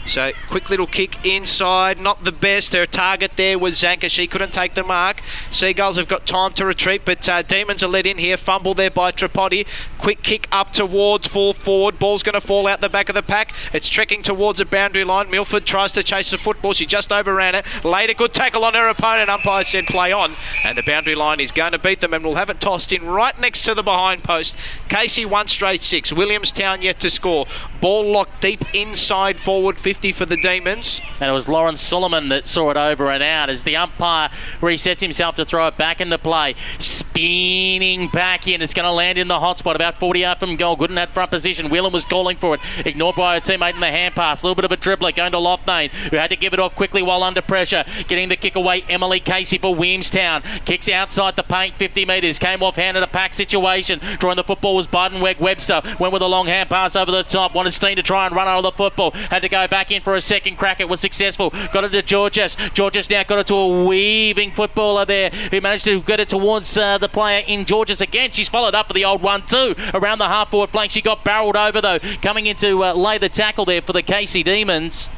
So 0.07 0.33
quick 0.49 0.69
little 0.69 0.87
kick 0.87 1.25
inside, 1.25 1.99
not 1.99 2.25
the 2.25 2.33
best. 2.33 2.75
Her 2.75 2.85
target 2.85 3.33
there 3.37 3.59
was 3.59 3.81
Zanker. 3.81 4.11
She 4.11 4.27
couldn't 4.27 4.53
take 4.53 4.75
the 4.75 4.85
mark. 4.85 5.23
Seagulls 5.51 5.97
have 5.97 6.09
got 6.09 6.27
time 6.27 6.53
to 6.55 6.67
retreat, 6.67 7.03
but 7.05 7.27
uh, 7.29 7.43
Demons 7.43 7.83
are 7.83 7.89
let 7.89 8.07
in 8.07 8.19
here. 8.19 8.37
Fumble 8.37 8.75
there 8.75 8.91
by 8.91 9.13
Tripodi. 9.13 9.67
Quick 9.99 10.23
kick 10.23 10.47
up 10.53 10.73
towards 10.73 11.27
full 11.27 11.55
forward. 11.55 11.99
Ball's 11.99 12.23
going 12.23 12.35
to 12.35 12.41
fall 12.41 12.67
out 12.67 12.83
the 12.83 12.91
back 12.91 13.09
of 13.09 13.15
the 13.15 13.23
pack. 13.23 13.55
It's 13.73 13.89
trekking 13.89 14.23
towards 14.23 14.59
the 14.59 14.67
boundary 14.67 15.05
line. 15.05 15.31
Milford 15.31 15.65
tries 15.65 15.93
to 15.93 16.03
chase 16.03 16.31
the 16.31 16.39
football. 16.39 16.75
She 16.75 16.85
just 16.85 17.11
overran 17.11 17.55
it. 17.55 17.65
Laid 17.83 18.11
a 18.11 18.15
good 18.15 18.35
tackle 18.35 18.65
on 18.65 18.75
her 18.75 18.89
opponent. 18.89 19.31
Umpire 19.31 19.65
said 19.65 19.87
play 19.87 20.13
on, 20.13 20.35
and 20.63 20.77
the 20.77 20.83
boundary 20.83 21.15
line 21.15 21.41
is 21.41 21.51
going 21.51 21.73
to 21.73 21.79
beat 21.79 22.01
them, 22.01 22.13
and 22.13 22.23
we'll 22.23 22.35
have 22.35 22.51
it 22.51 22.61
tossed 22.61 22.93
in 22.93 23.07
right 23.07 23.39
next 23.41 23.63
to 23.63 23.75
the 23.75 23.83
behind 23.83 24.23
post. 24.23 24.59
Casey 24.91 25.25
one 25.25 25.49
straight 25.49 25.83
six. 25.83 26.13
Williamstown 26.13 26.83
yet 26.83 27.01
to 27.01 27.09
score. 27.09 27.47
Ball 27.81 28.05
locked 28.05 28.43
deep 28.43 28.65
inside 28.75 29.41
forward. 29.41 29.79
50 29.79 29.94
for 29.95 30.27
the 30.27 30.37
Demons. 30.37 31.01
And 31.21 31.31
it 31.31 31.33
was 31.33 31.49
Lawrence 31.49 31.81
Solomon 31.81 32.29
that 32.29 32.47
saw 32.47 32.71
it 32.71 32.77
over 32.77 33.11
and 33.11 33.23
out 33.23 33.49
as 33.49 33.63
the 33.63 33.77
umpire 33.77 34.29
resets 34.61 35.01
himself 35.01 35.37
to 35.37 35.45
throw 35.45 35.67
it 35.69 35.77
back 35.77 36.01
into 36.01 36.19
play. 36.19 36.55
Spinning 36.79 38.09
back 38.09 38.49
in. 38.49 38.61
It's 38.61 38.75
going 38.75 38.85
to 38.85 38.93
land 38.93 39.19
in 39.19 39.29
the 39.29 39.41
hot 39.41 39.59
spot 39.59 39.77
about 39.77 39.99
40 40.01 40.21
yards 40.21 40.41
from 40.41 40.57
goal. 40.57 40.77
Good 40.77 40.91
in 40.91 40.97
that 40.97 41.15
front 41.15 41.31
position. 41.31 41.71
Whelan 41.71 41.93
was 41.93 42.05
calling 42.05 42.37
for 42.37 42.55
it. 42.55 42.61
Ignored 42.85 43.17
by 43.17 43.37
her 43.37 43.41
teammate 43.41 43.75
in 43.75 43.81
the 43.81 43.87
hand 43.87 44.15
pass. 44.15 44.43
A 44.43 44.47
little 44.47 44.57
bit 44.57 44.65
of 44.65 44.73
a 44.73 44.77
dribbler 44.77 45.15
going 45.15 45.33
to 45.33 45.39
Loughnane, 45.39 45.91
who 45.91 46.17
had 46.17 46.31
to 46.31 46.37
give 46.37 46.53
it 46.53 46.59
off 46.59 46.75
quickly 46.75 47.03
while 47.03 47.23
under 47.23 47.43
pressure. 47.43 47.85
Getting 48.09 48.29
the 48.29 48.37
kick 48.37 48.57
away, 48.57 48.83
Emily 48.89 49.21
Casey 49.21 49.59
for 49.59 49.75
Williamstown. 49.75 50.43
Kicks 50.65 50.89
outside 50.89 51.37
the 51.37 51.43
paint 51.43 51.75
50 51.75 52.05
metres. 52.05 52.39
Came 52.39 52.63
off 52.63 52.77
hand 52.77 52.97
in 52.97 53.03
a 53.03 53.07
pack 53.07 53.35
situation. 53.35 54.01
Drawing 54.19 54.37
the 54.37 54.45
football 54.45 54.75
was 54.75 54.87
Biden 54.87 55.21
Webster. 55.41 55.83
Went 55.99 56.13
with 56.13 56.23
a 56.23 56.27
long 56.27 56.47
hand 56.47 56.69
pass 56.69 56.97
over 56.97 57.11
the 57.11 57.23
top. 57.23 57.55
Wanted 57.55 57.73
Steane 57.73 57.97
to 57.97 58.03
try 58.03 58.27
and 58.27 58.35
run 58.35 58.49
out 58.49 58.59
of 58.59 58.65
the 58.65 58.73
football. 58.73 59.13
Had 59.13 59.43
to 59.43 59.49
go 59.49 59.67
back 59.69 59.84
in 59.91 60.03
for 60.03 60.15
a 60.15 60.21
second 60.21 60.57
crack. 60.57 60.81
It 60.81 60.89
was 60.89 61.01
successful. 61.01 61.51
Got 61.73 61.85
it 61.85 61.89
to 61.91 62.03
Georges. 62.03 62.57
Georges 62.73 63.09
now 63.11 63.23
got 63.23 63.39
it 63.39 63.47
to 63.49 63.55
a 63.55 63.85
weaving 63.87 64.53
footballer 64.53 65.05
there 65.05 65.31
who 65.31 65.61
managed 65.61 65.85
to 65.85 66.03
get 66.03 66.21
it 66.21 66.29
towards 66.29 66.77
uh, 66.77 66.99
the 66.99 67.09
player 67.09 67.45
in 67.47 67.65
Georges 67.65 68.01
again. 68.01 68.31
She's 68.31 68.49
followed 68.49 68.75
up 68.75 68.89
for 68.89 68.93
the 68.93 69.05
old 69.05 69.23
one 69.23 69.47
too. 69.47 69.75
Around 69.93 70.19
the 70.19 70.29
half 70.29 70.51
forward 70.51 70.71
flank. 70.71 70.91
She 70.91 71.03
got 71.03 71.25
barreled 71.25 71.57
over 71.57 71.81
though. 71.81 71.99
Coming 72.23 72.47
in 72.47 72.57
to 72.57 72.85
uh, 72.85 72.95
lay 72.95 73.19
the 73.19 73.29
tackle 73.29 73.65
there 73.65 73.83
for 73.83 73.93
the 73.93 74.03
Casey 74.03 74.43
Demons 74.43 75.09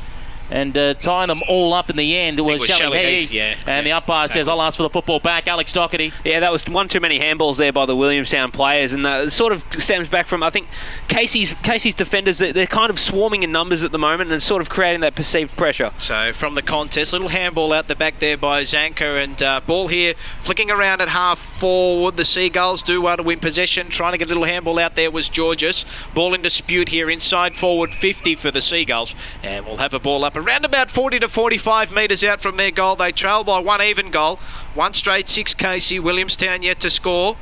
and 0.51 0.77
uh, 0.77 0.95
tying 0.95 1.29
them 1.29 1.43
all 1.49 1.75
up 1.75 1.91
in 1.91 1.97
the 1.97 2.17
end. 2.17 2.41
Was, 2.41 2.61
was 2.61 2.69
Shelley 2.69 2.99
Shelley 2.99 3.21
Heath, 3.21 3.31
Heath, 3.31 3.33
yeah. 3.33 3.57
And 3.67 3.87
the 3.87 3.93
umpire 3.93 4.29
says, 4.29 4.49
I'll 4.49 4.63
ask 4.63 4.77
for 4.77 4.83
the 4.83 4.91
football 4.91 5.21
back. 5.21 5.49
Alex 5.49 5.73
Doherty. 5.73 6.13
Yeah, 6.25 6.41
that 6.41 6.53
was 6.53 6.67
one 6.67 6.89
too 6.89 7.01
many 7.01 7.19
handballs 7.19 7.57
there 7.57 7.73
by 7.73 7.87
the 7.87 7.97
Williamstown 7.97 8.51
players, 8.51 8.93
and 8.93 9.07
uh, 9.07 9.25
it 9.27 9.31
sort 9.31 9.53
of 9.53 9.65
stems 9.73 10.09
back 10.09 10.27
from 10.27 10.43
I 10.43 10.51
think 10.51 10.69
Casey's 11.09 11.55
Casey's 11.63 11.95
defenders. 11.95 12.39
They're, 12.39 12.53
they're 12.53 12.67
kind 12.67 12.91
of 12.91 12.99
swarming 12.99 13.43
in 13.43 13.53
numbers 13.53 13.83
at 13.83 13.93
the 13.93 13.99
moment, 13.99 14.33
and 14.33 14.43
sort 14.43 14.63
of 14.63 14.69
creating 14.69 15.01
that 15.01 15.15
perceived 15.15 15.57
pressure. 15.57 15.93
So 15.99 16.33
from 16.33 16.55
the 16.55 16.63
contest, 16.63 17.13
little 17.13 17.29
handball 17.29 17.73
out 17.73 17.89
the 17.89 17.97
back 17.97 18.19
there 18.19 18.37
by 18.37 18.63
Zanker, 18.63 19.23
and 19.23 19.43
uh, 19.43 19.61
ball 19.67 19.89
here 19.89 20.15
flicking 20.43 20.71
around 20.71 21.01
at 21.01 21.09
half 21.09 21.39
forward. 21.39 22.17
The 22.17 22.25
Seagulls 22.25 22.83
do 22.83 23.03
well 23.03 23.17
to 23.17 23.23
win 23.23 23.41
possession. 23.41 23.89
Trying 23.89 24.13
to 24.13 24.19
get 24.19 24.27
a 24.27 24.29
little 24.29 24.45
handball 24.45 24.79
out 24.79 24.95
there 24.95 25.11
was 25.11 25.29
Georges. 25.29 25.85
Ball 26.15 26.35
in 26.35 26.43
dispute 26.43 26.89
here 26.89 27.11
inside 27.11 27.57
forward 27.57 27.95
50 27.95 28.35
for 28.37 28.51
the 28.51 28.61
Seagulls, 28.61 29.15
and 29.43 29.67
we'll 29.67 29.79
have 29.79 29.95
a 29.95 29.99
ball 29.99 30.25
up 30.25 30.36
around 30.37 30.65
about 30.65 30.91
40 30.91 31.21
to 31.21 31.29
45 31.29 31.93
metres 31.93 32.23
out 32.23 32.41
from 32.41 32.57
their 32.57 32.71
goal. 32.71 32.97
They 32.97 33.13
trail 33.13 33.43
by 33.43 33.59
one 33.59 33.81
even 33.83 34.11
goal. 34.11 34.37
One 34.75 34.93
straight 34.93 35.29
six 35.29 35.55
Casey. 35.55 35.99
Williamstown 35.99 36.63
yet 36.63 36.81
to 36.81 36.91
score. 36.91 37.37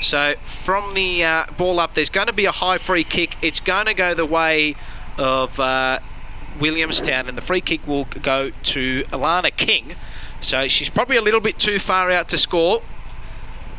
So 0.00 0.34
from 0.44 0.94
the 0.94 1.24
uh, 1.24 1.44
ball 1.56 1.80
up, 1.80 1.94
there's 1.94 2.10
going 2.10 2.26
to 2.26 2.32
be 2.32 2.44
a 2.44 2.52
high 2.52 2.78
free 2.78 3.04
kick. 3.04 3.36
It's 3.42 3.60
going 3.60 3.86
to 3.86 3.94
go 3.94 4.14
the 4.14 4.26
way 4.26 4.76
of 5.18 5.58
uh, 5.60 6.00
Williamstown, 6.58 7.28
and 7.28 7.36
the 7.36 7.42
free 7.42 7.60
kick 7.60 7.86
will 7.86 8.04
go 8.04 8.50
to 8.50 9.02
Alana 9.04 9.54
King. 9.54 9.94
So 10.40 10.68
she's 10.68 10.88
probably 10.88 11.16
a 11.16 11.22
little 11.22 11.40
bit 11.40 11.58
too 11.58 11.78
far 11.78 12.10
out 12.10 12.28
to 12.30 12.38
score. 12.38 12.82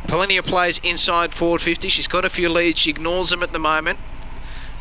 Plenty 0.07 0.37
of 0.37 0.45
players 0.45 0.79
inside 0.83 1.33
forward 1.33 1.61
50. 1.61 1.89
She's 1.89 2.07
got 2.07 2.25
a 2.25 2.29
few 2.29 2.49
leads. 2.49 2.79
She 2.79 2.91
ignores 2.91 3.29
them 3.29 3.41
at 3.41 3.53
the 3.53 3.59
moment. 3.59 3.99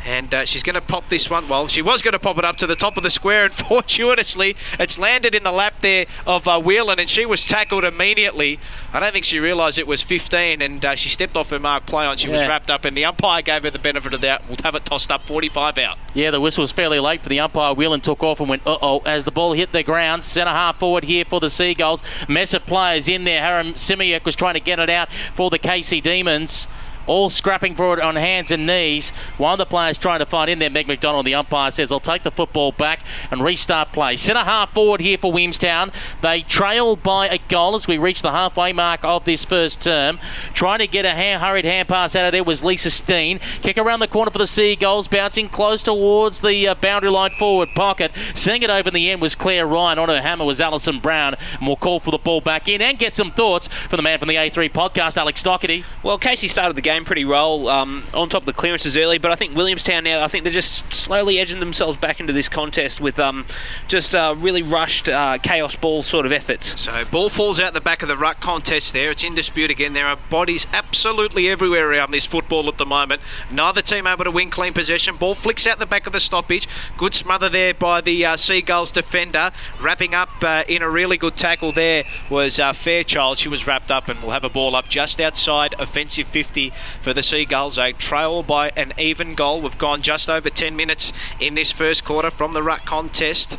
And 0.04 0.32
uh, 0.32 0.44
she's 0.44 0.62
going 0.62 0.74
to 0.74 0.80
pop 0.80 1.08
this 1.08 1.28
one. 1.28 1.48
Well, 1.48 1.66
she 1.66 1.82
was 1.82 2.02
going 2.02 2.12
to 2.12 2.18
pop 2.18 2.38
it 2.38 2.44
up 2.44 2.56
to 2.56 2.66
the 2.66 2.76
top 2.76 2.96
of 2.96 3.02
the 3.02 3.10
square, 3.10 3.44
and 3.44 3.54
fortuitously, 3.68 4.56
it's 4.78 4.98
landed 4.98 5.34
in 5.34 5.42
the 5.42 5.52
lap 5.52 5.74
there 5.80 6.06
of 6.26 6.48
uh, 6.48 6.60
Whelan, 6.60 6.98
and 6.98 7.08
she 7.08 7.26
was 7.26 7.44
tackled 7.44 7.84
immediately. 7.84 8.58
I 8.92 9.00
don't 9.00 9.12
think 9.12 9.24
she 9.24 9.38
realised 9.38 9.78
it 9.78 9.86
was 9.86 10.02
15, 10.02 10.62
and 10.62 10.84
uh, 10.84 10.94
she 10.94 11.08
stepped 11.08 11.36
off 11.36 11.50
her 11.50 11.58
mark 11.58 11.86
play 11.86 12.06
on. 12.06 12.16
She 12.16 12.28
was 12.28 12.40
wrapped 12.42 12.70
up, 12.70 12.84
and 12.84 12.96
the 12.96 13.04
umpire 13.04 13.42
gave 13.42 13.62
her 13.64 13.70
the 13.70 13.78
benefit 13.78 14.14
of 14.14 14.20
the 14.20 14.26
doubt. 14.26 14.42
We'll 14.48 14.56
have 14.62 14.74
it 14.74 14.84
tossed 14.84 15.10
up 15.10 15.24
45 15.26 15.78
out. 15.78 15.98
Yeah, 16.14 16.30
the 16.30 16.40
whistle 16.40 16.62
was 16.62 16.72
fairly 16.72 16.98
late 16.98 17.20
for 17.20 17.28
the 17.28 17.40
umpire. 17.40 17.74
Whelan 17.74 18.00
took 18.00 18.22
off 18.22 18.40
and 18.40 18.48
went, 18.48 18.66
uh 18.66 18.78
oh, 18.80 19.00
as 19.00 19.24
the 19.24 19.30
ball 19.30 19.52
hit 19.52 19.72
the 19.72 19.82
ground. 19.82 20.24
Centre 20.24 20.50
half 20.50 20.78
forward 20.78 21.04
here 21.04 21.24
for 21.24 21.40
the 21.40 21.50
Seagulls. 21.50 22.02
Mess 22.28 22.54
of 22.54 22.66
players 22.66 23.08
in 23.08 23.24
there. 23.24 23.40
Haram 23.40 23.74
Simiak 23.74 24.24
was 24.24 24.34
trying 24.34 24.54
to 24.54 24.60
get 24.60 24.78
it 24.78 24.90
out 24.90 25.08
for 25.34 25.50
the 25.50 25.58
Casey 25.58 26.00
Demons. 26.00 26.66
All 27.10 27.28
scrapping 27.28 27.74
for 27.74 27.92
it 27.92 28.00
on 28.00 28.14
hands 28.14 28.52
and 28.52 28.68
knees. 28.68 29.10
One 29.36 29.54
of 29.54 29.58
the 29.58 29.66
players 29.66 29.98
trying 29.98 30.20
to 30.20 30.26
find 30.26 30.48
in 30.48 30.60
there, 30.60 30.70
Meg 30.70 30.86
McDonald. 30.86 31.26
The 31.26 31.34
umpire 31.34 31.72
says, 31.72 31.90
I'll 31.90 31.98
take 31.98 32.22
the 32.22 32.30
football 32.30 32.70
back 32.70 33.00
and 33.32 33.42
restart 33.42 33.92
play. 33.92 34.14
Centre 34.14 34.44
half 34.44 34.72
forward 34.72 35.00
here 35.00 35.18
for 35.18 35.32
Williamstown. 35.32 35.90
They 36.22 36.42
trail 36.42 36.94
by 36.94 37.26
a 37.26 37.38
goal 37.48 37.74
as 37.74 37.88
we 37.88 37.98
reach 37.98 38.22
the 38.22 38.30
halfway 38.30 38.72
mark 38.72 39.00
of 39.02 39.24
this 39.24 39.44
first 39.44 39.82
term. 39.82 40.20
Trying 40.54 40.78
to 40.78 40.86
get 40.86 41.04
a 41.04 41.10
hand, 41.10 41.42
hurried 41.42 41.64
hand 41.64 41.88
pass 41.88 42.14
out 42.14 42.26
of 42.26 42.30
there 42.30 42.44
was 42.44 42.62
Lisa 42.62 42.92
Steane. 42.92 43.40
Kick 43.60 43.76
around 43.76 43.98
the 43.98 44.06
corner 44.06 44.30
for 44.30 44.38
the 44.38 44.46
Seagulls, 44.46 45.08
bouncing 45.08 45.48
close 45.48 45.82
towards 45.82 46.42
the 46.42 46.68
uh, 46.68 46.76
boundary 46.76 47.10
line 47.10 47.32
forward 47.32 47.70
pocket. 47.74 48.12
Seeing 48.36 48.62
it 48.62 48.70
over 48.70 48.86
in 48.86 48.94
the 48.94 49.10
end 49.10 49.20
was 49.20 49.34
Claire 49.34 49.66
Ryan. 49.66 49.98
On 49.98 50.08
her 50.08 50.22
hammer 50.22 50.44
was 50.44 50.60
Alison 50.60 51.00
Brown. 51.00 51.34
And 51.58 51.66
we'll 51.66 51.74
call 51.74 51.98
for 51.98 52.12
the 52.12 52.18
ball 52.18 52.40
back 52.40 52.68
in 52.68 52.80
and 52.80 53.00
get 53.00 53.16
some 53.16 53.32
thoughts 53.32 53.68
from 53.88 53.96
the 53.96 54.04
man 54.04 54.20
from 54.20 54.28
the 54.28 54.36
A3 54.36 54.70
podcast, 54.70 55.16
Alex 55.16 55.42
Doherty. 55.42 55.82
Well, 56.04 56.16
Casey 56.16 56.46
started 56.46 56.76
the 56.76 56.82
game 56.82 56.99
pretty 57.04 57.24
well 57.24 57.68
um, 57.68 58.04
on 58.14 58.28
top 58.28 58.42
of 58.42 58.46
the 58.46 58.52
clearances 58.52 58.96
early, 58.96 59.18
but 59.18 59.30
I 59.30 59.34
think 59.34 59.56
Williamstown 59.56 60.04
now, 60.04 60.22
I 60.24 60.28
think 60.28 60.44
they're 60.44 60.52
just 60.52 60.92
slowly 60.92 61.38
edging 61.38 61.60
themselves 61.60 61.98
back 61.98 62.20
into 62.20 62.32
this 62.32 62.48
contest 62.48 63.00
with 63.00 63.18
um, 63.18 63.46
just 63.88 64.14
uh, 64.14 64.34
really 64.38 64.62
rushed 64.62 65.08
uh, 65.08 65.38
chaos 65.38 65.76
ball 65.76 66.02
sort 66.02 66.26
of 66.26 66.32
efforts. 66.32 66.80
So 66.80 67.04
ball 67.04 67.30
falls 67.30 67.60
out 67.60 67.74
the 67.74 67.80
back 67.80 68.02
of 68.02 68.08
the 68.08 68.16
ruck 68.16 68.40
contest 68.40 68.92
there. 68.92 69.10
It's 69.10 69.24
in 69.24 69.34
dispute 69.34 69.70
again. 69.70 69.92
There 69.92 70.06
are 70.06 70.16
bodies 70.30 70.66
absolutely 70.72 71.48
everywhere 71.48 71.90
around 71.90 72.10
this 72.10 72.26
football 72.26 72.68
at 72.68 72.78
the 72.78 72.86
moment. 72.86 73.22
Neither 73.50 73.82
team 73.82 74.06
able 74.06 74.24
to 74.24 74.30
win 74.30 74.50
clean 74.50 74.72
possession. 74.72 75.16
Ball 75.16 75.34
flicks 75.34 75.66
out 75.66 75.78
the 75.78 75.86
back 75.86 76.06
of 76.06 76.12
the 76.12 76.20
stoppage. 76.20 76.68
Good 76.96 77.14
smother 77.14 77.48
there 77.48 77.74
by 77.74 78.00
the 78.00 78.24
uh, 78.24 78.36
Seagulls 78.36 78.92
defender. 78.92 79.50
Wrapping 79.80 80.14
up 80.14 80.30
uh, 80.42 80.64
in 80.68 80.82
a 80.82 80.90
really 80.90 81.16
good 81.16 81.36
tackle 81.36 81.72
there 81.72 82.04
was 82.28 82.58
uh, 82.58 82.72
Fairchild. 82.72 83.38
She 83.38 83.48
was 83.48 83.66
wrapped 83.66 83.90
up 83.90 84.08
and 84.08 84.22
will 84.22 84.30
have 84.30 84.44
a 84.44 84.48
ball 84.48 84.74
up 84.74 84.88
just 84.88 85.20
outside 85.20 85.74
offensive 85.78 86.28
50 86.28 86.72
for 87.02 87.12
the 87.12 87.22
Seagulls. 87.22 87.78
A 87.78 87.92
trail 87.92 88.42
by 88.42 88.70
an 88.76 88.92
even 88.98 89.34
goal. 89.34 89.60
We've 89.60 89.78
gone 89.78 90.02
just 90.02 90.28
over 90.28 90.50
10 90.50 90.76
minutes 90.76 91.12
in 91.38 91.54
this 91.54 91.72
first 91.72 92.04
quarter 92.04 92.30
from 92.30 92.52
the 92.52 92.62
ruck 92.62 92.84
contest. 92.84 93.58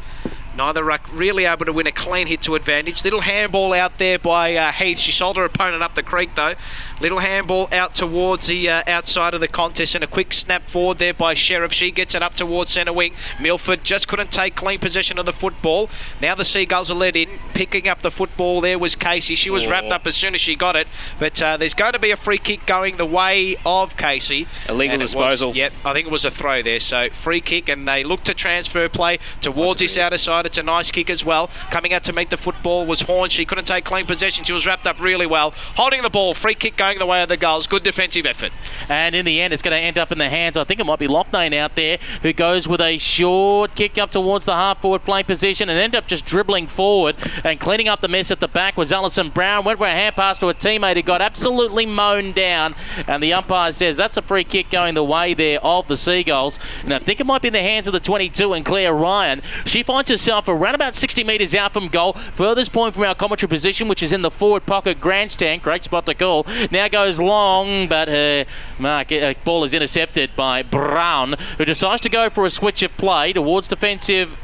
Neither 0.55 0.83
ruck 0.83 1.01
really 1.13 1.45
able 1.45 1.65
to 1.65 1.73
win 1.73 1.87
a 1.87 1.91
clean 1.91 2.27
hit 2.27 2.41
to 2.43 2.55
advantage. 2.55 3.03
Little 3.03 3.21
handball 3.21 3.73
out 3.73 3.97
there 3.97 4.19
by 4.19 4.55
uh, 4.55 4.71
Heath. 4.71 4.99
She 4.99 5.11
sold 5.11 5.37
her 5.37 5.45
opponent 5.45 5.81
up 5.81 5.95
the 5.95 6.03
creek 6.03 6.35
though. 6.35 6.53
Little 6.99 7.19
handball 7.19 7.67
out 7.71 7.95
towards 7.95 8.47
the 8.47 8.69
uh, 8.69 8.83
outside 8.87 9.33
of 9.33 9.39
the 9.39 9.47
contest 9.47 9.95
and 9.95 10.03
a 10.03 10.07
quick 10.07 10.33
snap 10.33 10.69
forward 10.69 10.97
there 10.97 11.13
by 11.13 11.33
Sheriff. 11.33 11.71
She 11.71 11.89
gets 11.91 12.13
it 12.15 12.21
up 12.21 12.35
towards 12.35 12.71
centre 12.71 12.93
wing. 12.93 13.13
Milford 13.39 13.83
just 13.83 14.07
couldn't 14.07 14.31
take 14.31 14.55
clean 14.55 14.79
possession 14.79 15.17
of 15.17 15.25
the 15.25 15.33
football. 15.33 15.89
Now 16.21 16.35
the 16.35 16.45
Seagulls 16.45 16.91
are 16.91 16.95
led 16.95 17.15
in. 17.15 17.29
Picking 17.53 17.87
up 17.87 18.01
the 18.01 18.11
football 18.11 18.61
there 18.61 18.77
was 18.77 18.95
Casey. 18.95 19.35
She 19.35 19.49
was 19.49 19.65
Oh. 19.65 19.69
wrapped 19.71 19.91
up 19.91 20.05
as 20.05 20.15
soon 20.15 20.35
as 20.35 20.41
she 20.41 20.55
got 20.55 20.75
it. 20.75 20.87
But 21.17 21.41
uh, 21.41 21.57
there's 21.57 21.73
going 21.73 21.93
to 21.93 21.99
be 21.99 22.11
a 22.11 22.17
free 22.17 22.37
kick 22.37 22.65
going 22.65 22.97
the 22.97 23.05
way 23.05 23.55
of 23.65 23.95
Casey. 23.95 24.47
Illegal 24.67 24.95
it 24.95 24.99
was- 25.03 25.11
disposal. 25.11 25.55
yep, 25.55 25.71
I 25.85 25.93
think 25.93 26.07
it 26.07 26.11
was 26.11 26.25
a 26.25 26.31
throw 26.31 26.61
there. 26.61 26.79
So 26.79 27.09
free 27.11 27.39
kick, 27.41 27.69
and 27.69 27.87
they 27.87 28.03
look 28.03 28.23
to 28.23 28.33
transfer 28.33 28.89
play 28.89 29.19
towards 29.39 29.79
this 29.79 29.97
outer 29.97 30.17
side. 30.17 30.40
It's 30.45 30.57
a 30.57 30.63
nice 30.63 30.91
kick 30.91 31.09
as 31.09 31.23
well. 31.23 31.49
Coming 31.69 31.93
out 31.93 32.03
to 32.05 32.13
meet 32.13 32.29
the 32.29 32.37
football 32.37 32.85
was 32.85 33.01
Horn. 33.01 33.29
She 33.29 33.45
couldn't 33.45 33.65
take 33.65 33.85
clean 33.85 34.05
possession. 34.05 34.43
She 34.43 34.53
was 34.53 34.65
wrapped 34.65 34.87
up 34.87 34.99
really 34.99 35.25
well. 35.25 35.53
Holding 35.75 36.01
the 36.01 36.09
ball. 36.09 36.33
Free 36.33 36.55
kick 36.55 36.77
going 36.77 36.99
the 36.99 37.05
way 37.05 37.21
of 37.21 37.29
the 37.29 37.37
goals. 37.37 37.67
Good 37.67 37.83
defensive 37.83 38.25
effort. 38.25 38.51
And 38.89 39.15
in 39.15 39.25
the 39.25 39.41
end, 39.41 39.53
it's 39.53 39.61
going 39.61 39.75
to 39.75 39.79
end 39.79 39.97
up 39.97 40.11
in 40.11 40.17
the 40.17 40.29
hands. 40.29 40.57
I 40.57 40.63
think 40.63 40.79
it 40.79 40.85
might 40.85 40.99
be 40.99 41.07
Loughnane 41.07 41.55
out 41.55 41.75
there 41.75 41.99
who 42.21 42.33
goes 42.33 42.67
with 42.67 42.81
a 42.81 42.97
short 42.97 43.75
kick 43.75 43.97
up 43.97 44.11
towards 44.11 44.45
the 44.45 44.53
half 44.53 44.81
forward 44.81 45.01
flank 45.01 45.27
position 45.27 45.69
and 45.69 45.79
end 45.79 45.95
up 45.95 46.07
just 46.07 46.25
dribbling 46.25 46.67
forward 46.67 47.15
and 47.43 47.59
cleaning 47.59 47.87
up 47.87 48.01
the 48.01 48.07
mess 48.07 48.31
at 48.31 48.39
the 48.39 48.47
back 48.47 48.77
was 48.77 48.91
Alison 48.91 49.29
Brown. 49.29 49.65
Went 49.65 49.79
for 49.79 49.85
a 49.85 49.91
hand 49.91 50.15
pass 50.15 50.37
to 50.39 50.47
a 50.47 50.53
teammate 50.53 50.95
who 50.95 51.01
got 51.01 51.21
absolutely 51.21 51.85
mown 51.85 52.31
down. 52.31 52.75
And 53.07 53.21
the 53.21 53.33
umpire 53.33 53.71
says 53.71 53.97
that's 53.97 54.17
a 54.17 54.21
free 54.21 54.43
kick 54.43 54.69
going 54.69 54.95
the 54.95 55.03
way 55.03 55.33
there 55.33 55.59
of 55.63 55.87
the 55.87 55.97
Seagulls. 55.97 56.59
And 56.83 56.93
I 56.93 56.99
think 56.99 57.19
it 57.19 57.25
might 57.25 57.41
be 57.41 57.49
in 57.49 57.53
the 57.53 57.59
hands 57.59 57.87
of 57.87 57.93
the 57.93 57.99
22 57.99 58.53
and 58.53 58.65
Claire 58.65 58.93
Ryan. 58.93 59.41
She 59.65 59.83
finds 59.83 60.09
herself 60.09 60.30
around 60.31 60.75
about 60.75 60.95
60 60.95 61.23
metres 61.23 61.53
out 61.55 61.73
from 61.73 61.87
goal. 61.87 62.13
Furthest 62.13 62.71
point 62.71 62.93
from 62.93 63.03
our 63.03 63.15
commentary 63.15 63.49
position, 63.49 63.87
which 63.87 64.01
is 64.01 64.11
in 64.11 64.21
the 64.21 64.31
forward 64.31 64.65
pocket 64.65 64.99
grandstand. 64.99 65.61
Great 65.61 65.83
spot 65.83 66.05
to 66.05 66.13
call. 66.13 66.45
Now 66.71 66.87
goes 66.87 67.19
long, 67.19 67.87
but 67.87 68.07
her 68.07 68.45
mark, 68.79 69.11
uh, 69.11 69.33
ball 69.43 69.63
is 69.63 69.73
intercepted 69.73 70.35
by 70.35 70.63
Brown, 70.63 71.35
who 71.57 71.65
decides 71.65 72.01
to 72.01 72.09
go 72.09 72.29
for 72.29 72.45
a 72.45 72.49
switch 72.49 72.81
of 72.83 72.95
play 72.97 73.33
towards 73.33 73.67
defensive 73.67 74.37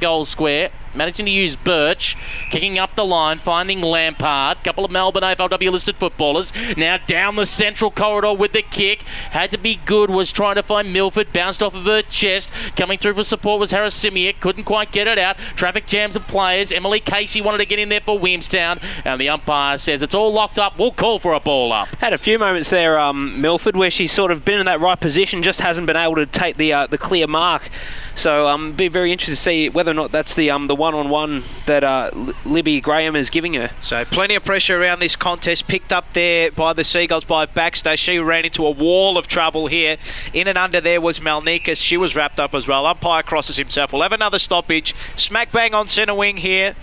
goal 0.00 0.24
square. 0.24 0.70
Managing 0.98 1.26
to 1.26 1.32
use 1.32 1.54
Birch, 1.54 2.16
kicking 2.50 2.76
up 2.76 2.96
the 2.96 3.04
line, 3.04 3.38
finding 3.38 3.80
Lampard. 3.80 4.64
Couple 4.64 4.84
of 4.84 4.90
Melbourne 4.90 5.22
AFLW 5.22 5.70
listed 5.70 5.96
footballers. 5.96 6.52
Now 6.76 6.96
down 6.96 7.36
the 7.36 7.46
central 7.46 7.92
corridor 7.92 8.32
with 8.32 8.52
the 8.52 8.62
kick. 8.62 9.02
Had 9.30 9.52
to 9.52 9.58
be 9.58 9.76
good, 9.76 10.10
was 10.10 10.32
trying 10.32 10.56
to 10.56 10.62
find 10.64 10.92
Milford. 10.92 11.32
Bounced 11.32 11.62
off 11.62 11.76
of 11.76 11.84
her 11.84 12.02
chest. 12.02 12.50
Coming 12.74 12.98
through 12.98 13.14
for 13.14 13.22
support 13.22 13.60
was 13.60 13.70
Harris 13.70 13.96
Simiak. 13.96 14.40
Couldn't 14.40 14.64
quite 14.64 14.90
get 14.90 15.06
it 15.06 15.20
out. 15.20 15.36
Traffic 15.54 15.86
jams 15.86 16.16
of 16.16 16.26
players. 16.26 16.72
Emily 16.72 16.98
Casey 16.98 17.40
wanted 17.40 17.58
to 17.58 17.66
get 17.66 17.78
in 17.78 17.90
there 17.90 18.00
for 18.00 18.18
Williamstown. 18.18 18.80
And 19.04 19.20
the 19.20 19.28
umpire 19.28 19.78
says 19.78 20.02
it's 20.02 20.14
all 20.14 20.32
locked 20.32 20.58
up. 20.58 20.80
We'll 20.80 20.90
call 20.90 21.20
for 21.20 21.32
a 21.32 21.38
ball 21.40 21.72
up. 21.72 21.94
Had 21.96 22.12
a 22.12 22.18
few 22.18 22.40
moments 22.40 22.70
there, 22.70 22.98
um, 22.98 23.40
Milford, 23.40 23.76
where 23.76 23.90
she's 23.90 24.10
sort 24.10 24.32
of 24.32 24.44
been 24.44 24.58
in 24.58 24.66
that 24.66 24.80
right 24.80 24.98
position, 24.98 25.44
just 25.44 25.60
hasn't 25.60 25.86
been 25.86 25.96
able 25.96 26.16
to 26.16 26.26
take 26.26 26.56
the 26.56 26.72
uh, 26.72 26.86
the 26.88 26.98
clear 26.98 27.28
mark. 27.28 27.70
So 28.18 28.48
um, 28.48 28.72
be 28.72 28.88
very 28.88 29.12
interested 29.12 29.36
to 29.36 29.40
see 29.40 29.68
whether 29.68 29.92
or 29.92 29.94
not 29.94 30.10
that's 30.10 30.34
the 30.34 30.50
um, 30.50 30.66
the 30.66 30.74
one 30.74 30.87
on 30.94 31.08
one 31.08 31.44
that 31.66 31.84
uh, 31.84 32.10
Libby 32.44 32.80
Graham 32.80 33.16
is 33.16 33.30
giving 33.30 33.54
her. 33.54 33.70
So 33.80 34.04
plenty 34.04 34.34
of 34.34 34.44
pressure 34.44 34.80
around 34.80 35.00
this 35.00 35.16
contest. 35.16 35.68
Picked 35.68 35.92
up 35.92 36.12
there 36.12 36.50
by 36.50 36.72
the 36.72 36.84
Seagulls 36.84 37.24
by 37.24 37.46
Baxter. 37.46 37.96
She 37.96 38.18
ran 38.18 38.44
into 38.44 38.64
a 38.66 38.70
wall 38.70 39.16
of 39.18 39.26
trouble 39.26 39.66
here. 39.66 39.96
In 40.32 40.48
and 40.48 40.58
under 40.58 40.80
there 40.80 41.00
was 41.00 41.20
Malnikas. 41.20 41.82
She 41.82 41.96
was 41.96 42.14
wrapped 42.16 42.40
up 42.40 42.54
as 42.54 42.66
well. 42.68 42.86
Umpire 42.86 43.22
crosses 43.22 43.56
himself. 43.56 43.92
We'll 43.92 44.02
have 44.02 44.12
another 44.12 44.38
stoppage. 44.38 44.94
Smack 45.16 45.52
bang 45.52 45.74
on 45.74 45.88
centre 45.88 46.14
wing 46.14 46.38
here. 46.38 46.74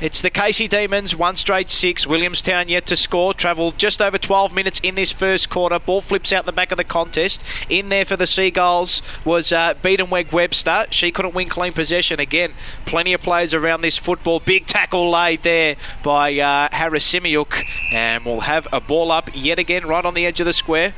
It's 0.00 0.22
the 0.22 0.30
Casey 0.30 0.68
Demons, 0.68 1.16
one 1.16 1.34
straight 1.34 1.68
six. 1.68 2.06
Williamstown 2.06 2.68
yet 2.68 2.86
to 2.86 2.94
score. 2.94 3.34
Travelled 3.34 3.78
just 3.78 4.00
over 4.00 4.16
12 4.16 4.54
minutes 4.54 4.78
in 4.80 4.94
this 4.94 5.10
first 5.10 5.50
quarter. 5.50 5.80
Ball 5.80 6.00
flips 6.00 6.32
out 6.32 6.46
the 6.46 6.52
back 6.52 6.70
of 6.70 6.78
the 6.78 6.84
contest. 6.84 7.42
In 7.68 7.88
there 7.88 8.04
for 8.04 8.14
the 8.14 8.28
Seagulls 8.28 9.02
was 9.24 9.50
uh, 9.50 9.74
Biedenweg 9.82 10.30
Webster. 10.30 10.86
She 10.90 11.10
couldn't 11.10 11.34
win 11.34 11.48
clean 11.48 11.72
possession 11.72 12.20
again. 12.20 12.54
Plenty 12.86 13.12
of 13.12 13.22
players 13.22 13.52
around 13.52 13.80
this 13.80 13.98
football. 13.98 14.38
Big 14.38 14.66
tackle 14.66 15.10
laid 15.10 15.42
there 15.42 15.74
by 16.04 16.38
uh, 16.38 16.68
Harris 16.70 17.12
Simiuk. 17.12 17.64
And 17.90 18.24
we'll 18.24 18.42
have 18.42 18.68
a 18.72 18.80
ball 18.80 19.10
up 19.10 19.30
yet 19.34 19.58
again 19.58 19.84
right 19.84 20.04
on 20.04 20.14
the 20.14 20.26
edge 20.26 20.38
of 20.38 20.46
the 20.46 20.52
square. 20.52 20.94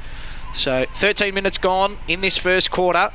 So 0.52 0.84
13 0.96 1.32
minutes 1.32 1.56
gone 1.56 1.96
in 2.06 2.20
this 2.20 2.36
first 2.36 2.70
quarter. 2.70 3.12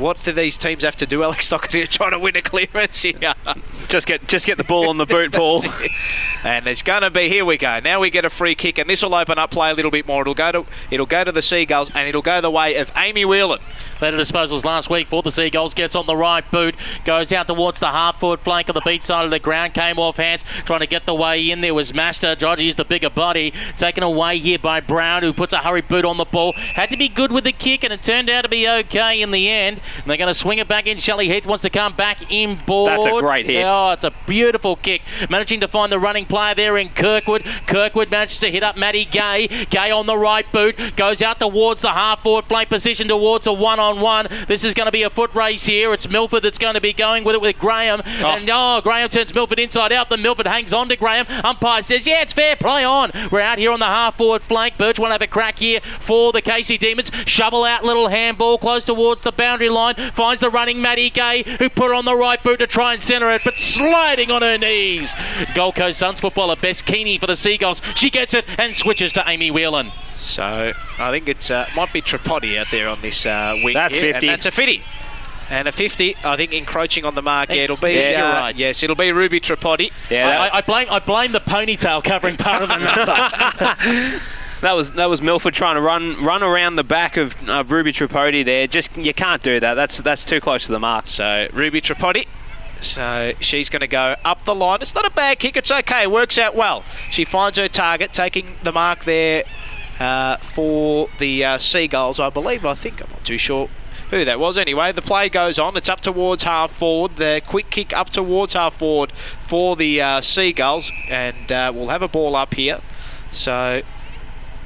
What 0.00 0.24
do 0.24 0.32
these 0.32 0.56
teams 0.56 0.82
have 0.82 0.96
to 0.96 1.06
do, 1.06 1.22
Alex 1.22 1.50
Doherty, 1.50 1.82
to 1.82 1.86
try 1.86 2.08
to 2.08 2.18
win 2.18 2.34
a 2.34 2.40
clearance 2.40 3.02
here? 3.02 3.34
Just 3.88 4.06
get 4.06 4.26
just 4.28 4.46
get 4.46 4.56
the 4.56 4.64
ball 4.64 4.88
on 4.88 4.98
the 4.98 5.04
boot, 5.04 5.32
Paul. 5.32 5.64
and 6.44 6.66
it's 6.68 6.82
going 6.82 7.02
to 7.02 7.10
be 7.10 7.28
here 7.28 7.44
we 7.44 7.58
go. 7.58 7.80
Now 7.80 7.98
we 7.98 8.08
get 8.08 8.24
a 8.24 8.30
free 8.30 8.54
kick, 8.54 8.78
and 8.78 8.88
this 8.88 9.02
will 9.02 9.14
open 9.14 9.36
up 9.36 9.50
play 9.50 9.70
a 9.70 9.74
little 9.74 9.90
bit 9.90 10.06
more. 10.06 10.22
It'll 10.22 10.32
go 10.32 10.52
to 10.52 10.66
it'll 10.92 11.06
go 11.06 11.24
to 11.24 11.32
the 11.32 11.42
Seagulls, 11.42 11.90
and 11.92 12.08
it'll 12.08 12.22
go 12.22 12.40
the 12.40 12.50
way 12.52 12.76
of 12.76 12.92
Amy 12.96 13.24
Whelan. 13.24 13.58
Better 14.00 14.16
disposals 14.16 14.64
last 14.64 14.88
week 14.88 15.08
for 15.08 15.22
the 15.22 15.30
Seagulls. 15.30 15.74
Gets 15.74 15.94
on 15.94 16.06
the 16.06 16.16
right 16.16 16.48
boot, 16.50 16.74
goes 17.04 17.32
out 17.32 17.46
towards 17.46 17.80
the 17.80 17.88
half 17.88 18.18
forward 18.18 18.40
flank 18.40 18.68
of 18.68 18.74
the 18.74 18.80
beach 18.80 19.02
side 19.02 19.24
of 19.26 19.30
the 19.30 19.38
ground. 19.38 19.74
Came 19.74 19.98
off 19.98 20.16
hands, 20.16 20.42
trying 20.64 20.80
to 20.80 20.86
get 20.86 21.04
the 21.06 21.14
way 21.14 21.50
in. 21.50 21.60
There 21.60 21.74
was 21.74 21.92
Master. 21.92 22.34
Dodgy's 22.34 22.76
the 22.76 22.84
bigger 22.84 23.10
body. 23.10 23.52
Taken 23.76 24.02
away 24.02 24.38
here 24.38 24.58
by 24.58 24.80
Brown, 24.80 25.22
who 25.22 25.32
puts 25.32 25.52
a 25.52 25.58
hurry 25.58 25.82
boot 25.82 26.04
on 26.04 26.16
the 26.16 26.24
ball. 26.24 26.52
Had 26.54 26.88
to 26.90 26.96
be 26.96 27.08
good 27.08 27.30
with 27.30 27.44
the 27.44 27.52
kick, 27.52 27.84
and 27.84 27.92
it 27.92 28.02
turned 28.02 28.30
out 28.30 28.42
to 28.42 28.48
be 28.48 28.66
okay 28.66 29.20
in 29.20 29.30
the 29.30 29.48
end. 29.48 29.80
And 29.96 30.06
they're 30.06 30.16
going 30.16 30.32
to 30.32 30.34
swing 30.34 30.58
it 30.58 30.66
back 30.66 30.86
in. 30.86 30.98
Shelley 30.98 31.28
Heath 31.28 31.44
wants 31.44 31.62
to 31.62 31.70
come 31.70 31.94
back 31.94 32.32
in 32.32 32.58
board. 32.64 32.92
That's 32.92 33.06
a 33.06 33.20
great 33.20 33.46
hit. 33.46 33.64
Oh, 33.64 33.90
it's 33.90 34.04
a 34.04 34.12
beautiful 34.26 34.76
kick. 34.76 35.02
Managing 35.28 35.60
to 35.60 35.68
find 35.68 35.92
the 35.92 35.98
running 35.98 36.24
player 36.24 36.54
there 36.54 36.78
in 36.78 36.88
Kirkwood. 36.88 37.44
Kirkwood 37.66 38.10
manages 38.10 38.38
to 38.38 38.50
hit 38.50 38.62
up 38.62 38.76
Maddie 38.76 39.04
Gay. 39.04 39.48
Gay 39.68 39.90
on 39.90 40.06
the 40.06 40.16
right 40.16 40.50
boot. 40.52 40.96
Goes 40.96 41.20
out 41.20 41.38
towards 41.38 41.82
the 41.82 41.90
half 41.90 42.22
forward 42.22 42.46
flank 42.46 42.70
position 42.70 43.08
towards 43.08 43.46
a 43.46 43.52
one 43.52 43.78
on 43.78 43.89
one. 43.98 44.28
This 44.46 44.62
is 44.64 44.74
going 44.74 44.86
to 44.86 44.92
be 44.92 45.02
a 45.02 45.10
foot 45.10 45.34
race 45.34 45.66
here. 45.66 45.92
It's 45.92 46.08
Milford 46.08 46.44
that's 46.44 46.58
going 46.58 46.74
to 46.74 46.80
be 46.80 46.92
going 46.92 47.24
with 47.24 47.34
it 47.34 47.40
with 47.40 47.58
Graham. 47.58 48.02
Oh. 48.04 48.26
And 48.26 48.48
oh, 48.52 48.80
Graham 48.82 49.08
turns 49.08 49.34
Milford 49.34 49.58
inside 49.58 49.90
out. 49.90 50.10
Then 50.10 50.22
Milford 50.22 50.46
hangs 50.46 50.72
on 50.72 50.88
to 50.90 50.96
Graham. 50.96 51.26
Umpire 51.42 51.82
says, 51.82 52.06
yeah, 52.06 52.22
it's 52.22 52.32
fair 52.32 52.54
play 52.56 52.84
on. 52.84 53.10
We're 53.32 53.40
out 53.40 53.58
here 53.58 53.72
on 53.72 53.80
the 53.80 53.86
half 53.86 54.16
forward 54.16 54.42
flank. 54.42 54.76
Birch 54.78 54.96
to 54.96 55.06
have 55.06 55.22
a 55.22 55.26
crack 55.26 55.58
here 55.58 55.80
for 55.98 56.32
the 56.32 56.42
Casey 56.42 56.78
Demons. 56.78 57.10
Shovel 57.26 57.64
out 57.64 57.84
little 57.84 58.08
handball 58.08 58.58
close 58.58 58.84
towards 58.84 59.22
the 59.22 59.32
boundary 59.32 59.70
line. 59.70 59.94
Finds 60.12 60.40
the 60.40 60.50
running 60.50 60.80
Maddie 60.80 61.10
Gay 61.10 61.42
who 61.58 61.68
put 61.70 61.90
on 61.90 62.04
the 62.04 62.14
right 62.14 62.42
boot 62.42 62.58
to 62.58 62.66
try 62.66 62.92
and 62.92 63.02
centre 63.02 63.30
it, 63.30 63.42
but 63.44 63.58
sliding 63.58 64.30
on 64.30 64.42
her 64.42 64.58
knees. 64.58 65.12
Gold 65.54 65.74
Coast 65.74 65.98
Suns 65.98 66.20
footballer 66.20 66.56
Bess 66.56 66.82
Keaney 66.82 67.18
for 67.18 67.26
the 67.26 67.36
Seagulls. 67.36 67.80
She 67.94 68.10
gets 68.10 68.34
it 68.34 68.44
and 68.58 68.74
switches 68.74 69.12
to 69.12 69.24
Amy 69.26 69.50
Whelan. 69.50 69.92
So 70.20 70.72
I 70.98 71.10
think 71.10 71.28
it's 71.28 71.50
uh, 71.50 71.66
might 71.74 71.92
be 71.92 72.02
Tripodi 72.02 72.58
out 72.58 72.68
there 72.70 72.88
on 72.88 73.00
this 73.00 73.24
uh, 73.26 73.58
wing. 73.64 73.74
That's 73.74 73.94
here, 73.94 74.12
50. 74.12 74.26
And 74.26 74.34
that's 74.34 74.46
a 74.46 74.50
50. 74.50 74.82
And 75.48 75.66
a 75.66 75.72
50, 75.72 76.16
I 76.22 76.36
think, 76.36 76.52
encroaching 76.52 77.04
on 77.04 77.16
the 77.16 77.22
mark. 77.22 77.48
Yeah, 77.48 77.64
it'll 77.64 77.76
be. 77.76 77.92
Yeah, 77.92 78.10
you're 78.10 78.28
uh, 78.28 78.42
right. 78.42 78.56
Yes, 78.56 78.82
it'll 78.84 78.94
be 78.94 79.10
Ruby 79.10 79.40
Tripodi. 79.40 79.90
I, 80.10 80.58
I 80.58 80.60
blame 80.60 80.88
I 80.90 81.00
blame 81.00 81.32
the 81.32 81.40
ponytail 81.40 82.04
covering 82.04 82.36
part 82.36 82.62
of 82.62 82.68
the 82.68 82.78
number. 82.78 84.20
That 84.60 84.76
was 84.76 84.90
that 84.90 85.08
was 85.08 85.22
Milford 85.22 85.54
trying 85.54 85.76
to 85.76 85.80
run 85.80 86.22
run 86.22 86.42
around 86.42 86.76
the 86.76 86.84
back 86.84 87.16
of, 87.16 87.48
of 87.48 87.72
Ruby 87.72 87.94
Tripodi 87.94 88.44
there. 88.44 88.66
Just 88.66 88.94
you 88.94 89.14
can't 89.14 89.42
do 89.42 89.58
that. 89.58 89.72
That's 89.72 89.98
that's 90.02 90.22
too 90.22 90.38
close 90.38 90.66
to 90.66 90.72
the 90.72 90.78
mark. 90.78 91.06
So 91.06 91.48
Ruby 91.52 91.80
Tripodi. 91.80 92.26
So 92.80 93.32
she's 93.40 93.70
going 93.70 93.80
to 93.80 93.86
go 93.86 94.16
up 94.24 94.44
the 94.44 94.54
line. 94.54 94.78
It's 94.80 94.94
not 94.94 95.06
a 95.06 95.10
bad 95.10 95.38
kick. 95.38 95.56
It's 95.56 95.70
okay. 95.70 96.06
Works 96.06 96.38
out 96.38 96.54
well. 96.54 96.84
She 97.10 97.24
finds 97.24 97.58
her 97.58 97.68
target, 97.68 98.12
taking 98.12 98.56
the 98.62 98.72
mark 98.72 99.04
there 99.04 99.44
uh, 100.00 100.38
for 100.38 101.08
the 101.18 101.44
uh, 101.44 101.58
Seagulls. 101.58 102.18
I 102.18 102.30
believe. 102.30 102.64
I 102.64 102.74
think. 102.74 103.00
I'm 103.00 103.10
not 103.10 103.24
too 103.24 103.38
sure 103.38 103.68
who 104.10 104.24
that 104.24 104.40
was. 104.40 104.58
Anyway, 104.58 104.90
the 104.92 105.02
play 105.02 105.28
goes 105.28 105.58
on. 105.58 105.76
It's 105.76 105.88
up 105.88 106.00
towards 106.00 106.42
half 106.42 106.72
forward. 106.72 107.16
The 107.16 107.40
quick 107.46 107.70
kick 107.70 107.92
up 107.92 108.10
towards 108.10 108.54
half 108.54 108.78
forward 108.78 109.12
for 109.12 109.76
the 109.76 110.00
uh, 110.02 110.20
Seagulls, 110.20 110.90
and 111.08 111.52
uh, 111.52 111.72
we'll 111.74 111.88
have 111.88 112.02
a 112.02 112.08
ball 112.08 112.34
up 112.34 112.54
here. 112.54 112.80
So 113.30 113.82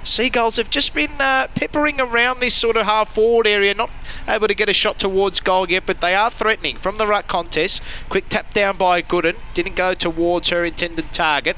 Seagulls 0.02 0.56
have 0.56 0.70
just 0.70 0.94
been 0.94 1.12
uh, 1.19 1.48
peppering 1.55 2.01
around 2.01 2.40
this 2.40 2.55
sort 2.55 2.77
of 2.77 2.86
half 2.86 3.15
forward 3.15 3.47
area, 3.47 3.74
not 3.74 3.90
able 4.28 4.48
to 4.48 4.55
get 4.55 4.69
a 4.69 4.74
shot 4.74 4.98
towards 4.98 5.40
goal 5.40 5.70
yet, 5.70 5.85
but 5.86 6.01
they 6.01 6.15
are 6.15 6.31
threatening 6.31 6.77
from 6.77 6.98
the 6.98 7.06
ruck 7.06 7.27
contest. 7.27 7.82
Quick 8.09 8.28
tap 8.28 8.52
down 8.55 8.77
by 8.77 9.02
Gooden, 9.02 9.36
didn't 9.55 9.77
go 9.77 9.94
towards 9.94 10.51
her 10.51 10.65
intended 10.65 11.12
target. 11.12 11.56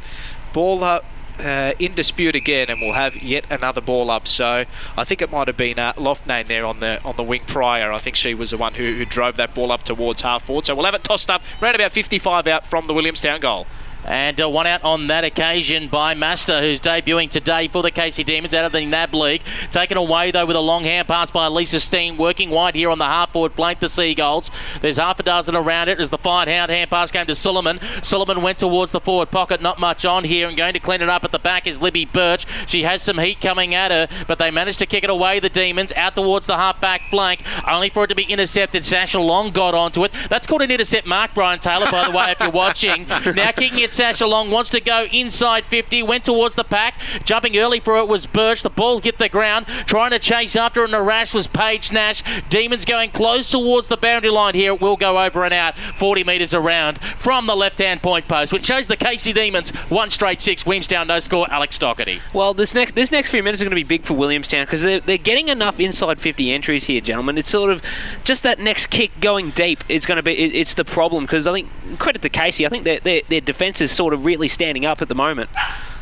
Ball 0.52 0.82
up. 0.82 1.04
Uh, 1.38 1.74
in 1.78 1.94
dispute 1.94 2.34
again, 2.34 2.70
and 2.70 2.80
we'll 2.80 2.94
have 2.94 3.14
yet 3.22 3.44
another 3.50 3.82
ball 3.82 4.10
up. 4.10 4.26
So 4.26 4.64
I 4.96 5.04
think 5.04 5.20
it 5.20 5.30
might 5.30 5.48
have 5.48 5.56
been 5.56 5.78
uh, 5.78 5.92
Loughnane 5.94 6.46
there 6.46 6.64
on 6.64 6.80
the 6.80 6.98
on 7.04 7.16
the 7.16 7.22
wing 7.22 7.42
prior. 7.46 7.92
I 7.92 7.98
think 7.98 8.16
she 8.16 8.34
was 8.34 8.52
the 8.52 8.56
one 8.56 8.72
who, 8.72 8.92
who 8.94 9.04
drove 9.04 9.36
that 9.36 9.54
ball 9.54 9.70
up 9.70 9.82
towards 9.82 10.22
half 10.22 10.44
forward. 10.46 10.64
So 10.64 10.74
we'll 10.74 10.86
have 10.86 10.94
it 10.94 11.04
tossed 11.04 11.28
up 11.28 11.42
round 11.60 11.74
about 11.74 11.92
55 11.92 12.46
out 12.46 12.66
from 12.66 12.86
the 12.86 12.94
Williamstown 12.94 13.40
goal. 13.40 13.66
And 14.06 14.40
uh, 14.40 14.48
one 14.48 14.68
out 14.68 14.84
on 14.84 15.08
that 15.08 15.24
occasion 15.24 15.88
by 15.88 16.14
Master, 16.14 16.60
who's 16.60 16.80
debuting 16.80 17.28
today 17.28 17.66
for 17.66 17.82
the 17.82 17.90
Casey 17.90 18.22
Demons 18.22 18.54
out 18.54 18.64
of 18.64 18.70
the 18.70 18.86
NAB 18.86 19.12
League. 19.14 19.42
Taken 19.72 19.96
away, 19.96 20.30
though, 20.30 20.46
with 20.46 20.54
a 20.54 20.60
long 20.60 20.84
hand 20.84 21.08
pass 21.08 21.32
by 21.32 21.48
Lisa 21.48 21.80
Steane, 21.80 22.16
working 22.16 22.50
wide 22.50 22.76
here 22.76 22.90
on 22.90 22.98
the 22.98 23.04
half 23.04 23.32
forward 23.32 23.52
flank, 23.52 23.80
the 23.80 23.88
Seagulls. 23.88 24.50
There's 24.80 24.98
half 24.98 25.18
a 25.18 25.24
dozen 25.24 25.56
around 25.56 25.88
it 25.88 25.98
as 25.98 26.10
the 26.10 26.18
fine 26.18 26.46
hound 26.46 26.70
hand 26.70 26.88
pass 26.88 27.10
came 27.10 27.26
to 27.26 27.34
Suleiman. 27.34 27.80
Suleiman 28.02 28.42
went 28.42 28.58
towards 28.58 28.92
the 28.92 29.00
forward 29.00 29.32
pocket, 29.32 29.60
not 29.60 29.80
much 29.80 30.04
on 30.04 30.22
here, 30.22 30.46
and 30.46 30.56
going 30.56 30.74
to 30.74 30.80
clean 30.80 31.02
it 31.02 31.08
up 31.08 31.24
at 31.24 31.32
the 31.32 31.40
back 31.40 31.66
is 31.66 31.82
Libby 31.82 32.04
Birch. 32.04 32.46
She 32.68 32.84
has 32.84 33.02
some 33.02 33.18
heat 33.18 33.40
coming 33.40 33.74
at 33.74 33.90
her, 33.90 34.08
but 34.28 34.38
they 34.38 34.52
managed 34.52 34.78
to 34.78 34.86
kick 34.86 35.02
it 35.02 35.10
away, 35.10 35.40
the 35.40 35.48
Demons, 35.48 35.92
out 35.96 36.14
towards 36.14 36.46
the 36.46 36.56
half 36.56 36.80
back 36.80 37.02
flank, 37.10 37.42
only 37.68 37.90
for 37.90 38.04
it 38.04 38.08
to 38.08 38.14
be 38.14 38.22
intercepted. 38.22 38.84
Sasha 38.84 39.18
Long 39.18 39.50
got 39.50 39.74
onto 39.74 40.04
it. 40.04 40.12
That's 40.28 40.46
called 40.46 40.62
an 40.62 40.70
intercept 40.70 41.08
mark, 41.08 41.34
Brian 41.34 41.58
Taylor, 41.58 41.90
by 41.90 42.08
the 42.08 42.16
way, 42.16 42.30
if 42.30 42.38
you're 42.38 42.50
watching. 42.50 43.06
Now 43.36 43.50
kicking 43.50 43.80
it, 43.80 43.92
Sasha 43.96 44.26
Long 44.26 44.50
wants 44.50 44.68
to 44.70 44.80
go 44.80 45.06
inside 45.10 45.64
50, 45.64 46.02
went 46.02 46.24
towards 46.24 46.54
the 46.54 46.64
pack. 46.64 47.00
Jumping 47.24 47.56
early 47.56 47.80
for 47.80 47.96
it 47.96 48.08
was 48.08 48.26
Birch. 48.26 48.62
The 48.62 48.68
ball 48.68 49.00
hit 49.00 49.16
the 49.16 49.30
ground. 49.30 49.66
Trying 49.86 50.10
to 50.10 50.18
chase 50.18 50.54
after 50.54 50.82
it 50.82 50.88
in 50.88 50.94
a 50.94 51.02
rash 51.02 51.32
was 51.32 51.46
Paige 51.46 51.92
Nash. 51.92 52.22
Demons 52.50 52.84
going 52.84 53.10
close 53.10 53.50
towards 53.50 53.88
the 53.88 53.96
boundary 53.96 54.30
line 54.30 54.54
here. 54.54 54.74
It 54.74 54.82
will 54.82 54.98
go 54.98 55.18
over 55.24 55.44
and 55.44 55.54
out 55.54 55.78
40 55.78 56.24
metres 56.24 56.52
around 56.52 56.98
from 57.16 57.46
the 57.46 57.56
left 57.56 57.78
hand 57.78 58.02
point 58.02 58.28
post, 58.28 58.52
which 58.52 58.66
shows 58.66 58.86
the 58.86 58.98
Casey 58.98 59.32
Demons 59.32 59.70
one 59.88 60.10
straight 60.10 60.42
six. 60.42 60.66
Williamstown 60.66 61.06
no 61.06 61.18
score. 61.18 61.50
Alex 61.50 61.78
Doherty. 61.78 62.20
Well, 62.34 62.52
this 62.52 62.74
next 62.74 62.94
this 62.94 63.10
next 63.10 63.30
few 63.30 63.42
minutes 63.42 63.62
are 63.62 63.64
going 63.64 63.70
to 63.70 63.76
be 63.76 63.82
big 63.82 64.04
for 64.04 64.12
Williamstown 64.12 64.66
because 64.66 64.82
they're, 64.82 65.00
they're 65.00 65.16
getting 65.16 65.48
enough 65.48 65.80
inside 65.80 66.20
50 66.20 66.52
entries 66.52 66.84
here, 66.84 67.00
gentlemen. 67.00 67.38
It's 67.38 67.48
sort 67.48 67.70
of 67.70 67.82
just 68.24 68.42
that 68.42 68.58
next 68.58 68.88
kick 68.88 69.20
going 69.20 69.50
deep 69.50 69.82
is 69.88 70.04
going 70.04 70.16
to 70.16 70.22
be 70.22 70.36
it, 70.36 70.54
it's 70.54 70.74
the 70.74 70.84
problem 70.84 71.24
because 71.24 71.46
I 71.46 71.52
think 71.52 71.98
credit 71.98 72.20
to 72.22 72.28
Casey, 72.28 72.66
I 72.66 72.68
think 72.68 72.84
their 72.84 73.00
their, 73.00 73.22
their 73.28 73.40
defence 73.40 73.80
is 73.80 73.85
sort 73.92 74.14
of 74.14 74.24
really 74.24 74.48
standing 74.48 74.84
up 74.84 75.02
at 75.02 75.08
the 75.08 75.14
moment. 75.14 75.50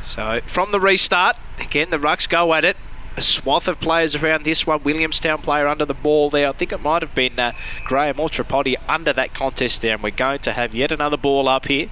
So 0.05 0.41
from 0.47 0.73
the 0.73 0.81
restart, 0.81 1.37
again 1.59 1.91
the 1.91 1.99
Rucks 1.99 2.29
go 2.29 2.55
at 2.55 2.65
it. 2.65 2.77
A 3.17 3.23
swath 3.23 3.69
of 3.69 3.79
players 3.79 4.17
around 4.17 4.45
this 4.45 4.67
one. 4.67 4.83
Williamstown 4.83 5.39
player 5.39 5.69
under 5.69 5.85
the 5.85 5.95
ball 5.95 6.31
there. 6.31 6.49
I 6.49 6.53
think 6.53 6.73
it 6.73 6.83
might 6.83 7.01
have 7.03 7.15
been 7.15 7.39
uh, 7.39 7.53
Graham 7.85 8.19
or 8.19 8.29
Tripodi 8.29 8.75
under 8.89 9.13
that 9.13 9.35
contest 9.35 9.83
there. 9.83 9.95
And 9.95 10.03
we're 10.03 10.11
going 10.11 10.41
to 10.41 10.53
have 10.53 10.75
yet 10.75 10.91
another 10.91 11.17
ball 11.17 11.47
up 11.49 11.67
here. 11.67 11.91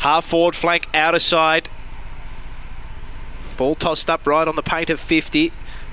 Half 0.00 0.24
forward 0.26 0.56
flank, 0.56 0.88
outer 0.92 1.20
side. 1.20 1.68
Ball 3.56 3.76
tossed 3.76 4.10
up 4.10 4.26
right 4.26 4.48
on 4.48 4.56
the 4.56 4.62
paint 4.62 4.90
of 4.90 4.98
50. 4.98 5.52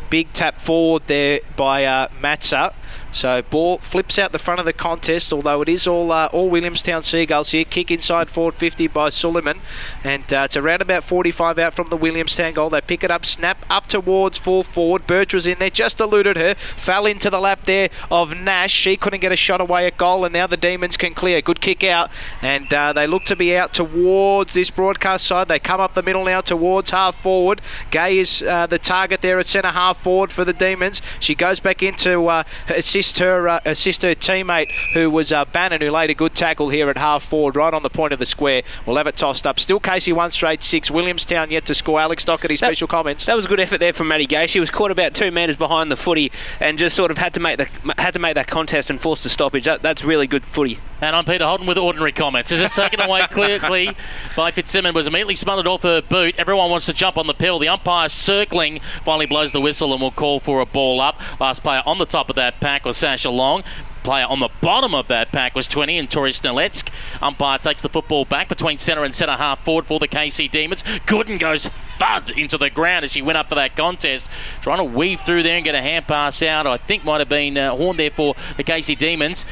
Big 0.10 0.34
tap 0.34 0.60
forward 0.60 1.04
there 1.06 1.42
by 1.56 1.86
uh, 1.86 2.08
Matza. 2.20 2.74
So 3.12 3.42
ball 3.42 3.80
flips 3.80 4.20
out 4.20 4.32
the 4.32 4.40
front 4.40 4.60
of 4.60 4.66
the 4.66 4.74
contest, 4.74 5.34
although 5.34 5.62
it 5.62 5.70
is 5.70 5.88
all 5.88 6.12
uh, 6.12 6.30
all 6.32 6.50
Williamstown 6.50 7.04
Seagulls 7.04 7.52
here. 7.52 7.66
Kick 7.66 7.92
inside 7.92 8.30
forward 8.30 8.56
50 8.56 8.88
by 8.88 9.10
Suleiman, 9.10 9.60
and 10.04 10.32
uh, 10.32 10.44
it's 10.46 10.58
around 10.58 10.82
about 10.82 11.04
45 11.04 11.60
out 11.60 11.74
from 11.74 11.90
the 11.90 11.98
Williamstown 11.98 12.54
goal. 12.54 12.70
They 12.70 12.82
pick 12.82 13.04
it 13.04 13.12
up, 13.12 13.26
snap 13.26 13.66
up 13.70 13.88
towards 13.88 14.38
full 14.38 14.64
forward. 14.64 15.08
Birch 15.08 15.34
was 15.34 15.48
in 15.48 15.60
there, 15.60 15.70
just 15.70 16.00
eluded 16.00 16.38
her, 16.38 16.56
fell 16.56 17.06
into 17.06 17.30
the 17.30 17.40
lap 17.40 17.66
there 17.66 17.90
of 18.12 18.36
Nash. 18.36 18.72
She 18.72 18.96
couldn't 18.96 19.22
get 19.22 19.32
a 19.32 19.36
shot 19.36 19.62
away 19.62 19.88
at 19.88 19.98
goal, 19.98 20.26
and 20.26 20.34
now 20.34 20.48
the 20.48 20.58
Demons 20.58 20.98
can 20.98 21.14
clear. 21.14 21.42
Good 21.42 21.62
kick 21.62 21.84
out, 21.84 22.10
and 22.42 22.72
uh, 22.74 22.94
they 22.94 23.08
look 23.08 23.26
to 23.26 23.36
be 23.36 23.56
out 23.56 23.74
towards 23.74 24.54
this 24.54 24.70
broadcast 24.70 25.26
side. 25.26 25.48
They 25.48 25.60
come 25.60 25.82
up 25.82 25.94
the 25.94 26.04
middle 26.04 26.26
now 26.26 26.42
towards 26.42 26.92
half 26.92 27.16
forward. 27.16 27.62
Gay 27.92 28.20
is 28.20 28.42
uh, 28.44 28.68
the 28.68 28.80
target 28.80 29.22
there 29.22 29.40
at 29.40 29.48
centre 29.48 29.70
half 29.70 30.02
forward 30.02 30.32
for 30.32 30.46
the 30.46 30.54
Demons. 30.54 31.02
She 31.20 31.36
goes 31.36 31.60
back 31.60 31.82
into 31.82 32.26
uh, 32.28 32.44
assist 32.80 33.20
her 33.20 33.48
uh, 33.48 33.60
assist 33.66 34.02
her 34.02 34.16
teammate 34.16 34.72
who 34.94 35.12
was 35.12 35.32
uh, 35.32 35.46
Bannan 35.46 35.82
who 35.82 35.92
laid 35.92 36.10
a 36.10 36.14
good 36.14 36.34
tackle 36.34 36.70
here 36.70 36.90
at 36.90 36.98
half 36.98 37.24
forward 37.24 37.56
right 37.56 37.74
on 37.74 37.84
the 37.84 37.90
point 37.90 38.14
of 38.14 38.20
the 38.20 38.26
square. 38.26 38.64
We'll 38.86 38.98
have 38.98 39.08
it 39.08 39.18
tossed 39.18 39.46
up. 39.46 39.60
Still 39.60 39.80
Casey 39.80 40.12
one 40.14 40.32
straight 40.32 40.64
six. 40.64 40.90
Williamstown 40.90 41.52
yet 41.52 41.66
to 41.68 41.76
score. 41.76 42.00
Alex 42.00 42.26
Doherty 42.26 42.56
special 42.56 42.88
comments. 42.88 43.26
That 43.26 43.36
was 43.36 43.46
a 43.46 43.50
good 43.50 43.60
effort 43.60 43.80
there 43.80 43.94
from 43.94 44.08
Maddie 44.08 44.26
Gay. 44.26 44.48
She 44.48 44.60
was 44.60 44.70
caught 44.70 44.92
about 44.92 45.14
two 45.14 45.32
metres 45.32 45.58
behind 45.58 45.92
the 45.92 45.98
footy 45.98 46.32
and 46.60 46.78
just 46.78 46.96
sort 46.96 47.12
of 47.12 47.18
had 47.18 47.34
to 47.36 47.40
make 47.40 47.58
the 47.58 47.68
had 47.98 48.14
to 48.14 48.20
make 48.20 48.36
that 48.36 48.48
contest 48.48 48.90
and 48.90 49.00
forced 49.00 49.26
a 49.26 49.30
stoppage. 49.30 49.66
That, 49.66 49.82
that's 49.82 50.04
really 50.04 50.26
good 50.26 50.46
footy. 50.46 50.80
And 51.02 51.16
I'm 51.16 51.24
Peter 51.24 51.46
Holden 51.46 51.66
with 51.66 51.78
ordinary 51.78 52.12
comments. 52.12 52.52
As 52.52 52.60
it's 52.60 52.76
taken 52.76 53.00
away 53.00 53.26
clearly 53.32 53.96
by 54.36 54.52
Fitzsimmons, 54.52 54.94
was 54.94 55.08
immediately 55.08 55.36
smothered 55.36 55.68
off 55.68 55.84
her 55.84 56.02
boot. 56.02 56.36
Everyone 56.38 56.70
wants 56.70 56.86
to 56.88 56.94
jump 56.94 57.18
on 57.18 57.28
the 57.28 57.34
pill. 57.34 57.58
The 57.60 57.70
umpire 57.70 58.10
circling 58.10 58.82
finally 59.04 59.26
blows 59.26 59.54
the 59.54 59.62
whistle 59.62 59.94
and 59.94 60.02
will 60.02 60.12
call 60.12 60.40
for 60.40 60.60
a 60.60 60.66
ball 60.66 61.00
up. 61.00 61.20
Last 61.40 61.64
player 61.64 61.82
on 61.86 62.00
the 62.00 62.06
top 62.06 62.30
of 62.30 62.36
that 62.36 62.60
pack 62.60 62.69
was 62.86 62.98
Sasha 62.98 63.30
Long. 63.30 63.64
Player 64.04 64.26
on 64.28 64.40
the 64.40 64.50
bottom 64.62 64.96
of 64.96 65.08
that 65.08 65.32
pack 65.32 65.56
was 65.56 65.68
20 65.68 65.98
and 65.98 66.10
Tori 66.10 66.32
Sneletsk. 66.32 66.90
Umpire 67.22 67.58
takes 67.58 67.82
the 67.82 67.90
football 67.90 68.26
back 68.26 68.48
between 68.48 68.78
centre 68.78 69.04
and 69.04 69.14
centre 69.14 69.36
half 69.36 69.64
forward 69.66 69.88
for 69.88 70.00
the 70.00 70.08
Casey 70.08 70.48
Demons. 70.48 70.84
Gooden 71.06 71.40
goes 71.40 71.68
thud 71.98 72.30
into 72.30 72.58
the 72.58 72.70
ground 72.70 73.04
as 73.04 73.12
she 73.12 73.22
went 73.22 73.38
up 73.38 73.50
for 73.50 73.56
that 73.56 73.76
contest. 73.76 74.30
Trying 74.62 74.78
to 74.78 74.84
weave 74.84 75.20
through 75.22 75.44
there 75.44 75.58
and 75.58 75.66
get 75.66 75.76
a 75.76 75.82
hand 75.82 76.08
pass 76.08 76.42
out. 76.42 76.66
I 76.66 76.78
think 76.78 77.04
might 77.04 77.20
have 77.20 77.30
been 77.30 77.58
uh, 77.58 77.76
horn 77.76 77.98
there 77.98 78.12
for 78.12 78.36
the 78.56 78.64
Casey 78.64 78.96
Demons. 78.96 79.46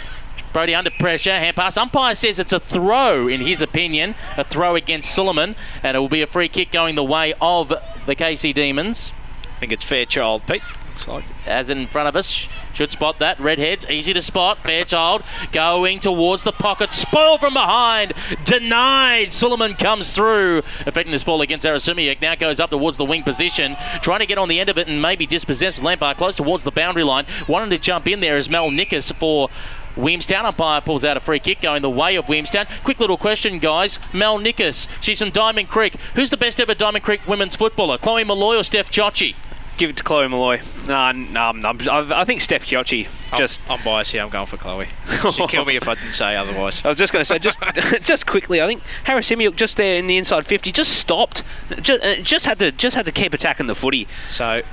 Brody 0.54 0.74
under 0.74 0.92
pressure, 0.92 1.32
hand 1.32 1.56
pass. 1.56 1.76
Umpire 1.76 2.16
says 2.16 2.40
it's 2.40 2.54
a 2.54 2.60
throw, 2.60 3.28
in 3.28 3.42
his 3.42 3.62
opinion, 3.62 4.16
a 4.38 4.44
throw 4.44 4.76
against 4.76 5.14
Suleiman, 5.14 5.56
and 5.84 5.98
it 5.98 6.00
will 6.00 6.08
be 6.08 6.22
a 6.22 6.28
free 6.28 6.48
kick 6.48 6.72
going 6.72 6.96
the 6.96 7.04
way 7.04 7.34
of 7.42 7.74
the 8.06 8.16
Casey 8.16 8.54
Demons. 8.54 9.12
I 9.58 9.60
think 9.60 9.72
it's 9.72 9.84
Fairchild, 9.84 10.48
Pete. 10.48 10.62
Looks 10.98 11.08
like. 11.08 11.26
As 11.46 11.70
in 11.70 11.86
front 11.86 12.10
of 12.10 12.16
us, 12.16 12.48
should 12.74 12.90
spot 12.90 13.20
that. 13.20 13.40
Redheads, 13.40 13.86
easy 13.88 14.14
to 14.14 14.22
spot. 14.22 14.58
Fairchild 14.58 15.22
going 15.52 16.00
towards 16.00 16.44
the 16.44 16.52
pocket. 16.52 16.92
Spoil 16.92 17.38
from 17.38 17.54
behind. 17.54 18.14
Denied. 18.46 19.32
Suleiman 19.32 19.76
comes 19.76 20.12
through. 20.12 20.64
Affecting 20.88 21.12
this 21.12 21.24
ball 21.24 21.44
against 21.44 21.68
Arasumiak. 21.68 22.20
Now 22.20 22.34
goes 22.34 22.60
up 22.60 22.72
towards 22.72 22.98
the 22.98 23.06
wing 23.06 23.22
position. 23.22 23.78
Trying 24.02 24.22
to 24.22 24.26
get 24.26 24.40
on 24.40 24.50
the 24.50 24.60
end 24.60 24.72
of 24.72 24.80
it 24.80 24.88
and 24.88 25.00
maybe 25.00 25.28
dispossessed 25.28 25.78
with 25.78 25.86
Lampard 25.86 26.18
close 26.18 26.38
towards 26.38 26.64
the 26.64 26.72
boundary 26.72 27.04
line. 27.04 27.28
Wanting 27.48 27.70
to 27.70 27.78
jump 27.78 28.08
in 28.08 28.20
there 28.20 28.36
is 28.36 28.50
Mel 28.50 28.72
Nickus 28.72 29.14
for 29.14 29.50
Williamstown 29.96 30.48
umpire 30.48 30.82
pulls 30.82 31.06
out 31.06 31.18
a 31.18 31.20
free 31.20 31.40
kick 31.40 31.62
going 31.62 31.84
the 31.84 31.92
way 31.92 32.16
of 32.16 32.28
Williamstown. 32.28 32.66
Quick 32.84 33.00
little 33.00 33.18
question, 33.18 33.60
guys. 33.60 34.00
Mel 34.14 34.40
Nickus, 34.40 34.88
she's 35.00 35.20
from 35.20 35.30
Diamond 35.30 35.70
Creek. 35.70 35.96
Who's 36.16 36.32
the 36.32 36.38
best 36.38 36.60
ever 36.60 36.74
Diamond 36.74 37.04
Creek 37.04 37.22
women's 37.28 37.56
footballer? 37.56 38.00
Chloe 38.00 38.24
Molloy 38.24 38.58
or 38.58 38.64
Steph 38.64 38.90
Chiocci? 38.90 39.36
Give 39.78 39.92
it 39.92 39.98
to 39.98 40.04
Chloe 40.04 40.28
Molloy. 40.28 40.62
No, 40.88 41.12
no, 41.12 41.52
no 41.52 41.76
I 41.92 42.26
think 42.26 42.42
Steph 42.42 42.66
Chiocci. 42.66 43.08
Just 43.36 43.62
I'm, 43.70 43.78
I'm 43.78 43.86
biased 43.86 44.12
here. 44.12 44.24
I'm 44.24 44.30
going 44.30 44.48
for 44.48 44.58
Chloe. 44.58 44.88
She'd 45.32 45.50
kill 45.50 45.66
me 45.66 45.76
if 45.76 45.88
I 45.88 45.94
didn't 45.94 46.14
say 46.14 46.36
otherwise. 46.36 46.82
I 46.86 46.90
was 46.90 46.98
just 46.98 47.14
going 47.14 47.22
to 47.22 47.26
say, 47.26 47.38
just 47.38 47.60
just 48.02 48.26
quickly. 48.26 48.62
I 48.62 48.68
think 48.68 48.82
Harris 49.04 49.30
Simiuk 49.30 49.56
just 49.56 49.78
there 49.78 49.98
in 49.98 50.08
the 50.08 50.18
inside 50.18 50.48
50 50.48 50.72
just 50.72 50.94
stopped. 50.94 51.44
Just, 51.80 52.04
uh, 52.04 52.16
just 52.22 52.46
had 52.48 52.58
to 52.60 52.72
just 52.72 52.96
had 52.96 53.06
to 53.06 53.12
keep 53.12 53.34
attacking 53.34 53.68
the 53.68 53.76
footy. 53.76 54.08
So 54.26 54.64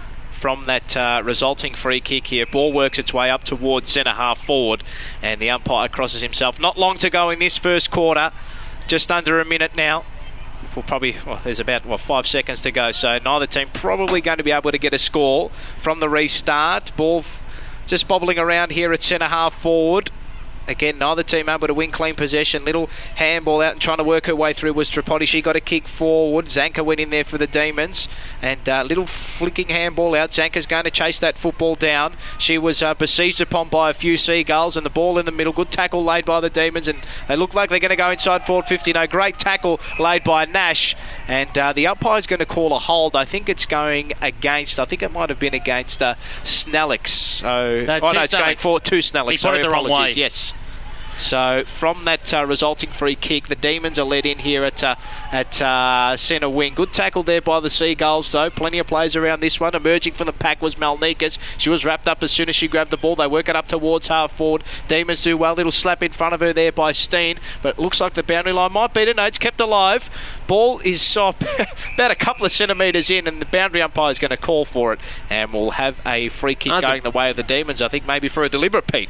from 0.44 0.64
that 0.64 0.94
uh, 0.94 1.22
resulting 1.24 1.74
free 1.74 2.00
kick 2.00 2.26
here. 2.26 2.44
Ball 2.44 2.70
works 2.72 2.98
its 2.98 3.14
way 3.14 3.30
up 3.30 3.44
towards 3.44 3.90
centre 3.90 4.10
half 4.10 4.44
forward, 4.44 4.82
and 5.22 5.40
the 5.40 5.48
umpire 5.48 5.88
crosses 5.88 6.20
himself. 6.20 6.60
Not 6.60 6.76
long 6.76 6.98
to 6.98 7.08
go 7.08 7.30
in 7.30 7.38
this 7.38 7.56
first 7.56 7.90
quarter, 7.90 8.30
just 8.86 9.10
under 9.10 9.40
a 9.40 9.44
minute 9.44 9.74
now. 9.74 10.04
We'll 10.74 10.82
probably 10.82 11.16
well, 11.24 11.40
there's 11.44 11.60
about 11.60 11.86
what 11.86 12.00
five 12.00 12.26
seconds 12.26 12.60
to 12.62 12.72
go, 12.72 12.90
so 12.90 13.18
neither 13.18 13.46
team 13.46 13.68
probably 13.72 14.20
going 14.20 14.38
to 14.38 14.44
be 14.44 14.50
able 14.50 14.72
to 14.72 14.78
get 14.78 14.92
a 14.92 14.98
score 14.98 15.50
from 15.80 16.00
the 16.00 16.08
restart. 16.08 16.90
Ball 16.96 17.24
just 17.86 18.08
bobbling 18.08 18.38
around 18.38 18.72
here 18.72 18.92
at 18.92 19.02
centre 19.02 19.26
half 19.26 19.54
forward. 19.54 20.10
Again, 20.66 20.98
neither 20.98 21.22
team 21.22 21.48
able 21.48 21.66
to 21.66 21.74
win 21.74 21.90
clean 21.90 22.14
possession. 22.14 22.64
Little 22.64 22.88
handball 23.16 23.60
out 23.60 23.72
and 23.72 23.80
trying 23.80 23.98
to 23.98 24.04
work 24.04 24.26
her 24.26 24.36
way 24.36 24.52
through 24.52 24.72
was 24.72 24.88
Tripodi. 24.90 25.26
She 25.26 25.42
got 25.42 25.56
a 25.56 25.60
kick 25.60 25.86
forward. 25.88 26.46
Zanker 26.46 26.84
went 26.84 27.00
in 27.00 27.10
there 27.10 27.24
for 27.24 27.38
the 27.38 27.46
Demons. 27.46 28.08
And 28.40 28.68
uh, 28.68 28.82
little 28.82 29.06
flicking 29.06 29.68
handball 29.68 30.14
out. 30.14 30.30
Zanker's 30.30 30.66
going 30.66 30.84
to 30.84 30.90
chase 30.90 31.18
that 31.20 31.36
football 31.36 31.74
down. 31.74 32.16
She 32.38 32.58
was 32.58 32.82
uh, 32.82 32.94
besieged 32.94 33.40
upon 33.40 33.68
by 33.68 33.90
a 33.90 33.94
few 33.94 34.16
Seagulls 34.16 34.76
and 34.76 34.86
the 34.86 34.90
ball 34.90 35.18
in 35.18 35.26
the 35.26 35.32
middle. 35.32 35.52
Good 35.52 35.70
tackle 35.70 36.02
laid 36.02 36.24
by 36.24 36.40
the 36.40 36.50
Demons. 36.50 36.88
And 36.88 37.00
they 37.28 37.36
look 37.36 37.54
like 37.54 37.70
they're 37.70 37.78
going 37.78 37.90
to 37.90 37.96
go 37.96 38.10
inside 38.10 38.46
forward 38.46 38.66
50. 38.66 38.92
No, 38.92 39.06
great 39.06 39.38
tackle 39.38 39.80
laid 39.98 40.24
by 40.24 40.44
Nash. 40.46 40.96
And 41.28 41.56
uh, 41.58 41.72
the 41.72 41.86
umpire's 41.86 42.26
going 42.26 42.40
to 42.40 42.46
call 42.46 42.72
a 42.72 42.78
hold. 42.78 43.16
I 43.16 43.24
think 43.24 43.48
it's 43.48 43.66
going 43.66 44.12
against, 44.22 44.80
I 44.80 44.84
think 44.84 45.02
it 45.02 45.12
might 45.12 45.28
have 45.28 45.38
been 45.38 45.54
against 45.54 46.02
uh, 46.02 46.14
Snellix. 46.42 47.08
So, 47.08 47.84
No, 47.86 48.00
oh, 48.02 48.12
no, 48.12 48.22
it's 48.22 48.34
going 48.34 48.56
for 48.56 48.80
two 48.80 48.98
Snellix. 48.98 49.30
He 49.32 49.36
Sorry, 49.36 49.60
the 49.60 49.70
wrong 49.70 49.86
apologies. 49.86 50.16
way. 50.16 50.20
Yes. 50.20 50.53
So 51.18 51.64
from 51.66 52.04
that 52.04 52.32
uh, 52.34 52.44
resulting 52.46 52.90
free 52.90 53.14
kick, 53.14 53.48
the 53.48 53.54
Demons 53.54 53.98
are 53.98 54.04
led 54.04 54.26
in 54.26 54.38
here 54.38 54.64
at 54.64 54.82
uh, 54.82 54.96
at 55.32 55.60
uh, 55.60 56.16
centre 56.16 56.48
wing. 56.48 56.74
Good 56.74 56.92
tackle 56.92 57.22
there 57.22 57.40
by 57.40 57.60
the 57.60 57.70
Seagulls, 57.70 58.30
though. 58.32 58.50
Plenty 58.50 58.78
of 58.78 58.86
players 58.86 59.16
around 59.16 59.40
this 59.40 59.60
one. 59.60 59.74
Emerging 59.74 60.14
from 60.14 60.26
the 60.26 60.32
pack 60.32 60.60
was 60.60 60.74
Malnikas. 60.76 61.38
She 61.58 61.70
was 61.70 61.84
wrapped 61.84 62.08
up 62.08 62.22
as 62.22 62.30
soon 62.30 62.48
as 62.48 62.56
she 62.56 62.68
grabbed 62.68 62.90
the 62.90 62.96
ball. 62.96 63.16
They 63.16 63.26
work 63.26 63.48
it 63.48 63.56
up 63.56 63.68
towards 63.68 64.08
half 64.08 64.32
forward. 64.32 64.64
Demons 64.88 65.22
do 65.22 65.36
well. 65.36 65.54
Little 65.54 65.72
slap 65.72 66.02
in 66.02 66.12
front 66.12 66.34
of 66.34 66.40
her 66.40 66.52
there 66.52 66.72
by 66.72 66.92
Steane, 66.92 67.38
but 67.62 67.78
it 67.78 67.80
looks 67.80 68.00
like 68.00 68.14
the 68.14 68.22
boundary 68.22 68.52
line 68.52 68.72
might 68.72 68.92
beat 68.92 69.08
it. 69.08 69.16
No, 69.16 69.24
it's 69.24 69.38
kept 69.38 69.60
alive. 69.60 70.10
Ball 70.46 70.80
is 70.80 71.16
uh, 71.16 71.32
about 71.94 72.10
a 72.10 72.16
couple 72.16 72.44
of 72.44 72.52
centimetres 72.52 73.10
in, 73.10 73.26
and 73.26 73.40
the 73.40 73.46
boundary 73.46 73.82
umpire 73.82 74.10
is 74.10 74.18
going 74.18 74.30
to 74.30 74.36
call 74.36 74.64
for 74.64 74.92
it, 74.92 75.00
and 75.30 75.52
we'll 75.52 75.70
have 75.72 75.96
a 76.06 76.28
free 76.28 76.54
kick 76.54 76.80
going 76.80 77.02
the 77.02 77.10
way 77.10 77.30
of 77.30 77.36
the 77.36 77.42
Demons. 77.42 77.80
I 77.80 77.88
think 77.88 78.06
maybe 78.06 78.28
for 78.28 78.44
a 78.44 78.48
deliberate 78.48 78.86
Pete. 78.86 79.08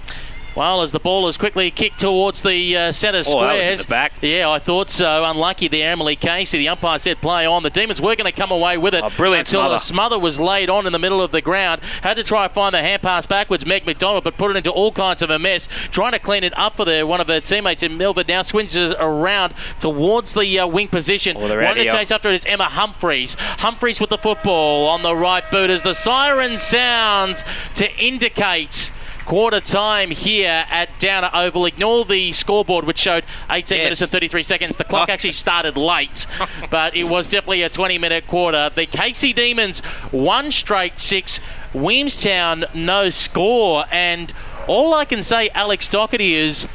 Well, 0.56 0.82
as 0.82 0.92
the 0.92 1.00
ball 1.00 1.26
is 1.26 1.36
quickly 1.36 1.70
kicked 1.72 1.98
towards 1.98 2.42
the 2.42 2.76
uh, 2.76 2.92
centre 2.92 3.22
Oh, 3.26 3.40
that 3.42 3.52
was 3.54 3.66
in 3.66 3.76
squares. 3.78 3.82
the 3.82 3.88
back. 3.88 4.12
Yeah, 4.20 4.48
I 4.50 4.58
thought 4.60 4.88
so. 4.88 5.24
Unlucky 5.24 5.66
there, 5.66 5.90
Emily 5.90 6.14
Casey. 6.14 6.58
The 6.58 6.68
umpire 6.68 6.98
said 7.00 7.20
play 7.20 7.44
on. 7.44 7.62
The 7.64 7.70
Demons 7.70 8.00
were 8.00 8.14
going 8.14 8.30
to 8.30 8.32
come 8.32 8.52
away 8.52 8.78
with 8.78 8.94
it 8.94 9.02
Oh, 9.02 9.10
brilliant 9.10 9.48
until 9.48 9.62
smother. 9.62 9.74
a 9.74 9.80
smother 9.80 10.18
was 10.18 10.38
laid 10.38 10.70
on 10.70 10.86
in 10.86 10.92
the 10.92 10.98
middle 11.00 11.20
of 11.20 11.32
the 11.32 11.40
ground. 11.40 11.80
Had 12.02 12.14
to 12.14 12.22
try 12.22 12.44
and 12.44 12.52
find 12.52 12.72
the 12.74 12.80
hand 12.82 13.02
pass 13.02 13.26
backwards, 13.26 13.66
Meg 13.66 13.84
McDonald, 13.84 14.22
but 14.22 14.36
put 14.36 14.50
it 14.52 14.56
into 14.56 14.70
all 14.70 14.92
kinds 14.92 15.22
of 15.22 15.30
a 15.30 15.38
mess. 15.40 15.68
Trying 15.90 16.12
to 16.12 16.18
clean 16.20 16.44
it 16.44 16.56
up 16.56 16.76
for 16.76 16.84
the, 16.84 17.02
one 17.04 17.20
of 17.20 17.26
her 17.26 17.40
teammates 17.40 17.82
in 17.82 17.96
Milford. 17.98 18.28
Now 18.28 18.42
swings 18.42 18.76
around 18.76 19.54
towards 19.80 20.34
the 20.34 20.60
uh, 20.60 20.66
wing 20.68 20.86
position. 20.88 21.36
Oh, 21.36 21.40
One 21.40 21.74
to 21.76 21.84
chase 21.90 22.12
after 22.12 22.28
it 22.30 22.34
is 22.36 22.44
Emma 22.46 22.64
Humphreys. 22.66 23.34
Humphreys 23.40 24.00
with 24.00 24.10
the 24.10 24.18
football 24.18 24.86
on 24.86 25.02
the 25.02 25.16
right 25.16 25.42
boot 25.50 25.70
as 25.70 25.82
the 25.82 25.94
siren 25.94 26.58
sounds 26.58 27.42
to 27.74 27.90
indicate 27.98 28.92
quarter 29.24 29.60
time 29.60 30.10
here 30.10 30.64
at 30.70 30.98
Downer 30.98 31.30
Oval. 31.32 31.66
Ignore 31.66 32.04
the 32.04 32.32
scoreboard, 32.32 32.84
which 32.84 32.98
showed 32.98 33.24
18 33.50 33.78
Yes. 33.78 33.84
minutes 33.84 34.00
and 34.02 34.10
33 34.10 34.42
seconds. 34.42 34.76
The 34.76 34.84
clock 34.84 35.08
actually 35.10 35.32
started 35.32 35.76
late, 35.76 36.26
but 36.70 36.94
it 36.96 37.04
was 37.04 37.26
definitely 37.26 37.62
a 37.62 37.68
20 37.68 37.98
minute 37.98 38.26
quarter. 38.26 38.70
The 38.74 38.86
Casey 38.86 39.32
Demons, 39.32 39.80
one 40.10 40.50
straight 40.50 41.00
six. 41.00 41.40
Williamstown, 41.72 42.66
no 42.72 43.10
score. 43.10 43.84
And 43.90 44.32
all 44.68 44.94
I 44.94 45.04
can 45.04 45.22
say, 45.22 45.48
Alex 45.50 45.88
Doherty, 45.88 46.34
is 46.34 46.68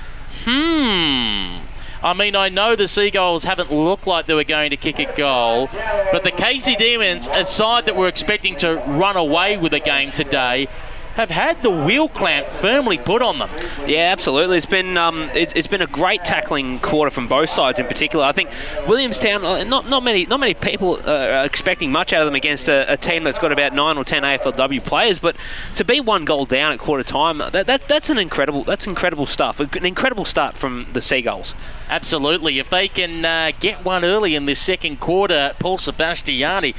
hmm. 0.44 1.56
I 2.02 2.14
mean, 2.14 2.34
I 2.36 2.48
know 2.48 2.76
the 2.78 2.88
Seagulls 2.88 3.44
haven't 3.44 3.72
looked 3.74 4.08
like 4.08 4.26
they 4.26 4.34
were 4.34 4.46
going 4.46 4.70
to 4.70 4.78
kick 4.78 5.00
a 5.00 5.16
goal, 5.18 5.70
but 6.14 6.24
the 6.24 6.32
Casey 6.32 6.78
Demons, 6.78 7.28
a 7.34 7.46
side 7.46 7.86
that 7.88 7.96
were 7.98 8.08
expecting 8.08 8.56
to 8.58 8.76
run 8.88 9.18
away 9.18 9.58
with 9.58 9.74
the 9.74 9.82
game 9.82 10.14
today, 10.14 10.70
have 11.16 11.30
had 11.30 11.62
the 11.64 11.70
wheel 11.70 12.08
clamp 12.08 12.48
firmly 12.62 12.98
put 12.98 13.22
on 13.22 13.40
them. 13.40 13.50
Yeah, 13.88 14.12
absolutely. 14.12 14.58
It's 14.58 14.66
been 14.66 14.98
um, 14.98 15.30
it's, 15.34 15.52
it's 15.54 15.68
been 15.68 15.82
a 15.82 15.88
great 15.88 16.24
tackling 16.24 16.80
quarter 16.80 17.12
from 17.12 17.28
both 17.28 17.50
sides. 17.50 17.80
In 17.80 17.88
particular, 17.88 18.24
I 18.26 18.32
think 18.32 18.50
Williamstown. 18.88 19.44
uh, 19.44 19.64
Not 19.64 19.90
not 19.90 20.04
many 20.04 20.26
not 20.26 20.40
many 20.40 20.54
people 20.54 21.00
uh, 21.06 21.12
are 21.42 21.46
expecting 21.46 21.92
much 21.92 22.14
out 22.14 22.22
of 22.22 22.26
them 22.28 22.36
against 22.36 22.70
a, 22.70 22.92
a 22.94 22.98
team 22.98 23.24
that's 23.24 23.40
got 23.40 23.52
about 23.52 23.74
nine 23.74 23.98
or 23.98 24.04
ten 24.04 24.24
AFLW 24.24 24.84
players. 24.84 25.20
But 25.20 25.36
to 25.76 25.84
be 25.84 26.00
one 26.00 26.26
goal 26.26 26.46
down 26.46 26.72
at 26.72 26.80
quarter 26.80 27.04
time, 27.04 27.40
that, 27.40 27.66
that 27.68 27.88
that's 27.88 28.10
an 28.10 28.18
incredible 28.18 28.64
that's 28.64 28.88
incredible 28.88 29.26
stuff. 29.26 29.60
An 29.60 29.86
incredible 29.86 30.26
start 30.26 30.56
from 30.56 30.88
the 30.94 31.02
Seagulls. 31.02 31.54
Absolutely. 31.90 32.60
If 32.60 32.70
they 32.70 32.88
can 32.88 33.26
uh, 33.26 33.52
get 33.60 33.84
one 33.84 34.06
early 34.06 34.36
in 34.36 34.46
this 34.46 34.60
second 34.60 35.00
quarter, 35.00 35.54
Paul 35.60 35.78
Sebastiani, 35.80 36.76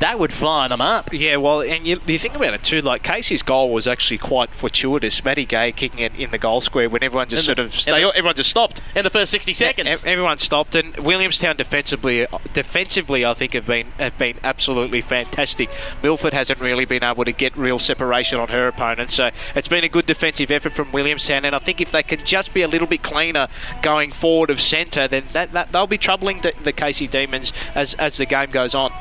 that 0.00 0.18
would 0.18 0.32
fire 0.32 0.68
them 0.68 0.80
up. 0.80 1.12
Yeah, 1.12 1.36
well, 1.36 1.60
and 1.62 1.86
you, 1.86 2.00
you 2.06 2.18
think 2.18 2.34
about 2.34 2.54
it 2.54 2.62
too. 2.64 2.80
Like 2.80 3.02
Casey's 3.02 3.42
goal 3.42 3.70
was 3.72 3.86
actually 3.86 4.18
quite 4.18 4.50
fortuitous. 4.50 5.22
Maddie 5.24 5.44
Gay 5.46 5.72
kicking 5.72 6.00
it 6.00 6.18
in 6.18 6.30
the 6.30 6.38
goal 6.38 6.60
square 6.60 6.88
when 6.88 7.02
everyone 7.02 7.28
just 7.28 7.42
In 7.48 7.56
sort 7.56 7.58
of 7.58 7.72
they, 7.84 8.02
the- 8.02 8.08
everyone 8.16 8.34
just 8.34 8.50
stopped. 8.50 8.80
In 8.94 9.04
the 9.04 9.10
first 9.10 9.30
60 9.30 9.54
seconds. 9.54 10.04
E- 10.04 10.08
everyone 10.08 10.38
stopped, 10.38 10.74
and 10.74 10.96
Williamstown 10.98 11.56
defensively, 11.56 12.26
uh, 12.26 12.38
defensively, 12.54 13.24
I 13.24 13.34
think 13.34 13.52
have 13.52 13.66
been 13.66 13.88
have 13.98 14.16
been 14.18 14.38
absolutely 14.42 15.00
fantastic. 15.00 15.68
Milford 16.02 16.32
hasn't 16.34 16.60
really 16.60 16.84
been 16.84 17.04
able 17.04 17.24
to 17.24 17.32
get 17.32 17.56
real 17.56 17.78
separation 17.78 18.38
on 18.40 18.48
her 18.48 18.66
opponent, 18.68 19.10
so 19.10 19.30
it's 19.54 19.68
been 19.68 19.84
a 19.84 19.88
good 19.88 20.06
defensive 20.06 20.50
effort 20.50 20.72
from 20.72 20.90
Williamstown. 20.92 21.44
And 21.44 21.54
I 21.54 21.58
think 21.58 21.80
if 21.80 21.92
they 21.92 22.02
can 22.02 22.24
just 22.24 22.54
be 22.54 22.62
a 22.62 22.68
little 22.68 22.88
bit 22.88 23.02
cleaner 23.02 23.48
going 23.82 24.12
forward 24.12 24.50
of 24.50 24.60
centre, 24.60 25.06
then 25.06 25.24
that, 25.34 25.52
that 25.52 25.72
they'll 25.72 25.86
be 25.86 25.98
troubling 25.98 26.40
the, 26.40 26.54
the 26.64 26.72
Casey 26.72 27.06
Demons 27.06 27.52
as 27.74 27.92
as 27.94 28.16
the 28.16 28.26
game 28.26 28.50
goes 28.50 28.74
on. 28.74 28.92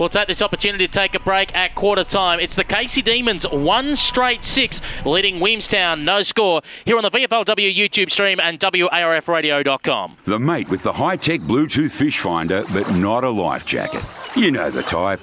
We'll 0.00 0.08
take 0.08 0.28
this 0.28 0.40
opportunity 0.40 0.86
to 0.86 0.90
take 0.90 1.14
a 1.14 1.20
break 1.20 1.54
at 1.54 1.74
quarter 1.74 2.04
time. 2.04 2.40
It's 2.40 2.56
the 2.56 2.64
Casey 2.64 3.02
Demons, 3.02 3.46
one 3.46 3.96
straight 3.96 4.42
six, 4.42 4.80
leading 5.04 5.40
Williamstown, 5.40 6.06
no 6.06 6.22
score, 6.22 6.62
here 6.86 6.96
on 6.96 7.02
the 7.02 7.10
VFLW 7.10 7.76
YouTube 7.76 8.10
stream 8.10 8.40
and 8.40 8.58
WARFradio.com. 8.58 10.16
The 10.24 10.38
mate 10.38 10.70
with 10.70 10.84
the 10.84 10.92
high 10.94 11.16
tech 11.16 11.42
Bluetooth 11.42 11.90
fish 11.90 12.18
finder, 12.18 12.64
but 12.72 12.90
not 12.94 13.24
a 13.24 13.28
life 13.28 13.66
jacket. 13.66 14.02
You 14.34 14.50
know 14.50 14.70
the 14.70 14.82
type. 14.82 15.20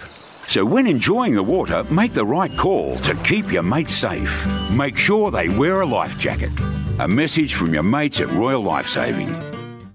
So 0.47 0.63
when 0.63 0.85
enjoying 0.85 1.33
the 1.33 1.41
water, 1.41 1.83
make 1.85 2.13
the 2.13 2.25
right 2.25 2.55
call 2.55 2.97
to 2.97 3.15
keep 3.23 3.51
your 3.51 3.63
mates 3.63 3.95
safe. 3.95 4.45
Make 4.69 4.95
sure 4.95 5.31
they 5.31 5.49
wear 5.49 5.81
a 5.81 5.87
life 5.87 6.19
jacket. 6.19 6.51
A 6.99 7.07
message 7.07 7.55
from 7.55 7.73
your 7.73 7.81
mates 7.81 8.21
at 8.21 8.31
Royal 8.31 8.61
Lifesaving. 8.61 9.35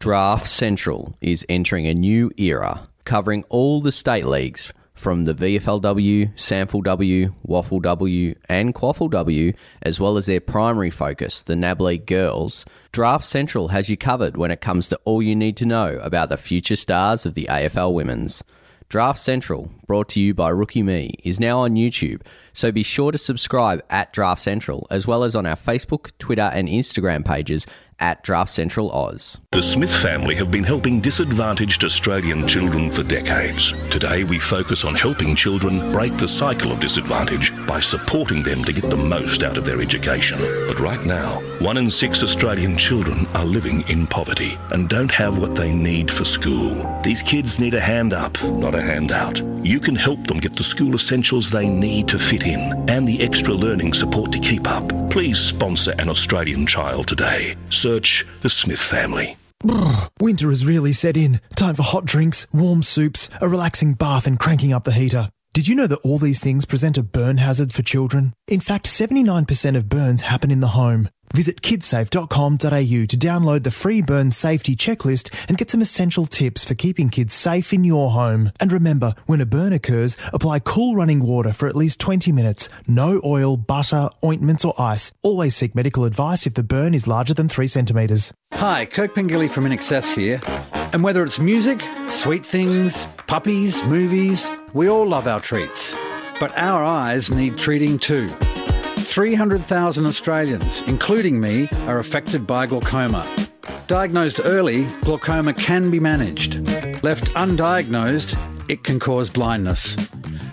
Draft 0.01 0.49
Central 0.49 1.17
is 1.21 1.47
entering 1.49 1.87
a 1.87 1.95
new 1.95 2.33
era, 2.37 2.89
covering 3.05 3.45
all 3.49 3.81
the 3.81 3.93
state 3.93 4.27
leagues 4.27 4.73
from 4.95 5.25
the 5.25 5.35
VFLW, 5.35 6.35
SANFLW, 6.35 7.35
Waffle 7.43 7.81
W, 7.81 8.35
and 8.49 8.75
QAFLW, 8.75 9.55
as 9.83 9.99
well 9.99 10.17
as 10.17 10.27
their 10.27 10.41
primary 10.41 10.91
focus, 10.91 11.43
the 11.43 11.57
NAB 11.57 11.81
League 11.81 12.07
Girls. 12.07 12.65
Draft 12.93 13.25
Central 13.25 13.69
has 13.69 13.89
you 13.89 13.97
covered 13.97 14.37
when 14.37 14.51
it 14.51 14.61
comes 14.61 14.89
to 14.89 15.01
all 15.05 15.23
you 15.23 15.35
need 15.35 15.57
to 15.57 15.67
know 15.67 15.99
about 16.03 16.29
the 16.29 16.37
future 16.37 16.77
stars 16.77 17.27
of 17.27 17.35
the 17.35 17.47
AFL 17.51 17.93
Women's. 17.93 18.45
Draft 18.89 19.19
Central, 19.19 19.71
brought 19.87 20.11
to 20.11 20.21
you 20.21 20.35
by 20.35 20.51
Rookie 20.51 20.83
Me, 20.83 21.15
is 21.25 21.41
now 21.41 21.61
on 21.61 21.77
YouTube, 21.77 22.21
so 22.53 22.71
be 22.71 22.83
sure 22.83 23.11
to 23.11 23.17
subscribe 23.17 23.83
at 23.89 24.13
Draft 24.13 24.43
Central, 24.43 24.87
as 24.91 25.07
well 25.07 25.25
as 25.25 25.35
on 25.35 25.47
our 25.47 25.57
Facebook, 25.57 26.11
Twitter, 26.19 26.51
and 26.53 26.69
Instagram 26.69 27.25
pages 27.25 27.67
at 28.03 28.23
Draft 28.25 28.51
Central 28.51 28.91
Oz. 28.91 29.39
The 29.53 29.63
Smith 29.63 29.95
family 29.95 30.35
have 30.35 30.51
been 30.51 30.65
helping 30.65 31.01
disadvantaged 31.01 31.85
Australian 31.85 32.49
children 32.49 32.91
for 32.91 33.05
decades. 33.05 33.73
Today 33.91 34.25
we 34.25 34.41
focus 34.41 34.85
on 34.85 34.95
helping 34.97 35.37
children 35.37 35.93
break 35.93 36.17
the 36.17 36.27
cycle 36.27 36.73
of 36.73 36.81
disadvantage 36.81 37.53
by 37.67 37.79
supporting 37.79 38.43
them 38.43 38.65
to 38.65 38.73
get 38.73 38.91
the 38.91 38.97
most 38.97 39.45
out 39.45 39.57
of 39.57 39.65
their 39.65 39.81
education. 39.81 40.41
But 40.67 40.81
right 40.81 41.05
now, 41.07 41.41
one 41.61 41.77
in 41.77 41.91
six 41.91 42.25
Australian 42.25 42.77
children 42.77 43.27
are 43.35 43.45
living 43.45 43.89
in 43.89 44.09
poverty 44.09 44.59
and 44.73 44.89
don't 44.89 45.13
have 45.13 45.39
what 45.39 45.55
they 45.55 45.73
need 45.73 46.11
for 46.11 46.25
school. 46.25 47.01
These 47.05 47.23
kids 47.23 47.61
need 47.61 47.75
a 47.75 47.81
hand 47.81 48.13
up, 48.13 48.43
not 48.43 48.75
a 48.75 48.83
handout. 48.83 49.41
You 49.65 49.79
can 49.79 49.95
help 49.95 50.27
them 50.27 50.41
get 50.41 50.57
the 50.57 50.65
school 50.65 50.95
essentials 50.95 51.51
they 51.51 51.69
need 51.69 52.09
to 52.09 52.19
fit 52.19 52.47
in 52.49 52.61
and 52.91 53.07
the 53.07 53.23
extra 53.23 53.55
learning 53.55 53.95
support 53.95 54.33
to 54.33 54.41
keep 54.41 54.69
up. 54.69 54.89
Please 55.09 55.39
sponsor 55.39 55.95
an 55.99 56.09
Australian 56.09 56.67
child 56.67 57.07
today. 57.07 57.55
Search 57.93 58.27
the 58.41 58.49
Smith 58.49 58.81
family. 58.81 59.37
Winter 60.19 60.49
has 60.49 60.65
really 60.65 60.95
set 60.95 61.15
in. 61.15 61.43
Time 61.57 61.75
for 61.75 61.83
hot 61.83 62.07
drinks, 62.07 62.47
warm 62.51 62.83
soups, 62.83 63.29
a 63.43 63.47
relaxing 63.47 63.93
bath, 63.93 64.27
and 64.27 64.41
cranking 64.41 64.73
up 64.73 64.85
the 64.85 64.93
heater. 64.93 65.29
Did 65.55 65.69
you 65.69 65.75
know 65.75 65.87
that 65.87 65.99
all 65.99 66.19
these 66.19 66.41
things 66.41 66.65
present 66.65 66.97
a 66.97 67.03
burn 67.03 67.37
hazard 67.37 67.75
for 67.75 67.83
children? 67.83 68.33
In 68.49 68.61
fact, 68.61 68.87
79% 68.87 69.77
of 69.77 69.87
burns 69.87 70.23
happen 70.23 70.51
in 70.51 70.61
the 70.61 70.69
home. 70.69 71.11
Visit 71.35 71.61
kidsafe.com.au 71.61 72.57
to 72.57 73.17
download 73.19 73.63
the 73.63 73.71
free 73.71 74.01
burn 74.01 74.31
safety 74.31 74.75
checklist 74.75 75.31
and 75.49 75.59
get 75.59 75.71
some 75.71 75.83
essential 75.83 76.25
tips 76.25 76.65
for 76.65 76.75
keeping 76.75 77.11
kids 77.11 77.35
safe 77.35 77.75
in 77.75 77.85
your 77.85 78.13
home. 78.13 78.51
And 78.61 78.73
remember, 78.73 79.15
when 79.27 79.43
a 79.43 79.47
burn 79.47 79.75
occurs, 79.75 80.17
apply 80.33 80.61
cool 80.61 80.97
running 80.97 81.21
water 81.21 81.53
for 81.53 81.69
at 81.69 81.77
least 81.77 82.01
20 82.01 82.33
minutes. 82.33 82.71
No 82.87 83.21
oil, 83.23 83.59
butter, 83.59 84.09
ointments, 84.25 84.65
or 84.65 84.73
ice. 84.81 85.13
Always 85.23 85.55
seek 85.55 85.75
medical 85.75 86.07
advice 86.07 86.47
if 86.47 86.55
the 86.55 86.63
burn 86.63 86.95
is 86.95 87.07
larger 87.07 87.35
than 87.35 87.51
3 87.51 87.67
centimetres. 87.67 88.33
Hi, 88.55 88.87
Kirk 88.87 89.15
Pengilly 89.15 89.51
from 89.51 89.67
INXS 89.67 90.15
here. 90.15 90.41
And 90.93 91.03
whether 91.03 91.25
it's 91.25 91.39
music, 91.39 91.83
sweet 92.09 92.45
things, 92.45 93.07
puppies, 93.27 93.83
movies, 93.85 94.51
we 94.75 94.89
all 94.89 95.07
love 95.07 95.27
our 95.27 95.41
treats. 95.41 95.97
But 96.39 96.55
our 96.59 96.85
eyes 96.85 97.31
need 97.31 97.57
treating 97.57 97.99
too. 97.99 98.29
300,000 98.99 100.05
Australians, 100.05 100.83
including 100.83 101.41
me, 101.41 101.67
are 101.87 101.99
affected 101.99 102.47
by 102.47 102.67
glaucoma. 102.67 103.27
Diagnosed 103.87 104.41
early, 104.45 104.85
glaucoma 105.01 105.55
can 105.55 105.91
be 105.91 105.99
managed. 105.99 106.57
Left 107.03 107.25
undiagnosed, 107.35 108.39
it 108.69 108.85
can 108.85 109.01
cause 109.01 109.31
blindness. 109.31 109.97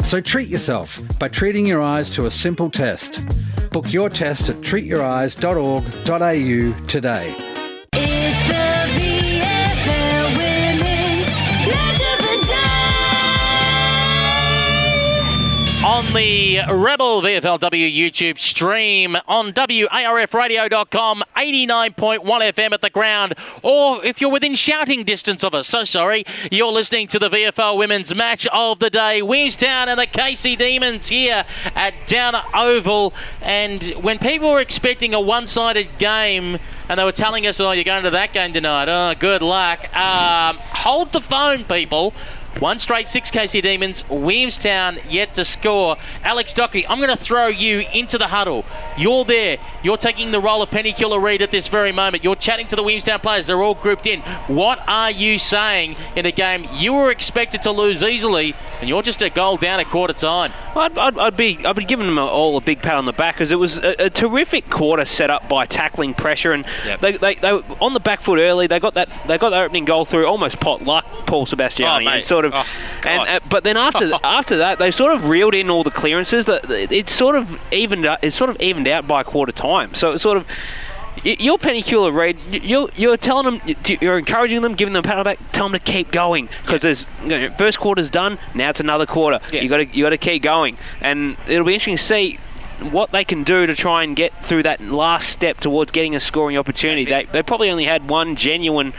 So 0.06 0.22
treat 0.22 0.48
yourself 0.48 1.02
by 1.20 1.28
treating 1.28 1.66
your 1.66 1.82
eyes 1.82 2.10
to 2.12 2.28
a 2.28 2.32
simple 2.32 2.70
test. 2.70 3.20
Book 3.72 3.92
your 3.92 4.10
test 4.10 4.50
at 4.50 4.62
treatyoureyes.org.au 4.62 6.86
today. 6.88 7.59
On 16.00 16.14
the 16.14 16.62
Rebel 16.70 17.22
VFLW 17.22 17.94
YouTube 17.94 18.40
stream 18.40 19.18
on 19.28 19.52
WARFradio.com, 19.52 21.24
89.1 21.36 22.24
FM 22.24 22.72
at 22.72 22.80
the 22.80 22.90
ground, 22.90 23.34
or 23.64 24.06
if 24.06 24.22
you're 24.22 24.32
within 24.32 24.56
shouting 24.56 25.04
distance 25.04 25.44
of 25.44 25.54
us, 25.54 25.68
so 25.68 25.84
sorry, 25.84 26.24
you're 26.54 26.72
listening 26.72 27.08
to 27.08 27.20
the 27.20 27.30
VFL 27.30 27.78
Women's 27.78 28.16
Match 28.16 28.48
of 28.48 28.80
the 28.80 28.90
Day. 28.90 29.22
Williamstown 29.22 29.90
and 29.90 30.00
the 30.00 30.06
Casey 30.06 30.56
Demons 30.56 31.10
here 31.10 31.44
at 31.76 31.94
Downer 32.08 32.44
Oval. 32.54 33.14
And 33.42 33.84
when 34.02 34.20
people 34.20 34.54
were 34.54 34.62
expecting 34.62 35.14
a 35.14 35.20
one 35.20 35.48
sided 35.48 35.98
game, 35.98 36.60
and 36.88 36.98
they 36.98 37.04
were 37.04 37.12
telling 37.12 37.46
us, 37.46 37.60
oh, 37.60 37.72
you're 37.72 37.84
going 37.84 38.04
to 38.06 38.10
that 38.12 38.32
game 38.32 38.54
tonight, 38.54 38.88
oh, 38.88 39.16
good 39.20 39.42
luck. 39.42 39.94
Um, 39.94 40.60
hold 40.62 41.12
the 41.12 41.22
phone, 41.22 41.66
people. 41.66 42.14
One 42.60 42.80
straight 42.80 43.08
six 43.08 43.32
Casey 43.32 43.62
Demons. 43.62 44.04
Williamstown 44.10 45.00
yet 45.08 45.34
to 45.36 45.46
score. 45.46 45.98
Alex 46.24 46.54
Doherty, 46.54 46.86
I'm 46.88 46.98
going 46.98 47.10
to 47.10 47.24
throw 47.24 47.48
you 47.48 47.86
into 47.94 48.18
the 48.18 48.28
huddle. 48.28 48.66
You're 48.98 49.24
there. 49.24 49.58
You're 49.82 49.98
taking 49.98 50.32
the 50.32 50.42
role 50.42 50.62
of 50.62 50.70
Penny 50.70 50.92
Cula-Reid 50.92 51.42
at 51.42 51.52
this 51.52 51.68
very 51.70 51.92
moment. 51.92 52.24
You're 52.24 52.36
chatting 52.36 52.68
to 52.68 52.76
the 52.76 52.84
Williamstown 52.84 53.20
players. 53.22 53.48
They're 53.48 53.62
all 53.62 53.76
grouped 53.76 54.08
in. 54.08 54.22
What 54.48 54.80
are 54.88 55.12
you 55.12 55.38
saying 55.38 55.96
in 56.16 56.26
a 56.26 56.32
game 56.32 56.68
you 56.74 56.94
were 56.94 57.12
expected 57.12 57.62
to 57.62 57.72
lose 57.72 58.04
easily, 58.04 58.56
and 58.82 58.90
you're 58.90 59.02
just 59.02 59.22
a 59.22 59.30
goal 59.30 59.58
down 59.58 59.80
at 59.80 59.90
quarter 59.90 60.14
time? 60.14 60.52
I'd, 60.76 60.98
I'd, 60.98 61.18
I'd 61.18 61.38
be 61.38 61.66
I'd 61.66 61.76
be 61.76 61.86
giving 61.86 62.08
them 62.08 62.20
all 62.20 62.58
a 62.58 62.62
big 62.62 62.82
pat 62.82 62.96
on 62.96 63.06
the 63.06 63.14
back 63.14 63.36
because 63.36 63.52
it 63.52 63.60
was 63.60 63.78
a, 63.78 64.06
a, 64.06 64.10
terrific 64.10 64.70
quarter 64.70 65.06
set 65.06 65.30
up 65.30 65.48
by 65.48 65.66
tackling 65.66 66.14
pressure 66.14 66.52
and 66.52 66.66
yep. 66.86 67.00
they, 67.00 67.18
they, 67.18 67.36
they 67.36 67.54
were 67.54 67.64
on 67.82 67.94
the 67.94 68.00
back 68.00 68.22
foot 68.22 68.40
early. 68.40 68.68
They 68.68 68.80
got 68.80 68.96
that 68.96 69.10
they 69.28 69.38
got 69.38 69.50
the 69.52 69.60
opening 69.60 69.86
goal 69.86 70.06
through 70.06 70.26
almost 70.28 70.60
pot 70.60 70.84
luck, 70.84 71.06
Paul 71.26 71.46
Sebastiani, 71.46 72.06
oh, 72.06 72.10
and 72.10 72.26
sort 72.40 72.54
of. 72.54 72.54
Oh, 72.56 73.08
and 73.08 73.30
uh, 73.30 73.40
but 73.50 73.64
then 73.64 73.78
after 73.78 74.12
after 74.24 74.58
that, 74.58 74.80
they 74.80 74.92
sort 74.92 75.14
of 75.14 75.28
reeled 75.28 75.56
in 75.56 75.70
all 75.70 75.84
the 75.84 75.92
clearances. 75.92 76.46
That 76.46 76.70
it 76.70 77.10
sort 77.10 77.36
of 77.36 77.60
evened 77.72 78.06
it 78.22 78.32
sort 78.32 78.50
of 78.50 78.62
evened 78.62 78.88
out 78.88 79.08
by 79.08 79.24
quarter 79.24 79.52
time. 79.52 79.94
So 79.94 80.14
it 80.14 80.20
sort 80.20 80.38
of 80.38 80.48
you're 81.24 81.58
Penny 81.58 81.84
Reid. 81.84 82.38
You're, 82.64 82.90
you're 82.96 83.18
telling 83.18 83.60
them, 83.60 83.76
you're 84.00 84.18
encouraging 84.18 84.62
them, 84.62 84.74
giving 84.74 84.94
them 84.94 85.04
a 85.04 85.08
pat 85.08 85.18
on 85.18 85.20
the 85.20 85.24
back. 85.26 85.52
Tell 85.52 85.68
them 85.68 85.78
to 85.78 85.84
keep 85.84 86.12
going 86.12 86.48
because 86.62 86.82
yeah. 86.82 86.88
there's 86.88 87.08
you 87.24 87.50
know, 87.50 87.56
first 87.58 87.78
quarter's 87.78 88.10
done. 88.10 88.40
Now 88.54 88.70
it's 88.70 88.80
another 88.80 89.06
quarter. 89.06 89.42
Yeah. 89.52 89.62
You 89.62 89.68
got 89.68 89.78
to 89.78 89.86
you 89.86 90.06
got 90.06 90.12
to 90.12 90.18
keep 90.18 90.42
going, 90.42 90.78
and 91.02 91.36
it'll 91.48 91.66
be 91.66 91.74
interesting 91.74 91.98
to 91.98 92.04
see 92.04 92.40
what 92.80 93.12
they 93.12 93.24
can 93.24 93.44
do 93.44 93.66
to 93.66 93.76
try 93.76 94.04
and 94.04 94.16
get 94.16 94.34
through 94.44 94.64
that 94.64 94.82
last 94.82 95.30
step 95.30 95.60
towards 95.60 95.92
getting 95.92 96.16
a 96.16 96.20
scoring 96.20 96.58
opportunity. 96.58 97.06
They, 97.06 97.26
they 97.26 97.44
probably 97.44 97.70
only 97.70 97.84
had 97.84 98.10
one 98.10 98.36
genuine 98.36 98.94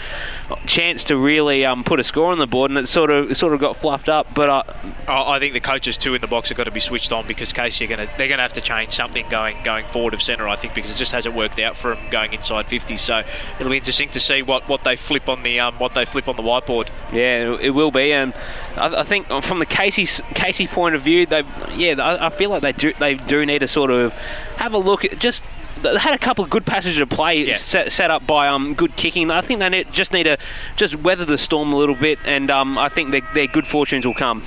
chance 0.66 1.04
to 1.04 1.16
really 1.16 1.64
um, 1.64 1.82
put 1.82 1.98
a 1.98 2.04
score 2.04 2.30
on 2.30 2.38
the 2.38 2.46
board, 2.46 2.70
and 2.70 2.78
it 2.78 2.86
sort 2.86 3.10
of 3.10 3.30
it 3.30 3.34
sort 3.36 3.54
of 3.54 3.60
got 3.60 3.76
fluffed 3.76 4.08
up. 4.08 4.34
But 4.34 4.50
uh, 4.50 4.62
I 5.08 5.38
think 5.38 5.54
the 5.54 5.60
coaches 5.60 5.96
too 5.96 6.14
in 6.14 6.20
the 6.20 6.26
box 6.26 6.50
have 6.50 6.58
got 6.58 6.64
to 6.64 6.70
be 6.70 6.80
switched 6.80 7.12
on 7.12 7.26
because 7.26 7.52
Casey 7.52 7.84
are 7.84 7.88
going 7.88 8.06
to 8.06 8.18
they're 8.18 8.28
going 8.28 8.38
to 8.38 8.42
have 8.42 8.52
to 8.54 8.60
change 8.60 8.92
something 8.92 9.28
going 9.28 9.62
going 9.64 9.86
forward 9.86 10.14
of 10.14 10.22
centre. 10.22 10.46
I 10.46 10.56
think 10.56 10.74
because 10.74 10.90
it 10.92 10.96
just 10.96 11.12
hasn't 11.12 11.34
worked 11.34 11.58
out 11.58 11.76
for 11.76 11.94
them 11.94 12.10
going 12.10 12.32
inside 12.32 12.66
50. 12.66 12.96
So 12.96 13.22
it'll 13.58 13.70
be 13.70 13.78
interesting 13.78 14.10
to 14.10 14.20
see 14.20 14.42
what, 14.42 14.68
what 14.68 14.84
they 14.84 14.96
flip 14.96 15.28
on 15.28 15.42
the 15.42 15.60
um, 15.60 15.74
what 15.76 15.94
they 15.94 16.04
flip 16.04 16.28
on 16.28 16.36
the 16.36 16.42
whiteboard. 16.42 16.88
Yeah, 17.12 17.56
it 17.60 17.70
will 17.70 17.90
be, 17.90 18.12
and 18.12 18.34
I, 18.76 19.00
I 19.00 19.02
think 19.04 19.26
from 19.42 19.58
the 19.58 19.66
Casey 19.66 20.06
Casey 20.34 20.66
point 20.66 20.94
of 20.94 21.02
view, 21.02 21.26
they 21.26 21.44
yeah 21.74 21.94
I, 21.98 22.26
I 22.26 22.28
feel 22.28 22.50
like 22.50 22.62
they 22.62 22.72
do 22.72 22.92
they 22.98 23.14
do 23.14 23.46
need 23.46 23.60
to 23.60 23.68
sort 23.70 23.90
of 23.90 24.12
have 24.56 24.74
a 24.74 24.78
look 24.78 25.04
at 25.04 25.18
just 25.18 25.42
they 25.82 25.96
had 25.98 26.14
a 26.14 26.18
couple 26.18 26.44
of 26.44 26.50
good 26.50 26.66
passages 26.66 27.00
of 27.00 27.08
play 27.08 27.46
yeah. 27.46 27.56
set, 27.56 27.92
set, 27.92 28.10
up 28.10 28.26
by 28.26 28.48
um, 28.48 28.74
good 28.74 28.96
kicking. 28.96 29.30
I 29.30 29.40
think 29.40 29.60
they 29.60 29.68
need, 29.68 29.92
just 29.92 30.12
need 30.12 30.24
to 30.24 30.36
just 30.76 30.96
weather 30.96 31.24
the 31.24 31.38
storm 31.38 31.72
a 31.72 31.76
little 31.76 31.94
bit, 31.94 32.18
and 32.24 32.50
um, 32.50 32.76
I 32.76 32.88
think 32.88 33.12
their, 33.12 33.22
their 33.34 33.46
good 33.46 33.66
fortunes 33.66 34.06
will 34.06 34.14
come. 34.14 34.42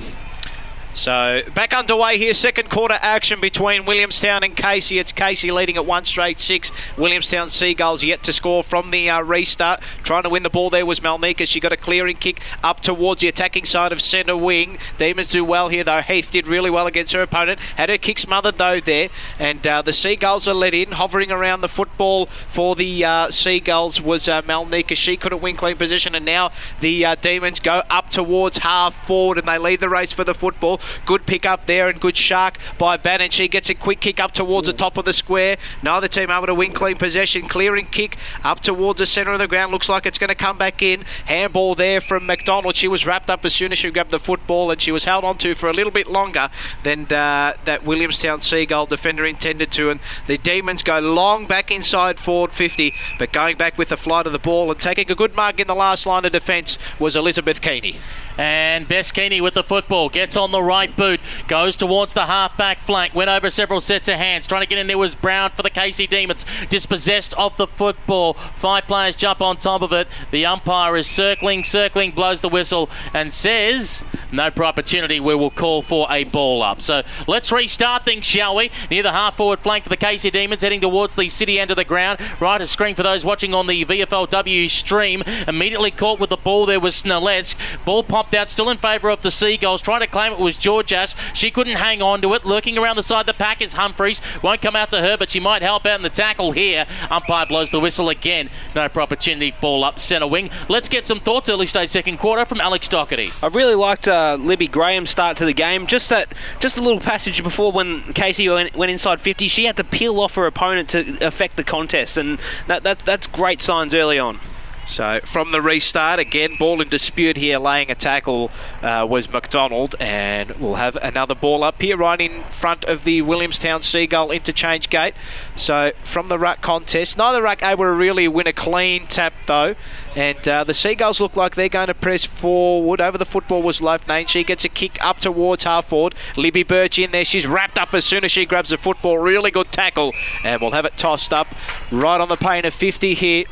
So 0.94 1.42
back 1.54 1.74
underway 1.74 2.18
here, 2.18 2.32
second 2.34 2.70
quarter 2.70 2.96
action 3.00 3.40
between 3.40 3.84
Williamstown 3.84 4.44
and 4.44 4.56
Casey. 4.56 5.00
It's 5.00 5.10
Casey 5.10 5.50
leading 5.50 5.76
at 5.76 5.84
one 5.84 6.04
straight 6.04 6.38
six. 6.38 6.70
Williamstown 6.96 7.48
Seagulls 7.48 8.04
yet 8.04 8.22
to 8.22 8.32
score 8.32 8.62
from 8.62 8.92
the 8.92 9.10
uh, 9.10 9.20
restart. 9.22 9.80
Trying 10.04 10.22
to 10.22 10.28
win 10.28 10.44
the 10.44 10.50
ball 10.50 10.70
there 10.70 10.86
was 10.86 11.00
Malnika. 11.00 11.48
She 11.48 11.58
got 11.58 11.72
a 11.72 11.76
clearing 11.76 12.16
kick 12.16 12.40
up 12.62 12.78
towards 12.78 13.22
the 13.22 13.28
attacking 13.28 13.64
side 13.64 13.90
of 13.90 14.00
centre 14.00 14.36
wing. 14.36 14.78
Demons 14.96 15.26
do 15.26 15.44
well 15.44 15.68
here 15.68 15.82
though. 15.82 16.00
Heath 16.00 16.30
did 16.30 16.46
really 16.46 16.70
well 16.70 16.86
against 16.86 17.12
her 17.12 17.22
opponent. 17.22 17.58
Had 17.76 17.88
her 17.88 17.98
kick 17.98 18.20
smothered 18.20 18.58
though 18.58 18.78
there, 18.78 19.08
and 19.40 19.66
uh, 19.66 19.82
the 19.82 19.92
Seagulls 19.92 20.46
are 20.46 20.54
let 20.54 20.74
in, 20.74 20.92
hovering 20.92 21.32
around 21.32 21.60
the 21.60 21.68
football 21.68 22.26
for 22.26 22.76
the 22.76 23.04
uh, 23.04 23.30
Seagulls 23.32 24.00
was 24.00 24.28
uh, 24.28 24.42
Malnika. 24.42 24.96
She 24.96 25.16
couldn't 25.16 25.42
win 25.42 25.56
clean 25.56 25.76
position, 25.76 26.14
and 26.14 26.24
now 26.24 26.52
the 26.80 27.04
uh, 27.04 27.14
Demons 27.16 27.58
go 27.58 27.82
up 27.90 28.10
towards 28.10 28.58
half 28.58 28.94
forward 28.94 29.38
and 29.38 29.48
they 29.48 29.58
lead 29.58 29.80
the 29.80 29.88
race 29.88 30.12
for 30.12 30.22
the 30.22 30.34
football. 30.34 30.80
Good 31.06 31.26
pick 31.26 31.46
up 31.46 31.66
there 31.66 31.88
and 31.88 32.00
good 32.00 32.16
shark 32.16 32.58
by 32.78 32.96
Bannan. 32.96 33.30
She 33.30 33.48
gets 33.48 33.70
a 33.70 33.74
quick 33.74 34.00
kick 34.00 34.20
up 34.20 34.32
towards 34.32 34.66
the 34.66 34.72
top 34.72 34.96
of 34.96 35.04
the 35.04 35.12
square. 35.12 35.56
Neither 35.82 36.08
team 36.08 36.30
able 36.30 36.46
to 36.46 36.54
win 36.54 36.72
clean 36.72 36.96
possession. 36.96 37.48
Clearing 37.48 37.86
kick 37.86 38.16
up 38.42 38.60
towards 38.60 38.98
the 38.98 39.06
centre 39.06 39.32
of 39.32 39.38
the 39.38 39.48
ground. 39.48 39.72
Looks 39.72 39.88
like 39.88 40.06
it's 40.06 40.18
going 40.18 40.28
to 40.28 40.34
come 40.34 40.58
back 40.58 40.82
in. 40.82 41.04
Handball 41.26 41.74
there 41.74 42.00
from 42.00 42.26
McDonald. 42.26 42.76
She 42.76 42.88
was 42.88 43.06
wrapped 43.06 43.30
up 43.30 43.44
as 43.44 43.54
soon 43.54 43.72
as 43.72 43.78
she 43.78 43.90
grabbed 43.90 44.10
the 44.10 44.18
football 44.18 44.70
and 44.70 44.80
she 44.80 44.92
was 44.92 45.04
held 45.04 45.24
onto 45.24 45.54
for 45.54 45.68
a 45.68 45.72
little 45.72 45.92
bit 45.92 46.06
longer 46.06 46.48
than 46.82 47.04
uh, 47.04 47.54
that 47.64 47.84
Williamstown 47.84 48.40
Seagull 48.40 48.86
defender 48.86 49.24
intended 49.24 49.70
to. 49.72 49.90
And 49.90 50.00
the 50.26 50.38
Demons 50.38 50.82
go 50.82 50.98
long 50.98 51.46
back 51.46 51.70
inside 51.70 52.18
forward 52.18 52.52
50, 52.52 52.94
but 53.18 53.32
going 53.32 53.56
back 53.56 53.78
with 53.78 53.88
the 53.88 53.96
flight 53.96 54.26
of 54.26 54.32
the 54.32 54.38
ball 54.38 54.70
and 54.70 54.80
taking 54.80 55.10
a 55.10 55.14
good 55.14 55.34
mark 55.34 55.60
in 55.60 55.66
the 55.66 55.74
last 55.74 56.06
line 56.06 56.24
of 56.24 56.32
defence 56.32 56.78
was 56.98 57.16
Elizabeth 57.16 57.60
Keaney. 57.60 57.96
And 58.36 58.88
Bess 58.88 59.12
Keaney 59.12 59.40
with 59.40 59.54
the 59.54 59.62
football 59.62 60.08
gets 60.08 60.36
on 60.36 60.50
the 60.50 60.62
right 60.62 60.94
boot, 60.94 61.20
goes 61.46 61.76
towards 61.76 62.14
the 62.14 62.26
half 62.26 62.56
back 62.56 62.78
flank, 62.78 63.14
went 63.14 63.30
over 63.30 63.50
several 63.50 63.80
sets 63.80 64.08
of 64.08 64.16
hands. 64.16 64.46
Trying 64.46 64.62
to 64.62 64.68
get 64.68 64.78
in 64.78 64.86
there 64.86 64.98
was 64.98 65.14
Brown 65.14 65.50
for 65.50 65.62
the 65.62 65.70
Casey 65.70 66.06
Demons. 66.06 66.44
Dispossessed 66.68 67.34
of 67.34 67.56
the 67.56 67.66
football. 67.66 68.34
Five 68.34 68.86
players 68.86 69.16
jump 69.16 69.40
on 69.40 69.56
top 69.56 69.82
of 69.82 69.92
it. 69.92 70.08
The 70.30 70.46
umpire 70.46 70.96
is 70.96 71.06
circling, 71.06 71.64
circling, 71.64 72.12
blows 72.12 72.40
the 72.40 72.48
whistle, 72.48 72.90
and 73.12 73.32
says 73.32 74.02
no 74.32 74.50
opportunity. 74.56 75.20
We 75.20 75.34
will 75.34 75.50
call 75.50 75.82
for 75.82 76.06
a 76.10 76.24
ball 76.24 76.62
up. 76.62 76.80
So 76.80 77.02
let's 77.26 77.52
restart 77.52 78.04
things, 78.04 78.26
shall 78.26 78.56
we? 78.56 78.70
Near 78.90 79.02
the 79.02 79.12
half 79.12 79.36
forward 79.36 79.60
flank 79.60 79.84
for 79.84 79.90
the 79.90 79.96
Casey 79.96 80.30
Demons, 80.30 80.62
heading 80.62 80.80
towards 80.80 81.14
the 81.14 81.28
city 81.28 81.60
end 81.60 81.70
of 81.70 81.76
the 81.76 81.84
ground. 81.84 82.20
Right 82.40 82.60
a 82.60 82.66
screen 82.66 82.94
for 82.94 83.02
those 83.02 83.24
watching 83.24 83.54
on 83.54 83.66
the 83.66 83.84
VFLW 83.84 84.70
stream. 84.70 85.22
Immediately 85.46 85.92
caught 85.92 86.18
with 86.18 86.30
the 86.30 86.36
ball 86.36 86.66
there 86.66 86.80
was 86.80 87.02
Snellesk. 87.02 87.56
Ball 87.84 88.02
pop 88.02 88.23
out, 88.32 88.48
still 88.48 88.70
in 88.70 88.78
favour 88.78 89.10
of 89.10 89.22
the 89.22 89.30
Seagulls. 89.30 89.82
Trying 89.82 90.00
to 90.00 90.06
claim 90.06 90.32
it 90.32 90.38
was 90.38 90.56
George 90.56 90.92
Ash. 90.92 91.14
She 91.34 91.50
couldn't 91.50 91.76
hang 91.76 92.00
on 92.00 92.22
to 92.22 92.32
it. 92.34 92.46
Lurking 92.46 92.78
around 92.78 92.96
the 92.96 93.02
side 93.02 93.20
of 93.20 93.26
the 93.26 93.34
pack 93.34 93.60
is 93.60 93.74
Humphreys. 93.74 94.20
Won't 94.42 94.62
come 94.62 94.76
out 94.76 94.90
to 94.90 95.00
her, 95.00 95.16
but 95.16 95.30
she 95.30 95.40
might 95.40 95.62
help 95.62 95.84
out 95.84 95.96
in 95.96 96.02
the 96.02 96.08
tackle 96.08 96.52
here. 96.52 96.86
Umpire 97.10 97.46
blows 97.46 97.70
the 97.70 97.80
whistle 97.80 98.08
again. 98.08 98.48
No 98.74 98.84
opportunity. 98.84 99.54
Ball 99.60 99.84
up 99.84 99.98
centre 99.98 100.26
wing. 100.26 100.50
Let's 100.68 100.88
get 100.88 101.06
some 101.06 101.20
thoughts 101.20 101.48
early 101.48 101.66
stage 101.66 101.90
second 101.90 102.18
quarter 102.18 102.44
from 102.44 102.60
Alex 102.60 102.88
Doherty. 102.88 103.30
I 103.42 103.48
really 103.48 103.74
liked 103.74 104.06
uh, 104.06 104.36
Libby 104.40 104.68
Graham's 104.68 105.10
start 105.10 105.36
to 105.38 105.44
the 105.44 105.52
game. 105.52 105.86
Just 105.86 106.08
that, 106.10 106.32
just 106.60 106.76
a 106.76 106.82
little 106.82 107.00
passage 107.00 107.42
before 107.42 107.72
when 107.72 108.00
Casey 108.12 108.48
went, 108.48 108.74
went 108.76 108.92
inside 108.92 109.20
50, 109.20 109.48
she 109.48 109.64
had 109.64 109.76
to 109.76 109.84
peel 109.84 110.20
off 110.20 110.34
her 110.36 110.46
opponent 110.46 110.88
to 110.90 111.26
affect 111.26 111.56
the 111.56 111.64
contest, 111.64 112.16
and 112.16 112.40
that, 112.66 112.82
that 112.84 113.00
that's 113.00 113.26
great 113.26 113.60
signs 113.60 113.94
early 113.94 114.18
on. 114.18 114.38
So 114.86 115.20
from 115.24 115.50
the 115.50 115.62
restart, 115.62 116.18
again, 116.18 116.56
ball 116.58 116.80
in 116.80 116.88
dispute 116.88 117.36
here, 117.36 117.58
laying 117.58 117.90
a 117.90 117.94
tackle 117.94 118.50
uh, 118.82 119.06
was 119.08 119.32
McDonald, 119.32 119.94
and 119.98 120.50
we'll 120.52 120.74
have 120.74 120.96
another 120.96 121.34
ball 121.34 121.64
up 121.64 121.80
here 121.80 121.96
right 121.96 122.20
in 122.20 122.42
front 122.44 122.84
of 122.84 123.04
the 123.04 123.22
Williamstown 123.22 123.82
Seagull 123.82 124.30
interchange 124.30 124.90
gate. 124.90 125.14
So 125.56 125.92
from 126.04 126.28
the 126.28 126.38
ruck 126.38 126.60
contest, 126.60 127.16
neither 127.16 127.42
ruck 127.42 127.62
able 127.62 127.84
to 127.84 127.92
really 127.92 128.28
win 128.28 128.46
a 128.46 128.52
clean 128.52 129.06
tap 129.06 129.32
though, 129.46 129.74
and 130.14 130.46
uh, 130.46 130.64
the 130.64 130.74
Seagulls 130.74 131.20
look 131.20 131.34
like 131.34 131.54
they're 131.54 131.68
going 131.68 131.88
to 131.88 131.94
press 131.94 132.24
forward. 132.24 133.00
Over 133.00 133.16
the 133.16 133.24
football 133.24 133.62
was 133.62 133.80
Loughnane. 133.80 134.28
She 134.28 134.44
gets 134.44 134.64
a 134.64 134.68
kick 134.68 135.02
up 135.02 135.20
towards 135.20 135.64
half 135.64 135.88
forward. 135.88 136.14
Libby 136.36 136.62
Birch 136.62 136.98
in 136.98 137.10
there. 137.10 137.24
She's 137.24 137.46
wrapped 137.46 137.78
up 137.78 137.94
as 137.94 138.04
soon 138.04 138.24
as 138.24 138.30
she 138.30 138.44
grabs 138.44 138.70
the 138.70 138.76
football. 138.76 139.18
Really 139.18 139.50
good 139.50 139.72
tackle, 139.72 140.12
and 140.44 140.60
we'll 140.60 140.72
have 140.72 140.84
it 140.84 140.96
tossed 140.96 141.32
up 141.32 141.54
right 141.90 142.20
on 142.20 142.28
the 142.28 142.36
pane 142.36 142.64
of 142.64 142.74
50 142.74 143.14
here. 143.14 143.44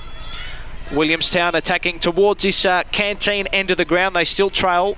Williamstown 0.92 1.54
attacking 1.54 1.98
towards 1.98 2.42
this 2.42 2.64
uh, 2.64 2.82
canteen 2.92 3.46
end 3.48 3.70
of 3.70 3.76
the 3.76 3.84
ground. 3.84 4.14
They 4.14 4.24
still 4.24 4.50
trail 4.50 4.96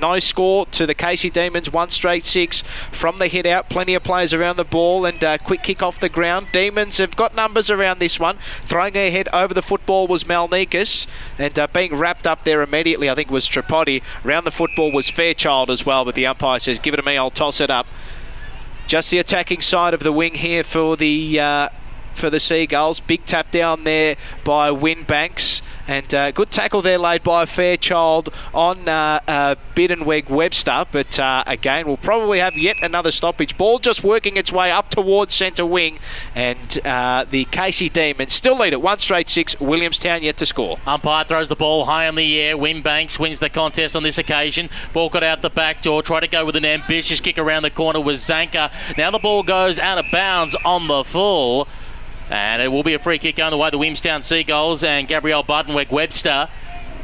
no 0.00 0.18
score 0.18 0.66
to 0.66 0.86
the 0.86 0.94
Casey 0.94 1.30
Demons, 1.30 1.72
one 1.72 1.90
straight 1.90 2.26
six 2.26 2.62
from 2.62 3.18
the 3.18 3.28
hit 3.28 3.46
out. 3.46 3.68
Plenty 3.68 3.94
of 3.94 4.02
players 4.02 4.34
around 4.34 4.56
the 4.56 4.64
ball 4.64 5.04
and 5.04 5.22
uh, 5.22 5.38
quick 5.38 5.62
kick 5.62 5.82
off 5.82 6.00
the 6.00 6.08
ground. 6.08 6.48
Demons 6.52 6.98
have 6.98 7.16
got 7.16 7.34
numbers 7.34 7.70
around 7.70 8.00
this 8.00 8.18
one. 8.18 8.38
Throwing 8.64 8.92
their 8.92 9.10
head 9.10 9.28
over 9.32 9.54
the 9.54 9.62
football 9.62 10.06
was 10.06 10.24
Malnikas 10.24 11.06
and 11.38 11.58
uh, 11.58 11.66
being 11.68 11.94
wrapped 11.94 12.26
up 12.26 12.44
there 12.44 12.62
immediately, 12.62 13.08
I 13.08 13.14
think, 13.14 13.30
was 13.30 13.48
Tripodi. 13.48 14.02
Around 14.24 14.44
the 14.44 14.50
football 14.50 14.92
was 14.92 15.08
Fairchild 15.10 15.70
as 15.70 15.86
well, 15.86 16.04
but 16.04 16.14
the 16.14 16.26
umpire 16.26 16.60
says, 16.60 16.78
Give 16.78 16.94
it 16.94 16.98
to 16.98 17.02
me, 17.02 17.16
I'll 17.16 17.30
toss 17.30 17.60
it 17.60 17.70
up. 17.70 17.86
Just 18.86 19.10
the 19.10 19.18
attacking 19.18 19.62
side 19.62 19.94
of 19.94 20.00
the 20.00 20.12
wing 20.12 20.34
here 20.34 20.64
for 20.64 20.96
the. 20.96 21.40
Uh, 21.40 21.68
for 22.14 22.30
the 22.30 22.40
Seagulls. 22.40 23.00
Big 23.00 23.24
tap 23.24 23.50
down 23.50 23.84
there 23.84 24.16
by 24.44 24.70
Winbanks. 24.70 25.62
And 25.86 26.14
uh, 26.14 26.30
good 26.30 26.50
tackle 26.50 26.80
there 26.80 26.96
laid 26.96 27.22
by 27.22 27.44
Fairchild 27.44 28.32
on 28.54 28.88
uh, 28.88 29.20
uh, 29.28 29.54
Biedenweg 29.74 30.30
Webster. 30.30 30.86
But 30.90 31.20
uh, 31.20 31.44
again, 31.46 31.86
we'll 31.86 31.98
probably 31.98 32.38
have 32.38 32.54
yet 32.54 32.82
another 32.82 33.10
stoppage. 33.10 33.58
Ball 33.58 33.78
just 33.78 34.02
working 34.02 34.38
its 34.38 34.50
way 34.50 34.70
up 34.70 34.88
towards 34.88 35.34
centre 35.34 35.66
wing. 35.66 35.98
And 36.34 36.80
uh, 36.86 37.26
the 37.30 37.44
Casey 37.46 37.90
Demons 37.90 38.32
still 38.32 38.56
lead 38.56 38.72
it. 38.72 38.80
One 38.80 38.98
straight 38.98 39.28
six. 39.28 39.60
Williamstown 39.60 40.22
yet 40.22 40.38
to 40.38 40.46
score. 40.46 40.78
Umpire 40.86 41.24
throws 41.24 41.48
the 41.48 41.56
ball 41.56 41.84
high 41.84 42.06
in 42.08 42.14
the 42.14 42.40
air. 42.40 42.56
Winbanks 42.56 43.18
wins 43.18 43.40
the 43.40 43.50
contest 43.50 43.94
on 43.94 44.02
this 44.02 44.16
occasion. 44.16 44.70
Ball 44.94 45.10
got 45.10 45.22
out 45.22 45.42
the 45.42 45.50
back 45.50 45.82
door. 45.82 46.02
Try 46.02 46.20
to 46.20 46.28
go 46.28 46.46
with 46.46 46.56
an 46.56 46.64
ambitious 46.64 47.20
kick 47.20 47.36
around 47.36 47.62
the 47.62 47.70
corner 47.70 48.00
with 48.00 48.16
Zanker. 48.16 48.72
Now 48.96 49.10
the 49.10 49.18
ball 49.18 49.42
goes 49.42 49.78
out 49.78 49.98
of 49.98 50.06
bounds 50.10 50.56
on 50.64 50.86
the 50.86 51.04
full. 51.04 51.68
And 52.30 52.62
it 52.62 52.68
will 52.68 52.82
be 52.82 52.94
a 52.94 52.98
free 52.98 53.18
kick 53.18 53.36
going 53.36 53.50
the 53.50 53.56
way 53.56 53.70
the 53.70 53.78
Williamstown 53.78 54.22
Seagulls 54.22 54.82
and 54.82 55.06
Gabrielle 55.06 55.44
Biedenweg 55.44 55.90
Webster 55.90 56.48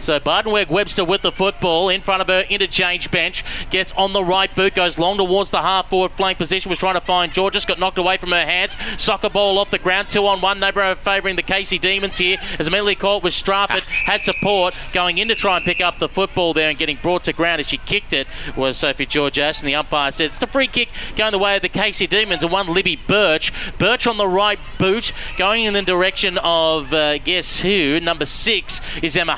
So 0.00 0.18
Biedenweg 0.18 0.68
Webster 0.68 1.04
with 1.04 1.22
the 1.22 1.32
football 1.32 1.88
in 1.88 2.00
front 2.00 2.22
of 2.22 2.28
her 2.28 2.40
interchange 2.48 3.10
bench. 3.10 3.44
Gets 3.70 3.92
on 3.92 4.12
the 4.12 4.24
right 4.24 4.54
boot, 4.54 4.74
goes 4.74 4.98
long 4.98 5.16
towards 5.16 5.50
the 5.50 5.62
half 5.62 5.90
forward 5.90 6.12
flank 6.12 6.38
position. 6.38 6.70
Was 6.70 6.78
trying 6.78 6.94
to 6.94 7.00
find 7.00 7.32
Georges, 7.32 7.64
got 7.64 7.78
knocked 7.78 7.98
away 7.98 8.16
from 8.16 8.30
her 8.30 8.44
hands. 8.44 8.76
Soccer 8.98 9.30
ball 9.30 9.58
off 9.58 9.70
the 9.70 9.78
ground, 9.78 10.10
two 10.10 10.26
on 10.26 10.40
one. 10.40 10.60
Neighbour 10.60 10.94
favouring 10.94 11.36
the 11.36 11.42
Casey 11.42 11.78
Demons 11.78 12.18
here. 12.18 12.38
As 12.58 12.66
immediately 12.66 12.94
caught 12.94 13.22
was 13.22 13.34
Strafford, 13.34 13.82
had 13.82 14.22
support 14.22 14.74
going 14.92 15.18
in 15.18 15.28
to 15.28 15.34
try 15.34 15.56
and 15.56 15.64
pick 15.64 15.80
up 15.80 15.98
the 15.98 16.08
football 16.08 16.52
there 16.52 16.70
and 16.70 16.78
getting 16.78 16.98
brought 17.00 17.24
to 17.24 17.32
ground 17.32 17.60
as 17.60 17.66
she 17.66 17.78
kicked 17.78 18.12
it 18.12 18.26
was 18.56 18.76
Sophie 18.76 19.06
Georges. 19.06 19.60
And 19.60 19.68
the 19.68 19.74
umpire 19.74 20.10
says 20.12 20.34
it's 20.34 20.42
a 20.42 20.46
free 20.46 20.66
kick 20.66 20.88
going 21.16 21.32
the 21.32 21.38
way 21.38 21.56
of 21.56 21.62
the 21.62 21.68
Casey 21.68 22.06
Demons 22.06 22.42
and 22.42 22.52
one 22.52 22.66
Libby 22.66 22.96
Birch. 22.96 23.52
Birch 23.78 24.06
on 24.06 24.16
the 24.16 24.28
right 24.28 24.58
boot, 24.78 25.12
going 25.36 25.64
in 25.64 25.74
the 25.74 25.82
direction 25.82 26.38
of 26.38 26.92
uh, 26.92 27.18
guess 27.18 27.60
who? 27.60 28.00
Number 28.00 28.24
six 28.24 28.80
is 29.02 29.16
Emma 29.16 29.36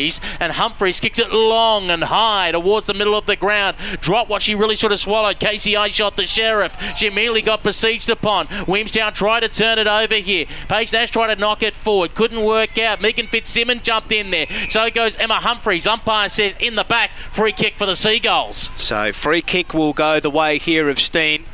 Humphreys. 0.00 0.20
And 0.40 0.52
Humphreys 0.52 1.00
kicks 1.00 1.18
it 1.18 1.32
long 1.32 1.90
and 1.90 2.04
high 2.04 2.52
towards 2.52 2.86
the 2.86 2.94
middle 2.94 3.16
of 3.16 3.26
the 3.26 3.36
ground. 3.36 3.76
Drop 4.00 4.28
what 4.28 4.42
she 4.42 4.54
really 4.54 4.76
should 4.76 4.90
have 4.90 5.00
swallowed. 5.00 5.38
Casey 5.38 5.76
I 5.76 5.88
shot 5.88 6.16
the 6.16 6.26
sheriff. 6.26 6.76
She 6.96 7.06
immediately 7.06 7.42
got 7.42 7.62
besieged 7.62 8.10
upon. 8.10 8.48
Williamstown 8.66 9.12
tried 9.12 9.40
to 9.40 9.48
turn 9.48 9.78
it 9.78 9.86
over 9.86 10.16
here. 10.16 10.46
Paige 10.68 10.92
Nash 10.92 11.10
tried 11.10 11.34
to 11.34 11.40
knock 11.40 11.62
it 11.62 11.74
forward. 11.74 12.14
Couldn't 12.14 12.44
work 12.44 12.78
out. 12.78 13.00
Megan 13.00 13.26
Fitzsimmons 13.26 13.82
jumped 13.82 14.12
in 14.12 14.30
there. 14.30 14.46
So 14.68 14.90
goes 14.90 15.16
Emma 15.16 15.36
Humphreys. 15.36 15.86
Umpire 15.86 16.28
says 16.28 16.56
in 16.58 16.74
the 16.74 16.84
back, 16.84 17.10
free 17.30 17.52
kick 17.52 17.76
for 17.76 17.86
the 17.86 17.96
Seagulls. 17.96 18.70
So 18.76 19.12
free 19.12 19.42
kick 19.42 19.74
will 19.74 19.92
go 19.92 20.20
the 20.20 20.30
way 20.30 20.58
here 20.58 20.88
of 20.88 20.98
Steane. 20.98 21.44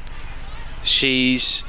She's 0.83 1.65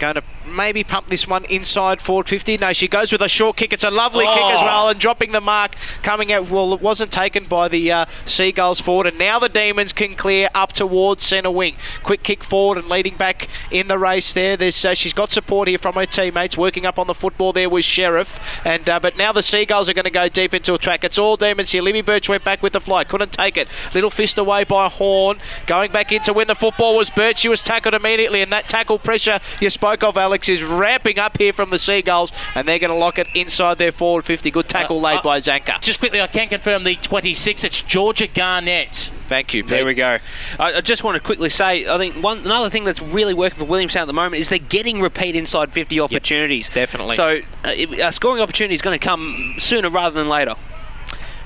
going 0.00 0.14
to 0.14 0.22
maybe 0.46 0.84
pump 0.84 1.08
this 1.08 1.26
one 1.26 1.44
inside 1.46 2.00
450. 2.00 2.58
No, 2.58 2.72
she 2.72 2.88
goes 2.88 3.12
with 3.12 3.20
a 3.20 3.28
short 3.28 3.56
kick. 3.56 3.72
It's 3.72 3.84
a 3.84 3.90
lovely 3.90 4.24
kick 4.26 4.36
as 4.36 4.60
Oh. 4.60 4.64
well, 4.64 4.88
and 4.88 4.98
dropping 4.98 5.32
the 5.32 5.40
mark, 5.40 5.74
coming 6.02 6.32
out. 6.32 6.48
Well, 6.50 6.72
it 6.74 6.80
wasn't 6.80 7.12
taken 7.12 7.44
by 7.44 7.68
the 7.68 7.90
uh, 7.92 8.06
Seagulls 8.24 8.80
forward, 8.80 9.06
and 9.06 9.18
now 9.18 9.38
the 9.38 9.48
Demons 9.48 9.92
can 9.92 10.14
clear 10.14 10.48
up 10.54 10.72
towards 10.72 11.24
centre 11.24 11.50
wing. 11.50 11.76
Quick 12.02 12.22
kick 12.22 12.44
forward 12.44 12.78
and 12.78 12.88
leading 12.88 13.16
back 13.16 13.48
in 13.70 13.88
the 13.88 13.98
race 13.98 14.32
there. 14.32 14.56
There's 14.56 14.84
uh, 14.84 14.94
she's 14.94 15.12
got 15.12 15.30
support 15.30 15.68
here 15.68 15.78
from 15.78 15.94
her 15.94 16.06
teammates. 16.06 16.56
Working 16.56 16.84
up 16.86 16.98
on 16.98 17.06
the 17.06 17.14
football 17.14 17.52
there 17.52 17.70
was 17.70 17.84
Sheriff, 17.84 18.60
and 18.64 18.88
uh, 18.88 19.00
but 19.00 19.16
now 19.16 19.32
the 19.32 19.42
Seagulls 19.42 19.88
are 19.88 19.94
going 19.94 20.04
to 20.04 20.10
go 20.10 20.28
deep 20.28 20.52
into 20.54 20.74
a 20.74 20.78
track. 20.78 21.04
It's 21.04 21.18
all 21.18 21.36
Demons 21.36 21.72
here. 21.72 21.82
Libby 21.82 22.02
Birch 22.02 22.28
went 22.28 22.44
back 22.44 22.62
with 22.62 22.72
the 22.72 22.80
fly, 22.80 23.04
couldn't 23.04 23.32
take 23.32 23.56
it. 23.56 23.68
Little 23.94 24.10
fist 24.10 24.38
away 24.38 24.64
by 24.64 24.88
Horn, 24.88 25.38
going 25.66 25.90
back 25.92 26.12
in 26.12 26.22
to 26.22 26.32
win 26.32 26.48
the 26.48 26.54
football 26.54 26.96
was 26.96 27.10
Birch. 27.10 27.38
She 27.38 27.48
was 27.48 27.62
tackled 27.62 27.94
immediately, 27.94 28.42
and 28.42 28.52
that 28.52 28.68
tackle 28.68 28.98
pressure 28.98 29.38
you 29.60 29.70
spoke 29.70 30.02
of, 30.02 30.16
Alex, 30.16 30.35
is 30.48 30.62
ramping 30.62 31.18
up 31.18 31.38
here 31.38 31.52
from 31.52 31.70
the 31.70 31.78
Seagulls, 31.78 32.32
and 32.54 32.66
they're 32.68 32.78
going 32.78 32.90
to 32.92 32.96
lock 32.96 33.18
it 33.18 33.26
inside 33.34 33.78
their 33.78 33.92
forward 33.92 34.24
50. 34.24 34.50
Good 34.50 34.68
tackle 34.68 35.00
laid 35.00 35.18
uh, 35.18 35.22
by 35.22 35.38
Zanker. 35.38 35.80
Just 35.80 35.98
quickly, 35.98 36.20
I 36.20 36.26
can 36.26 36.48
confirm 36.48 36.84
the 36.84 36.94
26. 36.96 37.64
It's 37.64 37.82
Georgia 37.82 38.26
Garnett. 38.26 39.10
Thank 39.28 39.54
you. 39.54 39.62
Pete. 39.64 39.70
There 39.70 39.86
we 39.86 39.94
go. 39.94 40.18
I, 40.58 40.74
I 40.74 40.80
just 40.80 41.02
want 41.02 41.16
to 41.16 41.20
quickly 41.20 41.48
say, 41.48 41.88
I 41.88 41.98
think 41.98 42.22
one 42.22 42.38
another 42.38 42.70
thing 42.70 42.84
that's 42.84 43.02
really 43.02 43.34
working 43.34 43.58
for 43.58 43.64
Williamstown 43.64 44.02
at 44.02 44.06
the 44.06 44.12
moment 44.12 44.40
is 44.40 44.48
they're 44.48 44.58
getting 44.58 45.00
repeat 45.00 45.34
inside 45.34 45.72
50 45.72 45.98
opportunities. 46.00 46.68
definitely. 46.68 47.16
So 47.16 47.38
uh, 47.64 47.72
if- 47.76 47.92
a 47.98 48.12
scoring 48.12 48.40
opportunity 48.42 48.74
is 48.74 48.82
going 48.82 48.98
to 48.98 49.04
come 49.04 49.54
sooner 49.58 49.88
rather 49.88 50.14
than 50.14 50.28
later. 50.28 50.54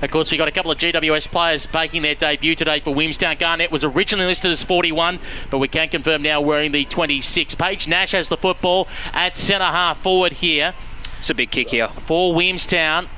Of 0.03 0.11
course, 0.11 0.31
we've 0.31 0.39
got 0.39 0.49
a 0.49 0.53
couple 0.53 0.71
of 0.71 0.79
GWS 0.79 1.29
players 1.29 1.71
making 1.73 2.03
their 2.03 2.15
debut 2.15 2.55
today 2.55 2.81
for 2.81 2.95
Williamstown. 2.95 3.37
Garnett 3.37 3.71
was 3.71 3.85
originally 3.85 4.27
listed 4.27 4.51
as 4.51 4.65
41, 4.65 5.19
but 5.51 5.59
we 5.59 5.69
can 5.69 5.91
confirm 5.91 6.23
now 6.23 6.41
wearing 6.41 6.73
the 6.73 6.87
26. 6.87 7.55
Paige 7.57 7.87
Nash 7.87 8.13
has 8.13 8.31
the 8.31 8.39
football 8.39 8.89
at 9.13 9.37
centre 9.37 9.65
half 9.65 10.01
forward 10.01 10.33
here. 10.35 10.75
It's 11.19 11.29
a 11.29 11.35
big 11.35 11.51
kick 11.51 11.69
here. 11.69 11.89
For 11.89 12.35
Williamstown. 12.35 13.09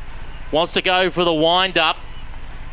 Wants 0.51 0.73
to 0.75 0.83
go 0.83 1.09
for 1.09 1.25
the 1.25 1.33
wind 1.33 1.79
up. 1.79 1.97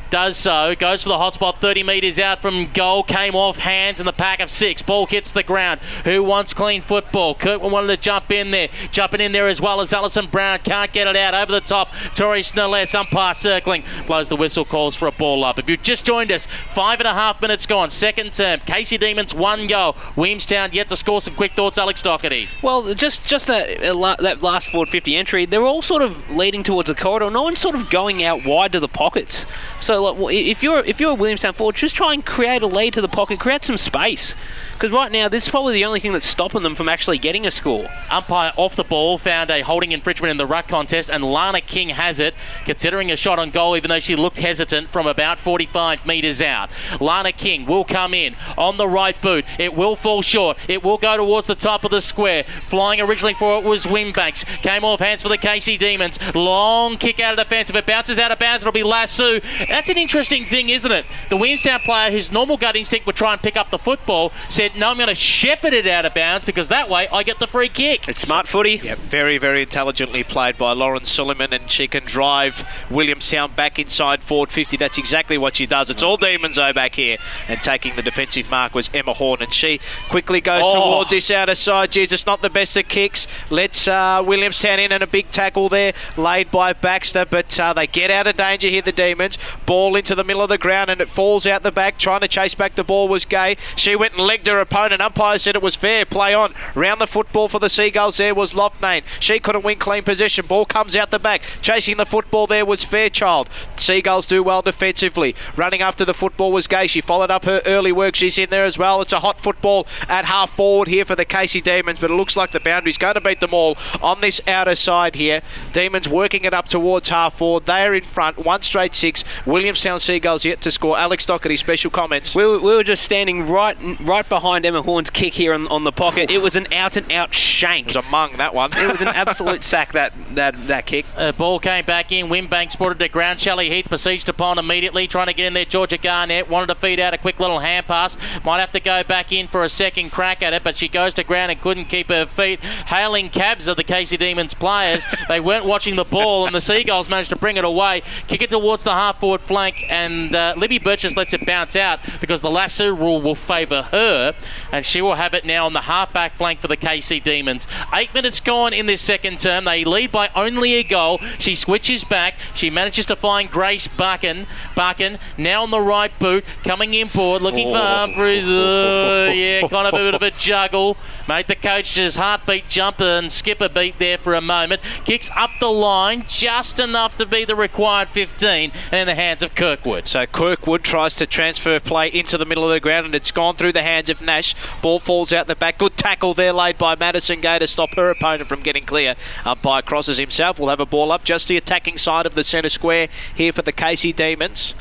Does 0.09 0.37
so, 0.37 0.73
goes 0.75 1.03
for 1.03 1.09
the 1.09 1.17
hotspot 1.17 1.57
30 1.59 1.83
metres 1.83 2.17
out 2.17 2.41
from 2.41 2.71
goal, 2.73 3.03
came 3.03 3.35
off 3.35 3.59
hands 3.59 3.99
in 3.99 4.07
the 4.07 4.13
pack 4.13 4.39
of 4.39 4.49
six. 4.49 4.81
Ball 4.81 5.05
hits 5.05 5.31
the 5.31 5.43
ground. 5.43 5.79
Who 6.03 6.23
wants 6.23 6.53
clean 6.55 6.81
football? 6.81 7.35
Kirkman 7.35 7.71
wanted 7.71 7.87
to 7.87 7.97
jump 7.97 8.31
in 8.31 8.49
there, 8.49 8.69
jumping 8.91 9.21
in 9.21 9.33
there 9.33 9.47
as 9.47 9.61
well 9.61 9.81
as 9.81 9.93
Alison 9.93 10.25
Brown. 10.25 10.59
Can't 10.63 10.91
get 10.91 11.07
it 11.07 11.15
out 11.15 11.35
over 11.35 11.51
the 11.51 11.61
top. 11.61 11.89
Tori 12.15 12.41
Snellets, 12.41 12.95
umpire 12.95 13.35
circling, 13.35 13.83
blows 14.07 14.29
the 14.29 14.35
whistle, 14.35 14.65
calls 14.65 14.95
for 14.95 15.07
a 15.07 15.11
ball 15.11 15.43
up. 15.43 15.59
If 15.59 15.69
you've 15.69 15.83
just 15.83 16.05
joined 16.05 16.31
us, 16.31 16.47
five 16.69 16.99
and 16.99 17.07
a 17.07 17.13
half 17.13 17.39
minutes 17.39 17.67
gone, 17.67 17.91
second 17.91 18.33
term. 18.33 18.61
Casey 18.61 18.97
Demons 18.97 19.35
one 19.35 19.67
goal. 19.67 19.95
Williamstown 20.15 20.71
yet 20.73 20.89
to 20.89 20.95
score 20.95 21.21
some 21.21 21.35
quick 21.35 21.53
thoughts. 21.53 21.77
Alex 21.77 22.01
Doherty. 22.01 22.49
Well, 22.63 22.95
just 22.95 23.25
just 23.25 23.45
that 23.45 23.83
uh, 23.83 24.15
that 24.19 24.41
last 24.41 24.69
forward 24.69 24.89
50 24.89 25.15
entry, 25.15 25.45
they're 25.45 25.65
all 25.65 25.83
sort 25.83 26.01
of 26.01 26.31
leading 26.35 26.63
towards 26.63 26.87
the 26.87 26.95
corridor. 26.95 27.29
No 27.29 27.43
one's 27.43 27.59
sort 27.59 27.75
of 27.75 27.91
going 27.91 28.23
out 28.23 28.43
wide 28.43 28.71
to 28.71 28.79
the 28.79 28.87
pockets. 28.87 29.45
So 29.79 29.98
like, 29.99 30.33
if 30.33 30.63
you're 30.63 30.79
if 30.79 30.99
you're 30.99 31.11
a 31.11 31.15
Williamstown 31.15 31.53
forward, 31.53 31.75
just 31.75 31.95
try 31.95 32.13
and 32.13 32.25
create 32.25 32.61
a 32.61 32.67
lead 32.67 32.93
to 32.93 33.01
the 33.01 33.07
pocket, 33.07 33.39
create 33.39 33.65
some 33.65 33.77
space. 33.77 34.35
Because 34.73 34.91
right 34.91 35.11
now, 35.11 35.27
this 35.27 35.45
is 35.45 35.49
probably 35.49 35.73
the 35.73 35.85
only 35.85 35.99
thing 35.99 36.13
that's 36.13 36.25
stopping 36.25 36.63
them 36.63 36.73
from 36.73 36.87
actually 36.87 37.17
getting 37.17 37.45
a 37.45 37.51
score. 37.51 37.89
Umpire 38.09 38.53
off 38.55 38.75
the 38.75 38.83
ball 38.83 39.17
found 39.17 39.49
a 39.51 39.61
holding 39.61 39.91
infringement 39.91 40.31
in 40.31 40.37
the 40.37 40.45
ruck 40.45 40.67
contest, 40.67 41.09
and 41.09 41.23
Lana 41.23 41.59
King 41.59 41.89
has 41.89 42.19
it, 42.19 42.33
considering 42.65 43.11
a 43.11 43.17
shot 43.17 43.39
on 43.39 43.49
goal, 43.49 43.75
even 43.75 43.89
though 43.89 43.99
she 43.99 44.15
looked 44.15 44.37
hesitant 44.37 44.89
from 44.89 45.05
about 45.05 45.37
45 45.37 46.05
metres 46.05 46.41
out. 46.41 46.69
Lana 47.01 47.33
King 47.33 47.65
will 47.65 47.83
come 47.83 48.13
in 48.13 48.35
on 48.57 48.77
the 48.77 48.87
right 48.87 49.21
boot. 49.21 49.43
It 49.57 49.73
will 49.73 49.95
fall 49.97 50.21
short. 50.21 50.57
It 50.67 50.83
will 50.83 50.97
go 50.97 51.17
towards 51.17 51.47
the 51.47 51.55
top 51.55 51.83
of 51.83 51.91
the 51.91 52.01
square. 52.01 52.45
Flying 52.63 53.01
originally 53.01 53.33
for 53.33 53.57
it 53.57 53.65
was 53.65 53.85
Wingbanks. 53.85 54.45
Came 54.61 54.85
off 54.85 54.99
hands 54.99 55.23
for 55.23 55.29
the 55.29 55.37
Casey 55.37 55.77
Demons. 55.77 56.19
Long 56.33 56.97
kick 56.97 57.19
out 57.19 57.37
of 57.37 57.45
defence. 57.45 57.69
If 57.69 57.75
it 57.75 57.85
bounces 57.85 58.17
out 58.17 58.31
of 58.31 58.39
bounds, 58.39 58.63
it'll 58.63 58.71
be 58.71 58.83
Lasso. 58.83 59.39
That's 59.67 59.88
an 59.89 59.97
interesting 59.97 60.45
thing, 60.45 60.69
isn't 60.69 60.91
it? 60.91 61.05
The 61.29 61.37
Williamstown 61.37 61.79
player, 61.81 62.11
whose 62.11 62.31
normal 62.31 62.57
gut 62.57 62.75
instinct 62.75 63.05
would 63.05 63.15
try 63.15 63.33
and 63.33 63.41
pick 63.41 63.57
up 63.57 63.71
the 63.71 63.79
football, 63.79 64.31
said, 64.49 64.75
No, 64.75 64.89
I'm 64.89 64.97
going 64.97 65.07
to 65.09 65.15
shepherd 65.15 65.73
it 65.73 65.87
out 65.87 66.05
of 66.05 66.13
bounds 66.13 66.45
because 66.45 66.69
that 66.69 66.89
way 66.89 67.07
I 67.09 67.23
get 67.23 67.39
the 67.39 67.47
free 67.47 67.69
kick. 67.69 68.07
It's 68.07 68.21
smart 68.21 68.47
footy. 68.47 68.79
Yeah, 68.83 68.95
very, 68.95 69.37
very 69.37 69.61
intelligently 69.63 70.23
played 70.23 70.57
by 70.57 70.73
Lauren 70.73 71.05
Suleiman, 71.05 71.53
and 71.53 71.69
she 71.69 71.87
can 71.87 72.03
drive 72.05 72.67
Williamstown 72.89 73.51
back 73.53 73.79
inside 73.79 74.23
forward 74.23 74.51
50. 74.51 74.77
That's 74.77 74.97
exactly 74.97 75.37
what 75.37 75.55
she 75.55 75.65
does. 75.65 75.89
It's 75.89 76.03
all 76.03 76.17
Demons 76.17 76.57
though 76.57 76.73
back 76.73 76.95
here, 76.95 77.17
and 77.47 77.61
taking 77.63 77.95
the 77.95 78.03
defensive 78.03 78.49
mark 78.49 78.73
was 78.75 78.89
Emma 78.93 79.13
Horn, 79.13 79.41
and 79.41 79.53
she 79.53 79.79
quickly 80.09 80.41
goes 80.41 80.63
Oh. 80.65 80.73
towards 80.73 81.09
this 81.09 81.31
outer 81.31 81.55
side. 81.55 81.91
Jesus, 81.91 82.25
not 82.25 82.41
the 82.41 82.49
best 82.49 82.75
of 82.77 82.87
kicks. 82.87 83.27
Lets 83.49 83.87
uh, 83.87 84.21
Williamstown 84.25 84.79
in, 84.79 84.91
and 84.91 85.01
a 85.01 85.07
big 85.07 85.31
tackle 85.31 85.69
there 85.69 85.93
laid 86.17 86.51
by 86.51 86.73
Baxter, 86.73 87.25
but 87.25 87.57
uh, 87.59 87.71
they 87.73 87.87
get 87.87 88.11
out 88.11 88.27
of 88.27 88.35
danger 88.37 88.67
here. 88.67 88.81
The 88.81 88.91
Demons 88.91 89.37
ball 89.65 89.78
into 89.95 90.15
the 90.15 90.23
middle 90.23 90.41
of 90.41 90.49
the 90.49 90.57
ground, 90.57 90.89
and 90.89 91.01
it 91.01 91.09
falls 91.09 91.45
out 91.45 91.63
the 91.63 91.71
back. 91.71 91.97
Trying 91.97 92.21
to 92.21 92.27
chase 92.27 92.55
back 92.55 92.75
the 92.75 92.83
ball 92.83 93.07
was 93.07 93.25
Gay. 93.25 93.57
She 93.75 93.95
went 93.95 94.17
and 94.17 94.25
legged 94.25 94.47
her 94.47 94.59
opponent. 94.59 95.01
Umpire 95.01 95.37
said 95.37 95.55
it 95.55 95.61
was 95.61 95.75
fair. 95.75 96.05
Play 96.05 96.33
on. 96.33 96.53
Round 96.75 96.99
the 96.99 97.07
football 97.07 97.47
for 97.47 97.59
the 97.59 97.69
Seagulls 97.69 98.17
there 98.17 98.35
was 98.35 98.53
Loughnane. 98.53 99.03
She 99.19 99.39
couldn't 99.39 99.63
win 99.63 99.77
clean 99.79 100.03
possession. 100.03 100.45
Ball 100.45 100.65
comes 100.65 100.95
out 100.95 101.11
the 101.11 101.19
back. 101.19 101.41
Chasing 101.61 101.97
the 101.97 102.05
football 102.05 102.47
there 102.47 102.65
was 102.65 102.83
Fairchild. 102.83 103.49
Seagulls 103.75 104.25
do 104.25 104.43
well 104.43 104.61
defensively. 104.61 105.35
Running 105.55 105.81
after 105.81 106.05
the 106.05 106.13
football 106.13 106.51
was 106.51 106.67
Gay. 106.67 106.87
She 106.87 107.01
followed 107.01 107.31
up 107.31 107.45
her 107.45 107.61
early 107.65 107.91
work. 107.91 108.15
She's 108.15 108.37
in 108.37 108.49
there 108.49 108.65
as 108.65 108.77
well. 108.77 109.01
It's 109.01 109.13
a 109.13 109.19
hot 109.19 109.41
football 109.41 109.87
at 110.07 110.25
half 110.25 110.51
forward 110.51 110.87
here 110.87 111.05
for 111.05 111.15
the 111.15 111.25
Casey 111.25 111.61
Demons, 111.61 111.99
but 111.99 112.11
it 112.11 112.15
looks 112.15 112.35
like 112.35 112.51
the 112.51 112.59
boundary's 112.59 112.97
going 112.97 113.15
to 113.15 113.21
beat 113.21 113.39
them 113.39 113.53
all 113.53 113.77
on 114.01 114.21
this 114.21 114.41
outer 114.47 114.75
side 114.75 115.15
here. 115.15 115.41
Demons 115.73 116.09
working 116.09 116.43
it 116.43 116.53
up 116.53 116.67
towards 116.67 117.09
half 117.09 117.37
forward. 117.37 117.65
They 117.65 117.85
are 117.85 117.93
in 117.93 118.03
front. 118.03 118.45
One 118.45 118.61
straight 118.61 118.95
six. 118.95 119.23
Williamstown 119.69 119.99
Seagulls 119.99 120.45
yet 120.45 120.61
to 120.61 120.71
score. 120.71 120.97
Alex 120.97 121.27
Doherty, 121.27 121.55
special 121.55 121.91
comments. 121.91 122.35
We 122.35 122.43
were, 122.43 122.57
we 122.57 122.75
were 122.75 122.83
just 122.83 123.03
standing 123.03 123.45
right 123.45 123.77
right 123.99 124.27
behind 124.27 124.65
Emma 124.65 124.81
Horn's 124.81 125.11
kick 125.11 125.35
here 125.35 125.53
on, 125.53 125.67
on 125.67 125.83
the 125.83 125.91
pocket. 125.91 126.31
It 126.31 126.41
was 126.41 126.55
an 126.55 126.73
out 126.73 126.97
and 126.97 127.11
out 127.11 127.35
shank. 127.35 127.89
It 127.89 127.95
was 127.95 128.03
a 128.03 128.09
mung 128.09 128.37
that 128.37 128.55
one. 128.55 128.75
It 128.75 128.91
was 128.91 128.99
an 129.01 129.09
absolute 129.09 129.63
sack 129.63 129.93
that 129.93 130.13
that 130.33 130.65
that 130.65 130.87
kick. 130.87 131.05
Uh, 131.15 131.33
ball 131.33 131.59
came 131.59 131.85
back 131.85 132.11
in. 132.11 132.29
Wimbanks 132.29 132.75
brought 132.75 132.93
it 132.93 132.97
to 132.97 133.09
ground. 133.09 133.39
Shelley 133.39 133.69
Heath 133.69 133.87
besieged 133.91 134.27
upon 134.27 134.57
immediately, 134.57 135.05
trying 135.07 135.27
to 135.27 135.33
get 135.33 135.45
in 135.45 135.53
there. 135.53 135.65
Georgia 135.65 135.99
Garnett 135.99 136.49
wanted 136.49 136.73
to 136.73 136.75
feed 136.75 136.99
out 136.99 137.13
a 137.13 137.19
quick 137.19 137.39
little 137.39 137.59
hand 137.59 137.85
pass. 137.85 138.17
Might 138.43 138.61
have 138.61 138.71
to 138.71 138.79
go 138.79 139.03
back 139.03 139.31
in 139.31 139.47
for 139.47 139.63
a 139.63 139.69
second 139.69 140.09
crack 140.11 140.41
at 140.41 140.51
it, 140.51 140.63
but 140.63 140.77
she 140.77 140.87
goes 140.87 141.13
to 141.13 141.23
ground 141.23 141.51
and 141.51 141.61
couldn't 141.61 141.85
keep 141.85 142.09
her 142.09 142.25
feet. 142.25 142.59
Hailing 142.87 143.29
cabs 143.29 143.67
of 143.67 143.77
the 143.77 143.83
Casey 143.83 144.17
Demons 144.17 144.55
players. 144.55 145.05
they 145.27 145.39
weren't 145.39 145.65
watching 145.65 145.95
the 145.95 146.05
ball, 146.05 146.47
and 146.47 146.55
the 146.55 146.61
Seagulls 146.61 147.07
managed 147.07 147.29
to 147.29 147.35
bring 147.35 147.55
it 147.55 147.63
away. 147.63 148.01
Kick 148.27 148.41
it 148.41 148.49
towards 148.49 148.83
the 148.83 148.93
half 148.93 149.19
forward 149.19 149.41
flank. 149.41 149.58
Flank, 149.59 149.85
and 149.89 150.33
uh, 150.33 150.53
Libby 150.55 150.79
Burgess 150.79 151.17
lets 151.17 151.33
it 151.33 151.45
bounce 151.45 151.75
out 151.75 151.99
because 152.21 152.41
the 152.41 152.49
lasso 152.49 152.87
rule 152.95 153.21
will 153.21 153.35
favour 153.35 153.81
her, 153.91 154.33
and 154.71 154.85
she 154.85 155.01
will 155.01 155.15
have 155.15 155.33
it 155.33 155.43
now 155.43 155.65
on 155.65 155.73
the 155.73 155.81
half-back 155.81 156.37
flank 156.37 156.61
for 156.61 156.69
the 156.69 156.77
Casey 156.77 157.19
Demons. 157.19 157.67
Eight 157.93 158.13
minutes 158.13 158.39
gone 158.39 158.71
in 158.71 158.85
this 158.85 159.01
second 159.01 159.37
term. 159.39 159.65
They 159.65 159.83
lead 159.83 160.13
by 160.13 160.29
only 160.33 160.75
a 160.75 160.83
goal. 160.83 161.19
She 161.39 161.57
switches 161.57 162.05
back. 162.05 162.35
She 162.55 162.69
manages 162.69 163.05
to 163.07 163.17
find 163.17 163.51
Grace 163.51 163.89
Buchan. 163.89 164.47
Buchan 164.75 165.19
now 165.37 165.63
on 165.63 165.71
the 165.71 165.81
right 165.81 166.17
boot, 166.19 166.45
coming 166.63 166.93
in 166.93 167.09
forward, 167.09 167.41
looking 167.41 167.67
for 167.67 167.77
Humphries. 167.79 168.47
Uh, 168.47 169.29
yeah, 169.35 169.67
kind 169.67 169.87
of 169.87 169.93
a 169.93 169.97
bit 169.97 170.15
of 170.15 170.21
a 170.21 170.31
juggle. 170.31 170.95
Made 171.29 171.45
the 171.45 171.55
coach's 171.55 172.15
heartbeat 172.15 172.69
jump 172.69 172.99
and 172.99 173.31
skip 173.31 173.61
a 173.61 173.69
beat 173.69 173.99
there 173.99 174.17
for 174.17 174.33
a 174.33 174.41
moment. 174.41 174.81
Kicks 175.05 175.29
up 175.35 175.51
the 175.59 175.67
line 175.67 176.25
just 176.27 176.79
enough 176.79 177.15
to 177.17 177.25
be 177.27 177.45
the 177.45 177.55
required 177.55 178.09
15 178.09 178.71
and 178.91 179.01
in 179.01 179.05
the 179.05 179.13
hands 179.13 179.43
of 179.43 179.53
Kirkwood. 179.53 180.07
So 180.07 180.25
Kirkwood 180.25 180.83
tries 180.83 181.13
to 181.17 181.27
transfer 181.27 181.79
play 181.79 182.07
into 182.07 182.35
the 182.35 182.47
middle 182.47 182.63
of 182.63 182.71
the 182.71 182.79
ground 182.79 183.05
and 183.05 183.13
it's 183.13 183.29
gone 183.29 183.55
through 183.55 183.73
the 183.73 183.83
hands 183.83 184.09
of 184.09 184.23
Nash. 184.23 184.55
Ball 184.81 184.97
falls 184.97 185.31
out 185.31 185.45
the 185.45 185.55
back. 185.55 185.77
Good 185.77 185.97
tackle 185.97 186.33
there 186.33 186.51
laid 186.51 186.79
by 186.79 186.95
Madison 186.95 187.41
Gay 187.41 187.59
to 187.59 187.67
stop 187.67 187.93
her 187.93 188.09
opponent 188.09 188.49
from 188.49 188.63
getting 188.63 188.85
clear. 188.85 189.15
Umpire 189.45 189.83
crosses 189.83 190.17
himself. 190.17 190.57
We'll 190.57 190.69
have 190.69 190.79
a 190.79 190.85
ball 190.87 191.11
up 191.11 191.25
just 191.25 191.47
the 191.47 191.57
attacking 191.57 191.99
side 191.99 192.25
of 192.25 192.33
the 192.33 192.43
centre 192.43 192.69
square 192.69 193.07
here 193.35 193.53
for 193.53 193.61
the 193.61 193.71
Casey 193.71 194.11
Demons. 194.11 194.73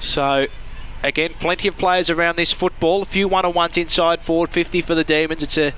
So 0.00 0.48
again, 1.02 1.34
plenty 1.34 1.68
of 1.68 1.76
players 1.76 2.10
around 2.10 2.36
this 2.36 2.52
football. 2.52 3.02
A 3.02 3.06
few 3.06 3.28
one-on-ones 3.28 3.76
inside 3.76 4.22
forward 4.22 4.50
50 4.50 4.80
for 4.80 4.94
the 4.94 5.04
Demons. 5.04 5.42
It's 5.42 5.58
a 5.58 5.72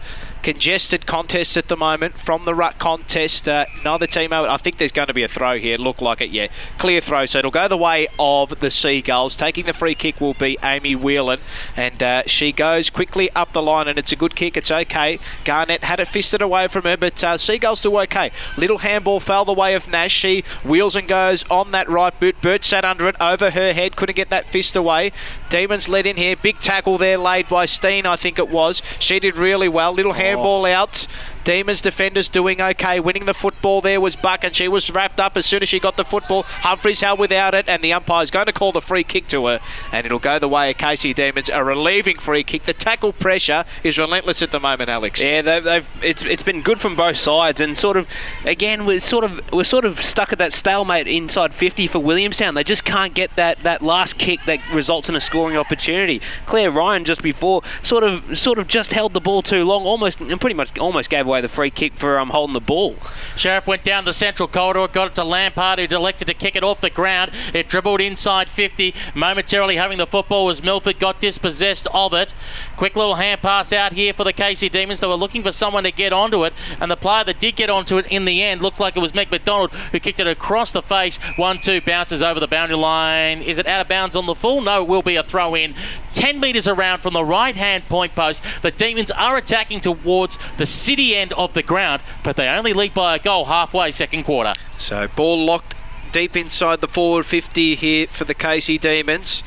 congested 0.44 1.06
contest 1.06 1.56
at 1.56 1.68
the 1.68 1.76
moment 1.76 2.18
from 2.18 2.44
the 2.44 2.54
ruck 2.54 2.78
contest. 2.78 3.48
Uh, 3.48 3.64
neither 3.82 4.06
team, 4.06 4.32
out. 4.32 4.46
I 4.46 4.58
think 4.58 4.76
there's 4.76 4.92
going 4.92 5.08
to 5.08 5.14
be 5.14 5.22
a 5.22 5.28
throw 5.28 5.58
here. 5.58 5.78
Look 5.78 6.02
like 6.02 6.20
it, 6.20 6.30
yeah. 6.30 6.48
Clear 6.76 7.00
throw, 7.00 7.24
so 7.24 7.38
it'll 7.38 7.50
go 7.50 7.66
the 7.66 7.78
way 7.78 8.06
of 8.18 8.60
the 8.60 8.70
Seagulls. 8.70 9.36
Taking 9.36 9.64
the 9.64 9.72
free 9.72 9.94
kick 9.94 10.20
will 10.20 10.34
be 10.34 10.58
Amy 10.62 10.94
Whelan, 10.94 11.40
and 11.76 12.02
uh, 12.02 12.22
she 12.26 12.52
goes 12.52 12.90
quickly 12.90 13.30
up 13.30 13.54
the 13.54 13.62
line, 13.62 13.88
and 13.88 13.98
it's 13.98 14.12
a 14.12 14.16
good 14.16 14.36
kick. 14.36 14.56
It's 14.56 14.70
okay. 14.70 15.18
Garnett 15.44 15.82
had 15.84 15.98
it 15.98 16.08
fisted 16.08 16.42
away 16.42 16.68
from 16.68 16.82
her, 16.82 16.98
but 16.98 17.24
uh, 17.24 17.38
Seagulls 17.38 17.80
do 17.80 17.98
okay. 18.00 18.30
Little 18.58 18.78
handball 18.78 19.20
fell 19.20 19.46
the 19.46 19.54
way 19.54 19.74
of 19.74 19.88
Nash. 19.88 20.12
She 20.12 20.44
wheels 20.62 20.94
and 20.94 21.08
goes 21.08 21.44
on 21.50 21.70
that 21.72 21.88
right 21.88 22.18
boot. 22.20 22.40
Burt 22.42 22.64
sat 22.64 22.84
under 22.84 23.08
it, 23.08 23.16
over 23.18 23.50
her 23.50 23.72
head, 23.72 23.96
couldn't 23.96 24.16
get 24.16 24.28
that 24.28 24.46
fist 24.46 24.76
away. 24.76 25.10
Demons 25.54 25.88
led 25.88 26.04
in 26.04 26.16
here. 26.16 26.34
Big 26.34 26.58
tackle 26.58 26.98
there 26.98 27.16
laid 27.16 27.46
by 27.46 27.64
Steane, 27.64 28.06
I 28.06 28.16
think 28.16 28.40
it 28.40 28.48
was. 28.48 28.82
She 28.98 29.20
did 29.20 29.36
really 29.36 29.68
well. 29.68 29.92
Little 29.92 30.10
oh. 30.10 30.14
handball 30.16 30.66
out. 30.66 31.06
Demons 31.44 31.80
defenders 31.80 32.28
doing 32.28 32.60
okay. 32.60 33.00
Winning 33.00 33.26
the 33.26 33.34
football 33.34 33.80
there 33.80 34.00
was 34.00 34.16
Buck, 34.16 34.44
and 34.44 34.54
she 34.54 34.66
was 34.68 34.90
wrapped 34.90 35.20
up 35.20 35.36
as 35.36 35.46
soon 35.46 35.62
as 35.62 35.68
she 35.68 35.78
got 35.78 35.96
the 35.96 36.04
football. 36.04 36.42
Humphreys 36.42 37.00
held 37.00 37.18
without 37.18 37.54
it, 37.54 37.68
and 37.68 37.82
the 37.82 37.92
umpire's 37.92 38.30
going 38.30 38.46
to 38.46 38.52
call 38.52 38.72
the 38.72 38.80
free 38.80 39.04
kick 39.04 39.28
to 39.28 39.46
her, 39.46 39.60
and 39.92 40.06
it'll 40.06 40.18
go 40.18 40.38
the 40.38 40.48
way 40.48 40.70
of 40.70 40.78
Casey 40.78 41.12
Demons. 41.12 41.48
A 41.48 41.62
relieving 41.62 42.16
free 42.16 42.42
kick. 42.42 42.64
The 42.64 42.72
tackle 42.72 43.12
pressure 43.12 43.64
is 43.82 43.98
relentless 43.98 44.42
at 44.42 44.50
the 44.50 44.60
moment, 44.60 44.90
Alex. 44.90 45.22
Yeah, 45.22 45.42
they've, 45.42 45.62
they've 45.62 45.90
it's 46.02 46.22
it's 46.22 46.42
been 46.42 46.62
good 46.62 46.80
from 46.80 46.96
both 46.96 47.16
sides, 47.16 47.60
and 47.60 47.76
sort 47.76 47.96
of 47.96 48.08
again 48.44 48.86
we're 48.86 49.00
sort 49.00 49.24
of 49.24 49.40
we're 49.52 49.64
sort 49.64 49.84
of 49.84 50.00
stuck 50.00 50.32
at 50.32 50.38
that 50.38 50.52
stalemate 50.52 51.06
inside 51.06 51.54
50 51.54 51.86
for 51.88 51.98
Williamstown. 51.98 52.54
They 52.54 52.64
just 52.64 52.84
can't 52.84 53.14
get 53.14 53.34
that, 53.36 53.62
that 53.62 53.82
last 53.82 54.18
kick 54.18 54.40
that 54.46 54.60
results 54.72 55.08
in 55.08 55.16
a 55.16 55.20
scoring 55.20 55.56
opportunity. 55.56 56.20
Claire 56.46 56.70
Ryan 56.70 57.04
just 57.04 57.22
before 57.22 57.62
sort 57.82 58.04
of 58.04 58.38
sort 58.38 58.58
of 58.58 58.66
just 58.66 58.92
held 58.92 59.12
the 59.12 59.20
ball 59.20 59.42
too 59.42 59.64
long, 59.64 59.84
almost 59.84 60.20
and 60.20 60.40
pretty 60.40 60.54
much 60.54 60.78
almost 60.78 61.10
gave 61.10 61.26
away 61.26 61.33
the 61.40 61.48
free 61.48 61.70
kick 61.70 61.94
for 61.94 62.18
um, 62.18 62.30
holding 62.30 62.54
the 62.54 62.60
ball. 62.60 62.96
Sheriff 63.36 63.66
went 63.66 63.84
down 63.84 64.04
the 64.04 64.12
central 64.12 64.48
corridor, 64.48 64.86
got 64.88 65.08
it 65.08 65.14
to 65.16 65.24
Lampard, 65.24 65.78
who 65.78 65.96
elected 65.96 66.28
to 66.28 66.34
kick 66.34 66.56
it 66.56 66.64
off 66.64 66.80
the 66.80 66.90
ground. 66.90 67.30
It 67.52 67.68
dribbled 67.68 68.00
inside 68.00 68.48
50. 68.48 68.94
Momentarily 69.14 69.76
having 69.76 69.98
the 69.98 70.06
football 70.06 70.46
was 70.46 70.62
Milford, 70.62 70.98
got 70.98 71.20
dispossessed 71.20 71.86
of 71.92 72.12
it. 72.14 72.34
Quick 72.76 72.96
little 72.96 73.16
hand 73.16 73.40
pass 73.40 73.72
out 73.72 73.92
here 73.92 74.12
for 74.12 74.24
the 74.24 74.32
Casey 74.32 74.68
Demons. 74.68 75.00
They 75.00 75.06
were 75.06 75.14
looking 75.14 75.42
for 75.42 75.52
someone 75.52 75.84
to 75.84 75.92
get 75.92 76.12
onto 76.12 76.44
it, 76.44 76.52
and 76.80 76.90
the 76.90 76.96
player 76.96 77.24
that 77.24 77.40
did 77.40 77.56
get 77.56 77.70
onto 77.70 77.98
it 77.98 78.06
in 78.06 78.24
the 78.24 78.42
end 78.42 78.62
looked 78.62 78.80
like 78.80 78.96
it 78.96 79.00
was 79.00 79.14
Meg 79.14 79.30
McDonald 79.30 79.72
who 79.92 80.00
kicked 80.00 80.20
it 80.20 80.26
across 80.26 80.72
the 80.72 80.82
face. 80.82 81.18
1 81.36 81.60
2 81.60 81.80
bounces 81.80 82.22
over 82.22 82.40
the 82.40 82.48
boundary 82.48 82.76
line. 82.76 83.42
Is 83.42 83.58
it 83.58 83.66
out 83.66 83.80
of 83.80 83.88
bounds 83.88 84.16
on 84.16 84.26
the 84.26 84.34
full? 84.34 84.60
No, 84.60 84.82
it 84.82 84.88
will 84.88 85.02
be 85.02 85.16
a 85.16 85.22
throw 85.22 85.54
in. 85.54 85.74
10 86.12 86.38
metres 86.40 86.68
around 86.68 87.00
from 87.00 87.12
the 87.12 87.24
right 87.24 87.56
hand 87.56 87.86
point 87.88 88.14
post. 88.14 88.42
The 88.62 88.70
Demons 88.70 89.10
are 89.10 89.36
attacking 89.36 89.80
towards 89.80 90.38
the 90.58 90.66
city 90.66 91.16
end 91.16 91.23
of 91.32 91.54
the 91.54 91.62
ground, 91.62 92.02
but 92.22 92.36
they 92.36 92.48
only 92.48 92.72
lead 92.72 92.94
by 92.94 93.16
a 93.16 93.18
goal 93.18 93.46
halfway 93.46 93.90
second 93.90 94.24
quarter. 94.24 94.52
So 94.78 95.08
ball 95.08 95.44
locked 95.44 95.74
deep 96.12 96.36
inside 96.36 96.80
the 96.80 96.88
forward 96.88 97.26
50 97.26 97.74
here 97.74 98.06
for 98.08 98.24
the 98.24 98.34
Casey 98.34 98.78
Demons 98.78 99.42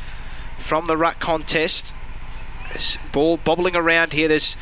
from 0.60 0.88
the 0.88 0.98
ruck 0.98 1.20
contest. 1.20 1.94
This 2.74 2.98
ball 3.12 3.38
bobbling 3.38 3.76
around 3.76 4.14
here. 4.14 4.28
There's 4.28 4.58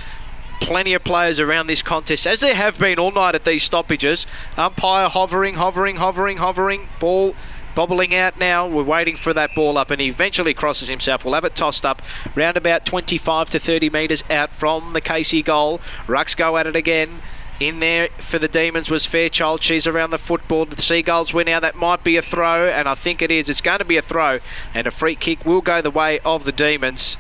plenty 0.62 0.94
of 0.94 1.04
players 1.04 1.40
around 1.40 1.68
this 1.68 1.82
contest, 1.82 2.28
as 2.28 2.40
there 2.40 2.56
have 2.56 2.78
been 2.80 3.00
all 3.00 3.12
night 3.12 3.36
at 3.36 3.46
these 3.46 3.64
stoppages. 3.64 4.28
Umpire 4.58 5.10
hovering, 5.10 5.56
hovering, 5.56 5.98
hovering, 5.98 6.38
hovering. 6.38 6.90
Ball 7.00 7.36
bobbling 7.76 8.16
out 8.16 8.40
now. 8.40 8.68
We're 8.68 8.84
waiting 8.84 9.18
for 9.18 9.34
that 9.34 9.54
ball 9.54 9.78
up, 9.78 9.92
and 9.92 10.02
he 10.02 10.08
eventually 10.08 10.54
crosses 10.54 10.88
himself. 10.88 11.24
We'll 11.24 11.34
have 11.34 11.46
it 11.46 11.56
tossed 11.56 11.86
up 11.86 12.02
round 12.34 12.58
about 12.58 12.86
25 12.86 13.50
to 13.52 13.60
30 13.60 13.90
metres 13.90 14.24
out 14.30 14.56
from 14.56 14.94
the 14.94 15.02
Casey 15.02 15.44
goal. 15.44 15.80
Rucks 16.08 16.36
go 16.36 16.58
at 16.58 16.66
it 16.66 16.76
again. 16.76 17.22
In 17.58 17.80
there 17.80 18.10
for 18.18 18.38
the 18.38 18.50
Demons 18.50 18.90
was 18.90 19.06
Fairchild. 19.06 19.64
She's 19.64 19.88
around 19.88 20.12
the 20.12 20.18
football. 20.18 20.66
The 20.66 20.82
Seagulls 20.82 21.34
win 21.34 21.46
now. 21.46 21.60
That 21.60 21.76
might 21.76 22.04
be 22.04 22.18
a 22.18 22.22
throw, 22.22 22.68
and 22.68 22.88
I 22.90 22.96
think 22.96 23.22
it 23.22 23.32
is. 23.32 23.50
It's 23.50 23.62
going 23.62 23.80
to 23.80 23.86
be 23.86 23.96
a 23.96 24.02
throw, 24.02 24.40
and 24.74 24.88
a 24.88 24.92
free 24.92 25.16
kick 25.16 25.46
will 25.46 25.62
go 25.62 25.82
the 25.82 25.92
way 25.92 26.20
of 26.26 26.44
the 26.44 26.52
Demons. 26.52 27.18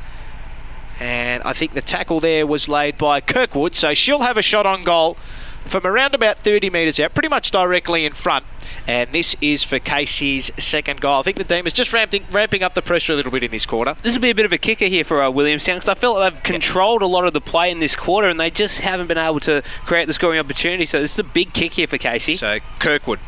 And 1.00 1.44
I 1.44 1.54
think 1.54 1.74
the 1.74 1.82
tackle 1.82 2.20
there 2.20 2.48
was 2.48 2.68
laid 2.68 2.98
by 2.98 3.22
Kirkwood, 3.22 3.76
so 3.76 3.94
she'll 3.94 4.22
have 4.22 4.38
a 4.38 4.42
shot 4.42 4.66
on 4.66 4.84
goal 4.84 5.18
from 5.66 5.86
around 5.86 6.14
about 6.14 6.38
30 6.40 6.70
metres 6.70 7.00
out, 7.00 7.14
pretty 7.14 7.30
much 7.30 7.52
directly 7.52 8.06
in 8.06 8.14
front. 8.14 8.46
And 8.88 9.12
this 9.12 9.36
is 9.42 9.64
for 9.64 9.80
Casey's 9.80 10.52
second 10.58 11.02
goal. 11.02 11.20
I 11.20 11.24
think 11.24 11.38
the 11.38 11.44
team 11.44 11.66
is 11.68 11.74
just 11.74 11.94
ramping, 11.94 12.26
ramping 12.32 12.64
up 12.64 12.74
the 12.74 12.82
pressure 12.82 13.14
a 13.14 13.16
little 13.16 13.32
bit 13.32 13.44
in 13.44 13.52
this 13.52 13.66
quarter. 13.66 13.96
This 14.04 14.14
will 14.14 14.22
be 14.22 14.30
a 14.30 14.36
bit 14.36 14.46
of 14.46 14.54
a 14.54 14.58
kicker 14.58 14.86
here 14.86 15.04
for 15.04 15.22
uh, 15.22 15.30
Williamstown 15.30 15.78
because 15.78 15.90
I 15.90 15.96
feel 15.96 16.14
like 16.14 16.34
they've 16.34 16.44
controlled 16.44 17.02
a 17.02 17.08
lot 17.08 17.26
of 17.26 17.34
the 17.34 17.42
play 17.42 17.72
in 17.72 17.80
this 17.80 17.96
quarter 17.96 18.28
and 18.28 18.40
they 18.40 18.52
just 18.52 18.82
haven't 18.82 19.08
been 19.08 19.18
able 19.18 19.40
to 19.42 19.64
create 19.86 20.06
the 20.06 20.14
scoring 20.14 20.40
opportunity. 20.40 20.86
So 20.86 21.02
this 21.02 21.14
is 21.14 21.20
a 21.20 21.24
big 21.24 21.54
kick 21.54 21.74
here 21.74 21.88
for 21.88 21.98
Casey. 21.98 22.36
So 22.36 22.60
Kirkwood. 22.80 23.20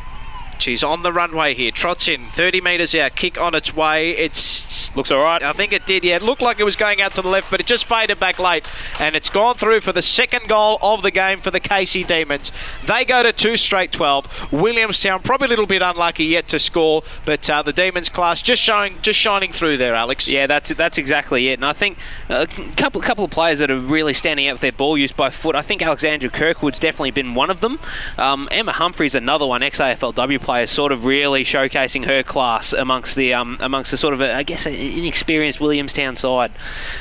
She's 0.61 0.83
on 0.83 1.03
the 1.03 1.11
runway 1.11 1.53
here. 1.53 1.71
Trots 1.71 2.07
in, 2.07 2.29
30 2.31 2.61
metres 2.61 2.93
out. 2.95 3.15
Kick 3.15 3.39
on 3.39 3.55
its 3.55 3.75
way. 3.75 4.11
It's 4.11 4.95
looks 4.95 5.11
all 5.11 5.21
right. 5.21 5.41
I 5.43 5.53
think 5.53 5.71
it 5.73 5.85
did. 5.85 6.03
Yeah, 6.03 6.17
it 6.17 6.21
looked 6.23 6.41
like 6.41 6.59
it 6.59 6.63
was 6.63 6.75
going 6.75 7.01
out 7.01 7.13
to 7.15 7.21
the 7.21 7.29
left, 7.29 7.51
but 7.51 7.59
it 7.59 7.67
just 7.67 7.85
faded 7.85 8.19
back 8.19 8.39
late, 8.39 8.67
and 8.99 9.15
it's 9.15 9.29
gone 9.29 9.55
through 9.55 9.81
for 9.81 9.91
the 9.91 10.01
second 10.01 10.47
goal 10.47 10.79
of 10.81 11.03
the 11.03 11.11
game 11.11 11.39
for 11.39 11.51
the 11.51 11.59
Casey 11.59 12.03
Demons. 12.03 12.51
They 12.85 13.05
go 13.05 13.23
to 13.23 13.31
two 13.31 13.57
straight 13.57 13.91
12. 13.91 14.51
Williamstown 14.51 15.21
probably 15.21 15.45
a 15.45 15.49
little 15.49 15.67
bit 15.67 15.81
unlucky 15.81 16.25
yet 16.25 16.47
to 16.49 16.59
score, 16.59 17.03
but 17.25 17.49
uh, 17.49 17.61
the 17.61 17.73
Demons 17.73 18.09
class 18.09 18.41
just 18.41 18.61
showing, 18.61 18.97
just 19.01 19.19
shining 19.19 19.51
through 19.51 19.77
there, 19.77 19.95
Alex. 19.95 20.27
Yeah, 20.27 20.47
that's 20.47 20.69
that's 20.73 20.97
exactly 20.97 21.49
it. 21.49 21.53
And 21.53 21.65
I 21.65 21.73
think 21.73 21.97
a 22.29 22.47
couple 22.75 23.01
couple 23.01 23.23
of 23.23 23.31
players 23.31 23.59
that 23.59 23.69
are 23.69 23.79
really 23.79 24.13
standing 24.13 24.47
out 24.47 24.53
with 24.53 24.61
their 24.61 24.71
ball 24.71 24.97
use 24.97 25.11
by 25.11 25.29
foot. 25.29 25.55
I 25.55 25.61
think 25.61 25.81
Alexandra 25.81 26.29
Kirkwood's 26.29 26.79
definitely 26.79 27.11
been 27.11 27.35
one 27.35 27.49
of 27.49 27.61
them. 27.61 27.79
Um, 28.17 28.47
Emma 28.51 28.73
Humphreys, 28.73 29.15
another 29.15 29.45
one, 29.45 29.61
ex 29.61 29.79
AFLW 29.79 30.41
player, 30.47 30.65
sort 30.65 30.93
of 30.93 31.03
really 31.03 31.43
showcasing 31.43 32.05
her 32.05 32.23
class 32.23 32.71
amongst 32.71 33.17
the 33.17 33.33
um, 33.33 33.57
amongst 33.59 33.91
the 33.91 33.97
sort 33.97 34.13
of 34.13 34.21
a, 34.21 34.33
I 34.33 34.43
guess 34.43 34.65
an 34.65 34.73
inexperienced 34.73 35.59
Williamstown 35.59 36.15
side. 36.15 36.53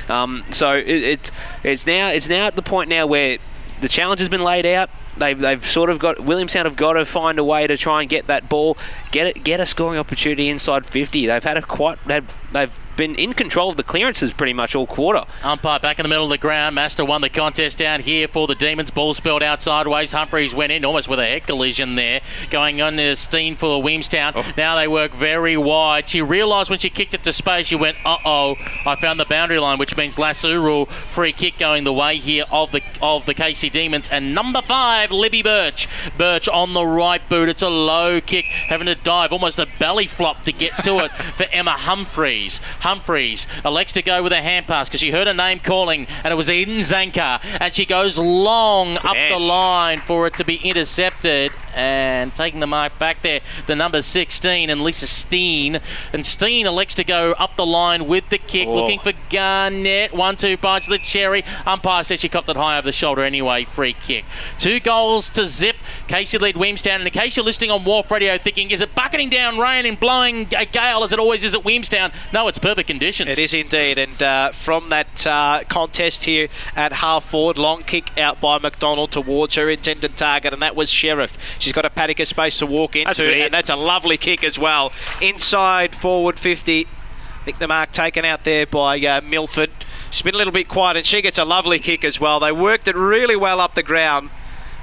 Um, 0.08 0.44
so 0.50 0.72
it, 0.72 0.88
it's 0.88 1.30
it's 1.62 1.86
now 1.86 2.08
it's 2.08 2.28
now 2.28 2.48
at 2.48 2.56
the 2.56 2.62
point 2.62 2.90
now 2.90 3.06
where 3.06 3.38
the 3.80 3.88
challenge 3.88 4.18
has 4.18 4.28
been 4.28 4.42
laid 4.42 4.66
out. 4.66 4.90
They've, 5.16 5.38
they've 5.38 5.64
sort 5.64 5.90
of 5.90 5.98
got 5.98 6.20
Williamstown 6.20 6.66
have 6.66 6.76
got 6.76 6.94
to 6.94 7.04
find 7.04 7.38
a 7.38 7.44
way 7.44 7.66
to 7.66 7.76
try 7.76 8.00
and 8.00 8.10
get 8.10 8.26
that 8.26 8.48
ball, 8.48 8.76
get 9.12 9.28
it, 9.28 9.44
get 9.44 9.60
a 9.60 9.66
scoring 9.66 9.98
opportunity 9.98 10.48
inside 10.48 10.84
50. 10.84 11.26
They've 11.26 11.44
had 11.44 11.56
a 11.56 11.62
quite 11.62 11.98
they've, 12.04 12.26
they've 12.52 12.72
been 12.96 13.14
in 13.14 13.32
control 13.32 13.70
of 13.70 13.76
the 13.76 13.82
clearances 13.82 14.32
pretty 14.32 14.52
much 14.52 14.74
all 14.74 14.86
quarter. 14.86 15.24
Umpire 15.42 15.78
back 15.78 15.98
in 15.98 16.02
the 16.02 16.08
middle 16.08 16.24
of 16.24 16.30
the 16.30 16.38
ground. 16.38 16.74
Master 16.74 17.04
won 17.04 17.20
the 17.20 17.28
contest 17.28 17.78
down 17.78 18.00
here 18.00 18.28
for 18.28 18.46
the 18.46 18.54
Demons. 18.54 18.90
Ball 18.90 19.14
spilled 19.14 19.42
out 19.42 19.60
sideways. 19.60 20.12
Humphreys 20.12 20.54
went 20.54 20.72
in 20.72 20.84
almost 20.84 21.08
with 21.08 21.18
a 21.18 21.26
head 21.26 21.46
collision 21.46 21.94
there. 21.94 22.20
Going 22.50 22.80
on 22.80 22.96
to 22.96 23.14
Steane 23.16 23.56
for 23.56 23.82
Williamstown. 23.82 24.32
Oh. 24.34 24.52
Now 24.56 24.76
they 24.76 24.88
work 24.88 25.12
very 25.12 25.56
wide. 25.56 26.08
She 26.08 26.22
realised 26.22 26.70
when 26.70 26.78
she 26.78 26.90
kicked 26.90 27.14
it 27.14 27.22
to 27.24 27.32
space, 27.32 27.66
she 27.66 27.76
went, 27.76 27.96
uh 28.04 28.18
oh, 28.24 28.56
I 28.84 28.96
found 28.96 29.20
the 29.20 29.24
boundary 29.24 29.58
line, 29.58 29.78
which 29.78 29.96
means 29.96 30.18
Lasso 30.18 30.54
rule 30.60 30.86
free 30.86 31.32
kick 31.32 31.58
going 31.58 31.84
the 31.84 31.92
way 31.92 32.16
here 32.16 32.44
of 32.50 32.72
the 32.72 32.82
of 33.02 33.26
the 33.26 33.34
Casey 33.34 33.70
Demons. 33.70 34.08
And 34.08 34.34
number 34.34 34.62
five, 34.62 35.10
Libby 35.10 35.42
Birch. 35.42 35.88
Birch 36.16 36.48
on 36.48 36.72
the 36.72 36.84
right 36.84 37.26
boot. 37.28 37.48
It's 37.48 37.62
a 37.62 37.68
low 37.68 38.20
kick, 38.20 38.46
having 38.46 38.86
to 38.86 38.94
dive, 38.94 39.32
almost 39.32 39.58
a 39.58 39.66
belly 39.78 40.06
flop 40.06 40.44
to 40.44 40.52
get 40.52 40.72
to 40.84 40.98
it 41.04 41.10
for 41.36 41.44
Emma 41.52 41.72
Humphreys. 41.72 42.60
Humphreys. 42.86 43.48
Elects 43.64 43.92
to 43.94 44.02
go 44.02 44.22
with 44.22 44.32
a 44.32 44.40
hand 44.40 44.68
pass 44.68 44.88
because 44.88 45.00
she 45.00 45.10
heard 45.10 45.26
a 45.26 45.34
name 45.34 45.58
calling, 45.58 46.06
and 46.22 46.30
it 46.30 46.36
was 46.36 46.48
Eden 46.48 46.78
Zanker, 46.78 47.40
and 47.60 47.74
she 47.74 47.84
goes 47.84 48.16
long 48.16 48.94
Good 48.94 49.04
up 49.04 49.16
the 49.16 49.38
line 49.40 49.98
for 49.98 50.28
it 50.28 50.34
to 50.34 50.44
be 50.44 50.54
intercepted. 50.56 51.50
And 51.76 52.34
taking 52.34 52.60
the 52.60 52.66
mark 52.66 52.98
back 52.98 53.22
there, 53.22 53.40
the 53.66 53.76
number 53.76 54.00
16 54.00 54.70
and 54.70 54.80
Lisa 54.80 55.06
Steane. 55.06 55.80
And 56.12 56.26
Steane 56.26 56.66
elects 56.66 56.94
to 56.94 57.04
go 57.04 57.32
up 57.32 57.56
the 57.56 57.66
line 57.66 58.06
with 58.06 58.28
the 58.30 58.38
kick, 58.38 58.66
Oh. 58.66 58.74
looking 58.74 58.98
for 58.98 59.12
Garnett. 59.30 60.14
One, 60.14 60.36
two 60.36 60.56
bites 60.56 60.86
the 60.86 60.98
cherry. 60.98 61.44
Umpire 61.66 62.02
says 62.02 62.20
she 62.20 62.28
copped 62.28 62.48
it 62.48 62.56
high 62.56 62.78
over 62.78 62.86
the 62.86 62.92
shoulder 62.92 63.22
anyway. 63.22 63.64
Free 63.64 63.94
kick. 64.02 64.24
Two 64.58 64.80
goals 64.80 65.28
to 65.30 65.44
zip. 65.46 65.76
Casey 66.08 66.38
lead 66.38 66.56
Williamstown. 66.56 67.00
And 67.00 67.06
in 67.06 67.12
case 67.12 67.36
you're 67.36 67.44
listening 67.44 67.70
on 67.70 67.84
WARF 67.84 68.10
Radio 68.10 68.38
thinking, 68.38 68.70
is 68.70 68.80
it 68.80 68.94
bucketing 68.94 69.28
down 69.28 69.58
rain 69.58 69.84
and 69.84 70.00
blowing 70.00 70.48
a 70.56 70.64
gale 70.64 71.04
as 71.04 71.12
it 71.12 71.18
always 71.18 71.44
is 71.44 71.54
at 71.54 71.64
Williamstown? 71.64 72.10
No, 72.32 72.48
it's 72.48 72.58
perfect 72.58 72.88
conditions. 72.88 73.30
It 73.32 73.38
is 73.38 73.52
indeed, 73.52 73.98
and 73.98 74.22
uh, 74.22 74.52
from 74.52 74.88
that 74.88 75.26
uh, 75.26 75.62
contest 75.68 76.24
here 76.24 76.48
at 76.74 76.92
half 76.94 77.24
forward, 77.24 77.58
long 77.58 77.82
kick 77.82 78.18
out 78.18 78.40
by 78.40 78.58
McDonald 78.58 79.10
towards 79.12 79.56
her 79.56 79.68
intended 79.68 80.16
target, 80.16 80.52
and 80.54 80.62
that 80.62 80.74
was 80.74 80.88
Sheriff. 80.90 81.36
She's 81.66 81.72
got 81.72 81.84
a 81.84 81.90
paddock 81.90 82.20
of 82.20 82.28
space 82.28 82.60
to 82.60 82.66
walk 82.66 82.94
into, 82.94 83.24
hit. 83.24 83.46
and 83.46 83.52
that's 83.54 83.70
a 83.70 83.74
lovely 83.74 84.16
kick 84.16 84.44
as 84.44 84.56
well. 84.56 84.92
Inside 85.20 85.96
forward 85.96 86.38
50. 86.38 86.86
I 86.86 87.44
think 87.44 87.58
the 87.58 87.66
mark 87.66 87.90
taken 87.90 88.24
out 88.24 88.44
there 88.44 88.66
by 88.68 89.00
uh, 89.00 89.20
Milford. 89.20 89.70
She's 90.12 90.22
been 90.22 90.36
a 90.36 90.38
little 90.38 90.52
bit 90.52 90.68
quiet, 90.68 90.96
and 90.96 91.04
she 91.04 91.20
gets 91.20 91.38
a 91.38 91.44
lovely 91.44 91.80
kick 91.80 92.04
as 92.04 92.20
well. 92.20 92.38
They 92.38 92.52
worked 92.52 92.86
it 92.86 92.94
really 92.94 93.34
well 93.34 93.60
up 93.60 93.74
the 93.74 93.82
ground. 93.82 94.30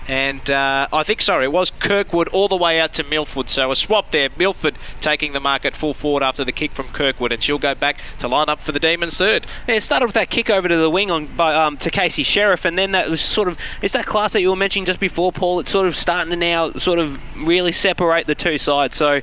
And 0.07 0.49
uh, 0.51 0.87
I 0.91 1.03
think, 1.03 1.21
sorry, 1.21 1.45
it 1.45 1.51
was 1.51 1.71
Kirkwood 1.71 2.27
all 2.29 2.49
the 2.49 2.57
way 2.57 2.79
out 2.79 2.91
to 2.93 3.03
Milford. 3.03 3.49
So 3.49 3.71
a 3.71 3.75
swap 3.75 4.11
there. 4.11 4.29
Milford 4.37 4.77
taking 4.99 5.31
the 5.31 5.39
mark 5.39 5.63
at 5.63 5.75
full 5.75 5.93
forward 5.93 6.23
after 6.23 6.43
the 6.43 6.51
kick 6.51 6.71
from 6.71 6.89
Kirkwood, 6.89 7.31
and 7.31 7.41
she'll 7.41 7.57
go 7.57 7.73
back 7.73 8.01
to 8.19 8.27
line 8.27 8.49
up 8.49 8.59
for 8.59 8.73
the 8.73 8.79
Demons 8.79 9.17
third. 9.17 9.47
Yeah, 9.67 9.75
it 9.75 9.81
started 9.81 10.05
with 10.05 10.15
that 10.15 10.29
kick 10.29 10.49
over 10.49 10.67
to 10.67 10.75
the 10.75 10.89
wing 10.89 11.09
on 11.09 11.27
by, 11.27 11.55
um, 11.55 11.77
to 11.77 11.89
Casey 11.89 12.23
Sheriff, 12.23 12.65
and 12.65 12.77
then 12.77 12.91
that 12.91 13.09
was 13.09 13.21
sort 13.21 13.47
of 13.47 13.57
it's 13.81 13.93
that 13.93 14.05
class 14.05 14.33
that 14.33 14.41
you 14.41 14.49
were 14.49 14.55
mentioning 14.57 14.85
just 14.85 14.99
before, 14.99 15.31
Paul. 15.31 15.59
It's 15.61 15.71
sort 15.71 15.87
of 15.87 15.95
starting 15.95 16.31
to 16.31 16.35
now 16.37 16.71
sort 16.73 16.99
of 16.99 17.17
really 17.41 17.71
separate 17.71 18.27
the 18.27 18.35
two 18.35 18.57
sides. 18.57 18.97
So 18.97 19.21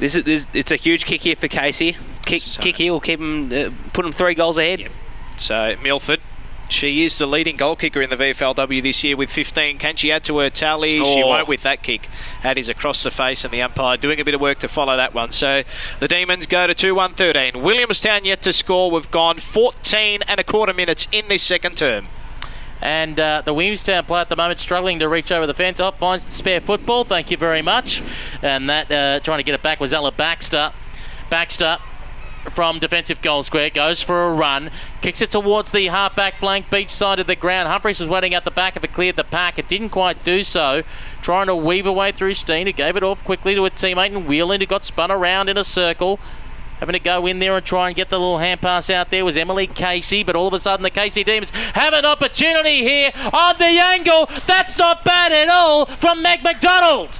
this 0.00 0.14
is 0.14 0.24
this, 0.24 0.46
it's 0.52 0.70
a 0.70 0.76
huge 0.76 1.06
kick 1.06 1.22
here 1.22 1.36
for 1.36 1.48
Casey. 1.48 1.96
Kick 2.26 2.42
kick 2.42 2.76
here 2.76 2.92
will 2.92 3.00
keep 3.00 3.20
him 3.20 3.52
uh, 3.52 3.70
put 3.94 4.04
him 4.04 4.12
three 4.12 4.34
goals 4.34 4.58
ahead. 4.58 4.90
So 5.36 5.76
Milford. 5.82 6.20
She 6.70 7.04
is 7.04 7.18
the 7.18 7.26
leading 7.26 7.56
goal 7.56 7.74
kicker 7.74 8.00
in 8.00 8.10
the 8.10 8.16
VFLW 8.16 8.80
this 8.82 9.02
year 9.02 9.16
with 9.16 9.30
15. 9.30 9.76
Can 9.78 9.96
she 9.96 10.12
add 10.12 10.22
to 10.24 10.38
her 10.38 10.50
tally? 10.50 11.04
She 11.04 11.22
Oh. 11.22 11.26
won't 11.26 11.48
with 11.48 11.62
that 11.64 11.82
kick. 11.82 12.08
That 12.44 12.56
is 12.56 12.68
across 12.68 13.02
the 13.02 13.10
face, 13.10 13.44
and 13.44 13.52
the 13.52 13.60
umpire 13.60 13.96
doing 13.96 14.20
a 14.20 14.24
bit 14.24 14.34
of 14.34 14.40
work 14.40 14.60
to 14.60 14.68
follow 14.68 14.96
that 14.96 15.12
one. 15.12 15.32
So 15.32 15.62
the 15.98 16.06
Demons 16.08 16.46
go 16.46 16.66
to 16.68 16.74
2 16.74 16.94
1 16.94 17.14
13. 17.14 17.60
Williamstown 17.62 18.24
yet 18.24 18.40
to 18.42 18.52
score. 18.52 18.90
We've 18.90 19.10
gone 19.10 19.38
14 19.38 20.22
and 20.28 20.38
a 20.38 20.44
quarter 20.44 20.72
minutes 20.72 21.08
in 21.10 21.26
this 21.28 21.42
second 21.42 21.76
term. 21.76 22.06
And 22.80 23.18
uh, 23.20 23.42
the 23.44 23.52
Williamstown 23.52 24.04
player 24.04 24.22
at 24.22 24.28
the 24.30 24.36
moment 24.36 24.58
struggling 24.58 25.00
to 25.00 25.08
reach 25.08 25.30
over 25.32 25.46
the 25.46 25.52
fence. 25.54 25.80
Up 25.80 25.98
finds 25.98 26.24
the 26.24 26.30
spare 26.30 26.60
football. 26.60 27.04
Thank 27.04 27.30
you 27.30 27.36
very 27.36 27.62
much. 27.62 28.00
And 28.42 28.70
that 28.70 28.90
uh, 28.90 29.20
trying 29.20 29.38
to 29.38 29.42
get 29.44 29.54
it 29.54 29.62
back 29.62 29.80
was 29.80 29.92
Ella 29.92 30.12
Baxter. 30.12 30.72
Baxter 31.28 31.78
from 32.50 32.78
defensive 32.78 33.20
goal 33.22 33.42
square 33.42 33.70
goes 33.70 34.02
for 34.02 34.26
a 34.26 34.32
run, 34.32 34.70
kicks 35.00 35.20
it 35.20 35.30
towards 35.30 35.72
the 35.72 35.86
half-back 35.88 36.38
flank 36.38 36.70
beach 36.70 36.90
side 36.90 37.18
of 37.18 37.26
the 37.26 37.36
ground. 37.36 37.68
Humphries 37.68 38.00
was 38.00 38.08
waiting 38.08 38.34
at 38.34 38.44
the 38.44 38.50
back 38.50 38.76
if 38.76 38.84
it 38.84 38.92
cleared 38.92 39.16
the 39.16 39.24
pack. 39.24 39.58
It 39.58 39.68
didn't 39.68 39.90
quite 39.90 40.24
do 40.24 40.42
so. 40.42 40.82
Trying 41.22 41.46
to 41.46 41.56
weave 41.56 41.84
her 41.84 41.92
way 41.92 42.12
through 42.12 42.34
Steane, 42.34 42.66
who 42.66 42.72
gave 42.72 42.96
it 42.96 43.02
off 43.02 43.22
quickly 43.24 43.54
to 43.54 43.66
a 43.66 43.70
teammate 43.70 44.14
and 44.14 44.26
Whelan, 44.26 44.60
who 44.60 44.66
got 44.66 44.84
spun 44.84 45.10
around 45.10 45.48
in 45.48 45.56
a 45.56 45.64
circle. 45.64 46.18
Having 46.80 46.94
to 46.94 47.00
go 47.00 47.26
in 47.26 47.40
there 47.40 47.56
and 47.56 47.64
try 47.64 47.88
and 47.88 47.96
get 47.96 48.08
the 48.08 48.18
little 48.18 48.38
hand 48.38 48.62
pass 48.62 48.88
out 48.88 49.10
there 49.10 49.22
was 49.22 49.36
Emily 49.36 49.66
Casey, 49.66 50.22
but 50.22 50.34
all 50.34 50.48
of 50.48 50.54
a 50.54 50.58
sudden 50.58 50.82
the 50.82 50.88
Casey 50.88 51.22
Demons 51.22 51.50
have 51.50 51.92
an 51.92 52.06
opportunity 52.06 52.78
here 52.78 53.12
on 53.34 53.58
the 53.58 53.66
angle. 53.66 54.30
That's 54.46 54.78
not 54.78 55.04
bad 55.04 55.30
at 55.30 55.50
all 55.50 55.84
from 55.84 56.22
Meg 56.22 56.42
McDonald. 56.42 57.18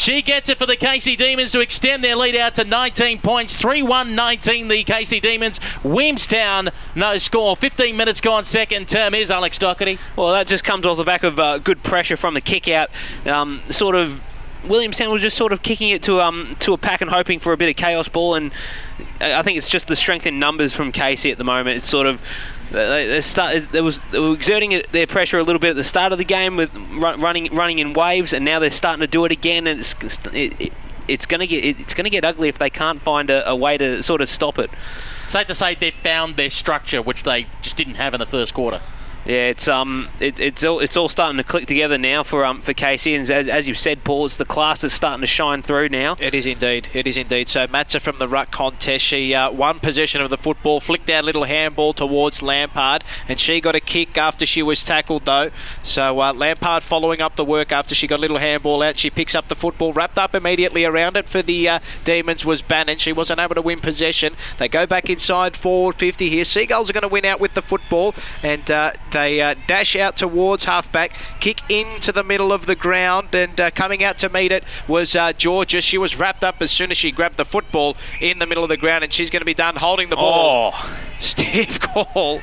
She 0.00 0.22
gets 0.22 0.48
it 0.48 0.56
for 0.56 0.64
the 0.64 0.76
Casey 0.76 1.14
Demons 1.14 1.52
to 1.52 1.60
extend 1.60 2.02
their 2.02 2.16
lead 2.16 2.34
out 2.34 2.54
to 2.54 2.64
19 2.64 3.20
points. 3.20 3.54
3 3.54 3.82
1 3.82 4.14
19, 4.14 4.68
the 4.68 4.82
Casey 4.82 5.20
Demons. 5.20 5.60
Williamstown, 5.84 6.70
no 6.94 7.18
score. 7.18 7.54
15 7.54 7.94
minutes 7.98 8.22
gone, 8.22 8.42
second 8.42 8.88
term. 8.88 9.14
Is 9.14 9.30
Alex 9.30 9.58
Doherty. 9.58 9.98
Well, 10.16 10.32
that 10.32 10.46
just 10.46 10.64
comes 10.64 10.86
off 10.86 10.96
the 10.96 11.04
back 11.04 11.22
of 11.22 11.38
uh, 11.38 11.58
good 11.58 11.82
pressure 11.82 12.16
from 12.16 12.32
the 12.32 12.40
kick 12.40 12.66
out. 12.66 12.88
Um, 13.26 13.60
sort 13.68 13.94
of, 13.94 14.22
Williamstown 14.66 15.10
was 15.10 15.20
just 15.20 15.36
sort 15.36 15.52
of 15.52 15.62
kicking 15.62 15.90
it 15.90 16.02
to 16.04 16.22
um 16.22 16.56
to 16.60 16.72
a 16.72 16.78
pack 16.78 17.02
and 17.02 17.10
hoping 17.10 17.38
for 17.38 17.52
a 17.52 17.58
bit 17.58 17.68
of 17.68 17.76
chaos 17.76 18.08
ball, 18.08 18.36
and 18.36 18.52
I 19.20 19.34
I 19.34 19.42
think 19.42 19.58
it's 19.58 19.68
just 19.68 19.86
the 19.86 19.96
strength 19.96 20.24
in 20.26 20.38
numbers 20.38 20.72
from 20.72 20.92
Casey 20.92 21.30
at 21.30 21.36
the 21.36 21.44
moment. 21.44 21.76
It's 21.76 21.90
sort 21.90 22.06
of. 22.06 22.22
They, 22.70 23.06
they 23.08 23.20
start, 23.20 23.68
there 23.72 23.82
was, 23.82 24.00
they 24.12 24.20
were 24.20 24.32
exerting 24.32 24.80
their 24.92 25.06
pressure 25.06 25.38
a 25.38 25.42
little 25.42 25.58
bit 25.58 25.70
at 25.70 25.76
the 25.76 25.84
start 25.84 26.12
of 26.12 26.18
the 26.18 26.24
game 26.24 26.56
with 26.56 26.74
run, 26.92 27.20
running 27.20 27.52
running 27.54 27.80
in 27.80 27.92
waves, 27.92 28.32
and 28.32 28.44
now 28.44 28.58
they're 28.60 28.70
starting 28.70 29.00
to 29.00 29.08
do 29.08 29.24
it 29.24 29.32
again, 29.32 29.66
and 29.66 29.80
it's 29.80 29.94
it, 30.32 30.60
it, 30.60 30.72
it's 31.08 31.26
going 31.26 31.40
to 31.40 31.46
get 31.46 31.64
it, 31.64 31.80
it's 31.80 31.94
going 31.94 32.04
to 32.04 32.10
get 32.10 32.24
ugly 32.24 32.48
if 32.48 32.58
they 32.58 32.70
can't 32.70 33.02
find 33.02 33.28
a, 33.28 33.48
a 33.48 33.56
way 33.56 33.76
to 33.76 34.02
sort 34.02 34.20
of 34.20 34.28
stop 34.28 34.58
it. 34.58 34.70
Safe 35.26 35.46
to 35.48 35.54
say 35.54 35.74
they've 35.74 35.92
found 35.94 36.36
their 36.36 36.50
structure, 36.50 37.02
which 37.02 37.24
they 37.24 37.46
just 37.60 37.76
didn't 37.76 37.94
have 37.94 38.14
in 38.14 38.20
the 38.20 38.26
first 38.26 38.54
quarter. 38.54 38.80
Yeah, 39.30 39.50
it's 39.50 39.68
um, 39.68 40.08
it, 40.18 40.40
it's 40.40 40.64
all 40.64 40.80
it's 40.80 40.96
all 40.96 41.08
starting 41.08 41.36
to 41.36 41.44
click 41.44 41.68
together 41.68 41.96
now 41.96 42.24
for 42.24 42.44
um 42.44 42.60
for 42.60 42.74
Casey, 42.74 43.14
and 43.14 43.30
as, 43.30 43.46
as 43.46 43.68
you've 43.68 43.78
said, 43.78 44.02
Paul, 44.02 44.26
it's 44.26 44.36
the 44.36 44.44
class 44.44 44.82
is 44.82 44.92
starting 44.92 45.20
to 45.20 45.28
shine 45.28 45.62
through 45.62 45.88
now. 45.88 46.16
It 46.18 46.34
is 46.34 46.46
indeed. 46.46 46.88
It 46.94 47.06
is 47.06 47.16
indeed. 47.16 47.48
So 47.48 47.68
Matza 47.68 48.00
from 48.00 48.18
the 48.18 48.26
ruck 48.26 48.50
contest, 48.50 49.04
she 49.04 49.32
uh, 49.32 49.52
won 49.52 49.78
possession 49.78 50.20
of 50.20 50.30
the 50.30 50.36
football, 50.36 50.80
flicked 50.80 51.08
out 51.10 51.22
a 51.22 51.26
little 51.26 51.44
handball 51.44 51.92
towards 51.92 52.42
Lampard, 52.42 53.04
and 53.28 53.38
she 53.38 53.60
got 53.60 53.76
a 53.76 53.80
kick 53.80 54.18
after 54.18 54.44
she 54.44 54.64
was 54.64 54.84
tackled 54.84 55.26
though. 55.26 55.50
So 55.84 56.20
uh, 56.20 56.32
Lampard 56.32 56.82
following 56.82 57.20
up 57.20 57.36
the 57.36 57.44
work 57.44 57.70
after 57.70 57.94
she 57.94 58.08
got 58.08 58.18
a 58.18 58.22
little 58.22 58.38
handball 58.38 58.82
out, 58.82 58.98
she 58.98 59.10
picks 59.10 59.36
up 59.36 59.46
the 59.46 59.54
football, 59.54 59.92
wrapped 59.92 60.18
up 60.18 60.34
immediately 60.34 60.84
around 60.84 61.16
it 61.16 61.28
for 61.28 61.40
the 61.40 61.68
uh, 61.68 61.78
Demons 62.02 62.44
was 62.44 62.62
Bannan. 62.62 62.98
She 62.98 63.12
wasn't 63.12 63.38
able 63.38 63.54
to 63.54 63.62
win 63.62 63.78
possession. 63.78 64.34
They 64.58 64.66
go 64.66 64.86
back 64.86 65.08
inside 65.08 65.56
forward 65.56 65.94
50 65.94 66.28
here. 66.28 66.44
Seagulls 66.44 66.90
are 66.90 66.94
going 66.94 67.02
to 67.02 67.08
win 67.08 67.24
out 67.24 67.38
with 67.38 67.54
the 67.54 67.62
football, 67.62 68.12
and 68.42 68.68
uh, 68.68 68.90
they 69.20 69.40
uh, 69.40 69.54
dash 69.66 69.94
out 69.96 70.16
towards 70.16 70.64
halfback, 70.64 71.12
kick 71.40 71.60
into 71.70 72.10
the 72.12 72.24
middle 72.24 72.52
of 72.52 72.66
the 72.66 72.74
ground, 72.74 73.34
and 73.34 73.60
uh, 73.60 73.70
coming 73.70 74.02
out 74.02 74.16
to 74.18 74.28
meet 74.30 74.50
it 74.52 74.64
was 74.88 75.14
uh, 75.14 75.32
Georgia. 75.34 75.80
She 75.82 75.98
was 75.98 76.18
wrapped 76.18 76.42
up 76.42 76.56
as 76.60 76.70
soon 76.70 76.90
as 76.90 76.96
she 76.96 77.10
grabbed 77.10 77.36
the 77.36 77.44
football 77.44 77.96
in 78.20 78.38
the 78.38 78.46
middle 78.46 78.62
of 78.64 78.70
the 78.70 78.76
ground, 78.78 79.04
and 79.04 79.12
she's 79.12 79.28
going 79.30 79.42
to 79.42 79.46
be 79.46 79.54
done 79.54 79.76
holding 79.76 80.08
the 80.08 80.16
ball. 80.16 80.72
Oh. 80.74 80.98
Steve 81.20 81.80
Call. 81.80 82.40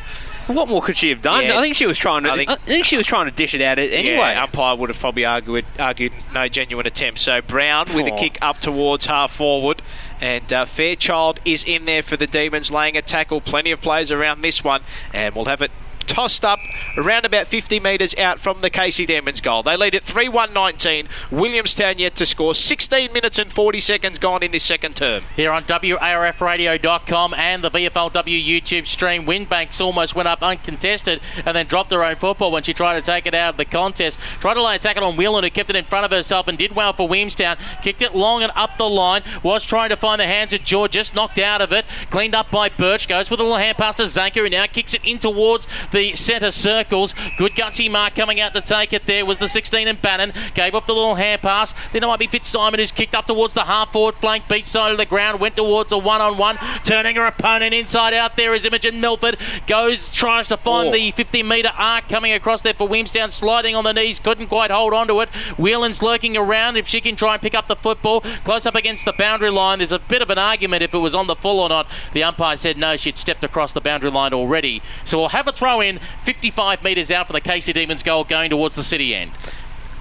What 0.48 0.70
more 0.70 0.82
could 0.82 0.96
she 0.96 1.10
have 1.10 1.22
done? 1.22 1.44
Yeah. 1.44 1.58
I 1.60 1.62
think 1.62 1.76
she 1.76 1.86
was 1.86 1.98
trying 1.98 2.24
to. 2.24 2.30
I 2.30 2.34
I 2.34 2.38
think- 2.38 2.60
think, 2.62 2.86
she 2.86 2.96
was 2.96 3.06
trying 3.06 3.26
to 3.26 3.32
dish 3.32 3.54
it 3.54 3.60
out 3.62 3.80
anyway. 3.80 4.16
Yeah, 4.32 4.44
umpire 4.44 4.78
would 4.78 4.90
have 4.90 4.98
probably 4.98 5.26
argued 5.26 5.66
argued 5.78 6.14
no 6.34 6.48
genuine 6.48 6.88
attempt. 6.88 7.20
So 7.20 7.42
Brown 7.42 7.88
with 7.94 8.08
a 8.08 8.14
Oh. 8.14 8.18
kick 8.18 8.38
up 8.42 8.60
towards 8.62 9.08
half 9.08 9.34
forward, 9.36 9.82
and 10.22 10.54
uh, 10.54 10.64
Fairchild 10.64 11.42
is 11.44 11.66
in 11.66 11.84
there 11.84 12.02
for 12.02 12.16
the 12.16 12.28
Demons, 12.28 12.72
laying 12.72 12.96
a 12.96 13.02
tackle. 13.02 13.42
Plenty 13.42 13.72
of 13.72 13.82
players 13.82 14.10
around 14.10 14.42
this 14.42 14.64
one, 14.64 14.84
and 15.14 15.36
we'll 15.36 15.46
have 15.46 15.62
it. 15.62 15.72
Tossed 16.08 16.44
up 16.44 16.60
around 16.98 17.26
about 17.26 17.48
50 17.48 17.80
metres 17.80 18.16
out 18.18 18.40
from 18.40 18.62
the 18.62 18.70
Casey 18.70 19.06
Demons 19.06 19.42
goal. 19.42 19.62
They 19.62 19.78
lead 19.78 19.94
at 19.94 20.04
3 20.04 20.30
1 20.30 20.54
19. 20.54 21.08
Williamstown 21.32 22.00
yet 22.00 22.16
to 22.16 22.26
score. 22.26 22.56
16 22.56 23.14
minutes 23.14 23.38
and 23.38 23.52
40 23.52 23.80
seconds 23.82 24.18
gone 24.18 24.42
in 24.42 24.52
this 24.52 24.64
second 24.64 24.96
term. 24.96 25.24
Here 25.36 25.52
on 25.52 25.64
WARFradio.com 25.64 27.34
and 27.34 27.64
the 27.64 27.70
VFLW 27.70 28.46
YouTube 28.46 28.88
stream, 28.88 29.26
Windbanks 29.26 29.82
almost 29.82 30.16
went 30.16 30.28
up 30.28 30.42
uncontested 30.42 31.22
and 31.46 31.56
then 31.56 31.68
dropped 31.68 31.92
her 31.92 32.04
own 32.04 32.16
football 32.16 32.52
when 32.52 32.64
she 32.64 32.74
tried 32.74 32.96
to 32.96 33.02
take 33.02 33.26
it 33.26 33.36
out 33.36 33.54
of 33.54 33.58
the 33.58 33.66
contest. 33.66 34.18
Tried 34.40 34.56
to 34.56 34.64
lay 34.64 34.78
a 34.78 34.80
tackle 34.80 35.04
on 35.04 35.18
Whelan, 35.18 35.44
who 35.44 35.50
kept 35.50 35.70
it 35.70 35.76
in 35.76 35.86
front 35.86 36.06
of 36.06 36.12
herself 36.12 36.48
and 36.48 36.58
did 36.58 36.76
well 36.76 36.94
for 36.94 37.08
Williamstown. 37.08 37.58
Kicked 37.82 38.02
it 38.02 38.16
long 38.16 38.44
and 38.44 38.52
up 38.56 38.78
the 38.78 38.90
line. 38.90 39.24
Was 39.44 39.66
trying 39.66 39.90
to 39.90 39.98
find 39.98 40.22
the 40.22 40.26
hands 40.26 40.54
of 40.54 40.64
George, 40.64 40.92
just 40.92 41.14
knocked 41.14 41.38
out 41.38 41.62
of 41.62 41.72
it. 41.72 41.86
Cleaned 42.10 42.34
up 42.34 42.50
by 42.50 42.70
Birch. 42.70 43.08
Goes 43.08 43.30
with 43.30 43.40
a 43.40 43.44
little 43.44 43.58
hand 43.58 43.78
pass 43.78 43.96
to 43.96 44.04
Zanker, 44.04 44.44
who 44.44 44.50
now 44.50 44.66
kicks 44.68 44.94
it 44.94 45.02
in 45.04 45.20
towards 45.20 45.68
the 45.92 45.97
centre 46.16 46.52
circles. 46.52 47.14
Good 47.38 47.54
gutsy 47.54 47.90
mark 47.90 48.16
coming 48.16 48.40
out 48.42 48.54
to 48.54 48.62
take 48.62 48.94
it 48.94 49.06
there 49.06 49.26
was 49.26 49.40
the 49.40 49.48
16 49.48 49.88
and 49.88 50.02
Bannan. 50.02 50.34
Gave 50.54 50.76
up 50.76 50.88
the 50.88 50.94
little 50.94 51.16
hand 51.16 51.42
pass. 51.42 51.74
Then 51.94 52.04
it 52.04 52.08
might 52.08 52.20
be 52.20 52.28
Fitzsimon 52.28 52.78
who's 52.80 52.92
kicked 52.92 53.16
up 53.16 53.26
towards 53.28 53.54
the 53.54 53.64
half 53.66 53.92
forward 53.94 54.16
flank, 54.16 54.48
beach 54.48 54.68
side 54.68 54.92
of 54.92 54.98
the 54.98 55.06
ground, 55.06 55.40
went 55.40 55.56
towards 55.56 55.92
a 55.92 55.98
one 55.98 56.22
on 56.22 56.38
one, 56.38 56.58
turning 56.84 57.16
her 57.16 57.26
opponent 57.26 57.74
inside 57.74 58.14
out 58.14 58.36
there 58.36 58.54
is 58.54 58.66
Imogen 58.66 59.00
Milford. 59.02 59.38
Goes, 59.68 60.12
tries 60.12 60.48
to 60.50 60.58
find 60.58 60.90
Oh. 60.90 60.92
the 60.92 61.12
50 61.12 61.44
metre 61.44 61.72
arc 61.78 62.08
coming 62.10 62.34
across 62.34 62.62
there 62.62 62.74
for 62.74 62.88
Williamstown, 62.88 63.30
sliding 63.30 63.76
on 63.76 63.84
the 63.84 63.94
knees, 63.94 64.20
couldn't 64.20 64.48
quite 64.48 64.72
hold 64.72 64.94
on 64.94 65.08
to 65.08 65.20
it. 65.22 65.30
Whelan's 65.58 66.02
lurking 66.02 66.36
around 66.38 66.78
if 66.78 66.88
she 66.88 67.02
can 67.02 67.16
try 67.16 67.34
and 67.34 67.42
pick 67.42 67.56
up 67.56 67.68
the 67.68 67.76
football. 67.76 68.22
Close 68.44 68.66
up 68.66 68.76
against 68.76 69.06
the 69.06 69.14
boundary 69.14 69.50
line. 69.50 69.80
There's 69.80 69.92
a 69.92 70.00
bit 70.00 70.22
of 70.22 70.30
an 70.30 70.38
argument 70.38 70.84
if 70.84 70.94
it 70.94 70.98
was 71.00 71.16
on 71.16 71.28
the 71.28 71.36
full 71.36 71.60
or 71.60 71.70
not. 71.70 71.88
The 72.14 72.24
umpire 72.24 72.56
said 72.58 72.78
no, 72.78 72.98
she'd 72.98 73.18
stepped 73.18 73.44
across 73.44 73.74
the 73.74 73.82
boundary 73.82 74.12
line 74.12 74.34
already. 74.34 74.82
So 75.04 75.18
we'll 75.18 75.30
have 75.30 75.48
a 75.48 75.52
throw 75.52 75.82
in 75.82 75.87
55 76.24 76.84
metres 76.84 77.12
out 77.12 77.28
for 77.28 77.34
the 77.34 77.42
Casey 77.42 77.74
Demons 77.74 78.04
goal 78.04 78.24
going 78.24 78.50
towards 78.50 78.76
the 78.76 78.84
city 78.84 79.16
end. 79.16 79.32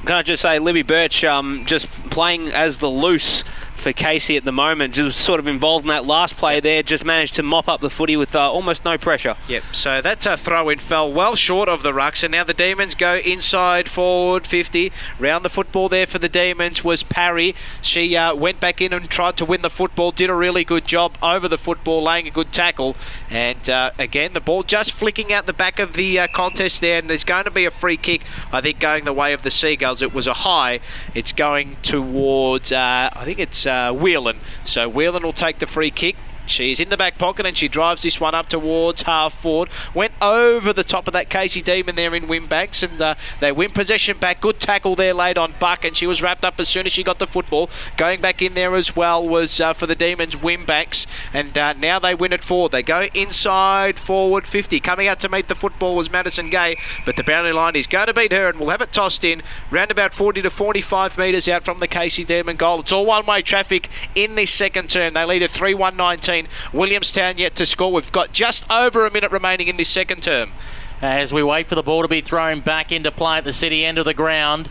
Can 0.04 0.14
I 0.14 0.22
just 0.22 0.42
say, 0.42 0.58
Libby 0.58 0.82
Birch 0.82 1.24
um, 1.24 1.64
just 1.66 1.88
playing 2.10 2.48
as 2.48 2.78
the 2.78 2.88
loose 2.88 3.42
for 3.76 3.92
Casey 3.92 4.36
at 4.36 4.44
the 4.44 4.52
moment. 4.52 4.94
Just 4.94 5.20
sort 5.20 5.40
of 5.40 5.46
involved 5.46 5.84
in 5.84 5.88
that 5.88 6.04
last 6.04 6.36
play 6.36 6.60
there. 6.60 6.82
Just 6.82 7.04
managed 7.04 7.34
to 7.34 7.42
mop 7.42 7.68
up 7.68 7.80
the 7.80 7.90
footy 7.90 8.16
with 8.16 8.34
uh, 8.34 8.50
almost 8.50 8.84
no 8.84 8.98
pressure. 8.98 9.36
Yep, 9.48 9.62
so 9.72 10.00
that 10.02 10.26
uh, 10.26 10.36
throw 10.36 10.68
in 10.68 10.78
fell 10.78 11.12
well 11.12 11.36
short 11.36 11.68
of 11.68 11.82
the 11.82 11.92
rucks, 11.92 12.22
and 12.22 12.32
now 12.32 12.44
the 12.44 12.54
Demons 12.54 12.94
go 12.94 13.16
inside 13.16 13.88
forward 13.88 14.46
50. 14.46 14.92
Round 15.18 15.44
the 15.44 15.50
football 15.50 15.88
there 15.88 16.06
for 16.06 16.18
the 16.18 16.28
Demons 16.28 16.82
was 16.82 17.02
Parry. 17.02 17.54
She 17.82 18.16
uh, 18.16 18.34
went 18.34 18.60
back 18.60 18.80
in 18.80 18.92
and 18.92 19.08
tried 19.08 19.36
to 19.38 19.44
win 19.44 19.62
the 19.62 19.70
football, 19.70 20.10
did 20.10 20.30
a 20.30 20.34
really 20.34 20.64
good 20.64 20.86
job 20.86 21.16
over 21.22 21.48
the 21.48 21.58
football, 21.58 22.02
laying 22.02 22.26
a 22.26 22.30
good 22.30 22.52
tackle. 22.52 22.96
And 23.30 23.68
uh, 23.68 23.90
again, 23.98 24.32
the 24.32 24.40
ball 24.40 24.62
just 24.62 24.92
flicking 24.92 25.32
out 25.32 25.46
the 25.46 25.52
back 25.52 25.78
of 25.78 25.94
the 25.94 26.18
uh, 26.18 26.26
contest 26.28 26.80
there, 26.80 26.98
and 26.98 27.10
there's 27.10 27.24
going 27.24 27.44
to 27.44 27.50
be 27.50 27.64
a 27.64 27.70
free 27.70 27.96
kick, 27.96 28.22
I 28.52 28.60
think, 28.60 28.78
going 28.78 29.04
the 29.04 29.12
way 29.12 29.32
of 29.32 29.42
the 29.42 29.50
Seagulls. 29.50 30.02
It 30.02 30.14
was 30.14 30.26
a 30.26 30.34
high. 30.34 30.80
It's 31.14 31.32
going 31.32 31.76
towards, 31.82 32.72
uh, 32.72 33.10
I 33.12 33.24
think 33.24 33.38
it's 33.38 33.65
uh, 33.66 33.92
Whelan. 33.92 34.38
So 34.64 34.88
Whelan 34.88 35.22
will 35.22 35.32
take 35.32 35.58
the 35.58 35.66
free 35.66 35.90
kick. 35.90 36.16
She's 36.46 36.80
in 36.80 36.88
the 36.88 36.96
back 36.96 37.18
pocket 37.18 37.46
and 37.46 37.56
she 37.56 37.68
drives 37.68 38.02
this 38.02 38.20
one 38.20 38.34
up 38.34 38.48
towards 38.48 39.02
half 39.02 39.34
forward. 39.34 39.68
Went 39.94 40.12
over 40.22 40.72
the 40.72 40.84
top 40.84 41.06
of 41.06 41.12
that 41.12 41.28
Casey 41.28 41.62
Demon 41.62 41.96
there 41.96 42.14
in 42.14 42.28
Wimbanks 42.28 42.82
and 42.82 43.00
uh, 43.00 43.14
they 43.40 43.52
win 43.52 43.70
possession 43.70 44.18
back. 44.18 44.40
Good 44.40 44.60
tackle 44.60 44.94
there 44.94 45.14
laid 45.14 45.38
on 45.38 45.54
Buck 45.58 45.84
and 45.84 45.96
she 45.96 46.06
was 46.06 46.22
wrapped 46.22 46.44
up 46.44 46.60
as 46.60 46.68
soon 46.68 46.86
as 46.86 46.92
she 46.92 47.02
got 47.02 47.18
the 47.18 47.26
football. 47.26 47.70
Going 47.96 48.20
back 48.20 48.40
in 48.42 48.54
there 48.54 48.74
as 48.74 48.94
well 48.94 49.26
was 49.26 49.60
uh, 49.60 49.72
for 49.72 49.86
the 49.86 49.94
Demons 49.94 50.36
Wimbanks 50.36 51.06
and 51.32 51.56
uh, 51.56 51.72
now 51.74 51.98
they 51.98 52.14
win 52.14 52.32
it 52.32 52.44
forward. 52.44 52.72
They 52.72 52.82
go 52.82 53.08
inside 53.14 53.98
forward 53.98 54.46
50. 54.46 54.80
Coming 54.80 55.08
out 55.08 55.20
to 55.20 55.28
meet 55.28 55.48
the 55.48 55.54
football 55.54 55.96
was 55.96 56.10
Madison 56.10 56.50
Gay 56.50 56.76
but 57.04 57.16
the 57.16 57.24
boundary 57.24 57.52
line 57.52 57.76
is 57.76 57.86
going 57.86 58.06
to 58.06 58.14
beat 58.14 58.32
her 58.32 58.48
and 58.48 58.58
we'll 58.58 58.70
have 58.70 58.80
it 58.80 58.92
tossed 58.92 59.24
in 59.24 59.42
round 59.70 59.90
about 59.90 60.14
40 60.14 60.42
to 60.42 60.50
45 60.50 61.18
metres 61.18 61.48
out 61.48 61.64
from 61.64 61.80
the 61.80 61.88
Casey 61.88 62.24
Demon 62.24 62.56
goal. 62.56 62.80
It's 62.80 62.92
all 62.92 63.06
one 63.06 63.26
way 63.26 63.42
traffic 63.42 63.88
in 64.14 64.34
this 64.34 64.50
second 64.50 64.90
term. 64.90 65.14
They 65.14 65.24
lead 65.24 65.42
at 65.42 65.50
3 65.50 65.74
1 65.74 65.96
19. 65.96 66.35
Williamstown 66.72 67.38
yet 67.38 67.54
to 67.56 67.66
score. 67.66 67.92
We've 67.92 68.12
got 68.12 68.32
just 68.32 68.70
over 68.70 69.06
a 69.06 69.10
minute 69.10 69.32
remaining 69.32 69.68
in 69.68 69.76
this 69.76 69.88
second 69.88 70.22
term. 70.22 70.52
As 71.00 71.32
we 71.32 71.42
wait 71.42 71.68
for 71.68 71.74
the 71.74 71.82
ball 71.82 72.02
to 72.02 72.08
be 72.08 72.20
thrown 72.20 72.60
back 72.60 72.90
into 72.90 73.10
play 73.10 73.38
at 73.38 73.44
the 73.44 73.52
city 73.52 73.84
end 73.84 73.98
of 73.98 74.04
the 74.04 74.14
ground. 74.14 74.68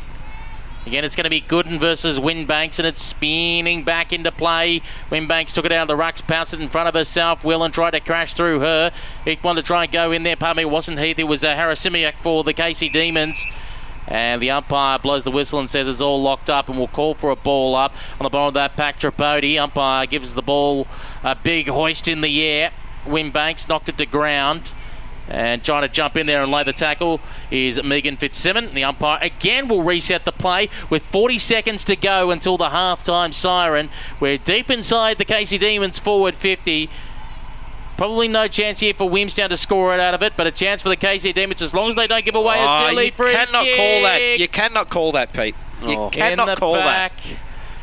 Again, 0.86 1.04
it's 1.04 1.16
going 1.16 1.24
to 1.24 1.32
be 1.32 1.42
Gooden 1.42 1.80
versus 1.80 2.20
Winbanks, 2.20 2.78
and 2.78 2.88
it's 2.88 3.02
spinning 3.02 3.84
back 3.84 4.14
into 4.14 4.32
play. 4.32 4.82
Winbanks 5.10 5.52
took 5.52 5.66
it 5.66 5.72
out 5.72 5.90
of 5.90 5.98
the 5.98 6.04
rucks, 6.04 6.22
pounced 6.26 6.54
it 6.54 6.62
in 6.62 6.70
front 6.70 6.88
of 6.88 6.94
herself. 6.94 7.44
Willen 7.44 7.72
tried 7.72 7.92
to 7.92 8.00
crash 8.00 8.36
through 8.36 8.60
her. 8.60 8.92
He 9.24 9.40
wanted 9.44 9.64
to 9.64 9.68
try 9.68 9.86
and 9.86 9.92
go 9.92 10.12
in 10.12 10.22
there. 10.22 10.36
Pardon 10.36 10.58
me, 10.58 10.64
it 10.64 10.72
wasn't 10.72 11.00
Heath. 11.00 11.18
It 11.18 11.24
was 11.24 11.44
uh, 11.44 11.56
Harrisimiak 11.56 12.14
for 12.22 12.44
the 12.44 12.54
Casey 12.54 12.88
Demons. 12.88 13.44
And 14.08 14.42
the 14.42 14.52
umpire 14.52 15.00
blows 15.00 15.24
the 15.24 15.32
whistle 15.32 15.60
and 15.60 15.70
says 15.70 15.88
it's 15.88 16.02
all 16.02 16.22
locked 16.22 16.50
up 16.50 16.70
and 16.70 16.78
we'll 16.78 16.88
call 16.88 17.16
for 17.16 17.32
a 17.32 17.36
ball 17.36 17.76
up. 17.76 17.94
On 18.20 18.24
the 18.24 18.30
bottom 18.30 18.50
of 18.50 18.54
that 18.54 18.76
pack, 18.76 19.00
Tripodi. 19.00 19.58
Umpire 19.58 20.06
gives 20.06 20.34
the 20.34 20.42
ball 20.42 20.88
a 21.24 21.36
big 21.36 21.68
hoist 21.68 22.08
in 22.08 22.22
the 22.22 22.44
air. 22.44 22.72
Winbanks 23.06 23.68
knocked 23.68 23.90
it 23.90 23.98
to 23.98 24.06
ground. 24.06 24.72
And 25.28 25.64
trying 25.64 25.82
to 25.82 25.88
jump 25.88 26.18
in 26.18 26.28
there 26.28 26.44
and 26.44 26.52
lay 26.52 26.64
the 26.64 26.74
tackle 26.74 27.20
is 27.50 27.82
Megan 27.82 28.16
Fitzsimmons. 28.16 28.74
The 28.74 28.84
umpire 28.84 29.18
again 29.24 29.68
will 29.68 29.82
reset 29.82 30.24
the 30.24 30.32
play 30.32 30.70
with 30.92 31.02
40 31.04 31.40
seconds 31.40 31.84
to 31.86 31.96
go 31.96 32.30
until 32.30 32.58
the 32.58 32.70
halftime 32.70 33.34
siren. 33.34 33.90
We're 34.20 34.38
deep 34.38 34.70
inside 34.70 35.18
the 35.18 35.26
Casey 35.26 35.58
Demons 35.58 35.98
forward 35.98 36.36
50. 36.36 36.92
Probably 37.98 38.28
no 38.28 38.48
chance 38.48 38.82
here 38.82 38.94
for 38.94 39.08
Williamstown 39.10 39.50
to 39.52 39.58
score 39.58 39.94
it 39.94 40.00
out 40.02 40.14
of 40.14 40.22
it, 40.22 40.34
but 40.36 40.46
a 40.48 40.52
chance 40.52 40.82
for 40.82 40.90
the 40.90 40.98
Casey 40.98 41.32
Demons 41.32 41.62
as 41.62 41.74
long 41.74 41.90
as 41.90 41.96
they 41.96 42.08
don't 42.08 42.26
give 42.26 42.36
away 42.36 42.56
Oh, 42.60 42.64
a 42.64 42.66
ah, 42.68 42.88
silly 42.90 43.06
you 43.06 43.12
free 43.14 43.32
cannot 43.34 43.64
kick. 43.64 43.78
call 43.78 44.02
that. 44.04 44.40
You 44.40 44.48
cannot 44.50 44.90
call 44.90 45.12
that, 45.14 45.32
Pete. 45.34 45.56
You 45.86 45.94
Oh. 45.96 46.10
cannot 46.10 46.48
in 46.50 46.56
the 46.56 46.60
call 46.60 46.76
back. 46.76 47.14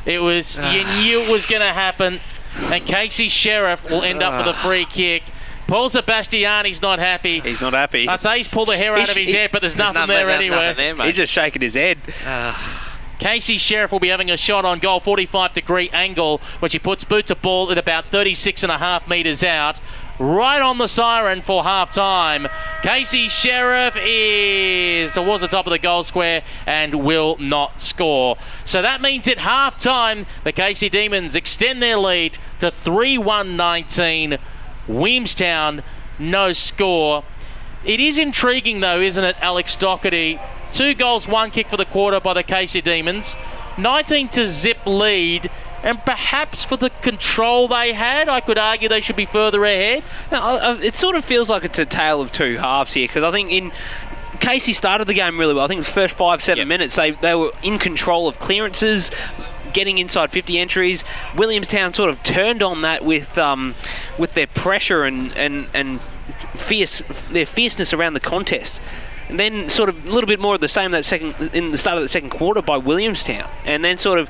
It 0.04 0.18
was 0.20 0.56
you 0.58 0.62
ah. 0.84 1.00
knew 1.02 1.20
it 1.22 1.30
was 1.30 1.46
going 1.46 1.62
to 1.62 1.72
happen, 1.72 2.20
and 2.70 2.84
Casey 2.84 3.28
Sheriff 3.28 3.88
will 3.88 4.02
end 4.02 4.22
up 4.22 4.44
with 4.44 4.54
a 4.54 4.58
ah. 4.58 4.62
free 4.62 4.84
kick. 4.84 5.22
Paul 5.66 5.88
Sebastiani's 5.88 6.82
not 6.82 6.98
happy. 6.98 7.40
He's 7.40 7.62
not 7.62 7.72
happy. 7.72 8.06
I'd 8.06 8.20
say 8.20 8.38
he's 8.38 8.48
pulled 8.48 8.68
the 8.68 8.76
hair 8.76 8.94
out 8.94 9.08
of 9.08 9.16
his 9.16 9.30
He- 9.30 9.34
head, 9.36 9.50
but 9.52 9.62
there's 9.62 9.76
there's 9.76 9.94
nothing 9.94 10.08
there 10.08 10.26
there's 10.26 10.40
anywhere. 10.40 10.74
nothing 10.74 10.96
there. 10.98 11.06
He's 11.06 11.16
just 11.16 11.32
shaking 11.32 11.62
his 11.62 11.74
head. 11.74 11.98
Casey 13.18 13.56
Sheriff 13.56 13.92
will 13.92 14.00
be 14.00 14.08
having 14.08 14.30
a 14.30 14.36
shot 14.36 14.64
on 14.64 14.80
goal, 14.80 14.98
45 14.98 15.52
degree 15.52 15.88
angle, 15.90 16.40
when 16.58 16.70
she 16.70 16.80
puts 16.80 17.04
boot 17.04 17.26
to 17.26 17.36
ball 17.36 17.70
at 17.70 17.78
about 17.78 18.06
36 18.06 18.64
and 18.64 18.72
a 18.72 18.78
half 18.78 19.06
metres 19.06 19.44
out. 19.44 19.78
Right 20.18 20.60
on 20.60 20.78
the 20.78 20.88
siren 20.88 21.40
for 21.40 21.64
half 21.64 21.90
time. 21.90 22.46
Casey 22.82 23.28
Sheriff 23.28 23.96
is 23.96 25.14
towards 25.14 25.40
the 25.40 25.48
top 25.48 25.66
of 25.66 25.70
the 25.70 25.78
goal 25.78 26.02
square 26.02 26.42
and 26.66 27.02
will 27.02 27.36
not 27.38 27.80
score. 27.80 28.36
So 28.64 28.82
that 28.82 29.00
means 29.00 29.26
at 29.26 29.38
half 29.38 29.78
time, 29.78 30.26
the 30.44 30.52
Casey 30.52 30.88
Demons 30.88 31.34
extend 31.34 31.82
their 31.82 31.96
lead 31.96 32.38
to 32.60 32.70
3 32.70 33.18
1 33.18 33.56
19. 33.56 34.38
Williamstown, 34.86 35.82
no 36.18 36.52
score. 36.52 37.24
It 37.84 37.98
is 37.98 38.18
intriguing, 38.18 38.80
though, 38.80 39.00
isn't 39.00 39.24
it, 39.24 39.36
Alex 39.40 39.76
Doherty? 39.76 40.38
Two 40.72 40.94
goals, 40.94 41.26
one 41.26 41.50
kick 41.50 41.68
for 41.68 41.76
the 41.76 41.84
quarter 41.84 42.20
by 42.20 42.34
the 42.34 42.42
Casey 42.42 42.80
Demons. 42.80 43.34
19 43.78 44.28
to 44.28 44.46
zip 44.46 44.78
lead. 44.86 45.50
And 45.82 46.04
perhaps 46.04 46.64
for 46.64 46.76
the 46.76 46.90
control 47.00 47.66
they 47.68 47.92
had, 47.92 48.28
I 48.28 48.40
could 48.40 48.58
argue 48.58 48.88
they 48.88 49.00
should 49.00 49.16
be 49.16 49.24
further 49.26 49.64
ahead. 49.64 50.04
No, 50.30 50.38
I- 50.40 50.56
I- 50.72 50.80
it 50.80 50.96
sort 50.96 51.16
of 51.16 51.24
feels 51.24 51.50
like 51.50 51.64
it's 51.64 51.78
a 51.78 51.84
tale 51.86 52.20
of 52.20 52.30
two 52.32 52.58
halves 52.58 52.92
here 52.92 53.06
because 53.08 53.24
I 53.24 53.30
think 53.32 53.50
in 53.50 53.72
Casey 54.40 54.72
started 54.72 55.06
the 55.06 55.14
game 55.14 55.38
really 55.38 55.54
well. 55.54 55.64
I 55.64 55.68
think 55.68 55.84
the 55.84 55.90
first 55.90 56.16
five 56.16 56.42
seven 56.42 56.66
minutes 56.68 56.96
they 56.96 57.12
they 57.12 57.34
were 57.34 57.52
in 57.62 57.78
control 57.78 58.28
of 58.28 58.38
clearances. 58.38 59.10
Getting 59.72 59.96
inside 59.96 60.30
50 60.30 60.58
entries, 60.58 61.02
Williamstown 61.34 61.94
sort 61.94 62.10
of 62.10 62.22
turned 62.22 62.62
on 62.62 62.82
that 62.82 63.04
with 63.04 63.38
um, 63.38 63.74
with 64.18 64.34
their 64.34 64.46
pressure 64.46 65.04
and, 65.04 65.34
and, 65.34 65.66
and 65.72 66.00
fierce 66.54 67.02
their 67.30 67.46
fierceness 67.46 67.94
around 67.94 68.12
the 68.12 68.20
contest. 68.20 68.82
And 69.32 69.40
then 69.40 69.70
sort 69.70 69.88
of 69.88 70.06
a 70.06 70.10
little 70.10 70.26
bit 70.28 70.40
more 70.40 70.54
of 70.54 70.60
the 70.60 70.68
same 70.68 70.90
that 70.90 71.06
second 71.06 71.34
in 71.54 71.70
the 71.70 71.78
start 71.78 71.96
of 71.96 72.02
the 72.02 72.08
second 72.08 72.28
quarter 72.28 72.60
by 72.60 72.76
Williamstown, 72.76 73.48
and 73.64 73.82
then 73.82 73.96
sort 73.96 74.18
of, 74.18 74.28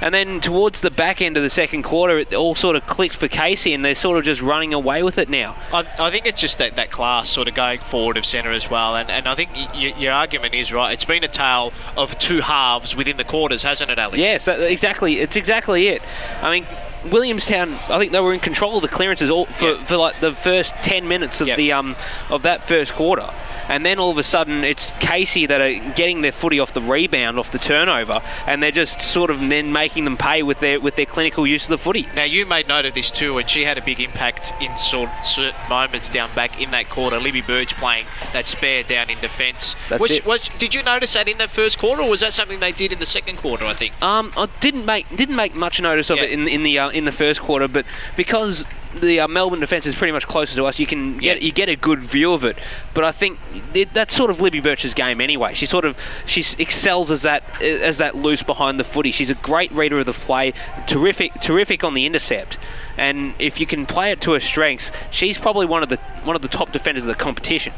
and 0.00 0.14
then 0.14 0.40
towards 0.40 0.80
the 0.80 0.90
back 0.90 1.20
end 1.20 1.36
of 1.36 1.42
the 1.42 1.50
second 1.50 1.82
quarter, 1.82 2.16
it 2.16 2.32
all 2.32 2.54
sort 2.54 2.74
of 2.74 2.86
clicked 2.86 3.14
for 3.14 3.28
Casey, 3.28 3.74
and 3.74 3.84
they're 3.84 3.94
sort 3.94 4.16
of 4.16 4.24
just 4.24 4.40
running 4.40 4.72
away 4.72 5.02
with 5.02 5.18
it 5.18 5.28
now. 5.28 5.54
I, 5.70 5.86
I 5.98 6.10
think 6.10 6.24
it's 6.24 6.40
just 6.40 6.56
that, 6.58 6.76
that 6.76 6.90
class 6.90 7.28
sort 7.28 7.46
of 7.46 7.54
going 7.54 7.80
forward 7.80 8.16
of 8.16 8.24
centre 8.24 8.50
as 8.50 8.70
well, 8.70 8.96
and, 8.96 9.10
and 9.10 9.28
I 9.28 9.34
think 9.34 9.50
y- 9.52 9.68
y- 9.74 9.94
your 9.98 10.14
argument 10.14 10.54
is 10.54 10.72
right. 10.72 10.94
It's 10.94 11.04
been 11.04 11.24
a 11.24 11.28
tale 11.28 11.74
of 11.98 12.16
two 12.16 12.40
halves 12.40 12.96
within 12.96 13.18
the 13.18 13.24
quarters, 13.24 13.62
hasn't 13.62 13.90
it, 13.90 13.98
Alex? 13.98 14.16
Yes, 14.16 14.48
exactly. 14.48 15.20
It's 15.20 15.36
exactly 15.36 15.88
it. 15.88 16.00
I 16.40 16.50
mean, 16.50 16.66
Williamstown. 17.10 17.74
I 17.88 17.98
think 17.98 18.12
they 18.12 18.20
were 18.20 18.34
in 18.34 18.40
control 18.40 18.76
of 18.76 18.82
the 18.82 18.88
clearances 18.88 19.30
all 19.30 19.46
for, 19.46 19.76
for 19.84 19.96
like 19.96 20.20
the 20.20 20.32
first 20.32 20.74
ten 20.82 21.08
minutes 21.08 21.40
of 21.40 21.46
the 21.46 21.72
um 21.72 21.96
of 22.30 22.42
that 22.42 22.66
first 22.66 22.92
quarter. 22.92 23.30
And 23.68 23.84
then 23.84 23.98
all 23.98 24.10
of 24.10 24.16
a 24.16 24.22
sudden, 24.22 24.64
it's 24.64 24.92
Casey 24.98 25.44
that 25.44 25.60
are 25.60 25.92
getting 25.92 26.22
their 26.22 26.32
footy 26.32 26.58
off 26.58 26.72
the 26.72 26.80
rebound, 26.80 27.38
off 27.38 27.50
the 27.50 27.58
turnover, 27.58 28.22
and 28.46 28.62
they're 28.62 28.70
just 28.70 29.02
sort 29.02 29.30
of 29.30 29.40
then 29.40 29.72
making 29.72 30.04
them 30.04 30.16
pay 30.16 30.42
with 30.42 30.60
their 30.60 30.80
with 30.80 30.96
their 30.96 31.06
clinical 31.06 31.46
use 31.46 31.64
of 31.64 31.70
the 31.70 31.78
footy. 31.78 32.08
Now 32.14 32.24
you 32.24 32.46
made 32.46 32.66
note 32.66 32.86
of 32.86 32.94
this 32.94 33.10
too, 33.10 33.36
and 33.38 33.48
she 33.48 33.64
had 33.64 33.76
a 33.76 33.82
big 33.82 34.00
impact 34.00 34.54
in 34.60 34.76
sort 34.78 35.10
certain 35.22 35.68
moments 35.68 36.08
down 36.08 36.30
back 36.34 36.60
in 36.60 36.70
that 36.70 36.88
quarter. 36.88 37.18
Libby 37.18 37.42
Burge 37.42 37.74
playing 37.74 38.06
that 38.32 38.48
spare 38.48 38.82
down 38.82 39.10
in 39.10 39.20
defence. 39.20 39.74
Which 39.98 40.18
it. 40.18 40.26
was 40.26 40.48
did 40.58 40.74
you 40.74 40.82
notice 40.82 41.12
that 41.12 41.28
in 41.28 41.36
that 41.38 41.50
first 41.50 41.78
quarter, 41.78 42.02
or 42.02 42.08
was 42.08 42.20
that 42.20 42.32
something 42.32 42.60
they 42.60 42.72
did 42.72 42.92
in 42.92 42.98
the 42.98 43.06
second 43.06 43.36
quarter? 43.36 43.66
I 43.66 43.74
think. 43.74 44.00
Um, 44.02 44.32
I 44.36 44.46
didn't 44.60 44.86
make 44.86 45.14
didn't 45.14 45.36
make 45.36 45.54
much 45.54 45.80
notice 45.80 46.08
of 46.08 46.18
it 46.18 46.30
in 46.30 46.48
in 46.48 46.62
the 46.62 46.78
uh, 46.78 46.88
in 46.98 47.04
the 47.04 47.12
first 47.12 47.40
quarter, 47.40 47.68
but 47.68 47.86
because 48.16 48.66
the 49.00 49.20
uh, 49.20 49.28
Melbourne 49.28 49.60
defence 49.60 49.86
is 49.86 49.94
pretty 49.94 50.12
much 50.12 50.26
closer 50.26 50.54
to 50.56 50.64
us, 50.64 50.78
you 50.78 50.86
can 50.86 51.18
get 51.18 51.42
you 51.42 51.52
get 51.52 51.68
a 51.68 51.76
good 51.76 52.00
view 52.00 52.32
of 52.32 52.44
it. 52.44 52.58
But 52.94 53.04
I 53.04 53.12
think 53.12 53.38
it, 53.74 53.92
that's 53.94 54.14
sort 54.14 54.30
of 54.30 54.40
Libby 54.40 54.60
Birch's 54.60 54.94
game 54.94 55.20
anyway. 55.20 55.54
She 55.54 55.66
sort 55.66 55.84
of 55.84 55.96
she 56.26 56.44
excels 56.58 57.10
as 57.10 57.22
that 57.22 57.42
as 57.62 57.98
that 57.98 58.16
loose 58.16 58.42
behind 58.42 58.80
the 58.80 58.84
footy. 58.84 59.10
She's 59.10 59.30
a 59.30 59.34
great 59.34 59.70
reader 59.72 59.98
of 59.98 60.06
the 60.06 60.12
play, 60.12 60.52
terrific 60.86 61.40
terrific 61.40 61.84
on 61.84 61.94
the 61.94 62.06
intercept. 62.06 62.58
And 62.96 63.34
if 63.38 63.60
you 63.60 63.66
can 63.66 63.86
play 63.86 64.10
it 64.10 64.20
to 64.22 64.32
her 64.32 64.40
strengths, 64.40 64.90
she's 65.10 65.38
probably 65.38 65.66
one 65.66 65.82
of 65.82 65.88
the 65.88 65.96
one 66.24 66.36
of 66.36 66.42
the 66.42 66.48
top 66.48 66.72
defenders 66.72 67.04
of 67.04 67.08
the 67.08 67.14
competition. 67.14 67.72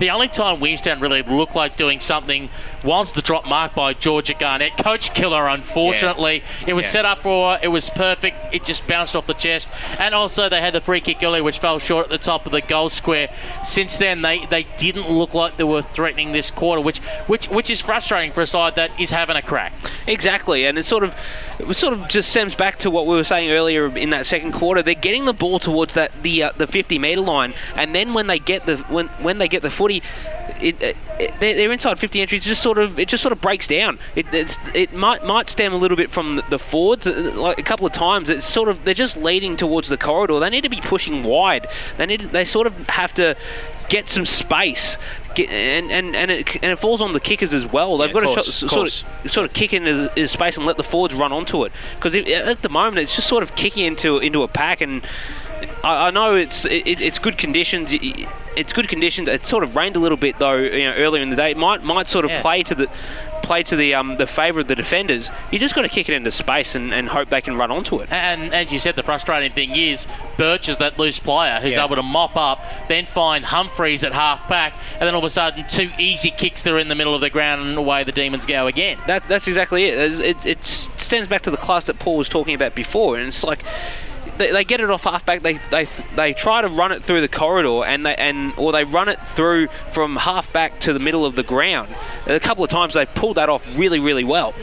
The 0.00 0.08
only 0.08 0.28
time 0.28 0.60
Williamstown 0.60 0.98
really 0.98 1.22
looked 1.22 1.54
like 1.54 1.76
doing 1.76 2.00
something 2.00 2.48
was 2.82 3.12
the 3.12 3.20
drop 3.20 3.46
mark 3.46 3.74
by 3.74 3.92
Georgia 3.92 4.32
Garnett. 4.32 4.78
Coach 4.78 5.12
Killer, 5.12 5.46
unfortunately. 5.46 6.42
It 6.66 6.72
was 6.72 6.86
Yeah. 6.86 6.90
set 6.90 7.04
up 7.04 7.22
for. 7.22 7.58
It 7.60 7.68
was 7.68 7.90
perfect. 7.90 8.54
It 8.54 8.64
just 8.64 8.86
bounced 8.86 9.14
off 9.14 9.26
the 9.26 9.34
chest. 9.34 9.68
And 9.98 10.14
also, 10.14 10.48
they 10.48 10.62
had 10.62 10.72
the 10.72 10.80
free 10.80 11.02
kick 11.02 11.22
earlier, 11.22 11.44
which 11.44 11.58
fell 11.58 11.78
short 11.78 12.04
at 12.06 12.10
the 12.10 12.16
top 12.16 12.46
of 12.46 12.52
the 12.52 12.62
goal 12.62 12.88
square. 12.88 13.28
Since 13.62 13.98
then, 13.98 14.22
they, 14.22 14.46
they 14.46 14.62
didn't 14.78 15.10
look 15.10 15.34
like 15.34 15.58
they 15.58 15.64
were 15.64 15.82
threatening 15.82 16.32
this 16.32 16.50
quarter, 16.50 16.80
which, 16.80 16.98
which, 17.26 17.50
which 17.50 17.68
is 17.68 17.82
frustrating 17.82 18.32
for 18.32 18.40
a 18.40 18.46
side 18.46 18.76
that 18.76 18.90
is 18.98 19.10
having 19.10 19.36
a 19.36 19.42
crack. 19.42 19.74
Exactly, 20.06 20.64
and 20.64 20.78
it's 20.78 20.88
sort 20.88 21.04
of 21.04 21.14
it 21.68 21.74
sort 21.74 21.92
of 21.92 22.08
just 22.08 22.30
stems 22.30 22.54
back 22.54 22.78
to 22.80 22.90
what 22.90 23.06
we 23.06 23.14
were 23.14 23.24
saying 23.24 23.50
earlier 23.50 23.86
in 23.96 24.10
that 24.10 24.26
second 24.26 24.52
quarter. 24.52 24.82
They're 24.82 24.94
getting 24.94 25.24
the 25.24 25.32
ball 25.32 25.58
towards 25.58 25.94
that 25.94 26.10
the 26.22 26.44
uh, 26.44 26.52
the 26.56 26.66
50 26.66 26.98
meter 26.98 27.20
line, 27.20 27.54
and 27.74 27.94
then 27.94 28.14
when 28.14 28.26
they 28.26 28.38
get 28.38 28.66
the 28.66 28.78
when 28.88 29.08
when 29.22 29.38
they 29.38 29.48
get 29.48 29.62
the 29.62 29.70
footy, 29.70 30.02
it, 30.60 30.80
it, 30.82 30.96
they're, 31.40 31.54
they're 31.54 31.72
inside 31.72 31.98
50 31.98 32.20
entries. 32.20 32.44
Just 32.44 32.62
sort 32.62 32.78
of 32.78 32.98
it 32.98 33.08
just 33.08 33.22
sort 33.22 33.32
of 33.32 33.40
breaks 33.40 33.66
down. 33.66 33.98
It 34.14 34.26
it 34.74 34.92
might 34.92 35.24
might 35.24 35.48
stem 35.48 35.72
a 35.72 35.76
little 35.76 35.96
bit 35.96 36.10
from 36.10 36.36
the, 36.36 36.44
the 36.50 36.58
forwards. 36.58 37.06
Uh, 37.06 37.32
like 37.34 37.58
a 37.58 37.62
couple 37.62 37.86
of 37.86 37.92
times, 37.92 38.30
it's 38.30 38.46
sort 38.46 38.68
of 38.68 38.84
they're 38.84 38.94
just 38.94 39.16
leading 39.16 39.56
towards 39.56 39.88
the 39.88 39.98
corridor. 39.98 40.38
They 40.40 40.50
need 40.50 40.62
to 40.62 40.68
be 40.68 40.80
pushing 40.80 41.22
wide. 41.22 41.68
They 41.96 42.06
need 42.06 42.20
they 42.20 42.44
sort 42.44 42.66
of 42.66 42.88
have 42.88 43.14
to 43.14 43.36
get 43.88 44.08
some 44.08 44.24
space. 44.24 44.96
And 45.48 45.90
and 45.90 46.14
and 46.16 46.30
it, 46.30 46.54
and 46.56 46.64
it 46.72 46.78
falls 46.78 47.00
on 47.00 47.12
the 47.12 47.20
kickers 47.20 47.52
as 47.54 47.64
well. 47.66 47.96
They've 47.98 48.08
Yeah, 48.08 48.20
got 48.20 48.34
course, 48.34 48.46
to 48.60 48.68
sh- 48.68 48.70
sort 48.70 48.86
of 49.24 49.30
sort 49.30 49.46
of 49.46 49.52
kick 49.52 49.72
into 49.72 50.10
the, 50.14 50.28
space 50.28 50.56
and 50.56 50.66
let 50.66 50.76
the 50.76 50.82
forwards 50.82 51.14
run 51.14 51.32
onto 51.32 51.64
it. 51.64 51.72
Because 51.96 52.14
at 52.16 52.62
the 52.62 52.68
moment 52.68 52.98
it's 52.98 53.14
just 53.16 53.28
sort 53.28 53.42
of 53.42 53.54
kicking 53.54 53.84
into 53.86 54.18
into 54.18 54.42
a 54.42 54.48
pack, 54.48 54.80
and 54.80 55.02
I, 55.84 56.08
I 56.08 56.10
know 56.10 56.34
it's 56.34 56.64
it, 56.64 57.00
it's 57.00 57.18
good 57.18 57.38
conditions. 57.38 57.92
It's 58.56 58.72
good 58.72 58.88
conditions. 58.88 59.28
It 59.28 59.46
sort 59.46 59.62
of 59.62 59.76
rained 59.76 59.94
a 59.96 60.00
little 60.00 60.18
bit 60.18 60.38
though, 60.38 60.56
you 60.56 60.84
know, 60.84 60.94
earlier 60.94 61.22
in 61.22 61.30
the 61.30 61.36
day. 61.36 61.52
It 61.52 61.56
might 61.56 61.82
might 61.84 62.08
sort 62.08 62.24
of 62.24 62.30
Yeah. 62.32 62.42
play 62.42 62.62
to 62.64 62.74
the 62.74 62.88
play 63.50 63.62
to 63.64 63.74
the 63.74 63.94
um 63.96 64.16
the 64.16 64.26
favour 64.28 64.60
of 64.60 64.68
the 64.68 64.76
defenders. 64.76 65.28
You 65.50 65.58
just 65.58 65.74
got 65.74 65.82
to 65.82 65.88
kick 65.88 66.08
it 66.08 66.14
into 66.14 66.30
space 66.30 66.76
and, 66.76 66.94
and 66.94 67.08
hope 67.08 67.30
they 67.30 67.40
can 67.40 67.56
run 67.56 67.72
onto 67.72 67.98
it. 67.98 68.06
And 68.12 68.54
as 68.54 68.70
you 68.72 68.78
said, 68.78 68.94
the 68.94 69.02
frustrating 69.02 69.50
thing 69.50 69.70
is 69.74 70.06
Birch 70.36 70.68
is 70.68 70.76
that 70.78 70.98
loose 71.00 71.18
player 71.18 71.58
who's 71.60 71.74
Yeah. 71.74 71.84
able 71.84 71.96
to 71.96 72.02
mop 72.04 72.36
up, 72.36 72.58
then 72.86 73.06
find 73.06 73.44
Humphreys 73.44 74.04
at 74.04 74.12
half 74.12 74.48
back, 74.48 74.74
and 74.98 75.02
then 75.06 75.14
all 75.16 75.20
of 75.20 75.24
a 75.24 75.30
sudden 75.30 75.64
two 75.66 75.90
easy 75.98 76.30
kicks 76.30 76.62
there 76.62 76.78
in 76.78 76.86
the 76.86 76.94
middle 76.94 77.14
of 77.14 77.20
the 77.20 77.30
ground 77.30 77.62
and 77.62 77.76
away 77.76 78.04
the 78.04 78.12
Demons 78.12 78.46
go 78.46 78.68
again. 78.68 78.98
That, 79.08 79.26
that's 79.26 79.48
exactly 79.48 79.84
it. 79.86 79.94
It's- 79.98 80.20
It, 80.20 80.36
it 80.46 80.58
stems 80.64 81.26
back 81.26 81.42
to 81.42 81.50
the 81.50 81.56
class 81.66 81.84
that 81.86 81.98
Paul 81.98 82.16
was 82.18 82.28
talking 82.28 82.54
about 82.54 82.74
before, 82.76 83.16
and 83.18 83.26
it's 83.26 83.42
like 83.42 83.64
they, 84.40 84.50
they 84.50 84.64
get 84.64 84.80
it 84.80 84.90
off 84.90 85.04
halfback. 85.04 85.42
They, 85.42 85.54
they 85.54 85.84
they 86.16 86.32
try 86.32 86.62
to 86.62 86.68
run 86.68 86.90
it 86.90 87.04
through 87.04 87.20
the 87.20 87.28
corridor, 87.28 87.84
and 87.84 88.04
they 88.04 88.14
and 88.16 88.52
or 88.56 88.72
they 88.72 88.82
run 88.84 89.08
it 89.08 89.24
through 89.28 89.68
from 89.92 90.16
halfback 90.16 90.80
to 90.80 90.92
the 90.92 90.98
middle 90.98 91.24
of 91.24 91.36
the 91.36 91.42
ground. 91.44 91.94
And 92.26 92.34
a 92.34 92.40
couple 92.40 92.64
of 92.64 92.70
times 92.70 92.94
they 92.94 93.06
pulled 93.06 93.36
that 93.36 93.48
off 93.48 93.66
really 93.76 94.00
really 94.00 94.24
well. 94.24 94.54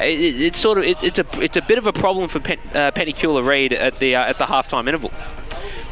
It, 0.00 0.18
it- 0.18 0.40
it's 0.48 0.58
sort 0.58 0.78
of 0.78 0.84
it, 0.84 1.02
it's 1.02 1.18
a 1.18 1.26
it's 1.40 1.56
a 1.56 1.62
bit 1.62 1.78
of 1.78 1.86
a 1.86 1.92
problem 1.92 2.28
for 2.28 2.40
Pen, 2.40 2.58
uh, 2.74 2.90
Penny 2.90 3.12
Cula-Reid 3.12 3.72
at 3.72 4.00
the 4.00 4.16
uh, 4.16 4.24
at 4.24 4.38
the 4.38 4.46
halftime 4.46 4.88
interval. 4.88 5.12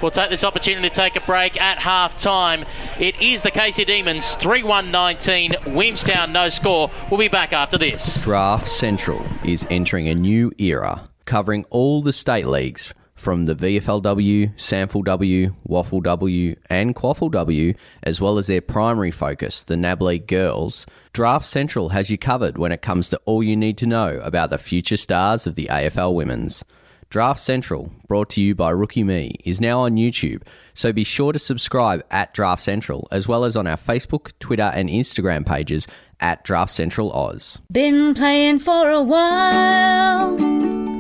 We'll 0.03 0.11
take 0.11 0.29
this 0.29 0.45
opportunity 0.45 0.91
to 0.91 0.95
take 0.95 1.17
a 1.17 1.21
break 1.23 1.59
at 1.59 1.79
half 1.79 2.19
time. 2.19 2.67
It 3.01 3.19
is 3.23 3.43
the 3.43 3.51
Casey 3.51 3.85
Demons 3.87 4.35
3 4.37 4.63
1 4.63 4.91
19, 4.91 5.57
Williamstown 5.69 6.33
no 6.33 6.51
score. 6.51 6.91
We'll 7.11 7.19
be 7.19 7.29
back 7.29 7.55
after 7.55 7.79
this. 7.79 8.21
Draft 8.21 8.69
Central 8.69 9.25
is 9.43 9.67
entering 9.71 10.07
a 10.09 10.15
new 10.15 10.53
era, 10.59 11.09
covering 11.25 11.65
all 11.71 12.03
the 12.03 12.13
state 12.13 12.47
leagues 12.47 12.93
from 13.27 13.47
the 13.47 13.57
VFLW, 13.57 14.55
SANFLW, 14.55 15.53
Waffle 15.65 16.01
W, 16.01 16.55
and 16.71 16.95
QAFLW, 16.95 17.77
as 18.05 18.21
well 18.21 18.39
as 18.39 18.47
their 18.47 18.61
primary 18.61 19.11
focus, 19.11 19.65
the 19.65 19.77
NAB 19.77 20.01
League 20.01 20.29
girls. 20.29 20.87
Draft 21.13 21.45
Central 21.45 21.89
has 21.89 22.09
you 22.09 22.19
covered 22.19 22.57
when 22.57 22.71
it 22.71 22.83
comes 22.83 23.09
to 23.09 23.21
all 23.25 23.43
you 23.43 23.57
need 23.57 23.77
to 23.79 23.87
know 23.87 24.21
about 24.23 24.51
the 24.51 24.59
future 24.59 24.97
stars 24.97 25.45
of 25.45 25.57
the 25.57 25.67
AFL 25.67 26.15
Women's. 26.15 26.65
Draft 27.11 27.41
Central, 27.41 27.91
brought 28.07 28.31
to 28.31 28.41
you 28.41 28.55
by 28.55 28.71
Rookie 28.71 29.03
Me, 29.03 29.35
is 29.45 29.61
now 29.61 29.81
on 29.81 29.97
YouTube, 29.97 30.43
so 30.73 30.93
be 30.93 31.03
sure 31.03 31.33
to 31.33 31.41
subscribe 31.41 32.05
at 32.13 32.33
Draft 32.33 32.63
Central, 32.63 33.09
as 33.11 33.27
well 33.27 33.45
as 33.45 33.57
on 33.57 33.67
our 33.67 33.77
Facebook, 33.77 34.35
Twitter, 34.39 34.71
and 34.73 34.89
Instagram 34.89 35.45
pages 35.45 35.89
at 36.21 36.45
Draft 36.45 36.73
Central 36.73 37.13
Oz. 37.13 37.59
Been 37.73 38.15
playing 38.15 38.61
for 38.61 38.89
a 38.89 39.03
while. 39.03 40.96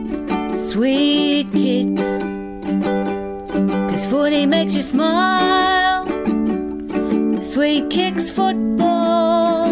Sweet 0.56 1.52
kicks. 1.52 2.22
Cause 3.90 4.06
footy 4.06 4.46
makes 4.46 4.74
you 4.74 4.80
smile. 4.80 6.06
Sweet 7.42 7.90
kicks 7.90 8.30
football. 8.30 9.66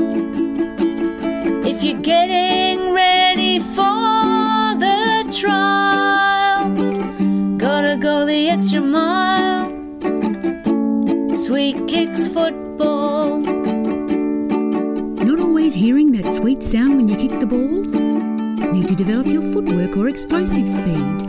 If 1.67 1.83
you're 1.83 2.03
getting 2.03 2.93
ready 2.93 3.61
for 3.61 4.75
the 4.85 5.27
trials, 5.33 6.79
gotta 7.57 7.97
go 7.97 8.27
the 8.27 8.51
extra 8.51 8.83
mile. 8.83 9.71
Sweet 11.35 11.89
kicks 11.89 12.29
football. 12.29 13.39
Not 15.19 15.41
always 15.41 15.73
hearing 15.73 16.13
that 16.13 16.35
sweet 16.35 16.63
sound 16.63 16.97
when 16.97 17.09
you 17.09 17.17
kick 17.17 17.41
the 17.41 17.47
ball? 17.47 18.44
Need 18.73 18.89
to 18.89 18.95
develop 18.95 19.27
your 19.27 19.43
footwork 19.43 19.97
or 19.97 20.09
explosive 20.09 20.69
speed? 20.69 21.23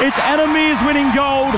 It's 0.00 0.18
Anna 0.18 0.46
Meares 0.46 0.80
winning 0.86 1.12
gold. 1.14 1.54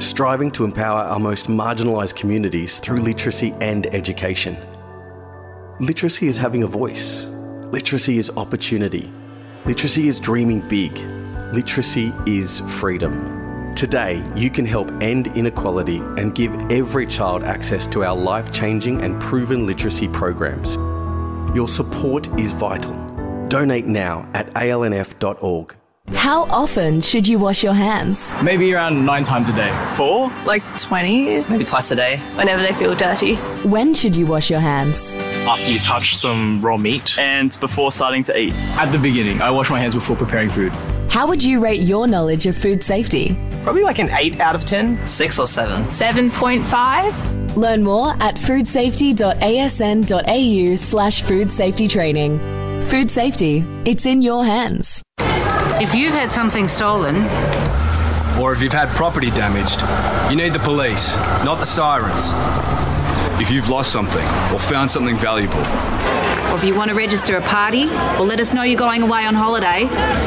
striving 0.00 0.50
to 0.50 0.64
empower 0.64 1.02
our 1.02 1.20
most 1.20 1.46
marginalised 1.46 2.16
communities 2.16 2.80
through 2.80 2.96
literacy 2.96 3.54
and 3.60 3.86
education. 3.94 4.56
Literacy 5.78 6.26
is 6.26 6.36
having 6.36 6.64
a 6.64 6.66
voice. 6.66 7.26
Literacy 7.70 8.18
is 8.18 8.28
opportunity. 8.36 9.08
Literacy 9.66 10.08
is 10.08 10.18
dreaming 10.18 10.66
big. 10.66 10.98
Literacy 11.52 12.12
is 12.26 12.58
freedom. 12.66 13.72
Today, 13.76 14.28
you 14.34 14.50
can 14.50 14.66
help 14.66 14.90
end 15.00 15.28
inequality 15.36 15.98
and 16.18 16.34
give 16.34 16.52
every 16.72 17.06
child 17.06 17.44
access 17.44 17.86
to 17.86 18.02
our 18.02 18.16
life 18.16 18.50
changing 18.50 19.00
and 19.02 19.20
proven 19.20 19.64
literacy 19.64 20.08
programs. 20.08 20.74
Your 21.54 21.68
support 21.68 22.26
is 22.36 22.50
vital. 22.50 22.94
Donate 23.46 23.86
now 23.86 24.28
at 24.34 24.52
alnf.org. 24.54 25.76
How 26.12 26.42
often 26.44 27.00
should 27.00 27.26
you 27.26 27.38
wash 27.38 27.64
your 27.64 27.72
hands? 27.72 28.34
Maybe 28.42 28.74
around 28.74 29.04
nine 29.06 29.24
times 29.24 29.48
a 29.48 29.52
day. 29.52 29.72
Four? 29.94 30.30
Like 30.44 30.62
20? 30.78 31.44
Maybe 31.50 31.64
twice 31.64 31.90
a 31.90 31.96
day. 31.96 32.18
Whenever 32.34 32.62
they 32.62 32.72
feel 32.74 32.94
dirty. 32.94 33.36
When 33.66 33.94
should 33.94 34.14
you 34.16 34.26
wash 34.26 34.50
your 34.50 34.60
hands? 34.60 35.14
After 35.46 35.70
you 35.70 35.78
touch 35.78 36.16
some 36.16 36.60
raw 36.60 36.76
meat. 36.76 37.18
And 37.18 37.58
before 37.60 37.90
starting 37.92 38.22
to 38.24 38.38
eat. 38.38 38.54
At 38.80 38.92
the 38.92 38.98
beginning, 38.98 39.40
I 39.42 39.50
wash 39.50 39.70
my 39.70 39.80
hands 39.80 39.94
before 39.94 40.16
preparing 40.16 40.48
food. 40.50 40.72
How 41.10 41.26
would 41.26 41.42
you 41.42 41.60
rate 41.60 41.80
your 41.80 42.06
knowledge 42.06 42.46
of 42.46 42.56
food 42.56 42.82
safety? 42.82 43.36
Probably 43.62 43.82
like 43.82 43.98
an 43.98 44.10
8 44.10 44.40
out 44.40 44.54
of 44.54 44.64
10. 44.64 45.06
6 45.06 45.38
or 45.38 45.46
7. 45.46 45.82
7.5? 45.84 47.56
Learn 47.56 47.84
more 47.84 48.10
at 48.20 48.34
foodsafety.asn.au 48.34 50.76
slash 50.76 51.22
food 51.22 51.52
safety 51.52 51.86
training. 51.86 52.40
Food 52.82 53.10
safety, 53.10 53.64
it's 53.84 54.06
in 54.06 54.22
your 54.22 54.44
hands. 54.44 55.03
If 55.80 55.94
you've 55.94 56.14
had 56.14 56.30
something 56.30 56.68
stolen, 56.68 57.16
Or 58.40 58.52
if 58.52 58.60
you've 58.62 58.72
had 58.72 58.88
property 58.96 59.30
damaged, 59.30 59.80
you 60.30 60.36
need 60.36 60.52
the 60.52 60.58
police, 60.58 61.16
not 61.44 61.58
the 61.58 61.66
sirens. 61.66 62.32
If 63.40 63.50
you've 63.50 63.68
lost 63.68 63.92
something 63.92 64.26
or 64.52 64.58
found 64.58 64.90
something 64.90 65.16
valuable, 65.16 65.58
or 65.58 66.56
if 66.56 66.64
you 66.64 66.74
want 66.74 66.90
to 66.90 66.96
register 66.96 67.36
a 67.36 67.42
party, 67.42 67.84
or 68.18 68.24
let 68.24 68.40
us 68.40 68.52
know 68.52 68.62
you're 68.62 68.78
going 68.78 69.02
away 69.02 69.24
on 69.26 69.34
holiday, 69.34 69.82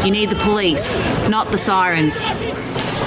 you 0.06 0.11
need 0.11 0.30
the 0.30 0.36
police, 0.38 0.95
not 1.30 1.52
the 1.52 1.57
sirens. 1.57 2.24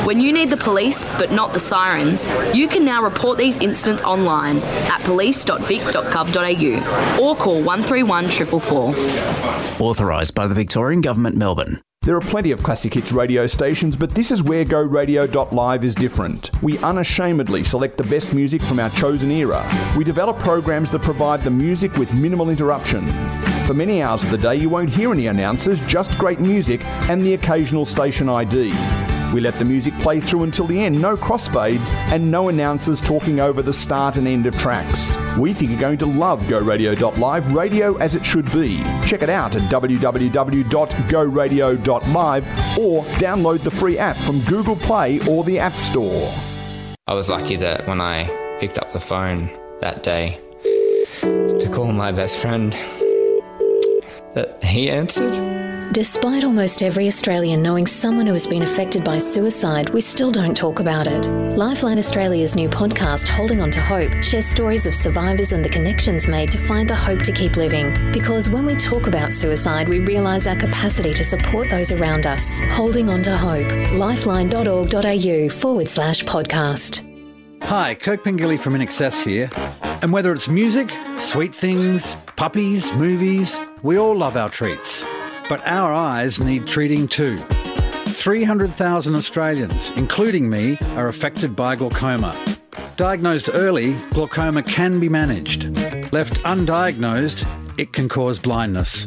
When 0.06 0.18
you 0.20 0.32
need 0.32 0.50
the 0.50 0.56
police, 0.56 1.02
but 1.18 1.30
not 1.30 1.52
the 1.52 1.58
sirens, 1.60 2.24
you 2.54 2.68
can 2.68 2.84
now 2.84 3.02
report 3.02 3.38
these 3.38 3.58
incidents 3.58 4.02
online 4.02 4.58
at 4.88 5.00
police.vic.gov.au 5.04 7.22
or 7.22 7.36
call 7.36 7.62
131 7.62 8.28
444. 8.28 9.86
Authorised 9.86 10.34
by 10.34 10.46
the 10.46 10.54
Victorian 10.54 11.00
Government, 11.02 11.36
Melbourne. 11.36 11.80
There 12.02 12.16
are 12.16 12.20
plenty 12.22 12.50
of 12.50 12.62
classic 12.62 12.94
hits 12.94 13.12
radio 13.12 13.46
stations, 13.46 13.94
but 13.94 14.12
this 14.12 14.30
is 14.30 14.42
where 14.42 14.64
GoRadio.live 14.64 15.84
is 15.84 15.94
different. 15.94 16.50
We 16.62 16.78
unashamedly 16.78 17.62
select 17.62 17.98
the 17.98 18.04
best 18.04 18.32
music 18.32 18.62
from 18.62 18.80
our 18.80 18.88
chosen 18.88 19.30
era. 19.30 19.62
We 19.98 20.04
develop 20.04 20.38
programs 20.38 20.90
that 20.92 21.02
provide 21.02 21.42
the 21.42 21.50
music 21.50 21.98
with 21.98 22.10
minimal 22.14 22.48
interruption. 22.48 23.06
For 23.66 23.74
many 23.74 24.00
hours 24.00 24.22
of 24.22 24.30
the 24.30 24.38
day, 24.38 24.54
you 24.54 24.70
won't 24.70 24.88
hear 24.88 25.12
any 25.12 25.26
announcers, 25.26 25.78
just 25.82 26.16
great 26.16 26.40
music 26.40 26.82
and 27.10 27.22
the 27.22 27.34
occasional 27.34 27.84
station 27.84 28.30
ID. 28.30 28.72
We 29.32 29.40
let 29.40 29.54
the 29.54 29.64
music 29.64 29.94
play 29.94 30.20
through 30.20 30.42
until 30.42 30.66
the 30.66 30.80
end, 30.80 31.00
no 31.00 31.16
crossfades, 31.16 31.88
and 32.12 32.28
no 32.30 32.48
announcers 32.48 33.00
talking 33.00 33.38
over 33.38 33.62
the 33.62 33.72
start 33.72 34.16
and 34.16 34.26
end 34.26 34.46
of 34.46 34.58
tracks. 34.58 35.14
We 35.38 35.52
think 35.52 35.70
you're 35.70 35.80
going 35.80 35.98
to 35.98 36.06
love 36.06 36.42
GoRadio.live, 36.42 37.54
radio 37.54 37.96
as 37.98 38.16
it 38.16 38.26
should 38.26 38.50
be. 38.52 38.82
Check 39.06 39.22
it 39.22 39.30
out 39.30 39.54
at 39.54 39.62
www.goradio.live 39.70 42.44
or 42.78 43.04
download 43.04 43.60
the 43.60 43.70
free 43.70 43.98
app 43.98 44.16
from 44.16 44.40
Google 44.40 44.74
Play 44.76 45.20
or 45.28 45.44
the 45.44 45.60
App 45.60 45.74
Store. 45.74 46.32
I 47.06 47.14
was 47.14 47.30
lucky 47.30 47.54
that 47.56 47.86
when 47.86 48.00
I 48.00 48.56
picked 48.58 48.78
up 48.78 48.92
the 48.92 49.00
phone 49.00 49.48
that 49.80 50.02
day 50.02 50.40
to 51.20 51.70
call 51.72 51.92
my 51.92 52.10
best 52.12 52.36
friend, 52.36 52.72
that 54.34 54.58
he 54.62 54.90
answered. 54.90 55.59
Despite 55.92 56.44
almost 56.44 56.84
every 56.84 57.08
Australian 57.08 57.64
knowing 57.64 57.84
someone 57.84 58.24
who 58.24 58.32
has 58.32 58.46
been 58.46 58.62
affected 58.62 59.02
by 59.02 59.18
suicide, 59.18 59.88
we 59.88 60.00
still 60.00 60.30
don't 60.30 60.56
talk 60.56 60.78
about 60.78 61.08
it. 61.08 61.26
Lifeline 61.56 61.98
Australia's 61.98 62.54
new 62.54 62.68
podcast, 62.68 63.26
Holding 63.26 63.60
On 63.60 63.72
to 63.72 63.80
Hope, 63.80 64.12
shares 64.22 64.46
stories 64.46 64.86
of 64.86 64.94
survivors 64.94 65.50
and 65.50 65.64
the 65.64 65.68
connections 65.68 66.28
made 66.28 66.52
to 66.52 66.58
find 66.58 66.88
the 66.88 66.94
hope 66.94 67.22
to 67.22 67.32
keep 67.32 67.56
living. 67.56 68.12
Because 68.12 68.48
when 68.48 68.66
we 68.66 68.76
talk 68.76 69.08
about 69.08 69.34
suicide, 69.34 69.88
we 69.88 69.98
realise 69.98 70.46
our 70.46 70.54
capacity 70.54 71.12
to 71.12 71.24
support 71.24 71.68
those 71.70 71.90
around 71.90 72.24
us. 72.24 72.60
Holding 72.70 73.10
On 73.10 73.20
to 73.24 73.36
Hope. 73.36 73.68
Lifeline.org.au 73.90 75.48
forward 75.48 75.88
slash 75.88 76.22
podcast. 76.22 77.04
Hi, 77.62 77.96
Kirk 77.96 78.22
Pengilly 78.22 78.60
from 78.60 78.74
INXS 78.74 79.24
here. 79.24 79.50
And 80.02 80.12
whether 80.12 80.32
it's 80.32 80.46
music, 80.46 80.92
sweet 81.18 81.52
things, 81.52 82.14
puppies, 82.36 82.92
movies, 82.92 83.58
we 83.82 83.98
all 83.98 84.14
love 84.14 84.36
our 84.36 84.48
treats. 84.48 85.04
But 85.50 85.66
our 85.66 85.92
eyes 85.92 86.40
need 86.40 86.66
treating 86.68 87.08
too. 87.08 87.36
300,000 88.06 89.16
Australians, 89.16 89.90
including 89.96 90.48
me, 90.48 90.78
are 90.94 91.08
affected 91.08 91.56
by 91.56 91.74
glaucoma. 91.74 92.40
Diagnosed 92.94 93.50
early, 93.52 93.94
glaucoma 94.12 94.62
can 94.62 95.00
be 95.00 95.08
managed. 95.08 95.76
Left 96.12 96.34
undiagnosed, 96.44 97.44
it 97.80 97.92
can 97.92 98.08
cause 98.08 98.38
blindness. 98.38 99.04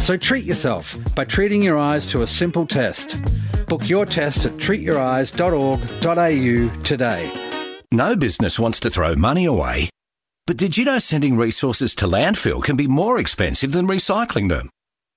So 0.00 0.16
treat 0.16 0.46
yourself 0.46 0.96
by 1.14 1.26
treating 1.26 1.62
your 1.62 1.76
eyes 1.76 2.06
to 2.06 2.22
a 2.22 2.26
simple 2.26 2.66
test. 2.66 3.18
Book 3.68 3.86
your 3.86 4.06
test 4.06 4.46
at 4.46 4.52
treatyoureyes.org.au 4.52 6.82
today. 6.82 7.30
No 7.92 8.16
business 8.16 8.58
wants 8.58 8.80
to 8.80 8.88
throw 8.88 9.14
money 9.16 9.44
away. 9.44 9.90
But 10.46 10.56
did 10.56 10.78
you 10.78 10.86
know 10.86 10.98
sending 10.98 11.36
resources 11.36 11.94
to 11.96 12.06
landfill 12.06 12.62
can 12.62 12.76
be 12.76 12.86
more 12.86 13.18
expensive 13.18 13.72
than 13.72 13.86
recycling 13.86 14.48
them? 14.48 14.70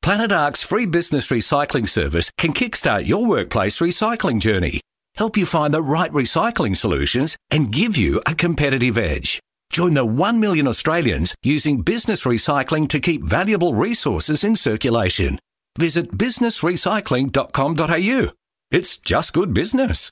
Planet 0.08 0.32
Ark's 0.32 0.64
free 0.64 0.86
business 0.86 1.28
recycling 1.28 1.90
service 1.90 2.32
can 2.38 2.54
kickstart 2.54 3.06
your 3.06 3.26
workplace 3.26 3.80
recycling 3.80 4.40
journey, 4.40 4.80
help 5.16 5.36
you 5.36 5.46
find 5.46 5.74
the 5.74 5.82
right 5.82 6.10
recycling 6.14 6.78
solutions, 6.78 7.36
and 7.52 7.74
give 7.74 7.98
you 7.98 8.22
a 8.26 8.34
competitive 8.34 8.98
edge. 8.98 9.42
Join 9.70 9.96
the 9.96 10.06
1 10.06 10.40
million 10.40 10.66
Australians 10.66 11.36
using 11.44 11.82
business 11.82 12.24
recycling 12.24 12.88
to 12.88 13.02
keep 13.02 13.22
valuable 13.22 13.74
resources 13.74 14.46
in 14.46 14.56
circulation. 14.56 15.40
Visit 15.78 16.14
businessrecycling.com.au. 16.14 18.32
It's 18.72 18.96
just 18.96 19.34
good 19.34 19.54
business. 19.54 20.10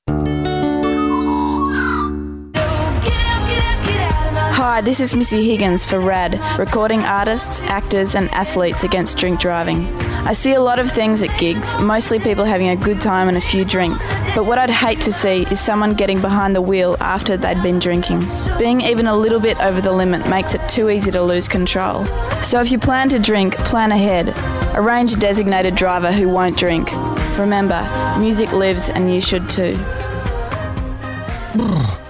Hi, 4.76 4.82
this 4.82 5.00
is 5.00 5.16
Missy 5.16 5.48
Higgins 5.48 5.86
for 5.86 6.02
RAD, 6.02 6.38
recording 6.60 7.00
artists, 7.04 7.62
actors, 7.62 8.14
and 8.14 8.30
athletes 8.32 8.84
against 8.84 9.18
drink 9.18 9.40
driving. 9.40 9.88
I 10.28 10.34
see 10.34 10.56
a 10.56 10.60
lot 10.60 10.80
of 10.80 10.92
things 10.92 11.24
at 11.24 11.40
gigs, 11.40 11.78
mostly 11.78 12.20
people 12.20 12.44
having 12.44 12.68
a 12.68 12.76
good 12.76 13.00
time 13.00 13.30
and 13.30 13.38
a 13.38 13.40
few 13.40 13.64
drinks. 13.64 14.14
But 14.36 14.46
what 14.46 14.58
I'd 14.58 14.70
hate 14.70 15.00
to 15.04 15.14
see 15.14 15.44
is 15.44 15.62
someone 15.62 15.94
getting 15.94 16.20
behind 16.20 16.58
the 16.58 16.62
wheel 16.62 16.98
after 17.00 17.38
they'd 17.38 17.64
been 17.64 17.80
drinking. 17.80 18.26
Being 18.60 18.82
even 18.82 19.08
a 19.08 19.16
little 19.16 19.40
bit 19.40 19.58
over 19.62 19.80
the 19.80 19.94
limit 19.94 20.28
makes 20.28 20.56
it 20.56 20.68
too 20.68 20.90
easy 20.90 21.10
to 21.12 21.24
lose 21.24 21.48
control. 21.48 22.06
So 22.44 22.60
if 22.60 22.70
you 22.70 22.78
plan 22.78 23.08
to 23.10 23.18
drink, 23.18 23.56
plan 23.60 23.94
ahead. 23.94 24.34
Arrange 24.76 25.14
a 25.14 25.18
designated 25.18 25.76
driver 25.76 26.12
who 26.12 26.28
won't 26.28 26.58
drink. 26.58 26.92
Remember, 27.40 27.82
music 28.20 28.52
lives 28.52 28.90
and 28.90 29.10
you 29.14 29.22
should 29.22 29.50
too. 29.50 29.80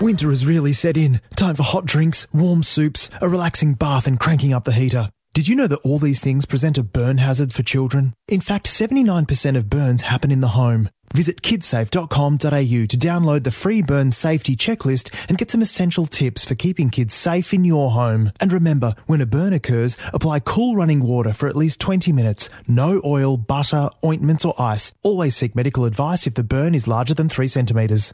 Winter 0.02 0.30
has 0.30 0.46
really 0.46 0.74
set 0.74 0.98
in. 0.98 1.22
Time 1.36 1.56
for 1.56 1.64
hot 1.64 1.86
drinks, 1.86 2.28
warm 2.34 2.64
soups, 2.64 3.10
a 3.22 3.30
relaxing 3.30 3.74
bath, 3.74 4.08
and 4.08 4.20
cranking 4.20 4.54
up 4.54 4.64
the 4.64 4.72
heater. 4.72 5.10
Did 5.34 5.48
you 5.48 5.56
know 5.56 5.68
that 5.68 5.80
all 5.84 6.00
these 6.00 6.20
things 6.20 6.46
present 6.46 6.78
a 6.78 6.84
burn 6.84 7.18
hazard 7.18 7.52
for 7.52 7.62
children? 7.62 8.14
In 8.28 8.40
fact, 8.40 8.68
79% 8.68 9.58
of 9.58 9.70
burns 9.70 10.04
happen 10.04 10.32
in 10.32 10.40
the 10.40 10.50
home. 10.50 10.90
Visit 11.14 11.42
kidsafe.com.au 11.42 12.38
to 12.40 12.98
download 12.98 13.44
the 13.44 13.52
free 13.52 13.82
burn 13.82 14.12
safety 14.12 14.56
checklist 14.56 15.14
and 15.30 15.38
get 15.38 15.52
some 15.52 15.62
essential 15.62 16.06
tips 16.06 16.46
for 16.46 16.56
keeping 16.56 16.90
kids 16.90 17.14
safe 17.14 17.54
in 17.54 17.64
your 17.64 17.92
home. 17.92 18.32
And 18.40 18.52
remember, 18.52 18.96
when 19.06 19.22
a 19.22 19.26
burn 19.26 19.54
occurs, 19.54 19.98
apply 20.14 20.40
cool 20.40 20.76
running 20.76 21.02
water 21.02 21.34
for 21.34 21.48
at 21.48 21.56
least 21.56 21.80
20 21.82 22.12
minutes. 22.12 22.50
No 22.68 23.02
oil, 23.06 23.38
butter, 23.38 23.90
ointments, 24.04 24.46
or 24.46 24.54
ice. 24.60 24.94
Always 25.04 25.36
seek 25.36 25.56
medical 25.56 25.86
advice 25.86 26.26
if 26.28 26.34
the 26.34 26.44
burn 26.44 26.74
is 26.74 26.88
larger 26.88 27.14
than 27.14 27.30
3 27.30 27.48
centimetres. 27.48 28.14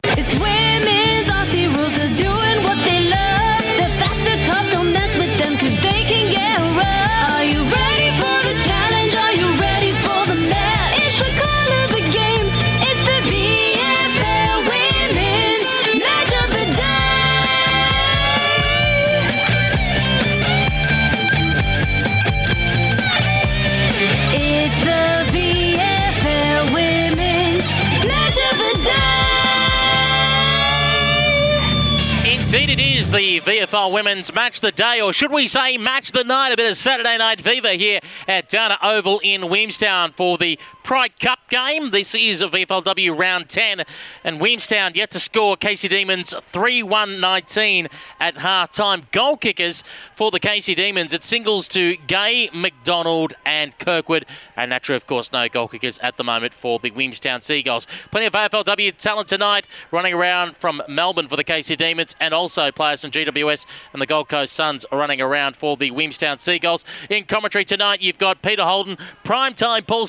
VFL 33.39 33.93
Women's 33.93 34.33
Match 34.33 34.61
the 34.61 34.71
Day, 34.71 34.99
or 34.99 35.13
should 35.13 35.31
we 35.31 35.47
say 35.47 35.77
Match 35.77 36.11
the 36.11 36.23
Night? 36.23 36.51
A 36.51 36.57
bit 36.57 36.69
of 36.69 36.75
Saturday 36.75 37.17
Night 37.17 37.39
Fever 37.39 37.69
here 37.69 37.99
at 38.27 38.49
Downer 38.49 38.77
Oval 38.83 39.19
in 39.23 39.47
Williamstown 39.49 40.11
for 40.11 40.37
the 40.37 40.59
Pride 40.83 41.19
Cup 41.19 41.39
game. 41.49 41.91
This 41.91 42.15
is 42.15 42.41
a 42.41 42.47
VFLW 42.47 43.17
round 43.17 43.49
10, 43.49 43.83
and 44.23 44.41
Williamstown 44.41 44.93
yet 44.95 45.11
to 45.11 45.19
score 45.19 45.55
Casey 45.55 45.87
Demons 45.87 46.33
3 46.47 46.83
1 46.83 47.19
19 47.19 47.87
at 48.19 48.37
half 48.37 48.71
time. 48.71 49.03
Goal 49.11 49.37
kickers 49.37 49.83
for 50.15 50.31
the 50.31 50.39
Casey 50.39 50.75
Demons. 50.75 51.13
It 51.13 51.23
singles 51.23 51.67
to 51.69 51.97
Gay, 52.07 52.49
McDonald, 52.53 53.33
and 53.45 53.77
Kirkwood. 53.77 54.25
And 54.55 54.69
naturally, 54.69 54.97
of 54.97 55.07
course, 55.07 55.31
no 55.31 55.47
goal 55.47 55.67
kickers 55.67 55.99
at 55.99 56.17
the 56.17 56.23
moment 56.23 56.53
for 56.53 56.79
the 56.79 56.91
Williamstown 56.91 57.41
Seagulls. 57.41 57.87
Plenty 58.11 58.27
of 58.27 58.33
AFLW 58.33 58.97
talent 58.97 59.27
tonight 59.27 59.67
running 59.91 60.13
around 60.13 60.57
from 60.57 60.81
Melbourne 60.87 61.27
for 61.27 61.35
the 61.35 61.43
Casey 61.43 61.75
Demons, 61.75 62.15
and 62.19 62.33
also 62.33 62.71
players 62.71 63.01
from 63.01 63.11
GWS 63.11 63.65
and 63.93 64.01
the 64.01 64.05
Gold 64.05 64.29
Coast 64.29 64.53
Suns 64.53 64.85
running 64.91 65.21
around 65.21 65.55
for 65.55 65.77
the 65.77 65.91
Williamstown 65.91 66.39
Seagulls. 66.39 66.85
In 67.09 67.25
commentary 67.25 67.65
tonight, 67.65 68.01
you've 68.01 68.17
got 68.17 68.41
Peter 68.41 68.63
Holden, 68.63 68.97
primetime 69.23 69.85
Paul 69.85 70.07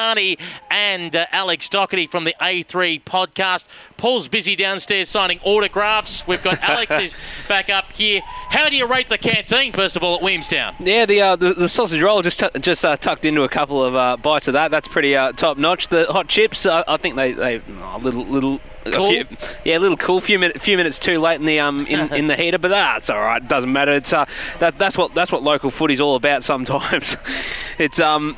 Sebastiani, 0.00 0.38
and 0.70 1.14
uh, 1.14 1.26
Alex 1.32 1.68
Doherty 1.68 2.06
from 2.06 2.24
the 2.24 2.34
A3 2.40 3.02
podcast. 3.04 3.66
Paul's 3.96 4.28
busy 4.28 4.56
downstairs 4.56 5.08
signing 5.08 5.40
autographs. 5.42 6.26
We've 6.26 6.42
got 6.42 6.62
Alex 6.62 6.98
is 6.98 7.14
back 7.48 7.70
up 7.70 7.90
here. 7.92 8.20
How 8.50 8.68
do 8.68 8.76
you 8.76 8.86
rate 8.86 9.08
the 9.08 9.18
canteen, 9.18 9.72
first 9.72 9.96
of 9.96 10.02
all, 10.02 10.16
at 10.16 10.22
Williamstown? 10.22 10.74
Yeah, 10.80 11.06
the 11.06 11.20
uh, 11.20 11.36
the, 11.36 11.54
the 11.54 11.68
sausage 11.68 12.02
roll 12.02 12.22
just 12.22 12.40
tu- 12.40 12.50
just 12.60 12.84
uh, 12.84 12.96
tucked 12.96 13.24
into 13.24 13.42
a 13.42 13.48
couple 13.48 13.82
of 13.82 13.94
uh, 13.94 14.16
bites 14.16 14.48
of 14.48 14.54
that. 14.54 14.70
That's 14.70 14.88
pretty 14.88 15.16
uh, 15.16 15.32
top 15.32 15.56
notch. 15.58 15.88
The 15.88 16.06
hot 16.06 16.28
chips, 16.28 16.66
uh, 16.66 16.82
I 16.86 16.96
think 16.96 17.16
they 17.16 17.32
they 17.32 17.56
a 17.56 17.98
little 17.98 18.24
little. 18.24 18.60
a 18.84 18.90
Cool? 18.92 19.10
few- 19.10 19.26
yeah, 19.64 19.78
a 19.78 19.80
little 19.80 19.96
cool. 19.96 20.20
Few 20.20 20.38
minutes, 20.38 20.62
few 20.64 20.76
minutes 20.76 20.98
too 20.98 21.18
late 21.18 21.40
in 21.40 21.46
the 21.46 21.58
um 21.60 21.86
in, 21.86 22.12
in 22.14 22.26
the 22.28 22.36
heater, 22.36 22.58
but 22.58 22.68
that's 22.68 23.10
all 23.10 23.20
right. 23.20 23.46
Doesn't 23.46 23.72
matter. 23.72 23.92
It's 23.92 24.12
uh 24.12 24.26
that 24.58 24.78
that's 24.78 24.96
what 24.98 25.14
that's 25.14 25.32
what 25.32 25.42
local 25.42 25.70
footy's 25.70 26.00
all 26.00 26.16
about. 26.16 26.44
Sometimes, 26.44 27.16
it's 27.78 27.98
um 27.98 28.36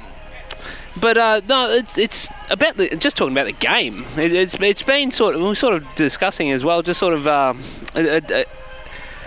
but 1.01 1.17
uh, 1.17 1.41
no, 1.49 1.71
it's, 1.71 1.99
it's 1.99 2.29
about 2.51 2.77
the, 2.77 2.95
just 2.97 3.17
talking 3.17 3.33
about 3.33 3.47
the 3.47 3.53
game. 3.53 4.05
It, 4.17 4.33
it's 4.33 4.55
it's 4.55 4.83
been 4.83 5.11
sort 5.11 5.35
of 5.35 5.41
we 5.41 5.49
we're 5.49 5.55
sort 5.55 5.75
of 5.75 5.87
discussing 5.95 6.51
as 6.51 6.65
well, 6.65 6.83
just 6.83 7.01
sort 7.01 7.15
of 7.15 7.27
um, 7.27 7.63
a, 7.95 8.17
a, 8.17 8.45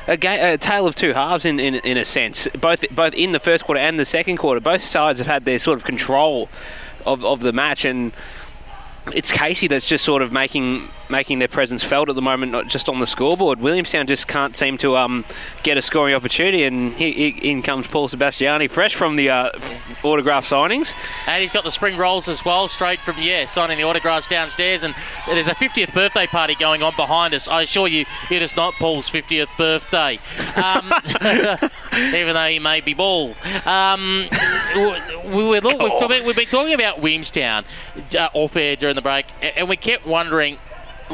a, 0.08 0.54
a 0.54 0.58
tale 0.58 0.88
of 0.88 0.96
two 0.96 1.14
halves 1.14 1.46
in, 1.46 1.60
in 1.60 1.76
in 1.76 1.98
a 1.98 2.06
sense. 2.06 2.48
Both 2.60 2.86
both 2.92 3.14
in 3.14 3.32
the 3.32 3.40
first 3.40 3.66
quarter 3.66 3.80
and 3.80 4.00
the 4.00 4.06
second 4.06 4.38
quarter, 4.38 4.60
both 4.60 4.82
sides 4.84 5.20
have 5.20 5.28
had 5.28 5.46
their 5.46 5.60
sort 5.60 5.78
of 5.78 5.84
control 5.84 6.50
of, 7.06 7.26
of 7.26 7.42
the 7.42 7.54
match, 7.54 7.86
and 7.86 8.14
it's 9.14 9.32
Casey 9.32 9.68
that's 9.68 9.88
just 9.88 10.06
sort 10.06 10.22
of 10.22 10.32
making 10.32 10.88
making 11.12 11.40
their 11.40 11.48
presence 11.48 11.84
felt 11.84 12.10
at 12.10 12.16
the 12.16 12.22
moment, 12.22 12.52
not 12.52 12.68
just 12.68 12.90
on 12.90 13.00
the 13.00 13.06
scoreboard. 13.06 13.60
Williamstown 13.60 14.08
just 14.08 14.28
can't 14.28 14.56
seem 14.56 14.78
to 14.78 14.96
um, 14.98 15.26
get 15.62 15.78
a 15.78 15.82
scoring 15.82 16.16
opportunity, 16.16 16.64
and 16.64 16.94
he, 16.94 17.12
he, 17.12 17.52
in 17.52 17.62
comes 17.62 17.86
Paul 17.86 18.08
Sebastiani, 18.08 18.70
fresh 18.70 18.96
from 18.96 19.18
the 19.18 19.30
uh, 19.30 19.52
autograph 20.04 20.50
signings. 20.50 20.96
And 21.28 21.42
he's 21.42 21.52
got 21.52 21.64
the 21.64 21.72
spring 21.72 21.98
rolls 21.98 22.28
as 22.28 22.44
well, 22.44 22.68
straight 22.68 23.00
from, 23.00 23.18
yeah, 23.20 23.46
signing 23.46 23.78
the 23.78 23.84
autographs 23.84 24.28
downstairs. 24.28 24.84
And 24.84 24.96
there's 25.28 25.50
a 25.50 25.56
50th 25.56 25.94
birthday 25.94 26.28
party 26.28 26.56
going 26.56 26.82
on 26.82 26.96
behind 26.96 27.34
us. 27.34 27.48
I 27.48 27.64
assure 27.64 27.88
you, 27.88 28.06
it 28.32 28.42
is 28.42 28.56
not 28.56 28.74
Paul's 28.76 29.10
50th 29.10 29.56
birthday, 29.58 30.18
um, 30.56 30.92
even 32.16 32.34
though 32.34 32.48
he 32.48 32.60
may 32.60 32.80
be 32.80 32.94
bald. 32.94 33.36
Um, 33.66 34.30
we, 34.76 35.50
we, 35.50 35.60
look, 35.60 35.78
we've, 35.78 36.00
talk- 36.00 36.26
we've 36.26 36.36
been 36.36 36.46
talking 36.46 36.74
about 36.74 37.02
Williamstown 37.02 37.66
uh, 38.18 38.30
off 38.34 38.56
air 38.56 38.78
during 38.78 38.91
the 38.96 39.02
break, 39.02 39.28
and 39.42 39.68
we 39.70 39.78
kept 39.78 40.06
wondering 40.06 40.58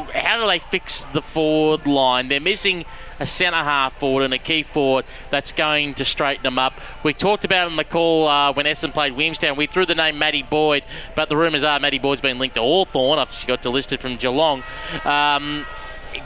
how 0.06 0.40
do 0.40 0.48
they 0.48 0.60
fix 0.60 1.04
the 1.06 1.22
forward 1.22 1.88
line? 1.88 2.28
They're 2.28 2.40
missing 2.40 2.86
a 3.20 3.26
centre 3.26 3.58
half 3.58 3.98
forward 3.98 4.24
and 4.24 4.34
a 4.34 4.38
key 4.38 4.64
forward 4.64 5.06
that's 5.32 5.52
going 5.52 5.96
to 5.96 6.06
straighten 6.06 6.44
them 6.44 6.60
up. 6.60 6.74
We 7.04 7.14
talked 7.14 7.46
about 7.46 7.68
it 7.68 7.72
on 7.72 7.78
the 7.78 7.84
call 7.84 8.28
uh, 8.28 8.54
when 8.54 8.66
Essendon 8.66 8.94
played 8.94 9.14
Williamstown. 9.14 9.58
We 9.58 9.66
threw 9.66 9.86
the 9.86 9.96
name 9.96 10.20
Matty 10.20 10.44
Boyd, 10.44 10.84
but 11.16 11.30
the 11.30 11.38
rumours 11.38 11.64
are 11.64 11.80
Matty 11.80 12.00
Boyd's 12.00 12.22
been 12.22 12.40
linked 12.40 12.56
to 12.56 12.62
Hawthorn 12.62 13.20
after 13.20 13.36
she 13.36 13.48
got 13.48 13.64
delisted 13.64 14.00
from 14.00 14.18
Geelong. 14.18 14.64
Um, 15.04 15.66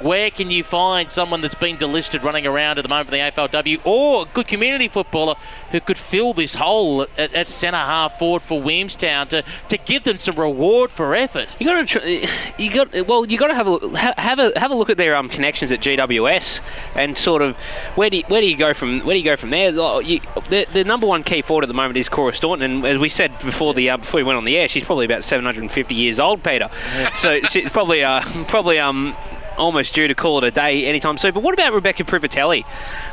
where 0.02 0.30
can 0.30 0.52
you 0.52 0.64
find 0.64 1.10
someone 1.12 1.42
that's 1.42 1.56
been 1.56 1.78
delisted 1.78 2.24
running 2.24 2.48
around 2.48 2.78
at 2.78 2.84
the 2.84 2.90
moment 2.90 3.08
for 3.08 3.12
the 3.12 3.20
AFLW 3.20 3.86
or 3.86 4.24
a 4.24 4.26
good 4.34 4.48
community 4.48 4.88
footballer 4.88 5.36
who 5.72 5.80
could 5.80 5.98
fill 5.98 6.34
this 6.34 6.56
hole 6.56 7.04
at, 7.18 7.34
at 7.34 7.50
centre 7.50 7.78
half 7.78 8.20
forward 8.20 8.42
for 8.42 8.62
Williamstown 8.62 9.28
to, 9.30 9.44
to 9.70 9.78
give 9.78 10.04
them 10.04 10.18
some 10.18 10.36
reward 10.36 10.92
for 10.92 11.16
effort? 11.16 11.56
You 11.60 11.66
got 11.66 11.88
to, 11.88 12.00
tr- 12.00 12.62
you 12.62 12.72
got 12.72 13.08
well, 13.08 13.26
you 13.26 13.38
got 13.38 13.48
to 13.48 13.56
have 13.56 13.68
a 13.68 13.78
ha- 13.98 14.14
have 14.18 14.40
a 14.40 14.58
have 14.60 14.72
a 14.72 14.76
look 14.76 14.90
at 14.90 14.98
their 14.98 15.16
um, 15.16 15.30
connections 15.30 15.72
at 15.72 15.80
GWS 15.82 16.62
and 16.96 17.18
sort 17.18 17.42
of 17.42 17.58
where 17.96 18.10
do 18.10 18.18
you, 18.18 18.24
where 18.28 18.42
do 18.42 18.50
you 18.50 18.58
go 18.58 18.74
from 18.74 19.00
where 19.02 19.14
do 19.14 19.20
you 19.20 19.26
go 19.26 19.36
from 19.36 19.50
there? 19.50 19.70
You, 20.02 20.20
the, 20.50 20.68
the 20.72 20.84
number 20.84 21.08
one 21.08 21.24
key 21.24 21.42
forward 21.42 21.64
at 21.64 21.68
the 21.68 21.74
moment 21.74 21.98
is 21.98 22.10
Cora 22.10 22.34
Staunton, 22.34 22.72
and 22.72 22.86
as 22.86 23.00
we 23.00 23.10
said 23.10 23.38
before 23.40 23.74
the 23.74 23.90
uh, 23.90 23.98
before 23.98 24.20
we 24.20 24.24
went 24.24 24.38
on 24.38 24.46
the 24.46 24.58
air, 24.58 24.68
she's 24.68 24.84
probably 24.84 25.06
about 25.06 25.24
750 25.24 25.96
years 25.96 26.20
old, 26.20 26.44
Peter. 26.44 26.70
So 27.18 27.40
she's 27.42 27.70
probably 27.70 28.04
uh, 28.04 28.22
probably 28.48 28.80
um. 28.80 29.16
Almost 29.62 29.94
due 29.94 30.08
to 30.08 30.16
call 30.16 30.40
it 30.40 30.44
a 30.44 30.50
day 30.50 30.86
anytime 30.88 31.20
soon. 31.20 31.34
But 31.36 31.44
what 31.44 31.54
about 31.54 31.72
Rebecca 31.72 32.04
Privitelli? 32.04 32.66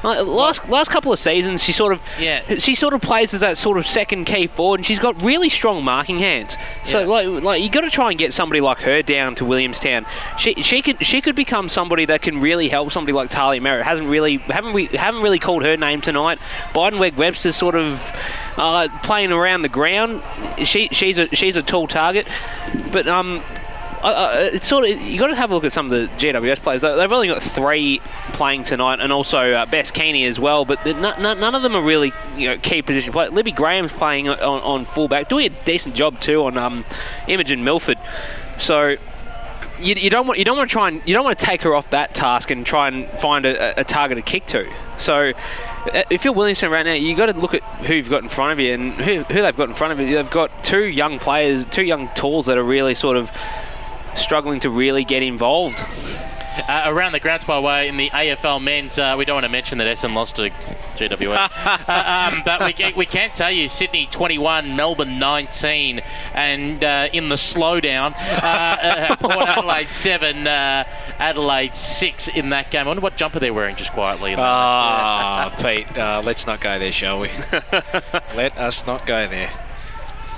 Uh, 0.03 0.25
last 0.25 0.67
last 0.71 0.91
couple 0.91 1.13
of 1.13 1.19
seasons, 1.19 1.63
she 1.63 1.73
sort 1.73 1.93
of 1.93 2.01
Yeah. 2.19 2.41
she 2.57 2.75
sort 2.75 2.95
of 2.95 3.03
plays 3.03 3.35
as 3.35 3.41
that 3.41 3.59
sort 3.59 3.77
of 3.77 3.87
second 3.87 4.25
key 4.25 4.47
forward, 4.47 4.81
and 4.81 4.87
she's 4.87 4.99
got 4.99 5.23
really 5.23 5.51
strong 5.51 5.85
marking 5.85 6.21
hands. 6.21 6.57
So 6.85 7.01
Yeah. 7.01 7.07
like, 7.07 7.43
like 7.45 7.63
you 7.63 7.69
got 7.69 7.83
to 7.83 7.91
try 7.91 8.09
and 8.09 8.19
get 8.19 8.33
somebody 8.33 8.63
like 8.63 8.81
her 8.81 9.03
down 9.03 9.35
to 9.35 9.45
Williamstown. 9.45 10.07
She 10.39 10.55
she 10.63 10.81
could 10.81 11.05
she 11.05 11.21
could 11.21 11.37
become 11.37 11.69
somebody 11.69 12.07
that 12.07 12.23
can 12.23 12.41
really 12.41 12.71
help 12.71 12.93
somebody 12.93 13.13
like 13.13 13.29
Talia 13.29 13.61
Merritt. 13.61 13.85
Hasn't 13.85 14.09
really 14.09 14.39
haven't 14.39 14.73
we 14.73 14.87
haven't 14.87 15.21
really 15.21 15.39
called 15.39 15.65
her 15.65 15.77
name 15.77 16.01
tonight. 16.01 16.39
Biedenweg 16.73 17.15
Webster's 17.17 17.57
sort 17.57 17.75
of 17.75 18.01
uh, 18.57 18.89
playing 19.03 19.33
around 19.33 19.63
the 19.63 19.69
ground. 19.69 20.23
She 20.65 20.89
she's 20.93 21.19
a 21.19 21.27
she's 21.35 21.57
a 21.57 21.63
tall 21.63 21.87
target, 21.89 22.27
but 22.91 23.07
um. 23.07 23.43
Uh, 24.03 24.51
it's 24.53 24.67
sort 24.69 24.85
of 24.89 25.01
you 25.01 25.19
got 25.19 25.27
to 25.29 25.35
have 25.35 25.51
a 25.51 25.55
look 25.55 25.65
at 25.65 25.73
some 25.73 25.87
of 25.87 25.91
the 25.93 26.07
GWS 26.19 26.59
players. 26.61 26.83
They- 26.83 26.95
They've 26.97 27.13
only 27.13 27.29
got 27.29 27.43
three 27.43 28.01
playing 28.31 28.65
tonight, 28.65 29.01
and 29.01 29.13
also 29.13 29.53
uh, 29.53 29.67
Bess 29.67 29.91
Keaney 29.91 30.27
as 30.29 30.39
well. 30.39 30.65
But 30.65 30.85
none 30.87 31.55
of 31.55 31.63
them 31.63 31.75
are 31.75 31.83
really 31.83 32.13
you 32.37 32.49
know 32.49 32.59
key 32.59 32.83
position 32.83 33.13
players. 33.13 33.33
Libby 33.33 33.53
Graham's 33.53 33.93
playing 33.93 34.29
on, 34.29 34.39
on 34.39 34.85
fullback, 34.85 35.29
doing 35.29 35.47
a 35.47 35.65
decent 35.65 35.95
job 35.95 36.21
too 36.21 36.45
on 36.45 36.57
um, 36.57 36.85
Imogen 37.27 37.65
Milford. 37.65 37.99
So 38.57 38.97
you, 39.81 39.95
you 39.95 40.11
don't 40.11 40.27
want 40.27 40.39
you 40.39 40.45
don't 40.45 40.57
want 40.57 40.69
to 40.69 40.73
try 40.73 40.89
and 40.89 41.03
you 41.05 41.15
don't 41.15 41.25
want 41.25 41.39
to 41.39 41.45
take 41.45 41.63
her 41.63 41.75
off 41.75 41.91
that 41.91 42.15
task 42.15 42.51
and 42.51 42.65
try 42.67 42.89
and 42.89 43.09
find 43.19 43.47
a, 43.47 43.81
a 43.81 43.85
target 43.85 44.17
to 44.17 44.23
kick 44.23 44.47
to. 44.47 44.69
So 44.99 45.33
uh, 45.93 46.03
if 46.11 46.25
you're 46.25 46.35
Williamson 46.35 46.71
right 46.71 46.85
now, 46.85 46.93
you 46.95 47.15
got 47.17 47.27
to 47.27 47.39
look 47.39 47.55
at 47.55 47.63
who 47.85 47.95
you've 47.95 48.11
got 48.11 48.23
in 48.23 48.29
front 48.29 48.53
of 48.53 48.61
you 48.61 48.75
and 48.75 48.93
who, 48.95 49.23
who 49.25 49.43
they've 49.43 49.57
got 49.57 49.69
in 49.69 49.75
front 49.75 49.93
of 49.93 50.01
you. 50.01 50.15
They've 50.15 50.31
got 50.31 50.65
two 50.65 50.85
young 50.85 51.19
players, 51.19 51.65
two 51.67 51.85
young 51.85 52.09
tools 52.15 52.47
that 52.47 52.59
are 52.59 52.65
really 52.65 52.95
sort 52.97 53.17
of 53.17 53.31
struggling 54.19 54.61
to 54.61 54.71
really 54.71 55.05
get 55.05 55.23
involved. 55.23 55.83
Uh, 56.67 56.85
around 56.87 57.13
the 57.13 57.21
grounds, 57.21 57.45
by 57.45 57.55
the 57.57 57.63
way, 57.63 57.89
in 57.89 57.97
the 57.97 58.11
AFL 58.11 58.61
men's, 58.61 58.99
uh, 58.99 59.15
we 59.17 59.25
don't 59.25 59.37
want 59.37 59.45
to 59.45 59.49
mention 59.49 59.79
that 59.79 59.87
Essendon 59.87 60.15
lost 60.15 60.37
to 60.37 60.51
GWS. 60.51 61.35
uh, 61.89 62.33
um, 62.35 62.43
but 62.45 62.65
we 62.65 62.73
can, 62.73 62.97
we 62.97 63.07
can 63.07 63.31
tell 63.31 63.51
you 63.51 63.69
Sydney 63.69 64.07
21, 64.11 64.75
Melbourne 64.75 65.19
19, 65.19 66.01
and 66.35 66.83
uh, 66.83 67.09
in 67.13 67.29
the 67.29 67.37
slowdown, 67.37 68.13
uh, 68.13 68.47
uh, 68.47 69.17
Port 69.17 69.37
Adelaide 69.49 69.91
7, 69.91 70.47
uh, 70.47 70.85
Adelaide 71.19 71.77
6 71.77 72.29
in 72.29 72.51
that 72.51 72.71
game. 72.71 72.87
I 72.87 72.89
wonder 72.89 73.03
what 73.03 73.17
jumper 73.17 73.39
they're 73.39 73.55
wearing 73.55 73.77
just 73.77 73.93
quietly. 73.93 74.33
In 74.33 74.39
that 74.39 74.43
Ah, 74.45 75.55
Pete, 75.63 75.97
uh, 75.97 76.23
let's 76.25 76.47
not 76.47 76.61
go 76.61 76.79
there, 76.79 76.93
shall 76.93 77.21
we? 77.21 77.29
Let 78.35 78.57
us 78.59 78.85
not 78.87 79.07
go 79.07 79.29
there. 79.29 79.53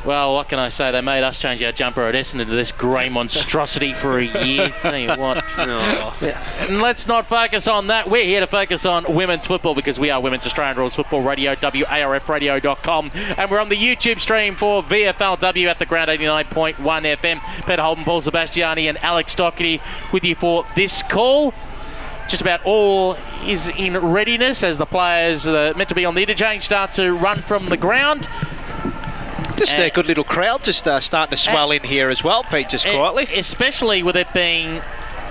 Well, 0.04 0.32
what 0.32 0.48
can 0.48 0.58
I 0.58 0.70
say? 0.70 0.90
They 0.92 1.02
made 1.02 1.22
us 1.22 1.38
change 1.38 1.62
our 1.62 1.72
jumper 1.72 2.02
at 2.04 2.14
Essendon 2.14 2.46
to 2.46 2.52
this 2.52 2.72
grey 2.72 3.08
monstrosity 3.10 3.92
for 3.92 4.18
a 4.18 4.24
year. 4.24 4.70
Tell 4.80 4.96
you 4.96 5.08
what. 5.10 5.44
Yeah. 6.20 6.66
And 6.66 6.80
let's 6.82 7.06
not 7.06 7.26
focus 7.26 7.66
on 7.68 7.86
that. 7.88 8.10
We're 8.10 8.24
here 8.24 8.40
to 8.40 8.46
focus 8.46 8.84
on 8.84 9.14
women's 9.14 9.46
football 9.46 9.74
because 9.74 9.98
we 9.98 10.10
are 10.10 10.20
Women's 10.20 10.46
Australian 10.46 10.76
Rules 10.78 10.94
Football 10.94 11.22
Radio, 11.22 11.54
WARFradio.com. 11.54 13.10
And 13.14 13.50
we're 13.50 13.58
on 13.58 13.68
the 13.68 13.76
YouTube 13.76 14.20
stream 14.20 14.54
for 14.54 14.82
VFLW 14.82 15.66
at 15.66 15.78
the 15.78 15.86
Ground 15.86 16.10
89.1 16.10 16.76
FM. 16.76 17.66
Peter 17.66 17.82
Holden, 17.82 18.04
Paul 18.04 18.20
Sebastiani, 18.20 18.88
and 18.88 18.98
Alex 18.98 19.34
Doherty 19.34 19.80
with 20.12 20.24
you 20.24 20.34
for 20.34 20.66
this 20.74 21.02
call 21.02 21.54
just 22.28 22.42
about 22.42 22.64
all 22.64 23.16
is 23.44 23.68
in 23.70 23.96
readiness 23.96 24.62
as 24.62 24.78
the 24.78 24.86
players 24.86 25.48
uh, 25.48 25.72
meant 25.76 25.88
to 25.88 25.96
be 25.96 26.04
on 26.04 26.14
the 26.14 26.22
interchange 26.22 26.62
start 26.62 26.92
to 26.92 27.12
run 27.12 27.42
from 27.42 27.68
the 27.68 27.76
ground. 27.76 28.28
Just 29.60 29.76
Uh, 29.76 29.82
a 29.82 29.90
good 29.90 30.06
little 30.06 30.24
crowd 30.24 30.64
just 30.64 30.88
uh, 30.88 31.00
starting 31.00 31.36
to 31.36 31.36
swell 31.36 31.70
in 31.70 31.82
here 31.82 32.08
as 32.08 32.24
well, 32.24 32.42
Pete, 32.44 32.70
just 32.70 32.86
quietly. 32.86 33.28
Especially 33.36 34.02
with 34.02 34.16
it 34.16 34.32
being 34.32 34.80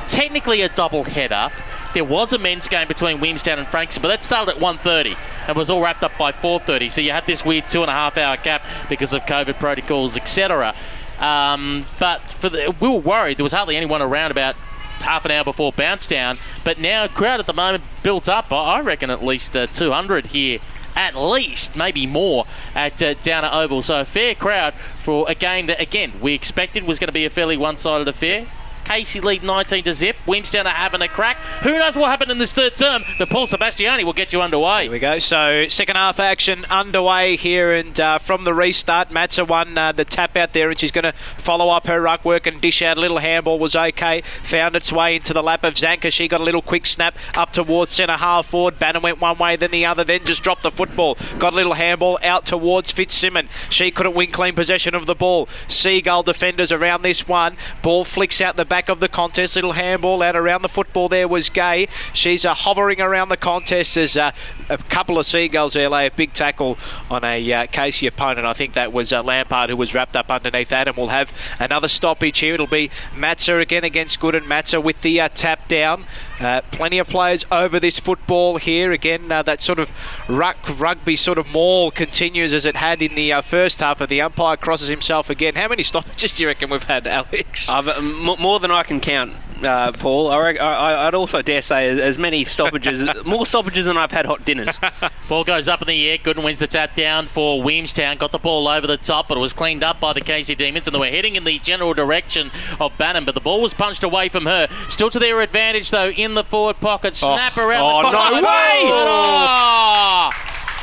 technically 0.08 0.62
a 0.62 0.70
double 0.70 1.04
header. 1.04 1.50
There 1.96 2.04
was 2.04 2.32
a 2.32 2.38
men's 2.38 2.68
game 2.68 2.88
between 2.88 3.20
Williamstown 3.20 3.58
and 3.58 3.68
Frankston, 3.68 4.02
but 4.04 4.10
that 4.10 4.24
started 4.24 4.56
at 4.56 4.62
1.30 4.62 5.18
and 5.48 5.58
was 5.58 5.72
all 5.72 5.82
wrapped 5.82 6.04
up 6.04 6.12
by 6.20 6.32
4.30. 6.32 6.92
So 6.92 7.02
you 7.02 7.12
had 7.12 7.26
this 7.26 7.44
weird 7.44 7.68
two 7.68 7.82
and 7.82 7.90
a 7.90 7.94
half 7.94 8.18
hour 8.18 8.38
gap 8.38 8.64
because 8.88 9.14
of 9.14 9.24
COVID 9.24 9.58
protocols, 9.60 10.16
etc. 10.16 10.76
Um, 11.18 11.88
but 11.98 12.22
for 12.30 12.50
the, 12.50 12.76
we 12.80 12.88
were 12.88 13.00
worried. 13.00 13.38
There 13.38 13.44
was 13.44 13.54
hardly 13.54 13.76
anyone 13.76 14.04
around 14.04 14.30
about 14.30 14.56
half 15.00 15.26
an 15.26 15.32
hour 15.32 15.44
before 15.44 15.72
bounce 15.74 16.06
down. 16.06 16.38
But 16.64 16.80
now 16.80 17.08
crowd 17.08 17.40
at 17.40 17.48
the 17.48 17.54
moment 17.54 17.84
built 18.04 18.30
up. 18.30 18.52
I 18.52 18.78
I 18.78 18.82
reckon 18.82 19.10
at 19.10 19.26
least 19.26 19.56
uh, 19.56 19.66
200 19.68 20.28
here. 20.28 20.60
At 21.00 21.16
least, 21.16 21.78
maybe 21.78 22.06
more, 22.06 22.46
at 22.76 23.02
uh, 23.02 23.14
Downer 23.14 23.50
Oval. 23.54 23.82
So 23.82 24.02
a 24.02 24.06
fair 24.06 24.36
crowd 24.36 24.74
for 25.02 25.26
a 25.30 25.34
game 25.34 25.68
that, 25.68 25.80
again, 25.80 26.12
we 26.20 26.34
expected 26.34 26.84
was 26.84 27.00
going 27.00 27.08
to 27.08 27.14
be 27.14 27.24
a 27.24 27.30
fairly 27.30 27.56
one-sided 27.56 28.10
affair. 28.10 28.48
Casey 28.90 29.22
lead 29.22 29.44
19 29.44 29.84
to 29.84 29.94
zip. 29.94 30.16
Williamstown 30.26 30.66
are 30.66 30.72
having 30.72 31.04
a 31.04 31.08
crack. 31.08 31.38
Who 31.62 31.78
knows 31.78 31.96
what 31.96 32.10
happened 32.10 32.32
in 32.32 32.40
this 32.40 32.56
third 32.56 32.76
term? 32.76 33.04
But 33.20 33.30
Paul 33.30 33.46
Sebastiani 33.46 34.04
will 34.04 34.14
get 34.14 34.34
you 34.34 34.42
underway. 34.42 34.84
Here 34.84 34.92
we 34.92 34.98
go. 34.98 35.20
So 35.20 35.68
second 35.70 35.96
half 35.96 36.20
action 36.20 36.66
underway 36.72 37.36
here, 37.36 37.72
and 37.72 38.00
uh, 38.00 38.18
from 38.18 38.46
the 38.46 38.54
restart, 38.56 39.10
Matza 39.10 39.48
won 39.48 39.78
uh, 39.78 39.92
the 39.92 40.06
tap 40.06 40.36
out 40.36 40.54
there, 40.54 40.72
and 40.72 40.80
she's 40.80 40.90
going 40.90 41.04
to 41.04 41.12
follow 41.12 41.70
up 41.70 41.86
her 41.86 42.02
ruck 42.02 42.26
work 42.26 42.48
and 42.48 42.60
dish 42.60 42.82
out. 42.82 42.98
A 42.98 43.00
little 43.00 43.20
handball 43.20 43.60
was 43.60 43.76
okay. 43.76 44.24
Found 44.46 44.76
its 44.76 44.92
way 44.92 45.18
into 45.18 45.34
the 45.36 45.44
lap 45.44 45.64
of 45.64 45.76
Zanker. 45.76 46.12
She 46.12 46.28
got 46.28 46.42
a 46.42 46.44
little 46.44 46.64
quick 46.64 46.88
snap 46.88 47.16
up 47.36 47.54
towards 47.54 47.94
centre 47.94 48.14
half 48.14 48.48
forward. 48.48 48.80
Bannan 48.80 49.04
went 49.04 49.22
one 49.22 49.38
way, 49.38 49.56
then 49.56 49.70
the 49.70 49.86
other, 49.86 50.04
then 50.04 50.26
just 50.26 50.42
dropped 50.42 50.64
the 50.64 50.72
football. 50.72 51.16
Got 51.38 51.54
a 51.54 51.56
little 51.56 51.74
handball 51.74 52.18
out 52.24 52.48
towards 52.48 52.90
Fitzsimmons. 52.90 53.52
She 53.70 53.92
couldn't 53.92 54.16
win 54.16 54.32
clean 54.32 54.56
possession 54.56 54.96
of 54.96 55.06
the 55.06 55.14
ball. 55.14 55.48
Seagull 55.68 56.24
defenders 56.24 56.72
around 56.72 57.04
this 57.04 57.28
one. 57.28 57.56
Ball 57.84 58.04
flicks 58.04 58.42
out 58.42 58.58
the 58.58 58.66
back 58.66 58.79
of 58.88 59.02
the 59.02 59.10
contest. 59.10 59.56
Little 59.56 59.74
handball 59.74 60.22
out 60.22 60.38
around 60.38 60.62
the 60.62 60.70
football 60.70 61.10
there 61.10 61.28
was 61.28 61.50
Gay. 61.50 61.90
She's 62.14 62.46
uh, 62.46 62.54
hovering 62.54 63.02
around 63.02 63.30
the 63.30 63.38
contest 63.38 63.98
as 63.98 64.16
uh, 64.16 64.32
a 64.70 64.78
couple 64.78 65.20
of 65.20 65.26
Seagulls 65.26 65.74
there 65.74 65.90
lay 65.90 66.06
a 66.06 66.12
big 66.12 66.32
tackle 66.32 66.78
on 67.10 67.26
a 67.26 67.52
uh, 67.52 67.66
Casey 67.66 68.08
opponent. 68.08 68.48
I 68.48 68.54
think 68.54 68.74
that 68.74 68.94
was 68.94 69.12
uh, 69.12 69.22
Lampard 69.22 69.70
who 69.70 69.76
was 69.76 69.94
wrapped 69.94 70.16
up 70.16 70.32
underneath 70.32 70.70
that. 70.70 70.88
And 70.88 70.96
we'll 70.96 71.08
have 71.08 71.34
another 71.60 71.88
stoppage 71.88 72.40
here. 72.40 72.54
It'll 72.54 72.68
be 72.68 72.90
Matza 73.14 73.60
again 73.60 73.84
against 73.84 74.20
Gooden. 74.20 74.44
Matza 74.44 74.82
with 74.82 75.02
the 75.02 75.20
uh, 75.20 75.30
tap 75.34 75.68
down. 75.68 76.06
Uh, 76.40 76.62
plenty 76.72 77.00
of 77.00 77.10
players 77.10 77.46
over 77.52 77.80
this 77.80 78.00
football 78.00 78.56
here. 78.56 78.94
Again, 78.94 79.30
uh, 79.30 79.42
that 79.44 79.62
sort 79.62 79.80
of 79.80 79.92
ruck, 80.30 80.58
rugby 80.80 81.18
sort 81.18 81.38
of 81.38 81.50
maul 81.50 81.92
continues 81.92 82.54
as 82.54 82.66
it 82.66 82.78
had 82.78 83.02
in 83.02 83.16
the 83.16 83.34
first 83.44 83.82
half. 83.82 84.00
Of 84.00 84.08
the 84.08 84.22
umpire 84.22 84.56
crosses 84.56 84.88
himself 84.88 85.30
again. 85.30 85.56
How 85.56 85.68
many 85.68 85.84
stoppages 85.84 86.38
do 86.38 86.44
you 86.44 86.48
reckon 86.48 86.70
we've 86.70 86.84
had, 86.84 87.08
Alex? 87.08 87.70
Uh, 87.70 87.94
m- 87.98 88.36
more 88.60 88.68
than 88.68 88.72
I 88.76 88.84
can 88.84 89.00
count. 89.00 89.34
uh, 89.64 89.92
Paul. 89.94 90.28
I, 90.30 90.52
I, 90.54 91.08
I'd 91.08 91.14
also 91.16 91.42
dare 91.42 91.62
say 91.62 91.88
as, 91.90 91.98
as 92.00 92.18
many 92.18 92.44
stoppages, 92.44 93.08
more 93.26 93.46
stoppages 93.46 93.86
than 93.86 93.98
I've 93.98 94.12
had 94.12 94.26
hot 94.26 94.44
dinners. 94.46 94.78
Ball 95.30 95.44
goes 95.46 95.68
up 95.70 95.82
in 95.82 95.88
the 95.88 96.10
air. 96.10 96.18
Gooden 96.18 96.44
wins 96.44 96.60
the 96.60 96.68
tap 96.68 96.94
down 96.96 97.26
for 97.26 97.62
Williamstown. 97.64 98.18
Got 98.18 98.32
the 98.34 98.38
ball 98.38 98.68
over 98.68 98.86
the 98.88 98.98
top, 98.98 99.28
but 99.30 99.38
it 99.38 99.42
was 99.42 99.54
cleaned 99.54 99.84
up 99.84 100.00
by 100.02 100.12
the 100.14 100.22
Casey 100.22 100.56
Demons, 100.56 100.88
and 100.88 100.96
they 100.96 101.00
were 101.00 101.06
heading 101.08 101.36
in 101.38 101.44
the 101.46 101.58
general 101.60 101.94
direction 101.94 102.52
of 102.80 102.98
Bannan. 102.98 103.26
But 103.26 103.36
the 103.36 103.42
ball 103.42 103.62
was 103.62 103.74
punched 103.74 104.04
away 104.04 104.28
from 104.30 104.46
her. 104.46 104.68
Still 104.90 105.10
to 105.12 105.20
their 105.20 105.40
advantage, 105.42 105.90
though, 105.92 106.10
in 106.10 106.34
the 106.34 106.44
forward 106.44 106.80
pocket. 106.82 107.16
Snap 107.16 107.58
Oh. 107.58 107.66
around 107.66 107.84
Oh, 107.84 108.02
the 108.04 108.12
no 108.12 108.30
corner. 108.30 108.48
way! 108.48 108.82
Oh! 108.86 110.32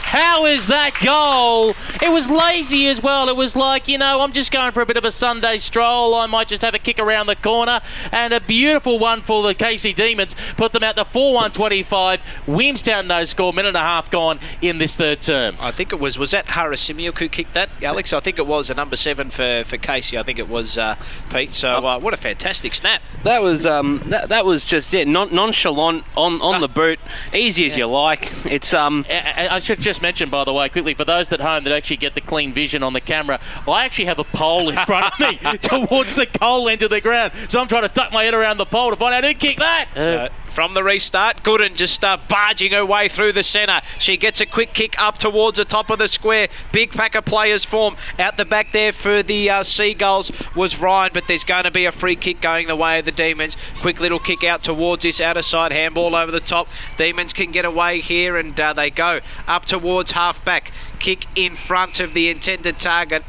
How 0.07 0.47
is 0.47 0.69
that 0.69 0.93
goal? 1.03 1.75
It 2.01 2.13
was 2.13 2.31
lazy 2.31 2.87
as 2.87 3.03
well. 3.03 3.29
It 3.29 3.35
was 3.35 3.57
like, 3.57 3.89
you 3.89 3.99
know, 3.99 4.21
I'm 4.21 4.31
just 4.31 4.53
going 4.53 4.71
for 4.71 4.81
a 4.81 4.87
bit 4.87 4.97
of 4.97 5.05
a 5.05 5.11
Sunday 5.11 5.59
stroll. 5.59 6.15
I 6.15 6.27
might 6.27 6.47
just 6.47 6.63
have 6.63 6.75
a 6.75 6.79
kick 6.79 7.01
around 7.01 7.27
the 7.27 7.35
corner. 7.35 7.81
And 8.13 8.33
a 8.33 8.41
beautiful 8.41 9.01
one 9.01 9.21
for 9.21 9.43
the 9.43 9.53
Casey 9.53 9.93
Demons. 9.93 10.37
Put 10.57 10.71
them 10.71 10.85
out 10.85 10.95
to 10.95 11.05
4 11.05 11.35
1 11.35 11.51
25. 11.51 12.21
Williamstown 12.47 13.09
no 13.09 13.25
score. 13.25 13.53
Minute 13.53 13.71
and 13.71 13.77
a 13.79 13.81
half 13.81 14.09
gone 14.09 14.39
in 14.63 14.79
this 14.79 14.97
third 14.97 15.23
term. 15.23 15.57
I 15.59 15.73
think 15.73 15.93
it 15.93 15.99
was 15.99 16.17
was 16.17 16.31
that 16.31 16.47
Harasimiuk 16.47 17.19
who 17.19 17.29
kicked 17.29 17.55
that, 17.55 17.71
Alex? 17.83 18.13
I 18.13 18.21
think 18.21 18.39
it 18.39 18.47
was 18.47 18.71
a 18.71 18.75
number 18.75 18.95
seven 18.95 19.31
for, 19.31 19.65
for 19.67 19.77
Casey. 19.77 20.17
I 20.17 20.23
think 20.23 20.39
it 20.39 20.49
was 20.49 20.79
uh, 20.79 20.95
Pete. 21.31 21.53
So 21.53 21.85
uh, 21.85 21.99
what 21.99 22.15
a 22.15 22.17
fantastic 22.17 22.75
snap! 22.75 23.03
That 23.25 23.43
was 23.43 23.67
um, 23.67 24.01
that, 24.07 24.29
that 24.29 24.45
was 24.45 24.65
just 24.65 24.93
yeah, 24.93 25.03
non- 25.03 25.35
nonchalant 25.35 26.05
on, 26.17 26.41
on 26.41 26.61
the 26.61 26.69
boot, 26.69 27.01
easy 27.35 27.67
as 27.67 27.77
you 27.77 27.87
like. 27.87 28.33
It's 28.47 28.73
um, 28.73 29.05
I 29.11 29.49
I 29.51 29.59
should 29.59 29.81
just 29.81 29.96
mention, 30.01 30.31
by 30.31 30.45
the 30.45 30.53
way, 30.53 30.69
quickly, 30.69 30.95
for 30.95 31.05
those 31.05 31.33
at 31.33 31.41
home 31.41 31.65
that 31.65 31.73
actually 31.73 31.97
get 31.99 32.15
the 32.15 32.21
clean 32.21 32.53
vision 32.53 32.83
on 32.83 32.93
the 32.93 33.01
camera, 33.01 33.41
I 33.69 33.85
actually 33.85 34.07
have 34.07 34.19
a 34.19 34.25
pole 34.25 34.69
in 34.69 34.77
front 34.87 35.13
of 35.13 35.21
me 35.21 35.37
towards 35.61 36.15
the 36.15 36.27
goal 36.27 36.69
end 36.69 36.83
of 36.83 36.91
the 36.91 37.01
ground. 37.01 37.33
So 37.49 37.61
I'm 37.61 37.69
trying 37.69 37.83
to 37.83 37.89
duck 37.89 38.13
my 38.13 38.25
head 38.25 38.35
around 38.35 38.59
the 38.59 38.67
pole 38.67 38.91
to 38.91 38.97
find 38.97 39.15
out 39.15 39.25
who 39.25 39.35
kicked 39.35 39.61
that. 39.61 39.89
So 39.97 40.29
from 40.57 40.73
the 40.73 40.83
restart, 40.83 41.43
Gooden 41.43 41.75
just 41.75 42.03
uh, 42.03 42.17
barging 42.31 42.73
her 42.73 42.87
way 42.87 43.11
through 43.11 43.33
the 43.33 43.45
centre. 43.45 43.83
She 43.99 44.17
gets 44.17 44.41
a 44.41 44.47
quick 44.47 44.73
kick 44.73 44.99
up 44.99 45.19
towards 45.19 45.59
the 45.59 45.67
top 45.67 45.91
of 45.91 45.99
the 45.99 46.09
square. 46.09 46.49
Big 46.73 46.93
pack 46.93 47.15
of 47.15 47.27
players 47.27 47.67
form 47.67 47.95
out 48.19 48.39
the 48.39 48.47
back 48.47 48.73
there 48.73 48.95
for 48.95 49.23
the 49.23 49.51
uh, 49.51 49.65
Seagulls 49.65 50.33
was 50.55 50.81
Ryan, 50.81 51.11
but 51.13 51.29
there's 51.29 51.45
going 51.45 51.65
to 51.65 51.71
be 51.71 51.85
a 51.85 51.93
free 51.93 52.17
kick 52.17 52.41
going 52.41 52.69
the 52.69 52.75
way 52.75 52.99
of 52.99 53.05
the 53.05 53.13
Demons. 53.13 53.55
Quick 53.83 54.01
little 54.01 54.19
kick 54.19 54.45
out 54.45 54.63
towards 54.63 55.03
this 55.03 55.21
outer 55.21 55.43
side 55.43 55.73
handball 55.73 56.17
over 56.17 56.33
the 56.33 56.41
top. 56.41 56.69
Demons 56.97 57.35
can 57.35 57.53
get 57.53 57.67
away 57.67 58.01
here, 58.01 58.39
and 58.39 58.59
uh, 58.59 58.73
they 58.73 58.89
go 58.89 59.21
up 59.47 59.67
towards 59.67 60.13
half 60.13 60.43
back. 60.43 60.73
Kick 60.99 61.27
in 61.37 61.55
front 61.55 62.01
of 62.01 62.15
the 62.15 62.31
intended 62.31 62.79
target. 62.79 63.23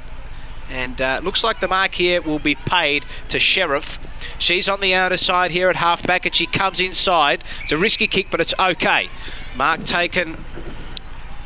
And 0.69 1.01
uh, 1.01 1.21
looks 1.23 1.43
like 1.43 1.59
the 1.59 1.67
mark 1.67 1.93
here 1.93 2.21
will 2.21 2.39
be 2.39 2.55
paid 2.55 3.05
to 3.29 3.39
Sheriff. 3.39 3.99
She's 4.39 4.67
on 4.67 4.81
the 4.81 4.93
outer 4.93 5.17
side 5.17 5.51
here 5.51 5.69
at 5.69 5.75
half 5.77 6.05
back 6.05 6.25
and 6.25 6.35
she 6.35 6.45
comes 6.45 6.79
inside. 6.79 7.43
It's 7.63 7.71
a 7.71 7.77
risky 7.77 8.07
kick, 8.07 8.27
but 8.29 8.41
it's 8.41 8.53
okay. 8.59 9.09
Mark 9.55 9.83
taken 9.83 10.43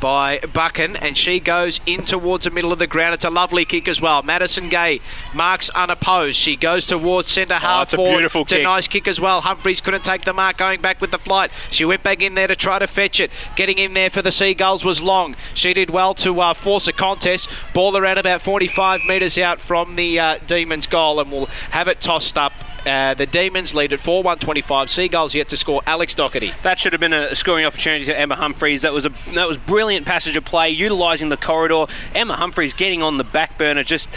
by 0.02 0.40
Buchan 0.40 0.98
and 0.98 1.18
she 1.18 1.40
goes 1.40 1.80
in 1.86 2.04
towards 2.04 2.44
the 2.44 2.52
middle 2.52 2.74
of 2.74 2.80
the 2.80 2.88
ground. 2.88 3.14
It's 3.14 3.24
a 3.24 3.30
lovely 3.30 3.64
kick 3.64 3.88
as 3.88 4.02
well. 4.02 4.24
Madison 4.24 4.68
Gay 4.68 5.00
marks 5.34 5.70
unopposed. 5.70 6.38
She 6.38 6.58
goes 6.58 6.86
towards 6.86 7.30
centre 7.30 7.54
half 7.54 7.84
it's 7.86 7.94
a 7.94 7.98
beautiful 7.98 8.42
It's 8.42 8.52
a 8.52 8.64
nice 8.64 8.88
kick 8.88 9.08
as 9.08 9.22
well. 9.22 9.42
Humphreys 9.42 9.80
couldn't 9.80 10.04
take 10.04 10.26
the 10.26 10.34
mark 10.34 10.58
going 10.58 10.82
back 10.82 11.00
with 11.00 11.12
the 11.12 11.20
flight. 11.20 11.52
She 11.70 11.86
went 11.86 12.04
back 12.04 12.22
in 12.22 12.34
there 12.34 12.48
to 12.48 12.56
try 12.56 12.80
to 12.80 12.88
fetch 12.88 13.20
it. 13.20 13.32
Getting 13.56 13.78
in 13.78 13.94
there 13.94 14.10
for 14.10 14.22
the 14.22 14.32
Seagulls 14.32 14.84
was 14.84 15.02
long. 15.02 15.36
She 15.54 15.74
did 15.74 15.92
well 15.92 16.14
to 16.16 16.42
uh, 16.42 16.54
force 16.54 16.88
a 16.88 16.94
contest. 16.94 17.50
Ball 17.74 17.96
around 17.96 18.18
about 18.18 18.42
45 18.42 19.02
metres 19.06 19.38
out 19.38 19.62
from 19.62 19.96
the 19.96 20.20
uh, 20.20 20.40
Demons 20.48 20.88
goal 20.88 21.20
and 21.20 21.32
we'll 21.32 21.46
have 21.70 21.88
it 21.88 22.02
tossed 22.02 22.38
up. 22.38 22.52
Uh, 22.86 23.14
the 23.14 23.26
Demons 23.26 23.76
lead 23.76 23.94
at 23.94 24.00
4 24.00 24.24
125. 24.24 24.90
Seagulls 24.90 25.36
yet 25.36 25.48
to 25.50 25.58
score. 25.58 25.82
Alex 25.86 26.16
Doherty. 26.16 26.54
That 26.64 26.80
should 26.80 26.94
have 26.94 27.00
been 27.00 27.14
a 27.14 27.36
scoring 27.36 27.66
opportunity 27.66 28.06
to 28.06 28.20
Emma 28.20 28.36
Humphreys. 28.36 28.82
That 28.82 28.94
was 28.94 29.06
a 29.06 29.10
that 29.34 29.48
was 29.48 29.58
brilliant 29.58 30.06
passage 30.06 30.36
of 30.36 30.46
play, 30.46 30.70
utilising 30.70 31.30
the 31.30 31.38
corridor. 31.38 31.86
Emma 32.16 32.36
Humphreys 32.36 32.74
getting 32.74 33.04
on 33.04 33.18
the 33.18 33.24
back 33.24 33.58
burner, 33.58 33.84
just 33.84 34.10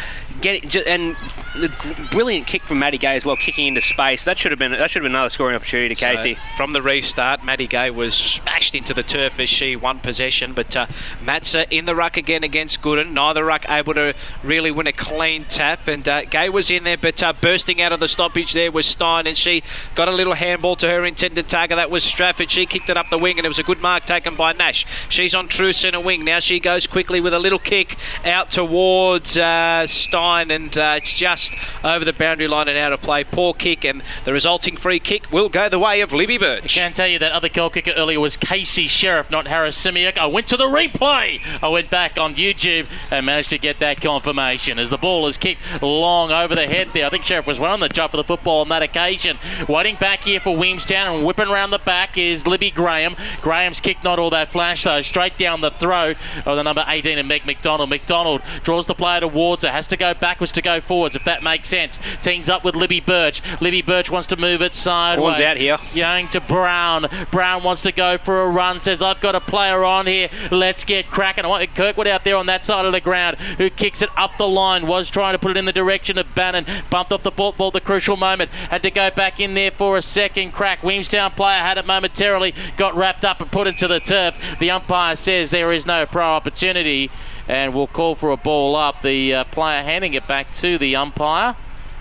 getting 0.44 0.82
and 0.86 1.16
the 1.56 1.72
brilliant 2.10 2.46
kick 2.46 2.62
from 2.64 2.78
Maddie 2.78 2.98
Gay 2.98 3.16
as 3.16 3.24
well, 3.24 3.36
kicking 3.36 3.66
into 3.66 3.80
space. 3.80 4.24
That 4.24 4.38
should 4.38 4.52
have 4.52 4.58
been 4.58 4.72
that 4.72 4.90
should 4.90 5.02
have 5.02 5.04
been 5.04 5.14
another 5.14 5.30
scoring 5.30 5.56
opportunity 5.56 5.94
to 5.94 6.00
So, 6.00 6.06
Casey. 6.06 6.38
from 6.56 6.72
the 6.72 6.82
restart, 6.82 7.44
Maddie 7.44 7.66
Gay 7.66 7.90
was 7.90 8.14
smashed 8.14 8.74
into 8.74 8.92
the 8.92 9.02
turf 9.02 9.40
as 9.40 9.48
she 9.48 9.74
won 9.74 10.00
possession, 10.00 10.52
but 10.52 10.76
uh, 10.76 10.86
Matza 11.24 11.66
in 11.70 11.86
the 11.86 11.94
ruck 11.94 12.16
again 12.16 12.44
against 12.44 12.82
Gooden. 12.82 13.12
Neither 13.12 13.44
ruck 13.44 13.64
able 13.68 13.94
to 13.94 14.14
really 14.42 14.70
win 14.70 14.86
a 14.86 14.92
clean 14.92 15.44
tap, 15.44 15.88
and 15.88 16.06
uh, 16.06 16.24
Gay 16.26 16.48
was 16.48 16.70
in 16.70 16.84
there, 16.84 16.98
but 16.98 17.22
uh, 17.22 17.32
bursting 17.32 17.80
out 17.80 17.92
of 17.92 18.00
the 18.00 18.08
stoppage 18.08 18.52
there 18.52 18.70
was 18.70 18.84
Steane, 18.86 19.26
and 19.26 19.38
she 19.38 19.62
got 19.94 20.08
a 20.08 20.12
little 20.12 20.34
handball 20.34 20.76
to 20.76 20.88
her 20.90 21.04
intended 21.04 21.48
target. 21.48 21.76
That 21.76 21.90
was 21.90 22.04
Strafford. 22.04 22.50
She 22.50 22.66
kicked 22.66 22.90
it 22.90 22.96
up 22.96 23.08
the 23.10 23.18
wing, 23.18 23.38
and 23.38 23.46
it 23.46 23.48
was 23.48 23.58
a 23.58 23.62
good 23.64 23.80
mark 23.80 24.04
taken 24.04 24.36
by 24.36 24.52
Nash. 24.52 24.84
She's 25.08 25.34
on 25.34 25.48
true 25.48 25.72
centre 25.72 26.00
wing 26.00 26.24
now. 26.24 26.40
She 26.40 26.60
goes 26.60 26.86
quickly 26.86 27.20
with 27.20 27.32
a 27.32 27.38
little 27.38 27.58
kick 27.58 27.96
out 28.24 28.50
towards 28.50 29.36
uh, 29.36 29.86
Steane, 29.86 30.33
and 30.42 30.76
uh, 30.76 30.94
it's 30.96 31.14
just 31.14 31.54
over 31.82 32.04
the 32.04 32.12
boundary 32.12 32.48
line 32.48 32.68
and 32.68 32.78
out 32.78 32.92
of 32.92 33.00
play. 33.00 33.24
Poor 33.24 33.54
kick, 33.54 33.84
and 33.84 34.02
the 34.24 34.32
resulting 34.32 34.76
free 34.76 34.98
kick 34.98 35.30
will 35.32 35.48
go 35.48 35.68
the 35.68 35.78
way 35.78 36.00
of 36.00 36.12
Libby 36.12 36.38
Birch. 36.38 36.78
I 36.78 36.82
can 36.82 36.92
tell 36.92 37.06
you 37.06 37.18
that 37.18 37.32
other 37.32 37.48
goal 37.48 37.70
kicker 37.70 37.92
earlier 37.92 38.20
was 38.20 38.36
Casey 38.36 38.86
Sheriff, 38.86 39.30
not 39.30 39.46
Harasimiuk. 39.46 40.18
I 40.18 40.26
went 40.26 40.46
to 40.48 40.56
the 40.56 40.66
replay. 40.66 41.40
I 41.62 41.68
went 41.68 41.90
back 41.90 42.18
on 42.18 42.34
YouTube 42.34 42.88
and 43.10 43.26
managed 43.26 43.50
to 43.50 43.58
get 43.58 43.78
that 43.80 44.00
confirmation 44.00 44.78
as 44.78 44.90
the 44.90 44.98
ball 44.98 45.26
is 45.26 45.36
kicked 45.36 45.60
long 45.82 46.30
over 46.30 46.54
the 46.54 46.66
head 46.66 46.88
there. 46.92 47.06
I 47.06 47.10
think 47.10 47.24
Sheriff 47.24 47.46
was 47.46 47.60
well 47.60 47.72
on 47.72 47.80
the 47.80 47.88
job 47.88 48.10
for 48.10 48.16
the 48.16 48.24
football 48.24 48.60
on 48.60 48.68
that 48.68 48.82
occasion. 48.82 49.38
Waiting 49.68 49.96
back 49.96 50.24
here 50.24 50.40
for 50.40 50.56
Williamstown 50.56 51.16
and 51.16 51.26
whipping 51.26 51.48
around 51.48 51.70
the 51.70 51.78
back 51.78 52.16
is 52.16 52.46
Libby 52.46 52.70
Graham. 52.70 53.16
Graham's 53.40 53.80
kick 53.80 54.02
not 54.02 54.18
all 54.18 54.30
that 54.30 54.50
flash 54.50 54.84
though. 54.84 55.02
Straight 55.02 55.36
down 55.38 55.60
the 55.60 55.70
throat 55.70 56.16
of 56.44 56.56
the 56.56 56.62
number 56.62 56.84
18 56.86 57.18
and 57.18 57.28
Meg 57.28 57.46
McDonald. 57.46 57.90
McDonald 57.90 58.42
draws 58.62 58.86
the 58.86 58.94
player 58.94 59.20
towards 59.20 59.64
her. 59.64 59.70
Has 59.70 59.86
to 59.88 59.96
go 59.96 60.13
backwards 60.20 60.52
to 60.52 60.62
go 60.62 60.80
forwards 60.80 61.14
if 61.14 61.24
that 61.24 61.42
makes 61.42 61.68
sense. 61.68 61.98
Teams 62.22 62.48
up 62.48 62.64
with 62.64 62.76
Libby 62.76 63.00
Birch. 63.00 63.42
Libby 63.60 63.82
Birch 63.82 64.10
wants 64.10 64.26
to 64.28 64.36
move 64.36 64.62
it 64.62 64.74
sideways. 64.74 65.36
Horns 65.36 65.40
out 65.40 65.56
here. 65.56 65.78
Young 65.92 66.28
to 66.28 66.40
Brown. 66.40 67.06
Brown 67.30 67.62
wants 67.62 67.82
to 67.82 67.92
go 67.92 68.18
for 68.18 68.42
a 68.42 68.48
run. 68.48 68.80
Says, 68.80 69.02
I've 69.02 69.20
got 69.20 69.34
a 69.34 69.40
player 69.40 69.84
on 69.84 70.06
here. 70.06 70.28
Let's 70.50 70.84
get 70.84 71.10
cracking. 71.10 71.44
I 71.44 71.48
want 71.48 71.74
Kirkwood 71.74 72.06
out 72.06 72.24
there 72.24 72.36
on 72.36 72.46
that 72.46 72.64
side 72.64 72.84
of 72.84 72.92
the 72.92 73.00
ground 73.00 73.36
who 73.58 73.70
kicks 73.70 74.02
it 74.02 74.10
up 74.16 74.36
the 74.38 74.48
line. 74.48 74.86
Was 74.86 75.10
trying 75.10 75.34
to 75.34 75.38
put 75.38 75.50
it 75.52 75.56
in 75.56 75.64
the 75.64 75.72
direction 75.72 76.18
of 76.18 76.34
Bannan. 76.34 76.66
Bumped 76.90 77.12
off 77.12 77.22
the 77.22 77.30
ball, 77.30 77.52
ball 77.52 77.68
at 77.68 77.74
the 77.74 77.80
crucial 77.80 78.16
moment. 78.16 78.50
Had 78.50 78.82
to 78.82 78.90
go 78.90 79.10
back 79.10 79.40
in 79.40 79.54
there 79.54 79.70
for 79.70 79.96
a 79.96 80.02
second 80.02 80.52
crack. 80.52 80.82
Williamstown 80.82 81.32
player 81.32 81.60
had 81.60 81.78
it 81.78 81.86
momentarily. 81.86 82.54
Got 82.76 82.96
wrapped 82.96 83.24
up 83.24 83.40
and 83.40 83.50
put 83.50 83.66
into 83.66 83.88
the 83.88 84.00
turf. 84.00 84.36
The 84.58 84.70
umpire 84.70 85.16
says 85.16 85.50
there 85.50 85.72
is 85.72 85.86
no 85.86 86.06
pro 86.06 86.24
opportunity 86.24 87.10
and 87.48 87.74
will 87.74 87.86
call 87.86 88.14
for 88.14 88.30
a 88.30 88.36
ball 88.36 88.76
up. 88.76 89.02
The 89.02 89.34
uh, 89.34 89.44
player 89.44 89.82
handing 89.82 90.14
it 90.14 90.26
back 90.26 90.52
to 90.54 90.78
the 90.78 90.96
umpire. 90.96 91.56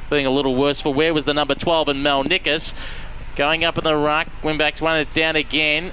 being 0.10 0.26
a 0.26 0.32
little 0.32 0.56
worse 0.56 0.80
for 0.80 0.94
where 0.94 1.14
was 1.14 1.26
the 1.26 1.34
number 1.34 1.56
12 1.56 1.90
and 1.90 2.04
Mel 2.04 2.24
Nickus. 2.24 2.74
Going 3.36 3.64
up 3.64 3.78
in 3.78 3.84
the 3.84 3.96
ruck, 3.96 4.28
went 4.44 4.60
back 4.60 4.76
to 4.76 4.86
it 5.00 5.14
down 5.14 5.36
again. 5.36 5.92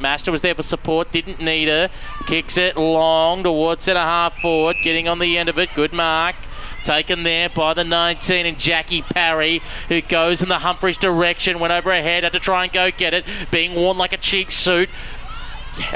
Master 0.00 0.32
was 0.32 0.42
there 0.42 0.56
for 0.56 0.64
support, 0.64 1.12
didn't 1.12 1.40
need 1.40 1.68
her. 1.68 1.88
Kicks 2.26 2.58
it 2.58 2.76
long 2.76 3.44
towards 3.44 3.84
centre 3.84 4.00
half 4.00 4.36
forward, 4.40 4.76
getting 4.82 5.06
on 5.06 5.20
the 5.20 5.38
end 5.38 5.48
of 5.48 5.58
it. 5.58 5.70
Good 5.74 5.92
mark. 5.92 6.34
Taken 6.82 7.22
there 7.22 7.48
by 7.48 7.72
the 7.72 7.84
19 7.84 8.44
and 8.44 8.58
Jackie 8.58 9.02
Parry, 9.02 9.62
who 9.88 10.02
goes 10.02 10.42
in 10.42 10.48
the 10.48 10.58
Humphreys 10.58 10.98
direction, 10.98 11.58
went 11.58 11.72
over 11.72 11.90
ahead, 11.90 12.24
had 12.24 12.32
to 12.32 12.40
try 12.40 12.64
and 12.64 12.72
go 12.72 12.90
get 12.90 13.14
it, 13.14 13.24
being 13.50 13.74
worn 13.74 13.96
like 13.96 14.12
a 14.12 14.18
cheap 14.18 14.52
suit. 14.52 14.90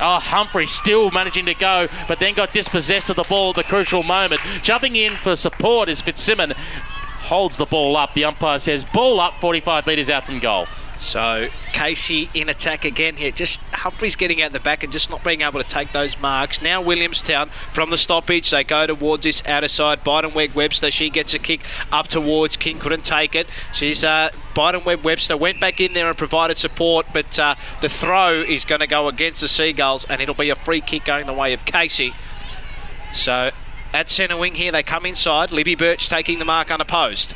Oh, 0.01 0.19
Humphrey 0.19 0.67
still 0.67 1.11
managing 1.11 1.47
to 1.47 1.55
go, 1.55 1.89
but 2.07 2.19
then 2.19 2.35
got 2.35 2.53
dispossessed 2.53 3.11
of 3.11 3.17
the 3.17 3.25
ball 3.25 3.51
at 3.51 3.57
the 3.57 3.65
crucial 3.65 4.03
moment. 4.03 4.41
Jumping 4.63 4.97
in 4.97 5.13
for 5.13 5.37
support 5.37 5.89
is 5.89 6.01
Fitzsimmons. 6.01 6.55
Holds 6.57 7.57
the 7.57 7.67
ball 7.67 7.97
up. 7.97 8.15
The 8.15 8.25
umpire 8.25 8.59
says 8.59 8.85
ball 8.85 9.21
up 9.21 9.41
45 9.41 9.87
metres 9.87 10.11
out 10.11 10.25
from 10.25 10.39
goal. 10.39 10.67
So 10.99 11.49
Casey 11.73 12.29
in 12.35 12.49
attack 12.49 12.85
again 12.85 13.15
here. 13.15 13.31
Just 13.31 13.61
Humphreys 13.73 14.17
getting 14.17 14.43
out 14.43 14.53
the 14.53 14.61
back 14.61 14.83
and 14.83 14.93
just 14.93 15.11
not 15.11 15.23
being 15.23 15.43
able 15.43 15.63
to 15.63 15.69
take 15.69 15.93
those 15.93 16.19
marks. 16.19 16.61
Now 16.61 16.83
Williamstown 16.83 17.51
from 17.73 17.91
the 17.91 17.97
stoppage. 17.97 18.51
They 18.51 18.65
go 18.65 18.87
towards 18.87 19.23
this 19.23 19.43
outer 19.47 19.69
side. 19.69 20.05
Biedenweg 20.05 20.55
Webster. 20.55 20.91
She 20.91 21.09
gets 21.09 21.35
a 21.35 21.39
kick 21.39 21.61
up 21.93 22.09
towards 22.09 22.57
King. 22.57 22.79
Couldn't 22.79 23.05
take 23.05 23.35
it. 23.37 23.47
She's 23.73 24.03
uh, 24.03 24.31
Biedenweg 24.55 25.05
Webster 25.05 25.37
went 25.37 25.61
back 25.61 25.81
in 25.81 25.93
there 25.93 26.09
and 26.09 26.19
provided 26.19 26.59
support, 26.59 27.07
but 27.13 27.39
uh, 27.39 27.55
the 27.81 27.89
throw 27.89 28.41
is 28.41 28.65
going 28.65 28.81
to 28.81 28.89
go 28.89 29.07
against 29.07 29.41
the 29.41 29.49
Seagulls, 29.49 30.05
and 30.07 30.21
it'll 30.21 30.35
be 30.35 30.51
a 30.51 30.57
free 30.57 30.81
kick 30.81 31.05
going 31.05 31.27
the 31.27 31.33
way 31.33 31.53
of 31.53 31.65
Casey. 31.65 32.13
So 33.15 33.53
at 33.93 34.11
centre 34.11 34.37
wing 34.37 34.57
here, 34.57 34.73
they 34.73 34.83
come 34.83 35.07
inside. 35.07 35.53
Libby 35.53 35.77
Birch 35.77 36.09
taking 36.09 36.41
the 36.41 36.45
mark 36.45 36.71
unopposed. 36.73 37.35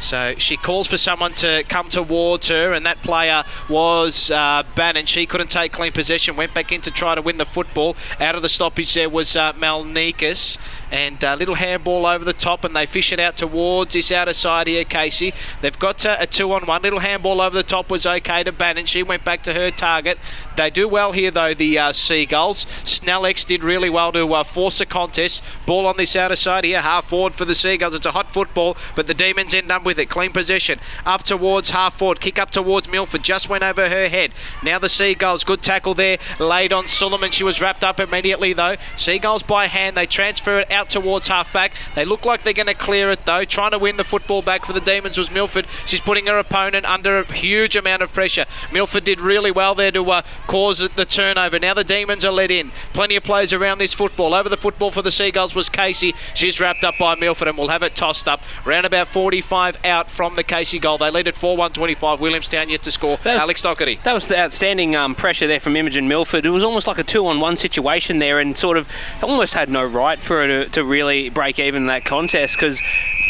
So 0.00 0.34
she 0.38 0.56
calls 0.56 0.86
for 0.86 0.98
someone 0.98 1.32
to 1.34 1.64
come 1.68 1.88
towards 1.88 2.48
her, 2.48 2.72
and 2.72 2.84
that 2.86 3.02
player 3.02 3.44
was 3.68 4.30
uh, 4.30 4.62
Bannan. 4.74 5.06
She 5.06 5.26
couldn't 5.26 5.50
take 5.50 5.72
clean 5.72 5.92
possession, 5.92 6.36
went 6.36 6.52
back 6.54 6.72
in 6.72 6.80
to 6.82 6.90
try 6.90 7.14
to 7.14 7.22
win 7.22 7.38
the 7.38 7.46
football. 7.46 7.96
Out 8.20 8.34
of 8.34 8.42
the 8.42 8.48
stoppage 8.48 8.94
there 8.94 9.08
was 9.08 9.36
uh, 9.36 9.52
Malnikas, 9.54 10.58
and 10.94 11.20
a 11.24 11.34
little 11.34 11.56
handball 11.56 12.06
over 12.06 12.24
the 12.24 12.32
top, 12.32 12.62
and 12.62 12.74
they 12.76 12.86
fish 12.86 13.12
it 13.12 13.18
out 13.18 13.36
towards 13.36 13.94
this 13.94 14.12
outer 14.12 14.32
side 14.32 14.68
here, 14.68 14.84
Casey. 14.84 15.34
They've 15.60 15.76
got 15.76 16.04
a 16.04 16.24
two 16.24 16.52
on 16.52 16.66
one. 16.66 16.82
Little 16.82 17.00
handball 17.00 17.40
over 17.40 17.56
the 17.56 17.64
top 17.64 17.90
was 17.90 18.06
okay 18.06 18.44
to 18.44 18.52
Bannan. 18.52 18.86
She 18.86 19.02
went 19.02 19.24
back 19.24 19.42
to 19.42 19.54
her 19.54 19.72
target. 19.72 20.18
They 20.56 20.70
do 20.70 20.88
well 20.88 21.10
here, 21.10 21.32
though, 21.32 21.52
the 21.52 21.76
uh, 21.80 21.92
Seagulls. 21.92 22.64
Snellex 22.84 23.44
did 23.44 23.64
really 23.64 23.90
well 23.90 24.12
to 24.12 24.32
uh, 24.34 24.44
force 24.44 24.80
a 24.80 24.86
contest. 24.86 25.42
Ball 25.66 25.86
on 25.86 25.96
this 25.96 26.14
outer 26.14 26.36
side 26.36 26.62
here, 26.62 26.80
half 26.80 27.06
forward 27.06 27.34
for 27.34 27.44
the 27.44 27.56
Seagulls. 27.56 27.96
It's 27.96 28.06
a 28.06 28.12
hot 28.12 28.30
football, 28.30 28.76
but 28.94 29.08
the 29.08 29.14
Demons 29.14 29.52
end 29.52 29.72
up 29.72 29.84
with 29.84 29.98
it. 29.98 30.08
Clean 30.08 30.30
possession. 30.30 30.78
Up 31.04 31.24
towards 31.24 31.70
half 31.70 31.98
forward. 31.98 32.20
Kick 32.20 32.38
up 32.38 32.52
towards 32.52 32.88
Milford. 32.88 33.24
Just 33.24 33.48
went 33.48 33.64
over 33.64 33.88
her 33.88 34.08
head. 34.08 34.30
Now 34.62 34.78
the 34.78 34.88
Seagulls. 34.88 35.42
Good 35.42 35.60
tackle 35.60 35.94
there. 35.94 36.18
Laid 36.38 36.72
on 36.72 36.86
Suleiman. 36.86 37.32
She 37.32 37.42
was 37.42 37.60
wrapped 37.60 37.82
up 37.82 37.98
immediately, 37.98 38.52
though. 38.52 38.76
Seagulls 38.94 39.42
by 39.42 39.66
hand. 39.66 39.96
They 39.96 40.06
transfer 40.06 40.60
it 40.60 40.70
out 40.70 40.83
towards 40.88 41.28
halfback. 41.28 41.72
They 41.94 42.04
look 42.04 42.24
like 42.24 42.42
they're 42.42 42.52
going 42.52 42.66
to 42.66 42.74
clear 42.74 43.10
it, 43.10 43.24
though. 43.26 43.44
Trying 43.44 43.72
to 43.72 43.78
win 43.78 43.96
the 43.96 44.04
football 44.04 44.42
back 44.42 44.64
for 44.66 44.72
the 44.72 44.80
Demons 44.80 45.18
was 45.18 45.30
Milford. 45.30 45.66
She's 45.86 46.00
putting 46.00 46.26
her 46.26 46.38
opponent 46.38 46.86
under 46.86 47.18
a 47.20 47.32
huge 47.32 47.76
amount 47.76 48.02
of 48.02 48.12
pressure. 48.12 48.46
Milford 48.72 49.04
did 49.04 49.20
really 49.20 49.50
well 49.50 49.74
there 49.74 49.90
to 49.92 50.10
uh, 50.10 50.22
cause 50.46 50.78
the 50.96 51.04
turnover. 51.04 51.58
Now 51.58 51.74
the 51.74 51.84
Demons 51.84 52.24
are 52.24 52.32
let 52.32 52.50
in. 52.50 52.70
Plenty 52.92 53.16
of 53.16 53.22
players 53.24 53.52
around 53.52 53.78
this 53.78 53.94
football. 53.94 54.34
Over 54.34 54.48
the 54.48 54.56
football 54.56 54.90
for 54.90 55.02
the 55.02 55.12
Seagulls 55.12 55.54
was 55.54 55.68
Casey. 55.68 56.14
She's 56.34 56.60
wrapped 56.60 56.84
up 56.84 56.94
by 56.98 57.14
Milford 57.14 57.48
and 57.48 57.56
will 57.58 57.68
have 57.68 57.82
it 57.82 57.94
tossed 57.94 58.28
up. 58.28 58.42
Round 58.64 58.86
about 58.86 59.08
45 59.08 59.78
out 59.84 60.10
from 60.10 60.36
the 60.36 60.44
Casey 60.44 60.78
goal. 60.78 60.98
They 60.98 61.10
lead 61.10 61.28
at 61.28 61.36
4 61.36 61.56
1 61.56 61.72
25. 61.72 62.20
Williamstown 62.20 62.68
yet 62.70 62.82
to 62.82 62.90
score. 62.90 63.16
Was- 63.18 63.26
Alex 63.26 63.62
Doherty. 63.62 63.98
That 64.04 64.12
was 64.12 64.26
the 64.26 64.38
outstanding 64.38 64.96
um, 64.96 65.14
pressure 65.14 65.46
there 65.46 65.60
from 65.60 65.76
Imogen 65.76 66.08
Milford. 66.08 66.46
It 66.46 66.50
was 66.50 66.62
almost 66.62 66.86
like 66.86 66.98
a 66.98 67.04
two-on-one 67.04 67.56
situation 67.56 68.18
there, 68.18 68.38
and 68.38 68.56
sort 68.56 68.76
of 68.76 68.88
almost 69.22 69.54
had 69.54 69.68
no 69.68 69.84
right 69.84 70.22
for 70.22 70.38
her 70.38 70.63
to, 70.63 70.63
to 70.72 70.84
really 70.84 71.28
break 71.28 71.58
even 71.58 71.82
in 71.82 71.86
that 71.88 72.04
contest 72.04 72.54
because 72.54 72.80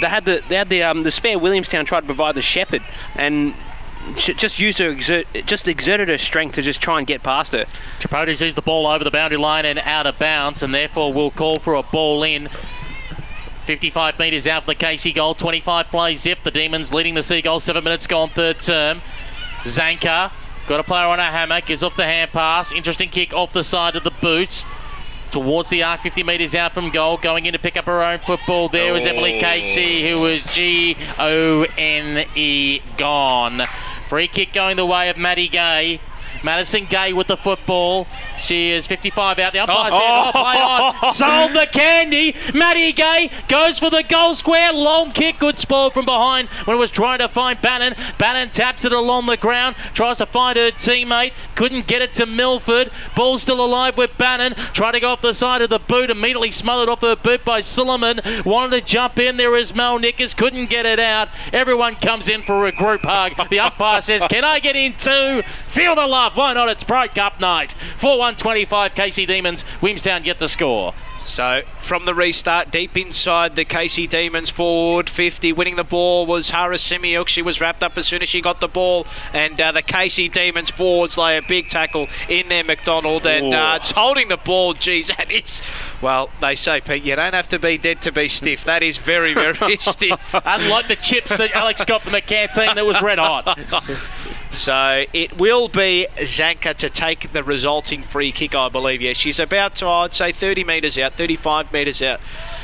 they 0.01 0.09
had 0.09 0.25
the 0.25 0.43
they 0.49 0.57
had 0.57 0.69
the 0.69 0.83
um, 0.83 1.03
the 1.03 1.11
spare 1.11 1.39
Williamstown 1.39 1.85
tried 1.85 2.01
to 2.01 2.07
provide 2.07 2.35
the 2.35 2.43
shepherd 2.43 2.83
and. 3.17 3.55
Just 4.17 4.59
used 4.59 4.81
her, 4.81 4.91
exert, 4.91 5.27
just 5.47 5.67
exerted 5.67 6.11
her 6.11 6.19
strength 6.19 6.57
to 6.57 6.61
just 6.61 6.79
try 6.79 6.99
and 6.99 7.07
get 7.07 7.23
past 7.23 7.53
her. 7.53 7.65
Tripodi 8.01 8.37
sees 8.37 8.55
the 8.55 8.61
ball 8.61 8.87
over 8.87 9.03
the 9.03 9.11
boundary 9.11 9.39
line 9.39 9.65
and 9.65 9.79
out 9.79 10.07
of 10.07 10.19
bounds, 10.19 10.63
and 10.63 10.75
therefore 10.75 11.11
will 11.11 11.31
call 11.31 11.57
for 11.57 11.73
a 11.73 11.83
ball 11.83 12.23
in. 12.23 12.51
55 13.65 14.19
metres 14.19 14.47
out 14.47 14.65
for 14.65 14.73
the 14.73 14.75
Casey 14.75 15.13
goal. 15.13 15.35
25 15.35 15.87
plays 15.87 16.21
zip. 16.21 16.41
The 16.43 16.51
Demons 16.51 16.93
leading 16.93 17.15
the 17.15 17.23
Seagulls. 17.23 17.65
Seven 17.65 17.85
minutes 17.85 18.07
gone, 18.07 18.29
third 18.29 18.61
term. 18.61 19.01
Zanker 19.63 20.31
got 20.67 20.81
a 20.81 20.83
player 20.83 21.07
on 21.07 21.19
a 21.19 21.31
hammock. 21.31 21.67
Gives 21.67 21.83
off 21.83 21.97
the 21.97 22.05
hand 22.05 22.31
pass. 22.33 22.73
Interesting 22.73 23.09
kick 23.09 23.33
off 23.33 23.53
the 23.53 23.65
side 23.65 23.97
of 23.97 24.05
the 24.05 24.11
boots. 24.11 24.65
Towards 25.35 25.69
the 25.69 25.83
arc, 25.83 26.03
50 26.03 26.23
metres 26.23 26.55
out 26.55 26.75
from 26.75 26.91
goal, 26.91 27.17
going 27.17 27.47
in 27.47 27.55
to 27.55 27.59
pick 27.59 27.77
up 27.77 27.87
her 27.87 28.05
own 28.05 28.21
football. 28.21 28.69
There 28.69 28.95
is 28.95 29.05
Emily 29.05 29.39
oh. 29.39 29.41
Casey, 29.41 30.09
who 30.09 30.21
was 30.21 30.45
G 30.47 30.97
O 31.19 31.67
N 31.77 32.29
E 32.37 32.81
gone. 32.97 33.63
Free 34.07 34.29
kick 34.29 34.53
going 34.53 34.77
the 34.77 34.87
way 34.87 35.11
of 35.11 35.17
Maddie 35.17 35.49
Gay. 35.49 35.99
Madison 36.45 36.85
Gay 36.85 37.13
with 37.13 37.27
the 37.27 37.37
football. 37.37 38.07
She 38.39 38.71
is 38.71 38.87
55 38.87 39.39
out. 39.39 39.53
The 39.55 39.61
umpire's 39.61 39.93
Oh. 39.95 39.99
there. 39.99 40.23
Oh, 40.27 40.31
play 40.33 40.61
on. 40.61 40.95
Oh. 41.03 41.13
Sold 41.13 41.53
the 41.53 41.67
candy. 41.73 42.35
Maddie 42.53 42.93
Gay 42.93 43.31
goes 43.49 43.79
for 43.79 43.89
the 43.91 44.03
goal 44.03 44.35
square. 44.35 44.73
Long 44.73 45.11
kick. 45.11 45.39
Good 45.39 45.59
spoil 45.59 45.91
from 45.91 46.05
behind 46.05 46.49
when 46.67 46.77
it 46.77 46.81
was 46.81 46.91
trying 46.91 47.19
to 47.19 47.29
find 47.29 47.61
Bannan. 47.61 47.97
Bannan 48.19 48.51
taps 48.51 48.85
it 48.85 48.93
along 48.93 49.27
the 49.27 49.37
ground. 49.39 49.75
Tries 49.95 50.19
to 50.19 50.27
find 50.27 50.57
her 50.59 50.71
teammate. 50.71 51.33
Couldn't 51.55 51.87
get 51.87 52.03
it 52.03 52.13
to 52.15 52.27
Milford. 52.27 52.91
Ball 53.17 53.39
still 53.39 53.65
alive 53.65 53.97
with 53.97 54.17
Bannan. 54.19 54.55
Trying 54.75 54.93
to 54.93 55.01
go 55.01 55.11
off 55.13 55.23
the 55.23 55.33
side 55.33 55.63
of 55.63 55.71
the 55.71 55.79
boot. 55.79 56.11
Immediately 56.11 56.51
smothered 56.51 56.89
off 56.91 57.01
her 57.01 57.17
boot 57.17 57.45
by 57.45 57.61
Silliman. 57.61 58.45
Wanted 58.45 58.81
to 58.81 58.85
jump 58.87 59.19
in. 59.19 59.39
There 59.39 59.57
is 59.57 59.75
Mel 59.75 59.99
Nickers. 59.99 60.35
Couldn't 60.35 60.67
get 60.69 60.85
it 60.85 61.01
out. 61.01 61.29
Everyone 61.53 61.95
comes 61.97 62.29
in 62.29 62.43
for 62.43 62.67
a 62.67 62.73
group 62.73 63.01
hug. 63.03 63.33
The 63.49 63.61
umpire 63.61 64.01
says, 64.03 64.25
Can 64.29 64.45
I 64.45 64.59
get 64.61 64.77
in 64.77 64.93
too? 64.95 65.43
Feel 65.69 65.95
the 65.95 66.07
love. 66.07 66.34
Why 66.35 66.53
not? 66.53 66.69
It's 66.69 66.83
Pro 66.83 67.07
Cup 67.07 67.39
night. 67.41 67.75
4 67.97 68.19
1 68.19 68.37
25 68.37 68.95
Casey 68.95 69.25
Demons. 69.25 69.65
Williamstown 69.81 70.23
get 70.23 70.39
the 70.41 70.49
score. 70.49 70.93
So 71.25 71.63
from 71.85 72.07
the 72.07 72.15
restart, 72.15 72.71
deep 72.71 72.97
inside 72.97 73.57
the 73.57 73.65
Casey 73.65 74.07
Demons 74.07 74.49
forward 74.49 75.11
50, 75.11 75.53
winning 75.53 75.77
the 75.77 75.85
ball 75.85 76.25
was 76.25 76.51
Harasimiuk. 76.51 77.29
She 77.29 77.43
was 77.43 77.61
wrapped 77.61 77.83
up 77.83 77.99
as 77.99 78.07
soon 78.07 78.23
as 78.23 78.29
she 78.29 78.41
got 78.41 78.61
the 78.61 78.69
ball, 78.69 79.07
and 79.33 79.61
uh, 79.61 79.71
the 79.71 79.83
Casey 79.83 80.29
Demons 80.29 80.71
forwards 80.71 81.19
lay 81.19 81.37
a 81.37 81.43
big 81.43 81.69
tackle 81.69 82.09
in 82.29 82.49
there, 82.49 82.65
McDonald, 82.65 83.27
and 83.27 83.53
uh, 83.53 83.79
it's 83.81 83.93
holding 83.93 84.29
the 84.29 84.39
ball. 84.39 84.73
Geez, 84.73 85.09
that 85.09 85.31
is. 85.31 85.63
Well, 86.01 86.31
they 86.41 86.55
say, 86.55 86.81
Pete, 86.81 87.05
you 87.05 87.17
don't 87.17 87.35
have 87.35 87.49
to 87.49 87.59
be 87.59 87.77
dead 87.77 88.01
to 88.03 88.13
be 88.13 88.29
stiff. 88.29 88.65
That 88.65 88.83
is 88.83 88.97
very, 88.97 89.35
very 89.35 89.77
stiff. 89.79 90.35
Unlike 90.45 90.89
the 90.89 90.97
chips 90.97 91.37
that 91.37 91.53
Alex 91.53 91.85
got 91.85 92.03
from 92.03 92.13
the 92.13 92.23
canteen 92.23 92.75
that 92.75 92.87
was 92.87 93.01
red 93.03 93.19
hot. 93.19 93.59
So 94.55 95.05
it 95.13 95.37
will 95.37 95.67
be 95.67 96.07
Zanker 96.17 96.75
to 96.75 96.89
take 96.89 97.33
the 97.33 97.43
resulting 97.43 98.05
free 98.05 98.31
kick, 98.31 98.55
I 98.55 98.69
believe. 98.69 99.03
Yeah, 99.03 99.13
she's 99.13 99.41
about, 99.41 99.75
to, 99.77 99.89
I'd 99.89 100.15
say, 100.15 100.31
30 100.31 100.63
metres 100.63 100.97
out, 100.97 101.15
35 101.15 101.73
metres 101.75 102.01
out. 102.01 102.21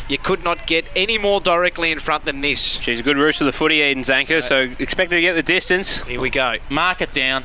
You 0.08 0.16
could 0.16 0.42
not 0.42 0.66
get 0.66 0.86
any 0.96 1.18
more 1.18 1.40
directly 1.40 1.92
in 1.92 1.98
front 1.98 2.24
than 2.24 2.40
this. 2.40 2.80
She's 2.80 3.00
a 3.00 3.02
good 3.02 3.18
rooster 3.18 3.44
of 3.44 3.46
the 3.46 3.52
footy, 3.52 3.76
Eden 3.76 4.02
Zanker, 4.02 4.42
so 4.42 4.74
expect 4.78 5.12
her 5.12 5.18
to 5.18 5.20
get 5.20 5.34
the 5.34 5.42
distance. 5.42 6.02
Here 6.04 6.20
we 6.20 6.30
go. 6.30 6.54
Mark 6.70 7.02
it 7.02 7.12
down. 7.12 7.44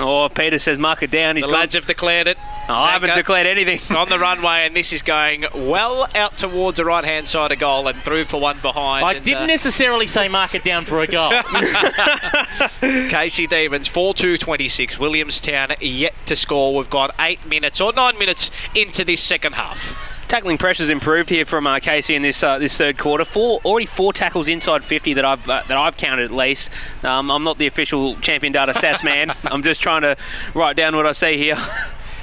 Oh, 0.00 0.28
Peter 0.28 0.60
says 0.60 0.78
mark 0.78 1.02
it 1.02 1.10
down. 1.10 1.34
He's 1.34 1.42
The 1.42 1.50
gone- 1.50 1.60
lads 1.60 1.74
have 1.74 1.86
declared 1.86 2.28
it. 2.28 2.38
Oh, 2.68 2.74
I 2.74 2.92
haven't 2.92 3.16
declared 3.16 3.48
anything. 3.48 3.80
on 3.96 4.08
the 4.08 4.18
runway, 4.18 4.64
and 4.64 4.76
this 4.76 4.92
is 4.92 5.02
going 5.02 5.44
well 5.54 6.06
out 6.14 6.38
towards 6.38 6.76
the 6.76 6.84
right 6.84 7.04
hand 7.04 7.26
side 7.26 7.50
of 7.50 7.58
goal 7.58 7.88
and 7.88 8.00
through 8.02 8.26
for 8.26 8.40
one 8.40 8.60
behind. 8.60 9.04
I 9.04 9.14
and, 9.14 9.24
didn't 9.24 9.44
uh, 9.44 9.46
necessarily 9.46 10.06
say 10.06 10.28
mark 10.28 10.54
it 10.54 10.62
down 10.62 10.84
for 10.84 11.00
a 11.00 11.06
goal. 11.08 11.32
Casey 12.80 13.46
Demons 13.48 13.88
4 13.88 14.14
2 14.14 14.36
26. 14.36 14.98
Williamstown 14.98 15.74
yet 15.80 16.14
to 16.26 16.36
score. 16.36 16.76
We've 16.76 16.90
got 16.90 17.14
eight 17.18 17.44
minutes 17.46 17.80
or 17.80 17.92
nine 17.92 18.18
minutes 18.18 18.50
into 18.76 19.04
this 19.04 19.20
second 19.20 19.54
half. 19.54 19.94
Tackling 20.28 20.58
pressure's 20.58 20.90
improved 20.90 21.30
here 21.30 21.46
from 21.46 21.66
uh, 21.66 21.78
Casey 21.78 22.14
in 22.14 22.20
this 22.20 22.42
uh, 22.42 22.58
this 22.58 22.76
third 22.76 22.98
quarter. 22.98 23.24
Four 23.24 23.60
already 23.64 23.86
four 23.86 24.12
tackles 24.12 24.46
inside 24.46 24.84
50 24.84 25.14
that 25.14 25.24
I've 25.24 25.48
uh, 25.48 25.62
that 25.68 25.76
I've 25.78 25.96
counted 25.96 26.26
at 26.26 26.30
least. 26.30 26.68
Um, 27.02 27.30
I'm 27.30 27.44
not 27.44 27.56
the 27.56 27.66
official 27.66 28.14
champion 28.16 28.52
data 28.52 28.74
stats 28.74 29.02
man. 29.02 29.32
I'm 29.44 29.62
just 29.62 29.80
trying 29.80 30.02
to 30.02 30.18
write 30.52 30.76
down 30.76 30.94
what 30.94 31.06
I 31.06 31.12
see 31.12 31.38
here. 31.38 31.56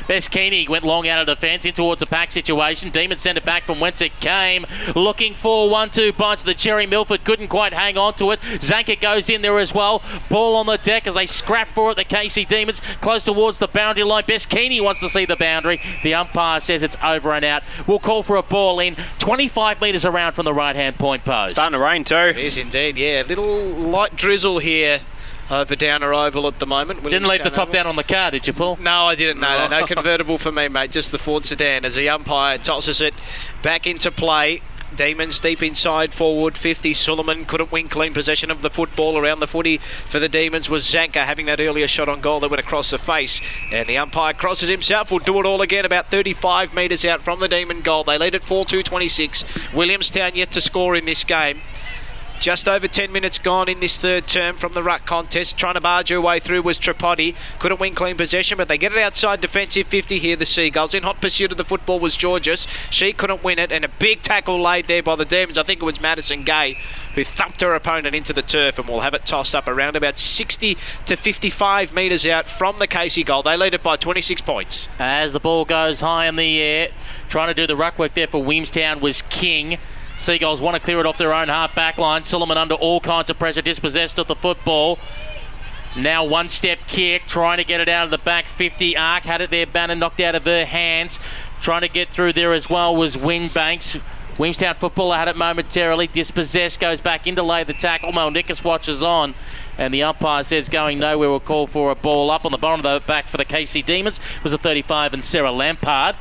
Bess 0.08 0.30
Keaney 0.30 0.70
went 0.70 0.84
long 0.84 1.08
out 1.08 1.20
of 1.20 1.28
defence 1.28 1.66
in 1.66 1.74
towards 1.74 2.02
a 2.02 2.06
pack 2.06 2.32
situation. 2.32 2.90
Demon 2.90 3.18
sent 3.18 3.38
it 3.38 3.46
back 3.46 3.64
from 3.64 3.80
whence 3.80 4.02
it 4.02 4.20
came. 4.20 4.66
Looking 4.96 5.34
for 5.34 5.70
one 5.70 5.90
two 5.90 6.14
bites 6.14 6.44
of 6.44 6.48
the 6.48 6.54
Cherry 6.54 6.86
Milford. 6.86 7.24
Couldn't 7.24 7.48
quite 7.48 7.74
hang 7.74 7.98
on 7.98 8.14
to 8.16 8.32
it. 8.32 8.40
Zanker 8.42 9.00
goes 9.00 9.30
in 9.30 9.42
there 9.42 9.58
as 9.60 9.74
well. 9.74 10.02
Ball 10.30 10.56
on 10.56 10.68
the 10.68 10.78
deck 10.78 11.08
as 11.08 11.14
they 11.16 11.26
scrap 11.26 11.70
for 11.74 11.92
it. 11.92 11.96
The 11.96 12.04
Casey 12.04 12.46
Demons 12.46 12.82
close 13.02 13.26
towards 13.26 13.60
the 13.60 13.68
boundary 13.68 14.04
line. 14.04 14.24
Bess 14.28 14.46
Keaney 14.46 14.82
wants 14.82 15.00
to 15.00 15.10
see 15.10 15.26
the 15.26 15.36
boundary. 15.36 15.82
The 16.04 16.14
umpire 16.14 16.60
says 16.60 16.84
it's 16.84 16.98
over 17.04 17.34
and 17.34 17.44
out. 17.44 17.64
We'll 17.88 18.00
call 18.00 18.24
for 18.24 18.36
a 18.36 18.44
ball 18.44 18.80
in 18.80 18.96
25 19.20 19.82
metres 19.82 20.06
around 20.06 20.34
from 20.34 20.46
the 20.46 20.54
right 20.54 20.76
hand 20.76 20.98
point 20.98 21.24
post. 21.24 21.54
Starting 21.54 21.78
to 21.78 21.84
rain 21.84 22.04
too. 22.04 22.16
It 22.16 22.38
is 22.38 22.58
indeed, 22.58 22.98
yeah. 22.98 23.24
Little 23.28 23.66
light 23.66 24.16
drizzle 24.16 24.60
here 24.60 25.02
Uh, 25.50 25.62
over 25.62 25.76
Downer 25.76 26.14
Oval 26.14 26.48
at 26.48 26.60
the 26.60 26.66
moment. 26.66 27.04
Didn't 27.04 27.28
leave 27.28 27.44
the 27.44 27.50
top 27.50 27.70
Oval. 27.70 27.74
down 27.74 27.88
on 27.88 27.96
the 27.96 28.04
car, 28.04 28.32
did 28.32 28.48
you, 28.48 28.54
Paul? 28.54 28.78
No, 28.78 29.06
I 29.06 29.16
didn't. 29.16 29.40
No, 29.40 29.60
no, 29.60 29.68
no 29.68 29.80
oh. 29.84 29.86
convertible 29.86 30.38
for 30.38 30.52
me, 30.52 30.68
mate. 30.68 30.92
Just 30.92 31.12
the 31.12 31.20
Ford 31.20 31.46
sedan 31.46 31.86
as 31.86 31.96
the 31.96 32.10
umpire 32.10 32.58
tosses 32.58 33.02
it 33.02 33.14
back 33.62 33.86
into 33.86 34.12
play. 34.12 34.62
Demons 34.96 35.40
deep 35.40 35.62
inside 35.62 36.14
forward 36.14 36.58
50. 36.58 36.94
Suleiman 36.94 37.46
couldn't 37.46 37.72
win 37.72 37.90
clean 37.90 38.14
possession 38.14 38.50
of 38.50 38.62
the 38.62 38.70
football 38.70 39.18
around 39.18 39.40
the 39.40 39.48
footy 39.48 39.78
for 39.78 40.20
the 40.20 40.30
Demons 40.30 40.70
was 40.70 40.86
Zanker 40.86 41.24
having 41.24 41.48
that 41.48 41.60
earlier 41.60 41.88
shot 41.88 42.08
on 42.08 42.22
goal 42.22 42.40
that 42.40 42.50
went 42.50 42.60
across 42.60 42.92
the 42.92 42.98
face. 42.98 43.42
And 43.72 43.88
the 43.88 43.98
umpire 43.98 44.34
crosses 44.34 44.70
himself. 44.70 45.12
Will 45.12 45.20
do 45.20 45.40
it 45.40 45.46
all 45.46 45.62
again 45.62 45.86
about 45.86 46.12
35 46.12 46.74
metres 46.74 47.04
out 47.04 47.22
from 47.22 47.40
the 47.40 47.48
Demon 47.48 47.82
goal. 47.82 48.04
They 48.04 48.18
lead 48.18 48.36
at 48.36 48.44
4 48.44 48.66
2 48.66 48.84
26. 48.84 49.74
Williamstown 49.74 50.36
yet 50.36 50.52
to 50.52 50.62
score 50.62 50.96
in 50.96 51.06
this 51.06 51.24
game. 51.24 51.62
Just 52.40 52.68
over 52.68 52.88
10 52.88 53.12
minutes 53.12 53.38
gone 53.38 53.70
in 53.70 53.80
this 53.80 53.98
third 53.98 54.28
term 54.28 54.56
from 54.56 54.74
the 54.74 54.84
ruck 54.84 55.06
contest. 55.06 55.58
Trying 55.58 55.76
to 55.76 55.82
barge 55.82 56.10
her 56.10 56.22
way 56.22 56.40
through 56.40 56.62
was 56.62 56.78
Tripodi. 56.78 57.36
Couldn't 57.60 57.80
win 57.80 57.96
clean 57.96 58.18
possession, 58.18 58.58
but 58.58 58.68
they 58.68 58.78
get 58.78 58.92
it 58.92 58.98
outside 58.98 59.42
defensive 59.42 59.88
50 59.88 60.20
here, 60.20 60.36
the 60.36 60.46
Seagulls. 60.46 60.94
In 60.94 61.04
hot 61.04 61.22
pursuit 61.22 61.52
of 61.52 61.58
the 61.58 61.66
football 61.66 62.00
was 62.00 62.16
Georges. 62.16 62.68
She 62.90 63.14
couldn't 63.14 63.44
win 63.44 63.60
it, 63.60 63.72
and 63.72 63.84
a 63.84 63.90
big 63.90 64.22
tackle 64.22 64.62
laid 64.62 64.88
there 64.88 65.02
by 65.02 65.16
the 65.16 65.26
Demons. 65.26 65.58
I 65.58 65.64
think 65.64 65.82
it 65.82 65.86
was 65.86 66.02
Madison 66.02 66.44
Gay 66.44 66.78
who 67.16 67.24
thumped 67.24 67.62
her 67.62 67.74
opponent 67.74 68.14
into 68.14 68.34
the 68.34 68.42
turf, 68.42 68.78
and 68.78 68.88
we'll 68.88 69.00
have 69.00 69.14
it 69.14 69.26
tossed 69.26 69.56
up 69.56 69.68
around 69.68 69.96
about 69.96 70.20
60 70.20 70.78
to 71.06 71.16
55 71.16 71.94
metres 71.94 72.26
out 72.26 72.50
from 72.50 72.78
the 72.78 72.88
Casey 72.88 73.24
goal. 73.24 73.42
They 73.42 73.56
lead 73.56 73.74
it 73.74 73.82
by 73.82 73.96
26 73.96 74.42
points. 74.42 74.90
As 75.00 75.34
the 75.34 75.40
ball 75.40 75.66
goes 75.66 76.02
high 76.02 76.28
in 76.28 76.36
the 76.36 76.60
air, 76.60 76.90
trying 77.30 77.48
to 77.48 77.54
do 77.54 77.66
the 77.66 77.76
ruck 77.76 77.98
work 77.98 78.14
there 78.14 78.28
for 78.28 78.44
Williamstown 78.44 79.00
was 79.00 79.22
King. 79.24 79.78
Seagulls 80.26 80.60
want 80.60 80.74
to 80.74 80.82
clear 80.82 81.00
it 81.00 81.06
off 81.06 81.20
their 81.20 81.32
own 81.32 81.50
half 81.50 81.76
back 81.76 82.00
line. 82.00 82.24
Silliman 82.24 82.58
under 82.58 82.74
all 82.74 83.00
kinds 83.00 83.30
of 83.30 83.38
pressure, 83.38 83.62
dispossessed 83.62 84.18
of 84.18 84.26
the 84.26 84.36
football. 84.36 84.98
Now 85.96 86.24
one 86.26 86.50
step 86.50 86.80
kick, 86.88 87.28
trying 87.28 87.58
to 87.58 87.64
get 87.64 87.80
it 87.80 87.88
out 87.88 88.06
of 88.06 88.12
the 88.12 88.18
back 88.18 88.48
50 88.48 88.98
arc. 88.98 89.24
Had 89.24 89.42
it 89.42 89.52
there, 89.52 89.68
Bannan 89.68 90.00
knocked 90.00 90.20
out 90.20 90.34
of 90.34 90.46
her 90.46 90.66
hands. 90.66 91.20
Trying 91.62 91.82
to 91.82 91.88
get 91.88 92.10
through 92.10 92.34
there 92.34 92.54
as 92.54 92.68
well 92.68 92.96
was 92.96 93.16
Wingbanks. 93.16 94.02
Williamstown 94.40 94.76
footballer 94.76 95.16
had 95.16 95.28
it 95.28 95.38
momentarily. 95.38 96.08
Dispossessed 96.08 96.80
goes 96.80 97.00
back 97.00 97.28
in 97.28 97.36
to 97.36 97.44
lay 97.44 97.64
the 97.64 97.74
tackle. 97.74 98.12
Mel 98.12 98.32
Nickus 98.32 98.64
watches 98.64 99.04
on. 99.04 99.36
And 99.78 99.94
the 99.94 100.02
umpire 100.02 100.44
says 100.44 100.70
going 100.70 100.98
nowhere 100.98 101.30
will 101.30 101.40
call 101.40 101.68
for 101.68 101.92
a 101.92 101.96
ball 101.96 102.32
up 102.32 102.46
on 102.46 102.52
the 102.52 102.58
bottom 102.58 102.84
of 102.84 103.02
the 103.02 103.06
back 103.06 103.28
for 103.28 103.38
the 103.38 103.46
Casey 103.46 103.84
Demons. 103.84 104.20
It 104.38 104.44
was 104.44 104.54
a 104.54 104.58
35 104.58 105.14
and 105.14 105.24
Sarah 105.24 105.52
Lampard. 105.52 106.16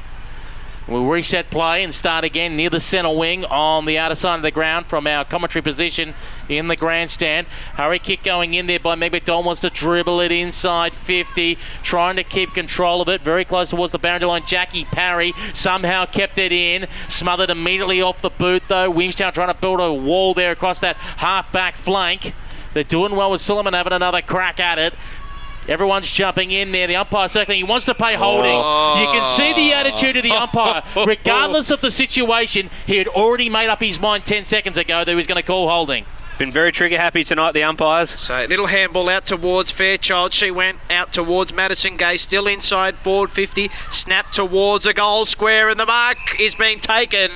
We'll 0.87 1.07
reset 1.07 1.49
play 1.49 1.83
and 1.83 1.95
start 1.95 2.25
again 2.25 2.57
near 2.57 2.69
the 2.69 2.79
centre 2.79 3.09
wing 3.09 3.47
on 3.47 3.87
the 3.87 3.97
outer 3.97 4.15
side 4.15 4.37
of 4.37 4.43
the 4.43 4.51
ground 4.51 4.85
from 4.85 5.07
our 5.07 5.25
commentary 5.25 5.63
position 5.63 6.13
in 6.47 6.69
the 6.69 6.77
grandstand. 6.77 7.47
Hurry 7.77 7.99
kick 7.99 8.23
going 8.23 8.53
in 8.53 8.67
there 8.67 8.79
by 8.79 8.95
McDonald 8.95 9.47
wants 9.47 9.63
to 9.63 9.71
dribble 9.71 10.21
it 10.21 10.31
inside 10.31 10.93
50, 10.93 11.57
trying 11.83 12.17
to 12.17 12.23
keep 12.23 12.53
control 12.53 13.01
of 13.01 13.09
it. 13.09 13.23
Very 13.23 13.47
close 13.47 13.71
towards 13.71 13.93
the 13.93 13.99
boundary 13.99 14.29
line. 14.29 14.45
Jackie 14.45 14.85
Parry 14.85 15.33
somehow 15.55 16.05
kept 16.05 16.37
it 16.37 16.53
in, 16.53 16.87
smothered 17.09 17.49
immediately 17.49 18.03
off 18.03 18.21
the 18.21 18.29
boot 18.29 18.65
though. 18.69 18.91
Williamstown 18.91 19.33
trying 19.33 19.49
to 19.49 19.59
build 19.59 19.81
a 19.81 19.91
wall 19.91 20.35
there 20.35 20.53
across 20.53 20.81
that 20.81 20.97
half 20.97 21.51
back 21.51 21.77
flank. 21.77 22.35
They're 22.75 22.85
doing 22.85 23.17
well 23.17 23.31
with 23.31 23.41
Solomon 23.41 23.73
having 23.73 23.93
another 23.95 24.21
crack 24.21 24.61
at 24.61 24.79
it. 24.79 24.93
Everyone's 25.69 26.11
jumping 26.11 26.51
in 26.51 26.73
there. 26.73 26.87
The 26.87 26.97
umpire 26.97 27.29
circling. 27.29 27.59
He 27.59 27.65
wants 27.65 27.87
to 27.87 27.95
pay 27.95 28.15
holding. 28.15 28.53
Oh. 28.55 29.01
You 29.01 29.07
can 29.07 29.25
see 29.37 29.53
the 29.53 29.73
attitude 29.73 30.17
of 30.17 30.23
the 30.23 30.33
umpire. 30.33 30.83
Oh. 30.97 31.07
Regardless 31.07 31.71
of 31.71 31.81
the 31.81 31.91
situation, 31.91 32.71
he 32.87 32.99
had 32.99 33.09
already 33.09 33.49
made 33.49 33.69
up 33.69 33.81
his 33.81 33.99
mind 33.99 34.25
10 34.25 34.45
seconds 34.45 34.79
ago 34.79 34.99
that 35.01 35.09
he 35.09 35.15
was 35.15 35.27
going 35.27 35.41
to 35.41 35.47
call 35.47 35.69
holding. 35.69 36.05
Been 36.37 36.51
very 36.51 36.73
trigger 36.73 36.99
happy 36.99 37.23
tonight, 37.23 37.53
the 37.53 37.63
umpires. 37.63 38.11
So 38.11 38.45
little 38.49 38.67
handball 38.67 39.09
out 39.09 39.25
towards 39.25 39.71
Fairchild. 39.71 40.33
She 40.33 40.51
went 40.51 40.79
out 40.91 41.13
towards 41.13 41.53
Madison 41.53 41.97
Gay, 41.97 42.17
still 42.17 42.49
inside 42.49 42.99
forward 42.99 43.31
50. 43.31 43.71
Snap 43.91 44.33
towards 44.33 44.85
a 44.85 44.93
goal 44.93 45.27
square, 45.27 45.69
and 45.69 45.79
the 45.79 45.87
mark 45.87 46.19
is 46.41 46.57
being 46.57 46.81
taken 46.81 47.31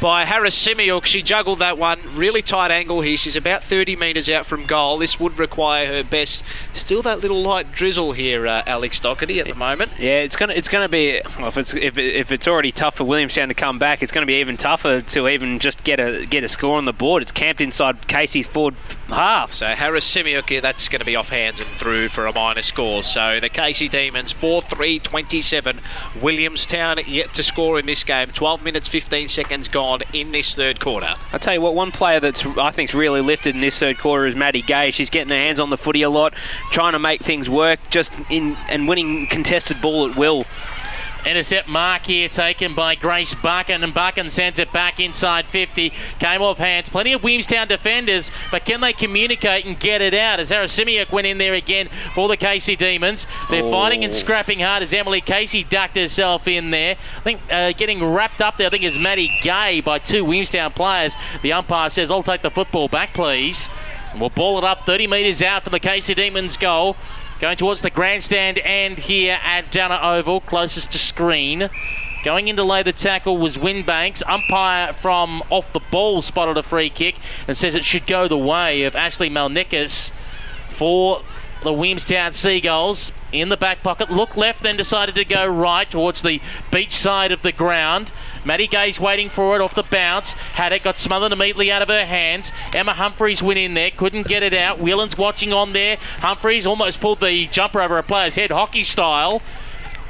by 0.00 0.24
Harasimiuk. 0.24 1.06
She 1.06 1.22
juggled 1.22 1.58
that 1.58 1.78
one. 1.78 2.00
Really 2.14 2.42
tight 2.42 2.70
angle 2.70 3.00
here. 3.00 3.16
She's 3.16 3.36
about 3.36 3.64
30 3.64 3.96
metres 3.96 4.28
out 4.28 4.46
from 4.46 4.66
goal. 4.66 4.98
This 4.98 5.18
would 5.18 5.38
require 5.38 5.86
her 5.86 6.04
best. 6.04 6.44
Still 6.72 7.02
that 7.02 7.20
little 7.20 7.42
light 7.42 7.72
drizzle 7.72 8.12
here, 8.12 8.46
uh, 8.46 8.62
Alex 8.66 9.00
Doherty, 9.00 9.40
at 9.40 9.46
the 9.46 9.54
moment. 9.54 9.92
Yeah, 9.98 10.20
it's 10.20 10.36
gonna 10.36 10.54
it's 10.54 10.68
gonna 10.68 10.88
be 10.88 11.20
well, 11.38 11.48
if 11.48 11.58
it's 11.58 11.74
if, 11.74 11.98
if 11.98 12.32
it's 12.32 12.46
already 12.46 12.72
tough 12.72 12.96
for 12.96 13.04
Williamstown 13.04 13.48
to 13.48 13.54
come 13.54 13.78
back, 13.78 14.02
it's 14.02 14.12
gonna 14.12 14.26
be 14.26 14.34
even 14.34 14.56
tougher 14.56 15.00
to 15.00 15.28
even 15.28 15.58
just 15.58 15.84
get 15.84 16.00
a 16.00 16.26
get 16.26 16.44
a 16.44 16.48
score 16.48 16.76
on 16.76 16.84
the 16.84 16.92
board. 16.92 17.22
It's 17.22 17.32
camped 17.32 17.60
inside 17.60 18.06
Casey's 18.08 18.46
forward 18.46 18.76
half. 19.08 19.52
So 19.52 19.66
Harris 19.66 20.16
yeah, 20.16 20.60
that's 20.60 20.88
going 20.88 21.00
to 21.00 21.06
be 21.06 21.16
off 21.16 21.28
hands 21.28 21.60
and 21.60 21.68
through 21.70 22.08
for 22.08 22.26
a 22.26 22.32
minor 22.32 22.62
score. 22.62 23.02
So 23.02 23.40
the 23.40 23.48
Casey 23.48 23.88
Demons 23.88 24.32
4 24.32 24.62
3 24.62 24.98
27. 24.98 25.80
Williamstown 26.20 26.98
yet 27.06 27.32
to 27.34 27.42
score 27.42 27.78
in 27.78 27.86
this 27.86 28.04
game. 28.04 28.28
12 28.28 28.62
minutes 28.62 28.88
15 28.88 29.28
seconds 29.28 29.68
gone 29.68 30.00
in 30.12 30.32
this 30.32 30.54
third 30.54 30.80
quarter. 30.80 31.14
I 31.32 31.38
tell 31.38 31.54
you 31.54 31.60
what, 31.60 31.74
one 31.74 31.92
player 31.92 32.20
that's 32.20 32.44
I 32.44 32.70
think's 32.70 32.94
really 32.94 33.20
lifted 33.20 33.54
in 33.54 33.60
this 33.60 33.78
third 33.78 33.98
quarter 33.98 34.26
is 34.26 34.34
Maddie 34.34 34.62
Gay. 34.62 34.90
She's 34.90 35.10
getting 35.10 35.30
her 35.30 35.36
hands 35.36 35.60
on 35.60 35.70
the 35.70 35.78
footy 35.78 36.02
a 36.02 36.10
lot, 36.10 36.34
trying 36.70 36.92
to 36.92 36.98
make 36.98 37.22
things 37.22 37.48
work, 37.48 37.80
just 37.90 38.12
in 38.30 38.56
and 38.68 38.88
winning 38.88 39.26
contested 39.26 39.80
ball 39.80 40.08
at 40.08 40.16
will. 40.16 40.44
Intercept 41.28 41.68
mark 41.68 42.06
here 42.06 42.26
taken 42.28 42.74
by 42.74 42.94
Grace 42.94 43.34
Buchan, 43.34 43.84
and 43.84 43.92
Buchan 43.92 44.30
sends 44.30 44.58
it 44.58 44.72
back 44.72 44.98
inside 44.98 45.44
50. 45.46 45.92
Came 46.18 46.40
off 46.40 46.56
hands. 46.56 46.88
Plenty 46.88 47.12
of 47.12 47.22
Williamstown 47.22 47.68
defenders, 47.68 48.32
but 48.50 48.64
can 48.64 48.80
they 48.80 48.94
communicate 48.94 49.66
and 49.66 49.78
get 49.78 50.00
it 50.00 50.14
out? 50.14 50.40
As 50.40 50.50
Harasimiuk 50.50 51.12
went 51.12 51.26
in 51.26 51.36
there 51.36 51.52
again 51.52 51.90
for 52.14 52.28
the 52.28 52.36
Casey 52.38 52.76
Demons. 52.76 53.26
They're 53.50 53.62
Oh. 53.62 53.70
fighting 53.70 54.04
and 54.04 54.14
scrapping 54.14 54.60
hard 54.60 54.82
as 54.82 54.94
Emily 54.94 55.20
Casey 55.20 55.64
ducked 55.64 55.96
herself 55.96 56.48
in 56.48 56.70
there. 56.70 56.96
I 57.18 57.20
think 57.20 57.40
uh, 57.50 57.72
getting 57.72 58.02
wrapped 58.02 58.40
up 58.40 58.56
there, 58.56 58.68
I 58.68 58.70
think, 58.70 58.84
is 58.84 58.98
Maddie 58.98 59.30
Gay 59.42 59.82
by 59.82 59.98
two 59.98 60.24
Williamstown 60.24 60.72
players. 60.72 61.14
The 61.42 61.52
umpire 61.52 61.90
says, 61.90 62.10
I'll 62.10 62.22
take 62.22 62.40
the 62.40 62.50
football 62.50 62.88
back, 62.88 63.12
please. 63.12 63.68
And 64.12 64.20
we'll 64.22 64.30
ball 64.30 64.56
it 64.56 64.64
up 64.64 64.86
30 64.86 65.06
metres 65.06 65.42
out 65.42 65.64
from 65.64 65.72
the 65.72 65.80
Casey 65.80 66.14
Demons 66.14 66.56
goal. 66.56 66.96
Going 67.40 67.56
towards 67.56 67.82
the 67.82 67.90
grandstand 67.90 68.58
end 68.58 68.98
here 68.98 69.38
at 69.44 69.70
Downer 69.70 70.00
Oval, 70.02 70.40
closest 70.40 70.90
to 70.90 70.98
screen. 70.98 71.70
Going 72.24 72.48
in 72.48 72.56
to 72.56 72.64
lay 72.64 72.82
the 72.82 72.92
tackle 72.92 73.38
was 73.38 73.56
Winbanks. 73.56 74.24
Umpire 74.26 74.92
from 74.92 75.44
off 75.48 75.72
the 75.72 75.78
ball 75.78 76.20
spotted 76.20 76.56
a 76.56 76.64
free 76.64 76.90
kick 76.90 77.14
and 77.46 77.56
says 77.56 77.76
it 77.76 77.84
should 77.84 78.08
go 78.08 78.26
the 78.26 78.36
way 78.36 78.82
of 78.82 78.96
Ashley 78.96 79.30
Malnikas 79.30 80.10
for 80.68 81.22
the 81.62 81.72
Williamstown 81.72 82.32
Seagulls. 82.32 83.12
In 83.30 83.50
the 83.50 83.56
back 83.56 83.84
pocket, 83.84 84.10
looked 84.10 84.36
left, 84.36 84.64
then 84.64 84.76
decided 84.76 85.14
to 85.14 85.24
go 85.24 85.46
right 85.46 85.88
towards 85.88 86.22
the 86.22 86.40
beach 86.72 86.96
side 86.96 87.30
of 87.30 87.42
the 87.42 87.52
ground. 87.52 88.10
Maddie 88.48 88.66
Gay's 88.66 88.98
waiting 88.98 89.28
for 89.28 89.54
it 89.56 89.60
off 89.60 89.74
the 89.74 89.82
bounce. 89.82 90.32
Had 90.32 90.72
it, 90.72 90.82
got 90.82 90.96
smothered 90.96 91.32
immediately 91.32 91.70
out 91.70 91.82
of 91.82 91.88
her 91.88 92.06
hands. 92.06 92.50
Emma 92.72 92.94
Humphreys 92.94 93.42
went 93.42 93.58
in 93.58 93.74
there, 93.74 93.90
couldn't 93.90 94.26
get 94.26 94.42
it 94.42 94.54
out. 94.54 94.78
Whelan's 94.78 95.18
watching 95.18 95.52
on 95.52 95.74
there. 95.74 95.98
Humphreys 96.20 96.66
almost 96.66 96.98
pulled 96.98 97.20
the 97.20 97.46
jumper 97.48 97.82
over 97.82 97.98
a 97.98 98.02
player's 98.02 98.36
head, 98.36 98.50
hockey 98.50 98.84
style. 98.84 99.42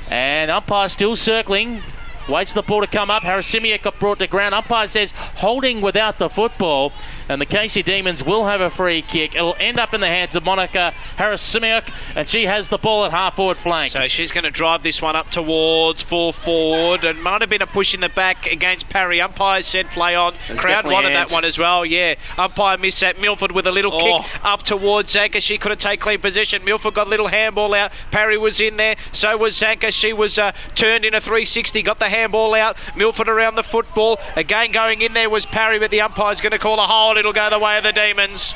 And 0.08 0.52
umpire 0.52 0.88
still 0.88 1.16
circling. 1.16 1.82
Waits 2.28 2.52
for 2.52 2.60
the 2.60 2.62
ball 2.62 2.80
to 2.80 2.86
come 2.86 3.10
up. 3.10 3.24
Harasimiuk 3.24 3.82
got 3.82 3.98
brought 3.98 4.20
to 4.20 4.28
ground. 4.28 4.54
Umpire 4.54 4.86
says 4.86 5.10
holding 5.10 5.80
without 5.80 6.18
the 6.18 6.28
football. 6.28 6.92
And 7.28 7.40
the 7.40 7.46
Casey 7.46 7.82
Demons 7.82 8.24
will 8.24 8.46
have 8.46 8.60
a 8.60 8.70
free 8.70 9.02
kick. 9.02 9.34
It'll 9.34 9.56
end 9.58 9.78
up 9.78 9.92
in 9.92 10.00
the 10.00 10.06
hands 10.06 10.34
of 10.34 10.44
Monica 10.44 10.94
Harasimiuk. 11.18 11.92
And 12.14 12.28
she 12.28 12.46
has 12.46 12.68
the 12.68 12.78
ball 12.78 13.04
at 13.04 13.10
half 13.10 13.36
forward 13.36 13.56
flank. 13.58 13.92
So 13.92 14.08
she's 14.08 14.32
going 14.32 14.44
to 14.44 14.50
drive 14.50 14.82
this 14.82 15.02
one 15.02 15.14
up 15.16 15.30
towards 15.30 16.02
full 16.02 16.32
forward, 16.32 17.04
and 17.04 17.22
might 17.22 17.40
have 17.42 17.50
been 17.50 17.62
a 17.62 17.66
push 17.66 17.94
in 17.94 18.00
the 18.00 18.08
back 18.08 18.46
against 18.46 18.88
Parry. 18.88 19.20
Umpire 19.20 19.62
said 19.62 19.90
play 19.90 20.14
on. 20.14 20.34
Crowd 20.56 20.86
wanted 20.86 21.12
hands. 21.12 21.30
that 21.30 21.34
one 21.34 21.44
as 21.44 21.58
well. 21.58 21.84
Yeah, 21.84 22.14
umpire 22.38 22.78
missed 22.78 23.00
that. 23.00 23.20
Milford 23.20 23.52
with 23.52 23.66
a 23.66 23.72
little 23.72 23.92
Oh. 23.92 23.98
kick 24.22 24.44
up 24.44 24.62
towards 24.62 25.12
Zanker. 25.14 25.42
She 25.42 25.58
could 25.58 25.70
have 25.70 25.78
taken 25.78 26.00
clean 26.02 26.20
position. 26.20 26.64
Milford 26.64 26.94
got 26.94 27.08
a 27.08 27.10
little 27.10 27.26
handball 27.28 27.74
out. 27.74 27.92
Parry 28.10 28.38
was 28.38 28.60
in 28.60 28.76
there. 28.76 28.96
So 29.12 29.36
was 29.36 29.54
Zanker. 29.54 29.92
She 29.92 30.12
was 30.12 30.38
uh, 30.38 30.52
turned 30.74 31.04
in 31.04 31.14
a 31.14 31.20
360. 31.20 31.82
Got 31.82 31.98
the 31.98 32.08
handball 32.08 32.54
out. 32.54 32.76
Milford 32.96 33.28
around 33.28 33.56
the 33.56 33.62
football. 33.62 34.18
Again 34.36 34.72
going 34.72 35.02
in 35.02 35.12
there 35.14 35.28
was 35.28 35.44
Parry, 35.46 35.78
but 35.78 35.90
the 35.90 36.00
umpire's 36.00 36.40
going 36.40 36.52
to 36.52 36.58
call 36.58 36.78
a 36.78 36.82
hold. 36.82 37.17
It'll 37.18 37.32
go 37.32 37.50
the 37.50 37.58
way 37.58 37.76
of 37.76 37.84
the 37.84 37.92
Demons. 37.92 38.54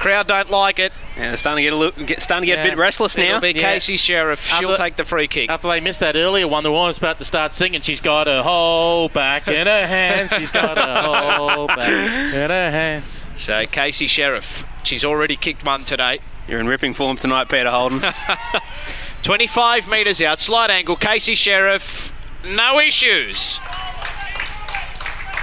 Crowd 0.00 0.28
don't 0.28 0.48
like 0.50 0.78
it. 0.78 0.92
Yeah, 1.16 1.28
they're 1.28 1.36
starting 1.36 1.56
to 1.56 1.62
get 1.62 1.72
a 1.72 1.76
little, 1.76 2.04
get, 2.04 2.22
starting 2.22 2.46
to 2.48 2.54
get 2.54 2.64
a 2.64 2.68
bit 2.70 2.78
restless 2.78 3.16
now. 3.16 3.24
It'll 3.24 3.40
be 3.40 3.52
Casey 3.54 3.96
Sheriff. 3.96 4.44
She'll 4.44 4.70
After- 4.70 4.82
take 4.82 4.94
the 4.96 5.04
free 5.04 5.26
kick. 5.26 5.50
After 5.50 5.68
they 5.68 5.80
missed 5.80 5.98
that 6.00 6.14
earlier 6.14 6.46
one, 6.46 6.62
the 6.62 6.70
woman's 6.70 6.98
about 6.98 7.18
to 7.18 7.24
start 7.24 7.52
singing. 7.52 7.80
She's 7.80 8.00
got 8.00 8.28
her 8.28 8.42
whole 8.44 9.08
back 9.08 9.48
in 9.48 9.66
her 9.66 9.86
hands. 9.88 10.32
She's 10.32 10.52
got 10.52 10.78
her 10.78 11.02
whole 11.02 11.66
back 11.66 11.88
in 11.88 12.50
her 12.50 12.70
hands. 12.70 13.24
So 13.36 13.66
Casey 13.66 14.06
Sheriff, 14.06 14.64
she's 14.84 15.04
already 15.04 15.34
kicked 15.34 15.64
one 15.66 15.82
today. 15.82 16.20
You're 16.46 16.60
in 16.60 16.68
ripping 16.68 16.94
form 16.94 17.16
tonight, 17.16 17.48
Peter 17.48 17.70
Holden. 17.70 18.00
25 19.22 19.88
metres 19.88 20.22
out, 20.22 20.38
slight 20.38 20.70
angle. 20.70 20.94
Casey 20.96 21.34
Sheriff, 21.34 22.12
no 22.44 22.78
issues. 22.78 23.60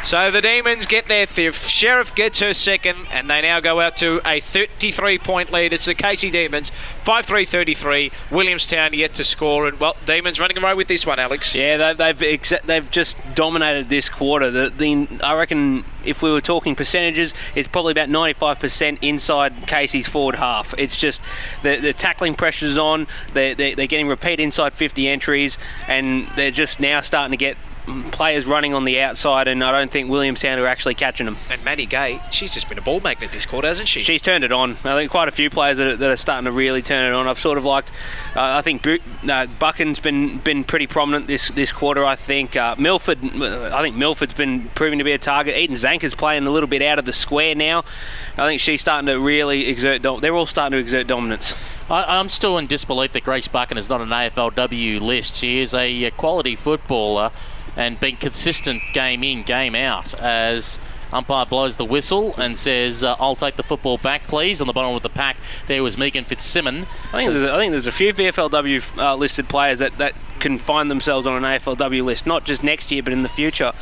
So 0.06 0.30
the 0.30 0.40
Demons 0.40 0.86
get 0.86 1.08
their 1.08 1.26
fifth. 1.26 1.68
Sheriff 1.68 2.14
gets 2.14 2.40
her 2.40 2.54
second, 2.54 3.08
and 3.10 3.28
they 3.28 3.42
now 3.42 3.60
go 3.60 3.80
out 3.80 3.98
to 3.98 4.22
a 4.24 4.40
33 4.40 5.18
point 5.18 5.52
lead. 5.52 5.74
It's 5.74 5.86
the 5.86 5.96
Casey 5.96 6.30
Demons, 6.30 6.70
5 6.70 7.26
3 7.26 7.44
33. 7.44 8.12
Williamstown 8.30 8.94
yet 8.94 9.16
to 9.16 9.24
score, 9.24 9.68
and 9.68 9.80
well, 9.80 9.98
Demons 10.06 10.40
running 10.40 10.60
away 10.60 10.76
with 10.76 10.88
this 10.88 11.08
one, 11.08 11.18
Alex. 11.18 11.56
Yeah, 11.56 11.78
they, 11.94 12.14
they've 12.14 12.40
exa- 12.40 12.62
they've 12.62 12.90
just 12.92 13.18
dominated 13.34 13.90
this 13.90 14.08
quarter. 14.08 14.52
The, 14.52 14.70
the 14.70 15.08
I 15.24 15.34
reckon 15.34 15.84
if 16.06 16.22
we 16.22 16.30
were 16.30 16.40
talking 16.40 16.76
percentages, 16.76 17.34
it's 17.56 17.68
probably 17.68 17.92
about 17.92 18.10
95% 18.10 19.00
inside 19.02 19.66
Casey's 19.66 20.08
forward 20.08 20.36
half. 20.36 20.76
It's 20.78 21.00
just 21.00 21.20
the, 21.64 21.78
the 21.78 21.94
tackling 21.94 22.36
pressure's 22.36 22.78
on. 22.78 23.08
They're, 23.34 23.56
they're, 23.56 23.76
they're 23.76 23.88
getting 23.88 24.08
repeat 24.08 24.40
inside 24.40 24.76
50 24.76 25.08
entries, 25.08 25.58
and 25.88 26.28
they're 26.36 26.52
just 26.52 26.80
now 26.80 27.02
starting 27.02 27.32
to 27.32 27.44
get 27.44 27.58
players 28.12 28.46
running 28.46 28.74
on 28.74 28.86
the 28.86 29.00
outside, 29.00 29.48
and 29.48 29.64
I 29.64 29.72
don't 29.72 29.92
think 29.92 30.10
Williamstown 30.10 30.60
are 30.60 30.68
actually 30.68 30.96
catching 30.96 31.26
them. 31.26 31.38
And 31.50 31.64
Maddie 31.64 31.86
Gay, 31.86 32.22
she's 32.32 32.54
just 32.54 32.68
been 32.70 32.78
a 32.78 32.82
ball 32.82 33.00
magnet 33.00 33.32
this 33.32 33.46
quarter, 33.46 33.68
hasn't 33.68 33.88
she? 33.88 34.02
She's 34.02 34.22
turned 34.22 34.44
it 34.44 34.52
on. 34.52 34.72
I 34.84 34.96
think 34.96 35.12
quite 35.12 35.28
a 35.28 35.32
few 35.32 35.50
players 35.50 35.78
that 35.78 35.88
are, 35.88 35.96
that 35.98 36.10
are 36.10 36.18
starting 36.18 36.46
to 36.46 36.52
really 36.52 36.82
turn 36.82 37.12
it 37.12 37.16
on. 37.16 37.28
I've 37.28 37.40
sort 37.40 37.58
of 37.58 37.66
liked. 37.66 37.92
Uh, 38.36 38.42
I 38.42 38.62
think 38.62 38.82
Bu- 38.82 39.00
uh, 39.30 39.48
Buchan's 39.60 40.00
been 40.00 40.40
been 40.40 40.64
pretty 40.64 40.88
prominent 40.88 41.28
this 41.28 41.50
this 41.50 41.72
quarter. 41.72 42.04
I 42.06 42.16
think 42.16 42.56
uh, 42.56 42.76
Milford. 42.78 43.20
I 43.24 43.82
think 43.82 43.96
Milford's 43.96 44.34
been 44.34 44.70
proving 44.70 45.00
to 45.00 45.06
be 45.06 45.12
a 45.12 45.18
target. 45.18 45.56
Eden 45.56 45.76
Zanker's 45.76 46.16
playing 46.16 46.48
a 46.48 46.52
little 46.52 46.70
bit 46.70 46.82
out 46.82 47.00
of 47.00 47.06
the 47.06 47.14
square 47.14 47.56
now. 47.56 47.84
I 48.38 48.48
think 48.48 48.62
she's 48.62 48.82
starting 48.82 49.08
to 49.08 49.20
really 49.20 49.68
exert. 49.68 50.02
Dom- 50.02 50.22
they're 50.22 50.36
all 50.36 50.46
starting 50.46 50.78
to 50.78 50.82
exert 50.82 51.08
dominance. 51.08 51.54
I, 51.90 52.18
I'm 52.18 52.30
still 52.30 52.58
in 52.58 52.68
disbelief 52.68 53.14
that 53.14 53.24
Grace 53.24 53.48
Buchan 53.48 53.78
is 53.78 53.90
not 53.90 54.02
an 54.02 54.10
AFLW 54.10 55.02
list. 55.02 55.36
She 55.36 55.60
is 55.60 55.74
a, 55.74 56.06
uh, 56.06 56.12
quality 56.12 56.56
footballer 56.56 57.32
and 57.76 58.00
been 58.00 58.18
consistent 58.18 58.82
game 58.94 59.24
in, 59.24 59.44
game 59.44 59.76
out. 59.76 60.20
As 60.20 60.80
umpire 61.14 61.46
blows 61.46 61.78
the 61.78 61.86
whistle 61.86 62.34
and 62.36 62.58
says, 62.58 63.04
uh, 63.04 63.16
"I'll 63.20 63.36
take 63.36 63.56
the 63.56 63.64
football 63.64 63.98
back, 63.98 64.28
please." 64.28 64.62
On 64.62 64.68
the 64.68 64.74
bottom 64.74 64.96
of 64.96 65.04
the 65.04 65.10
pack, 65.10 65.38
there 65.68 65.84
was 65.84 65.98
Megan 65.98 66.26
Fitzsimmons. 66.26 66.88
I 67.14 67.18
think 67.18 67.32
there's 67.32 67.44
a, 67.44 67.54
I 67.54 67.58
think 67.58 67.72
there's 67.72 67.88
a 67.88 67.92
few 67.92 68.14
VFLW 68.14 68.98
uh, 68.98 69.16
listed 69.16 69.48
players 69.50 69.80
that, 69.80 69.98
that 69.98 70.14
can 70.40 70.58
find 70.58 70.90
themselves 70.90 71.26
on 71.26 71.44
an 71.44 71.44
AFLW 71.44 72.04
list, 72.04 72.26
not 72.26 72.46
just 72.46 72.64
next 72.64 72.92
year, 72.92 73.02
but 73.04 73.14
in 73.14 73.24
the 73.24 73.30
future. 73.30 73.74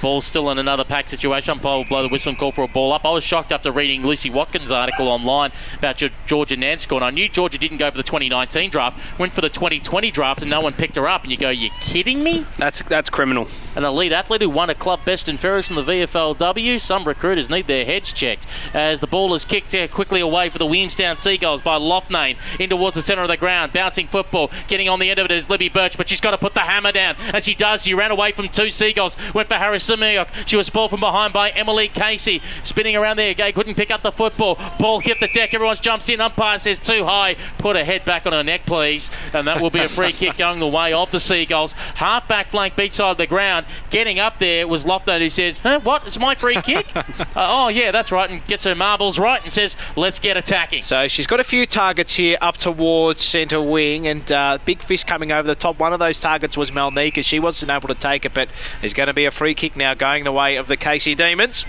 Ball 0.00 0.20
still 0.20 0.50
in 0.50 0.58
another 0.58 0.84
pack 0.84 1.08
situation. 1.08 1.50
Umpire 1.52 1.78
will 1.78 1.84
blow 1.84 2.02
the 2.02 2.08
whistle 2.08 2.30
and 2.30 2.38
call 2.38 2.52
for 2.52 2.64
a 2.64 2.68
ball 2.68 2.92
up. 2.92 3.04
I 3.04 3.10
was 3.10 3.24
shocked 3.24 3.52
after 3.52 3.72
reading 3.72 4.06
Lucy 4.06 4.30
Watkins' 4.30 4.70
article 4.70 5.08
online 5.08 5.52
about 5.78 5.96
Ge- 5.96 6.12
Georgia 6.26 6.56
Nanscore. 6.56 6.96
And 6.96 7.04
I 7.04 7.10
knew 7.10 7.28
Georgia 7.28 7.58
didn't 7.58 7.78
go 7.78 7.90
for 7.90 7.96
the 7.96 8.02
2019 8.02 8.70
draft, 8.70 8.98
went 9.18 9.32
for 9.32 9.40
the 9.40 9.48
2020 9.48 10.10
draft, 10.10 10.42
and 10.42 10.50
no 10.50 10.60
one 10.60 10.72
picked 10.72 10.96
her 10.96 11.08
up. 11.08 11.22
And 11.22 11.30
you 11.30 11.36
go, 11.36 11.50
you 11.50 11.70
kidding 11.80 12.22
me? 12.22 12.46
That's 12.58 12.82
that's 12.82 13.10
criminal. 13.10 13.48
An 13.74 13.84
elite 13.84 14.12
athlete 14.12 14.42
who 14.42 14.50
won 14.50 14.70
a 14.70 14.74
club 14.74 15.04
best 15.04 15.28
in 15.28 15.38
Ferris 15.38 15.70
in 15.70 15.76
the 15.76 15.82
VFLW. 15.82 16.80
Some 16.80 17.04
recruiters 17.04 17.48
need 17.48 17.66
their 17.66 17.84
heads 17.84 18.12
checked. 18.12 18.46
As 18.74 19.00
the 19.00 19.06
ball 19.06 19.32
is 19.34 19.44
kicked 19.44 19.74
uh, 19.74 19.88
quickly 19.88 20.20
away 20.20 20.50
for 20.50 20.58
the 20.58 20.66
Williamstown 20.66 21.16
Seagulls 21.16 21.62
by 21.62 21.76
Loughnane 21.78 22.36
in 22.58 22.68
towards 22.68 22.96
the 22.96 23.02
centre 23.02 23.22
of 23.22 23.28
the 23.28 23.36
ground. 23.36 23.72
Bouncing 23.72 24.06
football. 24.06 24.50
Getting 24.68 24.88
on 24.88 24.98
the 24.98 25.10
end 25.10 25.18
of 25.18 25.24
it 25.24 25.30
is 25.30 25.48
Libby 25.48 25.68
Birch, 25.68 25.96
but 25.96 26.06
she's 26.12 26.20
got 26.20 26.32
to 26.32 26.38
put 26.38 26.52
the 26.52 26.60
hammer 26.60 26.92
down. 26.92 27.16
And 27.32 27.42
she 27.42 27.54
does. 27.54 27.82
She 27.82 27.94
ran 27.94 28.10
away 28.10 28.32
from 28.32 28.48
two 28.48 28.70
Seagulls. 28.70 29.16
Went 29.34 29.48
for 29.48 29.54
Harasimiuk. 29.54 30.46
She 30.46 30.56
was 30.56 30.68
ball 30.68 30.88
from 30.88 31.00
behind 31.00 31.32
by 31.32 31.50
Emily 31.50 31.88
Casey. 31.88 32.42
Spinning 32.62 32.96
around 32.96 33.16
there. 33.16 33.32
Gay 33.32 33.50
couldn't 33.52 33.74
pick 33.74 33.90
up 33.90 34.02
the 34.02 34.12
football. 34.12 34.58
Ball 34.78 35.00
hit 35.00 35.20
the 35.20 35.28
deck. 35.28 35.54
Everyone 35.54 35.76
jumps 35.76 36.08
in. 36.08 36.20
Umpire 36.20 36.58
says 36.58 36.78
too 36.78 37.04
high. 37.04 37.36
Put 37.58 37.76
her 37.76 37.84
head 37.84 38.04
back 38.04 38.26
on 38.26 38.32
her 38.32 38.44
neck, 38.44 38.66
please. 38.66 39.10
And 39.32 39.46
that 39.46 39.60
will 39.60 39.70
be 39.70 39.80
a 39.80 39.88
free 39.88 40.12
kick 40.12 40.36
going 40.36 40.60
the 40.60 40.66
way 40.66 40.92
of 40.92 41.10
the 41.10 41.18
Seagulls. 41.18 41.72
Half 41.72 42.28
back 42.28 42.48
flank 42.48 42.76
beach 42.76 42.92
side 42.92 43.12
of 43.12 43.16
the 43.16 43.26
ground. 43.26 43.64
Getting 43.88 44.18
up 44.18 44.38
there 44.38 44.68
was 44.68 44.84
Loughnane 44.84 45.20
who 45.20 45.30
says, 45.30 45.58
huh, 45.58 45.80
what? 45.82 46.06
It's 46.06 46.18
my 46.18 46.34
free 46.34 46.60
kick? 46.60 46.94
uh, 46.96 47.04
oh, 47.36 47.68
yeah, 47.68 47.90
that's 47.90 48.12
right. 48.12 48.30
And 48.30 48.46
gets 48.46 48.64
her 48.64 48.74
marbles 48.74 49.18
right 49.18 49.42
and 49.42 49.50
says, 49.50 49.76
let's 49.96 50.18
get 50.18 50.36
attacking. 50.36 50.82
So 50.82 51.08
she's 51.08 51.26
got 51.26 51.40
a 51.40 51.44
few 51.44 51.64
targets 51.64 52.16
here 52.16 52.36
up 52.42 52.58
towards 52.58 53.22
centre 53.22 53.62
wing, 53.62 54.06
and 54.06 54.30
uh, 54.30 54.58
big 54.64 54.82
fish 54.82 55.04
coming 55.04 55.32
over 55.32 55.46
the 55.46 55.54
top. 55.54 55.78
One 55.78 55.91
of 55.92 56.00
those 56.00 56.20
targets 56.20 56.56
was 56.56 56.70
Malnika. 56.70 57.24
She 57.24 57.38
wasn't 57.38 57.70
able 57.70 57.88
to 57.88 57.94
take 57.94 58.24
it, 58.24 58.34
but 58.34 58.48
there's 58.80 58.94
going 58.94 59.08
to 59.08 59.14
be 59.14 59.24
a 59.24 59.30
free 59.30 59.54
kick 59.54 59.76
now 59.76 59.94
going 59.94 60.24
the 60.24 60.32
way 60.32 60.56
of 60.56 60.68
the 60.68 60.76
Casey 60.76 61.14
Demons. 61.14 61.64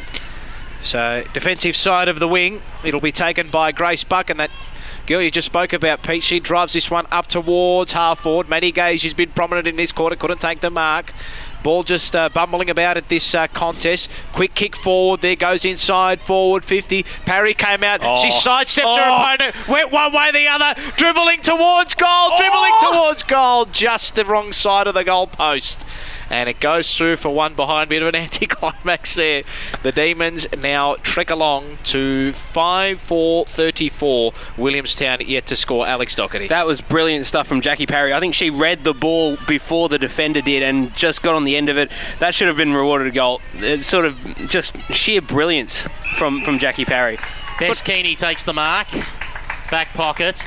So 0.81 1.23
defensive 1.33 1.75
side 1.75 2.07
of 2.09 2.19
the 2.19 2.27
wing, 2.27 2.61
it'll 2.83 2.99
be 2.99 3.11
taken 3.11 3.49
by 3.49 3.71
Grace 3.71 4.03
Buck, 4.03 4.29
and 4.29 4.39
that 4.39 4.51
girl 5.07 5.21
you 5.21 5.31
just 5.31 5.45
spoke 5.45 5.71
about, 5.71 6.03
Pete. 6.03 6.23
She 6.23 6.39
drives 6.39 6.73
this 6.73 6.91
one 6.91 7.07
up 7.11 7.27
towards 7.27 7.93
half 7.93 8.19
forward. 8.19 8.49
Maddie 8.49 8.71
Gay, 8.71 8.97
she's 8.97 9.13
been 9.13 9.31
prominent 9.31 9.67
in 9.67 9.77
this 9.77 9.91
quarter, 9.91 10.15
couldn't 10.15 10.41
take 10.41 10.59
the 10.59 10.69
mark. 10.69 11.13
Ball 11.63 11.83
just 11.83 12.15
uh, 12.15 12.29
bumbling 12.29 12.69
about 12.69 12.97
at 12.97 13.09
this 13.09 13.33
uh, 13.33 13.47
contest. 13.47 14.09
Quick 14.33 14.53
kick 14.53 14.75
forward. 14.75 15.21
There 15.21 15.35
goes 15.35 15.63
inside 15.65 16.21
forward 16.21 16.65
50. 16.65 17.03
Parry 17.25 17.53
came 17.53 17.83
out. 17.83 18.01
Oh. 18.03 18.15
She 18.17 18.29
sidestepped 18.31 18.87
her 18.87 19.03
Oh. 19.07 19.23
opponent. 19.33 19.67
Went 19.67 19.91
one 19.91 20.13
way 20.13 20.31
the 20.31 20.47
other. 20.47 20.79
Dribbling 20.97 21.41
towards 21.41 21.95
goal. 21.95 22.35
Dribbling 22.37 22.73
towards 22.81 23.23
goal. 23.23 23.65
Just 23.65 24.15
the 24.15 24.25
wrong 24.25 24.51
side 24.53 24.87
of 24.87 24.93
the 24.93 25.03
goal 25.03 25.27
post. 25.27 25.85
And 26.33 26.49
it 26.49 26.59
goes 26.59 26.91
through 26.97 27.17
for 27.17 27.29
one 27.29 27.53
behind. 27.53 27.89
Bit 27.89 28.01
of 28.01 28.07
an 28.07 28.15
anticlimax 28.23 29.13
there. 29.13 29.43
The 29.83 29.91
Demons 29.91 30.47
now 30.57 30.95
trek 31.03 31.29
along 31.29 31.77
to 31.85 32.33
5 32.33 32.99
4 32.99 33.45
34. 33.45 34.33
Williamstown 34.57 35.19
yet 35.21 35.45
to 35.45 35.55
score. 35.55 35.85
Alex 35.85 36.15
Doherty. 36.15 36.47
That 36.47 36.65
was 36.65 36.81
brilliant 36.81 37.27
stuff 37.27 37.45
from 37.45 37.61
Jackie 37.61 37.85
Parry. 37.85 38.13
I 38.13 38.19
think 38.19 38.33
she 38.33 38.49
read 38.49 38.83
the 38.83 38.95
ball 38.95 39.37
before 39.47 39.89
the 39.89 39.99
defender 39.99 40.41
did 40.41 40.63
and 40.63 40.91
just 40.95 41.21
got 41.21 41.35
on 41.35 41.43
the 41.43 41.55
end 41.55 41.69
of 41.69 41.77
it. 41.77 41.91
That 42.17 42.33
should 42.33 42.47
have 42.47 42.57
been 42.57 42.73
rewarded 42.73 43.07
a 43.07 43.11
goal. 43.11 43.39
It's 43.53 43.85
sort 43.85 44.05
of 44.05 44.17
just 44.47 44.75
sheer 44.91 45.21
brilliance 45.21 45.87
from, 46.17 46.41
from 46.41 46.57
Jackie 46.57 46.85
Parry. 46.85 47.17
Bess 47.59 47.83
Keaney 47.83 48.17
takes 48.17 48.43
the 48.43 48.53
mark. 48.53 48.87
Back 49.69 49.93
pocket. 49.93 50.43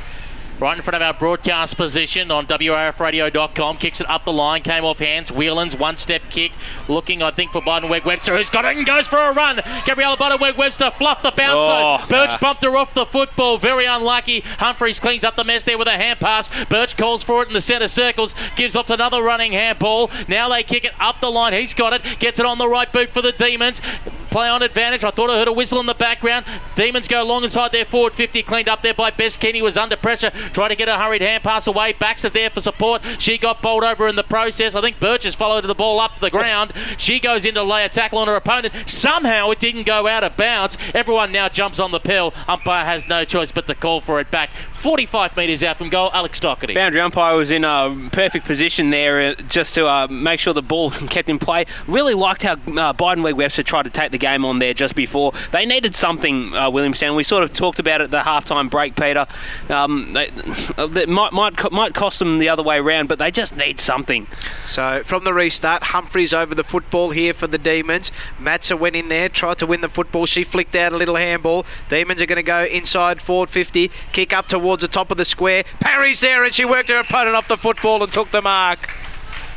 Right 0.59 0.75
in 0.75 0.83
front 0.83 0.97
of 0.97 1.03
our 1.03 1.13
broadcast 1.13 1.77
position 1.77 2.31
on 2.31 2.47
WARFradio.com. 2.47 3.77
Kicks 3.77 4.01
it 4.01 4.09
up 4.09 4.25
the 4.25 4.33
line. 4.33 4.63
Came 4.63 4.87
off 4.87 5.01
hands. 5.01 5.31
Whelan's 5.31 5.77
one 5.77 5.97
step 5.99 6.23
kick. 6.31 6.53
Looking, 6.89 7.23
I 7.23 7.31
think, 7.31 7.53
for 7.53 7.61
Biedenweg 7.61 8.07
Webster, 8.07 8.35
who's 8.35 8.49
got 8.49 8.65
it 8.65 8.75
and 8.75 8.87
goes 8.87 9.07
for 9.07 9.19
a 9.19 9.35
run. 9.35 9.61
Gabriella 9.85 10.17
Biedenweg 10.17 10.57
Webster 10.57 10.91
fluffed 10.91 11.25
the 11.25 11.31
bounce. 11.31 11.59
Oh, 11.59 11.99
though. 12.01 12.07
Birch 12.09 12.31
nah. 12.31 12.39
bumped 12.39 12.63
her 12.63 12.75
off 12.75 12.95
the 12.95 13.05
football. 13.05 13.59
Very 13.59 13.85
unlucky. 13.85 14.41
Humphreys 14.41 14.99
cleans 14.99 15.25
up 15.25 15.37
the 15.37 15.45
mess 15.45 15.65
there 15.65 15.77
with 15.77 15.89
a 15.89 15.99
hand 15.99 16.21
pass. 16.21 16.49
Birch 16.71 16.97
calls 16.97 17.23
for 17.23 17.43
it 17.43 17.49
in 17.49 17.55
the 17.55 17.61
centre 17.61 17.87
circles. 17.87 18.35
Gives 18.57 18.75
off 18.75 18.89
another 18.89 19.23
running 19.23 19.53
handball. 19.53 20.11
Now 20.27 20.49
they 20.49 20.63
kick 20.63 20.87
it 20.87 20.93
up 20.99 21.21
the 21.21 21.31
line. 21.31 21.53
He's 21.53 21.75
got 21.75 21.93
it. 21.93 22.03
Gets 22.19 22.41
it 22.41 22.47
on 22.47 22.57
the 22.57 22.69
right 22.69 22.91
boot 22.91 23.11
for 23.11 23.21
the 23.21 23.33
Demons. 23.33 23.83
Play 24.31 24.49
on 24.49 24.63
advantage. 24.63 25.05
I 25.05 25.11
thought 25.11 25.31
I 25.31 25.35
heard 25.35 25.49
a 25.49 25.53
whistle 25.53 25.81
in 25.81 25.87
the 25.87 25.95
background. 25.95 26.47
Demons 26.77 27.09
go 27.09 27.23
long 27.25 27.45
inside 27.45 27.73
their 27.73 27.85
forward 27.85 28.15
50. 28.15 28.43
Cleaned 28.43 28.71
up 28.71 28.83
there 28.83 28.95
by 28.95 29.11
Bess 29.11 29.37
Keaney. 29.37 29.63
Was 29.63 29.77
under 29.77 29.97
pressure. 29.97 30.33
Tried 30.53 30.69
to 30.69 30.77
get 30.77 30.89
a 30.89 30.99
hurried 30.99 31.23
hand 31.23 31.43
pass 31.43 31.67
away. 31.67 31.93
Backs 31.93 32.25
it 32.25 32.33
there 32.33 32.51
for 32.51 32.61
support. 32.61 33.03
She 33.19 33.39
got 33.39 33.63
bowled 33.63 33.85
over 33.85 34.09
in 34.09 34.17
the 34.17 34.23
process. 34.23 34.75
I 34.75 34.81
think 34.81 35.01
Birch 35.01 35.25
has 35.25 35.35
followed 35.35 35.65
the 35.65 35.75
ball 35.75 36.01
up 36.01 36.17
to 36.17 36.21
the 36.21 36.31
ground. 36.31 36.73
She 36.99 37.21
goes 37.21 37.45
in 37.45 37.55
to 37.55 37.63
lay 37.63 37.85
a 37.85 37.89
tackle 37.89 38.19
on 38.19 38.29
her 38.29 38.37
opponent. 38.37 38.75
Somehow 38.89 39.51
it 39.51 39.59
didn't 39.59 39.87
go 39.87 40.07
out 40.07 40.25
of 40.25 40.37
bounds. 40.37 40.79
Everyone 40.95 41.33
now 41.33 41.49
jumps 41.49 41.79
on 41.79 41.91
the 41.91 42.01
pill. 42.01 42.33
Umpire 42.49 42.85
has 42.85 43.07
no 43.09 43.25
choice 43.25 43.53
but 43.53 43.67
to 43.67 43.75
call 43.75 44.01
for 44.01 44.21
it 44.21 44.31
back. 44.31 44.51
45 44.87 45.37
metres 45.37 45.65
out 45.65 45.79
from 45.79 45.89
goal. 45.89 46.11
Alex 46.13 46.39
Doherty. 46.39 46.73
Boundary 46.73 47.01
umpire 47.01 47.35
was 47.35 47.51
in 47.51 47.65
a 47.65 48.09
perfect 48.13 48.45
position 48.45 48.91
there 48.91 49.21
uh, 49.21 49.35
just 49.49 49.75
to 49.75 49.85
uh, 49.85 50.07
make 50.07 50.39
sure 50.39 50.55
the 50.55 50.63
ball 50.63 50.91
kept 51.11 51.29
in 51.29 51.41
play. 51.41 51.65
Really 51.89 52.15
liked 52.15 52.45
how 52.45 52.53
uh, 52.53 52.93
Biedenweg 52.93 53.35
Webster 53.35 53.65
tried 53.65 53.83
to 53.83 53.91
take 53.91 54.13
the 54.13 54.19
game 54.19 54.45
on 54.45 54.61
there 54.61 54.73
just 54.75 54.95
before. 54.95 55.33
They 55.51 55.67
needed 55.67 55.97
something, 55.97 56.55
uh, 56.55 56.71
Williamstown. 56.71 57.17
We 57.17 57.25
sort 57.25 57.43
of 57.43 57.53
talked 57.53 57.81
about 57.81 58.01
it 58.01 58.05
at 58.05 58.11
the 58.13 58.21
halftime 58.21 58.71
break, 58.71 58.95
Peter. 58.95 59.27
Um, 59.69 60.13
they, 60.13 60.31
that 60.77 61.09
might, 61.09 61.33
might, 61.33 61.73
might 61.73 61.93
cost 61.93 62.21
them 62.21 62.39
the 62.39 62.49
other 62.49 62.63
way 62.63 62.79
around, 62.79 63.09
but 63.09 63.19
they 63.19 63.33
just 63.33 63.57
need 63.57 63.81
something. 63.81 64.29
So 64.67 65.03
from 65.05 65.25
the 65.25 65.35
restart, 65.35 65.83
Humphreys 65.83 66.33
over 66.33 66.55
the 66.55 66.63
football 66.63 67.11
here 67.11 67.35
for 67.35 67.49
the 67.49 67.59
Demons. 67.59 68.13
Matza 68.39 68.79
went 68.79 68.95
in 68.95 69.09
there, 69.09 69.29
tried 69.29 69.59
to 69.59 69.67
win 69.67 69.81
the 69.81 69.89
football. 69.89 70.27
She 70.27 70.45
flicked 70.45 70.77
out 70.77 70.93
a 70.93 70.97
little 70.97 71.17
handball. 71.17 71.67
Demons 71.89 72.23
are 72.23 72.27
going 72.27 72.37
to 72.37 72.45
go 72.45 72.63
inside 72.67 73.21
forward 73.21 73.51
50, 73.51 73.91
kick 74.13 74.33
up 74.33 74.47
towards 74.47 74.76
the 74.81 74.89
top 74.89 75.11
of 75.11 75.17
the 75.17 75.25
square. 75.25 75.65
Parry's 75.81 76.21
there, 76.21 76.45
and 76.45 76.55
she 76.55 76.65
worked 76.65 76.89
her 76.89 76.99
opponent 76.99 77.37
off 77.37 77.49
the 77.49 77.57
football 77.57 78.03
and 78.03 78.13
took 78.13 78.31
the 78.31 78.43
mark. 78.43 78.91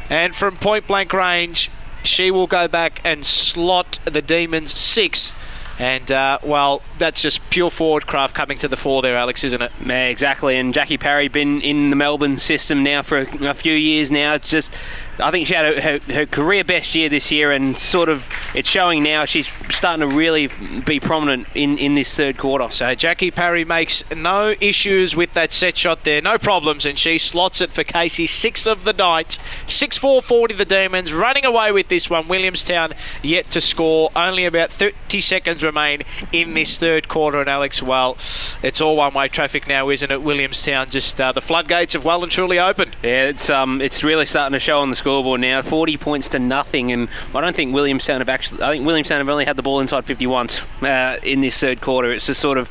And 0.10 0.36
from 0.36 0.58
point 0.58 0.88
blank 0.88 1.14
range, 1.14 1.70
she 2.04 2.32
will 2.32 2.48
go 2.48 2.68
back 2.68 3.02
and 3.04 3.26
slot 3.26 4.00
the 4.06 4.22
Demons 4.22 4.78
six. 4.78 5.34
And 5.78 6.12
uh, 6.12 6.40
well, 6.44 6.82
that's 6.98 7.22
just 7.22 7.48
pure 7.50 7.70
forward 7.70 8.06
craft 8.06 8.36
coming 8.36 8.58
to 8.58 8.68
the 8.68 8.76
fore 8.76 9.02
there, 9.02 9.16
Alex, 9.16 9.46
isn't 9.46 9.62
it? 9.62 9.72
Yeah, 9.86 10.08
exactly. 10.08 10.58
And 10.58 10.74
Jackie 10.74 10.98
Parry 10.98 11.30
been 11.30 11.62
in 11.62 11.90
the 11.90 11.96
Melbourne 11.96 12.38
system 12.38 12.84
now 12.84 13.02
for 13.02 13.20
a, 13.20 13.50
a 13.50 13.54
few 13.54 13.74
years 13.74 14.12
now. 14.12 14.34
It's 14.34 14.50
just, 14.50 14.74
I 15.20 15.32
think 15.32 15.48
she 15.48 15.54
had 15.54 15.66
her, 15.66 15.82
her, 15.82 16.14
her 16.14 16.26
career 16.26 16.64
best 16.64 16.96
year 16.96 17.10
this 17.10 17.32
year, 17.32 17.52
and 17.52 17.78
sort 17.78 18.10
of 18.10 18.28
it's 18.54 18.70
showing 18.70 19.04
now. 19.04 19.26
She's 19.26 19.52
starting 19.70 20.08
to 20.08 20.16
really 20.16 20.48
be 20.86 21.00
prominent 21.00 21.48
in, 21.56 21.78
in 21.78 21.96
this 21.96 22.16
third 22.16 22.38
quarter. 22.38 22.70
So 22.70 22.96
Jackie 22.96 23.32
Parry 23.32 23.66
makes 23.66 24.04
no 24.16 24.56
issues 24.60 25.16
with 25.16 25.34
that 25.34 25.52
set 25.52 25.78
shot 25.78 26.04
there, 26.04 26.22
no 26.22 26.38
problems, 26.38 26.86
and 26.86 26.98
she 26.98 27.18
slots 27.18 27.62
it 27.62 27.72
for 27.72 27.84
Casey. 27.84 28.26
Six 28.26 28.66
of 28.66 28.84
the 28.84 28.94
night, 28.94 29.40
six 29.68 29.98
four 29.98 30.22
forty. 30.22 30.54
The 30.54 30.66
Demons 30.66 31.14
running 31.14 31.46
away 31.46 31.72
with 31.72 31.88
this 31.88 32.10
one. 32.10 32.28
Williamstown 32.28 32.94
yet 33.22 33.52
to 33.52 33.62
score. 33.62 34.10
Only 34.16 34.46
about 34.46 34.72
thirty 34.72 35.22
seconds 35.22 35.64
remain 35.64 36.04
in 36.32 36.54
this 36.54 36.78
third 36.78 37.08
quarter. 37.08 37.40
And 37.40 37.50
Alex, 37.50 37.82
well, 37.82 38.18
it's 38.64 38.82
all 38.82 38.98
one 38.98 39.14
way 39.14 39.28
traffic 39.28 39.68
now, 39.68 39.90
isn't 39.90 40.12
it? 40.12 40.22
Williamstown 40.22 40.90
just 40.90 41.20
uh, 41.20 41.32
the 41.32 41.42
floodgates 41.42 41.94
have 41.94 42.06
well 42.06 42.24
and 42.24 42.32
truly 42.32 42.60
opened. 42.60 42.96
Yeah, 43.04 43.26
it's 43.26 43.50
um, 43.50 43.82
it's 43.82 44.04
really 44.04 44.26
starting 44.26 44.54
to 44.54 44.60
show 44.60 44.80
on 44.80 44.90
the 44.90 44.96
scoreboard 45.10 45.42
now. 45.42 45.62
Forty 45.64 45.98
points 45.98 46.30
to 46.30 46.40
nothing, 46.40 46.92
and 46.92 47.10
I 47.34 47.42
don't 47.42 47.56
think 47.56 47.74
Williamstown 47.74 48.22
have 48.22 48.30
actually. 48.30 48.62
I 48.62 48.72
think 48.72 48.86
Williamstown 48.86 49.18
have 49.18 49.30
only 49.30 49.46
had 49.46 49.58
the 49.58 49.64
ball 49.64 49.80
inside 49.80 50.06
fifty 50.06 50.28
once 50.28 50.66
uh, 50.84 51.18
in 51.24 51.42
this 51.42 51.60
third 51.60 51.82
quarter. 51.82 52.12
It's 52.12 52.28
just 52.28 52.40
sort 52.40 52.58
of. 52.58 52.70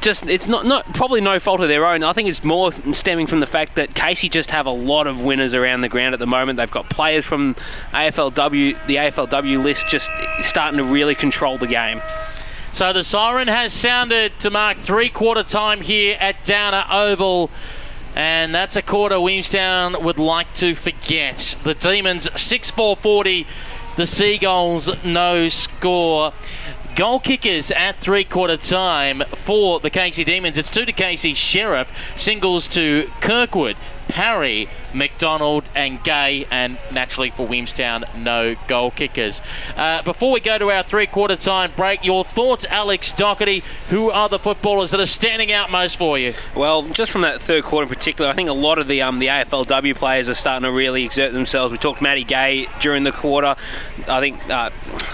Just 0.00 0.26
it's 0.26 0.46
not 0.46 0.66
not 0.66 0.92
probably 0.92 1.22
no 1.22 1.40
fault 1.40 1.60
of 1.60 1.68
their 1.68 1.86
own. 1.86 2.02
I 2.02 2.12
think 2.12 2.28
it's 2.28 2.44
more 2.44 2.72
stemming 2.92 3.26
from 3.26 3.40
the 3.40 3.46
fact 3.46 3.76
that 3.76 3.94
Casey 3.94 4.28
just 4.28 4.50
have 4.50 4.66
a 4.66 4.70
lot 4.70 5.06
of 5.06 5.22
winners 5.22 5.54
around 5.54 5.80
the 5.80 5.88
ground 5.88 6.12
at 6.12 6.20
the 6.20 6.26
moment. 6.26 6.58
They've 6.58 6.70
got 6.70 6.90
players 6.90 7.24
from 7.24 7.54
AFLW, 7.92 8.86
the 8.86 8.96
AFLW 8.96 9.64
list, 9.64 9.88
just 9.88 10.10
starting 10.40 10.76
to 10.76 10.84
really 10.84 11.14
control 11.14 11.56
the 11.56 11.66
game. 11.66 12.02
So 12.72 12.92
the 12.92 13.02
siren 13.02 13.48
has 13.48 13.72
sounded 13.72 14.38
to 14.40 14.50
mark 14.50 14.78
three 14.78 15.08
quarter 15.08 15.42
time 15.42 15.80
here 15.80 16.18
at 16.20 16.44
Downer 16.44 16.84
Oval. 16.90 17.50
And 18.14 18.54
that's 18.54 18.76
a 18.76 18.82
quarter 18.82 19.20
Williamstown 19.20 20.02
would 20.02 20.18
like 20.18 20.52
to 20.54 20.74
forget. 20.74 21.58
The 21.64 21.74
Demons 21.74 22.28
6 22.40 22.70
4 22.70 22.96
40. 22.96 23.46
The 23.96 24.06
Seagulls 24.06 24.90
no 25.04 25.48
score. 25.48 26.32
Goal 26.94 27.18
kickers 27.18 27.72
at 27.72 28.00
three 28.00 28.22
quarter 28.22 28.56
time 28.56 29.24
for 29.34 29.80
the 29.80 29.90
Casey 29.90 30.22
Demons. 30.22 30.56
It's 30.56 30.70
two 30.70 30.84
to 30.84 30.92
Casey 30.92 31.34
Sheriff, 31.34 31.90
singles 32.16 32.68
to 32.68 33.10
Kirkwood, 33.20 33.76
Parry, 34.06 34.68
McDonald, 34.94 35.64
and 35.74 36.02
Gay, 36.02 36.46
and 36.50 36.78
naturally 36.92 37.30
for 37.30 37.46
Williamstown, 37.46 38.04
no 38.16 38.56
goal 38.68 38.90
kickers. 38.90 39.40
Uh, 39.76 40.02
before 40.02 40.32
we 40.32 40.40
go 40.40 40.58
to 40.58 40.70
our 40.70 40.82
three 40.82 41.06
quarter 41.06 41.36
time 41.36 41.72
break, 41.76 42.04
your 42.04 42.24
thoughts, 42.24 42.64
Alex 42.66 43.12
Doherty? 43.12 43.62
Who 43.90 44.10
are 44.10 44.28
the 44.28 44.38
footballers 44.38 44.90
that 44.92 45.00
are 45.00 45.06
standing 45.06 45.52
out 45.52 45.70
most 45.70 45.96
for 45.96 46.18
you? 46.18 46.34
Well, 46.54 46.82
just 46.88 47.10
from 47.12 47.22
that 47.22 47.40
third 47.40 47.64
quarter 47.64 47.84
in 47.84 47.88
particular, 47.88 48.30
I 48.30 48.34
think 48.34 48.48
a 48.48 48.54
lot 48.54 48.78
of 48.78 48.88
the 48.88 49.02
um, 49.02 49.18
the 49.18 49.26
AFLW 49.26 49.94
players 49.96 50.28
are 50.28 50.34
starting 50.34 50.64
to 50.64 50.72
really 50.72 51.04
exert 51.04 51.32
themselves. 51.32 51.72
We 51.72 51.78
talked 51.78 52.00
Maddie 52.00 52.24
Gay 52.24 52.66
during 52.80 53.02
the 53.04 53.12
quarter. 53.12 53.56
I 54.08 54.20
think 54.20 54.48
uh, 54.48 54.70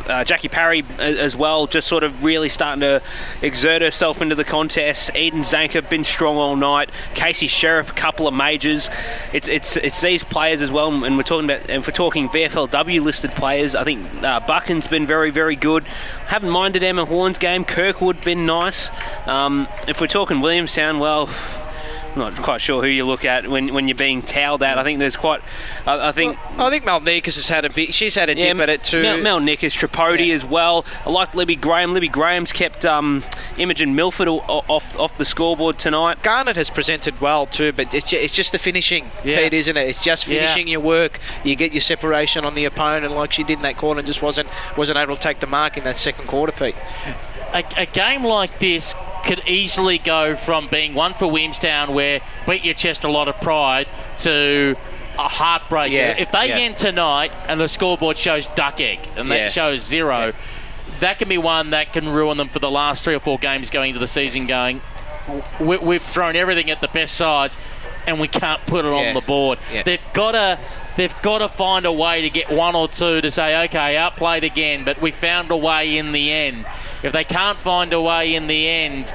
uh, 0.06 0.24
Jackie 0.24 0.48
Parry 0.48 0.84
as 0.98 1.36
well, 1.36 1.66
just 1.66 1.88
sort 1.88 2.04
of 2.04 2.24
really 2.24 2.48
starting 2.48 2.80
to 2.80 3.02
exert 3.42 3.82
herself 3.82 4.20
into 4.20 4.34
the 4.34 4.44
contest. 4.44 5.10
Eden 5.14 5.40
Zanker 5.40 5.88
been 5.88 6.04
strong 6.04 6.36
all 6.36 6.56
night. 6.56 6.90
Casey 7.14 7.46
Sheriff, 7.46 7.90
a 7.90 7.94
couple 7.94 8.26
of 8.26 8.34
majors. 8.34 8.90
It's 9.32 9.48
it's 9.48 9.69
it's 9.76 10.00
these 10.00 10.24
players 10.24 10.62
as 10.62 10.70
well, 10.70 11.04
and 11.04 11.16
we're 11.16 11.22
talking 11.22 11.50
about 11.50 11.68
and 11.70 11.84
we're 11.84 11.92
talking 11.92 12.28
VFLW 12.28 13.02
listed 13.02 13.30
players, 13.32 13.74
I 13.74 13.84
think 13.84 14.06
uh, 14.22 14.40
Buchan's 14.40 14.86
been 14.86 15.06
very 15.06 15.30
very 15.30 15.56
good. 15.56 15.84
Haven't 16.26 16.50
minded 16.50 16.82
Emma 16.82 17.04
Horn's 17.04 17.38
game. 17.38 17.64
Kirkwood 17.64 18.22
been 18.24 18.46
nice. 18.46 18.90
Um, 19.26 19.68
if 19.88 20.00
we're 20.00 20.06
talking 20.06 20.40
Williamstown, 20.40 20.98
well. 20.98 21.28
I'm 22.12 22.18
not 22.18 22.36
quite 22.36 22.60
sure 22.60 22.82
who 22.82 22.88
you 22.88 23.04
look 23.04 23.24
at 23.24 23.46
when, 23.46 23.72
when 23.72 23.86
you're 23.86 23.94
being 23.94 24.20
towed 24.22 24.62
at. 24.64 24.78
I 24.78 24.82
think 24.84 24.98
there's 24.98 25.16
quite. 25.16 25.42
I, 25.86 26.08
I 26.08 26.12
think. 26.12 26.36
I 26.58 26.68
think 26.68 26.84
Mel 26.84 27.00
Nikas 27.00 27.36
has 27.36 27.48
had 27.48 27.64
a 27.64 27.70
bit. 27.70 27.94
She's 27.94 28.16
had 28.16 28.28
a 28.28 28.34
dip 28.34 28.58
at 28.58 28.68
it 28.68 28.82
too. 28.82 29.02
Mel, 29.02 29.18
Mel 29.18 29.40
Nikas, 29.40 29.76
Tripodi 29.78 30.34
as 30.34 30.44
well. 30.44 30.84
I 31.06 31.10
like 31.10 31.34
Libby 31.34 31.54
Graham. 31.54 31.94
Libby 31.94 32.08
Graham's 32.08 32.52
kept 32.52 32.84
um, 32.84 33.22
Imogen 33.58 33.94
Milford 33.94 34.26
off 34.28 34.98
off 34.98 35.16
the 35.18 35.24
scoreboard 35.24 35.78
tonight. 35.78 36.22
Garnet 36.22 36.56
has 36.56 36.68
presented 36.68 37.20
well 37.20 37.46
too, 37.46 37.72
but 37.72 37.94
it's 37.94 38.10
just, 38.10 38.22
it's 38.24 38.34
just 38.34 38.50
the 38.52 38.58
finishing, 38.58 39.10
Yeah. 39.24 39.36
Pete, 39.38 39.54
isn't 39.54 39.76
it? 39.76 39.88
It's 39.88 40.02
just 40.02 40.26
Yeah. 40.26 40.40
finishing 40.40 40.66
your 40.66 40.80
work. 40.80 41.20
You 41.44 41.54
get 41.54 41.72
your 41.72 41.80
separation 41.80 42.44
on 42.44 42.54
the 42.54 42.64
opponent, 42.64 43.14
like 43.14 43.32
she 43.32 43.44
did 43.44 43.58
in 43.58 43.62
that 43.62 43.76
corner, 43.76 44.00
and 44.00 44.06
just 44.06 44.20
wasn't 44.22 44.48
wasn't 44.76 44.98
able 44.98 45.14
to 45.14 45.22
take 45.22 45.38
the 45.38 45.46
mark 45.46 45.76
in 45.76 45.84
that 45.84 45.96
second 45.96 46.26
quarter, 46.26 46.52
Pete. 46.52 46.74
A, 47.52 47.64
a 47.76 47.86
game 47.86 48.24
like 48.24 48.58
this 48.58 48.94
could 49.24 49.42
easily 49.46 49.98
go 49.98 50.34
from 50.36 50.68
being 50.68 50.94
one 50.94 51.14
for 51.14 51.30
Williamstown, 51.30 51.94
where 51.94 52.20
beat 52.46 52.64
your 52.64 52.74
chest 52.74 53.04
a 53.04 53.10
lot 53.10 53.28
of 53.28 53.36
pride, 53.40 53.86
to 54.18 54.76
a 55.18 55.28
heartbreaker. 55.28 55.90
Yeah, 55.90 56.16
if 56.18 56.30
they 56.32 56.48
yeah. 56.48 56.58
end 56.58 56.76
tonight 56.78 57.32
and 57.46 57.60
the 57.60 57.68
scoreboard 57.68 58.16
shows 58.16 58.48
duck 58.48 58.80
egg 58.80 59.00
and 59.16 59.28
Yeah. 59.28 59.36
that 59.36 59.52
shows 59.52 59.82
zero, 59.82 60.32
that 61.00 61.18
can 61.18 61.28
be 61.28 61.38
one 61.38 61.70
that 61.70 61.92
can 61.92 62.08
ruin 62.08 62.36
them 62.38 62.48
for 62.48 62.58
the 62.58 62.70
last 62.70 63.04
three 63.04 63.14
or 63.14 63.20
four 63.20 63.38
games 63.38 63.70
going 63.70 63.90
into 63.90 64.00
the 64.00 64.06
season. 64.06 64.46
Going, 64.46 64.80
we, 65.60 65.76
we've 65.76 66.02
thrown 66.02 66.36
everything 66.36 66.70
at 66.70 66.80
the 66.80 66.88
best 66.88 67.16
sides. 67.16 67.58
And 68.06 68.18
we 68.18 68.28
can't 68.28 68.64
put 68.64 68.86
it 68.86 68.92
on 68.92 69.12
the 69.12 69.20
board. 69.20 69.58
They've 69.84 70.00
got 70.14 70.32
to, 70.32 70.58
they've 71.00 71.22
got 71.22 71.38
to 71.38 71.48
find 71.48 71.86
a 71.86 71.92
way 71.92 72.20
to 72.20 72.28
get 72.28 72.50
one 72.50 72.76
or 72.76 72.86
two 72.86 73.22
to 73.22 73.30
say, 73.30 73.64
okay, 73.64 73.96
outplayed 73.96 74.44
again, 74.44 74.84
but 74.84 75.00
we 75.00 75.10
found 75.10 75.50
a 75.50 75.56
way 75.56 75.96
in 75.96 76.12
the 76.12 76.30
end. 76.30 76.66
If 77.02 77.14
they 77.14 77.24
can't 77.24 77.58
find 77.58 77.94
a 77.94 78.00
way 78.02 78.34
in 78.34 78.48
the 78.48 78.68
end, 78.68 79.10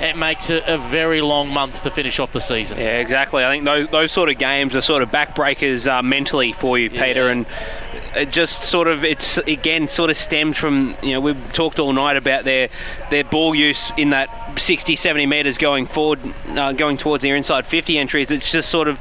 it 0.00 0.16
makes 0.16 0.48
it 0.48 0.64
a 0.66 0.78
very 0.78 1.20
long 1.20 1.50
month 1.50 1.82
to 1.82 1.90
finish 1.90 2.18
off 2.20 2.32
the 2.32 2.40
season. 2.40 2.78
Yeah, 2.78 3.00
exactly. 3.00 3.44
I 3.44 3.50
think 3.50 3.66
those, 3.66 3.86
those 3.88 4.12
sort 4.12 4.30
of 4.30 4.38
games 4.38 4.74
are 4.74 4.80
sort 4.80 5.02
of 5.02 5.10
backbreakers 5.10 5.86
uh, 5.86 6.02
mentally 6.02 6.54
for 6.54 6.78
you, 6.78 6.88
Peter, 6.88 7.28
and 7.28 7.44
it 8.14 8.30
just 8.30 8.62
sort 8.62 8.88
of 8.88 9.04
it's 9.04 9.36
again 9.38 9.88
sort 9.88 10.08
of 10.08 10.16
stems 10.16 10.56
from 10.56 10.96
you 11.02 11.12
know 11.12 11.20
we've 11.20 11.52
talked 11.52 11.78
all 11.78 11.92
night 11.92 12.16
about 12.16 12.44
their 12.44 12.70
their 13.10 13.24
ball 13.24 13.54
use 13.54 13.92
in 13.98 14.10
that 14.10 14.58
60 14.58 14.96
70 14.96 15.26
metres 15.26 15.58
going 15.58 15.84
forward 15.84 16.18
uh, 16.48 16.72
going 16.72 16.96
towards 16.96 17.22
their 17.22 17.36
inside 17.36 17.66
50 17.66 17.98
entries 17.98 18.30
it's 18.30 18.50
just 18.50 18.70
sort 18.70 18.88
of 18.88 18.98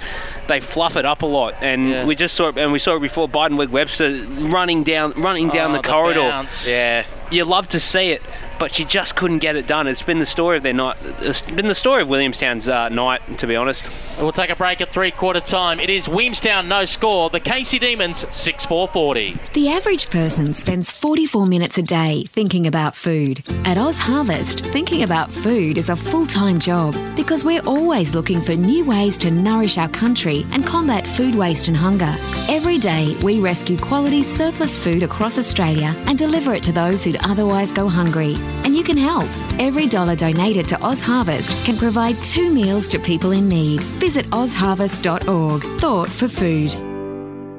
they 0.47 0.59
fluff 0.59 0.95
it 0.95 1.05
up 1.05 1.21
a 1.21 1.25
lot. 1.25 1.55
And 1.61 2.07
we 2.07 2.15
just 2.15 2.35
saw 2.35 2.49
it 2.49 2.57
and 2.57 2.71
we 2.71 2.79
saw 2.79 2.95
it 2.95 2.99
before 3.01 3.27
Biedenweg 3.27 3.69
Webster 3.69 4.23
running 4.27 4.83
down 4.83 5.11
running 5.13 5.49
down 5.49 5.71
Oh, 5.71 5.75
the 5.77 5.81
the 5.81 5.87
corridor. 5.89 6.21
bounce. 6.21 6.67
yeah. 6.67 7.05
You 7.31 7.43
love 7.45 7.67
to 7.69 7.79
see 7.79 8.11
it 8.11 8.21
but 8.59 8.73
she 8.73 8.85
just 8.85 9.15
couldn't 9.15 9.39
get 9.39 9.55
it 9.55 9.67
done 9.67 9.87
it's 9.87 10.01
been 10.01 10.19
the 10.19 10.25
story 10.25 10.57
of 10.57 10.63
their 10.63 10.73
night 10.73 10.97
it's 11.19 11.41
been 11.41 11.67
the 11.67 11.75
story 11.75 12.01
of 12.01 12.07
Williamstown's 12.07 12.67
uh, 12.67 12.89
night 12.89 13.37
to 13.37 13.47
be 13.47 13.55
honest 13.55 13.85
We'll 14.19 14.31
take 14.31 14.49
a 14.49 14.55
break 14.55 14.79
at 14.79 14.91
three 14.91 15.11
quarter 15.11 15.41
time. 15.41 15.79
It 15.79 15.89
is 15.89 16.07
Williamstown 16.07 16.69
no 16.69 16.85
score. 16.85 17.29
The 17.29 17.41
Casey 17.41 17.79
Demons 17.79 18.25
6 18.31 18.65
4 18.65 18.87
40. 18.87 19.37
The 19.53 19.69
average 19.69 20.09
person 20.09 20.53
spends 20.53 20.89
44 20.89 21.45
minutes 21.47 21.77
a 21.77 21.83
day 21.83 22.23
thinking 22.27 22.65
about 22.65 22.95
food. 22.95 23.39
At 23.65 23.77
OzHarvest, 23.77 24.71
thinking 24.71 25.03
about 25.03 25.31
food 25.31 25.77
is 25.77 25.89
a 25.89 25.95
full 25.95 26.25
time 26.25 26.59
job 26.59 26.95
because 27.15 27.43
we're 27.43 27.63
always 27.63 28.15
looking 28.15 28.41
for 28.41 28.55
new 28.55 28.85
ways 28.85 29.17
to 29.19 29.31
nourish 29.31 29.77
our 29.77 29.89
country 29.89 30.45
and 30.51 30.65
combat 30.65 31.05
food 31.05 31.35
waste 31.35 31.67
and 31.67 31.75
hunger. 31.75 32.15
Every 32.47 32.77
day, 32.77 33.17
we 33.21 33.39
rescue 33.39 33.77
quality 33.77 34.23
surplus 34.23 34.77
food 34.77 35.03
across 35.03 35.37
Australia 35.37 35.93
and 36.07 36.17
deliver 36.17 36.53
it 36.53 36.63
to 36.63 36.71
those 36.71 37.03
who'd 37.03 37.17
otherwise 37.17 37.73
go 37.73 37.89
hungry. 37.89 38.35
And 38.63 38.75
you 38.75 38.83
can 38.83 38.97
help. 38.97 39.27
Every 39.59 39.87
dollar 39.87 40.15
donated 40.15 40.67
to 40.69 40.75
OzHarvest 40.75 41.65
can 41.65 41.77
provide 41.77 42.21
two 42.23 42.51
meals 42.51 42.87
to 42.89 42.99
people 42.99 43.31
in 43.31 43.47
need. 43.47 43.81
Visit 43.99 44.25
ozharvest.org. 44.31 45.63
Thought 45.79 46.09
for 46.09 46.27
food. 46.27 46.75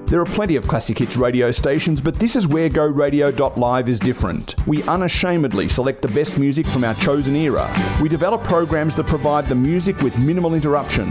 There 0.06 0.20
are 0.20 0.24
plenty 0.24 0.54
of 0.54 0.68
classic 0.68 0.98
hits 0.98 1.16
radio 1.16 1.50
stations, 1.50 2.00
but 2.00 2.14
this 2.14 2.36
is 2.36 2.46
where 2.46 2.70
GoRadio.live 2.70 3.88
is 3.88 3.98
different. 3.98 4.54
We 4.64 4.84
unashamedly 4.84 5.66
select 5.66 6.00
the 6.00 6.08
best 6.08 6.38
music 6.38 6.64
from 6.64 6.84
our 6.84 6.94
chosen 6.94 7.34
era. 7.34 7.68
We 8.00 8.08
develop 8.08 8.44
programs 8.44 8.94
that 8.94 9.06
provide 9.08 9.46
the 9.46 9.56
music 9.56 10.00
with 10.02 10.16
minimal 10.16 10.54
interruption. 10.54 11.10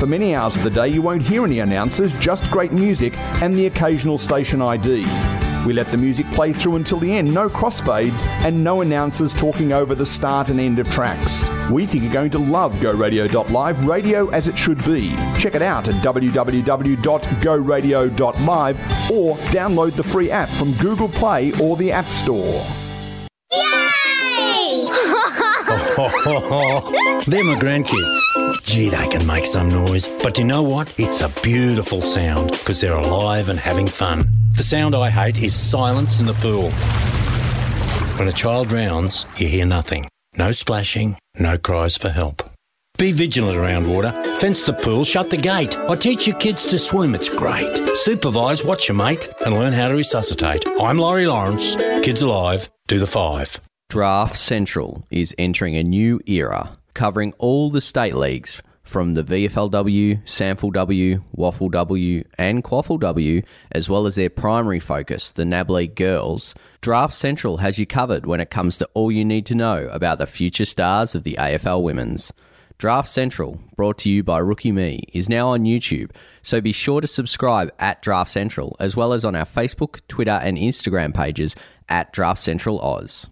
For 0.00 0.06
many 0.06 0.34
hours 0.34 0.56
of 0.56 0.64
the 0.64 0.70
day, 0.70 0.88
you 0.88 1.00
won't 1.00 1.22
hear 1.22 1.44
any 1.44 1.60
announcers, 1.60 2.12
just 2.14 2.50
great 2.50 2.72
music 2.72 3.16
and 3.40 3.54
the 3.54 3.66
occasional 3.66 4.18
station 4.18 4.60
ID. 4.60 5.04
We 5.66 5.72
let 5.72 5.86
the 5.86 5.96
music 5.96 6.26
play 6.28 6.52
through 6.52 6.76
until 6.76 6.98
the 6.98 7.10
end, 7.12 7.32
no 7.32 7.48
crossfades, 7.48 8.22
and 8.44 8.62
no 8.62 8.82
announcers 8.82 9.32
talking 9.32 9.72
over 9.72 9.94
the 9.94 10.04
start 10.04 10.50
and 10.50 10.60
end 10.60 10.78
of 10.78 10.90
tracks. 10.90 11.48
We 11.70 11.86
think 11.86 12.04
you're 12.04 12.12
going 12.12 12.30
to 12.32 12.38
love 12.38 12.74
GoRadio.live, 12.74 13.86
radio 13.86 14.28
as 14.28 14.46
it 14.46 14.58
should 14.58 14.84
be. 14.84 15.16
Check 15.38 15.54
it 15.54 15.62
out 15.62 15.88
at 15.88 15.94
www.goradio.live 15.96 18.76
or 19.10 19.36
download 19.36 19.92
the 19.92 20.04
free 20.04 20.30
app 20.30 20.48
from 20.50 20.72
Google 20.74 21.08
Play 21.08 21.52
or 21.60 21.76
the 21.76 21.92
App 21.92 22.04
Store. 22.06 22.62
Yay! 23.52 24.88
They're 27.26 27.44
my 27.44 27.56
grandkids. 27.58 28.43
Gee, 28.74 28.88
they 28.88 29.06
can 29.06 29.24
make 29.24 29.46
some 29.46 29.68
noise. 29.68 30.08
But 30.20 30.36
you 30.36 30.42
know 30.42 30.64
what? 30.64 30.92
It's 30.98 31.20
a 31.20 31.28
beautiful 31.44 32.02
sound 32.02 32.50
because 32.50 32.80
they're 32.80 32.96
alive 32.96 33.48
and 33.48 33.56
having 33.56 33.86
fun. 33.86 34.26
The 34.56 34.64
sound 34.64 34.96
I 34.96 35.10
hate 35.10 35.40
is 35.40 35.54
silence 35.54 36.18
in 36.18 36.26
the 36.26 36.32
pool. 36.32 36.72
When 38.18 38.26
a 38.26 38.32
child 38.32 38.66
drowns, 38.66 39.26
you 39.36 39.46
hear 39.46 39.64
nothing. 39.64 40.08
No 40.36 40.50
splashing, 40.50 41.16
no 41.38 41.56
cries 41.56 41.96
for 41.96 42.08
help. 42.08 42.50
Be 42.98 43.12
vigilant 43.12 43.56
around 43.56 43.86
water. 43.86 44.10
Fence 44.40 44.64
the 44.64 44.72
pool, 44.72 45.04
shut 45.04 45.30
the 45.30 45.36
gate. 45.36 45.78
I 45.78 45.94
teach 45.94 46.26
your 46.26 46.36
kids 46.40 46.66
to 46.66 46.80
swim, 46.80 47.14
it's 47.14 47.28
great. 47.28 47.76
Supervise, 47.94 48.64
watch 48.64 48.88
your 48.88 48.96
mate, 48.96 49.28
and 49.46 49.54
learn 49.54 49.72
how 49.72 49.86
to 49.86 49.94
resuscitate. 49.94 50.64
I'm 50.80 50.98
Laurie 50.98 51.28
Lawrence. 51.28 51.76
Kids 52.02 52.22
Alive, 52.22 52.68
do 52.88 52.98
the 52.98 53.06
five. 53.06 53.60
Draft 53.88 54.36
Central 54.36 55.06
is 55.12 55.32
entering 55.38 55.76
a 55.76 55.84
new 55.84 56.18
era, 56.26 56.76
covering 56.94 57.34
all 57.38 57.70
the 57.70 57.80
state 57.80 58.14
leagues 58.14 58.62
from 58.84 59.14
the 59.14 59.24
VFLW, 59.24 60.22
SANFLW, 60.24 61.22
Waffle 61.32 61.70
W, 61.70 62.22
and 62.38 62.62
QAFLW, 62.62 63.44
as 63.72 63.88
well 63.88 64.06
as 64.06 64.14
their 64.14 64.30
primary 64.30 64.78
focus, 64.78 65.32
the 65.32 65.44
NAB 65.44 65.70
League 65.70 65.96
Girls. 65.96 66.54
Draft 66.80 67.14
Central 67.14 67.56
has 67.56 67.78
you 67.78 67.86
covered 67.86 68.26
when 68.26 68.40
it 68.40 68.50
comes 68.50 68.78
to 68.78 68.88
all 68.94 69.10
you 69.10 69.24
need 69.24 69.46
to 69.46 69.54
know 69.54 69.88
about 69.90 70.18
the 70.18 70.26
future 70.26 70.66
stars 70.66 71.14
of 71.14 71.24
the 71.24 71.36
AFL 71.38 71.82
Women's. 71.82 72.32
Draft 72.76 73.08
Central, 73.08 73.60
brought 73.76 73.98
to 73.98 74.10
you 74.10 74.22
by 74.22 74.38
Rookie 74.38 74.72
Me, 74.72 75.04
is 75.12 75.28
now 75.28 75.48
on 75.48 75.64
YouTube, 75.64 76.10
so 76.42 76.60
be 76.60 76.72
sure 76.72 77.00
to 77.00 77.06
subscribe 77.06 77.72
at 77.78 78.02
Draft 78.02 78.30
Central, 78.30 78.76
as 78.78 78.96
well 78.96 79.12
as 79.12 79.24
on 79.24 79.34
our 79.34 79.46
Facebook, 79.46 80.00
Twitter, 80.08 80.38
and 80.42 80.58
Instagram 80.58 81.14
pages 81.14 81.56
at 81.88 82.12
Draft 82.12 82.40
Central 82.40 82.80
Oz. 82.80 83.28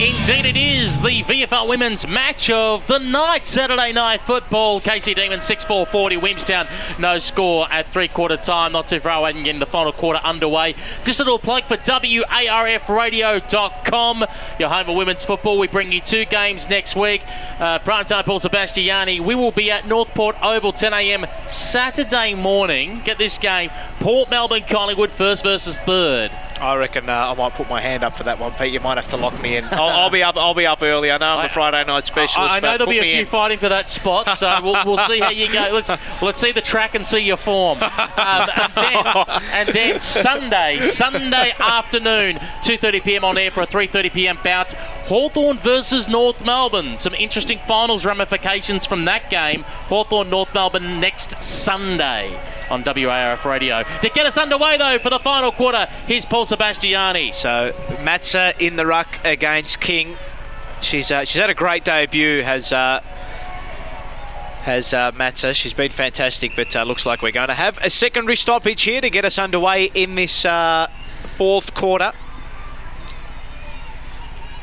Indeed, 0.00 0.44
it 0.44 0.56
is 0.56 0.73
the 1.00 1.22
VFL 1.22 1.68
Women's 1.68 2.06
Match 2.06 2.50
of 2.50 2.86
the 2.86 2.98
Night, 2.98 3.46
Saturday 3.46 3.92
Night 3.92 4.22
Football. 4.22 4.80
Casey 4.80 5.14
Demons 5.14 5.44
6 5.44 5.64
4 5.64 5.86
40, 5.86 6.16
Williamstown 6.18 6.66
no 6.98 7.18
score 7.18 7.66
at 7.70 7.90
three 7.90 8.08
quarter 8.08 8.36
time. 8.36 8.72
Not 8.72 8.88
too 8.88 9.00
far 9.00 9.18
away 9.18 9.32
from 9.32 9.42
getting 9.42 9.60
the 9.60 9.66
final 9.66 9.92
quarter 9.92 10.20
underway. 10.24 10.74
Just 11.04 11.20
a 11.20 11.24
little 11.24 11.38
plug 11.38 11.64
for 11.64 11.76
WARFradio.com, 11.76 14.24
your 14.58 14.68
home 14.68 14.88
of 14.88 14.96
women's 14.96 15.24
football. 15.24 15.58
We 15.58 15.68
bring 15.68 15.92
you 15.92 16.00
two 16.00 16.24
games 16.24 16.68
next 16.68 16.96
week. 16.96 17.22
Uh, 17.58 17.78
primetime 17.78 18.24
Paul 18.24 18.40
Sebastiani. 18.40 19.20
We 19.20 19.34
will 19.34 19.52
be 19.52 19.70
at 19.70 19.86
Northport 19.86 20.36
Oval 20.42 20.72
10 20.72 20.92
a.m. 20.92 21.26
Saturday 21.46 22.34
morning. 22.34 23.00
Get 23.04 23.18
this 23.18 23.38
game 23.38 23.70
Port 24.00 24.30
Melbourne 24.30 24.64
Collingwood 24.68 25.10
first 25.10 25.42
versus 25.42 25.78
third. 25.78 26.30
I 26.60 26.76
reckon 26.76 27.08
uh, 27.08 27.12
I 27.12 27.34
might 27.34 27.54
put 27.54 27.68
my 27.68 27.80
hand 27.80 28.04
up 28.04 28.16
for 28.16 28.22
that 28.24 28.38
one, 28.38 28.52
Pete. 28.52 28.72
You 28.72 28.80
might 28.80 28.96
have 28.96 29.08
to 29.08 29.16
lock 29.16 29.40
me 29.42 29.56
in. 29.56 29.64
I'll, 29.72 29.88
I'll 29.88 30.10
be 30.10 30.22
up. 30.22 30.36
I'll 30.36 30.54
be 30.54 30.66
up 30.66 30.82
early. 30.84 31.10
I 31.10 31.18
know 31.18 31.36
I'm 31.36 31.46
a 31.46 31.48
Friday 31.48 31.84
night 31.84 32.06
specialist. 32.06 32.52
I, 32.52 32.56
I 32.56 32.60
know 32.60 32.72
but 32.72 32.78
there'll 32.78 32.90
be 32.90 32.98
a 32.98 33.02
few 33.02 33.20
in. 33.20 33.26
fighting 33.26 33.58
for 33.58 33.68
that 33.68 33.88
spot, 33.88 34.38
so 34.38 34.60
we'll, 34.62 34.84
we'll 34.84 35.08
see 35.08 35.20
how 35.20 35.30
you 35.30 35.52
go. 35.52 35.70
Let's 35.72 35.90
let's 36.22 36.40
see 36.40 36.52
the 36.52 36.60
track 36.60 36.94
and 36.94 37.04
see 37.04 37.20
your 37.20 37.36
form. 37.36 37.82
Um, 37.82 38.48
and, 38.56 38.72
then, 38.74 39.06
and 39.52 39.68
then 39.70 40.00
Sunday, 40.00 40.80
Sunday 40.80 41.52
afternoon, 41.58 42.36
2:30 42.36 43.04
p.m. 43.04 43.24
on 43.24 43.38
air 43.38 43.50
for 43.50 43.62
a 43.62 43.66
3:30 43.66 44.12
p.m. 44.12 44.38
bout. 44.42 44.72
Hawthorn 44.72 45.58
versus 45.58 46.08
North 46.08 46.44
Melbourne. 46.44 46.98
Some 46.98 47.14
interesting 47.14 47.58
finals 47.58 48.04
ramifications 48.04 48.86
from 48.86 49.04
that 49.04 49.30
game. 49.30 49.62
Hawthorn 49.88 50.30
North 50.30 50.54
Melbourne 50.54 51.00
next 51.00 51.42
Sunday 51.42 52.40
on 52.70 52.82
WARF 52.82 53.44
Radio. 53.44 53.82
To 54.02 54.08
get 54.08 54.26
us 54.26 54.38
underway 54.38 54.76
though 54.76 54.98
for 54.98 55.10
the 55.10 55.18
final 55.18 55.52
quarter, 55.52 55.86
here's 56.06 56.24
Paul 56.24 56.46
Sebastiani. 56.46 57.34
So 57.34 57.72
Matza 58.02 58.58
in 58.60 58.76
the 58.76 58.86
ruck 58.86 59.18
against 59.24 59.80
King. 59.80 60.16
She's 60.84 61.10
uh, 61.10 61.24
she's 61.24 61.40
had 61.40 61.50
a 61.50 61.54
great 61.54 61.84
debut. 61.84 62.42
Has 62.42 62.72
uh, 62.72 63.00
has 64.62 64.92
uh, 64.92 65.12
Matza. 65.12 65.54
She's 65.54 65.72
been 65.72 65.90
fantastic, 65.90 66.52
but 66.54 66.74
uh, 66.76 66.82
looks 66.84 67.06
like 67.06 67.22
we're 67.22 67.32
going 67.32 67.48
to 67.48 67.54
have 67.54 67.78
a 67.78 67.90
secondary 67.90 68.36
stoppage 68.36 68.82
here 68.82 69.00
to 69.00 69.10
get 69.10 69.24
us 69.24 69.38
underway 69.38 69.90
in 69.94 70.14
this 70.14 70.44
uh, 70.44 70.88
fourth 71.36 71.74
quarter. 71.74 72.12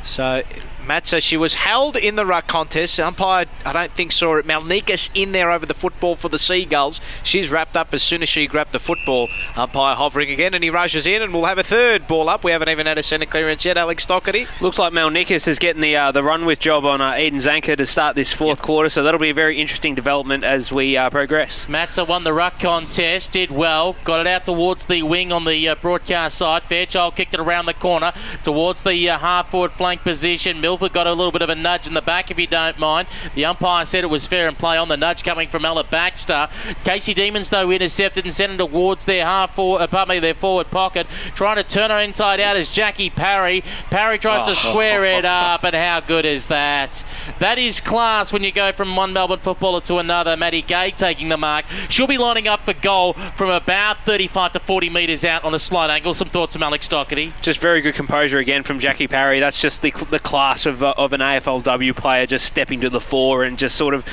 So 0.04 0.44
Matza, 0.86 1.22
she 1.22 1.38
was 1.38 1.54
held 1.54 1.96
in 1.96 2.16
the 2.16 2.26
ruck 2.26 2.48
contest. 2.48 3.00
Umpire, 3.00 3.46
I 3.66 3.74
don't 3.74 3.92
think 3.92 4.12
saw 4.12 4.38
it. 4.38 4.46
Malnikas 4.46 5.10
in 5.14 5.32
there 5.32 5.52
over 5.52 5.66
the 5.66 5.74
football 5.74 6.16
for 6.16 6.28
the 6.28 6.40
Seagulls. 6.40 7.00
She's 7.24 7.50
wrapped 7.50 7.78
up 7.78 7.94
as 7.94 8.02
soon 8.02 8.24
as 8.24 8.30
she 8.30 8.48
grabbed 8.48 8.72
the 8.72 8.80
football. 8.80 9.30
Umpire 9.56 9.96
hovering 9.96 10.32
again, 10.32 10.54
and 10.54 10.64
he 10.64 10.70
rushes 10.70 11.06
in, 11.06 11.22
and 11.22 11.34
we'll 11.34 11.46
have 11.46 11.60
a 11.60 11.64
third 11.64 12.08
ball 12.08 12.30
up. 12.30 12.44
We 12.44 12.52
haven't 12.52 12.70
even 12.70 12.88
had 12.88 12.98
a 12.98 13.04
centre 13.04 13.28
clearance 13.28 13.64
yet. 13.64 13.78
Alex 13.78 14.06
Doherty. 14.06 14.48
Looks 14.60 14.80
like 14.80 14.92
Malnikas 14.92 15.48
is 15.48 15.60
getting 15.60 15.82
the 15.82 15.96
uh, 15.96 16.12
the 16.12 16.24
run 16.24 16.46
with 16.46 16.60
job 16.60 16.84
on 16.86 17.00
uh, 17.00 17.16
Eden 17.16 17.40
Zanker 17.40 17.78
to 17.78 17.86
start 17.86 18.16
this 18.16 18.34
fourth 18.34 18.62
quarter, 18.62 18.90
so 18.90 19.04
that'll 19.04 19.20
be 19.20 19.30
a 19.30 19.36
very 19.36 19.62
interesting 19.62 19.94
development 19.94 20.44
as 20.44 20.72
we 20.72 20.98
uh, 20.98 21.10
progress. 21.10 21.68
Matza 21.68 22.08
won 22.08 22.24
the 22.24 22.34
ruck 22.34 22.60
contest, 22.60 23.32
did 23.34 23.52
well, 23.52 23.96
got 24.04 24.20
it 24.20 24.28
out 24.28 24.46
towards 24.46 24.88
the 24.88 25.04
wing 25.04 25.32
on 25.32 25.46
the 25.46 25.70
uh, 25.70 25.76
broadcast 25.76 26.38
side. 26.38 26.64
Fairchild 26.64 27.16
kicked 27.16 27.34
it 27.34 27.40
around 27.40 27.68
the 27.68 27.74
corner 27.74 28.14
towards 28.44 28.84
the 28.84 29.10
uh, 29.10 29.20
half 29.20 29.52
forward 29.52 29.72
flank 29.72 29.91
position. 30.00 30.62
Milford 30.62 30.94
got 30.94 31.08
a 31.08 31.14
little 31.14 31.32
bit 31.32 31.42
of 31.42 31.50
a 31.50 31.56
nudge 31.56 31.88
in 31.88 31.94
the 31.94 32.02
back, 32.02 32.32
if 32.32 32.40
you 32.40 32.48
don't 32.48 32.78
mind. 32.80 33.08
The 33.36 33.46
umpire 33.46 33.86
said 33.86 34.04
it 34.04 34.08
was 34.08 34.28
fair 34.28 34.48
and 34.48 34.58
play 34.58 34.78
on 34.78 34.88
the 34.88 34.98
nudge 34.98 35.24
coming 35.24 35.50
from 35.50 35.66
Ella 35.66 35.84
Baxter. 35.84 36.50
Casey 36.84 37.14
Demons, 37.14 37.50
though, 37.50 37.70
intercepted 37.72 38.26
and 38.26 38.34
sent 38.34 38.54
it 38.54 38.58
towards 38.58 39.06
their 39.06 39.26
half 39.26 39.56
forward, 39.56 39.82
uh, 39.82 39.88
pardon 39.88 40.16
me, 40.16 40.20
their 40.20 40.34
forward 40.34 40.70
pocket, 40.72 41.08
trying 41.36 41.58
to 41.58 41.64
turn 41.64 41.92
her 41.92 42.00
inside 42.00 42.40
out 42.40 42.58
is 42.58 42.70
Jackie 42.70 43.10
Parry. 43.10 43.64
Parry 43.90 44.18
tries 44.18 44.48
to 44.48 44.56
square 44.56 45.04
it 45.06 45.26
up, 45.26 45.64
and 45.64 45.76
how 45.76 46.00
good 46.00 46.26
is 46.26 46.48
that? 46.48 47.04
That 47.40 47.58
is 47.58 47.80
class 47.80 48.32
when 48.32 48.44
you 48.44 48.52
go 48.52 48.72
from 48.72 48.96
one 48.96 49.14
Melbourne 49.14 49.40
footballer 49.40 49.82
to 49.82 49.98
another. 49.98 50.38
Maddie 50.38 50.62
Gay 50.62 50.92
taking 50.92 51.30
the 51.30 51.38
mark. 51.38 51.66
She'll 51.90 52.08
be 52.08 52.18
lining 52.18 52.48
up 52.48 52.66
for 52.66 52.74
goal 52.74 53.14
from 53.36 53.50
about 53.50 54.00
35 54.06 54.54
to 54.54 54.60
40 54.60 54.90
metres 54.90 55.26
out 55.26 55.44
on 55.44 55.54
a 55.54 55.60
slight 55.60 55.90
angle. 55.90 56.14
Some 56.14 56.30
thoughts 56.30 56.56
from 56.56 56.64
Alex 56.64 56.88
Doherty. 56.88 57.34
Just 57.42 57.60
very 57.60 57.82
good 57.82 57.96
composure 57.96 58.40
again 58.40 58.64
from 58.64 58.80
Jackie 58.80 59.08
Parry. 59.08 59.40
That's 59.40 59.60
just 59.60 59.81
the, 59.82 59.92
the 60.10 60.20
class 60.20 60.66
of, 60.66 60.84
uh, 60.84 60.94
of 60.98 61.14
an 61.14 61.22
AFLW 61.22 61.96
player 61.96 62.26
just 62.26 62.46
stepping 62.46 62.82
to 62.82 62.90
the 62.90 63.02
fore 63.02 63.44
and 63.44 63.58
just 63.58 63.76
sort 63.76 63.94
of 63.94 64.06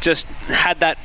just 0.00 0.26
had 0.46 0.80
that 0.80 0.98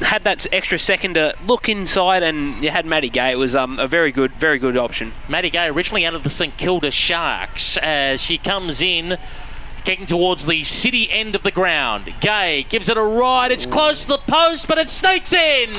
had 0.00 0.24
that 0.24 0.46
extra 0.50 0.78
second 0.78 1.14
to 1.14 1.34
look 1.46 1.68
inside 1.68 2.22
and 2.22 2.62
you 2.62 2.70
had 2.70 2.84
Maddie 2.86 3.10
Gay. 3.10 3.30
It 3.30 3.36
was 3.36 3.54
um, 3.54 3.78
a 3.78 3.86
very 3.86 4.10
good, 4.10 4.32
very 4.32 4.58
good 4.58 4.76
option. 4.76 5.12
Maddie 5.28 5.50
Gay 5.50 5.66
originally 5.66 6.04
out 6.04 6.14
of 6.14 6.24
the 6.24 6.30
St 6.30 6.56
Kilda 6.56 6.90
Sharks 6.90 7.76
as 7.76 8.20
she 8.20 8.36
comes 8.38 8.82
in. 8.82 9.16
Getting 9.90 10.06
towards 10.06 10.46
the 10.46 10.62
city 10.62 11.10
end 11.10 11.34
of 11.34 11.42
the 11.42 11.50
ground. 11.50 12.14
Gay 12.20 12.64
gives 12.68 12.88
it 12.88 12.96
a 12.96 13.02
ride. 13.02 13.50
It's 13.50 13.66
close 13.66 14.02
to 14.02 14.06
the 14.06 14.18
post, 14.18 14.68
but 14.68 14.78
it 14.78 14.88
sneaks 14.88 15.32
in. 15.32 15.72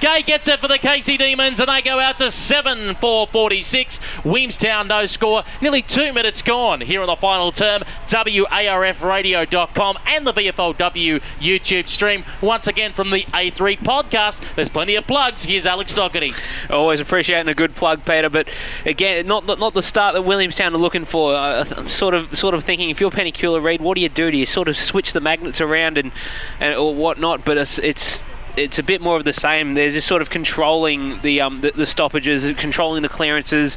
Gay 0.00 0.22
gets 0.22 0.48
it 0.48 0.58
for 0.58 0.68
the 0.68 0.78
Casey 0.78 1.18
Demons, 1.18 1.60
and 1.60 1.68
they 1.68 1.82
go 1.82 2.00
out 2.00 2.16
to 2.16 2.30
7 2.30 2.94
4 2.94 3.26
46. 3.26 4.00
Weemstown 4.22 4.86
no 4.86 5.04
score. 5.04 5.44
Nearly 5.60 5.82
two 5.82 6.14
minutes 6.14 6.40
gone 6.40 6.80
here 6.80 7.02
on 7.02 7.08
the 7.08 7.16
final 7.16 7.52
term. 7.52 7.82
WARFradio.com 8.06 9.98
and 10.06 10.26
the 10.26 10.32
VFLW 10.32 11.20
YouTube 11.38 11.88
stream. 11.88 12.24
Once 12.40 12.66
again 12.68 12.94
from 12.94 13.10
the 13.10 13.24
A3 13.34 13.80
podcast. 13.80 14.40
There's 14.56 14.70
plenty 14.70 14.94
of 14.94 15.06
plugs. 15.06 15.44
Here's 15.44 15.66
Alex 15.66 15.92
Doherty. 15.92 16.32
Always 16.70 17.00
appreciating 17.00 17.48
a 17.48 17.54
good 17.54 17.74
plug, 17.74 18.06
Peter. 18.06 18.30
But 18.30 18.48
again, 18.86 19.26
not 19.26 19.44
not, 19.44 19.58
not 19.58 19.74
the 19.74 19.82
start 19.82 20.14
that 20.14 20.22
Williamstown 20.22 20.74
are 20.74 20.78
looking 20.78 21.04
for. 21.04 21.66
Sort 21.86 22.14
of 22.14 22.38
sort 22.38 22.54
of 22.54 22.64
thinking 22.64 22.88
if 22.88 22.98
you're 22.98 23.10
Penny 23.10 23.30
Cula 23.58 23.66
Reid, 23.72 23.80
what 23.80 23.94
do 23.96 24.00
you 24.00 24.08
do? 24.08 24.30
Do 24.30 24.36
you 24.36 24.46
sort 24.46 24.68
of 24.68 24.76
switch 24.76 25.12
the 25.12 25.20
magnets 25.20 25.60
around 25.60 25.98
and, 25.98 26.12
and 26.60 26.74
or 26.74 26.94
whatnot? 26.94 27.44
But 27.44 27.58
it's 27.58 27.78
it's 27.78 28.24
it's 28.56 28.78
a 28.78 28.82
bit 28.82 29.00
more 29.00 29.16
of 29.16 29.24
the 29.24 29.32
same. 29.32 29.74
They're 29.74 29.90
just 29.90 30.06
sort 30.08 30.22
of 30.22 30.30
controlling 30.30 31.20
the 31.22 31.40
um 31.40 31.60
the, 31.60 31.72
the 31.72 31.86
stoppages, 31.86 32.50
controlling 32.58 33.02
the 33.02 33.08
clearances. 33.08 33.76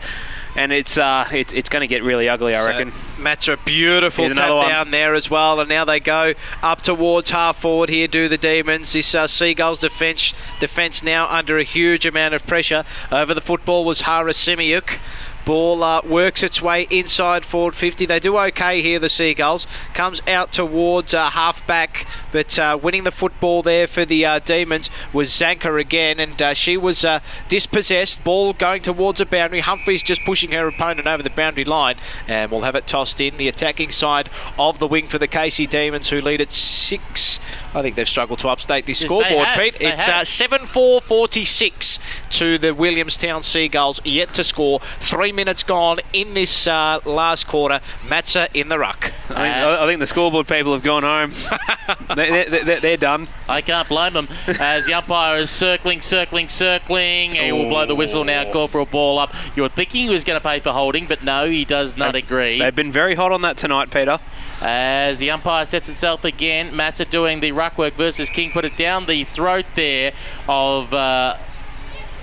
And 0.53 0.74
it's 0.74 0.98
uh, 0.98 1.26
it's, 1.32 1.53
it's 1.53 1.69
going 1.69 1.80
to 1.80 1.88
get 1.88 2.03
really 2.03 2.27
ugly, 2.27 2.53
I 2.53 2.60
So, 2.61 2.68
reckon. 2.68 2.92
Matt's 3.18 3.48
a 3.48 3.56
beautiful 3.56 4.26
Here's 4.26 4.35
tap 4.35 4.48
another 4.48 4.56
one. 4.58 4.68
down 4.68 4.92
there 4.92 5.14
as 5.14 5.30
well, 5.30 5.61
and 5.61 5.69
now 5.69 5.85
they 5.85 6.01
go 6.01 6.34
up 6.61 6.82
towards 6.82 7.30
half 7.32 7.61
forward 7.61 7.88
here. 7.88 8.06
Do 8.10 8.27
the 8.27 8.38
Demons? 8.38 8.92
This 8.92 9.16
uh, 9.16 9.27
Seagulls 9.27 9.80
defence 9.80 10.34
defence 10.60 11.01
now 11.03 11.26
under 11.30 11.58
a 11.58 11.64
huge 11.64 12.06
amount 12.06 12.34
of 12.34 12.45
pressure. 12.45 12.84
Over 13.14 13.34
the 13.34 13.40
football 13.40 13.85
was 13.85 14.01
Harasimiuk. 14.01 15.00
Ball 15.45 15.84
uh, 15.84 16.02
works 16.06 16.44
its 16.44 16.61
way 16.61 16.88
inside 16.90 17.45
forward 17.45 17.76
50. 17.76 18.06
They 18.06 18.20
do 18.20 18.38
okay 18.38 18.82
here, 18.82 19.00
the 19.00 19.10
Seagulls. 19.10 19.68
Comes 19.94 20.22
out 20.28 20.52
towards 20.52 21.14
uh, 21.14 21.30
half 21.30 21.66
back, 21.68 22.08
but 22.32 22.58
uh, 22.60 22.78
winning 22.82 23.03
the 23.03 23.11
football 23.11 23.61
there 23.61 23.88
for 23.88 24.06
the 24.06 24.26
uh, 24.26 24.40
Demons 24.40 24.90
was 25.14 25.30
Zanker 25.32 25.80
again, 25.80 26.20
and 26.20 26.42
uh, 26.42 26.53
she 26.53 26.78
was 26.78 27.03
uh, 27.03 27.20
dispossessed. 27.48 28.24
Ball 28.24 28.53
going 28.53 28.82
towards 28.82 29.20
a 29.20 29.26
boundary. 29.26 29.61
Humphreys 29.61 30.03
just 30.03 30.24
pushing 30.24 30.52
her 30.52 30.68
opponent 30.68 31.08
over 31.08 31.24
the 31.24 31.30
boundary 31.30 31.66
line, 31.66 31.95
and 32.28 32.52
we'll 32.52 32.61
have 32.61 32.76
it 32.76 32.88
tossed 32.88 33.20
in. 33.20 33.38
The 33.38 33.48
attacking 33.48 33.92
side 33.92 34.30
of 34.60 34.80
the 34.80 34.88
wing 34.88 35.08
for 35.08 35.18
the 35.18 35.28
Casey 35.28 35.68
Demons, 35.68 36.10
who 36.10 36.22
lead 36.22 36.42
at 36.42 36.52
six. 36.53 37.40
I 37.74 37.82
think 37.82 37.95
they've 37.95 38.08
struggled 38.08 38.40
to 38.40 38.48
update 38.48 38.86
this 38.86 39.02
Yes, 39.02 39.08
scoreboard, 39.08 39.48
have. 39.48 39.60
Pete. 39.60 39.78
It's 39.80 40.08
uh, 40.08 40.24
7 40.24 40.66
4 40.66 41.02
46 41.02 42.00
to 42.32 42.58
the 42.58 42.74
Williamstown 42.74 43.44
Seagulls, 43.44 44.02
yet 44.06 44.34
to 44.36 44.44
score. 44.44 44.80
Three 45.00 45.31
minutes 45.32 45.64
gone 45.64 46.00
in 46.14 46.34
this 46.34 46.68
uh, 46.68 47.00
last 47.06 47.48
quarter. 47.48 47.82
Matza 48.03 48.48
in 48.53 48.69
the 48.69 48.80
ruck. 48.80 49.11
I 49.30 49.34
think, 49.34 49.35
I 49.35 49.85
think 49.85 50.00
the 50.00 50.08
scoreboard 50.08 50.48
people 50.48 50.74
have 50.74 50.84
gone 50.84 51.03
home. 51.03 51.34
they, 52.16 52.45
they, 52.45 52.64
they, 52.64 52.80
they're 52.80 52.98
done. 52.98 53.26
I 53.48 53.61
can't 53.61 53.88
blame 53.88 54.14
them 54.14 54.27
as 54.48 54.85
the 54.85 54.93
umpire 54.93 55.38
is 55.38 55.50
circling, 55.50 56.01
circling, 56.01 56.50
circling. 56.50 57.34
He 57.34 57.51
will 57.51 57.69
blow 57.69 57.85
the 57.85 57.95
whistle 57.95 58.24
now, 58.24 58.51
call 58.51 58.68
for 58.68 58.80
a 58.80 58.85
ball 58.85 59.19
up. 59.19 59.34
You're 59.56 59.69
thinking 59.69 60.06
he 60.06 60.10
was 60.10 60.24
going 60.24 60.40
to 60.40 60.45
pay 60.45 60.60
for 60.60 60.72
holding, 60.72 61.08
but 61.08 61.24
no, 61.24 61.50
he 61.50 61.66
does 61.66 61.98
not 61.98 62.16
agree. 62.16 62.60
They've 62.60 62.76
been 62.76 62.92
very 62.92 63.16
hot 63.16 63.32
on 63.32 63.42
that 63.42 63.58
tonight, 63.58 63.92
Peter. 63.92 64.19
As 64.61 65.19
the 65.19 65.32
umpire 65.32 65.66
sets 65.66 65.90
itself 65.90 66.24
again, 66.24 66.72
Matza 66.74 67.10
doing 67.10 67.40
the 67.40 67.51
ruck 67.51 67.77
work 67.77 67.95
versus 67.95 68.30
King. 68.30 68.51
Put 68.51 68.66
it 68.66 68.77
down 68.77 69.06
the 69.06 69.24
throat 69.26 69.66
there 69.76 70.14
of. 70.48 70.93
Uh, 70.93 71.38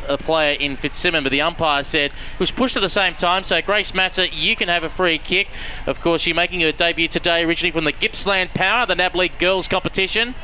a 0.09 0.19
player 0.19 0.57
in 0.59 0.77
Fitzsimmons, 0.77 1.25
but 1.25 1.31
the 1.31 1.41
umpire 1.41 1.85
said 1.85 2.11
it 2.11 2.41
was 2.41 2.51
pushed 2.51 2.77
at 2.77 2.81
the 2.81 2.89
same 2.89 3.15
time. 3.15 3.45
So 3.45 3.61
Grace 3.63 3.93
Matza, 3.93 4.29
you 4.33 4.57
can 4.57 4.69
have 4.69 4.85
a 4.85 4.91
free 4.91 5.19
kick. 5.19 5.49
Of 5.87 6.01
course, 6.01 6.27
you're 6.27 6.37
making 6.37 6.61
her 6.61 6.73
debut 6.73 7.09
today, 7.09 7.45
originally 7.45 7.73
from 7.73 7.85
the 7.85 7.93
Gippsland 7.93 8.55
Power, 8.55 8.87
the 8.87 8.95
NAB 8.95 9.15
League 9.15 9.39
girls 9.39 9.69
competition. 9.69 10.35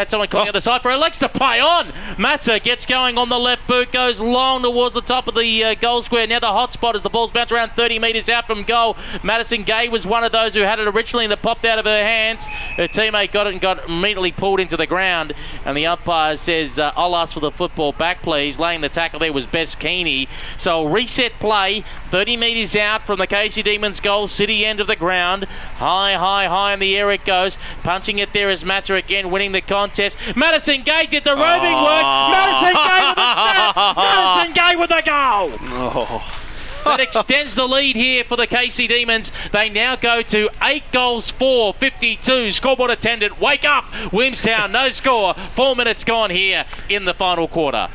Had 0.00 0.08
someone 0.08 0.28
Oh. 0.28 0.32
calling 0.32 0.46
the 0.46 0.50
other 0.52 0.60
side 0.60 0.80
for 0.80 0.90
Alexa 0.90 1.28
play 1.28 1.60
on. 1.60 1.88
Matza 2.16 2.62
gets 2.62 2.86
going 2.86 3.18
on 3.18 3.28
the 3.28 3.38
left 3.38 3.66
boot, 3.66 3.92
goes 3.92 4.18
long 4.22 4.62
towards 4.62 4.94
the 4.94 5.02
top 5.02 5.28
of 5.28 5.34
the 5.34 5.62
uh, 5.62 5.74
goal 5.74 6.00
square. 6.00 6.26
Now 6.26 6.38
the 6.38 6.46
hot 6.46 6.72
spot 6.72 6.96
as 6.96 7.02
the 7.02 7.10
ball's 7.10 7.30
bounced 7.30 7.52
around 7.52 7.72
30 7.72 7.98
metres 7.98 8.30
out 8.30 8.46
from 8.46 8.62
goal. 8.62 8.96
Madison 9.22 9.62
Gay 9.62 9.90
was 9.90 10.06
one 10.06 10.24
of 10.24 10.32
those 10.32 10.54
who 10.54 10.60
had 10.62 10.80
it 10.80 10.88
originally 10.88 11.24
and 11.26 11.32
it 11.34 11.42
popped 11.42 11.66
out 11.66 11.78
of 11.78 11.84
her 11.84 12.02
hands. 12.02 12.46
Her 12.78 12.88
teammate 12.88 13.30
got 13.30 13.46
it 13.46 13.52
and 13.52 13.60
got 13.60 13.86
immediately 13.90 14.32
pulled 14.32 14.58
into 14.58 14.74
the 14.78 14.86
ground. 14.86 15.34
And 15.66 15.76
the 15.76 15.86
umpire 15.86 16.34
says, 16.36 16.78
uh, 16.78 16.92
I'll 16.96 17.14
ask 17.14 17.34
for 17.34 17.40
the 17.40 17.50
football 17.50 17.92
back, 17.92 18.22
please. 18.22 18.58
Laying 18.58 18.80
the 18.80 18.88
tackle 18.88 19.18
there 19.20 19.34
was 19.34 19.46
Bess 19.46 19.74
Keeney. 19.74 20.28
So 20.56 20.86
reset 20.86 21.32
play, 21.40 21.84
30 22.10 22.38
metres 22.38 22.74
out 22.74 23.02
from 23.04 23.18
the 23.18 23.26
Casey 23.26 23.62
Demons 23.62 24.00
goal, 24.00 24.28
city 24.28 24.64
end 24.64 24.80
of 24.80 24.86
the 24.86 24.96
ground. 24.96 25.44
High, 25.76 26.14
high, 26.14 26.46
high 26.46 26.72
in 26.72 26.80
the 26.80 26.96
air 26.96 27.10
it 27.10 27.26
goes. 27.26 27.58
Punching 27.82 28.18
it 28.18 28.32
there 28.32 28.48
is 28.48 28.64
Matza 28.64 28.96
again, 28.96 29.30
winning 29.30 29.52
the 29.52 29.60
contest. 29.60 29.89
Madison 30.36 30.82
Gay 30.82 31.06
did 31.06 31.24
the 31.24 31.34
roving 31.34 31.74
work. 31.74 32.04
Madison 32.30 32.74
Gay 32.74 33.02
with 33.08 33.16
the 33.16 33.34
snap. 33.34 33.96
Madison 33.96 34.52
Gay 34.52 34.76
with 34.76 34.88
the 34.90 35.02
goal. 35.04 35.50
Oh. 35.72 36.46
That 36.84 37.00
extends 37.00 37.54
the 37.54 37.68
lead 37.68 37.94
here 37.94 38.24
for 38.24 38.36
the 38.36 38.46
Casey 38.46 38.86
Demons. 38.86 39.32
They 39.52 39.68
now 39.68 39.96
go 39.96 40.22
to 40.22 40.48
eight 40.62 40.84
goals 40.92 41.30
for 41.30 41.74
52. 41.74 42.52
Scoreboard 42.52 42.90
attendant, 42.90 43.38
wake 43.38 43.64
up! 43.64 43.84
Williamstown, 44.12 44.72
no 44.72 44.88
score. 44.88 45.34
Four 45.34 45.76
minutes 45.76 46.04
gone 46.04 46.30
here 46.30 46.64
in 46.88 47.04
the 47.04 47.12
final 47.12 47.48
quarter. 47.48 47.88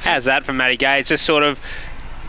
How's 0.00 0.26
that 0.26 0.44
from 0.44 0.58
Maddie 0.58 0.76
Gay? 0.76 1.00
It's 1.00 1.08
just 1.08 1.24
sort 1.24 1.42
of 1.42 1.60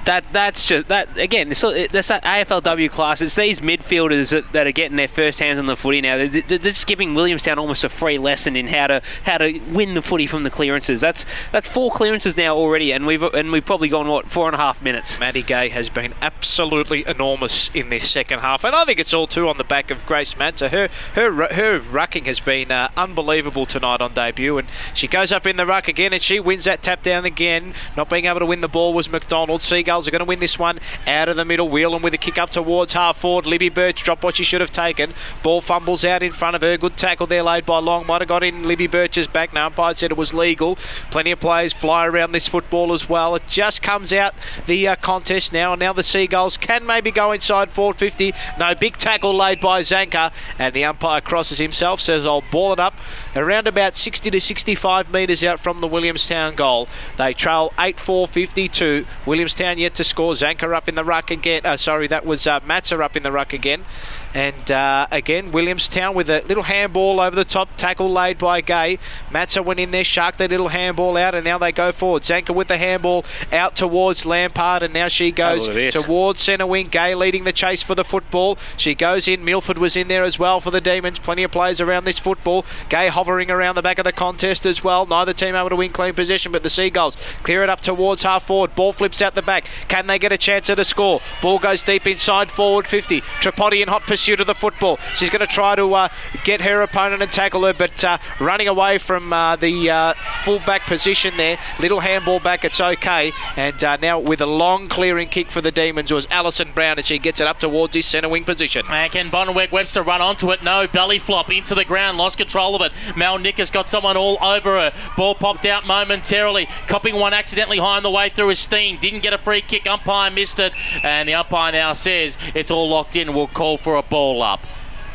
that 0.05 0.23
that's 0.31 0.67
just 0.67 0.87
that 0.87 1.17
again. 1.17 1.51
It- 1.51 1.91
that's 1.91 2.07
that 2.07 2.23
AFLW 2.23 2.89
class. 2.89 3.21
It's 3.21 3.35
these 3.35 3.59
midfielders 3.59 4.29
that, 4.29 4.51
that 4.53 4.67
are 4.67 4.71
getting 4.71 4.97
their 4.97 5.07
first 5.07 5.39
hands 5.39 5.59
on 5.59 5.65
the 5.65 5.75
footy 5.75 6.01
now. 6.01 6.17
They're, 6.17 6.41
they're 6.41 6.57
just 6.57 6.87
giving 6.87 7.13
Williamstown 7.13 7.59
almost 7.59 7.83
a 7.83 7.89
free 7.89 8.17
lesson 8.17 8.55
in 8.55 8.67
how 8.67 8.87
to 8.87 9.01
how 9.25 9.37
to 9.37 9.59
win 9.71 9.93
the 9.93 10.01
footy 10.01 10.27
from 10.27 10.43
the 10.43 10.49
clearances. 10.49 11.01
That's 11.01 11.25
that's 11.51 11.67
four 11.67 11.91
clearances 11.91 12.35
now 12.37 12.55
already, 12.55 12.91
and 12.91 13.05
we've 13.05 13.21
and 13.21 13.51
we've 13.51 13.65
probably 13.65 13.89
gone 13.89 14.07
what 14.07 14.29
four 14.31 14.47
and 14.47 14.55
a 14.55 14.57
half 14.59 14.81
minutes. 14.81 15.19
Maddie 15.19 15.43
Gay 15.43 15.69
has 15.69 15.89
been 15.89 16.13
absolutely 16.21 17.03
enormous 17.07 17.69
in 17.73 17.89
this 17.89 18.09
second 18.09 18.39
half, 18.39 18.63
and 18.63 18.75
I 18.75 18.85
think 18.85 18.99
it's 18.99 19.13
all 19.13 19.27
too 19.27 19.47
on 19.47 19.57
the 19.57 19.63
back 19.63 19.91
of 19.91 20.05
Grace 20.05 20.33
Matza. 20.35 20.69
Her 20.69 20.89
her 21.15 21.53
her 21.53 21.79
rucking 21.79 22.25
has 22.25 22.39
been 22.39 22.71
uh, 22.71 22.89
unbelievable 22.97 23.65
tonight 23.65 24.01
on 24.01 24.13
debut, 24.13 24.57
and 24.57 24.67
she 24.93 25.07
goes 25.07 25.31
up 25.31 25.45
in 25.45 25.57
the 25.57 25.65
ruck 25.65 25.87
again, 25.87 26.13
and 26.13 26.21
she 26.21 26.39
wins 26.39 26.65
that 26.65 26.81
tap 26.81 27.03
down 27.03 27.25
again. 27.25 27.73
Not 27.95 28.09
being 28.09 28.25
able 28.25 28.39
to 28.39 28.45
win 28.45 28.61
the 28.61 28.67
ball 28.67 28.93
was 28.93 29.09
McDonald. 29.11 29.61
Seagulls 29.91 30.07
are 30.07 30.11
going 30.11 30.19
to 30.19 30.25
win 30.25 30.39
this 30.39 30.57
one 30.57 30.79
out 31.05 31.27
of 31.27 31.35
the 31.35 31.43
middle 31.43 31.67
wheel, 31.67 31.93
and 31.93 32.01
with 32.01 32.13
a 32.13 32.17
kick 32.17 32.37
up 32.37 32.49
towards 32.49 32.93
half 32.93 33.17
forward, 33.17 33.45
Libby 33.45 33.67
Birch 33.67 34.03
dropped 34.03 34.23
what 34.23 34.37
she 34.37 34.43
should 34.45 34.61
have 34.61 34.71
taken. 34.71 35.13
Ball 35.43 35.59
fumbles 35.59 36.05
out 36.05 36.23
in 36.23 36.31
front 36.31 36.55
of 36.55 36.61
her. 36.61 36.77
Good 36.77 36.95
tackle 36.95 37.27
there 37.27 37.43
laid 37.43 37.65
by 37.65 37.79
Long. 37.79 38.07
Might 38.07 38.21
have 38.21 38.29
got 38.29 38.41
in 38.41 38.63
Libby 38.63 38.87
Birch's 38.87 39.27
back. 39.27 39.51
Now 39.53 39.65
umpire 39.65 39.93
said 39.93 40.11
it 40.11 40.17
was 40.17 40.33
legal. 40.33 40.77
Plenty 41.09 41.31
of 41.31 41.41
players 41.41 41.73
fly 41.73 42.07
around 42.07 42.31
this 42.31 42.47
football 42.47 42.93
as 42.93 43.09
well. 43.09 43.35
It 43.35 43.43
just 43.49 43.81
comes 43.81 44.13
out 44.13 44.33
the 44.65 44.87
uh, 44.87 44.95
contest 44.95 45.51
now, 45.51 45.73
and 45.73 45.81
now 45.81 45.91
the 45.91 46.03
Seagulls 46.03 46.55
can 46.55 46.85
maybe 46.85 47.11
go 47.11 47.33
inside 47.33 47.69
450. 47.69 48.33
No 48.57 48.73
big 48.73 48.95
tackle 48.95 49.35
laid 49.35 49.59
by 49.59 49.81
Zanker, 49.81 50.31
and 50.57 50.73
the 50.73 50.85
umpire 50.85 51.19
crosses 51.19 51.57
himself, 51.57 51.99
says 51.99 52.25
I'll 52.25 52.43
ball 52.49 52.71
it 52.71 52.79
up 52.79 52.95
around 53.35 53.67
about 53.67 53.97
60 53.97 54.31
to 54.31 54.41
65 54.41 55.11
metres 55.11 55.43
out 55.43 55.59
from 55.59 55.81
the 55.81 55.87
Williamstown 55.87 56.55
goal. 56.55 56.87
They 57.17 57.33
trail 57.33 57.73
8 57.79 57.99
4 57.99 58.27
52. 58.27 59.05
Williamstown 59.25 59.77
yet 59.77 59.93
to 59.95 60.03
score. 60.03 60.33
Zanker 60.33 60.75
up 60.75 60.89
in 60.89 60.95
the 60.95 61.03
ruck 61.03 61.31
again. 61.31 61.61
Uh, 61.65 61.77
sorry, 61.77 62.07
that 62.07 62.25
was 62.25 62.47
uh, 62.47 62.59
Matza 62.61 63.01
up 63.01 63.15
in 63.15 63.23
the 63.23 63.31
ruck 63.31 63.53
again. 63.53 63.85
And 64.33 64.71
uh, 64.71 65.07
again, 65.11 65.51
Williamstown 65.51 66.15
with 66.15 66.29
a 66.29 66.41
little 66.47 66.63
handball 66.63 67.19
over 67.19 67.35
the 67.35 67.45
top, 67.45 67.75
tackle 67.75 68.09
laid 68.09 68.37
by 68.37 68.61
Gay. 68.61 68.97
Matza 69.29 69.63
went 69.63 69.79
in 69.79 69.91
there, 69.91 70.03
sharked 70.03 70.37
that 70.37 70.51
little 70.51 70.69
handball 70.69 71.17
out, 71.17 71.35
and 71.35 71.43
now 71.43 71.57
they 71.57 71.71
go 71.71 71.91
forward. 71.91 72.23
Zanker 72.23 72.55
with 72.55 72.67
the 72.67 72.77
handball 72.77 73.25
out 73.51 73.75
towards 73.75 74.25
Lampard, 74.25 74.83
and 74.83 74.93
now 74.93 75.07
she 75.07 75.31
goes 75.31 75.67
towards 75.93 76.41
centre 76.41 76.65
wing. 76.65 76.87
Gay 76.87 77.13
leading 77.13 77.43
the 77.43 77.53
chase 77.53 77.81
for 77.83 77.95
the 77.95 78.03
football. 78.03 78.57
She 78.77 78.95
goes 78.95 79.27
in. 79.27 79.43
Milford 79.43 79.77
was 79.77 79.97
in 79.97 80.07
there 80.07 80.23
as 80.23 80.39
well 80.39 80.61
for 80.61 80.71
the 80.71 80.81
Demons. 80.81 81.19
Plenty 81.19 81.43
of 81.43 81.51
players 81.51 81.81
around 81.81 82.05
this 82.05 82.19
football. 82.19 82.65
Gay 82.89 83.07
hovering 83.09 83.51
around 83.51 83.75
the 83.75 83.81
back 83.81 83.99
of 83.99 84.05
the 84.05 84.11
contest 84.11 84.65
as 84.65 84.83
well. 84.83 85.05
Neither 85.05 85.33
team 85.33 85.55
able 85.55 85.69
to 85.69 85.75
win 85.75 85.91
clean 85.91 86.13
possession, 86.13 86.51
but 86.51 86.63
the 86.63 86.69
Seagulls 86.69 87.17
clear 87.43 87.63
it 87.63 87.69
up 87.69 87.81
towards 87.81 88.23
half 88.23 88.43
forward. 88.43 88.75
Ball 88.75 88.93
flips 88.93 89.21
out 89.21 89.35
the 89.35 89.41
back. 89.41 89.65
Can 89.87 90.07
they 90.07 90.19
get 90.19 90.31
a 90.31 90.37
chance 90.37 90.69
at 90.69 90.79
a 90.79 90.85
score? 90.85 91.21
Ball 91.41 91.59
goes 91.59 91.83
deep 91.83 92.07
inside 92.07 92.49
forward 92.49 92.87
50. 92.87 93.21
Tripodi 93.21 93.81
in 93.81 93.87
hot 93.87 94.03
pursuit 94.21 94.39
of 94.39 94.45
the 94.45 94.53
football. 94.53 94.99
She's 95.15 95.31
going 95.31 95.39
to 95.39 95.47
try 95.47 95.75
to 95.75 95.95
uh, 95.95 96.07
get 96.43 96.61
her 96.61 96.83
opponent 96.83 97.23
and 97.23 97.31
tackle 97.31 97.63
her, 97.63 97.73
but 97.73 98.03
uh, 98.03 98.19
running 98.39 98.67
away 98.67 98.99
from 98.99 99.33
uh, 99.33 99.55
the 99.55 99.89
uh, 99.89 100.13
full 100.43 100.59
back 100.59 100.85
position 100.85 101.37
there. 101.37 101.57
Little 101.79 102.01
handball 102.01 102.39
back, 102.39 102.63
it's 102.63 102.79
okay. 102.79 103.31
And 103.57 103.83
uh, 103.83 103.97
now 103.97 104.19
with 104.19 104.39
a 104.39 104.45
long 104.45 104.89
clearing 104.89 105.27
kick 105.27 105.49
for 105.49 105.59
the 105.59 105.71
Demons 105.71 106.11
was 106.11 106.27
Alison 106.29 106.71
Brown, 106.71 106.99
and 106.99 107.07
she 107.07 107.17
gets 107.17 107.41
it 107.41 107.47
up 107.47 107.59
towards 107.59 107.95
his 107.95 108.05
centre 108.05 108.29
wing 108.29 108.43
position. 108.43 108.85
And 108.89 109.11
can 109.11 109.31
Biedenweg 109.31 109.71
Webster 109.71 110.03
run 110.03 110.21
onto 110.21 110.51
it? 110.51 110.61
No, 110.61 110.85
belly 110.85 111.17
flop 111.17 111.49
into 111.49 111.73
the 111.73 111.83
ground, 111.83 112.19
lost 112.19 112.37
control 112.37 112.75
of 112.75 112.83
it. 112.83 112.91
Mel 113.17 113.39
Nick 113.39 113.57
has 113.57 113.71
got 113.71 113.89
someone 113.89 114.17
all 114.17 114.37
over 114.43 114.79
her. 114.79 114.93
Ball 115.17 115.33
popped 115.33 115.65
out 115.65 115.87
momentarily, 115.87 116.67
copping 116.85 117.15
one 117.15 117.33
accidentally 117.33 117.79
high 117.79 117.97
on 117.97 118.03
the 118.03 118.11
way 118.11 118.29
through 118.29 118.49
his 118.49 118.59
steam. 118.59 118.99
Didn't 118.99 119.21
get 119.23 119.33
a 119.33 119.39
free 119.39 119.61
kick, 119.61 119.89
umpire 119.89 120.29
missed 120.29 120.59
it, 120.59 120.73
and 121.01 121.27
the 121.27 121.33
umpire 121.33 121.71
now 121.71 121.93
says 121.93 122.37
it's 122.53 122.69
all 122.69 122.87
locked 122.87 123.15
in. 123.15 123.33
We'll 123.33 123.47
call 123.47 123.79
for 123.79 123.95
a 123.95 124.03
ball 124.11 124.43
up. 124.43 124.67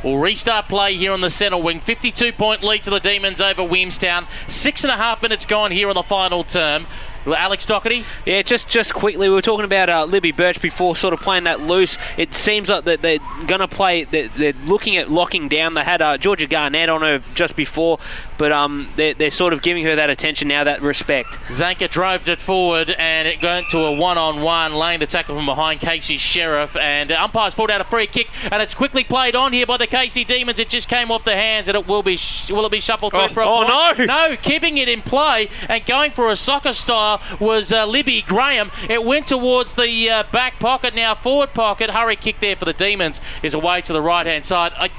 We'll 0.03 0.19
restart 0.19 0.69
play 0.69 0.97
here 0.97 1.13
on 1.13 1.21
the 1.21 1.31
centre 1.31 1.57
wing. 1.57 1.81
52 1.81 2.33
point 2.33 2.65
lead 2.65 2.83
to 2.85 2.91
the 2.91 2.99
Demons 2.99 3.41
over 3.41 3.63
Williamstown. 3.63 4.27
Six 4.49 4.83
and 4.83 4.91
a 4.91 4.97
half 4.97 5.23
minutes 5.23 5.47
gone 5.47 5.71
here 5.71 5.89
on 5.89 5.95
the 5.95 6.03
final 6.03 6.43
term. 6.43 6.87
Alex 7.27 7.67
Doherty? 7.67 8.05
Yeah, 8.25 8.43
just 8.43 8.69
just 8.69 8.95
quickly, 8.95 9.29
we 9.29 9.35
were 9.35 9.43
talking 9.43 9.65
about 9.65 9.91
uh, 9.91 10.05
Libby 10.05 10.31
Birch 10.31 10.61
before, 10.61 10.95
sort 10.95 11.13
of 11.13 11.21
playing 11.21 11.45
that 11.45 11.61
loose. 11.61 11.99
It 12.17 12.35
seems 12.35 12.69
like 12.69 12.85
that 12.85 13.03
they're 13.03 13.19
going 13.47 13.61
to 13.61 13.69
play. 13.69 14.05
They're, 14.05 14.29
they're 14.29 14.53
looking 14.65 14.97
at 14.97 15.11
locking 15.11 15.49
down. 15.49 15.75
They 15.75 15.83
had 15.83 16.01
uh, 16.01 16.19
Georgia 16.19 16.47
Garnett 16.47 16.89
on 16.89 17.03
her 17.03 17.25
just 17.35 17.57
before, 17.57 17.99
but 18.39 18.53
um, 18.53 18.89
they're, 18.97 19.15
they're 19.15 19.31
sort 19.31 19.53
of 19.53 19.63
giving 19.63 19.85
her 19.85 19.97
that 19.97 20.11
attention 20.11 20.49
now, 20.49 20.65
that 20.65 20.83
respect. 20.83 21.39
Zanka 21.49 21.89
drove 21.91 22.29
it 22.29 22.41
forward 22.41 22.91
and 22.91 23.27
it 23.29 23.43
went 23.43 23.69
to 23.71 23.79
a 23.79 23.93
one-on-one, 23.93 24.75
laying 24.75 25.01
the 25.01 25.07
tackle 25.07 25.35
from 25.37 25.47
behind 25.47 25.81
Casey 25.81 26.17
Sheriff, 26.17 26.77
and 26.77 27.13
uh, 27.13 27.23
umpires 27.23 27.55
pulled 27.55 27.71
out 27.71 27.81
a 27.81 27.85
free 27.85 28.07
kick, 28.07 28.29
and 28.51 28.63
it's 28.63 28.75
quickly 28.75 29.05
played 29.05 29.35
on 29.37 29.53
here 29.53 29.67
by 29.67 29.77
the 29.77 29.87
Casey 29.87 30.25
Demons. 30.25 30.59
It 30.59 30.69
just 30.69 30.89
came 30.89 31.11
off 31.11 31.25
the 31.25 31.35
hands, 31.35 31.69
and 31.69 31.77
it 31.77 31.87
will 31.87 32.03
be 32.03 32.17
sh- 32.17 32.51
will 32.51 32.67
it 32.67 32.73
be 32.73 32.81
shuffled 32.81 33.13
through 33.13 33.23
Oh, 33.23 33.29
for 33.29 33.43
a 33.43 33.49
oh, 33.49 33.93
point? 33.95 34.09
no! 34.09 34.27
no, 34.29 34.37
keeping 34.37 34.79
it 34.79 34.89
in 34.89 35.03
play 35.03 35.49
and 35.69 35.85
going 35.87 36.11
for 36.11 36.31
a 36.31 36.37
soccer 36.37 36.73
style 36.73 37.21
was 37.41 37.73
uh, 37.73 37.87
Libby 37.87 38.23
Graham. 38.23 38.71
It 38.89 39.05
went 39.05 39.27
towards 39.27 39.75
the 39.75 40.11
uh, 40.11 40.25
back 40.33 40.59
pocket, 40.59 40.95
now 40.95 41.15
forward 41.15 41.55
pocket. 41.55 41.91
Hurry 41.91 42.17
kick 42.17 42.41
there 42.41 42.57
for 42.57 42.65
the 42.65 42.73
Demons 42.73 43.21
is 43.43 43.55
away 43.55 43.81
to 43.83 43.93
the 43.93 44.03
right 44.03 44.27
hand 44.27 44.45
side. 44.45 44.73
I, 44.77 44.91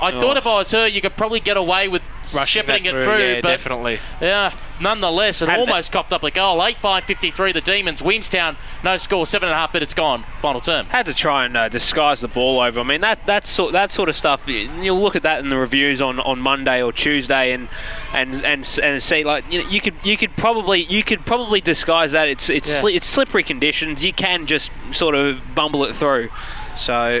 I 0.00 0.10
Oh. 0.12 0.20
thought 0.20 0.36
if 0.36 0.46
I 0.46 0.54
was 0.56 0.70
her, 0.72 0.86
you 0.88 1.00
could 1.00 1.16
probably 1.16 1.40
get 1.40 1.56
away 1.56 1.86
with 1.88 2.02
Rushing 2.34 2.46
shepherding 2.62 2.82
that 2.84 2.88
it 2.88 2.92
through, 2.92 3.04
through, 3.04 3.24
yeah, 3.34 3.40
but 3.42 3.48
definitely. 3.48 3.98
yeah, 4.20 4.52
nonetheless, 4.80 5.40
it 5.42 5.48
Had- 5.48 5.60
almost 5.60 5.92
coughed 5.92 6.12
up 6.12 6.22
a 6.24 6.30
goal. 6.30 6.64
8 6.64 6.78
5 6.78 7.04
53, 7.04 7.52
the 7.52 7.60
Demons. 7.60 8.02
Williamstown, 8.02 8.56
no 8.82 8.96
score, 8.96 9.26
seven 9.26 9.48
and 9.48 9.54
a 9.54 9.58
half 9.58 9.72
minutes 9.72 9.94
gone. 9.94 10.24
Final 10.42 10.60
term. 10.60 10.86
Had 10.86 11.06
to 11.06 11.14
try 11.14 11.44
and 11.44 11.56
uh, 11.56 11.68
disguise 11.68 12.20
the 12.20 12.28
ball 12.28 12.60
over. 12.60 12.80
I 12.80 12.82
mean, 12.82 13.02
that 13.02 13.24
that 13.26 13.46
sort 13.46 13.72
that 13.72 13.90
sort 13.90 14.08
of 14.08 14.16
stuff. 14.16 14.48
you- 14.48 14.70
You'll 14.80 15.00
look 15.00 15.16
at 15.16 15.22
that 15.22 15.40
in 15.40 15.48
the 15.50 15.56
reviews 15.56 16.00
on, 16.00 16.18
on 16.20 16.40
Monday 16.40 16.82
or 16.82 16.92
Tuesday, 16.92 17.52
and 17.52 17.68
and 18.12 18.34
and 18.44 18.78
and 18.82 19.02
see 19.02 19.22
like 19.22 19.44
you 19.50 19.62
know 19.62 19.68
you 19.68 19.80
could 19.80 19.94
you 20.02 20.16
could 20.16 20.36
probably 20.36 20.82
you 20.84 21.02
could 21.04 21.24
probably 21.24 21.60
disguise 21.60 22.12
that. 22.12 22.28
It's 22.28 22.50
it's 22.50 22.68
Yeah. 22.68 22.80
sli- 22.82 22.94
it's 22.96 23.06
slippery 23.06 23.42
conditions. 23.44 24.02
You 24.02 24.12
can 24.12 24.46
just 24.46 24.70
sort 24.92 25.14
of 25.14 25.54
bumble 25.54 25.84
it 25.84 25.94
through. 25.94 26.30
So 26.74 27.20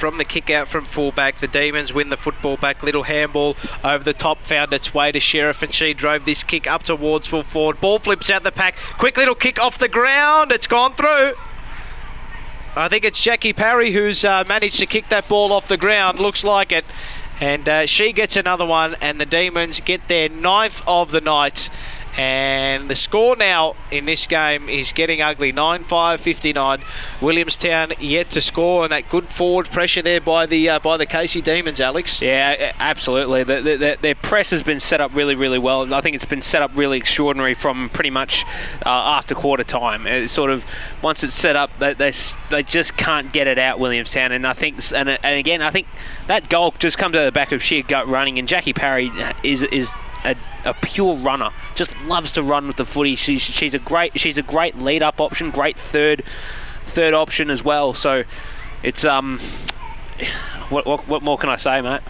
from 0.00 0.16
the 0.16 0.24
kick 0.24 0.48
out 0.48 0.66
from 0.66 0.86
fullback, 0.86 1.36
the 1.36 1.46
Demons 1.46 1.92
win 1.92 2.08
the 2.08 2.16
football 2.16 2.56
back. 2.56 2.82
Little 2.82 3.02
handball 3.02 3.54
over 3.84 4.02
the 4.02 4.14
top 4.14 4.38
found 4.44 4.72
its 4.72 4.94
way 4.94 5.12
to 5.12 5.20
Sheriff, 5.20 5.62
and 5.62 5.74
she 5.74 5.92
drove 5.92 6.24
this 6.24 6.42
kick 6.42 6.66
up 6.66 6.82
towards 6.82 7.26
full 7.26 7.42
forward. 7.42 7.82
Ball 7.82 7.98
flips 7.98 8.30
out 8.30 8.42
the 8.42 8.50
pack. 8.50 8.76
Quick 8.96 9.18
little 9.18 9.34
kick 9.34 9.60
off 9.60 9.78
the 9.78 9.88
ground. 9.88 10.52
It's 10.52 10.66
gone 10.66 10.94
through. 10.94 11.34
I 12.74 12.88
think 12.88 13.04
it's 13.04 13.20
Jackie 13.20 13.52
Parry 13.52 13.90
who's 13.90 14.24
uh, 14.24 14.42
managed 14.48 14.78
to 14.78 14.86
kick 14.86 15.10
that 15.10 15.28
ball 15.28 15.52
off 15.52 15.68
the 15.68 15.76
ground. 15.76 16.18
Looks 16.18 16.42
like 16.42 16.72
it. 16.72 16.86
And 17.38 17.68
uh, 17.68 17.86
she 17.86 18.12
gets 18.12 18.36
another 18.36 18.64
one, 18.64 18.96
and 19.02 19.20
the 19.20 19.26
Demons 19.26 19.80
get 19.80 20.08
their 20.08 20.30
ninth 20.30 20.82
of 20.86 21.10
the 21.10 21.20
night. 21.20 21.68
And 22.16 22.90
the 22.90 22.94
score 22.94 23.36
now 23.36 23.74
in 23.90 24.04
this 24.04 24.26
game 24.26 24.68
is 24.68 24.92
getting 24.92 25.22
ugly 25.22 25.52
9 25.52 25.84
5 25.84 26.20
59. 26.20 26.82
Williamstown 27.20 27.92
yet 28.00 28.30
to 28.30 28.40
score, 28.40 28.84
and 28.84 28.92
that 28.92 29.08
good 29.08 29.28
forward 29.28 29.70
pressure 29.70 30.02
there 30.02 30.20
by 30.20 30.46
the 30.46 30.68
uh, 30.68 30.78
by 30.80 30.96
the 30.96 31.06
Casey 31.06 31.40
Demons, 31.40 31.80
Alex. 31.80 32.20
Yeah, 32.20 32.72
absolutely. 32.78 33.44
The, 33.44 33.62
the, 33.62 33.76
the, 33.76 33.98
their 34.00 34.14
press 34.14 34.50
has 34.50 34.62
been 34.62 34.80
set 34.80 35.00
up 35.00 35.14
really, 35.14 35.34
really 35.34 35.58
well. 35.58 35.92
I 35.94 36.00
think 36.00 36.16
it's 36.16 36.24
been 36.24 36.42
set 36.42 36.62
up 36.62 36.76
really 36.76 36.98
extraordinary 36.98 37.54
from 37.54 37.88
pretty 37.90 38.10
much 38.10 38.44
uh, 38.84 38.88
after 38.88 39.34
quarter 39.34 39.64
time. 39.64 40.28
Sort 40.28 40.50
of 40.50 40.64
once 41.02 41.22
it's 41.22 41.34
set 41.34 41.56
up, 41.56 41.70
they, 41.78 41.94
they 41.94 42.12
they 42.50 42.62
just 42.62 42.96
can't 42.96 43.32
get 43.32 43.46
it 43.46 43.58
out, 43.58 43.78
Williamstown. 43.78 44.32
And 44.32 44.46
I 44.46 44.52
think, 44.52 44.78
and, 44.94 45.08
and 45.08 45.38
again, 45.38 45.62
I 45.62 45.70
think 45.70 45.86
that 46.26 46.48
goal 46.48 46.74
just 46.78 46.98
comes 46.98 47.14
out 47.14 47.20
of 47.20 47.26
the 47.26 47.32
back 47.32 47.52
of 47.52 47.62
sheer 47.62 47.82
gut 47.82 48.08
running. 48.08 48.38
And 48.38 48.48
Jackie 48.48 48.72
Parry 48.72 49.10
is 49.42 49.62
is 49.62 49.92
a, 50.24 50.36
a 50.64 50.74
pure 50.74 51.16
runner. 51.16 51.50
Just 51.74 51.98
loves 52.02 52.32
to 52.32 52.42
run 52.42 52.66
with 52.66 52.76
the 52.76 52.84
footy. 52.84 53.14
She's 53.14 53.42
she's 53.42 53.74
a 53.74 53.78
great 53.78 54.18
she's 54.18 54.38
a 54.38 54.42
great 54.42 54.78
lead 54.78 55.02
up 55.02 55.20
option, 55.20 55.50
great 55.50 55.78
third 55.78 56.22
third 56.84 57.14
option 57.14 57.50
as 57.50 57.62
well. 57.64 57.94
So 57.94 58.24
it's 58.82 59.04
um. 59.04 59.40
What, 60.70 60.86
what, 60.86 61.08
what 61.08 61.22
more 61.22 61.36
can 61.36 61.48
I 61.48 61.56
say, 61.56 61.80
mate? 61.80 62.00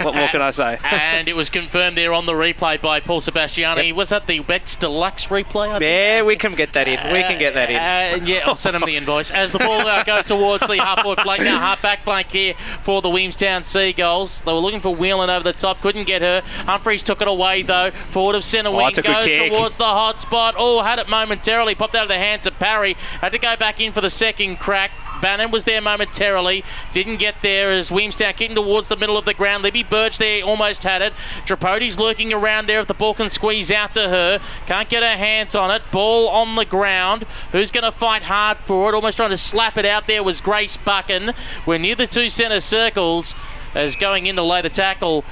What 0.00 0.14
more 0.14 0.28
can 0.28 0.40
I 0.40 0.52
say? 0.52 0.78
and 0.84 1.28
it 1.28 1.34
was 1.34 1.50
confirmed 1.50 1.96
there 1.96 2.12
on 2.12 2.26
the 2.26 2.32
replay 2.32 2.80
by 2.80 3.00
Paul 3.00 3.20
Sebastiani. 3.20 3.92
Was 3.92 4.10
that 4.10 4.28
the 4.28 4.38
Bet 4.38 4.76
Deluxe 4.78 5.26
replay? 5.26 5.66
I 5.66 5.78
think? 5.78 5.82
Yeah, 5.82 6.22
we 6.22 6.36
can 6.36 6.54
get 6.54 6.72
that 6.74 6.86
in. 6.86 7.12
We 7.12 7.22
can 7.22 7.38
get 7.40 7.54
that 7.54 7.70
in. 7.70 7.76
Uh, 8.22 8.24
yeah, 8.24 8.46
I'll 8.46 8.54
send 8.54 8.76
him 8.76 8.82
the 8.86 8.96
invoice. 8.96 9.32
As 9.32 9.50
the 9.50 9.58
ball 9.58 9.80
uh, 9.86 10.04
goes 10.04 10.26
towards 10.26 10.64
the 10.66 10.76
half 10.76 11.00
forward 11.02 11.22
flank, 11.22 11.42
now 11.42 11.58
half 11.58 11.82
back 11.82 12.04
flank 12.04 12.30
here 12.30 12.54
for 12.84 13.02
the 13.02 13.10
Williamstown 13.10 13.64
Seagulls. 13.64 14.42
They 14.42 14.52
were 14.52 14.60
looking 14.60 14.80
for 14.80 14.94
Whelan 14.94 15.28
over 15.28 15.42
the 15.42 15.52
top, 15.52 15.80
couldn't 15.80 16.04
get 16.04 16.22
her. 16.22 16.42
Humphreys 16.66 17.02
took 17.02 17.20
it 17.20 17.26
away 17.26 17.62
though. 17.62 17.90
Forward 18.10 18.36
of 18.36 18.44
centre 18.44 18.70
Oh, 18.70 18.76
wing 18.76 18.88
it's 18.88 18.98
good 18.98 19.06
goes 19.06 19.24
kick. 19.24 19.50
towards 19.52 19.76
the 19.76 19.84
hot 19.84 20.20
spot. 20.20 20.54
Oh, 20.56 20.82
had 20.82 21.00
it 21.00 21.08
momentarily, 21.08 21.74
popped 21.74 21.96
out 21.96 22.04
of 22.04 22.08
the 22.08 22.18
hands 22.18 22.46
of 22.46 22.58
Parry. 22.60 22.94
Had 23.20 23.32
to 23.32 23.38
go 23.38 23.56
back 23.56 23.80
in 23.80 23.92
for 23.92 24.00
the 24.00 24.10
second 24.10 24.60
crack. 24.60 24.92
Bannan 25.24 25.50
was 25.50 25.64
there 25.64 25.80
momentarily, 25.80 26.62
didn't 26.92 27.16
get 27.16 27.36
there 27.40 27.70
as 27.72 27.90
Williamstown 27.90 28.34
getting 28.36 28.54
towards 28.54 28.88
the 28.88 28.96
middle 28.96 29.16
of 29.16 29.24
the 29.24 29.32
ground. 29.32 29.62
Libby 29.62 29.82
Birch 29.82 30.18
there 30.18 30.44
almost 30.44 30.82
had 30.82 31.00
it. 31.00 31.14
Tripodi's 31.46 31.98
lurking 31.98 32.30
around 32.34 32.66
there 32.66 32.80
if 32.80 32.88
the 32.88 32.92
ball 32.92 33.14
can 33.14 33.30
squeeze 33.30 33.70
out 33.70 33.94
to 33.94 34.10
her. 34.10 34.38
Can't 34.66 34.86
get 34.86 35.02
her 35.02 35.16
hands 35.16 35.54
on 35.54 35.70
it. 35.70 35.80
Ball 35.90 36.28
on 36.28 36.56
the 36.56 36.66
ground. 36.66 37.24
Who's 37.52 37.72
going 37.72 37.84
to 37.84 37.90
fight 37.90 38.24
hard 38.24 38.58
for 38.58 38.90
it? 38.90 38.94
Almost 38.94 39.16
trying 39.16 39.30
to 39.30 39.38
slap 39.38 39.78
it 39.78 39.86
out 39.86 40.06
there 40.06 40.22
was 40.22 40.42
Grace 40.42 40.76
Buchan. 40.76 41.32
We're 41.64 41.78
near 41.78 41.94
the 41.94 42.06
two 42.06 42.28
centre 42.28 42.60
circles 42.60 43.34
as 43.74 43.96
going 43.96 44.26
in 44.26 44.36
to 44.36 44.42
lay 44.42 44.60
the 44.60 44.68
tackle 44.68 45.24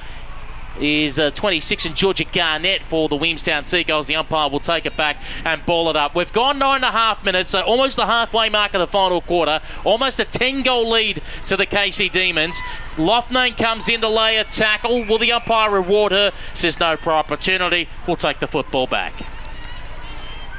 is 0.79 1.19
uh, 1.19 1.31
26 1.31 1.85
and 1.85 1.95
Georgia 1.95 2.25
Garnett 2.25 2.83
for 2.83 3.09
the 3.09 3.15
Williamstown 3.15 3.63
Seagulls. 3.63 4.07
The 4.07 4.15
umpire 4.15 4.49
will 4.49 4.59
take 4.59 4.85
it 4.85 4.97
back 4.97 5.17
and 5.45 5.65
ball 5.65 5.89
it 5.89 5.95
up. 5.95 6.15
We've 6.15 6.31
gone 6.33 6.59
nine 6.59 6.77
and 6.77 6.85
a 6.85 6.91
half 6.91 7.23
minutes, 7.23 7.49
so 7.51 7.61
almost 7.61 7.95
the 7.95 8.05
halfway 8.05 8.49
mark 8.49 8.73
of 8.73 8.79
the 8.79 8.87
final 8.87 9.21
quarter. 9.21 9.61
Almost 9.83 10.19
a 10.19 10.25
10 10.25 10.63
goal 10.63 10.89
lead 10.89 11.21
to 11.45 11.57
the 11.57 11.65
Casey 11.65 12.09
Demons. 12.09 12.59
Loughnane 12.95 13.57
comes 13.57 13.89
in 13.89 14.01
to 14.01 14.09
lay 14.09 14.37
a 14.37 14.43
tackle. 14.43 15.05
Will 15.05 15.19
the 15.19 15.31
umpire 15.31 15.69
reward 15.69 16.11
her? 16.11 16.31
Says 16.53 16.79
no 16.79 16.97
prior 16.97 17.17
opportunity. 17.17 17.87
We'll 18.07 18.15
take 18.15 18.39
the 18.39 18.47
football 18.47 18.87
back. 18.87 19.25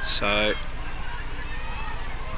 So 0.03 0.53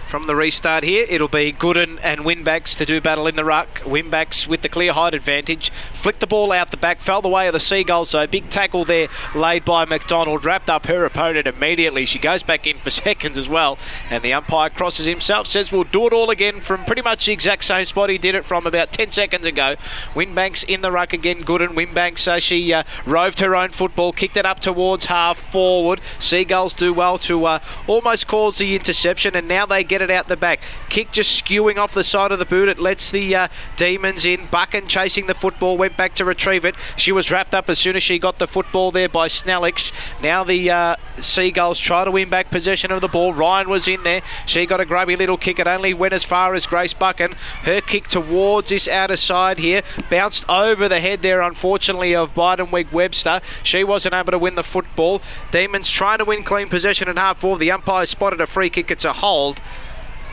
from 0.08 0.26
the 0.26 0.36
restart 0.36 0.84
here, 0.84 1.06
it'll 1.10 1.28
be 1.28 1.52
Gooden 1.52 2.00
and 2.02 2.22
Winbacks 2.22 2.78
to 2.78 2.86
do 2.86 3.02
battle 3.02 3.28
in 3.28 3.36
the 3.36 3.44
ruck. 3.44 3.82
Winbacks 3.82 4.48
with 4.48 4.62
the 4.62 4.70
clear 4.70 4.94
height 4.94 5.14
advantage. 5.14 5.70
Flicked 5.70 6.22
the 6.22 6.28
ball 6.28 6.54
out 6.54 6.72
the 6.72 6.78
back, 6.78 7.02
fell 7.02 7.22
the 7.22 7.28
way 7.28 7.48
of 7.48 7.54
the 7.54 7.60
Seagulls. 7.60 8.12
So 8.12 8.26
big 8.26 8.50
tackle 8.50 8.86
there 8.86 9.10
laid 9.36 9.66
by 9.66 9.84
McDonald. 9.84 10.46
Wrapped 10.46 10.70
up 10.70 10.86
her 10.86 11.04
opponent 11.04 11.46
immediately. 11.46 12.06
She 12.06 12.20
goes 12.20 12.42
back 12.42 12.66
in 12.66 12.78
for 12.78 12.90
seconds 13.08 13.38
as 13.38 13.50
well. 13.50 13.78
And 14.10 14.24
the 14.24 14.34
umpire 14.34 14.70
crosses 14.70 15.06
himself, 15.06 15.46
says 15.46 15.72
we'll 15.72 15.84
do 15.84 16.08
it 16.08 16.14
all 16.14 16.30
again 16.30 16.62
from 16.62 16.86
pretty 16.86 17.02
much 17.02 17.26
the 17.26 17.34
exact 17.34 17.66
same 17.66 17.86
spot 17.86 18.10
he 18.10 18.18
did 18.18 18.34
it 18.34 18.46
from 18.46 18.66
about 18.66 18.94
10 18.94 19.12
seconds 19.12 19.46
ago. 19.46 19.76
Winbanks 20.14 20.64
in 20.64 20.82
the 20.82 20.92
ruck 20.92 21.12
again. 21.12 21.44
Gooden. 21.44 21.76
Winbanks, 21.76 22.28
uh, 22.28 22.40
she 22.40 22.72
uh, 22.72 22.84
roved 23.06 23.40
her 23.40 23.56
own 23.56 23.70
football, 23.70 24.14
kicked 24.14 24.38
it 24.38 24.46
up 24.46 24.62
towards 24.62 25.06
half 25.06 25.38
forward. 25.38 26.00
Seagulls 26.18 26.74
do 26.74 26.94
well 26.94 27.18
to 27.18 27.46
uh, 27.46 27.60
almost 27.88 28.28
cause 28.28 28.58
the 28.58 28.76
interception, 28.76 29.36
and 29.36 29.48
now 29.48 29.66
they 29.66 29.84
get 29.84 29.97
it 30.02 30.12
out 30.12 30.28
the 30.28 30.38
back. 30.38 30.62
Kick 30.90 31.12
just 31.12 31.44
skewing 31.44 31.78
off 31.78 31.94
the 31.94 32.04
side 32.04 32.32
of 32.32 32.40
the 32.40 32.46
boot. 32.46 32.70
It 32.70 32.80
lets 32.80 33.12
the 33.12 33.36
uh, 33.36 33.48
Demons 33.76 34.26
in. 34.26 34.48
Buchan 34.48 34.88
chasing 34.88 35.28
the 35.28 35.34
football, 35.34 35.78
went 35.78 35.98
back 35.98 36.16
to 36.16 36.26
retrieve 36.26 36.66
it. 36.66 36.76
She 36.96 37.12
was 37.12 37.32
wrapped 37.32 37.54
up 37.54 37.70
as 37.70 37.80
soon 37.80 37.96
as 37.96 38.04
she 38.04 38.20
got 38.20 38.40
the 38.40 38.48
football 38.48 38.92
there 38.92 39.10
by 39.10 39.28
Snellix. 39.28 39.92
Now 40.22 40.44
the 40.44 40.70
uh, 40.70 40.96
Seagulls 41.18 41.80
try 41.80 42.06
to 42.06 42.12
win 42.12 42.30
back 42.30 42.50
possession 42.50 42.92
of 42.92 43.02
the 43.02 43.08
ball. 43.08 43.34
Ryan 43.34 43.70
was 43.70 43.88
in 43.88 44.04
there. 44.04 44.22
She 44.46 44.66
got 44.66 44.80
a 44.80 44.86
grubby 44.86 45.16
little 45.16 45.38
kick. 45.38 45.60
It 45.60 45.68
only 45.68 45.94
went 45.94 46.14
as 46.14 46.24
far 46.24 46.54
as 46.56 46.66
Grace 46.66 46.94
Buchan. 46.94 47.34
Her 47.64 47.82
kick 47.82 48.08
towards 48.08 48.70
this 48.70 48.88
outer 48.88 49.18
side 49.18 49.60
here 49.60 49.82
bounced 50.10 50.50
over 50.50 50.88
the 50.88 51.00
head 51.00 51.22
there, 51.22 51.42
unfortunately, 51.42 52.16
of 52.16 52.34
Biedenweg 52.34 52.92
Webster. 52.92 53.42
She 53.64 53.84
wasn't 53.84 54.14
able 54.14 54.32
to 54.32 54.40
win 54.40 54.56
the 54.56 54.64
football. 54.64 55.22
Demons 55.52 55.90
trying 55.90 56.20
to 56.20 56.26
win 56.26 56.44
clean 56.44 56.70
possession 56.70 57.08
at 57.10 57.18
half 57.18 57.40
four. 57.40 57.58
The 57.58 57.72
umpire 57.72 58.06
spotted 58.06 58.42
a 58.42 58.48
free 58.48 58.70
kick. 58.70 58.92
It's 58.92 59.06
a 59.06 59.14
hold. 59.14 59.60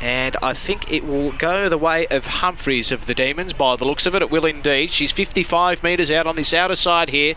And 0.05 0.37
I 0.43 0.53
think 0.53 0.93
it 0.93 1.07
will 1.07 1.33
go 1.33 1.71
the 1.71 1.79
way 1.79 2.07
of 2.09 2.27
Humphreys 2.27 2.93
of 2.93 3.07
the 3.07 3.15
Demons 3.15 3.55
by 3.55 3.75
the 3.75 3.87
looks 3.87 4.05
of 4.05 4.15
it. 4.15 4.21
It 4.21 4.31
will 4.31 4.45
indeed. 4.45 4.91
She's 4.91 5.13
55 5.13 5.83
metres 5.83 6.11
out 6.11 6.27
on 6.27 6.37
this 6.37 6.53
outer 6.53 6.77
side 6.77 7.09
here 7.09 7.37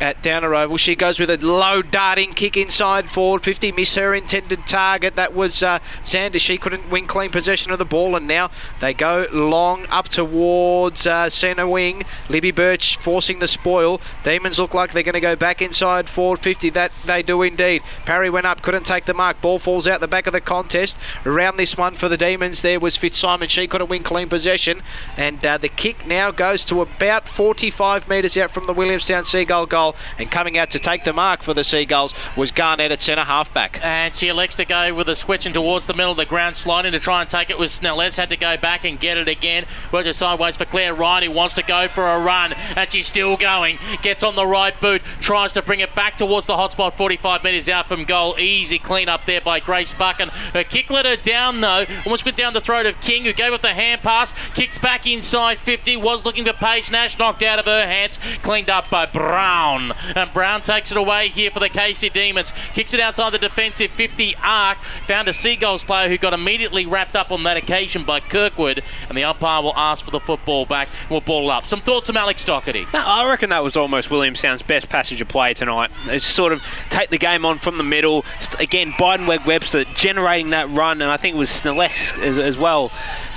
at 0.00 0.22
Downer 0.22 0.54
Oval. 0.54 0.78
She 0.78 0.96
goes 0.96 1.20
with 1.20 1.30
a 1.30 1.36
low 1.36 1.82
darting 1.82 2.32
kick 2.32 2.56
inside 2.56 3.10
forward. 3.10 3.44
50 3.44 3.72
miss 3.72 3.94
her 3.96 4.14
intended 4.14 4.66
target. 4.66 5.16
That 5.16 5.34
was 5.34 5.62
uh, 5.62 5.78
Sanders. 6.02 6.42
She 6.42 6.56
couldn't 6.58 6.90
win 6.90 7.06
clean 7.06 7.30
possession 7.30 7.70
of 7.70 7.78
the 7.78 7.84
ball, 7.84 8.16
and 8.16 8.26
now 8.26 8.50
they 8.80 8.94
go 8.94 9.26
long 9.32 9.86
up 9.90 10.08
towards 10.08 11.06
uh, 11.06 11.28
centre 11.28 11.68
wing. 11.68 12.02
Libby 12.28 12.50
Birch 12.50 12.96
forcing 12.96 13.38
the 13.38 13.48
spoil. 13.48 14.00
Demons 14.24 14.58
look 14.58 14.74
like 14.74 14.92
they're 14.92 15.02
going 15.02 15.12
to 15.12 15.20
go 15.20 15.36
back 15.36 15.60
inside 15.60 16.08
forward 16.08 16.40
50. 16.40 16.70
That 16.70 16.92
they 17.04 17.22
do 17.22 17.42
indeed. 17.42 17.82
Parry 18.04 18.30
went 18.30 18.46
up, 18.46 18.62
couldn't 18.62 18.86
take 18.86 19.04
the 19.04 19.14
mark. 19.14 19.40
Ball 19.40 19.58
falls 19.58 19.86
out 19.86 20.00
the 20.00 20.08
back 20.08 20.26
of 20.26 20.32
the 20.32 20.40
contest. 20.40 20.98
Around 21.26 21.58
this 21.58 21.76
one 21.76 21.94
for 21.94 22.08
the 22.08 22.16
Demons, 22.16 22.62
there 22.62 22.80
was 22.80 22.96
Fitzsimon. 22.96 23.48
She 23.48 23.66
couldn't 23.66 23.88
win 23.90 24.02
clean 24.02 24.28
possession, 24.28 24.82
and 25.16 25.44
uh, 25.44 25.58
the 25.58 25.68
kick 25.68 26.06
now 26.06 26.30
goes 26.30 26.64
to 26.66 26.80
about 26.80 27.28
45 27.28 28.08
metres 28.08 28.36
out 28.36 28.50
from 28.50 28.66
the 28.66 28.72
Williamstown 28.72 29.24
Seagull 29.24 29.66
goal. 29.66 29.89
And 30.18 30.30
coming 30.30 30.58
out 30.58 30.70
to 30.70 30.78
take 30.78 31.04
the 31.04 31.12
mark 31.12 31.42
for 31.42 31.54
the 31.54 31.64
Seagulls 31.64 32.14
was 32.36 32.50
Garnett 32.50 32.92
at 32.92 33.02
centre 33.02 33.24
halfback. 33.24 33.80
And 33.82 34.14
she 34.14 34.28
elects 34.28 34.56
to 34.56 34.64
go 34.64 34.94
with 34.94 35.08
a 35.08 35.14
switching 35.14 35.52
towards 35.52 35.86
the 35.86 35.94
middle 35.94 36.12
of 36.12 36.16
the 36.16 36.26
ground, 36.26 36.56
sliding 36.56 36.92
to 36.92 37.00
try 37.00 37.20
and 37.20 37.30
take 37.30 37.50
it 37.50 37.58
with 37.58 37.70
Snellez. 37.70 38.16
Had 38.16 38.30
to 38.30 38.36
go 38.36 38.56
back 38.56 38.84
and 38.84 38.98
get 38.98 39.16
it 39.16 39.28
again. 39.28 39.66
Worked 39.92 40.08
it 40.08 40.14
sideways 40.14 40.56
for 40.56 40.64
Claire 40.64 40.94
Ryan, 40.94 41.24
who 41.24 41.30
wants 41.32 41.54
to 41.54 41.62
go 41.62 41.88
for 41.88 42.06
a 42.06 42.18
run, 42.18 42.52
and 42.52 42.90
she's 42.90 43.06
still 43.06 43.36
going. 43.36 43.78
Gets 44.02 44.22
on 44.22 44.36
the 44.36 44.46
right 44.46 44.78
boot, 44.80 45.02
tries 45.20 45.52
to 45.52 45.62
bring 45.62 45.80
it 45.80 45.94
back 45.94 46.16
towards 46.16 46.46
the 46.46 46.54
hotspot, 46.54 46.96
45 46.96 47.44
metres 47.44 47.68
out 47.68 47.88
from 47.88 48.04
goal. 48.04 48.36
Easy 48.38 48.78
clean 48.78 49.08
up 49.08 49.26
there 49.26 49.40
by 49.40 49.60
Grace 49.60 49.94
Buchan. 49.94 50.28
Her 50.28 50.64
kick 50.64 50.90
let 50.90 51.06
her 51.06 51.16
down 51.16 51.60
though, 51.60 51.86
almost 52.04 52.24
went 52.24 52.36
down 52.36 52.52
the 52.52 52.60
throat 52.60 52.86
of 52.86 53.00
King, 53.00 53.24
who 53.24 53.32
gave 53.32 53.52
up 53.52 53.62
the 53.62 53.74
hand 53.74 54.02
pass. 54.02 54.34
Kicks 54.54 54.78
back 54.78 55.06
inside 55.06 55.58
50, 55.58 55.96
was 55.96 56.24
looking 56.24 56.44
for 56.44 56.52
Paige 56.52 56.90
Nash, 56.90 57.18
knocked 57.18 57.42
out 57.42 57.58
of 57.58 57.66
her 57.66 57.86
hands. 57.86 58.18
Cleaned 58.42 58.70
up 58.70 58.90
by 58.90 59.06
Brown. 59.06 59.79
And 60.14 60.32
Brown 60.32 60.62
takes 60.62 60.90
it 60.90 60.96
away 60.96 61.28
here 61.28 61.50
for 61.50 61.60
the 61.60 61.68
Casey 61.68 62.08
Demons. 62.08 62.52
Kicks 62.74 62.94
it 62.94 63.00
outside 63.00 63.30
the 63.30 63.38
defensive 63.38 63.90
50 63.90 64.36
arc. 64.42 64.78
Found 65.06 65.28
a 65.28 65.32
Seagulls 65.32 65.82
player 65.84 66.08
who 66.08 66.18
got 66.18 66.32
immediately 66.32 66.86
wrapped 66.86 67.16
up 67.16 67.30
on 67.30 67.42
that 67.44 67.56
occasion 67.56 68.04
by 68.04 68.20
Kirkwood. 68.20 68.82
And 69.08 69.16
the 69.16 69.24
umpire 69.24 69.62
will 69.62 69.76
ask 69.76 70.04
for 70.04 70.10
the 70.10 70.20
football 70.20 70.66
back. 70.66 70.88
We'll 71.08 71.20
ball 71.20 71.50
up. 71.50 71.66
Some 71.66 71.80
thoughts 71.80 72.08
from 72.08 72.16
Alex 72.16 72.44
Doherty. 72.44 72.86
No, 72.92 73.00
I 73.00 73.28
reckon 73.28 73.50
that 73.50 73.62
was 73.62 73.76
almost 73.76 74.10
Williamstown's 74.10 74.62
best 74.62 74.88
passage 74.88 75.20
of 75.20 75.28
play 75.28 75.54
tonight. 75.54 75.90
It's 76.06 76.26
sort 76.26 76.52
of 76.52 76.62
take 76.90 77.10
the 77.10 77.18
game 77.18 77.44
on 77.44 77.58
from 77.58 77.78
the 77.78 77.84
middle. 77.84 78.24
Again, 78.58 78.92
Biedenweg 78.92 79.46
Webster 79.46 79.84
generating 79.94 80.50
that 80.50 80.68
run, 80.70 81.02
and 81.02 81.10
I 81.10 81.16
think 81.16 81.36
it 81.36 81.38
was 81.38 81.50
Snellex 81.50 82.18
as, 82.22 82.38
as 82.38 82.56
well, 82.58 82.90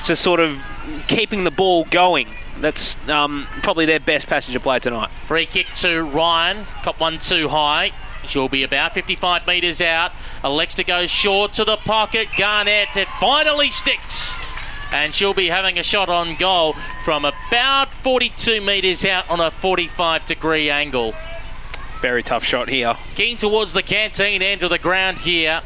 to 0.06 0.16
sort 0.16 0.40
of 0.40 0.62
keeping 1.08 1.44
the 1.44 1.52
ball 1.52 1.86
going. 1.86 2.28
That's 2.64 2.96
um, 3.10 3.46
probably 3.62 3.86
their 3.86 4.00
best 4.00 4.28
passage 4.28 4.56
of 4.56 4.64
play 4.64 4.80
tonight. 4.80 5.12
Free 5.26 5.46
kick 5.46 5.68
to 5.82 6.02
Ryan. 6.02 6.66
Cop 6.82 6.98
one 6.98 7.20
too 7.20 7.50
high. 7.50 7.92
She'll 8.24 8.48
be 8.48 8.64
about 8.64 8.94
55 8.94 9.46
metres 9.46 9.82
out. 9.82 10.14
Alexa 10.46 10.86
goes 10.86 11.10
short 11.12 11.52
to 11.56 11.66
the 11.66 11.76
pocket. 11.76 12.30
Garnett, 12.38 12.96
it 12.96 13.10
finally 13.20 13.70
sticks. 13.70 14.36
And 14.94 15.14
she'll 15.14 15.34
be 15.34 15.48
having 15.48 15.78
a 15.78 15.84
shot 15.84 16.08
on 16.08 16.38
goal 16.38 16.78
from 17.04 17.26
about 17.26 17.92
42 17.92 18.62
metres 18.62 19.04
out 19.04 19.30
on 19.30 19.42
a 19.42 19.52
45 19.52 20.24
degree 20.26 20.70
angle. 20.70 21.14
Very 22.02 22.24
tough 22.24 22.46
shot 22.46 22.70
here. 22.70 22.96
Keen 23.16 23.36
towards 23.36 23.74
the 23.74 23.84
canteen 23.84 24.42
end 24.42 24.64
of 24.64 24.70
the 24.70 24.80
ground 24.80 25.18
here 25.18 25.64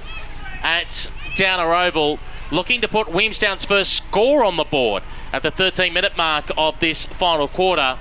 at 0.63 1.11
Downer 1.35 1.75
Oval. 1.75 2.17
Looking 2.49 2.81
to 2.81 2.87
put 2.87 3.07
Williamstown's 3.07 3.65
first 3.65 3.93
score 3.93 4.43
on 4.43 4.57
the 4.57 4.63
board 4.63 5.03
at 5.33 5.43
the 5.43 5.51
13 5.51 5.93
minute 5.93 6.15
mark 6.17 6.51
of 6.57 6.79
this 6.79 7.05
final 7.05 7.47
quarter. 7.47 7.97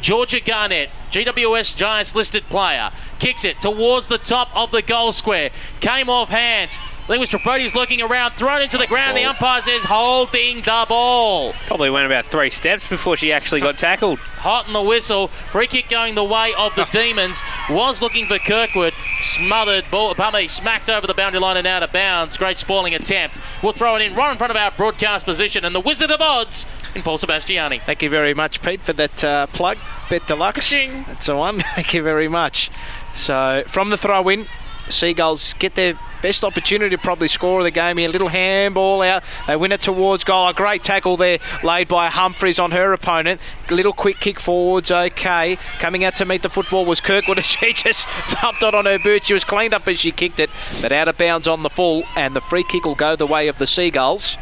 Georgia 0.00 0.40
Garnett, 0.40 0.90
GWS 1.10 1.76
Giants 1.76 2.14
listed 2.14 2.44
player, 2.50 2.90
kicks 3.18 3.42
it 3.42 3.60
towards 3.62 4.08
the 4.08 4.18
top 4.18 4.54
of 4.54 4.70
the 4.70 4.82
goal 4.82 5.12
square. 5.12 5.50
Came 5.80 6.10
off 6.10 6.28
hands. 6.28 6.78
I 7.04 7.06
think 7.06 7.16
it 7.16 7.20
was 7.20 7.28
Tripodi's 7.28 7.74
looking 7.74 8.00
around, 8.00 8.32
thrown 8.32 8.62
into 8.62 8.78
the 8.78 8.86
ground. 8.86 9.18
The 9.18 9.24
umpire 9.24 9.60
says 9.60 9.82
holding 9.82 10.62
the 10.62 10.86
ball. 10.88 11.52
Probably 11.66 11.90
went 11.90 12.06
about 12.06 12.24
three 12.24 12.48
steps 12.48 12.88
before 12.88 13.14
she 13.14 13.30
actually 13.30 13.60
got 13.60 13.76
tackled. 13.76 14.18
Hot 14.20 14.66
in 14.66 14.72
the 14.72 14.80
whistle. 14.80 15.28
Free 15.50 15.66
kick 15.66 15.90
going 15.90 16.14
the 16.14 16.24
way 16.24 16.54
of 16.56 16.74
the 16.76 16.84
Demons. 16.90 17.42
Was 17.68 18.00
looking 18.00 18.26
for 18.26 18.38
Kirkwood. 18.38 18.94
Smothered 19.20 19.84
ball. 19.90 20.14
Pardon 20.14 20.40
me, 20.40 20.48
smacked 20.48 20.88
over 20.88 21.06
the 21.06 21.12
boundary 21.12 21.40
line 21.40 21.58
and 21.58 21.66
out 21.66 21.82
of 21.82 21.92
bounds. 21.92 22.38
Great 22.38 22.56
spoiling 22.56 22.94
attempt. 22.94 23.38
We'll 23.62 23.74
throw 23.74 23.96
it 23.96 24.00
in 24.00 24.14
right 24.14 24.32
in 24.32 24.38
front 24.38 24.50
of 24.50 24.56
our 24.56 24.70
broadcast 24.70 25.26
position. 25.26 25.66
And 25.66 25.74
the 25.74 25.80
Wizard 25.80 26.10
of 26.10 26.22
Odds 26.22 26.64
in 26.94 27.02
Paul 27.02 27.18
Sebastiani. 27.18 27.82
Thank 27.82 28.02
you 28.02 28.08
very 28.08 28.32
much, 28.32 28.62
Pete, 28.62 28.80
for 28.80 28.94
that 28.94 29.22
uh, 29.22 29.46
plug. 29.48 29.76
Bet 30.08 30.26
Deluxe. 30.26 30.70
Ka-ching. 30.70 31.04
That's 31.06 31.26
the 31.26 31.36
one. 31.36 31.60
Thank 31.74 31.92
you 31.92 32.02
very 32.02 32.28
much. 32.28 32.70
So, 33.14 33.62
from 33.66 33.90
the 33.90 33.98
throw 33.98 34.26
in, 34.30 34.46
Seagulls 34.88 35.54
get 35.54 35.74
their 35.74 35.98
best 36.22 36.42
opportunity 36.42 36.96
to 36.96 37.02
probably 37.02 37.28
score 37.28 37.60
of 37.60 37.64
the 37.64 37.70
game 37.70 37.98
here. 37.98 38.08
Little 38.08 38.28
handball 38.28 39.02
out. 39.02 39.24
They 39.46 39.56
win 39.56 39.72
it 39.72 39.80
towards 39.80 40.24
goal. 40.24 40.48
A 40.48 40.54
great 40.54 40.82
tackle 40.82 41.16
there 41.16 41.38
laid 41.62 41.88
by 41.88 42.08
Humphreys 42.08 42.58
on 42.58 42.70
her 42.70 42.92
opponent. 42.92 43.40
Little 43.70 43.92
quick 43.92 44.20
kick 44.20 44.40
forwards, 44.40 44.90
okay. 44.90 45.56
Coming 45.78 46.04
out 46.04 46.16
to 46.16 46.24
meet 46.24 46.42
the 46.42 46.48
football 46.48 46.86
was 46.86 47.00
Kirkwood. 47.00 47.44
She 47.44 47.72
just 47.74 48.08
thumped 48.08 48.62
it 48.62 48.74
on 48.74 48.86
her 48.86 48.98
boot. 48.98 49.26
She 49.26 49.34
was 49.34 49.44
cleaned 49.44 49.74
up 49.74 49.86
as 49.86 49.98
she 49.98 50.12
kicked 50.12 50.40
it, 50.40 50.50
but 50.80 50.92
out 50.92 51.08
of 51.08 51.18
bounds 51.18 51.46
on 51.46 51.62
the 51.62 51.70
full, 51.70 52.04
and 52.16 52.34
the 52.34 52.40
free 52.40 52.64
kick 52.64 52.84
will 52.84 52.94
go 52.94 53.16
the 53.16 53.26
way 53.26 53.48
of 53.48 53.58
the 53.58 53.66
Seagulls. 53.66 54.38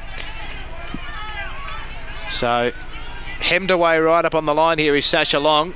So, 2.30 2.72
hemmed 3.40 3.70
away 3.70 3.98
right 3.98 4.24
up 4.24 4.34
on 4.34 4.46
the 4.46 4.54
line 4.54 4.78
here 4.78 4.94
is 4.94 5.04
Sasha 5.04 5.40
Long. 5.40 5.74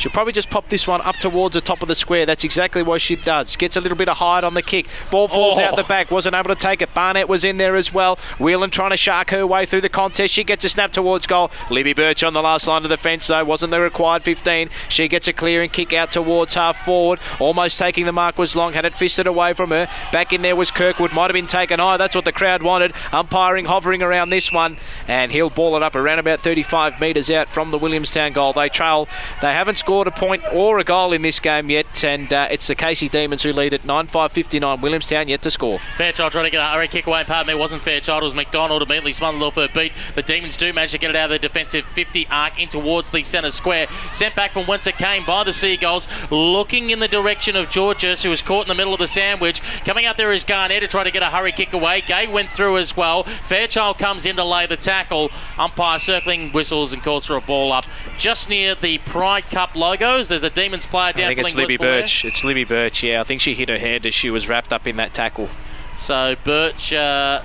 She'll 0.00 0.10
probably 0.12 0.32
just 0.32 0.48
pop 0.48 0.68
this 0.70 0.86
one 0.86 1.02
up 1.02 1.16
towards 1.16 1.52
the 1.54 1.60
top 1.60 1.82
of 1.82 1.88
the 1.88 1.94
square. 1.94 2.24
That's 2.24 2.42
exactly 2.42 2.82
what 2.82 3.02
she 3.02 3.16
does. 3.16 3.54
Gets 3.56 3.76
a 3.76 3.82
little 3.82 3.98
bit 3.98 4.08
of 4.08 4.16
height 4.16 4.44
on 4.44 4.54
the 4.54 4.62
kick. 4.62 4.86
Ball 5.10 5.28
falls 5.28 5.58
Oh. 5.58 5.62
out 5.62 5.76
the 5.76 5.84
back. 5.84 6.10
Wasn't 6.10 6.34
able 6.34 6.48
to 6.48 6.54
take 6.54 6.80
it. 6.80 6.94
Barnett 6.94 7.28
was 7.28 7.44
in 7.44 7.58
there 7.58 7.76
as 7.76 7.92
well. 7.92 8.16
Whelan 8.38 8.70
trying 8.70 8.90
to 8.92 8.96
shark 8.96 9.28
her 9.30 9.46
way 9.46 9.66
through 9.66 9.82
the 9.82 9.90
contest. 9.90 10.32
She 10.32 10.42
gets 10.42 10.64
a 10.64 10.70
snap 10.70 10.90
towards 10.90 11.26
goal. 11.26 11.50
Libby 11.68 11.92
Birch 11.92 12.24
on 12.24 12.32
the 12.32 12.40
last 12.40 12.66
line 12.66 12.82
of 12.84 12.88
the 12.88 12.96
fence 12.96 13.26
though. 13.26 13.44
Wasn't 13.44 13.70
the 13.70 13.78
required 13.78 14.22
15. 14.22 14.70
She 14.88 15.06
gets 15.06 15.28
a 15.28 15.34
clearing 15.34 15.68
kick 15.68 15.92
out 15.92 16.12
towards 16.12 16.54
half 16.54 16.82
forward. 16.82 17.18
Almost 17.38 17.78
taking 17.78 18.06
the 18.06 18.12
mark 18.12 18.38
was 18.38 18.56
long. 18.56 18.72
Had 18.72 18.86
it 18.86 18.96
fisted 18.96 19.26
away 19.26 19.52
from 19.52 19.68
her. 19.68 19.86
Back 20.12 20.32
in 20.32 20.40
there 20.40 20.56
was 20.56 20.70
Kirkwood. 20.70 21.12
Might 21.12 21.24
have 21.26 21.34
been 21.34 21.46
taken 21.46 21.78
high. 21.78 21.98
That's 21.98 22.14
what 22.14 22.24
the 22.24 22.32
crowd 22.32 22.62
wanted. 22.62 22.94
Umpiring 23.12 23.66
hovering 23.66 24.02
around 24.02 24.30
this 24.30 24.50
one. 24.50 24.78
And 25.06 25.30
he'll 25.30 25.50
ball 25.50 25.76
it 25.76 25.82
up 25.82 25.94
around 25.94 26.20
about 26.20 26.40
35 26.40 26.98
metres 27.00 27.30
out 27.30 27.50
from 27.52 27.70
the 27.70 27.76
Williamstown 27.78 28.32
goal. 28.32 28.54
They 28.54 28.70
trail. 28.70 29.06
They 29.42 29.52
haven't 29.52 29.76
scored 29.76 29.89
a 29.90 30.10
point 30.10 30.42
or 30.52 30.78
a 30.78 30.84
goal 30.84 31.12
in 31.12 31.22
this 31.22 31.40
game 31.40 31.70
yet. 31.70 32.04
And 32.04 32.32
uh, 32.32 32.48
it's 32.50 32.66
the 32.66 32.74
Casey 32.74 33.08
Demons 33.08 33.42
who 33.42 33.52
lead 33.52 33.74
at 33.74 33.84
9 33.84 34.06
5 34.06 34.32
59. 34.32 34.80
Williamstown 34.80 35.28
yet 35.28 35.42
to 35.42 35.50
score. 35.50 35.78
Fairchild 35.96 36.32
trying 36.32 36.44
to 36.44 36.50
get 36.50 36.60
a 36.60 36.68
hurry 36.68 36.88
kick 36.88 37.06
away. 37.06 37.24
Pardon 37.24 37.48
me, 37.48 37.52
it 37.54 37.60
wasn't 37.60 37.82
Fairchild. 37.82 38.22
It 38.22 38.24
was 38.24 38.34
McDonald 38.34 38.82
immediately 38.82 39.12
smothered 39.12 39.42
off 39.42 39.56
her 39.56 39.68
beat. 39.68 39.92
The 40.14 40.22
Demons 40.22 40.56
do 40.56 40.72
manage 40.72 40.92
to 40.92 40.98
get 40.98 41.10
it 41.10 41.16
out 41.16 41.30
of 41.30 41.40
the 41.40 41.48
defensive 41.48 41.84
50 41.86 42.26
arc 42.28 42.60
in 42.60 42.68
towards 42.68 43.10
the 43.10 43.22
centre 43.22 43.50
square. 43.50 43.88
Sent 44.12 44.34
back 44.36 44.52
from 44.52 44.66
whence 44.66 44.86
it 44.86 44.96
came 44.96 45.24
by 45.24 45.44
the 45.44 45.52
Seagulls, 45.52 46.06
looking 46.30 46.90
in 46.90 46.98
the 46.98 47.08
direction 47.08 47.56
of 47.56 47.70
Georges, 47.70 48.22
who 48.22 48.30
was 48.30 48.42
caught 48.42 48.62
in 48.62 48.68
the 48.68 48.74
middle 48.74 48.94
of 48.94 49.00
the 49.00 49.06
sandwich. 49.06 49.60
Coming 49.84 50.06
out 50.06 50.16
there 50.16 50.32
is 50.32 50.44
Garnett 50.44 50.82
to 50.82 50.88
try 50.88 51.04
to 51.04 51.12
get 51.12 51.22
a 51.22 51.30
hurry 51.30 51.52
kick 51.52 51.72
away. 51.72 52.00
Gay 52.00 52.26
went 52.26 52.50
through 52.50 52.78
as 52.78 52.96
well. 52.96 53.24
Fairchild 53.44 53.98
comes 53.98 54.26
in 54.26 54.36
to 54.36 54.44
lay 54.44 54.66
the 54.66 54.76
tackle. 54.76 55.30
Umpire 55.58 55.98
circling 55.98 56.50
whistles 56.52 56.92
and 56.92 57.02
calls 57.02 57.26
for 57.26 57.36
a 57.36 57.40
ball 57.40 57.72
up 57.72 57.84
just 58.20 58.48
near 58.48 58.74
the 58.74 58.98
Pride 58.98 59.44
Cup 59.50 59.69
logos. 59.74 60.28
There's 60.28 60.44
a 60.44 60.50
Demons 60.50 60.86
player 60.86 61.12
down 61.12 61.30
I 61.30 61.34
think 61.34 61.48
it's 61.48 61.56
Libby 61.56 61.74
whistle 61.74 61.86
there. 61.86 62.02
Birch. 62.02 62.24
It's 62.24 62.44
Libby 62.44 62.64
Birch, 62.64 63.02
yeah. 63.02 63.20
I 63.20 63.24
think 63.24 63.40
she 63.40 63.54
hit 63.54 63.68
her 63.68 63.78
head 63.78 64.06
as 64.06 64.14
she 64.14 64.30
was 64.30 64.48
wrapped 64.48 64.72
up 64.72 64.86
in 64.86 64.96
that 64.96 65.14
tackle. 65.14 65.48
So 65.96 66.36
Birch 66.44 66.92
uh, 66.92 67.42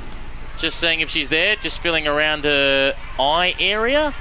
just 0.58 0.80
seeing 0.80 1.02
if 1.02 1.10
she's 1.10 1.30
there, 1.30 1.56
just 1.56 1.80
feeling 1.80 2.08
around 2.08 2.46
her 2.46 2.96
eye 3.20 3.56
area. 3.60 4.14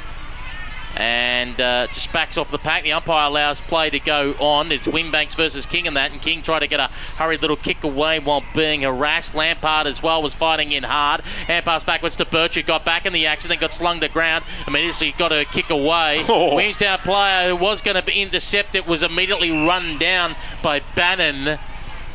And 0.96 1.60
uh, 1.60 1.88
just 1.88 2.12
backs 2.12 2.38
off 2.38 2.50
the 2.50 2.58
pack. 2.58 2.84
The 2.84 2.92
umpire 2.92 3.26
allows 3.26 3.60
play 3.60 3.90
to 3.90 3.98
go 3.98 4.34
on. 4.38 4.70
It's 4.70 4.86
Wimbanks 4.86 5.34
versus 5.34 5.66
King 5.66 5.86
in 5.86 5.94
that, 5.94 6.12
and 6.12 6.22
King 6.22 6.42
tried 6.42 6.60
to 6.60 6.68
get 6.68 6.78
a 6.78 6.86
hurried 7.16 7.40
little 7.40 7.56
kick 7.56 7.82
away 7.82 8.20
while 8.20 8.44
being 8.54 8.82
harassed. 8.82 9.34
Lampard 9.34 9.86
as 9.86 10.02
well 10.02 10.22
was 10.22 10.34
fighting 10.34 10.72
in 10.72 10.84
hard. 10.84 11.22
Hand 11.22 11.64
pass 11.64 11.82
backwards 11.82 12.16
to 12.16 12.24
Birch, 12.24 12.54
who 12.54 12.62
got 12.62 12.84
back 12.84 13.06
in 13.06 13.12
the 13.12 13.26
action, 13.26 13.48
then 13.48 13.58
got 13.58 13.72
slung 13.72 14.00
to 14.00 14.08
ground. 14.08 14.44
Immediately 14.66 15.14
got 15.18 15.32
a 15.32 15.44
kick 15.44 15.70
away. 15.70 16.22
Oh. 16.34 16.56
Williamstown 16.56 16.98
player 16.98 17.48
who 17.48 17.56
was 17.56 17.80
going 17.80 17.96
to 17.96 18.02
be 18.02 18.20
intercepted 18.20 18.86
was 18.86 19.02
immediately 19.02 19.50
run 19.50 19.98
down 19.98 20.34
by 20.62 20.80
Bannan. 20.96 21.58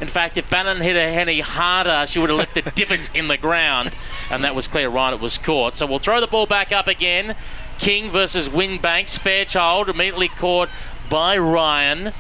In 0.01 0.07
fact, 0.07 0.37
if 0.37 0.49
Bannan 0.49 0.77
hit 0.77 0.95
her 0.95 1.01
any 1.01 1.41
harder, 1.41 2.05
she 2.07 2.19
would 2.19 2.29
have 2.29 2.39
left 2.39 2.53
the 2.53 2.61
divots 2.75 3.09
in 3.13 3.27
the 3.27 3.37
ground, 3.37 3.95
and 4.29 4.43
that 4.43 4.55
was 4.55 4.67
clear 4.67 4.89
right. 4.89 5.13
It 5.13 5.19
was 5.19 5.37
caught. 5.37 5.77
So 5.77 5.85
we'll 5.85 5.99
throw 5.99 6.21
the 6.21 6.27
ball 6.27 6.45
back 6.45 6.71
up 6.71 6.87
again. 6.87 7.35
King 7.79 8.11
versus 8.11 8.49
Wingbanks. 8.49 9.17
Fairchild 9.17 9.89
immediately 9.89 10.27
caught 10.27 10.69
by 11.09 11.37
Ryan. 11.37 12.11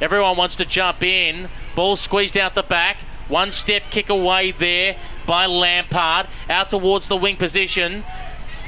Everyone 0.00 0.36
wants 0.36 0.56
to 0.56 0.64
jump 0.64 1.02
in. 1.02 1.48
Ball 1.74 1.96
squeezed 1.96 2.36
out 2.36 2.54
the 2.54 2.62
back. 2.62 2.98
One 3.28 3.50
step 3.52 3.82
kick 3.90 4.08
away 4.08 4.52
there 4.52 4.96
by 5.26 5.46
Lampard. 5.46 6.28
Out 6.48 6.70
towards 6.70 7.08
the 7.08 7.16
wing 7.16 7.36
position. 7.36 8.04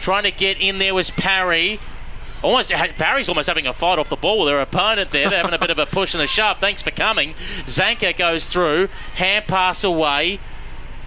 Trying 0.01 0.25
to 0.25 0.31
get 0.31 0.61
in 0.61 0.79
there 0.79 0.95
was 0.95 1.11
Parry. 1.11 1.81
Almost 2.43 2.73
Parry's 2.73 3.29
almost 3.29 3.49
having 3.49 3.69
a 3.69 3.73
fight 3.73 4.01
off 4.01 4.09
the 4.09 4.17
ball 4.17 4.41
with 4.41 4.49
their 4.49 4.61
opponent 4.61 5.13
there. 5.13 5.31
They're 5.31 5.39
having 5.43 5.55
a 5.55 5.59
bit 5.59 5.71
of 5.71 5.79
a 5.79 5.87
push 5.87 6.13
and 6.13 6.23
a 6.23 6.27
shove. 6.27 6.59
Thanks 6.59 6.83
for 6.83 6.91
coming. 6.91 7.35
Zanker 7.65 8.17
goes 8.17 8.49
through. 8.49 8.89
Hand 9.15 9.47
pass 9.47 9.85
away. 9.85 10.41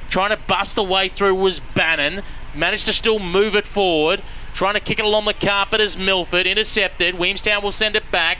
Trying 0.09 0.29
to 0.29 0.37
bust 0.37 0.75
the 0.75 0.83
way 0.83 1.09
through 1.09 1.35
was 1.35 1.59
Bannan. 1.59 2.23
Managed 2.55 2.85
to 2.85 2.93
still 2.93 3.19
move 3.19 3.53
it 3.55 3.65
forward. 3.65 4.23
Trying 4.55 4.75
to 4.75 4.79
kick 4.79 4.99
it 4.99 5.05
along 5.05 5.25
the 5.25 5.33
carpet 5.33 5.81
as 5.81 5.97
Milford. 5.97 6.47
Intercepted. 6.47 7.15
Williamstown 7.15 7.61
will 7.61 7.73
send 7.73 7.97
it 7.97 8.09
back. 8.09 8.39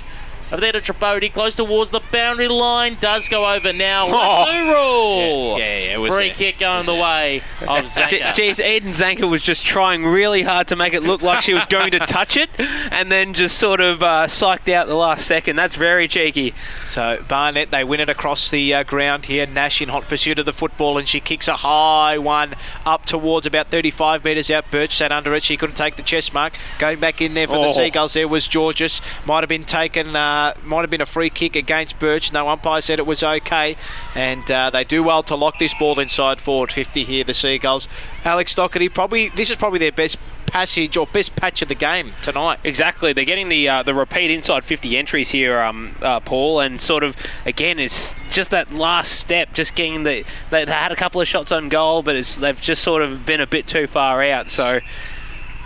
Over 0.51 0.61
there 0.61 0.71
to 0.73 0.81
Tripodi, 0.81 1.31
close 1.33 1.55
towards 1.55 1.91
the 1.91 2.01
boundary 2.11 2.47
line. 2.47 2.97
Does 2.99 3.27
go 3.29 3.45
over 3.45 3.73
now. 3.73 4.05
Oh. 4.15 4.43
Lasso 4.45 4.59
rule. 4.59 5.59
Yeah, 5.59 5.65
yeah, 5.65 5.79
yeah, 5.87 5.93
it 5.95 5.99
was 5.99 6.15
Free 6.15 6.29
a- 6.29 6.33
kick 6.33 6.59
going 6.59 6.85
the 6.85 6.93
way 6.95 7.41
of 7.67 7.85
Ge- 7.85 7.87
Zanker. 7.89 8.33
Geez, 8.35 8.59
Eden 8.59 8.91
Zanker 8.91 9.29
was 9.29 9.41
just 9.41 9.63
trying 9.63 10.05
really 10.05 10.43
hard 10.43 10.67
to 10.67 10.75
make 10.75 10.93
it 10.93 11.01
look 11.03 11.21
like 11.21 11.41
she 11.43 11.53
was 11.53 11.65
going 11.65 11.91
to 11.91 11.99
touch 11.99 12.37
it, 12.37 12.49
and 12.59 13.11
then 13.11 13.33
just 13.33 13.57
sort 13.57 13.81
of 13.81 14.01
uh, 14.03 14.25
psyched 14.27 14.71
out 14.71 14.87
the 14.87 14.95
last 14.95 15.25
second. 15.25 15.55
That's 15.55 15.75
very 15.75 16.07
cheeky. 16.07 16.53
So 16.85 17.23
Barnett, 17.27 17.71
they 17.71 17.83
win 17.83 17.99
it 17.99 18.09
across 18.09 18.49
the 18.51 18.73
uh, 18.73 18.83
ground 18.83 19.25
here. 19.25 19.45
Nash 19.45 19.81
in 19.81 19.89
hot 19.89 20.03
pursuit 20.03 20.39
of 20.39 20.45
the 20.45 20.53
football, 20.53 20.97
and 20.97 21.07
she 21.07 21.19
kicks 21.19 21.47
a 21.47 21.57
high 21.57 22.17
one 22.17 22.53
up 22.85 23.05
towards 23.05 23.45
about 23.45 23.67
35 23.71 24.23
metres 24.23 24.49
out. 24.51 24.69
Birch 24.71 24.95
sat 24.95 25.11
under 25.11 25.33
it. 25.33 25.43
She 25.43 25.57
couldn't 25.57 25.75
take 25.75 25.95
the 25.95 26.03
chest 26.03 26.33
mark. 26.33 26.53
Going 26.79 26.99
back 26.99 27.21
in 27.21 27.33
there 27.33 27.47
for 27.47 27.53
the 27.57 27.69
Oh. 27.69 27.73
Seagulls 27.73 28.13
there 28.13 28.27
was 28.27 28.47
Georges. 28.47 29.01
Might 29.25 29.41
have 29.41 29.49
been 29.49 29.65
taken, 29.65 30.15
uh, 30.15 30.34
might 30.63 30.81
have 30.81 30.89
been 30.89 31.01
a 31.01 31.05
free 31.05 31.29
kick 31.29 31.55
against 31.55 31.99
Birch. 31.99 32.31
No 32.33 32.49
umpire 32.49 32.81
said 32.81 32.99
it 32.99 33.05
was 33.05 33.23
okay. 33.23 33.75
And 34.13 34.49
uh, 34.49 34.69
they 34.69 34.83
do 34.83 35.03
well 35.03 35.23
to 35.23 35.35
lock 35.35 35.59
this 35.59 35.73
ball 35.73 35.99
inside 35.99 36.41
forward 36.41 36.71
50 36.71 37.03
here, 37.03 37.23
the 37.23 37.33
Seagulls. 37.33 37.87
Alex 38.23 38.55
Doherty, 38.55 38.89
probably, 38.89 39.29
this 39.29 39.49
is 39.49 39.55
probably 39.55 39.79
their 39.79 39.91
best 39.91 40.17
passage 40.55 40.95
or 40.95 41.05
best 41.07 41.35
patch 41.35 41.61
of 41.61 41.67
the 41.67 41.75
game 41.75 42.13
tonight. 42.21 42.59
Exactly, 42.63 43.11
they're 43.11 43.25
getting 43.25 43.49
the 43.49 43.67
uh, 43.67 43.83
the 43.83 43.93
repeat 43.93 44.31
inside 44.31 44.63
50 44.63 44.95
entries 44.95 45.31
here, 45.31 45.59
um, 45.59 45.95
uh, 46.01 46.21
Paul, 46.21 46.61
and 46.61 46.79
sort 46.79 47.03
of 47.03 47.15
again 47.45 47.77
it's 47.77 48.15
just 48.29 48.51
that 48.51 48.71
last 48.71 49.11
step, 49.11 49.53
just 49.53 49.75
getting 49.75 50.03
the 50.03 50.23
they, 50.49 50.63
they 50.63 50.71
had 50.71 50.91
a 50.91 50.95
couple 50.95 51.19
of 51.19 51.27
shots 51.27 51.51
on 51.51 51.67
goal, 51.67 52.03
but 52.03 52.13
they've 52.39 52.61
just 52.61 52.83
sort 52.83 53.01
of 53.01 53.25
been 53.25 53.41
a 53.41 53.47
bit 53.47 53.67
too 53.67 53.85
far 53.85 54.23
out. 54.23 54.49
So, 54.49 54.79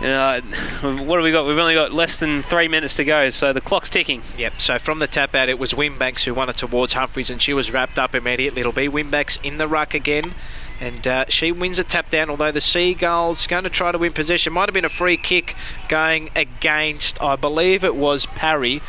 know, 0.07 0.41
what 0.81 1.17
have 1.17 1.23
we 1.23 1.31
got? 1.31 1.45
We've 1.45 1.57
only 1.57 1.73
got 1.73 1.91
less 1.91 2.19
than 2.19 2.41
three 2.43 2.67
minutes 2.67 2.95
to 2.95 3.03
go, 3.03 3.29
so 3.29 3.51
the 3.51 3.61
clock's 3.61 3.89
ticking. 3.89 4.21
Yep, 4.37 4.61
so 4.61 4.79
from 4.79 4.99
the 4.99 5.07
tap 5.07 5.35
out, 5.35 5.49
it 5.49 5.59
was 5.59 5.73
Wimbanks 5.73 6.23
who 6.23 6.33
won 6.33 6.49
it 6.49 6.57
towards 6.57 6.93
Humphreys, 6.93 7.29
and 7.29 7.41
she 7.41 7.53
was 7.53 7.71
wrapped 7.71 7.99
up 7.99 8.15
immediately. 8.15 8.61
It'll 8.61 8.71
be 8.71 8.87
Wimbanks 8.87 9.37
in 9.43 9.57
the 9.57 9.67
ruck 9.67 9.93
again, 9.93 10.33
and 10.79 11.05
uh, 11.05 11.25
she 11.27 11.51
wins 11.51 11.79
a 11.79 11.83
tap 11.83 12.09
down, 12.09 12.29
although 12.29 12.51
the 12.51 12.61
Seagulls 12.61 13.45
going 13.47 13.65
to 13.65 13.69
try 13.69 13.91
to 13.91 13.97
win 13.97 14.13
possession. 14.13 14.53
Might 14.53 14.69
have 14.69 14.73
been 14.73 14.85
a 14.85 14.89
free 14.89 15.17
kick 15.17 15.55
going 15.89 16.29
against, 16.35 17.21
I 17.21 17.35
believe 17.35 17.83
it 17.83 17.95
was 17.95 18.25
Parry. 18.27 18.81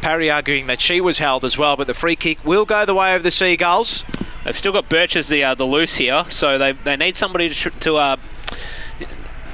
Parry 0.00 0.30
arguing 0.30 0.66
that 0.66 0.80
she 0.80 1.00
was 1.00 1.18
held 1.18 1.44
as 1.44 1.58
well, 1.58 1.76
but 1.76 1.86
the 1.86 1.94
free 1.94 2.16
kick 2.16 2.44
will 2.44 2.64
go 2.64 2.84
the 2.84 2.94
way 2.94 3.14
of 3.14 3.22
the 3.22 3.30
Seagulls. 3.30 4.04
They've 4.44 4.56
still 4.56 4.72
got 4.72 4.88
Birch 4.88 5.14
as 5.14 5.28
the 5.28 5.44
uh, 5.44 5.54
the 5.54 5.66
loose 5.66 5.96
here, 5.96 6.24
so 6.30 6.56
they 6.56 6.72
they 6.72 6.96
need 6.96 7.16
somebody 7.16 7.50
to, 7.50 7.70
to 7.70 7.98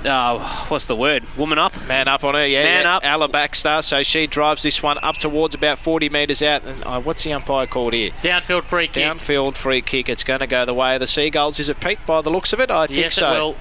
uh, 0.06 0.66
what's 0.68 0.86
the 0.86 0.96
word? 0.96 1.24
Woman 1.36 1.58
up. 1.58 1.74
Man 1.86 2.08
up 2.08 2.24
on 2.24 2.34
her, 2.34 2.46
yeah. 2.46 2.62
Man 2.62 2.82
yeah. 2.82 2.96
up. 2.96 3.04
Ella 3.04 3.28
Baxter, 3.28 3.82
so 3.82 4.02
she 4.02 4.26
drives 4.26 4.62
this 4.62 4.82
one 4.82 4.98
up 5.02 5.16
towards 5.16 5.54
about 5.54 5.78
40 5.78 6.08
metres 6.08 6.42
out. 6.42 6.64
And 6.64 6.84
uh, 6.84 7.00
what's 7.00 7.24
the 7.24 7.32
umpire 7.32 7.66
called 7.66 7.94
here? 7.94 8.10
Downfield 8.22 8.64
free 8.64 8.88
kick. 8.88 9.04
Downfield 9.04 9.56
free 9.56 9.82
kick. 9.82 10.08
It's 10.08 10.24
going 10.24 10.40
to 10.40 10.46
go 10.46 10.64
the 10.64 10.74
way 10.74 10.94
of 10.94 11.00
the 11.00 11.06
Seagulls. 11.06 11.58
Is 11.58 11.68
it 11.68 11.80
Pete 11.80 11.98
by 12.06 12.22
the 12.22 12.30
looks 12.30 12.52
of 12.52 12.60
it? 12.60 12.70
I 12.70 12.86
think 12.86 13.00
yes, 13.00 13.14
so. 13.14 13.30
it 13.30 13.38
will. 13.38 13.56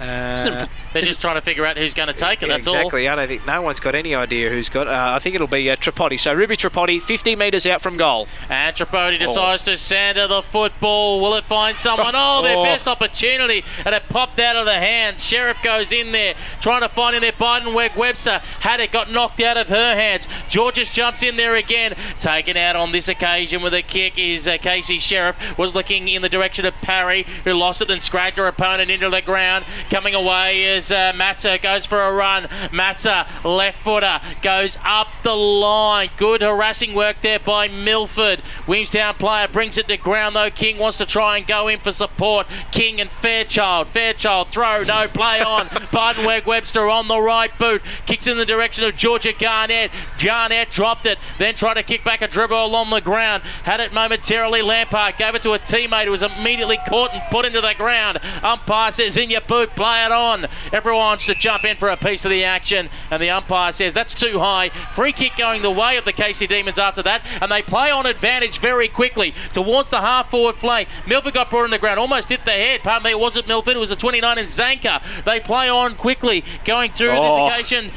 Uh, 0.00 0.66
They're 0.92 1.02
just 1.02 1.20
trying 1.20 1.36
to 1.36 1.40
figure 1.40 1.64
out 1.66 1.76
who's 1.76 1.94
going 1.94 2.08
to 2.08 2.14
take 2.14 2.42
it. 2.42 2.48
That's 2.48 2.66
all. 2.66 2.74
exactly. 2.74 3.08
I 3.08 3.14
don't 3.14 3.28
think 3.28 3.46
no 3.46 3.62
one's 3.62 3.80
got 3.80 3.94
any 3.94 4.14
idea 4.14 4.50
who's 4.50 4.68
got. 4.68 4.86
Uh, 4.88 5.12
I 5.14 5.18
think 5.18 5.34
it'll 5.34 5.46
be 5.46 5.70
uh, 5.70 5.76
Tripodi. 5.76 6.18
So 6.18 6.32
Ruby 6.34 6.56
Tripodi, 6.56 7.00
50 7.00 7.36
metres 7.36 7.66
out 7.66 7.82
from 7.82 7.96
goal. 7.96 8.28
And 8.48 8.74
Tripodi 8.76 9.18
decides 9.18 9.64
to 9.64 9.76
center 9.76 10.26
the 10.26 10.42
football. 10.42 11.20
Will 11.20 11.34
it 11.34 11.44
find 11.44 11.78
someone? 11.78 12.12
Oh, 12.14 12.42
their 12.42 12.56
Oh. 12.56 12.64
best 12.64 12.88
opportunity. 12.88 13.64
And 13.84 13.94
it 13.94 14.02
popped 14.08 14.38
out 14.38 14.56
of 14.56 14.64
the 14.66 14.74
hands. 14.74 15.22
Sheriff 15.24 15.62
goes 15.62 15.92
in 15.92 16.12
there, 16.12 16.34
trying 16.60 16.80
to 16.82 16.88
find 16.88 17.14
in 17.16 17.22
there. 17.22 17.32
Biedenweg 17.32 17.96
Webster 17.96 18.38
had 18.60 18.80
it, 18.80 18.92
got 18.92 19.10
knocked 19.10 19.40
out 19.40 19.56
of 19.56 19.68
her 19.68 19.94
hands. 19.94 20.26
Georges 20.48 20.90
jumps 20.90 21.22
in 21.22 21.36
there 21.36 21.54
again. 21.54 21.94
Taken 22.18 22.56
out 22.56 22.76
on 22.76 22.92
this 22.92 23.08
occasion 23.08 23.62
with 23.62 23.74
a 23.74 23.82
kick 23.82 24.18
is 24.18 24.48
uh, 24.48 24.56
Casey 24.58 24.98
Sheriff. 24.98 25.36
Was 25.58 25.74
looking 25.74 26.08
in 26.08 26.22
the 26.22 26.28
direction 26.28 26.64
of 26.64 26.74
Parry, 26.76 27.24
who 27.44 27.52
lost 27.52 27.80
it, 27.82 27.88
then 27.88 28.00
scragged 28.00 28.36
her 28.36 28.46
opponent 28.46 28.90
into 28.90 29.10
the 29.10 29.20
ground. 29.22 29.64
Coming 29.90 30.14
away 30.14 30.64
is 30.64 30.90
uh, 30.90 31.12
Matza, 31.14 31.60
goes 31.60 31.86
for 31.86 32.02
a 32.02 32.12
run. 32.12 32.44
Matza, 32.72 33.26
left 33.44 33.82
footer, 33.82 34.20
goes 34.42 34.78
up 34.84 35.08
the 35.22 35.34
line. 35.34 36.10
Good 36.16 36.42
harassing 36.42 36.94
work 36.94 37.16
there 37.22 37.38
by 37.38 37.68
Milford. 37.68 38.42
Williamstown 38.66 39.14
player 39.14 39.48
brings 39.48 39.78
it 39.78 39.88
to 39.88 39.96
ground 39.96 40.36
though. 40.36 40.50
King 40.50 40.78
wants 40.78 40.98
to 40.98 41.06
try 41.06 41.38
and 41.38 41.46
go 41.46 41.68
in 41.68 41.80
for 41.80 41.92
support. 41.92 42.46
King 42.72 43.00
and 43.00 43.10
Fairchild. 43.10 43.88
Fairchild 43.88 44.50
throw, 44.50 44.82
no 44.82 45.08
play 45.08 45.40
on. 45.40 45.66
Biedenweg 45.92 46.46
Webster 46.46 46.88
on 46.88 47.08
the 47.08 47.20
right 47.20 47.56
boot. 47.58 47.82
Kicks 48.06 48.26
in 48.26 48.36
the 48.36 48.46
direction 48.46 48.84
of 48.84 48.96
Georgia 48.96 49.32
Garnett. 49.32 49.90
Garnett 50.22 50.70
dropped 50.70 51.06
it, 51.06 51.18
then 51.38 51.54
tried 51.54 51.74
to 51.74 51.82
kick 51.82 52.04
back 52.04 52.22
a 52.22 52.28
dribble 52.28 52.64
along 52.64 52.90
the 52.90 53.00
ground. 53.00 53.42
Had 53.64 53.80
it 53.80 53.92
momentarily. 53.92 54.62
Lampard 54.62 55.16
gave 55.16 55.34
it 55.34 55.42
to 55.42 55.52
a 55.52 55.58
teammate 55.58 56.04
who 56.06 56.10
was 56.10 56.22
immediately 56.22 56.78
caught 56.88 57.12
and 57.12 57.22
put 57.30 57.46
into 57.46 57.60
the 57.60 57.74
ground. 57.74 58.18
Umpire 58.42 58.90
says 58.90 59.16
in 59.16 59.30
your 59.30 59.40
boot, 59.40 59.74
Play 59.76 60.04
it 60.04 60.10
on. 60.12 60.46
Everyone 60.72 61.00
wants 61.00 61.26
to 61.26 61.34
jump 61.34 61.64
in 61.64 61.76
for 61.76 61.88
a 61.88 61.96
piece 61.96 62.24
of 62.24 62.30
the 62.30 62.42
action, 62.44 62.88
and 63.10 63.22
the 63.22 63.30
umpire 63.30 63.70
says 63.72 63.94
that's 63.94 64.14
too 64.14 64.38
high. 64.40 64.70
Free 64.92 65.12
kick 65.12 65.36
going 65.36 65.62
the 65.62 65.70
way 65.70 65.96
of 65.96 66.04
the 66.04 66.12
Casey 66.12 66.46
Demons 66.46 66.78
after 66.78 67.02
that, 67.02 67.22
and 67.40 67.52
they 67.52 67.62
play 67.62 67.90
on 67.90 68.06
advantage 68.06 68.58
very 68.58 68.88
quickly 68.88 69.34
towards 69.52 69.90
the 69.90 70.00
half 70.00 70.30
forward 70.30 70.56
flank. 70.56 70.88
Milford 71.06 71.34
got 71.34 71.50
brought 71.50 71.64
on 71.64 71.70
the 71.70 71.78
ground, 71.78 72.00
almost 72.00 72.28
hit 72.30 72.44
the 72.44 72.50
head. 72.52 72.80
Pardon 72.82 73.04
me, 73.04 73.10
it 73.10 73.20
wasn't 73.20 73.46
Milford, 73.46 73.76
it 73.76 73.78
was 73.78 73.90
a 73.90 73.96
29 73.96 74.38
in 74.38 74.46
Zanker. 74.46 75.02
They 75.24 75.40
play 75.40 75.68
on 75.68 75.94
quickly, 75.94 76.42
going 76.64 76.92
through 76.92 77.10
Oh. 77.10 77.46
this 77.50 77.54
occasion. 77.54 77.92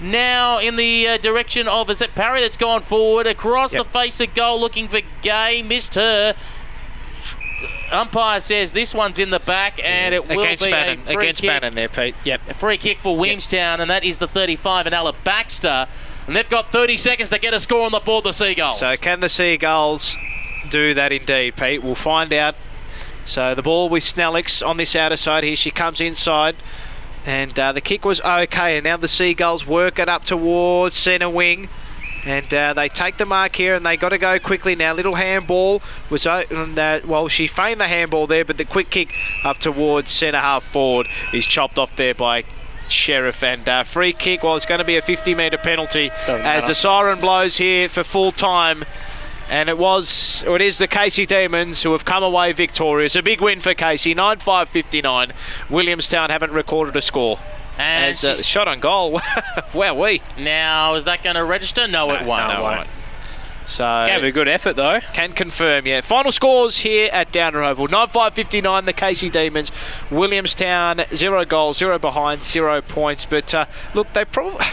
Now 0.00 0.58
in 0.58 0.76
the 0.76 1.06
uh, 1.08 1.16
direction 1.18 1.68
of 1.68 1.88
is 1.88 2.00
it 2.02 2.14
Parry 2.14 2.40
that's 2.40 2.56
gone 2.56 2.82
forward 2.82 3.26
across 3.26 3.72
Yep. 3.72 3.84
the 3.84 3.88
face 3.90 4.20
of 4.20 4.34
goal, 4.34 4.60
looking 4.60 4.88
for 4.88 5.00
Gay, 5.22 5.62
missed 5.62 5.94
her. 5.94 6.34
Umpire 7.94 8.40
says 8.40 8.72
this 8.72 8.94
one's 8.94 9.18
in 9.18 9.30
the 9.30 9.38
back, 9.38 9.80
and 9.82 10.14
it 10.14 10.28
will 10.28 10.40
against 10.40 10.64
be 10.64 10.70
Bannan, 10.70 11.00
a 11.00 11.02
free 11.04 11.14
against 11.16 11.40
kick. 11.40 11.50
Bannan 11.50 11.74
there, 11.74 11.88
Pete. 11.88 12.14
Yep. 12.24 12.40
A 12.48 12.54
free 12.54 12.76
kick 12.78 12.98
for 12.98 13.16
Williamstown, 13.16 13.80
and 13.80 13.90
that 13.90 14.04
is 14.04 14.18
the 14.18 14.28
35 14.28 14.86
and 14.86 14.94
Ella 14.94 15.14
Baxter. 15.24 15.88
And 16.26 16.34
they've 16.36 16.48
got 16.48 16.72
30 16.72 16.96
seconds 16.96 17.30
to 17.30 17.38
get 17.38 17.54
a 17.54 17.60
score 17.60 17.84
on 17.84 17.92
the 17.92 18.00
board, 18.00 18.24
the 18.24 18.32
Seagulls. 18.32 18.78
So 18.78 18.96
can 18.96 19.20
the 19.20 19.28
Seagulls 19.28 20.16
do 20.70 20.94
that 20.94 21.12
indeed, 21.12 21.56
Pete? 21.56 21.82
We'll 21.82 21.94
find 21.94 22.32
out. 22.32 22.54
So 23.24 23.54
the 23.54 23.62
ball 23.62 23.88
with 23.88 24.02
Snellix 24.04 24.66
on 24.66 24.76
this 24.76 24.94
outer 24.96 25.16
side 25.16 25.44
here. 25.44 25.56
She 25.56 25.70
comes 25.70 26.00
inside. 26.00 26.56
And 27.26 27.58
uh, 27.58 27.72
the 27.72 27.80
kick 27.80 28.04
was 28.04 28.20
okay. 28.20 28.76
And 28.76 28.84
now 28.84 28.96
the 28.96 29.08
Seagulls 29.08 29.66
work 29.66 29.98
it 29.98 30.08
up 30.08 30.24
towards 30.24 30.96
centre 30.96 31.28
wing. 31.28 31.68
And 32.26 32.52
uh, 32.54 32.72
they 32.72 32.88
take 32.88 33.18
the 33.18 33.26
mark 33.26 33.54
here 33.56 33.74
and 33.74 33.84
they 33.84 33.96
got 33.96 34.10
to 34.10 34.18
go 34.18 34.38
quickly 34.38 34.74
now. 34.74 34.94
Little 34.94 35.14
handball 35.14 35.82
was 36.08 36.26
open. 36.26 36.78
Uh, 36.78 37.00
well, 37.04 37.28
she 37.28 37.46
feigned 37.46 37.80
the 37.80 37.88
handball 37.88 38.26
there, 38.26 38.44
but 38.44 38.56
the 38.56 38.64
quick 38.64 38.90
kick 38.90 39.14
up 39.44 39.58
towards 39.58 40.10
centre 40.10 40.38
half 40.38 40.64
forward 40.64 41.08
is 41.32 41.46
chopped 41.46 41.78
off 41.78 41.94
there 41.96 42.14
by 42.14 42.44
Sheriff. 42.88 43.42
And 43.42 43.68
uh, 43.68 43.84
free 43.84 44.12
kick, 44.12 44.42
well, 44.42 44.56
it's 44.56 44.66
going 44.66 44.78
to 44.78 44.84
be 44.84 44.96
a 44.96 45.02
50 45.02 45.34
metre 45.34 45.58
penalty 45.58 46.10
as 46.10 46.28
matter. 46.28 46.66
the 46.66 46.74
siren 46.74 47.20
blows 47.20 47.58
here 47.58 47.88
for 47.88 48.02
full 48.04 48.32
time. 48.32 48.84
And 49.50 49.68
it 49.68 49.76
was, 49.76 50.42
or 50.48 50.56
it 50.56 50.62
is 50.62 50.78
the 50.78 50.88
Casey 50.88 51.26
Demons 51.26 51.82
who 51.82 51.92
have 51.92 52.06
come 52.06 52.22
away 52.22 52.52
victorious. 52.52 53.14
A 53.14 53.22
big 53.22 53.42
win 53.42 53.60
for 53.60 53.74
Casey, 53.74 54.14
9 54.14 54.38
5 54.38 54.68
59. 54.70 55.32
Williamstown 55.68 56.30
haven't 56.30 56.52
recorded 56.52 56.96
a 56.96 57.02
score. 57.02 57.38
And 57.78 58.10
As 58.10 58.24
uh, 58.24 58.42
shot 58.42 58.68
on 58.68 58.80
goal. 58.80 59.20
wow, 59.74 59.94
we. 59.94 60.22
now, 60.38 60.94
is 60.94 61.06
that 61.06 61.22
going 61.22 61.36
to 61.36 61.44
register? 61.44 61.88
No, 61.88 62.10
it 62.12 62.24
won't. 62.24 62.48
no, 62.48 62.58
it 62.58 62.62
won't. 62.62 62.88
So 63.66 64.06
Gave 64.06 64.22
it 64.22 64.28
a 64.28 64.32
good 64.32 64.48
effort 64.48 64.76
though. 64.76 65.00
Can 65.14 65.32
confirm, 65.32 65.86
yeah. 65.86 66.02
Final 66.02 66.32
scores 66.32 66.78
here 66.78 67.08
at 67.12 67.32
Downer 67.32 67.62
Oval. 67.62 67.88
9 67.88 68.08
5 68.08 68.34
59, 68.34 68.84
the 68.84 68.92
Casey 68.92 69.30
Demons. 69.30 69.72
Williamstown, 70.10 71.02
zero 71.14 71.44
goals, 71.44 71.78
zero 71.78 71.98
behind, 71.98 72.44
zero 72.44 72.82
points. 72.82 73.24
But 73.24 73.54
uh, 73.54 73.66
look, 73.94 74.12
they 74.12 74.24
probably. 74.24 74.66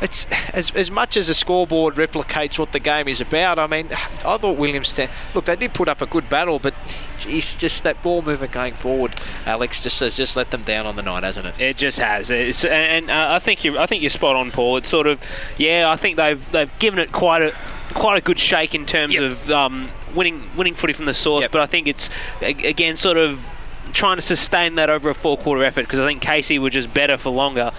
It's 0.00 0.26
as, 0.52 0.70
as 0.72 0.90
much 0.90 1.16
as 1.16 1.28
the 1.28 1.34
scoreboard 1.34 1.94
replicates 1.94 2.58
what 2.58 2.72
the 2.72 2.78
game 2.78 3.08
is 3.08 3.20
about. 3.20 3.58
I 3.58 3.66
mean, 3.66 3.88
I 3.92 4.36
thought 4.38 4.56
Williamstown. 4.56 5.08
Look, 5.34 5.46
they 5.46 5.56
did 5.56 5.74
put 5.74 5.88
up 5.88 6.02
a 6.02 6.06
good 6.06 6.28
battle, 6.28 6.58
but 6.58 6.74
geez, 7.18 7.56
just 7.56 7.82
that 7.84 8.02
ball 8.02 8.22
movement 8.22 8.52
going 8.52 8.74
forward, 8.74 9.20
Alex, 9.46 9.82
just 9.82 10.00
has 10.00 10.16
just 10.16 10.36
let 10.36 10.50
them 10.50 10.62
down 10.62 10.86
on 10.86 10.96
the 10.96 11.02
night, 11.02 11.22
hasn't 11.22 11.46
it? 11.46 11.60
It 11.60 11.76
just 11.76 11.98
has. 11.98 12.30
It's, 12.30 12.64
and 12.64 13.10
uh, 13.10 13.28
I 13.30 13.38
think 13.38 13.64
you 13.64 13.78
I 13.78 13.86
think 13.86 14.02
you're 14.02 14.10
spot 14.10 14.36
on, 14.36 14.50
Paul. 14.50 14.76
It's 14.76 14.88
sort 14.88 15.06
of 15.06 15.20
yeah. 15.56 15.90
I 15.90 15.96
think 15.96 16.16
they've 16.16 16.52
they've 16.52 16.78
given 16.78 16.98
it 16.98 17.12
quite 17.12 17.42
a 17.42 17.54
quite 17.94 18.18
a 18.18 18.20
good 18.20 18.38
shake 18.38 18.74
in 18.74 18.86
terms 18.86 19.16
of 19.16 19.50
um, 19.50 19.90
winning 20.14 20.42
winning 20.56 20.74
footy 20.74 20.92
from 20.92 21.06
the 21.06 21.14
source. 21.14 21.46
But 21.50 21.60
I 21.60 21.66
think 21.66 21.86
it's 21.86 22.10
again 22.40 22.96
sort 22.96 23.16
of 23.16 23.52
trying 23.92 24.16
to 24.16 24.22
sustain 24.22 24.74
that 24.74 24.90
over 24.90 25.08
a 25.08 25.14
four 25.14 25.38
quarter 25.38 25.64
effort 25.64 25.82
because 25.82 26.00
I 26.00 26.06
think 26.06 26.20
Casey 26.20 26.58
were 26.58 26.70
just 26.70 26.92
better 26.92 27.16
for 27.16 27.30
longer, 27.30 27.72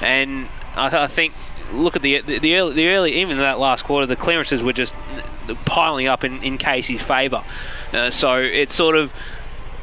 and 0.00 0.48
I, 0.76 1.04
I 1.04 1.06
think. 1.06 1.34
Look 1.72 1.96
at 1.96 2.02
the 2.02 2.20
the, 2.20 2.38
the 2.38 2.56
early, 2.56 2.74
the 2.74 2.88
early 2.88 3.12
even 3.14 3.38
that 3.38 3.58
last 3.58 3.84
quarter 3.84 4.06
the 4.06 4.16
clearances 4.16 4.62
were 4.62 4.72
just 4.72 4.94
piling 5.64 6.06
up 6.06 6.24
in, 6.24 6.42
in 6.42 6.58
Casey's 6.58 7.02
favour, 7.02 7.42
uh, 7.92 8.10
so 8.10 8.36
it's 8.40 8.74
sort 8.74 8.96
of 8.96 9.12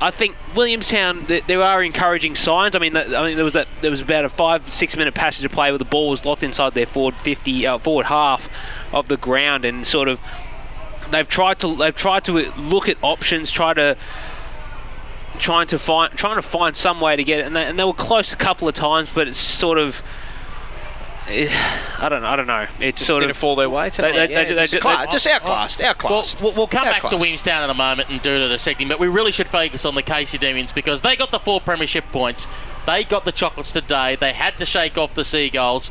I 0.02 0.10
think 0.10 0.36
Williamstown 0.56 1.28
th- 1.28 1.46
there 1.46 1.62
are 1.62 1.84
encouraging 1.84 2.34
signs. 2.34 2.76
I 2.76 2.80
mean, 2.80 2.94
that, 2.94 3.14
I 3.14 3.24
mean 3.24 3.36
there 3.36 3.46
was 3.46 3.54
that 3.54 3.68
there 3.82 3.92
was 3.92 4.02
about 4.02 4.26
a 4.26 4.30
five 4.30 4.74
six 4.74 4.98
minute 4.98 5.14
passage 5.14 5.46
of 5.46 5.52
play 5.52 5.70
where 5.70 5.78
the 5.78 5.86
ball 5.86 6.10
was 6.10 6.26
locked 6.26 6.42
inside 6.42 6.74
their 6.74 6.88
forward 6.88 7.16
fifty 7.16 7.68
uh, 7.68 7.78
forward 7.78 8.08
half 8.08 8.50
of 8.92 9.08
the 9.10 9.18
ground, 9.18 9.64
and 9.64 9.86
sort 9.86 10.08
of 10.08 10.20
they've 11.12 11.28
tried 11.28 11.60
to 11.60 11.76
they've 11.76 11.96
tried 11.96 12.24
to 12.24 12.32
look 12.32 12.90
at 12.90 12.98
options, 13.04 13.52
try 13.52 13.76
to 13.76 13.96
trying 15.38 15.68
to 15.68 15.78
find 15.78 16.12
trying 16.14 16.38
to 16.38 16.42
find 16.42 16.76
some 16.76 17.00
way 17.00 17.16
to 17.16 17.24
get 17.24 17.40
it, 17.40 17.46
and 17.46 17.56
they, 17.56 17.66
and 17.66 17.78
they 17.78 17.84
were 17.84 17.94
close 17.94 18.34
a 18.34 18.38
couple 18.38 18.68
of 18.68 18.74
times, 18.74 19.10
but 19.14 19.28
it's 19.28 19.38
sort 19.38 19.78
of. 19.78 20.02
I 22.00 22.10
don't 22.10 22.22
know. 22.22 22.28
I 22.28 22.36
don't 22.36 22.48
know. 22.48 22.68
It's 22.80 23.00
Just 23.00 23.08
sort 23.08 23.24
of 23.24 23.38
fall 23.38 23.56
their 23.56 23.70
way 23.70 23.90
tonight. 23.90 24.30
Yeah, 24.30 24.66
just 24.66 24.82
cla- 24.82 25.08
just 25.12 25.28
outclassed, 25.28 25.82
outclassed. 25.82 26.42
Well, 26.42 26.54
we'll, 26.54 26.68
come 26.68 26.84
back 26.84 27.02
to 27.02 27.06
Outclassed. 27.06 27.20
Williamstown 27.20 27.64
in 27.64 27.70
a 27.70 27.74
moment 27.74 28.10
and 28.10 28.22
do 28.22 28.32
it 28.32 28.42
in 28.42 28.52
a 28.52 28.58
second, 28.58 28.88
but 28.90 29.00
we 29.00 29.08
really 29.08 29.32
should 29.32 29.48
focus 29.48 29.86
on 29.86 29.96
the 29.96 30.02
Casey 30.02 30.38
Demons 30.38 30.72
because 30.72 31.02
they 31.02 31.16
got 31.16 31.32
the 31.32 31.40
four 31.40 31.62
premiership 31.62 32.06
points. 32.12 32.48
They 32.86 33.04
got 33.04 33.26
the 33.26 33.32
chocolates 33.32 33.72
today. 33.72 34.16
They 34.16 34.34
had 34.34 34.58
to 34.58 34.66
shake 34.66 34.98
off 34.98 35.14
the 35.14 35.24
Seagulls. 35.24 35.90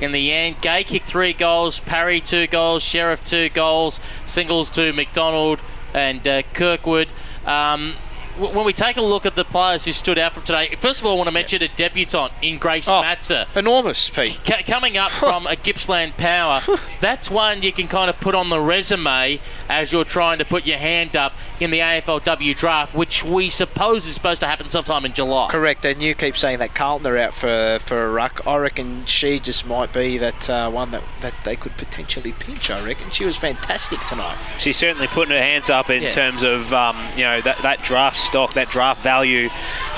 In 0.00 0.12
the 0.12 0.32
end, 0.32 0.60
Gay 0.62 0.82
kicked 0.82 1.06
three 1.06 1.34
goals, 1.34 1.78
Parry 1.80 2.20
two 2.20 2.46
goals, 2.46 2.82
Sheriff 2.82 3.24
two 3.24 3.50
goals, 3.50 4.00
singles 4.24 4.70
to 4.70 4.92
McDonald 4.92 5.60
and 5.92 6.26
uh, 6.26 6.42
Kirkwood. 6.54 7.08
Um, 7.44 7.96
when 8.40 8.64
we 8.64 8.72
take 8.72 8.96
a 8.96 9.02
look 9.02 9.26
at 9.26 9.36
the 9.36 9.44
players 9.44 9.84
who 9.84 9.92
stood 9.92 10.18
out 10.18 10.32
from 10.34 10.42
today, 10.42 10.74
first 10.78 11.00
of 11.00 11.06
all, 11.06 11.12
I 11.12 11.16
want 11.16 11.28
to 11.28 11.32
mention 11.32 11.62
a 11.62 11.68
debutant 11.68 12.32
in 12.42 12.58
Grace 12.58 12.88
oh, 12.88 13.02
Matzer. 13.02 13.46
Enormous, 13.54 14.08
Pete. 14.08 14.40
Ca- 14.44 14.62
coming 14.66 14.96
up 14.96 15.10
from 15.10 15.46
a 15.46 15.56
Gippsland 15.56 16.16
Power, 16.16 16.62
that's 17.00 17.30
one 17.30 17.62
you 17.62 17.72
can 17.72 17.88
kind 17.88 18.08
of 18.08 18.18
put 18.20 18.34
on 18.34 18.48
the 18.48 18.60
resume 18.60 19.40
as 19.70 19.92
you're 19.92 20.04
trying 20.04 20.38
to 20.38 20.44
put 20.44 20.66
your 20.66 20.78
hand 20.78 21.14
up 21.16 21.32
in 21.60 21.70
the 21.70 21.78
AFLW 21.78 22.56
draft, 22.56 22.94
which 22.94 23.24
we 23.24 23.48
suppose 23.48 24.06
is 24.06 24.14
supposed 24.14 24.40
to 24.40 24.46
happen 24.46 24.68
sometime 24.68 25.04
in 25.04 25.12
July. 25.12 25.48
Correct, 25.50 25.84
and 25.84 26.02
you 26.02 26.14
keep 26.14 26.36
saying 26.36 26.58
that 26.58 26.74
Carlton 26.74 27.06
are 27.06 27.16
out 27.16 27.32
for, 27.34 27.78
for 27.84 28.04
a 28.04 28.10
ruck. 28.10 28.46
I 28.46 28.56
reckon 28.56 29.04
she 29.06 29.38
just 29.38 29.64
might 29.66 29.92
be 29.92 30.18
that 30.18 30.50
uh, 30.50 30.70
one 30.70 30.90
that, 30.90 31.02
that 31.20 31.34
they 31.44 31.56
could 31.56 31.76
potentially 31.76 32.32
pinch. 32.32 32.70
I 32.70 32.84
reckon 32.84 33.10
she 33.10 33.24
was 33.24 33.36
fantastic 33.36 34.00
tonight. 34.00 34.36
she's 34.58 34.76
certainly 34.76 35.06
putting 35.06 35.32
her 35.32 35.40
hands 35.42 35.70
up 35.70 35.88
in 35.88 36.02
Yeah. 36.02 36.10
terms 36.10 36.42
of 36.42 36.72
um, 36.72 36.96
you 37.16 37.22
know 37.22 37.40
that, 37.40 37.58
that 37.62 37.82
draft 37.82 38.18
stock, 38.18 38.54
that 38.54 38.70
draft 38.70 39.02
value. 39.02 39.48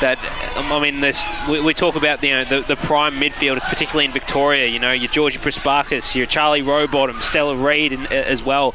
That 0.01 0.19
um, 0.57 0.71
I 0.71 0.81
mean, 0.81 1.01
this 1.01 1.25
we, 1.49 1.61
we 1.61 1.73
talk 1.75 1.97
about 1.97 2.23
you 2.23 2.31
know 2.31 2.45
the, 2.45 2.61
the 2.61 2.77
prime 2.77 3.15
midfielders, 3.15 3.63
particularly 3.63 4.05
in 4.05 4.13
Victoria. 4.13 4.67
You 4.67 4.79
know 4.79 4.93
your 4.93 5.11
Georgie 5.11 5.39
Prespakis, 5.39 6.15
your 6.15 6.27
Charlie 6.27 6.63
Rowbottom, 6.63 7.23
Stella 7.23 7.57
Reid, 7.57 7.93
and, 7.95 8.07
uh, 8.09 8.11
as 8.11 8.43
well. 8.43 8.75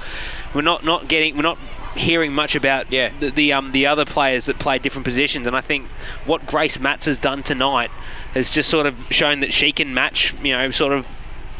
We're 0.53 0.61
not 0.61 0.83
not 0.83 1.07
getting 1.07 1.35
we're 1.35 1.43
not 1.43 1.57
hearing 1.95 2.31
much 2.31 2.55
about 2.55 2.89
the, 2.91 3.11
the 3.33 3.53
um 3.53 3.71
the 3.71 3.87
other 3.87 4.05
players 4.05 4.45
that 4.45 4.59
play 4.59 4.79
different 4.79 5.05
positions, 5.05 5.47
and 5.47 5.55
I 5.55 5.61
think 5.61 5.87
what 6.25 6.45
Grace 6.45 6.79
Matz 6.79 7.05
has 7.05 7.17
done 7.17 7.43
tonight 7.43 7.91
has 8.33 8.49
just 8.49 8.69
sort 8.69 8.85
of 8.85 9.03
shown 9.09 9.39
that 9.41 9.53
she 9.53 9.71
can 9.71 9.93
match 9.93 10.33
you 10.43 10.53
know 10.53 10.71
sort 10.71 10.93
of 10.93 11.07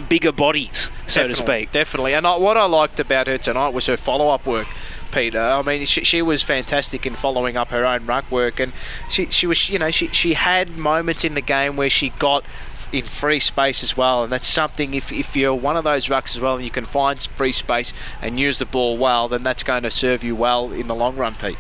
bigger 0.10 0.32
bodies, 0.32 0.92
so 1.08 1.28
to 1.28 1.36
speak. 1.36 1.72
Definitely. 1.72 2.14
And 2.14 2.26
I, 2.28 2.38
what 2.38 2.58
I 2.58 2.66
liked 2.66 3.00
about 3.00 3.28
her 3.28 3.38
tonight 3.38 3.70
was 3.70 3.88
her 3.88 3.98
follow 3.98 4.30
up 4.30 4.46
work, 4.46 4.68
Peter. 5.12 5.40
I 5.40 5.62
mean, 5.62 5.86
she, 5.86 6.04
she 6.04 6.22
was 6.22 6.44
fantastic 6.44 7.06
in 7.06 7.16
following 7.16 7.58
up 7.58 7.70
her 7.70 7.86
own 7.86 8.06
ruck 8.06 8.30
work. 8.32 8.60
And 8.60 8.74
she, 9.10 9.26
she 9.28 9.48
was, 9.48 9.70
you 9.70 9.80
know, 9.80 9.92
she, 9.92 10.08
she 10.10 10.36
had 10.36 10.78
moments 10.78 11.24
in 11.24 11.34
the 11.34 11.42
game 11.42 11.76
where 11.76 11.90
she 11.90 12.10
got 12.12 12.44
in 12.92 13.04
free 13.04 13.40
space 13.40 13.84
as 13.84 13.98
well. 13.98 14.24
And 14.24 14.32
that's 14.32 14.48
something, 14.48 14.94
if, 14.94 15.12
if 15.12 15.36
you're 15.36 15.56
one 15.56 15.78
of 15.78 15.84
those 15.84 16.08
rucks 16.08 16.36
as 16.36 16.40
well 16.40 16.56
and 16.56 16.64
you 16.64 16.72
can 16.72 16.86
find 16.86 17.20
free 17.22 17.52
space 17.52 17.94
and 18.22 18.40
use 18.40 18.60
the 18.60 18.66
ball 18.66 18.98
well, 18.98 19.28
then 19.28 19.44
that's 19.44 19.64
going 19.64 19.84
to 19.84 19.92
serve 19.92 20.24
you 20.24 20.36
well 20.36 20.72
in 20.72 20.88
the 20.88 20.96
long 20.96 21.16
run, 21.16 21.36
Pete. 21.36 21.58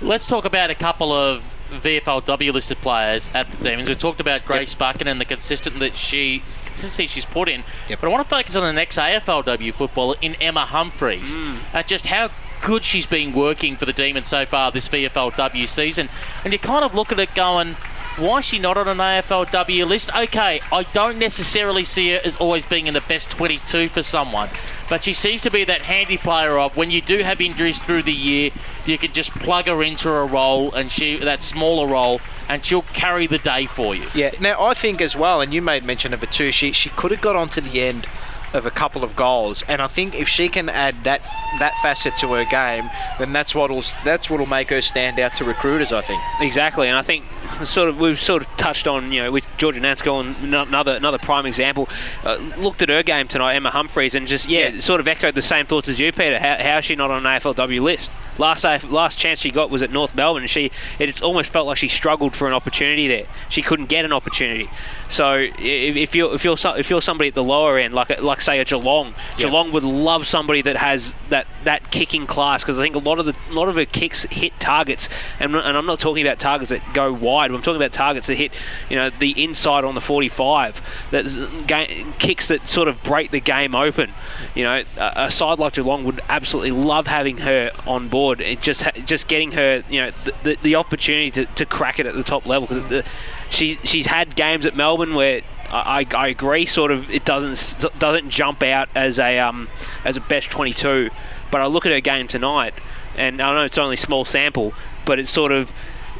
Let's 0.00 0.26
talk 0.26 0.44
about 0.44 0.70
a 0.70 0.74
couple 0.74 1.12
of 1.12 1.42
VFLW 1.70 2.52
listed 2.52 2.78
players 2.78 3.28
at 3.34 3.50
the 3.50 3.56
Demons. 3.58 3.88
We 3.88 3.94
talked 3.94 4.20
about 4.20 4.44
Grace 4.44 4.74
Buchan 4.74 5.06
and 5.06 5.20
the 5.20 5.24
consistent 5.24 5.78
that 5.80 5.96
she 5.96 6.42
consistency 6.64 7.06
she's 7.08 7.24
put 7.24 7.48
in. 7.48 7.64
But 7.88 8.04
I 8.04 8.08
want 8.08 8.22
to 8.22 8.28
focus 8.28 8.56
on 8.56 8.62
the 8.62 8.72
next 8.72 8.96
AFLW 8.96 9.74
footballer 9.74 10.16
in 10.22 10.34
Emma 10.36 10.64
Humphreys. 10.64 11.36
Uh, 11.74 11.82
just 11.82 12.06
how 12.06 12.30
good 12.62 12.84
she's 12.84 13.06
been 13.06 13.32
working 13.32 13.76
for 13.76 13.84
the 13.84 13.92
Demons 13.92 14.28
so 14.28 14.46
far 14.46 14.70
this 14.70 14.88
VFLW 14.88 15.66
season. 15.68 16.08
And 16.44 16.52
you 16.52 16.58
kind 16.58 16.84
of 16.84 16.94
look 16.94 17.12
at 17.12 17.18
it 17.18 17.34
going, 17.34 17.76
why 18.18 18.38
is 18.38 18.44
she 18.44 18.58
not 18.58 18.76
on 18.76 18.88
an 18.88 18.98
AFLW 18.98 19.86
list? 19.86 20.14
Okay, 20.14 20.60
I 20.72 20.82
don't 20.92 21.18
necessarily 21.18 21.84
see 21.84 22.12
her 22.12 22.20
as 22.24 22.36
always 22.36 22.64
being 22.64 22.86
in 22.86 22.94
the 22.94 23.00
best 23.02 23.30
22 23.30 23.88
for 23.88 24.02
someone, 24.02 24.48
but 24.88 25.04
she 25.04 25.12
seems 25.12 25.42
to 25.42 25.50
be 25.50 25.64
that 25.64 25.82
handy 25.82 26.16
player 26.16 26.58
of 26.58 26.76
when 26.76 26.90
you 26.90 27.00
do 27.00 27.18
have 27.22 27.40
injuries 27.40 27.80
through 27.80 28.02
the 28.02 28.12
year, 28.12 28.50
you 28.86 28.98
can 28.98 29.12
just 29.12 29.30
plug 29.30 29.66
her 29.66 29.82
into 29.82 30.10
a 30.10 30.26
role 30.26 30.72
and 30.72 30.90
she 30.90 31.16
that 31.18 31.42
smaller 31.42 31.86
role, 31.86 32.20
and 32.48 32.64
she'll 32.64 32.82
carry 32.82 33.26
the 33.26 33.38
day 33.38 33.66
for 33.66 33.94
you. 33.94 34.08
Yeah. 34.14 34.32
Now 34.40 34.62
I 34.62 34.74
think 34.74 35.00
as 35.00 35.16
well, 35.16 35.40
and 35.40 35.52
you 35.52 35.62
made 35.62 35.84
mention 35.84 36.12
of 36.12 36.22
it 36.22 36.32
too. 36.32 36.52
She 36.52 36.72
she 36.72 36.90
could 36.90 37.10
have 37.10 37.20
got 37.20 37.36
onto 37.36 37.60
the 37.60 37.82
end 37.82 38.08
of 38.54 38.66
a 38.66 38.70
couple 38.70 39.04
of 39.04 39.14
goals, 39.14 39.62
and 39.68 39.82
I 39.82 39.86
think 39.86 40.14
if 40.14 40.28
she 40.28 40.48
can 40.48 40.68
add 40.68 41.04
that 41.04 41.22
that 41.58 41.74
facet 41.82 42.16
to 42.18 42.32
her 42.32 42.44
game, 42.44 42.88
then 43.18 43.32
that's 43.32 43.54
what'll 43.54 43.82
that's 44.04 44.30
what'll 44.30 44.46
make 44.46 44.70
her 44.70 44.80
stand 44.80 45.18
out 45.18 45.36
to 45.36 45.44
recruiters. 45.44 45.92
I 45.92 46.00
think. 46.00 46.22
Exactly, 46.40 46.88
and 46.88 46.96
I 46.96 47.02
think 47.02 47.24
sort 47.64 47.88
of 47.88 47.98
we've 47.98 48.20
sort 48.20 48.42
of 48.46 48.56
touched 48.56 48.86
on 48.86 49.12
you 49.12 49.22
know 49.22 49.30
with 49.32 49.46
Georgia 49.56 49.80
Nansko 49.80 50.20
and 50.20 50.54
another 50.54 50.94
another 50.94 51.18
prime 51.18 51.46
example. 51.46 51.88
Uh, 52.24 52.36
looked 52.58 52.82
at 52.82 52.88
her 52.88 53.02
game 53.02 53.28
tonight, 53.28 53.54
Emma 53.54 53.70
Humphreys, 53.70 54.14
and 54.14 54.26
just 54.26 54.48
yeah, 54.48 54.80
sort 54.80 55.00
of 55.00 55.08
echoed 55.08 55.34
the 55.34 55.42
same 55.42 55.66
thoughts 55.66 55.88
as 55.88 55.98
you, 55.98 56.12
Peter. 56.12 56.38
How, 56.38 56.56
how 56.56 56.78
is 56.78 56.84
she 56.84 56.96
not 56.96 57.10
on 57.10 57.24
an 57.26 57.40
AFLW 57.40 57.80
list? 57.82 58.10
Last 58.38 58.64
last 58.84 59.18
chance 59.18 59.40
she 59.40 59.50
got 59.50 59.68
was 59.68 59.82
at 59.82 59.90
North 59.90 60.14
Melbourne. 60.14 60.44
and 60.44 60.50
She 60.50 60.70
it 61.00 61.22
almost 61.22 61.52
felt 61.52 61.66
like 61.66 61.76
she 61.76 61.88
struggled 61.88 62.36
for 62.36 62.46
an 62.46 62.54
opportunity 62.54 63.08
there. 63.08 63.26
She 63.48 63.62
couldn't 63.62 63.86
get 63.86 64.04
an 64.04 64.12
opportunity. 64.12 64.70
So 65.08 65.48
if 65.58 66.14
you're 66.14 66.32
if 66.34 66.44
you're 66.44 66.56
if 66.76 66.88
you're 66.90 67.02
somebody 67.02 67.28
at 67.28 67.34
the 67.34 67.42
lower 67.42 67.78
end, 67.78 67.94
like 67.94 68.22
like 68.22 68.40
say 68.40 68.60
a 68.60 68.64
Geelong, 68.64 69.14
Yeah. 69.36 69.46
Geelong 69.46 69.72
would 69.72 69.82
love 69.82 70.26
somebody 70.26 70.62
that 70.62 70.76
has 70.76 71.16
that 71.30 71.48
that 71.64 71.90
kicking 71.90 72.26
class 72.26 72.62
because 72.62 72.78
I 72.78 72.82
think 72.82 72.94
a 72.94 73.00
lot 73.00 73.18
of 73.18 73.26
the 73.26 73.34
a 73.50 73.54
lot 73.54 73.68
of 73.68 73.74
her 73.74 73.84
kicks 73.84 74.22
hit 74.30 74.52
targets, 74.60 75.08
and, 75.40 75.56
and 75.56 75.76
I'm 75.76 75.86
not 75.86 75.98
talking 75.98 76.24
about 76.24 76.38
targets 76.38 76.70
that 76.70 76.82
go 76.94 77.12
wide. 77.12 77.37
I'm 77.44 77.62
talking 77.62 77.76
about 77.76 77.92
targets 77.92 78.26
that 78.26 78.34
hit 78.34 78.52
you 78.88 78.96
know 78.96 79.10
the 79.10 79.42
inside 79.42 79.84
on 79.84 79.94
the 79.94 80.00
45. 80.00 80.82
That 81.10 82.14
kicks 82.18 82.48
that 82.48 82.68
sort 82.68 82.88
of 82.88 83.02
break 83.02 83.30
the 83.30 83.40
game 83.40 83.74
open. 83.74 84.12
You 84.54 84.64
know, 84.64 84.84
a, 84.96 85.12
a 85.16 85.30
side 85.30 85.58
like 85.58 85.74
Geelong 85.74 86.04
would 86.04 86.20
absolutely 86.28 86.72
love 86.72 87.06
having 87.06 87.38
her 87.38 87.72
on 87.86 88.08
board. 88.08 88.40
It 88.40 88.60
just 88.60 88.84
just 89.04 89.28
getting 89.28 89.52
her 89.52 89.82
you 89.88 90.00
know 90.00 90.10
the, 90.24 90.34
the, 90.42 90.58
the 90.62 90.74
opportunity 90.74 91.30
to, 91.32 91.46
to 91.46 91.66
crack 91.66 91.98
it 91.98 92.06
at 92.06 92.14
the 92.14 92.22
top 92.22 92.46
level 92.46 92.68
because 92.68 93.04
she 93.50 93.78
she's 93.84 94.06
had 94.06 94.34
games 94.36 94.66
at 94.66 94.76
Melbourne 94.76 95.14
where. 95.14 95.42
I, 95.70 96.06
I 96.10 96.16
I 96.16 96.28
agree. 96.28 96.64
Sort 96.64 96.90
of, 96.90 97.10
it 97.10 97.26
doesn't 97.26 97.98
doesn't 97.98 98.30
jump 98.30 98.62
out 98.62 98.88
as 98.94 99.18
a 99.18 99.38
um, 99.38 99.68
as 100.02 100.16
a 100.16 100.20
best 100.20 100.50
22. 100.50 101.10
But 101.50 101.60
I 101.60 101.66
look 101.66 101.84
at 101.84 101.92
her 101.92 102.00
game 102.00 102.26
tonight, 102.26 102.72
and 103.16 103.40
I 103.40 103.54
know 103.54 103.64
it's 103.64 103.76
only 103.76 103.96
small 103.96 104.24
sample, 104.24 104.72
but 105.04 105.18
it's 105.18 105.30
sort 105.30 105.52
of 105.52 105.72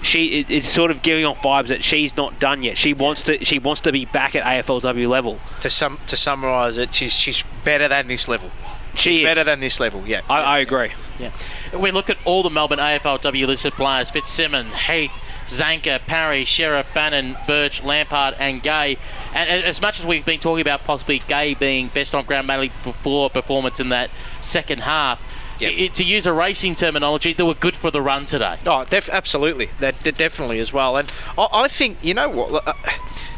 she 0.02 0.41
it, 0.41 0.51
it's 0.51 0.68
sort 0.68 0.91
of 0.91 1.02
giving 1.02 1.25
off 1.25 1.39
vibes 1.39 1.68
that 1.68 1.83
she's 1.85 2.17
not 2.17 2.39
done 2.39 2.62
yet. 2.62 2.78
She 2.78 2.93
wants 2.93 3.23
to 3.25 3.44
she 3.44 3.59
wants 3.59 3.81
to 3.83 3.93
be 3.93 4.05
back 4.05 4.35
at 4.35 4.44
AFLW 4.44 5.09
level. 5.09 5.39
To 5.60 5.70
sum 5.70 5.99
to 6.07 6.17
summarise 6.17 6.78
it, 6.78 6.94
she's 6.94 7.12
she's 7.12 7.44
better 7.65 7.89
than 7.89 8.07
this 8.07 8.28
level. 8.28 8.51
She 8.94 9.10
she's 9.10 9.20
is. 9.20 9.27
better 9.27 9.44
than 9.44 9.60
this 9.60 9.81
level. 9.81 10.07
Yeah, 10.07 10.23
I, 10.28 10.41
I 10.41 10.59
agree. 10.59 10.93
Yeah. 11.18 11.31
We 11.77 11.91
look 11.91 12.10
at 12.10 12.18
all 12.25 12.43
the 12.43 12.51
Melbourne 12.51 12.78
AFLW 12.78 13.47
listed 13.47 13.73
players 13.75 14.10
Fitzsimmons, 14.10 14.75
Heath, 14.75 15.12
Zanker, 15.47 15.99
Parry, 16.01 16.44
Sheriff, 16.44 16.86
Bannan, 16.94 17.36
Birch, 17.47 17.83
Lampard, 17.83 18.35
and 18.39 18.62
Gay. 18.62 18.99
And 19.35 19.65
as 19.65 19.81
much 19.81 19.99
as 19.99 20.07
we've 20.07 20.25
been 20.25 20.41
talking 20.41 20.60
about 20.60 20.85
possibly 20.85 21.20
Gay 21.20 21.55
being 21.55 21.89
best 21.89 22.15
on 22.15 22.25
ground 22.25 22.47
mainly 22.47 22.70
before 22.85 23.31
performance 23.31 23.81
in 23.81 23.89
that 23.89 24.10
second 24.41 24.81
half, 24.81 25.20
i- 25.66 25.86
to 25.88 26.04
use 26.04 26.26
a 26.26 26.32
racing 26.32 26.74
terminology, 26.74 27.32
they 27.32 27.42
were 27.42 27.54
good 27.54 27.76
for 27.76 27.90
the 27.90 28.00
run 28.00 28.26
today. 28.26 28.58
Oh, 28.66 28.84
def- 28.84 29.08
absolutely. 29.10 29.70
That, 29.80 30.00
that 30.00 30.16
definitely 30.16 30.58
as 30.60 30.72
well. 30.72 30.96
And 30.96 31.10
I, 31.36 31.48
I 31.52 31.68
think 31.68 31.98
you 32.02 32.14
know 32.14 32.28
what. 32.28 32.66
Uh, 32.66 32.72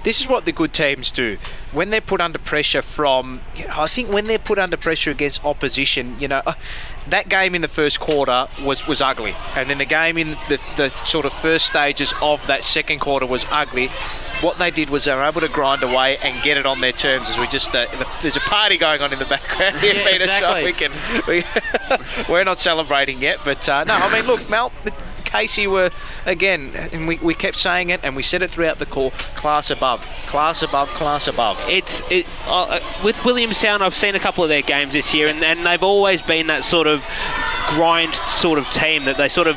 This 0.03 0.21
is 0.21 0.29
what 0.29 0.47
the 0.47 0.53
good 0.53 0.73
teams 0.73 1.11
do 1.11 1.37
when 1.73 1.91
they're 1.91 2.01
put 2.01 2.21
under 2.21 2.39
pressure 2.39 2.81
from. 2.83 3.41
You 3.55 3.67
know, 3.69 3.75
I 3.77 3.87
think 3.87 4.11
when 4.11 4.25
they're 4.25 4.39
put 4.39 4.59
under 4.59 4.77
pressure 4.79 5.11
against 5.11 5.45
opposition, 5.45 6.19
you 6.19 6.27
know, 6.29 6.41
uh, 6.47 6.55
that 7.09 7.29
game 7.29 7.55
in 7.55 7.61
the 7.61 7.69
first 7.69 8.01
quarter 8.01 8.49
was 8.63 8.87
was 8.87 9.01
ugly, 9.03 9.37
and 9.55 9.69
then 9.69 9.79
the 9.79 9.85
game 9.85 10.17
in 10.17 10.31
the, 10.49 10.59
the 10.77 10.89
sort 11.05 11.27
of 11.27 11.33
first 11.35 11.67
stages 11.67 12.15
of 12.23 12.47
that 12.47 12.65
second 12.65 13.01
quarter 13.01 13.27
was 13.27 13.45
ugly. 13.51 13.91
What 14.41 14.59
they 14.59 14.71
did 14.71 14.89
was 14.89 15.05
they 15.05 15.15
were 15.15 15.23
able 15.23 15.43
to 15.43 15.49
grind 15.49 15.83
away 15.83 16.17
and 16.17 16.43
get 16.43 16.57
it 16.57 16.65
on 16.65 16.81
their 16.81 16.93
terms. 16.93 17.29
As 17.29 17.37
we 17.37 17.47
just 17.47 17.75
uh, 17.75 17.85
the, 17.99 18.09
there's 18.23 18.37
a 18.37 18.41
party 18.41 18.79
going 18.79 19.03
on 19.03 19.13
in 19.13 19.19
the 19.19 19.27
background 19.27 19.77
here, 19.81 19.93
Yeah, 19.97 20.05
Peter. 20.05 20.25
exactly. 20.25 20.61
So 20.63 20.65
we 20.65 20.73
can 20.73 20.93
we, 22.27 22.27
we're 22.33 22.45
not 22.45 22.59
celebrating 22.59 23.21
yet, 23.21 23.41
but 23.45 23.69
uh, 23.69 23.85
no, 23.85 23.93
I 23.95 24.11
mean, 24.15 24.27
look, 24.27 24.49
Mel, 24.49 24.73
Casey 25.31 25.67
were 25.67 25.91
again, 26.27 26.73
and 26.93 27.07
we, 27.07 27.17
we 27.19 27.35
kept 27.35 27.57
saying 27.57 27.91
it, 27.91 28.01
and 28.03 28.17
we 28.17 28.23
said 28.23 28.43
it 28.43 28.51
throughout 28.51 28.79
the 28.79 28.87
call. 28.87 29.13
Class 29.37 29.71
above, 29.71 30.05
class 30.27 30.63
above, 30.63 30.89
class 30.89 31.29
above. 31.29 31.59
It's 31.69 32.03
it 32.11 32.27
uh, 32.47 32.63
uh, 32.63 32.81
with 33.05 33.25
Williamstown. 33.25 33.81
I've 33.81 33.95
seen 33.95 34.15
a 34.15 34.19
couple 34.19 34.43
of 34.43 34.49
their 34.51 34.63
games 34.63 34.93
this 34.93 35.15
year, 35.15 35.29
and, 35.29 35.43
and 35.43 35.65
they've 35.65 35.83
always 35.83 36.21
been 36.21 36.49
that 36.49 36.65
sort 36.65 36.87
of 36.87 37.05
grind 37.71 38.15
sort 38.27 38.59
of 38.59 38.67
team 38.73 39.05
that 39.05 39.17
they 39.17 39.29
sort 39.29 39.47
of 39.47 39.57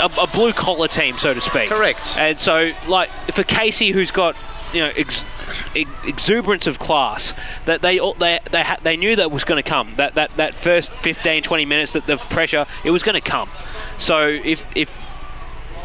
a, 0.00 0.10
a 0.20 0.26
blue 0.26 0.52
collar 0.52 0.88
team, 0.88 1.16
so 1.16 1.32
to 1.32 1.40
speak. 1.40 1.68
Correct. 1.68 2.18
And 2.18 2.40
so, 2.40 2.72
like 2.88 3.10
for 3.32 3.44
Casey, 3.44 3.90
who's 3.92 4.10
got 4.10 4.36
you 4.72 4.80
know. 4.80 4.92
Ex- 4.96 5.24
ex- 5.76 5.90
exuberance 6.04 6.66
of 6.66 6.78
class 6.78 7.34
that 7.66 7.82
they 7.82 7.98
they 8.18 8.40
they, 8.50 8.62
ha- 8.62 8.78
they 8.82 8.96
knew 8.96 9.14
that 9.14 9.30
was 9.30 9.44
going 9.44 9.62
to 9.62 9.68
come 9.68 9.94
that, 9.96 10.14
that 10.14 10.30
that 10.36 10.54
first 10.54 10.90
15 10.92 11.42
20 11.42 11.64
minutes 11.64 11.92
that 11.92 12.06
the 12.06 12.16
pressure 12.16 12.66
it 12.82 12.90
was 12.90 13.02
going 13.02 13.14
to 13.14 13.20
come 13.20 13.48
so 13.98 14.26
if 14.26 14.64
if 14.74 15.03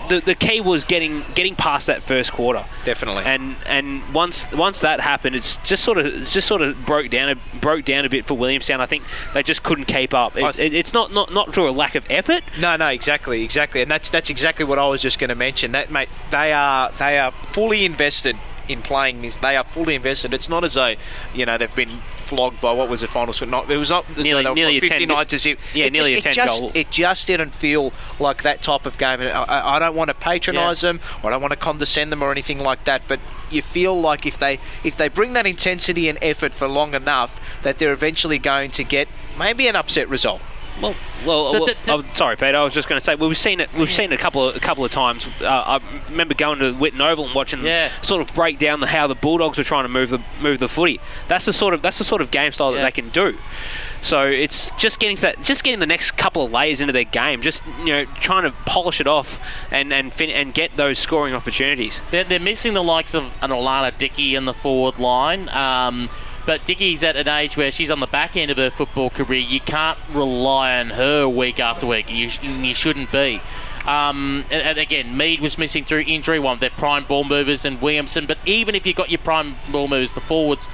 the, 0.09 0.19
the 0.19 0.35
key 0.35 0.59
was 0.59 0.83
getting 0.83 1.23
getting 1.35 1.55
past 1.55 1.87
that 1.87 2.03
first 2.03 2.31
quarter 2.31 2.65
definitely 2.83 3.23
and 3.23 3.55
and 3.65 4.13
once 4.13 4.51
once 4.51 4.81
that 4.81 4.99
happened 4.99 5.35
it's 5.35 5.57
just 5.57 5.83
sort 5.83 5.97
of 5.97 6.05
it's 6.05 6.33
just 6.33 6.47
sort 6.47 6.61
of 6.61 6.85
broke 6.85 7.09
down 7.09 7.29
a, 7.29 7.35
broke 7.59 7.85
down 7.85 8.05
a 8.05 8.09
bit 8.09 8.25
for 8.25 8.35
Williamstown 8.35 8.81
I 8.81 8.85
think 8.85 9.03
they 9.33 9.43
just 9.43 9.63
couldn't 9.63 9.85
keep 9.85 10.13
up 10.13 10.35
it, 10.35 10.55
th- 10.55 10.73
it's 10.73 10.93
not, 10.93 11.13
not 11.13 11.33
not 11.33 11.53
through 11.53 11.69
a 11.69 11.71
lack 11.71 11.95
of 11.95 12.05
effort 12.09 12.43
No, 12.59 12.75
no, 12.75 12.87
exactly, 12.87 13.43
exactly, 13.43 13.81
and 13.81 13.89
that's 13.89 14.09
that's 14.09 14.29
exactly 14.29 14.65
what 14.65 14.79
I 14.79 14.87
was 14.87 15.01
just 15.01 15.19
going 15.19 15.29
to 15.29 15.35
mention. 15.35 15.71
That 15.71 15.91
mate, 15.91 16.09
they 16.31 16.51
are 16.51 16.91
they 16.91 17.17
are 17.17 17.31
fully 17.31 17.85
invested 17.85 18.35
in 18.67 18.81
playing 18.81 19.21
this. 19.21 19.37
They 19.37 19.55
are 19.55 19.63
fully 19.63 19.95
invested. 19.95 20.33
It's 20.33 20.49
not 20.49 20.63
as 20.63 20.73
though 20.73 20.95
you 21.33 21.45
know 21.45 21.57
they've 21.57 21.73
been 21.75 22.01
flogged 22.29 22.61
by 22.61 22.71
what 22.71 22.87
was 22.89 23.01
the 23.01 23.07
final 23.07 23.33
score. 23.33 23.47
Not 23.47 23.69
it 23.69 23.77
was 23.77 23.89
not 23.89 24.05
though 24.15 24.21
Nearly- 24.21 24.45
were 24.45 24.53
nearly 24.55 24.77
a 24.77 24.81
10 24.81 24.89
59 24.89 25.27
to 25.27 25.37
zero. 25.37 25.57
yeah, 25.73 25.85
it 25.85 25.93
nearly 25.93 26.15
just, 26.15 26.25
a 26.25 26.29
it 26.29 26.33
10 26.33 26.45
just, 26.45 26.61
goal. 26.61 26.71
It 26.73 26.91
just 26.91 27.27
didn't 27.27 27.51
feel 27.51 27.91
like 28.19 28.43
that 28.43 28.61
type 28.61 28.85
of 28.85 28.97
game. 28.97 29.21
And 29.21 29.29
I, 29.31 29.75
I- 29.75 29.79
don't 29.79 29.95
want 29.95 30.09
to 30.09 30.13
patronise 30.13 30.81
them. 30.81 30.99
Or 31.23 31.29
I 31.29 31.33
don't 31.33 31.41
want 31.41 31.51
to 31.51 31.57
condescend 31.57 32.11
them 32.11 32.21
or 32.21 32.31
anything 32.31 32.59
like 32.59 32.83
that. 32.85 33.01
But 33.07 33.19
you 33.49 33.61
feel 33.61 33.99
like 33.99 34.25
if 34.25 34.37
they 34.37 34.59
if 34.83 34.95
they 34.95 35.07
bring 35.07 35.33
that 35.33 35.45
intensity 35.47 36.07
and 36.07 36.17
effort 36.21 36.53
for 36.53 36.67
long 36.67 36.93
enough, 36.93 37.39
that 37.63 37.77
they're 37.79 37.93
eventually 37.93 38.37
going 38.37 38.71
to 38.71 38.83
get 38.83 39.07
maybe 39.37 39.67
an 39.67 39.75
upset 39.75 40.07
result. 40.09 40.41
Well, 40.81 40.95
well, 41.25 41.53
The- 41.53 41.59
the- 41.59 41.75
the- 41.85 41.93
oh, 41.93 42.03
sorry, 42.13 42.35
Peter. 42.35 42.57
I 42.57 42.63
was 42.63 42.73
just 42.73 42.87
going 42.87 42.99
to 42.99 43.03
say 43.03 43.15
well, 43.15 43.27
we've 43.29 43.37
seen 43.37 43.59
it. 43.59 43.69
We've 43.73 43.91
seen 43.91 44.11
it 44.11 44.15
a 44.15 44.17
couple 44.17 44.47
of 44.49 44.55
a 44.55 44.59
couple 44.59 44.85
of 44.85 44.91
times. 44.91 45.27
Uh, 45.41 45.45
I 45.47 45.79
remember 46.09 46.33
going 46.33 46.59
to 46.59 46.73
Whitten 46.73 46.99
Oval 47.01 47.25
and 47.25 47.35
watching 47.35 47.59
them 47.63 47.67
sort 48.01 48.21
of 48.21 48.33
break 48.35 48.57
down 48.59 48.79
the, 48.79 48.87
how 48.87 49.07
the 49.07 49.15
Bulldogs 49.15 49.57
were 49.57 49.63
trying 49.63 49.83
to 49.85 49.89
move 49.89 50.09
the 50.09 50.19
move 50.41 50.59
the 50.59 50.67
footy. 50.69 50.99
That's 51.27 51.45
the 51.45 51.53
sort 51.53 51.73
of 51.73 51.81
that's 51.81 51.97
the 51.97 52.03
sort 52.03 52.21
of 52.21 52.31
game 52.31 52.51
style 52.51 52.71
that 52.71 52.81
they 52.81 52.91
can 52.91 53.09
do. 53.09 53.37
So 54.01 54.25
it's 54.27 54.71
just 54.77 54.99
getting 54.99 55.17
that, 55.17 55.41
just 55.43 55.63
getting 55.65 55.81
the 55.81 55.85
next 55.85 56.11
couple 56.11 56.45
of 56.45 56.51
layers 56.53 56.79
into 56.79 56.93
their 56.93 57.03
game, 57.03 57.41
just 57.41 57.61
you 57.79 57.87
know 57.87 58.05
trying 58.21 58.43
to 58.43 58.51
polish 58.65 59.01
it 59.01 59.07
off 59.07 59.39
and 59.71 59.91
and 59.91 60.13
fin- 60.13 60.29
and 60.29 60.53
get 60.53 60.77
those 60.77 60.97
scoring 60.99 61.33
opportunities. 61.33 61.99
They're, 62.11 62.23
they're 62.23 62.39
missing 62.39 62.73
the 62.73 62.83
likes 62.83 63.13
of 63.13 63.25
an 63.41 63.49
Alana 63.49 63.97
Dickey 63.97 64.35
in 64.35 64.45
the 64.45 64.53
forward 64.53 64.99
line. 64.99 65.49
Um, 65.49 66.09
but 66.49 66.65
Dickey's 66.65 67.03
at 67.03 67.15
an 67.15 67.27
age 67.27 67.55
where 67.57 67.69
she's 67.71 67.91
on 67.91 67.99
the 67.99 68.07
back 68.07 68.35
end 68.35 68.49
of 68.49 68.57
her 68.57 68.71
football 68.71 69.11
career. 69.11 69.39
You 69.39 69.59
can't 69.59 69.99
rely 70.11 70.79
on 70.79 70.89
her 70.89 71.29
week 71.29 71.59
after 71.59 71.85
week. 71.85 72.09
You, 72.09 72.27
sh- 72.27 72.41
you 72.41 72.73
shouldn't 72.73 73.11
be. 73.11 73.39
Um, 73.85 74.45
and, 74.49 74.63
and 74.63 74.79
again, 74.79 75.15
Mead 75.15 75.41
was 75.41 75.59
missing 75.59 75.85
through 75.85 76.05
injury. 76.07 76.39
One 76.39 76.53
of 76.53 76.59
their 76.59 76.71
prime 76.71 77.05
ball 77.05 77.23
movers 77.23 77.65
and 77.65 77.79
Williamson. 77.79 78.25
But 78.25 78.39
even 78.47 78.73
if 78.73 78.87
you've 78.87 78.95
got 78.95 79.11
your 79.11 79.19
prime 79.19 79.57
ball 79.71 79.87
movers, 79.87 80.15
the 80.15 80.21
forwards 80.21 80.67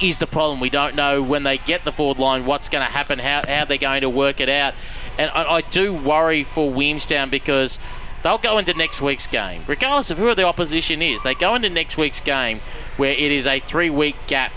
is 0.00 0.18
the 0.18 0.28
problem. 0.28 0.60
We 0.60 0.70
don't 0.70 0.94
know 0.94 1.24
when 1.24 1.42
they 1.42 1.58
get 1.58 1.84
the 1.84 1.90
forward 1.90 2.20
line 2.20 2.46
what's 2.46 2.68
going 2.68 2.86
to 2.86 2.92
happen, 2.92 3.18
how, 3.18 3.42
how 3.48 3.64
they're 3.64 3.78
going 3.78 4.02
to 4.02 4.08
work 4.08 4.38
it 4.38 4.48
out. 4.48 4.74
And 5.18 5.28
I, 5.32 5.54
I 5.54 5.60
do 5.62 5.92
worry 5.92 6.44
for 6.44 6.70
Williamstown 6.70 7.30
because 7.30 7.80
they'll 8.22 8.38
go 8.38 8.58
into 8.58 8.74
next 8.74 9.02
week's 9.02 9.26
game, 9.26 9.64
regardless 9.66 10.12
of 10.12 10.18
who 10.18 10.32
the 10.36 10.44
opposition 10.44 11.02
is. 11.02 11.24
They 11.24 11.34
go 11.34 11.56
into 11.56 11.68
next 11.68 11.96
week's 11.96 12.20
game 12.20 12.60
where 12.96 13.10
it 13.10 13.32
is 13.32 13.44
a 13.44 13.58
three 13.58 13.90
week 13.90 14.14
gap 14.28 14.52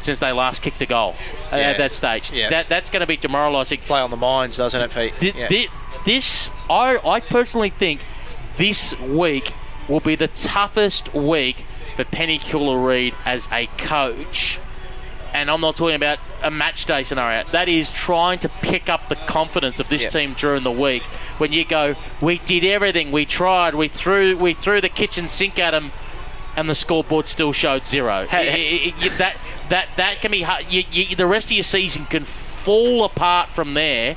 since 0.00 0.20
they 0.20 0.32
last 0.32 0.62
kicked 0.62 0.80
a 0.82 0.86
goal 0.86 1.14
at- 1.50 1.58
Yeah. 1.58 1.70
at 1.70 1.78
that 1.78 1.92
stage. 1.94 2.30
Yeah. 2.32 2.50
That, 2.50 2.68
that's 2.68 2.90
going 2.90 3.00
to 3.00 3.06
be 3.06 3.16
demoralising. 3.16 3.80
Play 3.86 4.00
on 4.00 4.10
the 4.10 4.16
minds, 4.16 4.56
doesn't 4.56 4.80
it, 4.80 4.90
Pete? 5.20 5.34
Yeah. 5.34 5.48
thi- 5.48 5.68
this, 6.04 6.50
I, 6.70 6.98
I 7.04 7.20
personally 7.20 7.70
think 7.70 8.00
this 8.56 8.98
week 9.00 9.52
will 9.88 10.00
be 10.00 10.14
the 10.16 10.28
toughest 10.28 11.12
week 11.14 11.64
for 11.96 12.04
Penny 12.04 12.38
Cula-Reid 12.38 13.14
as 13.24 13.48
a 13.52 13.66
coach. 13.78 14.58
And 15.34 15.50
I'm 15.50 15.60
not 15.62 15.76
talking 15.76 15.94
about 15.96 16.18
a 16.42 16.50
match 16.50 16.84
day 16.86 17.04
scenario. 17.04 17.44
That 17.52 17.68
is 17.68 17.90
trying 17.90 18.38
to 18.40 18.48
pick 18.48 18.88
up 18.90 19.08
the 19.08 19.16
confidence 19.16 19.80
of 19.80 19.88
this 19.88 20.02
Yep. 20.02 20.12
team 20.12 20.34
during 20.34 20.62
the 20.62 20.70
week. 20.70 21.02
When 21.38 21.52
you 21.52 21.64
go, 21.64 21.94
we 22.20 22.38
did 22.38 22.64
everything, 22.64 23.12
we 23.12 23.24
tried, 23.24 23.74
we 23.74 23.88
threw, 23.88 24.36
we 24.36 24.52
threw 24.54 24.80
the 24.82 24.88
kitchen 24.90 25.28
sink 25.28 25.58
at 25.58 25.70
them, 25.70 25.92
and 26.54 26.68
the 26.68 26.74
scoreboard 26.74 27.28
still 27.28 27.52
showed 27.54 27.86
zero. 27.86 28.26
Hey, 28.26 28.92
I- 29.00 29.04
I- 29.04 29.06
I- 29.06 29.16
that 29.16 29.36
that 29.70 29.88
that 29.96 30.20
can 30.20 30.30
be 30.30 30.42
hard. 30.42 30.66
You, 30.70 30.82
you, 30.90 31.16
the 31.16 31.26
rest 31.26 31.46
of 31.48 31.52
your 31.52 31.62
season 31.64 32.06
can 32.06 32.24
fall 32.24 33.04
apart 33.04 33.48
from 33.50 33.74
there. 33.74 34.16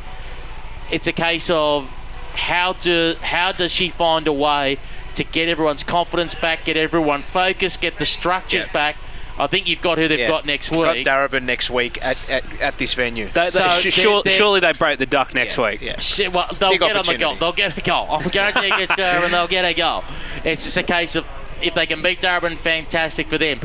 It's 0.91 1.07
a 1.07 1.13
case 1.13 1.49
of 1.49 1.89
how 2.35 2.73
do 2.73 3.15
how 3.21 3.51
does 3.51 3.71
she 3.71 3.89
find 3.89 4.27
a 4.27 4.33
way 4.33 4.77
to 5.15 5.23
get 5.23 5.47
everyone's 5.47 5.83
confidence 5.83 6.35
back, 6.35 6.65
get 6.65 6.75
everyone 6.77 7.21
focused, 7.21 7.81
get 7.81 7.97
the 7.97 8.05
structures 8.05 8.67
back. 8.67 8.97
I 9.37 9.47
think 9.47 9.67
you've 9.67 9.81
got 9.81 9.97
who 9.97 10.07
they've 10.07 10.19
Yeah. 10.19 10.29
got 10.29 10.45
next 10.45 10.71
week. 10.71 10.79
Got 10.83 10.95
week. 10.95 11.07
Darebin 11.07 11.43
next 11.43 11.69
week 11.69 11.97
at, 12.01 12.29
at, 12.29 12.61
at 12.61 12.77
this 12.77 12.93
venue. 12.93 13.27
They, 13.27 13.43
they, 13.45 13.49
So 13.49 13.67
sh- 13.67 13.83
they're- 13.83 13.91
sure, 13.91 14.23
they're- 14.23 14.31
surely 14.31 14.59
they 14.61 14.71
break 14.71 14.97
the 14.97 15.05
duck 15.05 15.33
next 15.33 15.57
week. 15.57 15.81
Yeah. 15.81 15.99
Shit, 15.99 16.31
well, 16.31 16.47
they'll 16.57 16.69
Big 16.71 16.79
get 16.79 16.95
on 16.95 17.05
the 17.05 17.17
goal. 17.17 17.35
They'll 17.35 17.51
get 17.51 17.77
a 17.77 17.81
goal. 17.81 18.07
I'm 18.11 18.29
guaranteeing 18.29 18.73
it's 18.77 18.93
Darebin. 18.93 19.31
They'll 19.31 19.47
get 19.49 19.65
a 19.65 19.73
goal. 19.73 20.05
It's 20.45 20.63
just 20.65 20.77
a 20.77 20.83
case 20.83 21.15
of 21.15 21.25
if 21.61 21.73
they 21.73 21.85
can 21.85 22.01
beat 22.01 22.21
Darebin, 22.21 22.57
fantastic 22.57 23.27
for 23.27 23.37
them. 23.37 23.59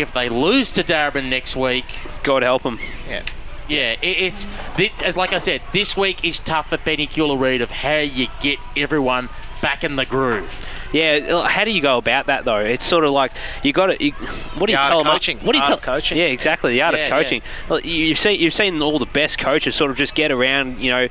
If 0.00 0.14
they 0.14 0.30
lose 0.30 0.72
to 0.72 0.82
Darebin 0.82 1.28
next 1.28 1.54
week, 1.54 1.84
God 2.22 2.42
help 2.42 2.62
them. 2.62 2.78
Yeah. 3.06 3.22
yeah, 3.68 3.92
it, 4.00 4.06
it's 4.22 4.44
thi- 4.76 4.92
as 5.04 5.14
like 5.14 5.34
I 5.34 5.38
said, 5.38 5.60
this 5.74 5.94
week 5.94 6.24
is 6.24 6.40
tough 6.40 6.70
for 6.70 6.78
Penny 6.78 7.06
Reid 7.36 7.60
of 7.60 7.70
how 7.70 7.98
you 7.98 8.28
get 8.40 8.58
everyone 8.76 9.28
back 9.60 9.84
in 9.84 9.96
the 9.96 10.06
groove. 10.06 10.66
Yeah, 10.92 11.46
how 11.46 11.64
do 11.64 11.70
you 11.70 11.80
go 11.80 11.98
about 11.98 12.26
that 12.26 12.44
though? 12.44 12.58
It's 12.58 12.84
sort 12.84 13.04
of 13.04 13.12
like 13.12 13.32
you 13.62 13.72
got 13.72 13.86
to. 13.86 14.04
You, 14.04 14.12
what 14.12 14.66
do 14.66 14.72
you 14.72 14.76
The 14.78 14.82
art 14.82 14.90
tell 14.90 15.04
them? 15.04 15.12
coaching. 15.12 15.38
What 15.38 15.52
do 15.52 15.58
you 15.58 15.64
Art 15.64 15.68
tell 15.82 15.94
coaching. 15.94 16.18
Yeah, 16.18 16.24
exactly. 16.24 16.72
The 16.72 16.82
art 16.82 16.94
Yeah, 16.96 17.04
of 17.04 17.10
coaching. 17.10 17.42
You- 17.84 18.06
You've 18.10 18.18
seen 18.18 18.40
you've 18.40 18.52
seen 18.54 18.80
all 18.82 18.98
the 18.98 19.06
best 19.06 19.38
coaches 19.38 19.74
sort 19.74 19.90
of 19.90 19.96
just 19.96 20.14
get 20.14 20.32
around. 20.32 20.80
You 20.80 20.90
know, 20.90 21.08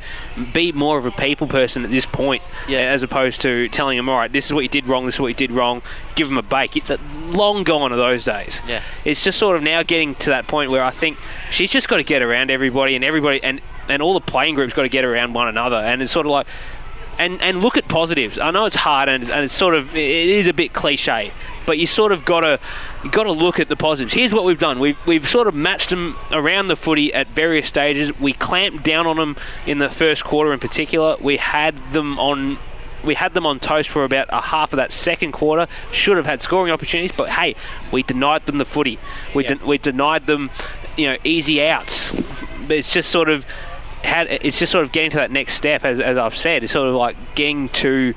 be 0.53 0.72
more 0.72 0.98
of 0.98 1.06
a 1.06 1.11
people 1.11 1.48
person 1.48 1.83
at 1.85 1.91
this 1.91 2.06
point, 2.06 2.43
Yeah. 2.67 2.80
as 2.80 3.03
opposed 3.03 3.41
to 3.41 3.69
telling 3.69 3.98
them, 3.98 4.09
all 4.09 4.17
right, 4.17 4.32
this 4.32 4.45
is 4.48 4.53
what 4.53 4.61
you 4.61 4.69
did 4.69 4.88
wrong. 4.88 5.06
This 5.06 5.16
is 5.16 5.22
what 5.22 5.27
you 5.30 5.33
did 5.33 5.51
wrong. 5.51 5.82
Give 6.16 6.27
them 6.27 6.38
a 6.38 6.43
bake. 6.43 6.75
It, 6.75 6.85
that- 6.88 6.99
long 7.32 7.64
gone 7.64 7.93
are 7.93 7.98
those 7.98 8.24
days. 8.25 8.61
Yeah. 8.67 8.82
It's 9.06 9.24
just 9.24 9.38
sort 9.40 9.56
of 9.56 9.64
now 9.64 9.83
getting 9.83 10.16
to 10.16 10.30
that 10.32 10.48
point 10.48 10.72
where 10.72 10.83
I 10.83 10.90
think 10.90 11.17
she's 11.51 11.72
just 11.72 11.88
got 11.88 11.98
to 11.98 12.03
get 12.03 12.22
around 12.22 12.51
everybody 12.51 12.95
and 12.95 13.03
everybody 13.06 13.41
and 13.43 13.61
and 13.88 14.03
all 14.03 14.14
the 14.14 14.19
playing 14.22 14.53
groups 14.53 14.72
got 14.74 14.83
to 14.83 14.90
get 14.90 15.03
around 15.03 15.33
one 15.33 15.48
another. 15.48 15.77
And 15.77 15.99
it's 16.01 16.11
sort 16.11 16.27
of 16.27 16.32
like 16.32 16.45
and 17.19 17.39
and 17.41 17.61
look 17.61 17.77
at 17.77 17.88
positives. 17.88 18.39
I 18.39 18.49
know 18.49 18.65
it's 18.65 18.77
hard 18.77 19.09
and, 19.09 19.30
and 19.30 19.43
it's 19.43 19.53
sort 19.53 19.75
of 19.75 19.95
it 19.95 20.30
is 20.30 20.48
a 20.48 20.53
bit 20.53 20.73
cliche, 20.73 21.31
but 21.67 21.77
you 21.77 21.85
sort 21.85 22.11
of 22.11 22.25
got 22.25 22.39
to 22.41 22.59
you 23.03 23.11
got 23.11 23.23
to 23.23 23.31
look 23.31 23.59
at 23.59 23.67
the 23.67 23.75
positives. 23.75 24.14
Here's 24.14 24.33
what 24.33 24.45
we've 24.45 24.57
done. 24.57 24.80
We've 24.80 24.98
we've 25.06 25.27
sort 25.27 25.48
of 25.48 25.53
matched 25.53 25.89
them 25.89 26.17
around 26.31 26.69
the 26.69 26.77
footy 26.77 27.14
at 27.14 27.27
various 27.27 27.67
stages. 27.67 28.17
We 28.17 28.33
clamped 28.33 28.83
down 28.83 29.06
on 29.06 29.17
them 29.17 29.35
in 29.67 29.77
the 29.77 29.89
first 29.89 30.23
quarter 30.23 30.53
in 30.53 30.59
particular. 30.59 31.17
We 31.19 31.38
had 31.38 31.91
them 31.91 32.17
on. 32.17 32.57
We 33.01 33.14
had 33.15 33.33
them 33.33 33.45
on 33.45 33.59
toast 33.59 33.88
for 33.88 34.03
about 34.03 34.27
a 34.30 34.41
half 34.41 34.73
of 34.73 34.77
that 34.77 34.91
second 34.91 35.31
quarter. 35.31 35.67
Should 35.93 36.17
have 36.17 36.25
had 36.25 36.41
scoring 36.41 36.72
opportunities, 36.72 37.14
but 37.15 37.30
hey, 37.30 37.56
we 37.93 38.03
denied 38.03 38.45
them 38.45 38.57
the 38.57 38.65
footy. 38.65 38.99
We 39.33 39.43
de- 39.43 39.65
we 39.65 39.77
denied 39.77 40.25
them, 40.25 40.49
you 40.98 41.07
know, 41.07 41.17
easy 41.23 41.64
outs. 41.64 42.11
But 42.11 42.77
it's 42.77 42.91
just 42.91 43.09
sort 43.09 43.30
of 43.30 43.45
it's 44.03 44.59
just 44.59 44.71
sort 44.71 44.85
of 44.85 44.91
getting 44.91 45.11
to 45.11 45.17
that 45.17 45.31
next 45.31 45.55
step, 45.55 45.83
as, 45.83 45.99
as 45.99 46.17
I've 46.17 46.35
said. 46.35 46.63
It's 46.63 46.73
sort 46.73 46.87
of 46.87 46.95
like 46.95 47.15
getting 47.35 47.69
to 47.69 48.13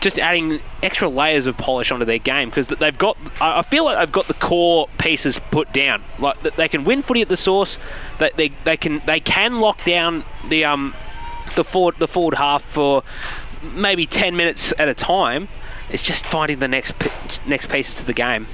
just 0.00 0.18
adding 0.18 0.60
extra 0.82 1.08
layers 1.08 1.46
of 1.46 1.56
polish 1.56 1.92
onto 1.92 2.04
their 2.04 2.18
game 2.18 2.50
because 2.50 2.66
they've 2.66 2.98
got. 2.98 3.16
I 3.40 3.60
I 3.60 3.62
feel 3.62 3.84
like 3.84 3.98
they've 3.98 4.12
got 4.12 4.28
the 4.28 4.34
core 4.34 4.88
pieces 4.98 5.40
put 5.50 5.72
down. 5.72 6.02
Like 6.18 6.40
they 6.42 6.68
can 6.68 6.84
win 6.84 7.02
footy 7.02 7.22
at 7.22 7.28
the 7.28 7.36
source. 7.36 7.78
That 8.18 8.36
they, 8.36 8.50
they 8.64 8.76
can 8.76 9.00
they 9.06 9.20
can 9.20 9.60
lock 9.60 9.84
down 9.84 10.24
the 10.48 10.64
um 10.64 10.94
the 11.56 11.64
forward 11.64 11.96
the 11.98 12.08
forward 12.08 12.34
half 12.34 12.62
for 12.62 13.02
maybe 13.62 14.06
ten 14.06 14.36
minutes 14.36 14.72
at 14.78 14.88
a 14.88 14.94
time. 14.94 15.48
It's 15.90 16.02
just 16.02 16.26
finding 16.26 16.58
the 16.58 16.68
next 16.68 16.94
next 17.46 17.70
pieces 17.70 17.96
to 17.96 18.04
the 18.04 18.14
game. 18.14 18.46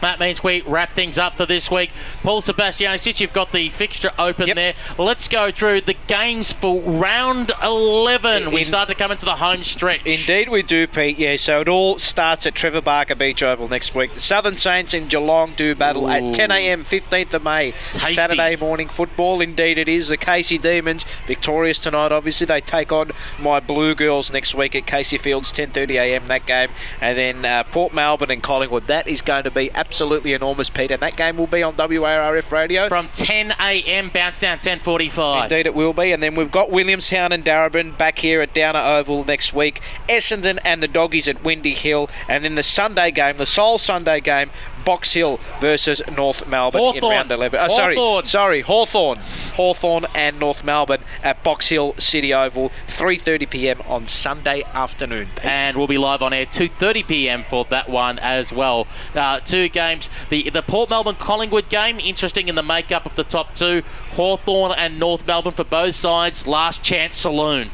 That 0.00 0.20
means 0.20 0.42
we 0.42 0.62
wrap 0.62 0.94
things 0.94 1.18
up 1.18 1.36
for 1.36 1.46
this 1.46 1.70
week. 1.70 1.90
Paul 2.22 2.40
Sebastiani, 2.40 2.98
since 2.98 3.20
you've 3.20 3.32
got 3.32 3.52
the 3.52 3.68
fixture 3.70 4.12
open 4.18 4.50
there, 4.54 4.74
let's 4.98 5.28
go 5.28 5.50
through 5.50 5.82
the 5.82 5.96
games 6.06 6.52
for 6.52 6.80
round 6.80 7.52
11. 7.62 8.52
we 8.52 8.64
start 8.64 8.88
to 8.88 8.94
come 8.94 9.10
into 9.10 9.24
the 9.24 9.36
home 9.36 9.64
stretch. 9.64 10.04
Indeed, 10.04 10.48
we 10.48 10.62
do, 10.62 10.86
Pete. 10.86 11.18
Yeah, 11.18 11.36
so 11.36 11.60
it 11.60 11.68
all 11.68 11.98
starts 11.98 12.46
at 12.46 12.54
Trevor 12.54 12.80
Barker 12.80 13.14
Beach 13.14 13.42
Oval 13.42 13.68
next 13.68 13.94
week. 13.94 14.14
The 14.14 14.20
Southern 14.20 14.56
Saints 14.56 14.94
in 14.94 15.08
Geelong 15.08 15.52
do 15.56 15.74
battle 15.74 16.06
Ooh. 16.06 16.10
at 16.10 16.34
10 16.34 16.50
a.m. 16.50 16.84
15th 16.84 17.34
of 17.34 17.42
May. 17.42 17.72
Tasty. 17.92 18.14
Saturday 18.14 18.56
morning 18.56 18.88
football. 18.88 19.40
Indeed, 19.40 19.78
it 19.78 19.88
is. 19.88 20.08
The 20.08 20.16
Casey 20.16 20.58
Demons 20.58 21.04
victorious 21.26 21.78
tonight. 21.78 22.12
Obviously, 22.12 22.46
they 22.46 22.60
take 22.60 22.92
on 22.92 23.10
my 23.38 23.60
Blue 23.60 23.94
Girls 23.94 24.32
next 24.32 24.54
week 24.54 24.74
at 24.74 24.86
Casey 24.86 25.18
Fields 25.18 25.52
10:30 25.52 25.90
a.m. 25.90 26.26
That 26.26 26.46
game, 26.46 26.70
and 27.00 27.16
then 27.16 27.44
uh, 27.44 27.64
Port 27.64 27.92
Melbourne 27.92 28.30
and 28.30 28.42
Collingwood. 28.42 28.86
That 28.86 29.06
is 29.06 29.22
going 29.22 29.44
to 29.44 29.50
be 29.50 29.70
absolutely 29.90 30.32
enormous, 30.34 30.70
Pete. 30.70 30.92
And 30.92 31.02
that 31.02 31.16
game 31.16 31.36
will 31.36 31.48
be 31.48 31.64
on 31.64 31.74
WARF 31.74 32.52
radio. 32.52 32.88
From 32.88 33.08
10 33.08 33.56
a.m. 33.58 34.08
bounce 34.10 34.38
down 34.38 34.58
10:45. 34.58 35.42
Indeed, 35.42 35.66
it 35.66 35.74
will 35.74 35.92
be. 35.92 36.12
And 36.12 36.22
then 36.22 36.36
we've 36.36 36.52
got 36.52 36.70
Williamstown 36.70 37.32
and 37.32 37.44
Darebin 37.44 37.98
back 37.98 38.20
here 38.20 38.40
at 38.40 38.54
Downer 38.54 38.78
Oval 38.78 39.24
next 39.24 39.52
week. 39.52 39.80
Essendon 40.08 40.60
and 40.64 40.80
the 40.80 40.86
Doggies 40.86 41.26
at 41.26 41.42
Windy 41.42 41.74
Hill. 41.74 42.08
And 42.28 42.44
then 42.44 42.54
the 42.54 42.62
Sunday 42.62 43.10
game, 43.10 43.38
the 43.38 43.46
sole 43.46 43.78
Sunday 43.78 44.20
game, 44.20 44.52
Box 44.84 45.12
Hill 45.12 45.40
versus 45.60 46.02
North 46.16 46.46
Melbourne 46.46 46.96
in 46.96 47.02
round 47.04 47.30
11. 47.30 47.58
Oh, 47.60 47.68
sorry, 47.74 47.94
Hawthorn. 47.96 48.26
sorry, 48.26 48.60
Hawthorn. 48.62 49.18
Hawthorn 49.54 50.06
and 50.14 50.38
North 50.38 50.64
Melbourne 50.64 51.02
at 51.22 51.42
Box 51.42 51.68
Hill 51.68 51.94
City 51.98 52.32
Oval, 52.32 52.70
3:30 52.88 53.50
p.m. 53.50 53.80
on 53.86 54.06
Sunday 54.06 54.62
afternoon. 54.74 55.28
Pete. 55.36 55.44
and 55.44 55.76
we'll 55.76 55.86
be 55.86 55.98
live 55.98 56.22
on 56.22 56.32
air 56.32 56.46
2:30 56.46 57.06
p.m. 57.06 57.44
for 57.44 57.64
that 57.66 57.88
one 57.88 58.18
as 58.18 58.52
well. 58.52 58.86
Uh, 59.14 59.40
two 59.40 59.68
games. 59.68 60.08
The 60.28 60.50
the 60.50 60.62
Port 60.62 60.90
Melbourne 60.90 61.16
Collingwood 61.16 61.68
game, 61.68 61.98
interesting 62.00 62.48
in 62.48 62.54
the 62.54 62.62
makeup 62.62 63.06
of 63.06 63.16
the 63.16 63.24
top 63.24 63.54
two. 63.54 63.82
Hawthorn 64.12 64.72
and 64.72 64.98
North 64.98 65.26
Melbourne 65.26 65.52
for 65.52 65.64
both 65.64 65.94
sides. 65.94 66.46
Last 66.46 66.82
chance 66.82 67.16
saloon. 67.16 67.70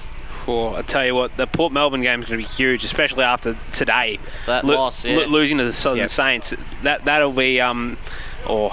Well, 0.46 0.76
I 0.76 0.82
tell 0.82 1.04
you 1.04 1.14
what, 1.14 1.36
the 1.36 1.46
Port 1.46 1.72
Melbourne 1.72 2.02
game 2.02 2.20
is 2.20 2.28
going 2.28 2.40
to 2.40 2.46
be 2.46 2.52
huge, 2.54 2.84
especially 2.84 3.24
after 3.24 3.56
today. 3.72 4.18
That 4.46 4.64
loss, 4.64 5.04
yeah. 5.04 5.16
losing 5.26 5.58
to 5.58 5.64
the 5.64 5.72
Southern 5.72 5.98
Yep. 6.00 6.10
Saints. 6.10 6.54
That 6.82 7.04
that'll 7.04 7.32
be 7.32 7.60
um, 7.60 7.98
oh, 8.46 8.70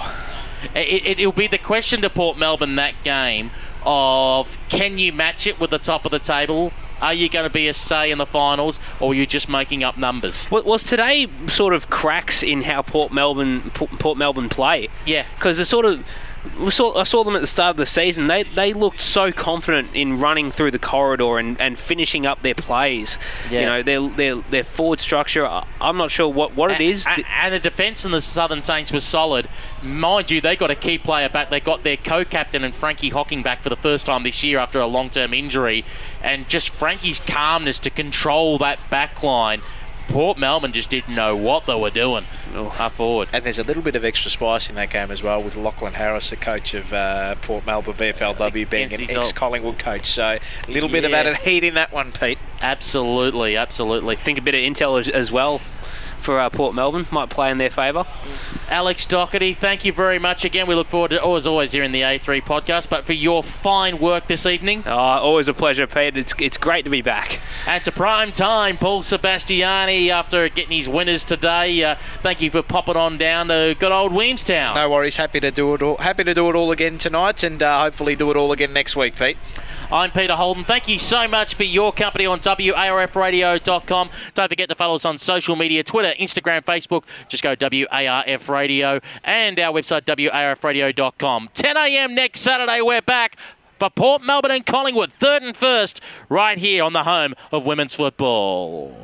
It, 0.74 1.06
it, 1.06 1.18
it'll 1.20 1.32
be 1.32 1.46
the 1.46 1.58
question 1.58 2.00
to 2.02 2.10
Port 2.10 2.38
Melbourne 2.38 2.76
that 2.76 2.94
game 3.02 3.50
of 3.82 4.56
can 4.68 4.98
you 4.98 5.12
match 5.12 5.46
it 5.46 5.60
with 5.60 5.70
the 5.70 5.78
top 5.78 6.04
of 6.04 6.10
the 6.10 6.18
table? 6.18 6.72
Are 7.02 7.12
you 7.12 7.28
going 7.28 7.44
to 7.44 7.52
be 7.52 7.68
a 7.68 7.74
say 7.74 8.10
in 8.10 8.18
the 8.18 8.24
finals, 8.24 8.80
or 9.00 9.10
are 9.10 9.14
you 9.14 9.26
just 9.26 9.48
making 9.48 9.84
up 9.84 9.98
numbers? 9.98 10.50
Wa- 10.50 10.62
was 10.62 10.82
today 10.82 11.26
sort 11.48 11.74
of 11.74 11.90
cracks 11.90 12.42
in 12.42 12.62
how 12.62 12.80
Port 12.82 13.12
Melbourne 13.12 13.70
Port 13.74 13.90
Port 13.98 14.16
Melbourne 14.16 14.48
play? 14.48 14.88
Yeah. 15.04 15.26
because 15.34 15.58
it 15.58 15.66
sort 15.66 15.84
of. 15.86 16.06
We 16.60 16.70
saw, 16.70 16.98
I 16.98 17.04
saw 17.04 17.24
them 17.24 17.34
at 17.34 17.40
the 17.40 17.46
start 17.46 17.70
of 17.70 17.76
the 17.78 17.86
season. 17.86 18.26
They 18.26 18.42
they 18.42 18.72
looked 18.74 19.00
so 19.00 19.32
confident 19.32 19.88
in 19.94 20.20
running 20.20 20.52
through 20.52 20.72
the 20.72 20.78
corridor 20.78 21.38
and, 21.38 21.58
and 21.60 21.78
finishing 21.78 22.26
up 22.26 22.42
their 22.42 22.54
plays. 22.54 23.18
Yeah. 23.50 23.60
You 23.60 23.66
know 23.66 23.82
their 23.82 24.08
their 24.08 24.36
their 24.50 24.64
forward 24.64 25.00
structure. 25.00 25.46
I'm 25.80 25.96
not 25.96 26.10
sure 26.10 26.28
what, 26.28 26.54
what 26.54 26.70
it 26.70 26.80
is. 26.80 27.06
A- 27.06 27.24
and 27.42 27.54
the 27.54 27.58
defence 27.58 28.04
in 28.04 28.10
the 28.10 28.20
Southern 28.20 28.62
Saints 28.62 28.92
was 28.92 29.04
solid. 29.04 29.48
Mind 29.82 30.30
you, 30.30 30.40
they 30.40 30.54
got 30.54 30.70
a 30.70 30.74
key 30.74 30.98
player 30.98 31.28
back. 31.28 31.50
They 31.50 31.60
got 31.60 31.82
their 31.82 31.96
co-captain 31.96 32.62
and 32.62 32.74
Frankie 32.74 33.08
Hocking 33.10 33.42
back 33.42 33.62
for 33.62 33.68
the 33.68 33.76
first 33.76 34.06
time 34.06 34.22
this 34.22 34.42
year 34.44 34.58
after 34.58 34.78
a 34.80 34.86
long-term 34.86 35.32
injury. 35.34 35.84
And 36.22 36.48
just 36.48 36.70
Frankie's 36.70 37.18
calmness 37.20 37.78
to 37.80 37.90
control 37.90 38.58
that 38.58 38.78
back 38.90 39.22
line. 39.22 39.62
Port 40.08 40.38
Melbourne 40.38 40.72
just 40.72 40.90
didn't 40.90 41.14
know 41.14 41.34
what 41.34 41.66
they 41.66 41.74
were 41.74 41.90
doing 41.90 42.24
up 42.54 42.92
forward. 42.92 43.28
And 43.32 43.44
there's 43.44 43.58
a 43.58 43.64
little 43.64 43.82
bit 43.82 43.96
of 43.96 44.04
extra 44.04 44.30
spice 44.30 44.68
in 44.68 44.74
that 44.76 44.90
game 44.90 45.10
as 45.10 45.22
well 45.22 45.42
with 45.42 45.56
Lachlan 45.56 45.94
Harris, 45.94 46.30
the 46.30 46.36
coach 46.36 46.74
of 46.74 46.92
uh, 46.92 47.34
Port 47.42 47.66
Melbourne 47.66 47.94
VFLW, 47.94 48.68
being 48.68 48.92
Against 48.92 49.10
an 49.12 49.18
ex 49.18 49.32
Collingwood 49.32 49.78
coach. 49.78 50.06
So 50.06 50.38
a 50.68 50.70
little 50.70 50.88
bit 50.88 51.04
of 51.04 51.10
Yeah. 51.10 51.18
added 51.18 51.36
heat 51.38 51.64
in 51.64 51.74
that 51.74 51.92
one, 51.92 52.12
Pete. 52.12 52.38
Absolutely, 52.60 53.56
absolutely. 53.56 54.16
think 54.16 54.38
a 54.38 54.42
bit 54.42 54.54
of 54.54 54.60
intel 54.60 54.98
as, 55.00 55.08
as 55.08 55.32
well 55.32 55.60
for 56.24 56.40
uh, 56.40 56.50
Port 56.50 56.74
Melbourne 56.74 57.06
might 57.10 57.28
play 57.30 57.50
in 57.50 57.58
their 57.58 57.70
favour. 57.70 58.06
Alex 58.68 59.04
Doherty, 59.06 59.52
thank 59.52 59.84
you 59.84 59.92
very 59.92 60.18
much 60.18 60.44
again. 60.44 60.66
We 60.66 60.74
look 60.74 60.88
forward 60.88 61.10
to, 61.10 61.22
as 61.22 61.46
always, 61.46 61.72
here 61.72 61.84
in 61.84 61.92
the 61.92 62.00
A3 62.00 62.42
podcast, 62.42 62.88
but 62.88 63.04
for 63.04 63.12
your 63.12 63.42
fine 63.42 63.98
work 63.98 64.26
this 64.26 64.46
evening. 64.46 64.82
Uh, 64.86 64.94
always 64.94 65.48
a 65.48 65.54
pleasure, 65.54 65.86
Pete. 65.86 66.16
It's 66.16 66.34
it's 66.38 66.56
great 66.56 66.84
to 66.84 66.90
be 66.90 67.02
back. 67.02 67.40
And 67.66 67.84
to 67.84 67.92
prime 67.92 68.32
time, 68.32 68.78
Paul 68.78 69.02
Sebastiani, 69.02 70.08
after 70.08 70.48
getting 70.48 70.76
his 70.76 70.88
winners 70.88 71.24
today, 71.24 71.84
uh, 71.84 71.96
thank 72.22 72.40
you 72.40 72.50
for 72.50 72.62
popping 72.62 72.96
on 72.96 73.18
down 73.18 73.48
to 73.48 73.76
good 73.78 73.92
old 73.92 74.12
Williamstown. 74.12 74.74
No 74.74 74.90
worries. 74.90 75.16
Happy 75.16 75.40
to 75.40 75.50
do 75.50 75.74
it 75.74 75.82
all. 75.82 75.98
Happy 75.98 76.24
to 76.24 76.32
do 76.34 76.48
it 76.48 76.56
all 76.56 76.72
again 76.72 76.96
tonight, 76.98 77.42
and 77.42 77.62
uh, 77.62 77.82
hopefully 77.82 78.16
do 78.16 78.30
it 78.30 78.36
all 78.36 78.50
again 78.50 78.72
next 78.72 78.96
week, 78.96 79.16
Pete. 79.16 79.36
I'm 79.94 80.10
Peter 80.10 80.34
Holden. 80.34 80.64
Thank 80.64 80.88
you 80.88 80.98
so 80.98 81.28
much 81.28 81.54
for 81.54 81.62
your 81.62 81.92
company 81.92 82.26
on 82.26 82.40
warfradio.com. 82.40 84.10
Don't 84.34 84.48
forget 84.48 84.68
to 84.68 84.74
follow 84.74 84.96
us 84.96 85.04
on 85.04 85.18
social 85.18 85.54
media 85.54 85.84
Twitter, 85.84 86.12
Instagram, 86.18 86.64
Facebook. 86.64 87.04
Just 87.28 87.44
go 87.44 87.54
WARF 87.54 88.48
Radio 88.48 88.98
and 89.22 89.60
our 89.60 89.72
website, 89.72 90.02
warfradio.com. 90.02 91.50
10 91.54 91.76
a.m. 91.76 92.12
next 92.12 92.40
Saturday, 92.40 92.80
we're 92.80 93.02
back 93.02 93.36
for 93.78 93.88
Port 93.88 94.22
Melbourne 94.22 94.50
and 94.50 94.66
Collingwood, 94.66 95.12
third 95.12 95.44
and 95.44 95.56
first, 95.56 96.00
right 96.28 96.58
here 96.58 96.82
on 96.82 96.92
the 96.92 97.04
home 97.04 97.34
of 97.52 97.64
women's 97.64 97.94
football. 97.94 98.96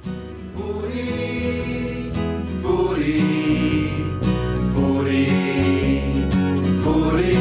40, 0.00 2.10
40, 2.62 3.18
40, 6.82 7.31